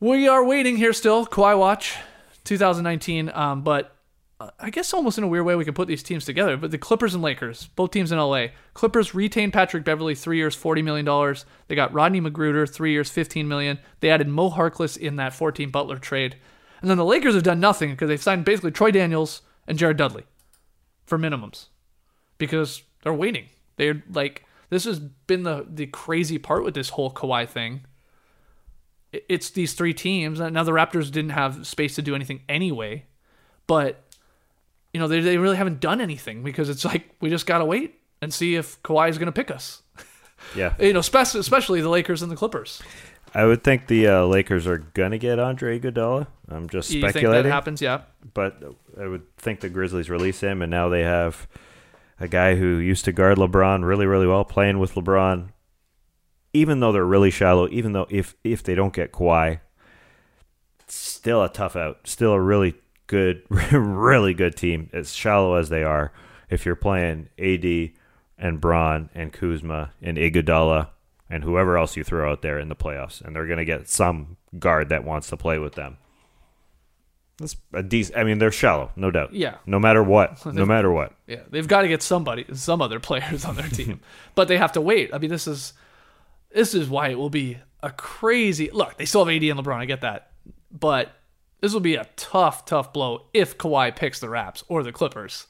we 0.00 0.26
are 0.26 0.44
waiting 0.44 0.76
here 0.76 0.92
still. 0.92 1.26
Kawhi 1.26 1.56
watch, 1.58 1.96
2019. 2.44 3.30
Um, 3.32 3.62
but 3.62 3.94
uh, 4.40 4.50
I 4.58 4.70
guess 4.70 4.94
almost 4.94 5.18
in 5.18 5.24
a 5.24 5.28
weird 5.28 5.44
way 5.44 5.54
we 5.54 5.66
can 5.66 5.74
put 5.74 5.86
these 5.86 6.02
teams 6.02 6.24
together. 6.24 6.56
But 6.56 6.70
the 6.70 6.78
Clippers 6.78 7.14
and 7.14 7.22
Lakers, 7.22 7.66
both 7.76 7.90
teams 7.90 8.10
in 8.10 8.18
LA. 8.18 8.46
Clippers 8.72 9.14
retained 9.14 9.52
Patrick 9.52 9.84
Beverley, 9.84 10.14
three 10.14 10.38
years, 10.38 10.54
forty 10.54 10.80
million 10.82 11.04
dollars. 11.04 11.44
They 11.68 11.74
got 11.74 11.92
Rodney 11.92 12.20
McGruder, 12.20 12.68
three 12.68 12.92
years, 12.92 13.10
fifteen 13.10 13.46
million. 13.46 13.78
They 14.00 14.10
added 14.10 14.28
Mo 14.28 14.50
Harkless 14.50 14.96
in 14.96 15.16
that 15.16 15.34
14 15.34 15.70
Butler 15.70 15.98
trade, 15.98 16.36
and 16.80 16.90
then 16.90 16.96
the 16.96 17.04
Lakers 17.04 17.34
have 17.34 17.42
done 17.42 17.60
nothing 17.60 17.90
because 17.90 18.08
they've 18.08 18.22
signed 18.22 18.46
basically 18.46 18.70
Troy 18.70 18.90
Daniels 18.90 19.42
and 19.66 19.78
Jared 19.78 19.98
Dudley 19.98 20.24
for 21.04 21.18
minimums 21.18 21.66
because 22.38 22.82
they're 23.02 23.12
waiting. 23.12 23.46
They're 23.76 24.02
like 24.10 24.46
this 24.70 24.84
has 24.84 24.98
been 24.98 25.42
the 25.42 25.66
the 25.68 25.86
crazy 25.86 26.38
part 26.38 26.64
with 26.64 26.74
this 26.74 26.90
whole 26.90 27.12
Kawhi 27.12 27.46
thing. 27.46 27.82
It's 29.12 29.50
these 29.50 29.72
three 29.74 29.94
teams. 29.94 30.38
Now 30.40 30.62
the 30.62 30.72
Raptors 30.72 31.10
didn't 31.10 31.30
have 31.30 31.66
space 31.66 31.96
to 31.96 32.02
do 32.02 32.14
anything 32.14 32.42
anyway, 32.48 33.04
but 33.66 34.02
you 34.92 35.00
know 35.00 35.08
they 35.08 35.20
they 35.20 35.36
really 35.38 35.56
haven't 35.56 35.80
done 35.80 36.00
anything 36.00 36.42
because 36.42 36.68
it's 36.68 36.84
like 36.84 37.10
we 37.20 37.28
just 37.30 37.46
gotta 37.46 37.64
wait 37.64 37.96
and 38.22 38.32
see 38.32 38.54
if 38.54 38.82
Kawhi 38.82 39.08
is 39.10 39.18
gonna 39.18 39.32
pick 39.32 39.50
us. 39.50 39.82
Yeah. 40.56 40.74
You 40.80 40.94
know, 40.94 41.02
spec- 41.02 41.34
especially 41.34 41.82
the 41.82 41.90
Lakers 41.90 42.22
and 42.22 42.32
the 42.32 42.36
Clippers. 42.36 42.80
I 43.34 43.44
would 43.44 43.62
think 43.62 43.88
the 43.88 44.06
uh, 44.08 44.24
Lakers 44.24 44.66
are 44.66 44.78
gonna 44.78 45.18
get 45.18 45.38
Andre 45.38 45.78
Iguodala. 45.78 46.28
I'm 46.48 46.66
just 46.70 46.90
You 46.90 47.02
think 47.02 47.12
that 47.12 47.18
speculating, 47.18 47.52
happens? 47.52 47.82
Yeah. 47.82 48.00
but 48.32 48.56
I 48.98 49.06
would 49.06 49.36
think 49.36 49.60
the 49.60 49.68
Grizzlies 49.68 50.08
release 50.08 50.40
him, 50.40 50.62
and 50.62 50.70
now 50.70 50.88
they 50.88 51.02
have 51.02 51.46
a 52.18 52.26
guy 52.26 52.54
who 52.54 52.78
used 52.78 53.04
to 53.04 53.12
guard 53.12 53.36
LeBron 53.36 53.84
really, 53.84 54.06
really 54.06 54.26
well, 54.26 54.44
playing 54.46 54.78
with 54.78 54.94
LeBron. 54.94 55.50
Even 56.52 56.80
though 56.80 56.92
they're 56.92 57.04
really 57.04 57.30
shallow, 57.30 57.68
even 57.70 57.92
though 57.92 58.06
if 58.10 58.34
if 58.42 58.62
they 58.62 58.74
don't 58.74 58.92
get 58.92 59.12
Kawhi, 59.12 59.60
still 60.88 61.42
a 61.42 61.48
tough 61.48 61.76
out. 61.76 62.00
Still 62.04 62.32
a 62.32 62.40
really 62.40 62.74
good, 63.06 63.42
really 63.72 64.34
good 64.34 64.56
team. 64.56 64.90
As 64.92 65.12
shallow 65.14 65.54
as 65.54 65.68
they 65.68 65.82
are, 65.82 66.12
if 66.48 66.66
you're 66.66 66.76
playing 66.76 67.28
AD 67.38 67.90
and 68.38 68.60
Braun 68.60 69.10
and 69.14 69.32
Kuzma 69.32 69.92
and 70.02 70.16
Iguodala 70.16 70.88
and 71.28 71.44
whoever 71.44 71.76
else 71.76 71.96
you 71.96 72.02
throw 72.02 72.30
out 72.30 72.42
there 72.42 72.58
in 72.58 72.68
the 72.68 72.76
playoffs, 72.76 73.20
and 73.20 73.34
they're 73.34 73.46
going 73.46 73.58
to 73.58 73.64
get 73.64 73.88
some 73.88 74.36
guard 74.58 74.88
that 74.88 75.04
wants 75.04 75.28
to 75.28 75.36
play 75.36 75.58
with 75.58 75.74
them. 75.74 75.96
That's 77.38 77.56
a 77.72 77.82
decent. 77.82 78.18
I 78.18 78.24
mean, 78.24 78.38
they're 78.38 78.50
shallow, 78.50 78.90
no 78.96 79.10
doubt. 79.10 79.32
Yeah. 79.32 79.56
No 79.64 79.78
matter 79.78 80.02
what. 80.02 80.44
No 80.52 80.66
matter 80.66 80.90
what. 80.90 81.14
Yeah, 81.26 81.42
they've 81.48 81.68
got 81.68 81.82
to 81.82 81.88
get 81.88 82.02
somebody, 82.02 82.44
some 82.52 82.82
other 82.82 83.00
players 83.08 83.44
on 83.44 83.56
their 83.56 83.68
team, 83.68 84.00
but 84.34 84.48
they 84.48 84.58
have 84.58 84.72
to 84.72 84.80
wait. 84.80 85.14
I 85.14 85.18
mean, 85.18 85.30
this 85.30 85.46
is 85.46 85.72
this 86.54 86.74
is 86.74 86.88
why 86.88 87.08
it 87.08 87.18
will 87.18 87.30
be 87.30 87.58
a 87.82 87.90
crazy 87.90 88.70
look. 88.72 88.96
They 88.96 89.04
still 89.06 89.24
have 89.24 89.34
AD 89.34 89.42
and 89.42 89.58
LeBron, 89.58 89.76
I 89.76 89.84
get 89.86 90.00
that, 90.02 90.30
but 90.70 91.12
this 91.60 91.72
will 91.72 91.80
be 91.80 91.94
a 91.96 92.06
tough, 92.16 92.64
tough 92.64 92.92
blow 92.92 93.26
if 93.34 93.56
Kawhi 93.58 93.94
picks 93.94 94.20
the 94.20 94.28
Raps 94.28 94.64
or 94.68 94.82
the 94.82 94.92
Clippers, 94.92 95.46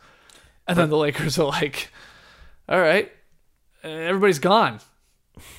and 0.66 0.76
then 0.78 0.90
the 0.90 0.96
Lakers 0.98 1.38
are 1.38 1.46
like, 1.46 1.90
"All 2.68 2.80
right, 2.80 3.10
everybody's 3.82 4.38
gone." 4.38 4.80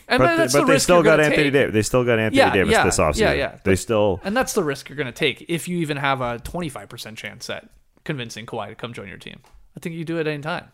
And 0.07 0.19
But, 0.19 0.27
then 0.27 0.29
they, 0.29 0.37
that's 0.43 0.53
but 0.53 0.59
the 0.59 0.65
they 0.67 0.73
risk 0.73 0.83
still 0.83 1.01
got 1.01 1.19
Anthony 1.19 1.43
take. 1.45 1.53
Davis. 1.53 1.73
They 1.73 1.81
still 1.81 2.03
got 2.03 2.19
Anthony 2.19 2.37
Yeah, 2.37 2.53
Davis 2.53 2.71
yeah, 2.71 2.83
this 2.83 2.99
offseason. 2.99 3.19
yeah, 3.19 3.33
yeah. 3.33 3.57
They 3.63 3.75
still. 3.75 4.19
And 4.23 4.37
that's 4.37 4.53
the 4.53 4.63
risk 4.63 4.89
you're 4.89 4.95
going 4.95 5.07
to 5.07 5.11
take 5.11 5.45
if 5.49 5.67
you 5.67 5.79
even 5.79 5.97
have 5.97 6.21
a 6.21 6.37
25% 6.39 7.17
chance 7.17 7.49
at 7.49 7.67
convincing 8.03 8.45
Kawhi 8.45 8.67
to 8.69 8.75
come 8.75 8.93
join 8.93 9.07
your 9.07 9.17
team. 9.17 9.39
I 9.75 9.79
think 9.79 9.95
you 9.95 10.05
do 10.05 10.19
it 10.19 10.27
any 10.27 10.43
time, 10.43 10.65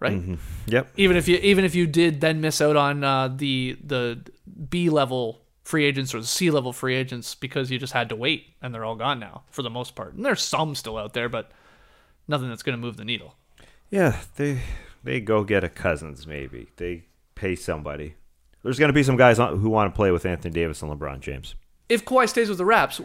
right? 0.00 0.38
Yep. 0.66 0.92
even 0.96 1.16
if 1.16 1.28
you 1.28 1.36
even 1.36 1.64
if 1.64 1.74
you 1.74 1.86
did 1.86 2.20
then 2.20 2.40
miss 2.40 2.60
out 2.60 2.76
on 2.76 3.04
uh, 3.04 3.28
the 3.28 3.78
the 3.84 4.20
B 4.68 4.90
level 4.90 5.42
free 5.62 5.84
agents 5.84 6.14
or 6.14 6.20
the 6.20 6.26
C 6.26 6.50
level 6.50 6.72
free 6.72 6.96
agents 6.96 7.34
because 7.34 7.70
you 7.70 7.78
just 7.78 7.92
had 7.92 8.08
to 8.08 8.16
wait 8.16 8.46
and 8.60 8.74
they're 8.74 8.84
all 8.84 8.96
gone 8.96 9.20
now 9.20 9.44
for 9.50 9.62
the 9.62 9.70
most 9.70 9.94
part. 9.94 10.14
And 10.14 10.24
there's 10.24 10.42
some 10.42 10.74
still 10.74 10.96
out 10.96 11.12
there, 11.12 11.28
but 11.28 11.52
nothing 12.26 12.48
that's 12.48 12.62
going 12.62 12.76
to 12.76 12.80
move 12.80 12.96
the 12.96 13.04
needle. 13.04 13.36
Yeah, 13.90 14.16
they 14.36 14.60
they 15.04 15.20
go 15.20 15.44
get 15.44 15.62
a 15.62 15.68
Cousins 15.68 16.26
maybe. 16.26 16.68
They 16.76 17.04
pay 17.34 17.54
somebody. 17.54 18.14
There's 18.62 18.78
going 18.78 18.88
to 18.88 18.94
be 18.94 19.02
some 19.02 19.16
guys 19.16 19.38
who 19.38 19.70
want 19.70 19.92
to 19.92 19.96
play 19.96 20.10
with 20.10 20.26
Anthony 20.26 20.52
Davis 20.52 20.82
and 20.82 20.90
LeBron 20.92 21.20
James 21.20 21.54
If 21.88 22.04
Kawhi 22.04 22.28
stays 22.28 22.48
with 22.48 22.58
the 22.58 22.64
Raps, 22.66 23.00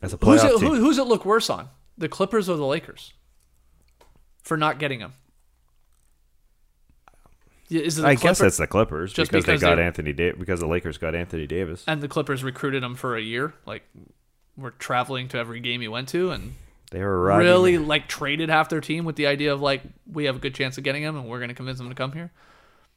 as 0.00 0.14
a 0.14 0.16
who's 0.16 0.40
playoff 0.42 0.56
it, 0.56 0.58
team. 0.60 0.68
who, 0.68 0.74
who's 0.76 0.96
it 0.98 1.06
look 1.06 1.24
worse 1.24 1.50
on? 1.50 1.68
The 1.98 2.08
Clippers 2.08 2.48
or 2.48 2.56
the 2.56 2.64
Lakers 2.64 3.12
for 4.42 4.56
not 4.56 4.78
getting 4.78 5.00
him? 5.00 5.12
Yeah, 7.70 7.82
Is 7.82 7.98
it 7.98 8.02
the 8.02 8.08
I 8.08 8.14
guess 8.16 8.40
it's 8.40 8.56
the 8.58 8.66
Clippers 8.66 9.12
Just 9.12 9.30
because, 9.30 9.44
because 9.46 9.60
they 9.60 9.66
got 9.66 9.76
they- 9.76 9.82
Anthony 9.84 10.12
da- 10.12 10.32
because 10.32 10.58
the 10.60 10.66
Lakers 10.66 10.98
got 10.98 11.14
Anthony 11.14 11.46
Davis. 11.46 11.84
and 11.86 12.00
the 12.02 12.08
Clippers 12.08 12.42
recruited 12.44 12.82
him 12.82 12.94
for 12.96 13.16
a 13.16 13.22
year. 13.22 13.54
Like 13.64 13.84
we're 14.56 14.70
traveling 14.70 15.28
to 15.28 15.38
every 15.38 15.60
game 15.60 15.80
he 15.80 15.86
went 15.88 16.08
to, 16.08 16.30
and 16.32 16.54
They 16.90 17.00
were 17.00 17.22
riding, 17.22 17.46
really 17.46 17.78
like 17.78 18.08
traded 18.08 18.48
half 18.48 18.68
their 18.68 18.80
team 18.80 19.04
with 19.04 19.14
the 19.16 19.26
idea 19.28 19.52
of 19.54 19.60
like 19.60 19.82
we 20.12 20.24
have 20.24 20.36
a 20.36 20.40
good 20.40 20.54
chance 20.54 20.76
of 20.78 20.84
getting 20.84 21.02
him, 21.02 21.16
and 21.16 21.28
we're 21.28 21.38
going 21.38 21.48
to 21.48 21.54
convince 21.54 21.78
him 21.80 21.88
to 21.88 21.94
come 21.94 22.12
here. 22.12 22.32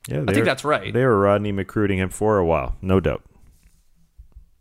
Yeah, 0.07 0.23
I 0.23 0.25
think 0.25 0.37
were- 0.39 0.43
that's 0.45 0.63
right. 0.65 0.91
They 0.91 1.05
were 1.05 1.19
Rodney 1.19 1.51
recruiting 1.51 1.99
him 1.99 2.09
for 2.09 2.37
a 2.39 2.45
while, 2.45 2.75
no 2.81 2.99
doubt. 2.99 3.21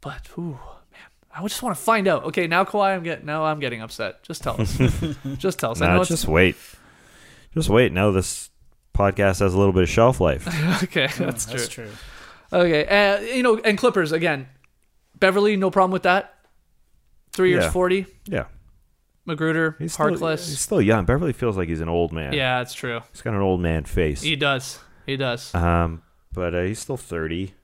But 0.01 0.29
ooh, 0.37 0.59
man, 0.93 1.09
I 1.35 1.43
just 1.43 1.63
want 1.63 1.77
to 1.77 1.83
find 1.83 2.07
out. 2.09 2.25
Okay, 2.25 2.47
now 2.47 2.65
Kawhi, 2.65 2.95
I'm 2.95 3.03
getting 3.03 3.25
now 3.27 3.45
I'm 3.45 3.61
getting 3.61 3.81
upset. 3.81 4.23
Just 4.23 4.43
tell 4.43 4.61
us. 4.61 4.77
just 5.39 5.59
tell 5.59 5.71
us. 5.73 5.81
I 5.81 5.87
know 5.89 5.97
Nah, 5.99 6.05
just 6.05 6.27
wait. 6.29 6.57
Just 7.55 7.69
wait. 7.69 7.93
Now 7.93 8.11
this 8.11 8.51
podcast 8.95 9.41
has 9.41 9.55
a 9.55 9.59
little 9.59 9.73
bit 9.73 9.83
of 9.85 9.89
shelf 9.89 10.21
life. 10.21 10.47
okay, 10.85 11.09
that's 11.19 11.47
true. 11.47 11.57
That's 11.59 11.69
true. 11.69 11.91
Okay, 12.53 12.87
uh, 12.87 13.21
you 13.21 13.43
know, 13.43 13.59
and 13.59 13.79
Clippers 13.79 14.13
again. 14.13 14.49
Beverley, 15.19 15.57
no 15.57 15.71
problem 15.71 15.93
with 15.93 16.03
that. 16.03 16.35
Three 17.33 17.51
years, 17.51 17.65
Yeah. 17.65 17.71
forty. 17.71 18.07
yeah, 18.27 18.45
McGruder, 19.27 19.79
he's 19.79 19.93
still, 19.95 20.07
Harkless. 20.07 20.49
he's 20.49 20.59
still 20.61 20.83
young. 20.83 21.05
Beverley 21.05 21.33
feels 21.33 21.57
like 21.57 21.69
he's 21.69 21.81
an 21.81 21.89
old 21.89 22.13
man. 22.13 22.33
yeah, 22.33 22.59
that's 22.59 22.75
true. 22.75 23.01
he's 23.13 23.23
got 23.23 23.35
an 23.35 23.41
old 23.41 23.61
man 23.61 23.85
face. 23.85 24.21
He 24.23 24.37
does. 24.37 24.81
He 25.07 25.17
does. 25.17 25.55
Um, 25.55 26.03
but 26.33 26.55
uh, 26.55 26.63
he's 26.63 26.79
still 26.79 26.97
thirty. 26.97 27.55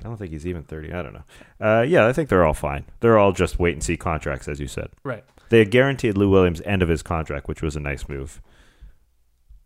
I 0.00 0.04
don't 0.04 0.16
think 0.16 0.30
he's 0.32 0.46
even 0.46 0.62
thirty. 0.62 0.92
I 0.92 1.02
don't 1.02 1.14
know. 1.14 1.24
Uh, 1.60 1.82
yeah, 1.82 2.06
I 2.06 2.12
think 2.12 2.28
they're 2.28 2.44
all 2.44 2.54
fine. 2.54 2.84
They're 3.00 3.18
all 3.18 3.32
just 3.32 3.58
wait 3.58 3.74
and 3.74 3.82
see 3.82 3.96
contracts, 3.96 4.48
as 4.48 4.60
you 4.60 4.68
said. 4.68 4.88
Right. 5.02 5.24
They 5.50 5.64
guaranteed 5.64 6.16
Lou 6.16 6.30
Williams 6.30 6.62
end 6.64 6.82
of 6.82 6.88
his 6.88 7.02
contract, 7.02 7.48
which 7.48 7.60
was 7.62 7.76
a 7.76 7.80
nice 7.80 8.08
move. 8.08 8.40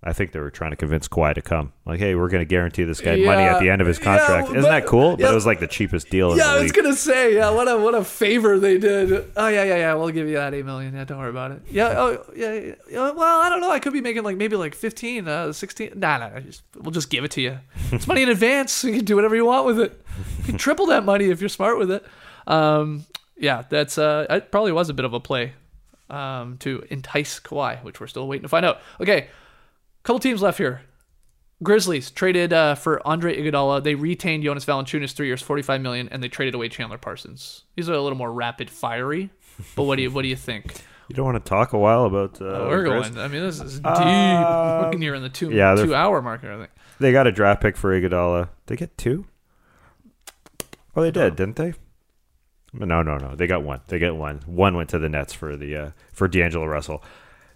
I 0.00 0.12
think 0.12 0.30
they 0.30 0.38
were 0.38 0.50
trying 0.50 0.70
to 0.70 0.76
convince 0.76 1.08
Kawhi 1.08 1.34
to 1.34 1.42
come. 1.42 1.72
Like, 1.84 1.98
hey, 1.98 2.14
we're 2.14 2.28
going 2.28 2.40
to 2.40 2.48
guarantee 2.48 2.84
this 2.84 3.00
guy 3.00 3.16
money 3.16 3.42
at 3.42 3.58
the 3.58 3.68
end 3.68 3.80
of 3.80 3.88
his 3.88 3.98
yeah, 3.98 4.04
contract. 4.04 4.50
Isn't 4.50 4.62
but- 4.62 4.68
that 4.68 4.86
cool? 4.86 5.16
But 5.16 5.20
yeah. 5.20 5.32
it 5.32 5.34
was 5.34 5.44
like 5.44 5.58
the 5.58 5.66
cheapest 5.66 6.08
deal 6.08 6.32
in 6.32 6.38
Yeah, 6.38 6.50
I 6.50 6.62
was 6.62 6.70
gonna 6.70 6.94
say, 6.94 7.34
yeah, 7.34 7.50
what 7.50 7.66
a 7.66 7.76
what 7.76 7.94
a 7.96 8.04
favor 8.04 8.60
they 8.60 8.78
did. 8.78 9.12
Oh 9.36 9.48
yeah, 9.48 9.64
yeah, 9.64 9.76
yeah. 9.76 9.94
We'll 9.94 10.10
give 10.10 10.28
you 10.28 10.34
that 10.34 10.54
eight 10.54 10.64
million. 10.64 10.94
Yeah, 10.94 11.04
don't 11.04 11.18
worry 11.18 11.30
about 11.30 11.50
it. 11.50 11.62
Yeah, 11.68 11.94
oh 11.96 12.24
yeah, 12.36 12.52
yeah, 12.52 12.74
yeah. 12.88 13.10
Well, 13.10 13.40
I 13.40 13.48
don't 13.48 13.60
know. 13.60 13.70
I 13.70 13.80
could 13.80 13.92
be 13.92 14.00
making 14.00 14.22
like 14.22 14.36
maybe 14.36 14.54
like 14.54 14.76
15, 14.76 15.26
uh, 15.26 15.52
16. 15.52 15.92
Nah, 15.96 16.18
nah. 16.18 16.40
Just, 16.40 16.62
we'll 16.76 16.92
just 16.92 17.10
give 17.10 17.24
it 17.24 17.32
to 17.32 17.40
you. 17.40 17.58
It's 17.90 18.06
money 18.06 18.22
in 18.22 18.28
advance. 18.28 18.84
You 18.84 18.92
can 18.92 19.04
do 19.04 19.16
whatever 19.16 19.34
you 19.34 19.46
want 19.46 19.66
with 19.66 19.80
it. 19.80 20.00
You 20.38 20.44
can 20.44 20.58
triple 20.58 20.86
that 20.86 21.04
money 21.04 21.30
if 21.30 21.40
you're 21.40 21.48
smart 21.48 21.78
with 21.78 21.90
it. 21.90 22.06
Um, 22.46 23.04
yeah, 23.36 23.64
that's 23.68 23.98
uh, 23.98 24.26
it 24.30 24.50
probably 24.52 24.72
was 24.72 24.88
a 24.90 24.94
bit 24.94 25.04
of 25.04 25.12
a 25.12 25.20
play, 25.20 25.54
um, 26.10 26.56
to 26.58 26.84
entice 26.90 27.40
Kawhi, 27.40 27.82
which 27.82 28.00
we're 28.00 28.06
still 28.06 28.28
waiting 28.28 28.42
to 28.42 28.48
find 28.48 28.64
out. 28.64 28.80
Okay, 29.00 29.28
couple 30.02 30.20
teams 30.20 30.42
left 30.42 30.58
here. 30.58 30.82
Grizzlies 31.62 32.10
traded 32.12 32.52
uh, 32.52 32.76
for 32.76 33.04
Andre 33.06 33.36
Iguodala. 33.36 33.82
They 33.82 33.94
retained 33.96 34.44
Jonas 34.44 34.64
Valanciunas 34.64 35.12
three 35.12 35.26
years, 35.26 35.42
forty 35.42 35.62
five 35.62 35.80
million, 35.80 36.08
and 36.10 36.22
they 36.22 36.28
traded 36.28 36.54
away 36.54 36.68
Chandler 36.68 36.98
Parsons. 36.98 37.64
These 37.76 37.88
are 37.88 37.94
a 37.94 38.00
little 38.02 38.16
more 38.18 38.32
rapid 38.32 38.70
fiery, 38.70 39.30
but 39.74 39.82
what 39.84 39.96
do 39.96 40.02
you 40.02 40.10
what 40.10 40.22
do 40.22 40.28
you 40.28 40.36
think? 40.36 40.74
You 41.10 41.14
don't 41.16 41.24
want 41.24 41.42
to 41.42 41.48
talk 41.48 41.72
a 41.72 41.78
while 41.78 42.04
about. 42.04 42.38
Uh, 42.38 42.44
Oh, 42.44 42.68
We're 42.68 42.84
Grizz? 42.84 43.14
going. 43.14 43.18
I 43.18 43.28
mean, 43.28 43.40
this 43.40 43.62
is 43.62 43.76
deep. 43.80 43.86
Um, 43.86 44.90
We're 44.90 44.98
near 44.98 45.14
in 45.14 45.22
the 45.22 45.30
two 45.30 45.50
yeah, 45.50 45.74
two 45.74 45.94
hour 45.94 46.20
marker. 46.20 46.52
I 46.52 46.58
think. 46.58 46.70
They 47.00 47.12
got 47.12 47.26
a 47.26 47.32
draft 47.32 47.62
pick 47.62 47.78
for 47.78 47.98
Iguodala. 47.98 48.50
They 48.66 48.76
get 48.76 48.98
two. 48.98 49.24
Oh, 50.94 51.00
they 51.00 51.10
did, 51.10 51.34
didn't 51.36 51.56
they? 51.56 51.72
No, 52.74 53.00
no, 53.00 53.16
no. 53.16 53.34
They 53.34 53.46
got 53.46 53.62
one. 53.62 53.80
They 53.86 53.98
get 53.98 54.16
one. 54.16 54.40
One 54.44 54.76
went 54.76 54.90
to 54.90 54.98
the 54.98 55.08
Nets 55.08 55.32
for 55.32 55.56
the 55.56 55.74
uh, 55.76 55.90
for 56.12 56.28
D'Angelo 56.28 56.66
Russell. 56.66 57.02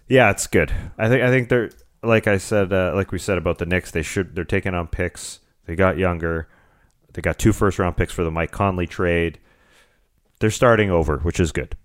Yeah, 0.07 0.31
it's 0.31 0.47
good. 0.47 0.71
I 0.97 1.07
think. 1.07 1.21
I 1.21 1.29
think 1.29 1.49
they're 1.49 1.69
like 2.03 2.27
I 2.27 2.37
said. 2.37 2.71
Uh, 2.73 2.91
like 2.95 3.11
we 3.11 3.19
said 3.19 3.37
about 3.37 3.57
the 3.57 3.65
Knicks. 3.65 3.91
They 3.91 4.01
should. 4.03 4.35
They're 4.35 4.43
taking 4.45 4.73
on 4.73 4.87
picks. 4.87 5.39
They 5.65 5.75
got 5.75 5.97
younger. 5.97 6.47
They 7.13 7.21
got 7.21 7.37
two 7.39 7.53
first 7.53 7.79
round 7.79 7.95
picks 7.97 8.13
for 8.13 8.23
the 8.23 8.31
Mike 8.31 8.51
Conley 8.51 8.87
trade. 8.87 9.39
They're 10.39 10.51
starting 10.51 10.89
over, 10.91 11.19
which 11.19 11.39
is 11.39 11.51
good. 11.51 11.75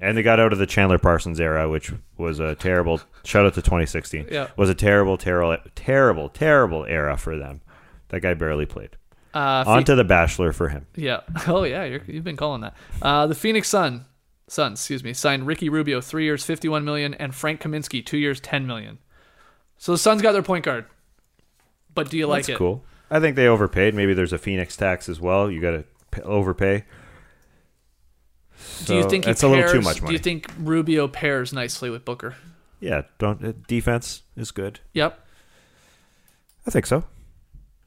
And 0.00 0.16
they 0.16 0.22
got 0.22 0.40
out 0.40 0.52
of 0.52 0.58
the 0.58 0.66
Chandler 0.66 0.98
Parsons 0.98 1.38
era, 1.38 1.68
which 1.68 1.92
was 2.16 2.40
a 2.40 2.54
terrible. 2.56 3.00
shout 3.24 3.46
out 3.46 3.54
to 3.54 3.62
2016. 3.62 4.28
Yeah. 4.30 4.48
was 4.56 4.68
a 4.68 4.74
terrible, 4.74 5.16
terrible, 5.16 5.58
terrible, 5.76 6.28
terrible 6.28 6.84
era 6.86 7.16
for 7.16 7.36
them. 7.36 7.60
That 8.08 8.20
guy 8.20 8.34
barely 8.34 8.66
played. 8.66 8.96
Uh, 9.34 9.64
On 9.66 9.84
to 9.84 9.94
the 9.94 10.04
Bachelor 10.04 10.52
for 10.52 10.68
him. 10.68 10.86
yeah. 10.96 11.20
Oh 11.46 11.62
yeah, 11.64 11.84
you're, 11.84 12.02
you've 12.06 12.24
been 12.24 12.36
calling 12.36 12.62
that. 12.62 12.74
Uh, 13.00 13.26
the 13.26 13.34
Phoenix 13.34 13.68
Sun, 13.68 14.04
Suns, 14.48 14.80
excuse 14.80 15.02
me, 15.04 15.12
signed 15.12 15.46
Ricky 15.46 15.68
Rubio 15.68 16.00
three 16.00 16.24
years, 16.24 16.44
fifty 16.44 16.68
one 16.68 16.84
million, 16.84 17.14
and 17.14 17.34
Frank 17.34 17.60
Kaminsky 17.62 18.04
two 18.04 18.18
years, 18.18 18.40
ten 18.40 18.66
million. 18.66 18.98
So 19.82 19.90
the 19.90 19.98
Suns 19.98 20.22
got 20.22 20.30
their 20.30 20.44
point 20.44 20.64
guard. 20.64 20.84
But 21.92 22.08
do 22.08 22.16
you 22.16 22.28
like 22.28 22.42
That's 22.46 22.50
it? 22.50 22.58
cool. 22.58 22.84
I 23.10 23.18
think 23.18 23.34
they 23.34 23.48
overpaid. 23.48 23.96
Maybe 23.96 24.14
there's 24.14 24.32
a 24.32 24.38
Phoenix 24.38 24.76
tax 24.76 25.08
as 25.08 25.20
well. 25.20 25.50
You 25.50 25.60
got 25.60 25.82
to 26.12 26.22
overpay. 26.22 26.84
Do 28.84 28.94
you 28.94 29.10
think 29.10 29.24
pairs, 29.24 29.42
a 29.42 29.48
little 29.48 29.68
too 29.68 29.80
much 29.80 30.00
Do 30.00 30.12
you 30.12 30.20
think 30.20 30.46
Rubio 30.60 31.08
pairs 31.08 31.52
nicely 31.52 31.90
with 31.90 32.04
Booker? 32.04 32.36
yeah, 32.78 33.02
don't 33.18 33.44
uh, 33.44 33.54
defense 33.66 34.22
is 34.36 34.52
good. 34.52 34.78
Yep. 34.92 35.18
I 36.64 36.70
think 36.70 36.86
so. 36.86 37.02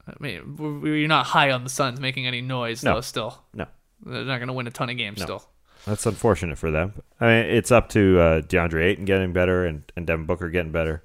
I 0.06 0.12
mean, 0.20 0.82
you're 0.84 1.08
not 1.08 1.24
high 1.24 1.50
on 1.50 1.64
the 1.64 1.70
Suns 1.70 1.98
making 1.98 2.26
any 2.26 2.42
noise, 2.42 2.84
No. 2.84 2.96
though. 2.96 3.00
Still, 3.00 3.42
No, 3.54 3.68
they're 4.04 4.22
not 4.24 4.36
going 4.36 4.48
to 4.48 4.52
win 4.52 4.66
a 4.66 4.70
ton 4.70 4.90
of 4.90 4.98
games. 4.98 5.20
No. 5.20 5.24
Still, 5.24 5.44
that's 5.86 6.04
unfortunate 6.04 6.58
for 6.58 6.70
them. 6.70 6.92
I 7.22 7.24
mean, 7.24 7.46
it's 7.46 7.72
up 7.72 7.88
to 7.90 8.20
uh, 8.20 8.40
DeAndre 8.42 8.84
Ayton 8.84 9.06
getting 9.06 9.32
better 9.32 9.64
and 9.64 9.90
and 9.96 10.06
Devin 10.06 10.26
Booker 10.26 10.50
getting 10.50 10.72
better. 10.72 11.02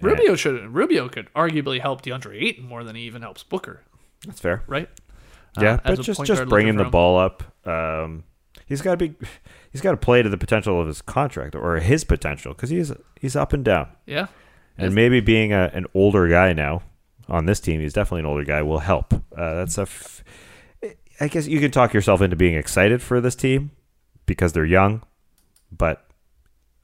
Rubio 0.00 0.34
should 0.36 0.60
Rubio 0.74 1.08
could 1.08 1.28
arguably 1.34 1.80
help 1.80 2.02
DeAndre 2.02 2.40
Ayton 2.42 2.64
more 2.66 2.84
than 2.84 2.96
he 2.96 3.02
even 3.02 3.22
helps 3.22 3.42
Booker, 3.42 3.82
That's 4.26 4.40
fair. 4.40 4.62
right? 4.66 4.88
Yeah, 5.60 5.74
Uh, 5.74 5.76
as 5.76 5.80
but 5.84 5.98
a 5.98 6.02
just 6.02 6.16
point 6.18 6.26
just 6.28 6.38
guard 6.40 6.48
bringing 6.48 6.76
the 6.76 6.84
for 6.84 6.86
him. 6.86 6.90
ball 6.92 7.18
up. 7.18 7.42
Um, 7.66 8.24
he's 8.66 8.80
got 8.82 8.98
to 8.98 9.08
be, 9.08 9.14
he's 9.72 9.80
got 9.80 9.90
to 9.92 9.96
play 9.96 10.22
to 10.22 10.28
the 10.28 10.38
potential 10.38 10.80
of 10.80 10.86
his 10.86 11.02
contract 11.02 11.54
or 11.56 11.76
his 11.80 12.04
potential 12.04 12.54
because 12.54 12.70
he's 12.70 12.92
he's 13.20 13.34
up 13.36 13.52
and 13.52 13.64
down. 13.64 13.88
Yeah, 14.06 14.26
And 14.76 14.88
Is- 14.88 14.94
maybe 14.94 15.20
being 15.20 15.52
a, 15.52 15.70
an 15.74 15.86
older 15.94 16.28
guy 16.28 16.52
now 16.52 16.82
on 17.28 17.46
this 17.46 17.60
team, 17.60 17.80
he's 17.80 17.92
definitely 17.92 18.20
an 18.20 18.26
older 18.26 18.44
guy, 18.44 18.62
will 18.62 18.78
help. 18.80 19.12
Uh, 19.36 19.54
that's 19.54 19.78
a. 19.78 19.82
F- 19.82 20.22
I 21.20 21.26
guess 21.26 21.48
you 21.48 21.58
can 21.58 21.72
talk 21.72 21.92
yourself 21.92 22.20
into 22.22 22.36
being 22.36 22.54
excited 22.54 23.02
for 23.02 23.20
this 23.20 23.34
team 23.34 23.72
because 24.26 24.52
they're 24.52 24.64
young, 24.64 25.02
but 25.72 26.06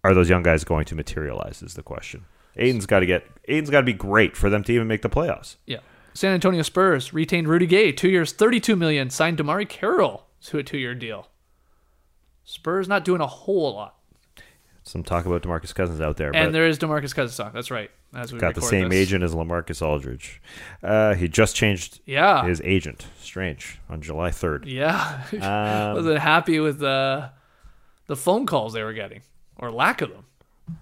are 0.03 0.13
those 0.13 0.29
young 0.29 0.43
guys 0.43 0.65
going 0.65 0.85
to 0.87 0.97
materialize? 0.97 1.63
Is 1.63 1.75
the 1.75 1.85
question. 1.85 2.25
Ayton's 2.57 2.87
got 2.87 3.01
to 3.01 3.07
get. 3.07 3.27
Ayton's 3.49 3.71
got 3.71 3.81
to 3.81 3.87
be 3.87 3.93
great 3.93 4.37
for 4.37 4.49
them 4.51 4.63
to 4.65 4.73
even 4.73 4.87
make 4.89 5.03
the 5.03 5.11
playoffs. 5.11 5.57
yeah. 5.67 5.79
San 6.17 6.33
Antonio 6.33 6.63
Spurs 6.63 7.13
retained 7.13 7.49
Rudy 7.49 7.67
Gay, 7.67 7.91
two 7.91 8.09
years, 8.09 8.31
thirty-two 8.33 8.77
million. 8.77 9.11
Signed 9.11 9.37
DeMarre 9.39 9.69
Carroll 9.69 10.27
to 10.43 10.59
a 10.59 10.63
two-year 10.63 10.95
deal. 10.95 11.27
Spurs 12.45 12.87
not 12.89 13.05
doing 13.05 13.21
a 13.21 13.27
whole 13.27 13.75
lot, 13.75 13.97
Some 14.85 15.03
talk 15.03 15.25
about 15.27 15.43
Demarcus 15.43 15.75
Cousins 15.75 16.01
out 16.01 16.17
there, 16.17 16.31
and 16.35 16.55
there 16.55 16.67
is 16.67 16.79
Demarcus 16.79 17.15
Cousins 17.15 17.37
talk. 17.37 17.53
That's 17.53 17.71
right. 17.71 17.91
As 18.15 18.33
we 18.33 18.39
got 18.39 18.55
the 18.55 18.61
same 18.63 18.91
this. 18.91 18.99
agent 18.99 19.25
as 19.25 19.35
Lamarcus 19.35 19.83
Aldridge. 19.83 20.41
Uh, 20.85 21.15
he 21.15 21.27
just 21.27 21.57
changed 21.57 22.01
Yeah, 22.07 22.45
his 22.47 22.61
agent. 22.65 23.07
Strange 23.21 23.81
on 23.89 24.01
July 24.03 24.31
third. 24.31 24.67
yeah. 24.67 25.23
Um, 25.33 25.95
Wasn't 25.97 26.19
happy 26.21 26.61
with 26.61 26.79
the 26.79 27.31
the 28.07 28.15
phone 28.15 28.47
calls 28.47 28.73
they 28.75 28.85
were 28.85 28.93
getting 28.93 29.23
or 29.59 29.73
lack 29.73 30.01
of 30.01 30.11
them, 30.11 30.27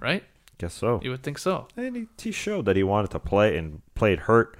right? 0.00 0.24
Guess 0.62 0.74
so. 0.74 1.00
You 1.02 1.10
would 1.10 1.22
think 1.22 1.38
so. 1.38 1.68
And 1.76 1.96
he, 1.96 2.06
he 2.20 2.32
showed 2.32 2.64
that 2.66 2.76
he 2.76 2.82
wanted 2.82 3.10
to 3.10 3.18
play 3.18 3.56
and 3.56 3.82
played 3.94 4.20
hurt. 4.20 4.56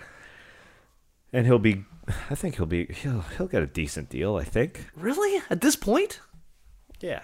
And 1.33 1.47
he'll 1.47 1.59
be, 1.59 1.85
I 2.29 2.35
think 2.35 2.57
he'll 2.57 2.67
be, 2.67 2.87
he'll 2.87 3.25
he'll 3.37 3.47
get 3.47 3.63
a 3.63 3.67
decent 3.67 4.11
deal. 4.11 4.37
I 4.37 4.45
think. 4.45 4.87
Really? 4.97 5.43
At 5.49 5.61
this 5.61 5.77
point? 5.77 6.21
Yeah. 7.01 7.23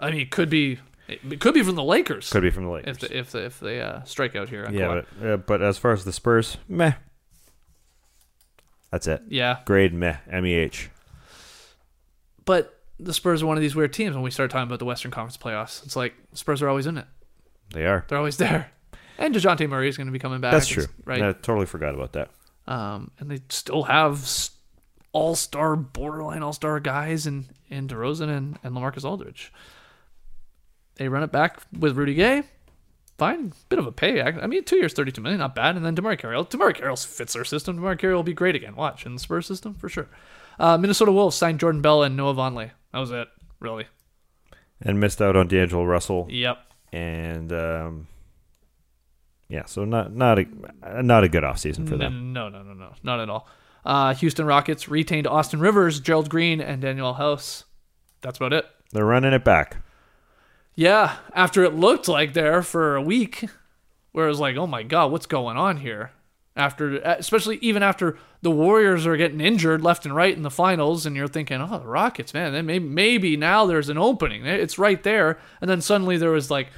I 0.00 0.10
mean, 0.10 0.20
it 0.20 0.30
could 0.30 0.50
be 0.50 0.78
it 1.06 1.40
could 1.40 1.54
be 1.54 1.62
from 1.62 1.76
the 1.76 1.84
Lakers. 1.84 2.30
Could 2.30 2.42
be 2.42 2.50
from 2.50 2.64
the 2.64 2.70
Lakers. 2.70 2.96
if 2.96 3.08
the, 3.08 3.18
if 3.18 3.30
the, 3.30 3.44
if 3.44 3.60
they 3.60 3.80
uh, 3.80 4.02
strike 4.04 4.34
out 4.34 4.48
here. 4.48 4.64
On 4.64 4.74
yeah, 4.74 5.02
but 5.20 5.26
uh, 5.26 5.36
but 5.36 5.62
as 5.62 5.78
far 5.78 5.92
as 5.92 6.04
the 6.04 6.12
Spurs, 6.12 6.56
meh. 6.68 6.94
That's 8.90 9.06
it. 9.06 9.22
yeah. 9.28 9.58
Grade 9.64 9.92
meh. 9.92 10.16
M 10.30 10.46
E 10.46 10.54
H. 10.54 10.90
But 12.44 12.80
the 12.98 13.12
Spurs 13.12 13.42
are 13.42 13.46
one 13.46 13.56
of 13.56 13.60
these 13.60 13.74
weird 13.74 13.92
teams. 13.92 14.14
When 14.14 14.22
we 14.22 14.30
start 14.30 14.50
talking 14.50 14.66
about 14.68 14.78
the 14.78 14.84
Western 14.84 15.10
Conference 15.10 15.36
playoffs, 15.36 15.84
it's 15.84 15.96
like 15.96 16.14
Spurs 16.32 16.62
are 16.62 16.68
always 16.68 16.86
in 16.86 16.98
it. 16.98 17.06
They 17.72 17.86
are. 17.86 18.04
They're 18.08 18.18
always 18.18 18.36
there. 18.38 18.70
And 19.18 19.34
Dejounte 19.34 19.68
Murray 19.68 19.88
is 19.88 19.96
going 19.96 20.06
to 20.08 20.12
be 20.12 20.18
coming 20.18 20.40
back. 20.40 20.52
That's 20.52 20.66
true. 20.68 20.86
right? 21.04 21.22
I 21.22 21.32
totally 21.32 21.66
forgot 21.66 21.94
about 21.94 22.12
that. 22.14 22.30
Um, 22.66 23.10
and 23.18 23.30
they 23.30 23.40
still 23.48 23.84
have 23.84 24.28
all-star, 25.12 25.76
borderline 25.76 26.42
all-star 26.42 26.80
guys 26.80 27.26
in 27.26 27.46
in 27.68 27.86
DeRozan 27.88 28.28
and 28.34 28.58
and 28.62 28.74
Lamarcus 28.74 29.04
Aldridge. 29.04 29.52
They 30.96 31.08
run 31.08 31.22
it 31.22 31.30
back 31.32 31.60
with 31.78 31.96
Rudy 31.96 32.14
Gay. 32.14 32.42
Fine, 33.18 33.52
bit 33.68 33.78
of 33.78 33.86
a 33.86 33.92
pay. 33.92 34.20
I 34.22 34.28
I 34.28 34.46
mean, 34.48 34.64
two 34.64 34.76
years, 34.76 34.92
thirty-two 34.92 35.20
million, 35.20 35.38
not 35.38 35.54
bad. 35.54 35.76
And 35.76 35.84
then 35.84 35.94
DeMarre 35.94 36.18
Carroll. 36.18 36.44
DeMarre 36.46 36.74
Carroll 36.74 36.96
fits 36.96 37.34
their 37.34 37.44
system. 37.44 37.78
DeMarre 37.78 37.98
Carroll 37.98 38.16
will 38.16 38.22
be 38.24 38.32
great 38.32 38.56
again. 38.56 38.74
Watch 38.74 39.06
in 39.06 39.14
the 39.14 39.20
Spurs 39.20 39.46
system 39.46 39.74
for 39.74 39.88
sure. 39.88 40.08
Uh, 40.58 40.76
Minnesota 40.78 41.12
Wolves 41.12 41.36
signed 41.36 41.60
Jordan 41.60 41.80
Bell 41.82 42.02
and 42.02 42.16
Noah 42.16 42.34
Vonleh. 42.34 42.70
That 42.92 42.98
was 42.98 43.10
it, 43.12 43.28
really. 43.60 43.86
And 44.80 44.98
missed 44.98 45.22
out 45.22 45.36
on 45.36 45.46
D'Angelo 45.48 45.84
Russell. 45.84 46.26
Yep. 46.30 46.58
And 46.94 47.52
um, 47.52 48.06
yeah, 49.48 49.64
so 49.66 49.84
not 49.84 50.14
not 50.14 50.38
a 50.38 51.02
not 51.02 51.24
a 51.24 51.28
good 51.28 51.42
offseason 51.42 51.88
for 51.88 51.96
them. 51.96 52.32
No, 52.32 52.48
no, 52.48 52.62
no, 52.62 52.72
no, 52.72 52.92
not 53.02 53.20
at 53.20 53.28
all. 53.28 53.48
Uh, 53.84 54.14
Houston 54.14 54.46
Rockets 54.46 54.88
retained 54.88 55.26
Austin 55.26 55.60
Rivers, 55.60 56.00
Gerald 56.00 56.30
Green, 56.30 56.60
and 56.60 56.82
Danuel 56.82 57.16
House. 57.16 57.64
That's 58.22 58.38
about 58.38 58.52
it. 58.52 58.66
They're 58.92 59.04
running 59.04 59.32
it 59.32 59.44
back. 59.44 59.78
Yeah, 60.74 61.16
after 61.34 61.62
it 61.62 61.74
looked 61.74 62.08
like 62.08 62.32
there 62.32 62.62
for 62.62 62.96
a 62.96 63.02
week, 63.02 63.44
where 64.12 64.26
it 64.26 64.30
was 64.30 64.40
like, 64.40 64.56
oh 64.56 64.66
my 64.66 64.82
god, 64.82 65.12
what's 65.12 65.26
going 65.26 65.56
on 65.56 65.78
here? 65.78 66.12
After, 66.56 67.04
uh, 67.04 67.16
especially 67.18 67.58
even 67.62 67.82
after 67.82 68.16
the 68.42 68.50
Warriors 68.50 69.08
are 69.08 69.16
getting 69.16 69.40
injured 69.40 69.82
left 69.82 70.06
and 70.06 70.14
right 70.14 70.36
in 70.36 70.42
the 70.42 70.50
finals, 70.50 71.04
and 71.04 71.16
you're 71.16 71.26
thinking, 71.26 71.60
oh, 71.60 71.78
the 71.78 71.86
Rockets, 71.86 72.32
man, 72.32 72.52
then 72.52 72.66
maybe 72.66 72.86
maybe 72.86 73.36
now 73.36 73.66
there's 73.66 73.88
an 73.88 73.98
opening. 73.98 74.46
It's 74.46 74.78
right 74.78 75.02
there, 75.02 75.40
and 75.60 75.68
then 75.68 75.80
suddenly 75.80 76.16
there 76.16 76.30
was 76.30 76.52
like 76.52 76.68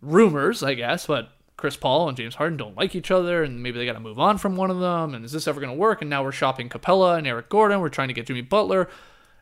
rumors, 0.00 0.62
I 0.62 0.74
guess, 0.74 1.06
but 1.06 1.30
Chris 1.56 1.76
Paul 1.76 2.08
and 2.08 2.16
James 2.16 2.36
Harden 2.36 2.56
don't 2.56 2.76
like 2.76 2.94
each 2.94 3.10
other, 3.10 3.42
and 3.42 3.62
maybe 3.62 3.78
they 3.78 3.86
got 3.86 3.94
to 3.94 4.00
move 4.00 4.18
on 4.18 4.38
from 4.38 4.54
one 4.54 4.70
of 4.70 4.78
them. 4.80 5.14
And 5.14 5.24
is 5.24 5.32
this 5.32 5.48
ever 5.48 5.60
going 5.60 5.72
to 5.72 5.78
work? 5.78 6.00
And 6.00 6.10
now 6.10 6.22
we're 6.22 6.30
shopping 6.30 6.68
Capela 6.68 7.18
and 7.18 7.26
Eric 7.26 7.48
Gordon. 7.48 7.80
We're 7.80 7.88
trying 7.88 8.08
to 8.08 8.14
get 8.14 8.26
Jimmy 8.26 8.42
Butler. 8.42 8.88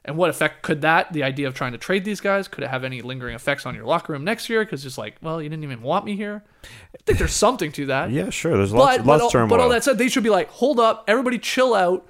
And 0.04 0.16
what 0.16 0.30
effect 0.30 0.62
could 0.62 0.80
that, 0.82 1.12
the 1.12 1.22
idea 1.22 1.46
of 1.46 1.54
trying 1.54 1.72
to 1.72 1.78
trade 1.78 2.04
these 2.04 2.20
guys, 2.20 2.48
could 2.48 2.64
it 2.64 2.70
have 2.70 2.82
any 2.82 3.02
lingering 3.02 3.36
effects 3.36 3.66
on 3.66 3.74
your 3.76 3.84
locker 3.84 4.12
room 4.12 4.24
next 4.24 4.48
year? 4.48 4.64
Because 4.64 4.84
it's 4.84 4.98
like, 4.98 5.14
well, 5.22 5.40
you 5.40 5.48
didn't 5.48 5.62
even 5.62 5.80
want 5.80 6.04
me 6.04 6.16
here. 6.16 6.42
I 6.64 6.98
think 7.06 7.18
there's 7.18 7.32
something 7.32 7.70
to 7.72 7.86
that. 7.86 8.10
Yeah, 8.10 8.30
sure. 8.30 8.56
There's 8.56 8.72
lots, 8.72 8.96
But, 8.98 9.06
lots 9.06 9.20
but, 9.20 9.26
of 9.26 9.32
turmoil. 9.32 9.48
but 9.48 9.60
all 9.60 9.68
that 9.68 9.84
said, 9.84 9.98
they 9.98 10.08
should 10.08 10.24
be 10.24 10.30
like, 10.30 10.48
hold 10.48 10.80
up, 10.80 11.04
everybody 11.06 11.38
chill 11.38 11.72
out. 11.74 12.06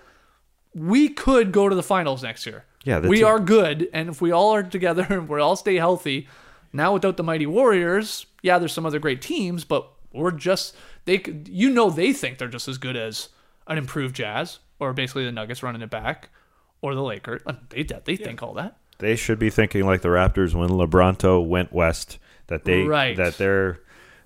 We 0.75 1.11
could 1.11 1.53
go 1.53 1.69
to 1.69 1.75
the 1.77 1.83
finals 1.83 2.23
next 2.23 2.47
year. 2.47 2.65
Yeah, 2.85 2.99
we 3.01 3.19
team- 3.19 3.27
are 3.27 3.39
good, 3.39 3.89
and 3.93 4.09
if 4.09 4.21
we 4.23 4.33
all 4.33 4.55
are 4.55 4.63
together 4.63 5.07
and 5.11 5.29
we 5.29 5.39
all 5.41 5.55
stay 5.57 5.77
healthy, 5.77 6.27
now 6.73 6.95
without 6.95 7.17
the 7.19 7.23
mighty 7.23 7.47
Warriors, 7.47 8.25
yeah, 8.43 8.59
there's 8.59 8.73
some 8.73 8.87
other 8.87 8.99
great 8.99 9.21
teams, 9.23 9.65
but 9.65 9.89
we're 10.13 10.31
just 10.31 10.75
they. 11.05 11.19
could- 11.19 11.47
You 11.49 11.69
know, 11.71 11.91
they 11.91 12.13
think 12.15 12.39
they're 12.39 12.49
just 12.49 12.69
as 12.69 12.79
good 12.79 12.97
as 12.97 13.29
an 13.67 13.77
improved 13.79 14.17
Jazz 14.17 14.59
or 14.81 14.93
basically 14.95 15.25
the 15.27 15.31
Nuggets 15.33 15.63
running 15.63 15.83
it 15.83 15.91
back 15.91 16.31
or 16.83 16.95
the 16.95 17.03
Lakers. 17.03 17.41
They 17.71 17.85
they 17.85 18.17
think 18.17 18.43
all 18.43 18.53
that. 18.55 18.77
they 18.99 19.17
should 19.17 19.39
be 19.39 19.49
thinking 19.51 19.87
like 19.87 20.03
the 20.03 20.09
Raptors 20.11 20.55
when 20.55 20.69
LeBronto 20.69 21.45
went 21.47 21.73
west 21.73 22.19
that 22.49 22.65
they 22.65 22.83
Right. 22.83 23.17
that 23.17 23.39
their 23.39 23.79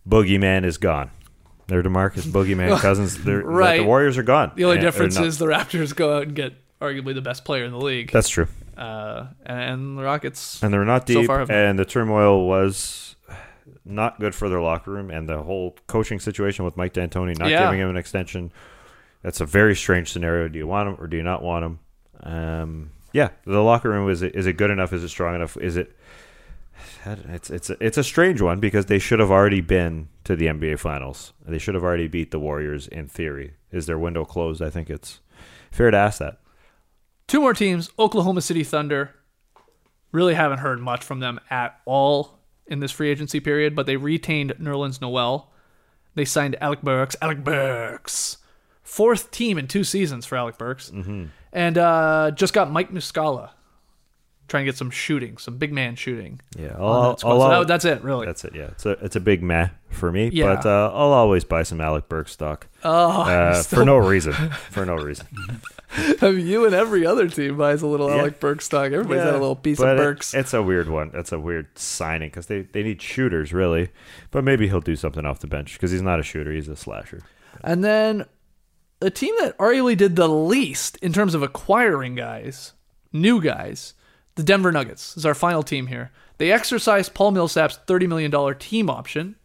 boogeyman 0.09 0.65
is 0.65 0.79
gone. 0.79 1.11
Their 1.69 1.83
Demarcus 1.83 2.23
boogeyman 2.23 2.79
cousins. 2.81 3.23
They're, 3.25 3.39
that 3.39 3.45
Right. 3.47 3.79
the 3.81 3.85
Warriors 3.87 4.19
are 4.19 4.23
gone. 4.23 4.53
The 4.57 4.65
only 4.65 4.77
And- 4.79 4.85
difference 4.85 5.19
is 5.19 5.39
the 5.39 5.47
Raptors 5.47 5.95
go 5.95 6.17
out 6.17 6.23
and 6.25 6.35
get 6.35 6.55
arguably 6.81 7.15
the 7.15 7.23
best 7.23 7.45
player 7.45 7.65
in 7.65 7.71
the 7.73 7.79
league, 7.79 8.11
that's 8.13 8.29
true. 8.29 8.47
uh, 8.77 9.27
and 9.47 9.97
the 9.99 10.03
Rockets. 10.03 10.63
And 10.63 10.73
they're 10.73 10.85
not 10.85 11.09
So 11.09 11.21
deep. 11.21 11.27
far 11.27 11.51
and 11.51 11.79
the 11.79 11.85
turmoil 11.87 12.47
was 12.47 13.17
not 13.85 14.21
good 14.21 14.35
for 14.35 14.49
their 14.49 14.61
locker 14.61 14.91
room. 14.91 15.11
And 15.11 15.29
the 15.29 15.43
whole 15.43 15.77
coaching 15.87 16.21
situation 16.21 16.65
with 16.65 16.77
Mike 16.77 16.93
D'Antoni 16.93 17.39
not 17.39 17.49
Yeah. 17.49 17.65
giving 17.65 17.81
him 17.81 17.89
an 17.91 17.97
extension. 17.97 18.53
That's 19.23 19.41
a 19.41 19.47
very 19.47 19.75
strange 19.75 20.13
scenario. 20.13 20.49
Do 20.49 20.59
you 20.59 20.67
want 20.67 20.89
him 20.89 20.97
or 21.01 21.07
do 21.07 21.17
you 21.17 21.23
not 21.23 21.43
want 21.43 21.65
him? 21.65 21.79
Um, 22.27 22.91
yeah, 23.13 23.31
the 23.45 23.63
locker 23.63 23.89
room 23.89 24.11
is 24.11 24.23
it 24.23 24.35
is 24.35 24.47
it 24.47 24.55
good 24.55 24.71
enough? 24.71 24.93
Is 24.93 25.03
it 25.03 25.09
strong 25.09 25.35
enough? 25.35 25.57
Is 25.57 25.77
it? 25.77 25.97
It's 27.07 27.51
it's 27.51 27.71
a, 27.71 27.77
it's 27.81 27.97
a 27.97 28.05
strange 28.05 28.43
one 28.43 28.59
because 28.59 28.87
they 28.87 28.99
should 28.99 29.21
have 29.21 29.31
already 29.31 29.61
been 29.61 30.09
to 30.25 30.35
the 30.35 30.47
NBA 30.47 30.81
Finals. 30.81 31.33
They 31.47 31.59
should 31.59 31.75
have 31.75 31.85
already 31.85 32.09
beat 32.09 32.33
the 32.33 32.41
Warriors 32.41 32.89
in 32.89 33.07
theory. 33.07 33.55
Is 33.71 33.87
their 33.87 33.99
window 33.99 34.25
closed? 34.25 34.61
I 34.61 34.71
think 34.71 34.91
it's 34.91 35.21
fair 35.71 35.91
to 35.91 35.97
ask 35.97 36.19
that. 36.19 36.41
Two 37.29 37.41
more 37.41 37.55
teams, 37.55 37.91
Oklahoma 37.99 38.41
City 38.41 38.65
Thunder. 38.65 39.15
Really 40.13 40.35
haven't 40.35 40.59
heard 40.59 40.81
much 40.81 41.05
from 41.05 41.21
them 41.21 41.41
at 41.49 41.81
all 41.85 42.39
in 42.67 42.81
this 42.81 42.93
free 42.93 43.11
agency 43.11 43.39
period, 43.41 43.75
but 43.75 43.87
they 43.87 43.97
retained 43.97 44.53
Nerlens 44.61 45.01
Noel. 45.01 45.53
They 46.15 46.25
signed 46.25 46.57
Alec 46.61 46.83
Burks. 46.83 47.15
Alec 47.23 47.45
Burks. 47.45 48.39
Fourth 48.83 49.31
team 49.31 49.59
in 49.59 49.69
two 49.69 49.85
seasons 49.85 50.27
for 50.27 50.37
Alec 50.37 50.59
Burks. 50.59 50.91
Mm-hmm. 50.91 51.27
And 51.57 51.79
uh, 51.79 52.33
just 52.35 52.53
got 52.53 52.71
Mike 52.71 52.91
Muscala. 52.93 53.51
Trying 54.47 54.65
to 54.65 54.71
get 54.71 54.77
some 54.77 54.91
shooting, 54.91 55.39
some 55.39 55.57
big 55.59 55.73
man 55.73 55.97
shooting. 55.97 56.39
Yeah, 56.57 56.77
I'll- 56.79 57.15
that. 57.17 57.27
I'll- 57.27 57.41
So 57.41 57.49
that- 57.49 57.67
that's 57.67 57.85
it, 57.85 58.05
really. 58.05 58.27
That's 58.27 58.45
it. 58.45 58.55
Yeah, 58.55 58.67
it's 58.67 58.87
a 58.87 58.91
it's 59.05 59.17
a 59.17 59.21
big 59.21 59.43
meh 59.43 59.71
for 59.91 60.13
me. 60.13 60.29
Yeah. 60.33 60.55
But 60.55 60.67
uh, 60.67 60.93
I'll 60.95 61.13
always 61.13 61.43
buy 61.43 61.65
some 61.65 61.81
Alec 61.81 62.09
Burke 62.09 62.29
stock 62.29 62.69
oh, 62.85 63.23
uh, 63.23 63.61
for 63.65 63.85
no 63.85 63.97
reason. 63.97 64.35
For 64.71 64.87
no 64.87 64.95
reason. 64.95 65.27
you 66.23 66.65
and 66.67 66.75
every 66.75 67.05
other 67.07 67.27
team 67.29 67.57
buys 67.57 67.83
a 67.83 67.87
little 67.89 68.09
Yeah. 68.09 68.19
Alec 68.19 68.39
Burks 68.39 68.67
stock. 68.67 68.93
Everybody's 68.93 69.25
had 69.25 69.31
a 69.35 69.39
little 69.39 69.57
piece 69.57 69.81
of 69.81 69.89
it- 69.89 69.97
Burks. 69.97 70.33
it's 70.35 70.55
a 70.55 70.63
weird 70.63 70.89
one. 70.89 71.11
It's 71.15 71.33
a 71.33 71.41
weird 71.41 71.67
signing 71.77 72.29
because 72.29 72.47
they, 72.47 72.63
they 72.63 72.83
need 72.85 73.03
shooters 73.03 73.53
really, 73.53 73.89
but 74.31 74.45
maybe 74.45 74.69
he'll 74.69 74.81
do 74.81 74.95
something 74.95 75.25
off 75.27 75.41
the 75.41 75.47
bench 75.49 75.73
because 75.73 75.91
he's 75.91 76.03
not 76.03 76.21
a 76.21 76.23
shooter. 76.23 76.53
He's 76.53 76.69
a 76.69 76.77
slasher. 76.77 77.23
And 77.65 77.83
then 77.83 78.27
the 79.01 79.11
team 79.11 79.35
that 79.41 79.57
arguably 79.59 79.97
did 79.97 80.17
the 80.17 80.29
least 80.29 80.97
in 80.99 81.13
terms 81.13 81.35
of 81.35 81.43
acquiring 81.43 82.15
guys, 82.15 82.73
new 83.13 83.41
guys, 83.41 83.95
the 84.37 84.43
Denver 84.43 84.73
Nuggets 84.73 85.17
is 85.17 85.27
our 85.27 85.35
final 85.35 85.63
team 85.63 85.87
here. 85.89 86.11
They 86.39 86.53
exercised 86.53 87.15
Paul 87.15 87.31
Millsap's 87.31 87.79
$30 87.87 88.09
million 88.09 88.59
team 88.59 88.91
option, 88.91 89.37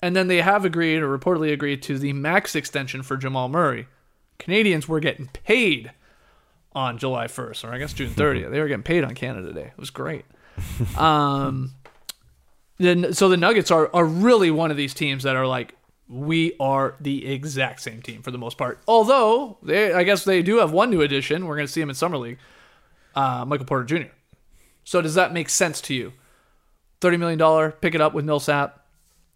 and 0.00 0.16
then 0.16 0.28
they 0.28 0.40
have 0.40 0.64
agreed 0.64 0.98
or 0.98 1.18
reportedly 1.18 1.52
agreed 1.52 1.82
to 1.82 1.98
the 1.98 2.12
max 2.12 2.54
extension 2.54 3.02
for 3.02 3.16
Jamal 3.16 3.48
Murray. 3.48 3.86
Canadians 4.38 4.88
were 4.88 5.00
getting 5.00 5.28
paid 5.28 5.92
on 6.72 6.96
July 6.96 7.26
1st, 7.26 7.64
or 7.64 7.72
I 7.72 7.78
guess 7.78 7.92
June 7.92 8.10
30th. 8.10 8.50
they 8.50 8.60
were 8.60 8.68
getting 8.68 8.82
paid 8.82 9.04
on 9.04 9.14
Canada 9.14 9.52
Day. 9.52 9.66
It 9.66 9.78
was 9.78 9.90
great. 9.90 10.24
Um, 10.96 11.74
then 12.78 13.12
so 13.12 13.28
the 13.28 13.36
Nuggets 13.36 13.70
are 13.70 13.90
are 13.94 14.04
really 14.04 14.50
one 14.50 14.70
of 14.70 14.76
these 14.76 14.94
teams 14.94 15.24
that 15.24 15.36
are 15.36 15.46
like 15.46 15.74
we 16.08 16.54
are 16.58 16.94
the 17.00 17.26
exact 17.26 17.80
same 17.80 18.00
team 18.02 18.22
for 18.22 18.30
the 18.30 18.38
most 18.38 18.56
part. 18.56 18.80
Although 18.88 19.58
they, 19.62 19.92
I 19.92 20.02
guess 20.04 20.24
they 20.24 20.42
do 20.42 20.56
have 20.58 20.72
one 20.72 20.90
new 20.90 21.02
addition. 21.02 21.46
We're 21.46 21.56
going 21.56 21.66
to 21.66 21.72
see 21.72 21.80
him 21.80 21.88
in 21.90 21.94
summer 21.94 22.16
league, 22.18 22.38
uh, 23.14 23.44
Michael 23.44 23.66
Porter 23.66 23.84
Jr. 23.84 24.10
So 24.84 25.02
does 25.02 25.14
that 25.14 25.32
make 25.32 25.48
sense 25.50 25.80
to 25.82 25.94
you? 25.94 26.12
Thirty 27.00 27.16
million 27.16 27.38
dollar, 27.38 27.70
pick 27.70 27.94
it 27.94 28.00
up 28.00 28.14
with 28.14 28.24
Millsap. 28.24 28.84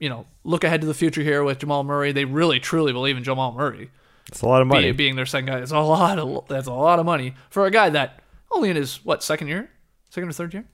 You 0.01 0.09
know, 0.09 0.27
look 0.43 0.65
ahead 0.65 0.81
to 0.81 0.87
the 0.87 0.95
future 0.95 1.23
here 1.23 1.45
with 1.45 1.59
Jamal 1.59 1.85
Murray. 1.85 2.11
They 2.11 2.25
really 2.25 2.59
truly 2.59 2.93
believe 2.93 3.17
in 3.17 3.23
Jamal 3.23 3.53
Murray 3.53 3.91
It's 4.29 4.41
a 4.43 4.47
lot 4.47 4.61
of 4.63 4.67
money. 4.67 4.91
be, 4.91 4.97
being 4.97 5.15
their 5.15 5.27
second 5.27 5.47
guy. 5.47 5.59
It's 5.59 5.71
a 5.71 5.79
lot 5.79 6.19
of 6.19 6.49
that's 6.49 6.67
a 6.67 6.73
lot 6.73 6.99
of 6.99 7.07
money 7.07 7.35
for 7.51 7.67
a 7.67 7.71
guy 7.71 7.91
that 7.91 8.21
only 8.51 8.71
in 8.71 8.77
his 8.77 9.05
what 9.05 9.23
second 9.23 9.49
year, 9.49 9.71
second 10.11 10.29
or 10.29 10.33
third 10.33 10.55
year, 10.55 10.65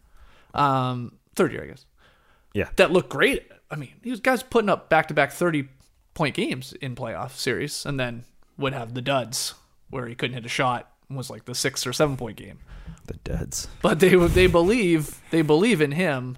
um, 0.54 1.12
third 1.34 1.52
year 1.52 1.64
I 1.64 1.66
guess. 1.66 1.84
Yeah. 2.54 2.68
that 2.76 2.90
looked 2.90 3.10
great. 3.10 3.50
I 3.70 3.76
mean, 3.76 3.92
these 4.02 4.20
guys 4.20 4.42
putting 4.42 4.70
up 4.70 4.88
back 4.88 5.08
to 5.08 5.14
back 5.14 5.32
thirty 5.32 5.68
point 6.18 6.34
games 6.34 6.72
in 6.80 6.94
playoff 6.94 7.30
series, 7.32 7.86
and 7.86 7.98
then 7.98 8.24
would 8.58 8.72
have 8.74 8.92
the 8.94 9.00
duds 9.02 9.54
where 9.90 10.06
he 10.06 10.14
couldn't 10.14 10.34
hit 10.34 10.44
a 10.44 10.48
shot. 10.50 10.90
Was 11.10 11.30
like 11.30 11.46
the 11.46 11.54
six 11.54 11.86
or 11.86 11.92
seven 11.94 12.18
point 12.18 12.36
game, 12.36 12.58
the 13.06 13.14
Duds. 13.24 13.66
but 13.80 13.98
they 14.00 14.14
they 14.14 14.46
believe 14.46 15.22
they 15.30 15.40
believe 15.40 15.80
in 15.80 15.92
him, 15.92 16.36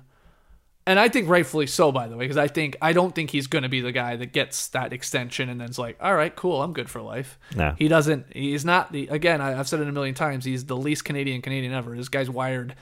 and 0.87 1.01
I 1.01 1.09
think 1.09 1.29
rightfully 1.29 1.67
so. 1.67 1.91
By 1.91 2.07
the 2.07 2.17
way, 2.17 2.23
because 2.25 2.37
I 2.37 2.47
think 2.47 2.77
I 2.81 2.93
don't 2.93 3.13
think 3.13 3.31
he's 3.31 3.49
going 3.49 3.65
to 3.65 3.69
be 3.69 3.81
the 3.81 3.91
guy 3.91 4.15
that 4.15 4.33
gets 4.33 4.69
that 4.69 4.93
extension 4.93 5.49
and 5.49 5.61
then's 5.61 5.77
like, 5.77 5.97
all 6.01 6.15
right, 6.15 6.35
cool, 6.37 6.63
I'm 6.63 6.73
good 6.73 6.89
for 6.89 7.03
life. 7.03 7.37
No. 7.57 7.75
He 7.77 7.89
doesn't. 7.89 8.27
He's 8.33 8.65
not 8.65 8.93
the. 8.93 9.09
Again, 9.09 9.41
I, 9.41 9.59
I've 9.59 9.69
said 9.69 9.81
it 9.81 9.89
a 9.89 9.93
million 9.93 10.15
times. 10.15 10.45
He's 10.45 10.65
the 10.67 10.77
least 10.77 11.05
Canadian 11.05 11.43
Canadian 11.43 11.73
ever. 11.73 11.97
This 11.97 12.09
guy's 12.09 12.31
wired 12.31 12.77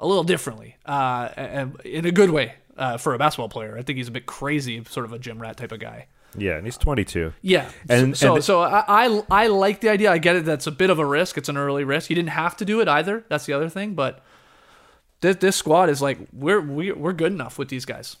a 0.00 0.06
little 0.08 0.24
differently, 0.24 0.76
uh, 0.84 1.28
and- 1.36 1.78
in 1.84 2.06
a 2.06 2.10
good 2.10 2.30
way 2.30 2.54
uh, 2.76 2.96
for 2.96 3.14
a 3.14 3.18
basketball 3.18 3.50
player. 3.50 3.76
I 3.78 3.82
think 3.82 3.98
he's 3.98 4.08
a 4.08 4.12
bit 4.18 4.26
crazy, 4.26 4.82
sort 4.88 5.06
of 5.06 5.12
a 5.12 5.18
gym 5.20 5.40
rat 5.40 5.58
type 5.58 5.70
of 5.70 5.78
guy. 5.78 6.08
Yeah, 6.36 6.56
and 6.56 6.64
he's 6.66 6.76
22. 6.76 7.32
Yeah, 7.42 7.68
And- 7.88 8.16
so 8.16 8.36
and- 8.36 8.44
so 8.44 8.60
I, 8.62 8.84
I 8.86 9.22
I 9.30 9.46
like 9.48 9.80
the 9.80 9.88
idea. 9.88 10.12
I 10.12 10.18
get 10.18 10.36
it. 10.36 10.44
That's 10.44 10.66
a 10.66 10.70
bit 10.70 10.90
of 10.90 10.98
a 10.98 11.04
risk. 11.04 11.36
It's 11.38 11.48
an 11.48 11.56
early 11.56 11.84
risk. 11.84 12.08
He 12.08 12.14
didn't 12.14 12.30
have 12.30 12.56
to 12.58 12.64
do 12.64 12.80
it 12.80 12.88
either. 12.88 13.24
That's 13.28 13.46
the 13.46 13.52
other 13.52 13.68
thing. 13.68 13.94
But 13.94 14.22
this 15.20 15.36
this 15.36 15.56
squad 15.56 15.88
is 15.88 16.00
like 16.00 16.18
we're 16.32 16.60
we, 16.60 16.92
we're 16.92 17.12
good 17.12 17.32
enough 17.32 17.58
with 17.58 17.68
these 17.68 17.84
guys. 17.84 18.16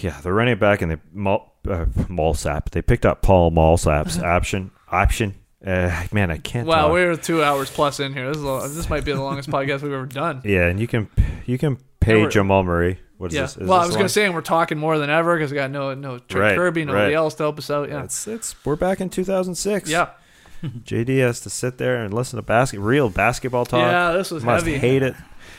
Yeah, 0.00 0.18
they're 0.22 0.32
running 0.34 0.54
it 0.54 0.60
back 0.60 0.80
and 0.80 0.90
they 0.92 0.96
Mal, 1.12 1.52
uh, 1.68 1.84
Malsap. 2.08 2.70
They 2.70 2.80
picked 2.82 3.04
up 3.04 3.20
Paul 3.22 3.50
Malsap's 3.50 4.18
option. 4.22 4.70
Option. 4.90 5.34
Uh, 5.64 6.04
man, 6.12 6.30
I 6.30 6.38
can't. 6.38 6.66
Wow, 6.66 6.84
talk. 6.84 6.92
we're 6.92 7.16
two 7.16 7.42
hours 7.42 7.70
plus 7.70 8.00
in 8.00 8.12
here. 8.14 8.32
This 8.32 8.38
is 8.38 8.74
this 8.76 8.88
might 8.90 9.04
be 9.04 9.12
the 9.12 9.20
longest 9.22 9.48
podcast 9.50 9.82
we've 9.82 9.92
ever 9.92 10.06
done. 10.06 10.40
Yeah, 10.44 10.66
and 10.66 10.80
you 10.80 10.88
can 10.88 11.08
you 11.46 11.58
can 11.58 11.78
pay 12.04 12.16
we're- 12.16 12.30
Jamal 12.30 12.62
Murray. 12.64 12.98
What 13.18 13.30
is 13.30 13.36
Yeah. 13.36 13.42
this? 13.42 13.56
Is 13.58 13.68
well, 13.68 13.78
I 13.80 13.86
was 13.86 13.94
gonna 13.94 14.04
one? 14.04 14.08
say 14.08 14.28
we're 14.30 14.40
talking 14.40 14.78
more 14.78 14.98
than 14.98 15.08
ever 15.08 15.36
because 15.36 15.50
we 15.52 15.54
got 15.54 15.70
no 15.70 15.94
no 15.94 16.18
Trey 16.18 16.40
Right, 16.40 16.58
Kerby, 16.58 16.84
nobody 16.86 17.04
right. 17.06 17.14
else 17.14 17.34
to 17.36 17.44
help 17.44 17.58
us 17.58 17.70
out. 17.70 17.88
Yeah. 17.88 18.02
It's 18.02 18.26
it's 18.26 18.56
we're 18.64 18.74
back 18.76 19.00
in 19.00 19.10
2006. 19.10 19.88
yeah. 19.88 20.08
JD 20.64 21.18
has 21.20 21.40
to 21.40 21.50
sit 21.50 21.78
there 21.78 22.02
and 22.04 22.12
listen 22.14 22.36
to 22.36 22.42
basket 22.42 22.80
real 22.80 23.08
basketball 23.10 23.64
talk. 23.64 23.80
Yeah, 23.80 24.12
this 24.12 24.30
was 24.30 24.42
Must 24.44 24.64
heavy. 24.66 24.78
hate 24.78 25.02
it. 25.02 25.14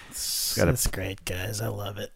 It's, 0.09 0.55
Gotta- 0.57 0.71
it's 0.71 0.87
great, 0.87 1.23
guys. 1.25 1.61
I 1.61 1.67
love 1.67 1.97
it. 1.97 2.11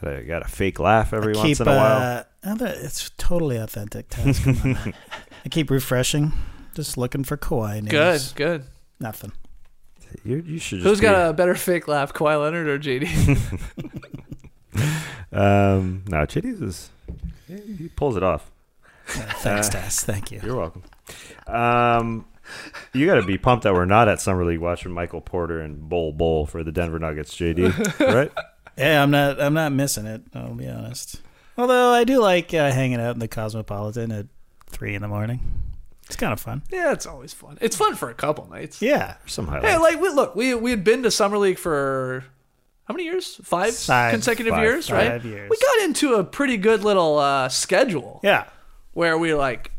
Got 0.00 0.12
a 0.12 0.22
got 0.22 0.42
a 0.46 0.48
fake 0.48 0.78
laugh 0.78 1.12
every 1.12 1.34
I 1.34 1.38
once 1.38 1.60
in 1.60 1.66
a 1.68 1.70
while. 1.76 2.24
Uh, 2.44 2.54
that- 2.54 2.76
it's 2.78 3.10
totally 3.18 3.56
authentic. 3.56 4.08
Tas. 4.10 4.40
I 4.46 5.48
keep 5.50 5.70
refreshing, 5.70 6.32
just 6.74 6.96
looking 6.96 7.24
for 7.24 7.36
Kawhi 7.36 7.82
news. 7.82 8.32
Good, 8.32 8.36
good. 8.36 8.64
Nothing. 9.00 9.32
You 10.24 10.36
you 10.46 10.58
should. 10.58 10.78
Just 10.80 10.88
Who's 10.88 11.00
be- 11.00 11.06
got 11.06 11.30
a 11.30 11.32
better 11.32 11.54
fake 11.54 11.88
laugh, 11.88 12.12
Kawhi 12.12 12.40
Leonard 12.40 12.66
or 12.68 12.78
JD? 12.78 13.38
Um, 15.30 16.04
no, 16.08 16.18
JD 16.18 16.62
is 16.62 16.90
he 17.46 17.56
he 17.74 17.88
pulls 17.88 18.16
it 18.16 18.22
off. 18.22 18.50
Uh, 19.08 19.10
thanks, 19.38 19.68
Uh, 19.68 19.72
Tas. 19.72 20.04
Thank 20.04 20.30
you. 20.32 20.40
You're 20.42 20.56
welcome. 20.56 20.82
Um, 21.46 22.24
you 22.94 23.06
got 23.06 23.16
to 23.16 23.22
be 23.26 23.36
pumped 23.38 23.64
that 23.64 23.74
we're 23.74 23.84
not 23.84 24.08
at 24.08 24.20
summer 24.20 24.44
league 24.44 24.60
watching 24.60 24.92
Michael 24.92 25.20
Porter 25.20 25.60
and 25.60 25.88
Bol 25.88 26.12
Bol 26.12 26.46
for 26.46 26.62
the 26.64 26.72
Denver 26.72 26.98
Nuggets, 26.98 27.34
JD. 27.36 28.00
right? 28.14 28.32
Yeah, 28.76 29.02
I'm 29.02 29.10
not. 29.10 29.40
I'm 29.40 29.54
not 29.54 29.72
missing 29.72 30.06
it. 30.06 30.22
I'll 30.34 30.54
be 30.54 30.68
honest. 30.68 31.20
Although 31.58 31.90
I 31.92 32.04
do 32.04 32.20
like 32.20 32.54
uh, 32.54 32.70
hanging 32.70 33.00
out 33.00 33.14
in 33.14 33.18
the 33.18 33.28
Cosmopolitan 33.28 34.12
at 34.12 34.26
three 34.66 34.94
in 34.94 35.02
the 35.02 35.08
morning. 35.08 35.40
It's 36.08 36.16
kind 36.16 36.32
of 36.32 36.40
fun. 36.40 36.62
yeah, 36.70 36.92
it's 36.92 37.06
always 37.06 37.32
fun. 37.32 37.58
It's 37.60 37.76
fun 37.76 37.94
for 37.94 38.10
a 38.10 38.14
couple 38.14 38.48
nights. 38.48 38.82
Yeah. 38.82 39.14
Some 39.26 39.46
highlights. 39.46 39.68
Hey, 39.68 39.76
like 39.78 40.00
we 40.00 40.08
look, 40.08 40.34
we 40.34 40.54
we 40.54 40.70
had 40.70 40.82
been 40.82 41.02
to 41.04 41.10
summer 41.10 41.38
league 41.38 41.58
for 41.58 42.24
how 42.86 42.94
many 42.94 43.04
years? 43.04 43.38
Five, 43.44 43.76
Five. 43.76 44.10
consecutive 44.12 44.52
Five. 44.54 44.62
years, 44.62 44.90
right? 44.90 45.10
Five 45.12 45.24
years. 45.26 45.50
We 45.50 45.56
got 45.58 45.84
into 45.84 46.14
a 46.14 46.24
pretty 46.24 46.56
good 46.56 46.82
little 46.82 47.18
uh, 47.18 47.50
schedule 47.50 48.20
Yeah. 48.24 48.44
where 48.94 49.18
we 49.18 49.34
like 49.34 49.70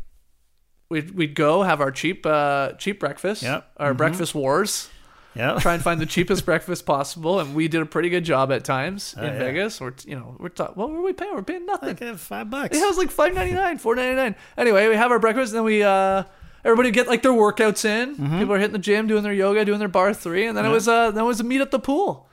we'd 0.88 1.10
we'd 1.12 1.34
go 1.34 1.62
have 1.64 1.80
our 1.80 1.90
cheap 1.90 2.24
uh, 2.24 2.72
cheap 2.74 3.00
breakfast, 3.00 3.42
Yep. 3.42 3.60
Mm-hmm. 3.62 3.82
our 3.82 3.94
breakfast 3.94 4.34
wars, 4.34 4.88
Yeah. 5.34 5.58
try 5.60 5.74
and 5.74 5.82
find 5.82 6.00
the 6.00 6.06
cheapest 6.06 6.44
breakfast 6.50 6.84
possible, 6.86 7.38
and 7.40 7.54
we 7.54 7.68
did 7.68 7.80
a 7.82 7.86
pretty 7.86 8.08
good 8.08 8.24
job 8.24 8.50
at 8.50 8.64
times 8.64 9.14
in 9.16 9.24
Oh, 9.24 9.26
yeah. 9.26 9.38
Vegas. 9.38 9.80
We're 9.80 9.92
you 10.04 10.16
know 10.16 10.34
we're 10.38 10.48
ta- 10.48 10.72
what 10.74 10.90
were 10.90 11.00
we 11.02 11.12
paying? 11.12 11.34
We're 11.34 11.42
paying 11.42 11.66
nothing. 11.66 11.88
Like 11.90 12.02
uh, 12.02 12.16
five 12.16 12.50
bucks. 12.50 12.76
Yeah, 12.76 12.84
it 12.84 12.88
was 12.88 12.98
like 12.98 13.10
five 13.10 13.34
ninety 13.34 13.54
nine, 13.54 13.78
four 13.78 13.94
ninety 13.94 14.16
nine. 14.16 14.34
Anyway, 14.56 14.88
we 14.88 14.96
have 14.96 15.10
our 15.12 15.18
breakfast, 15.20 15.52
and 15.52 15.58
then 15.58 15.64
we 15.64 15.82
uh 15.82 16.24
everybody 16.64 16.90
get 16.90 17.06
like 17.06 17.22
their 17.22 17.32
workouts 17.32 17.84
in. 17.84 18.16
Mm-hmm. 18.16 18.38
People 18.40 18.54
are 18.54 18.58
hitting 18.58 18.72
the 18.72 18.78
gym, 18.78 19.06
doing 19.06 19.22
their 19.22 19.32
yoga, 19.32 19.64
doing 19.64 19.78
their 19.78 19.88
bar 19.88 20.12
three, 20.14 20.46
and 20.46 20.56
then 20.58 20.64
it 20.66 20.70
was 20.70 20.88
uh 20.88 21.10
then 21.12 21.24
it 21.24 21.26
was 21.26 21.40
a 21.40 21.44
meet 21.44 21.60
at 21.60 21.70
the 21.70 21.78
pool. 21.78 22.26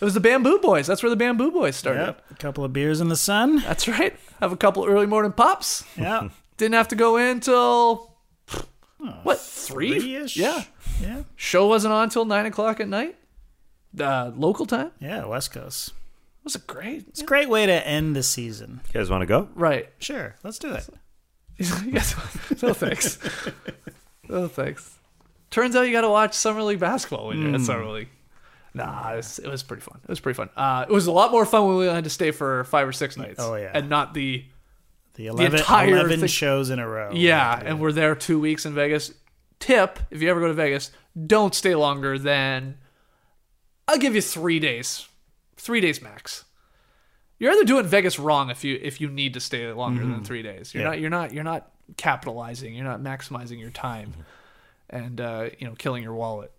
It 0.00 0.04
was 0.04 0.12
the 0.14 0.20
Bamboo 0.20 0.58
Boys. 0.58 0.86
That's 0.86 1.02
where 1.02 1.10
the 1.10 1.16
Bamboo 1.16 1.50
Boys 1.50 1.74
started. 1.74 2.00
Yep. 2.04 2.22
A 2.30 2.34
couple 2.34 2.64
of 2.64 2.72
beers 2.72 3.00
in 3.00 3.08
the 3.08 3.16
sun. 3.16 3.60
That's 3.62 3.88
right. 3.88 4.14
Have 4.40 4.52
a 4.52 4.56
couple 4.56 4.84
early 4.84 5.06
morning 5.06 5.32
pops. 5.32 5.84
Yeah. 5.96 6.28
Didn't 6.58 6.74
have 6.74 6.88
to 6.88 6.96
go 6.96 7.16
in 7.16 7.40
till 7.40 8.14
what 9.22 9.40
three? 9.40 9.98
Three-ish? 9.98 10.36
Yeah. 10.36 10.64
Yeah. 11.00 11.22
Show 11.36 11.66
wasn't 11.66 11.92
on 11.92 12.08
till 12.08 12.24
nine 12.24 12.46
o'clock 12.46 12.80
at 12.80 12.88
night. 12.88 13.16
Uh, 13.98 14.30
local 14.34 14.66
time. 14.66 14.90
Yeah. 15.00 15.24
West 15.26 15.52
Coast. 15.52 15.88
It 15.88 16.44
was 16.44 16.54
a 16.54 16.60
great. 16.60 17.06
It's 17.08 17.22
a 17.22 17.24
great 17.24 17.48
way 17.48 17.66
to 17.66 17.86
end 17.86 18.14
the 18.14 18.22
season. 18.22 18.80
You 18.92 19.00
guys 19.00 19.10
want 19.10 19.22
to 19.22 19.26
go? 19.26 19.48
Right. 19.54 19.88
Sure. 19.98 20.36
Let's 20.42 20.58
do 20.58 20.72
it. 20.72 20.88
yes. 21.58 22.14
No 22.62 22.72
thanks. 22.72 23.18
no 24.28 24.46
thanks. 24.48 24.96
Turns 25.50 25.74
out 25.74 25.82
you 25.82 25.92
got 25.92 26.02
to 26.02 26.10
watch 26.10 26.34
summer 26.34 26.62
league 26.62 26.80
basketball 26.80 27.28
when 27.28 27.40
you're 27.40 27.54
at 27.54 27.60
summer 27.62 27.86
league. 27.86 28.08
Nah, 28.74 29.12
it 29.14 29.16
was, 29.16 29.38
it 29.38 29.48
was 29.48 29.62
pretty 29.62 29.80
fun. 29.80 29.98
It 30.02 30.08
was 30.10 30.20
pretty 30.20 30.36
fun. 30.36 30.50
Uh, 30.54 30.84
it 30.86 30.92
was 30.92 31.06
a 31.06 31.12
lot 31.12 31.30
more 31.32 31.46
fun 31.46 31.66
when 31.66 31.76
we 31.78 31.86
had 31.86 32.04
to 32.04 32.10
stay 32.10 32.30
for 32.30 32.64
five 32.64 32.86
or 32.86 32.92
six 32.92 33.16
nights. 33.16 33.36
Oh, 33.38 33.54
yeah. 33.54 33.70
and 33.72 33.88
not 33.88 34.12
the 34.12 34.44
The 35.14 35.28
11, 35.28 35.60
entire 35.60 35.88
11 35.96 36.26
shows 36.26 36.68
in 36.68 36.78
a 36.78 36.86
row. 36.86 37.12
Yeah, 37.14 37.58
and 37.64 37.80
we're 37.80 37.92
there 37.92 38.14
two 38.14 38.38
weeks 38.38 38.66
in 38.66 38.74
Vegas. 38.74 39.14
Tip: 39.58 39.98
If 40.10 40.22
you 40.22 40.30
ever 40.30 40.40
go 40.40 40.48
to 40.48 40.52
Vegas, 40.54 40.90
don't 41.26 41.54
stay 41.54 41.74
longer 41.74 42.18
than 42.18 42.78
I'll 43.88 43.98
give 43.98 44.14
you 44.14 44.20
three 44.22 44.58
days, 44.60 45.08
three 45.56 45.80
days 45.80 46.02
max. 46.02 46.44
You're 47.38 47.52
either 47.52 47.64
doing 47.64 47.86
Vegas 47.86 48.18
wrong 48.18 48.50
if 48.50 48.64
you 48.64 48.78
if 48.82 49.00
you 49.00 49.08
need 49.08 49.34
to 49.34 49.40
stay 49.40 49.70
longer 49.72 50.02
than 50.04 50.24
three 50.24 50.42
days. 50.42 50.72
You're 50.74 50.82
Yeah. 50.84 50.88
not 50.90 51.00
you're 51.00 51.10
not 51.10 51.32
you're 51.34 51.44
not 51.44 51.70
capitalizing. 51.96 52.74
You're 52.74 52.84
not 52.84 53.00
maximizing 53.00 53.60
your 53.60 53.70
time, 53.70 54.14
and 54.90 55.20
uh, 55.20 55.50
you 55.58 55.66
know 55.66 55.74
killing 55.74 56.02
your 56.02 56.14
wallet 56.14 56.50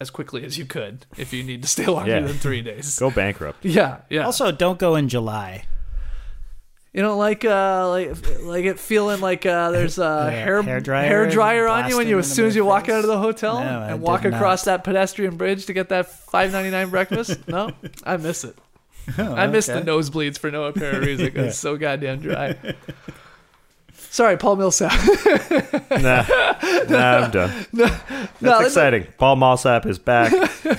as 0.00 0.10
quickly 0.10 0.44
as 0.44 0.58
you 0.58 0.64
could 0.64 1.06
if 1.16 1.32
you 1.32 1.42
need 1.44 1.62
to 1.62 1.68
stay 1.68 1.86
longer 1.96 2.10
Yeah. 2.10 2.20
than 2.20 2.36
three 2.36 2.60
days. 2.62 2.98
Go 2.98 3.10
bankrupt. 3.10 3.64
Yeah, 3.64 4.00
yeah. 4.10 4.24
Also, 4.24 4.50
don't 4.52 4.78
go 4.78 4.96
in 4.96 5.08
July. 5.08 5.64
You 6.92 7.00
don't 7.00 7.16
like 7.18 7.44
uh 7.44 7.88
like 7.88 8.42
like 8.42 8.64
it 8.66 8.78
feeling 8.78 9.20
like 9.22 9.46
uh 9.46 9.70
there's 9.70 9.98
a 9.98 10.28
Yeah, 10.30 10.30
hair 10.30 10.62
hair 10.62 10.80
dryer 10.80 11.06
hair 11.08 11.30
dryer 11.30 11.66
on 11.68 11.88
you 11.88 11.96
when 11.96 12.06
you 12.06 12.18
as 12.18 12.30
soon 12.30 12.46
as 12.46 12.54
you 12.54 12.66
walk 12.66 12.88
out 12.90 13.00
of 13.00 13.06
the 13.06 13.18
hotel 13.18 13.60
No, 13.60 13.66
I 13.80 13.88
and 13.92 14.02
walk 14.02 14.22
did 14.22 14.34
across 14.34 14.64
that 14.64 14.84
pedestrian 14.84 15.36
bridge 15.38 15.64
to 15.66 15.72
get 15.72 15.88
that 15.88 16.08
five 16.10 16.52
ninety 16.52 16.70
nine 16.70 16.90
breakfast. 16.90 17.38
No, 17.48 17.70
I 18.04 18.18
miss 18.18 18.44
it. 18.44 18.56
I 19.18 19.46
miss 19.46 19.66
the 19.66 19.80
nosebleeds 19.80 20.38
for 20.38 20.50
no 20.50 20.64
apparent 20.64 21.04
reason. 21.06 21.30
'cause 21.32 21.44
It's 21.46 21.58
so 21.58 21.76
goddamn 21.78 22.20
dry. 22.20 22.56
Sorry, 23.94 24.36
Paul 24.36 24.56
Millsap. 24.56 24.92
nah, 25.90 26.24
nah, 26.88 27.16
I'm 27.18 27.30
done. 27.30 27.66
That's 27.72 28.40
let's- 28.42 28.66
exciting. 28.66 29.06
Paul 29.16 29.36
Millsap 29.36 29.86
is 29.86 29.98
back. 29.98 30.32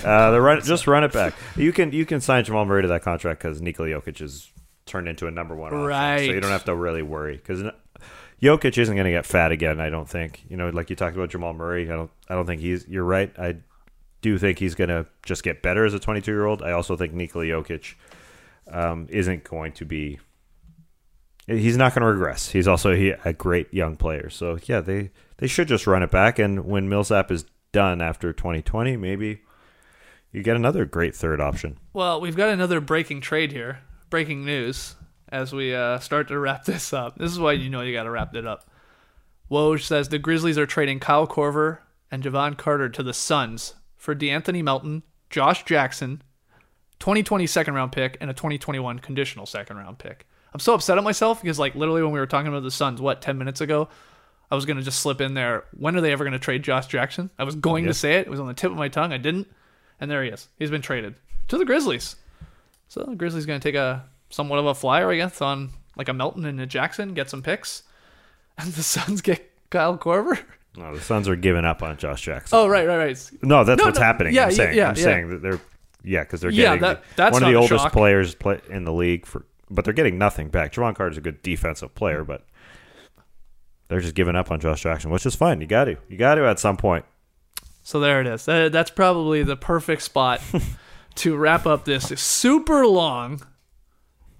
Uh, 0.05 0.29
the 0.31 0.39
run, 0.39 0.61
just 0.61 0.85
run 0.85 1.03
it 1.03 1.11
back. 1.11 1.33
You 1.55 1.71
can 1.73 1.91
you 1.91 2.05
can 2.05 2.21
sign 2.21 2.43
Jamal 2.43 2.65
Murray 2.65 2.83
to 2.83 2.87
that 2.89 3.01
contract 3.01 3.41
because 3.41 3.59
Nikola 3.61 3.89
Jokic 3.89 4.21
is 4.21 4.51
turned 4.85 5.07
into 5.07 5.27
a 5.27 5.31
number 5.31 5.55
one 5.55 5.73
option. 5.73 6.27
So 6.27 6.33
you 6.33 6.39
don't 6.41 6.51
have 6.51 6.65
to 6.65 6.75
really 6.75 7.01
worry 7.01 7.37
because 7.37 7.63
Jokic 8.41 8.77
isn't 8.77 8.95
going 8.95 9.05
to 9.05 9.11
get 9.11 9.25
fat 9.25 9.51
again. 9.51 9.79
I 9.79 9.89
don't 9.89 10.09
think. 10.09 10.43
You 10.49 10.57
know, 10.57 10.69
like 10.69 10.89
you 10.89 10.95
talked 10.95 11.15
about 11.15 11.29
Jamal 11.29 11.53
Murray. 11.53 11.89
I 11.89 11.95
don't. 11.95 12.11
I 12.27 12.35
don't 12.35 12.45
think 12.45 12.61
he's. 12.61 12.87
You're 12.87 13.05
right. 13.05 13.31
I 13.39 13.57
do 14.21 14.37
think 14.37 14.59
he's 14.59 14.75
going 14.75 14.89
to 14.89 15.05
just 15.25 15.43
get 15.43 15.61
better 15.61 15.85
as 15.85 15.93
a 15.93 15.99
22 15.99 16.31
year 16.31 16.45
old. 16.45 16.61
I 16.61 16.71
also 16.71 16.95
think 16.95 17.13
Nikola 17.13 17.45
Jokic 17.45 17.95
um, 18.71 19.07
isn't 19.09 19.43
going 19.43 19.71
to 19.73 19.85
be. 19.85 20.19
He's 21.47 21.77
not 21.77 21.93
going 21.93 22.01
to 22.01 22.07
regress. 22.07 22.49
He's 22.49 22.67
also 22.67 22.95
he, 22.95 23.09
a 23.09 23.33
great 23.33 23.73
young 23.73 23.95
player. 23.95 24.29
So 24.29 24.57
yeah, 24.65 24.81
they 24.81 25.11
they 25.37 25.47
should 25.47 25.67
just 25.67 25.87
run 25.87 26.03
it 26.03 26.11
back. 26.11 26.39
And 26.39 26.65
when 26.65 26.89
Millsap 26.89 27.31
is 27.31 27.45
done 27.71 28.01
after 28.01 28.33
2020, 28.33 28.97
maybe 28.97 29.41
you 30.31 30.41
get 30.43 30.55
another 30.55 30.83
great 30.83 31.15
third 31.15 31.39
option. 31.39 31.77
Well, 31.93 32.19
we've 32.19 32.35
got 32.35 32.49
another 32.49 32.81
breaking 32.81 33.21
trade 33.21 33.51
here. 33.51 33.79
Breaking 34.13 34.45
news 34.45 34.95
as 35.29 35.53
we 35.53 35.73
uh, 35.73 35.97
start 35.97 36.27
to 36.27 36.37
wrap 36.37 36.65
this 36.65 36.93
up. 36.93 37.17
This 37.17 37.31
is 37.31 37.39
why 37.39 37.53
you 37.53 37.67
know 37.67 37.81
you 37.81 37.93
got 37.93 38.03
to 38.03 38.11
wrap 38.11 38.35
it 38.35 38.45
up. 38.45 38.69
Woj 39.49 39.81
says 39.81 40.07
the 40.07 40.19
Grizzlies 40.19 40.55
are 40.59 40.67
trading 40.67 40.99
Kyle 40.99 41.25
Korver 41.25 41.79
and 42.11 42.21
Jevon 42.21 42.55
Carter 42.55 42.89
to 42.89 43.01
the 43.01 43.11
Suns 43.11 43.73
for 43.97 44.13
De'Anthony 44.13 44.63
Melton, 44.63 45.01
Josh 45.31 45.65
Jackson, 45.65 46.21
2020 46.99 47.47
second 47.47 47.73
round 47.73 47.91
pick, 47.91 48.19
and 48.21 48.29
a 48.29 48.35
2021 48.35 48.99
conditional 48.99 49.47
second 49.47 49.77
round 49.77 49.97
pick. 49.97 50.27
I'm 50.53 50.59
so 50.59 50.75
upset 50.75 50.99
at 50.99 51.03
myself 51.03 51.41
because, 51.41 51.57
like, 51.57 51.73
literally 51.73 52.03
when 52.03 52.11
we 52.11 52.19
were 52.19 52.27
talking 52.27 52.49
about 52.49 52.61
the 52.61 52.69
Suns, 52.69 53.01
what, 53.01 53.19
10 53.19 53.39
minutes 53.39 53.61
ago, 53.61 53.89
I 54.51 54.53
was 54.53 54.67
going 54.67 54.77
to 54.77 54.83
just 54.83 54.99
slip 54.99 55.21
in 55.21 55.33
there. 55.33 55.63
When 55.75 55.95
are 55.95 56.01
they 56.01 56.11
ever 56.11 56.23
going 56.23 56.33
to 56.33 56.37
trade 56.39 56.61
Josh 56.61 56.85
Jackson? 56.85 57.31
I 57.39 57.45
was 57.45 57.55
going 57.55 57.85
to 57.85 57.95
say 57.95 58.17
it. 58.17 58.27
It 58.27 58.29
was 58.29 58.39
on 58.39 58.45
the 58.45 58.53
tip 58.53 58.69
of 58.69 58.77
my 58.77 58.89
tongue. 58.89 59.11
I 59.11 59.17
didn't. 59.17 59.47
And 59.99 60.11
there 60.11 60.23
he 60.23 60.29
is. 60.29 60.49
He's 60.59 60.69
been 60.69 60.83
traded 60.83 61.15
to 61.47 61.57
the 61.57 61.65
Grizzlies. 61.65 62.15
So 62.93 63.15
Grizzlies 63.15 63.47
going 63.47 63.59
to 63.59 63.67
take 63.67 63.73
a 63.73 64.05
somewhat 64.29 64.59
of 64.59 64.67
a 64.67 64.75
flyer, 64.75 65.09
I 65.11 65.15
guess, 65.15 65.41
on 65.41 65.71
like 65.97 66.09
a 66.09 66.13
Melton 66.13 66.45
and 66.45 66.61
a 66.61 66.67
Jackson, 66.67 67.15
get 67.15 67.27
some 67.29 67.41
picks. 67.41 67.81
And 68.59 68.71
the 68.73 68.83
Suns 68.83 69.21
get 69.23 69.49
Kyle 69.71 69.97
Korver. 69.97 70.37
No, 70.77 70.93
the 70.93 71.01
Suns 71.01 71.27
are 71.27 71.35
giving 71.35 71.65
up 71.65 71.81
on 71.81 71.97
Josh 71.97 72.21
Jackson. 72.21 72.55
Oh, 72.55 72.67
right, 72.67 72.87
right, 72.87 72.97
right. 72.97 73.31
No, 73.41 73.63
that's 73.63 73.79
No, 73.79 73.85
what's 73.85 73.97
no, 73.97 74.05
happening. 74.05 74.35
yeah, 74.35 74.45
I'm 74.45 74.51
saying. 74.51 74.77
yeah, 74.77 74.89
I'm 74.89 74.95
yeah. 74.95 75.03
saying 75.03 75.29
that 75.29 75.41
they're 75.41 75.59
yeah, 76.03 76.21
because 76.21 76.41
they're 76.41 76.51
Yeah, 76.51 76.65
getting 76.75 76.81
that- 76.81 77.03
that's 77.15 77.33
one 77.33 77.41
of 77.41 77.49
the 77.49 77.55
oldest 77.55 77.85
shock. 77.85 77.93
players 77.93 78.35
play 78.35 78.61
in 78.69 78.83
the 78.83 78.93
league 78.93 79.25
for, 79.25 79.47
but 79.71 79.85
they're 79.85 79.93
getting 79.95 80.19
nothing 80.19 80.49
back. 80.49 80.71
Jevon 80.73 80.93
Carter's 80.95 81.17
a 81.17 81.21
good 81.21 81.41
defensive 81.41 81.95
player, 81.95 82.23
but 82.23 82.45
they're 83.87 84.01
just 84.01 84.13
giving 84.13 84.35
up 84.35 84.51
on 84.51 84.59
Josh 84.59 84.83
Jackson, 84.83 85.09
which 85.09 85.25
is 85.25 85.33
fine. 85.33 85.59
You 85.59 85.65
got 85.65 85.85
to, 85.85 85.97
you 86.09 86.17
got 86.17 86.35
to 86.35 86.45
at 86.47 86.59
some 86.59 86.77
point. 86.77 87.05
So 87.81 87.99
there 87.99 88.21
it 88.21 88.27
is. 88.27 88.45
That's 88.45 88.91
probably 88.91 89.41
the 89.41 89.57
perfect 89.57 90.03
spot 90.03 90.41
to 91.15 91.35
wrap 91.35 91.65
up 91.65 91.85
this 91.85 92.07
super 92.19 92.85
long 92.85 93.41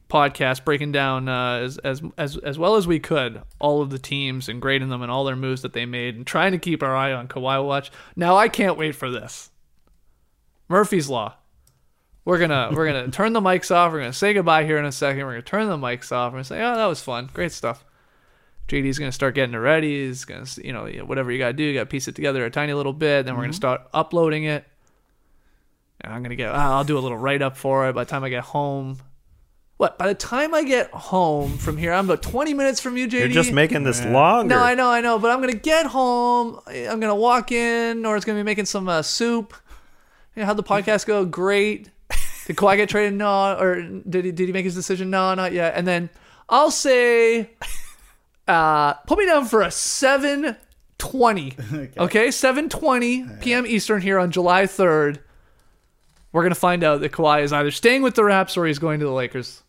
podcast, 0.10 0.64
breaking 0.64 0.92
down 0.92 1.28
uh, 1.28 1.56
as, 1.58 1.78
as 1.80 2.02
as 2.18 2.38
as 2.38 2.60
well 2.60 2.76
as 2.76 2.86
we 2.86 3.00
could 3.00 3.42
all 3.60 3.82
of 3.82 3.90
the 3.90 4.00
teams 4.00 4.48
and 4.48 4.62
grading 4.62 4.90
them 4.90 5.02
and 5.02 5.12
all 5.12 5.24
their 5.24 5.36
moves 5.36 5.64
that 5.64 5.74
they 5.74 5.86
made, 5.86 6.16
and 6.16 6.28
trying 6.28 6.52
to 6.52 6.58
keep 6.58 6.84
our 6.84 6.96
eye 6.96 7.12
on 7.12 7.28
Kawhi 7.28 7.66
Watch. 7.66 7.92
Now 8.16 8.36
I 8.36 8.48
can't 8.48 8.78
wait 8.78 8.96
for 8.96 9.10
this. 9.10 9.50
Murphy's 10.70 11.10
Law. 11.10 11.36
We're 12.26 12.40
gonna 12.40 12.70
we're 12.74 12.86
gonna 12.86 13.12
turn 13.12 13.34
the 13.34 13.42
mics 13.42 13.74
off. 13.74 13.92
We're 13.92 14.00
gonna 14.00 14.14
say 14.14 14.34
goodbye 14.34 14.66
here 14.66 14.78
in 14.78 14.86
a 14.86 14.92
second. 14.92 15.26
We're 15.26 15.34
gonna 15.34 15.42
turn 15.42 15.68
the 15.68 15.78
mics 15.78 16.12
off. 16.12 16.32
We're 16.32 16.38
gonna 16.38 16.44
say, 16.46 16.62
oh, 16.62 16.76
that 16.76 16.86
was 16.86 17.02
fun, 17.02 17.30
great 17.34 17.52
stuff. 17.52 17.84
JD's 18.70 18.98
gonna 18.98 19.12
start 19.12 19.36
getting 19.36 19.56
it 19.56 19.58
ready. 19.58 20.06
He's 20.06 20.24
gonna, 20.24 20.46
you 20.64 20.72
know, 20.72 20.86
whatever 21.06 21.32
you 21.32 21.38
gotta 21.38 21.54
do, 21.54 21.64
you 21.64 21.74
gotta 21.74 21.86
piece 21.86 22.08
it 22.08 22.16
together 22.16 22.46
a 22.46 22.50
tiny 22.50 22.74
little 22.74 22.94
bit. 22.94 23.26
Then 23.26 23.36
we're 23.36 23.42
gonna 23.44 23.54
start 23.54 23.82
uploading 23.94 24.46
it. 24.46 24.66
And 26.04 26.14
I'm 26.14 26.22
gonna 26.24 26.36
get. 26.36 26.54
I'll 26.54 26.84
do 26.84 26.98
a 26.98 27.00
little 27.00 27.18
write 27.18 27.42
up 27.42 27.56
for 27.58 27.88
it 27.90 27.94
by 27.94 28.04
the 28.04 28.10
time 28.10 28.24
I 28.24 28.30
get 28.30 28.44
home. 28.44 28.98
What? 29.78 29.98
By 29.98 30.08
the 30.08 30.16
time 30.16 30.54
I 30.54 30.64
get 30.64 30.92
home 30.92 31.58
from 31.58 31.78
here, 31.78 31.94
I'm 31.94 32.06
about 32.06 32.22
20 32.22 32.54
minutes 32.54 32.80
from 32.80 32.96
you, 32.96 33.08
JD. 33.08 33.20
You're 33.20 33.28
just 33.30 33.52
making 33.52 33.84
this 33.84 34.04
longer. 34.06 34.56
No, 34.56 34.62
I 34.62 34.76
know, 34.76 34.90
I 34.90 35.02
know, 35.02 35.18
but 35.18 35.32
I'm 35.32 35.40
gonna 35.40 35.54
get 35.54 35.86
home. 35.88 36.60
I'm 36.68 37.00
gonna 37.00 37.16
walk 37.16 37.52
in, 37.52 38.06
or 38.06 38.16
it's 38.16 38.26
gonna 38.26 38.40
be 38.40 38.44
making 38.44 38.66
some 38.66 38.88
uh, 38.90 39.02
soup. 39.02 39.54
You 40.36 40.42
know, 40.42 40.48
how'd 40.48 40.58
the 40.58 40.64
podcast 40.64 41.06
go? 41.06 41.26
Great. 41.26 41.90
Did 42.46 42.58
Kawhi 42.58 42.76
get 42.78 42.90
traded? 42.90 43.14
No. 43.14 43.58
Or 43.58 43.82
did 43.82 44.26
he? 44.26 44.32
Did 44.32 44.48
he 44.48 44.52
make 44.54 44.66
his 44.66 44.76
decision? 44.76 45.10
No, 45.10 45.34
not 45.34 45.54
yet. 45.54 45.74
And 45.76 45.88
then 45.88 46.10
I'll 46.50 46.72
say, 46.72 47.52
uh, 48.48 48.94
put 48.94 49.18
me 49.18 49.26
down 49.26 49.46
for 49.46 49.62
a 49.62 49.72
seven 49.72 50.58
twenty. 50.98 51.56
Okay, 51.98 52.32
seven 52.32 52.68
twenty 52.68 53.26
p.m. 53.42 53.66
Eastern 53.66 54.02
here 54.02 54.20
on 54.20 54.32
July 54.32 54.68
third. 54.68 55.22
We're 56.34 56.44
gonna 56.44 56.56
find 56.56 56.84
out 56.84 57.00
that 57.02 57.12
Kawhi 57.14 57.44
is 57.44 57.54
either 57.54 57.72
staying 57.72 58.02
with 58.02 58.16
the 58.16 58.24
Raps 58.26 58.58
or 58.58 58.66
he's 58.66 58.80
going 58.80 59.00
to 59.00 59.06
the 59.06 59.12
Lakers. 59.12 59.64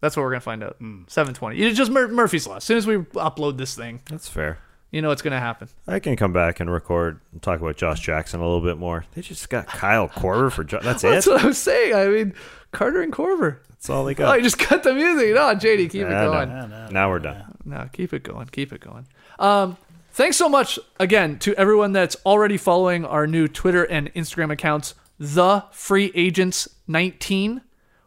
That's 0.00 0.16
what 0.16 0.22
we're 0.22 0.30
gonna 0.30 0.40
find 0.40 0.62
out. 0.64 0.76
Seven 1.08 1.34
twenty. 1.34 1.60
It's 1.62 1.76
just 1.76 1.90
Mur- 1.90 2.08
Murphy's 2.08 2.46
law. 2.46 2.56
As 2.56 2.64
soon 2.64 2.78
as 2.78 2.86
we 2.86 2.96
upload 2.96 3.56
this 3.58 3.74
thing, 3.74 4.00
That's 4.10 4.28
fair. 4.28 4.58
you 4.90 5.02
know 5.02 5.08
what's 5.08 5.22
gonna 5.22 5.40
happen. 5.40 5.68
I 5.86 5.98
can 5.98 6.14
come 6.16 6.32
back 6.32 6.60
and 6.60 6.70
record 6.70 7.20
and 7.32 7.42
talk 7.42 7.60
about 7.60 7.76
Josh 7.76 8.00
Jackson 8.00 8.40
a 8.40 8.44
little 8.44 8.60
bit 8.62 8.78
more. 8.78 9.04
They 9.14 9.22
just 9.22 9.48
got 9.50 9.66
Kyle 9.66 10.08
Korver 10.08 10.50
for 10.52 10.62
jo- 10.64 10.80
that's 10.82 11.02
it. 11.04 11.10
That's 11.10 11.26
what 11.26 11.42
I 11.42 11.46
was 11.46 11.58
saying. 11.58 11.94
I 11.94 12.06
mean, 12.08 12.34
Carter 12.70 13.02
and 13.02 13.12
Korver. 13.12 13.58
That's 13.70 13.90
all 13.90 14.04
they 14.04 14.12
Oh, 14.14 14.14
got. 14.14 14.36
you 14.36 14.42
just 14.42 14.58
cut 14.58 14.82
the 14.82 14.94
music. 14.94 15.34
No, 15.34 15.40
JD, 15.54 15.90
keep 15.90 15.94
it 15.94 16.10
Yeah, 16.10 16.20
I 16.20 16.24
know. 16.26 16.32
going. 16.32 16.48
No, 16.50 16.66
no, 16.66 16.88
now 16.90 17.10
we're 17.10 17.18
done. 17.18 17.44
No, 17.64 17.88
keep 17.92 18.12
it 18.12 18.22
going. 18.22 18.46
Keep 18.48 18.72
it 18.72 18.80
going. 18.80 19.06
Um, 19.38 19.76
thanks 20.12 20.36
so 20.36 20.48
much 20.48 20.78
again 21.00 21.38
to 21.40 21.54
everyone 21.56 21.92
that's 21.92 22.16
already 22.26 22.56
following 22.58 23.04
our 23.06 23.26
new 23.26 23.48
Twitter 23.48 23.84
and 23.84 24.12
Instagram 24.14 24.52
accounts, 24.52 24.94
the 25.18 25.64
Free 25.72 26.12
Agents 26.14 26.68
19. 26.86 27.62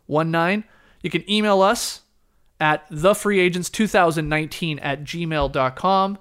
19. 0.08 0.64
You 1.02 1.10
can 1.10 1.30
email 1.30 1.62
us 1.62 2.02
at 2.60 2.90
thefreeagents2019 2.90 4.80
at 4.82 5.04
gmail.com. 5.04 6.18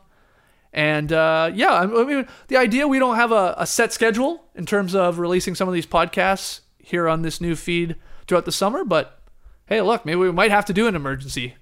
And 0.73 1.13
uh, 1.13 1.51
yeah, 1.55 1.73
I 1.73 1.83
I 1.83 2.05
mean, 2.05 2.29
the 2.49 2.59
idea 2.59 2.87
we 2.87 2.99
don't 2.99 3.17
have 3.17 3.33
a, 3.33 3.55
a 3.57 3.67
set 3.67 3.93
schedule 3.93 4.45
in 4.55 4.67
terms 4.67 4.95
of 4.95 5.19
releasing 5.19 5.55
some 5.55 5.69
of 5.69 5.75
these 5.75 5.87
podcasts 5.87 6.61
here 6.79 7.09
on 7.09 7.23
this 7.23 7.41
new 7.41 7.57
feed 7.57 7.97
throughout 8.27 8.45
the 8.45 8.53
summer, 8.53 8.85
but 8.85 9.19
hey, 9.67 9.81
look, 9.81 10.05
maybe 10.05 10.17
we 10.17 10.31
might 10.31 10.51
have 10.51 10.65
to 10.67 10.73
do 10.73 10.87
an 10.87 10.95
emergency 10.95 11.55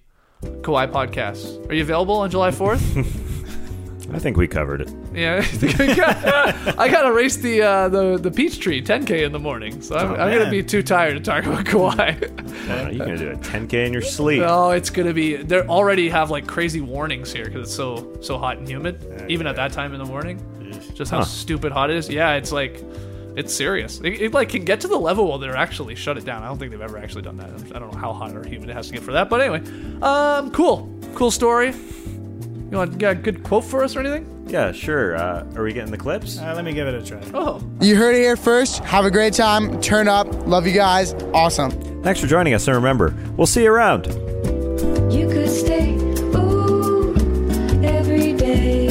Kawhi 0.43 0.91
podcast. 0.91 1.71
Are 1.71 1.75
you 1.75 1.83
available 1.83 2.17
on 2.17 2.31
July 2.31 2.51
4th? 2.51 3.31
I 4.12 4.18
think 4.18 4.36
we 4.36 4.47
covered 4.47 4.82
it. 4.82 4.90
Yeah, 5.14 5.43
I 6.78 6.89
gotta 6.90 7.12
race 7.12 7.36
the 7.36 7.62
uh, 7.62 7.89
the 7.89 8.18
the 8.18 8.31
Peachtree 8.31 8.82
10k 8.82 9.24
in 9.24 9.32
the 9.32 9.39
morning, 9.39 9.81
so 9.81 9.97
I'm, 9.97 10.10
I'm 10.12 10.39
gonna 10.39 10.51
be 10.51 10.62
too 10.62 10.82
tired 10.82 11.14
to 11.14 11.20
talk 11.20 11.47
about 11.47 11.64
Kawhi. 11.64 12.86
Uh, 12.86 12.90
you 12.90 12.98
can 12.98 13.16
do 13.16 13.31
a 13.31 13.36
10k 13.36 13.86
in 13.86 13.93
your 13.93 14.02
sleep. 14.02 14.43
oh, 14.47 14.70
it's 14.70 14.90
gonna 14.90 15.14
be. 15.14 15.36
They 15.36 15.60
already 15.60 16.09
have 16.10 16.31
like 16.31 16.47
crazy 16.47 16.81
warnings 16.82 17.32
here 17.32 17.44
because 17.47 17.62
it's 17.68 17.74
so 17.74 18.16
so 18.20 18.36
hot 18.39 18.59
and 18.59 18.68
humid, 18.68 19.26
even 19.28 19.47
at 19.47 19.56
that 19.56 19.72
time 19.72 19.93
in 19.94 19.98
the 19.98 20.06
morning. 20.06 20.39
Just 20.94 21.10
how 21.10 21.18
Huh. 21.18 21.24
stupid 21.24 21.72
hot 21.72 21.90
it 21.90 21.97
is. 21.97 22.09
Yeah, 22.10 22.35
it's 22.35 22.52
like 22.52 22.82
it's 23.36 23.55
serious. 23.55 24.01
It, 24.01 24.20
it 24.20 24.35
like 24.35 24.51
can 24.51 24.64
get 24.64 24.81
to 24.82 24.89
the 24.89 24.98
level 24.98 25.28
where 25.28 25.39
they're 25.39 25.56
actually 25.56 25.94
shut 25.94 26.18
it 26.18 26.24
down. 26.24 26.43
I 26.43 26.47
don't 26.48 26.59
think 26.59 26.70
they've 26.72 26.81
ever 26.81 26.98
actually 26.98 27.22
done 27.22 27.39
that. 27.39 27.51
I 27.74 27.78
don't 27.78 27.93
know 27.93 27.98
how 27.98 28.12
hot 28.12 28.36
or 28.36 28.47
humid 28.47 28.68
it 28.68 28.74
has 28.74 28.89
to 28.89 28.93
get 28.93 29.02
for 29.02 29.12
that. 29.12 29.28
But 29.31 29.40
anyway, 29.40 29.62
um, 30.02 30.51
cool, 30.52 30.89
cool 31.14 31.31
story. 31.31 31.72
You 32.75 32.79
want 32.79 32.99
got 32.99 33.13
a 33.13 33.15
good 33.15 33.45
quote 33.45 33.63
for 33.63 33.85
us 33.85 33.95
or 33.95 34.01
anything? 34.01 34.49
Yeah, 34.49 34.73
sure. 34.73 35.15
Uh, 35.15 35.47
are 35.55 35.63
we 35.63 35.73
getting 35.73 35.93
the 35.93 35.97
clips? 35.97 36.41
Uh, 36.41 36.55
let 36.57 36.65
me 36.65 36.73
give 36.73 36.89
it 36.89 36.95
a 36.95 37.07
try. 37.07 37.23
Oh. 37.33 37.63
You 37.81 37.95
heard 37.95 38.17
it 38.17 38.19
here 38.19 38.37
first. 38.37 38.83
Have 38.83 39.05
a 39.05 39.13
great 39.13 39.33
time. 39.33 39.81
Turn 39.81 40.09
up. 40.09 40.27
Love 40.49 40.67
you 40.67 40.73
guys. 40.73 41.15
Awesome. 41.33 41.71
Thanks 42.03 42.19
for 42.19 42.27
joining 42.27 42.53
us. 42.53 42.67
And 42.67 42.75
remember, 42.75 43.15
we'll 43.37 43.47
see 43.47 43.63
you 43.63 43.71
around. 43.71 44.07
You 45.15 45.29
could 45.29 45.51
stay, 45.51 45.95
ooh, 46.35 47.15
every 47.85 48.33
day. 48.33 48.84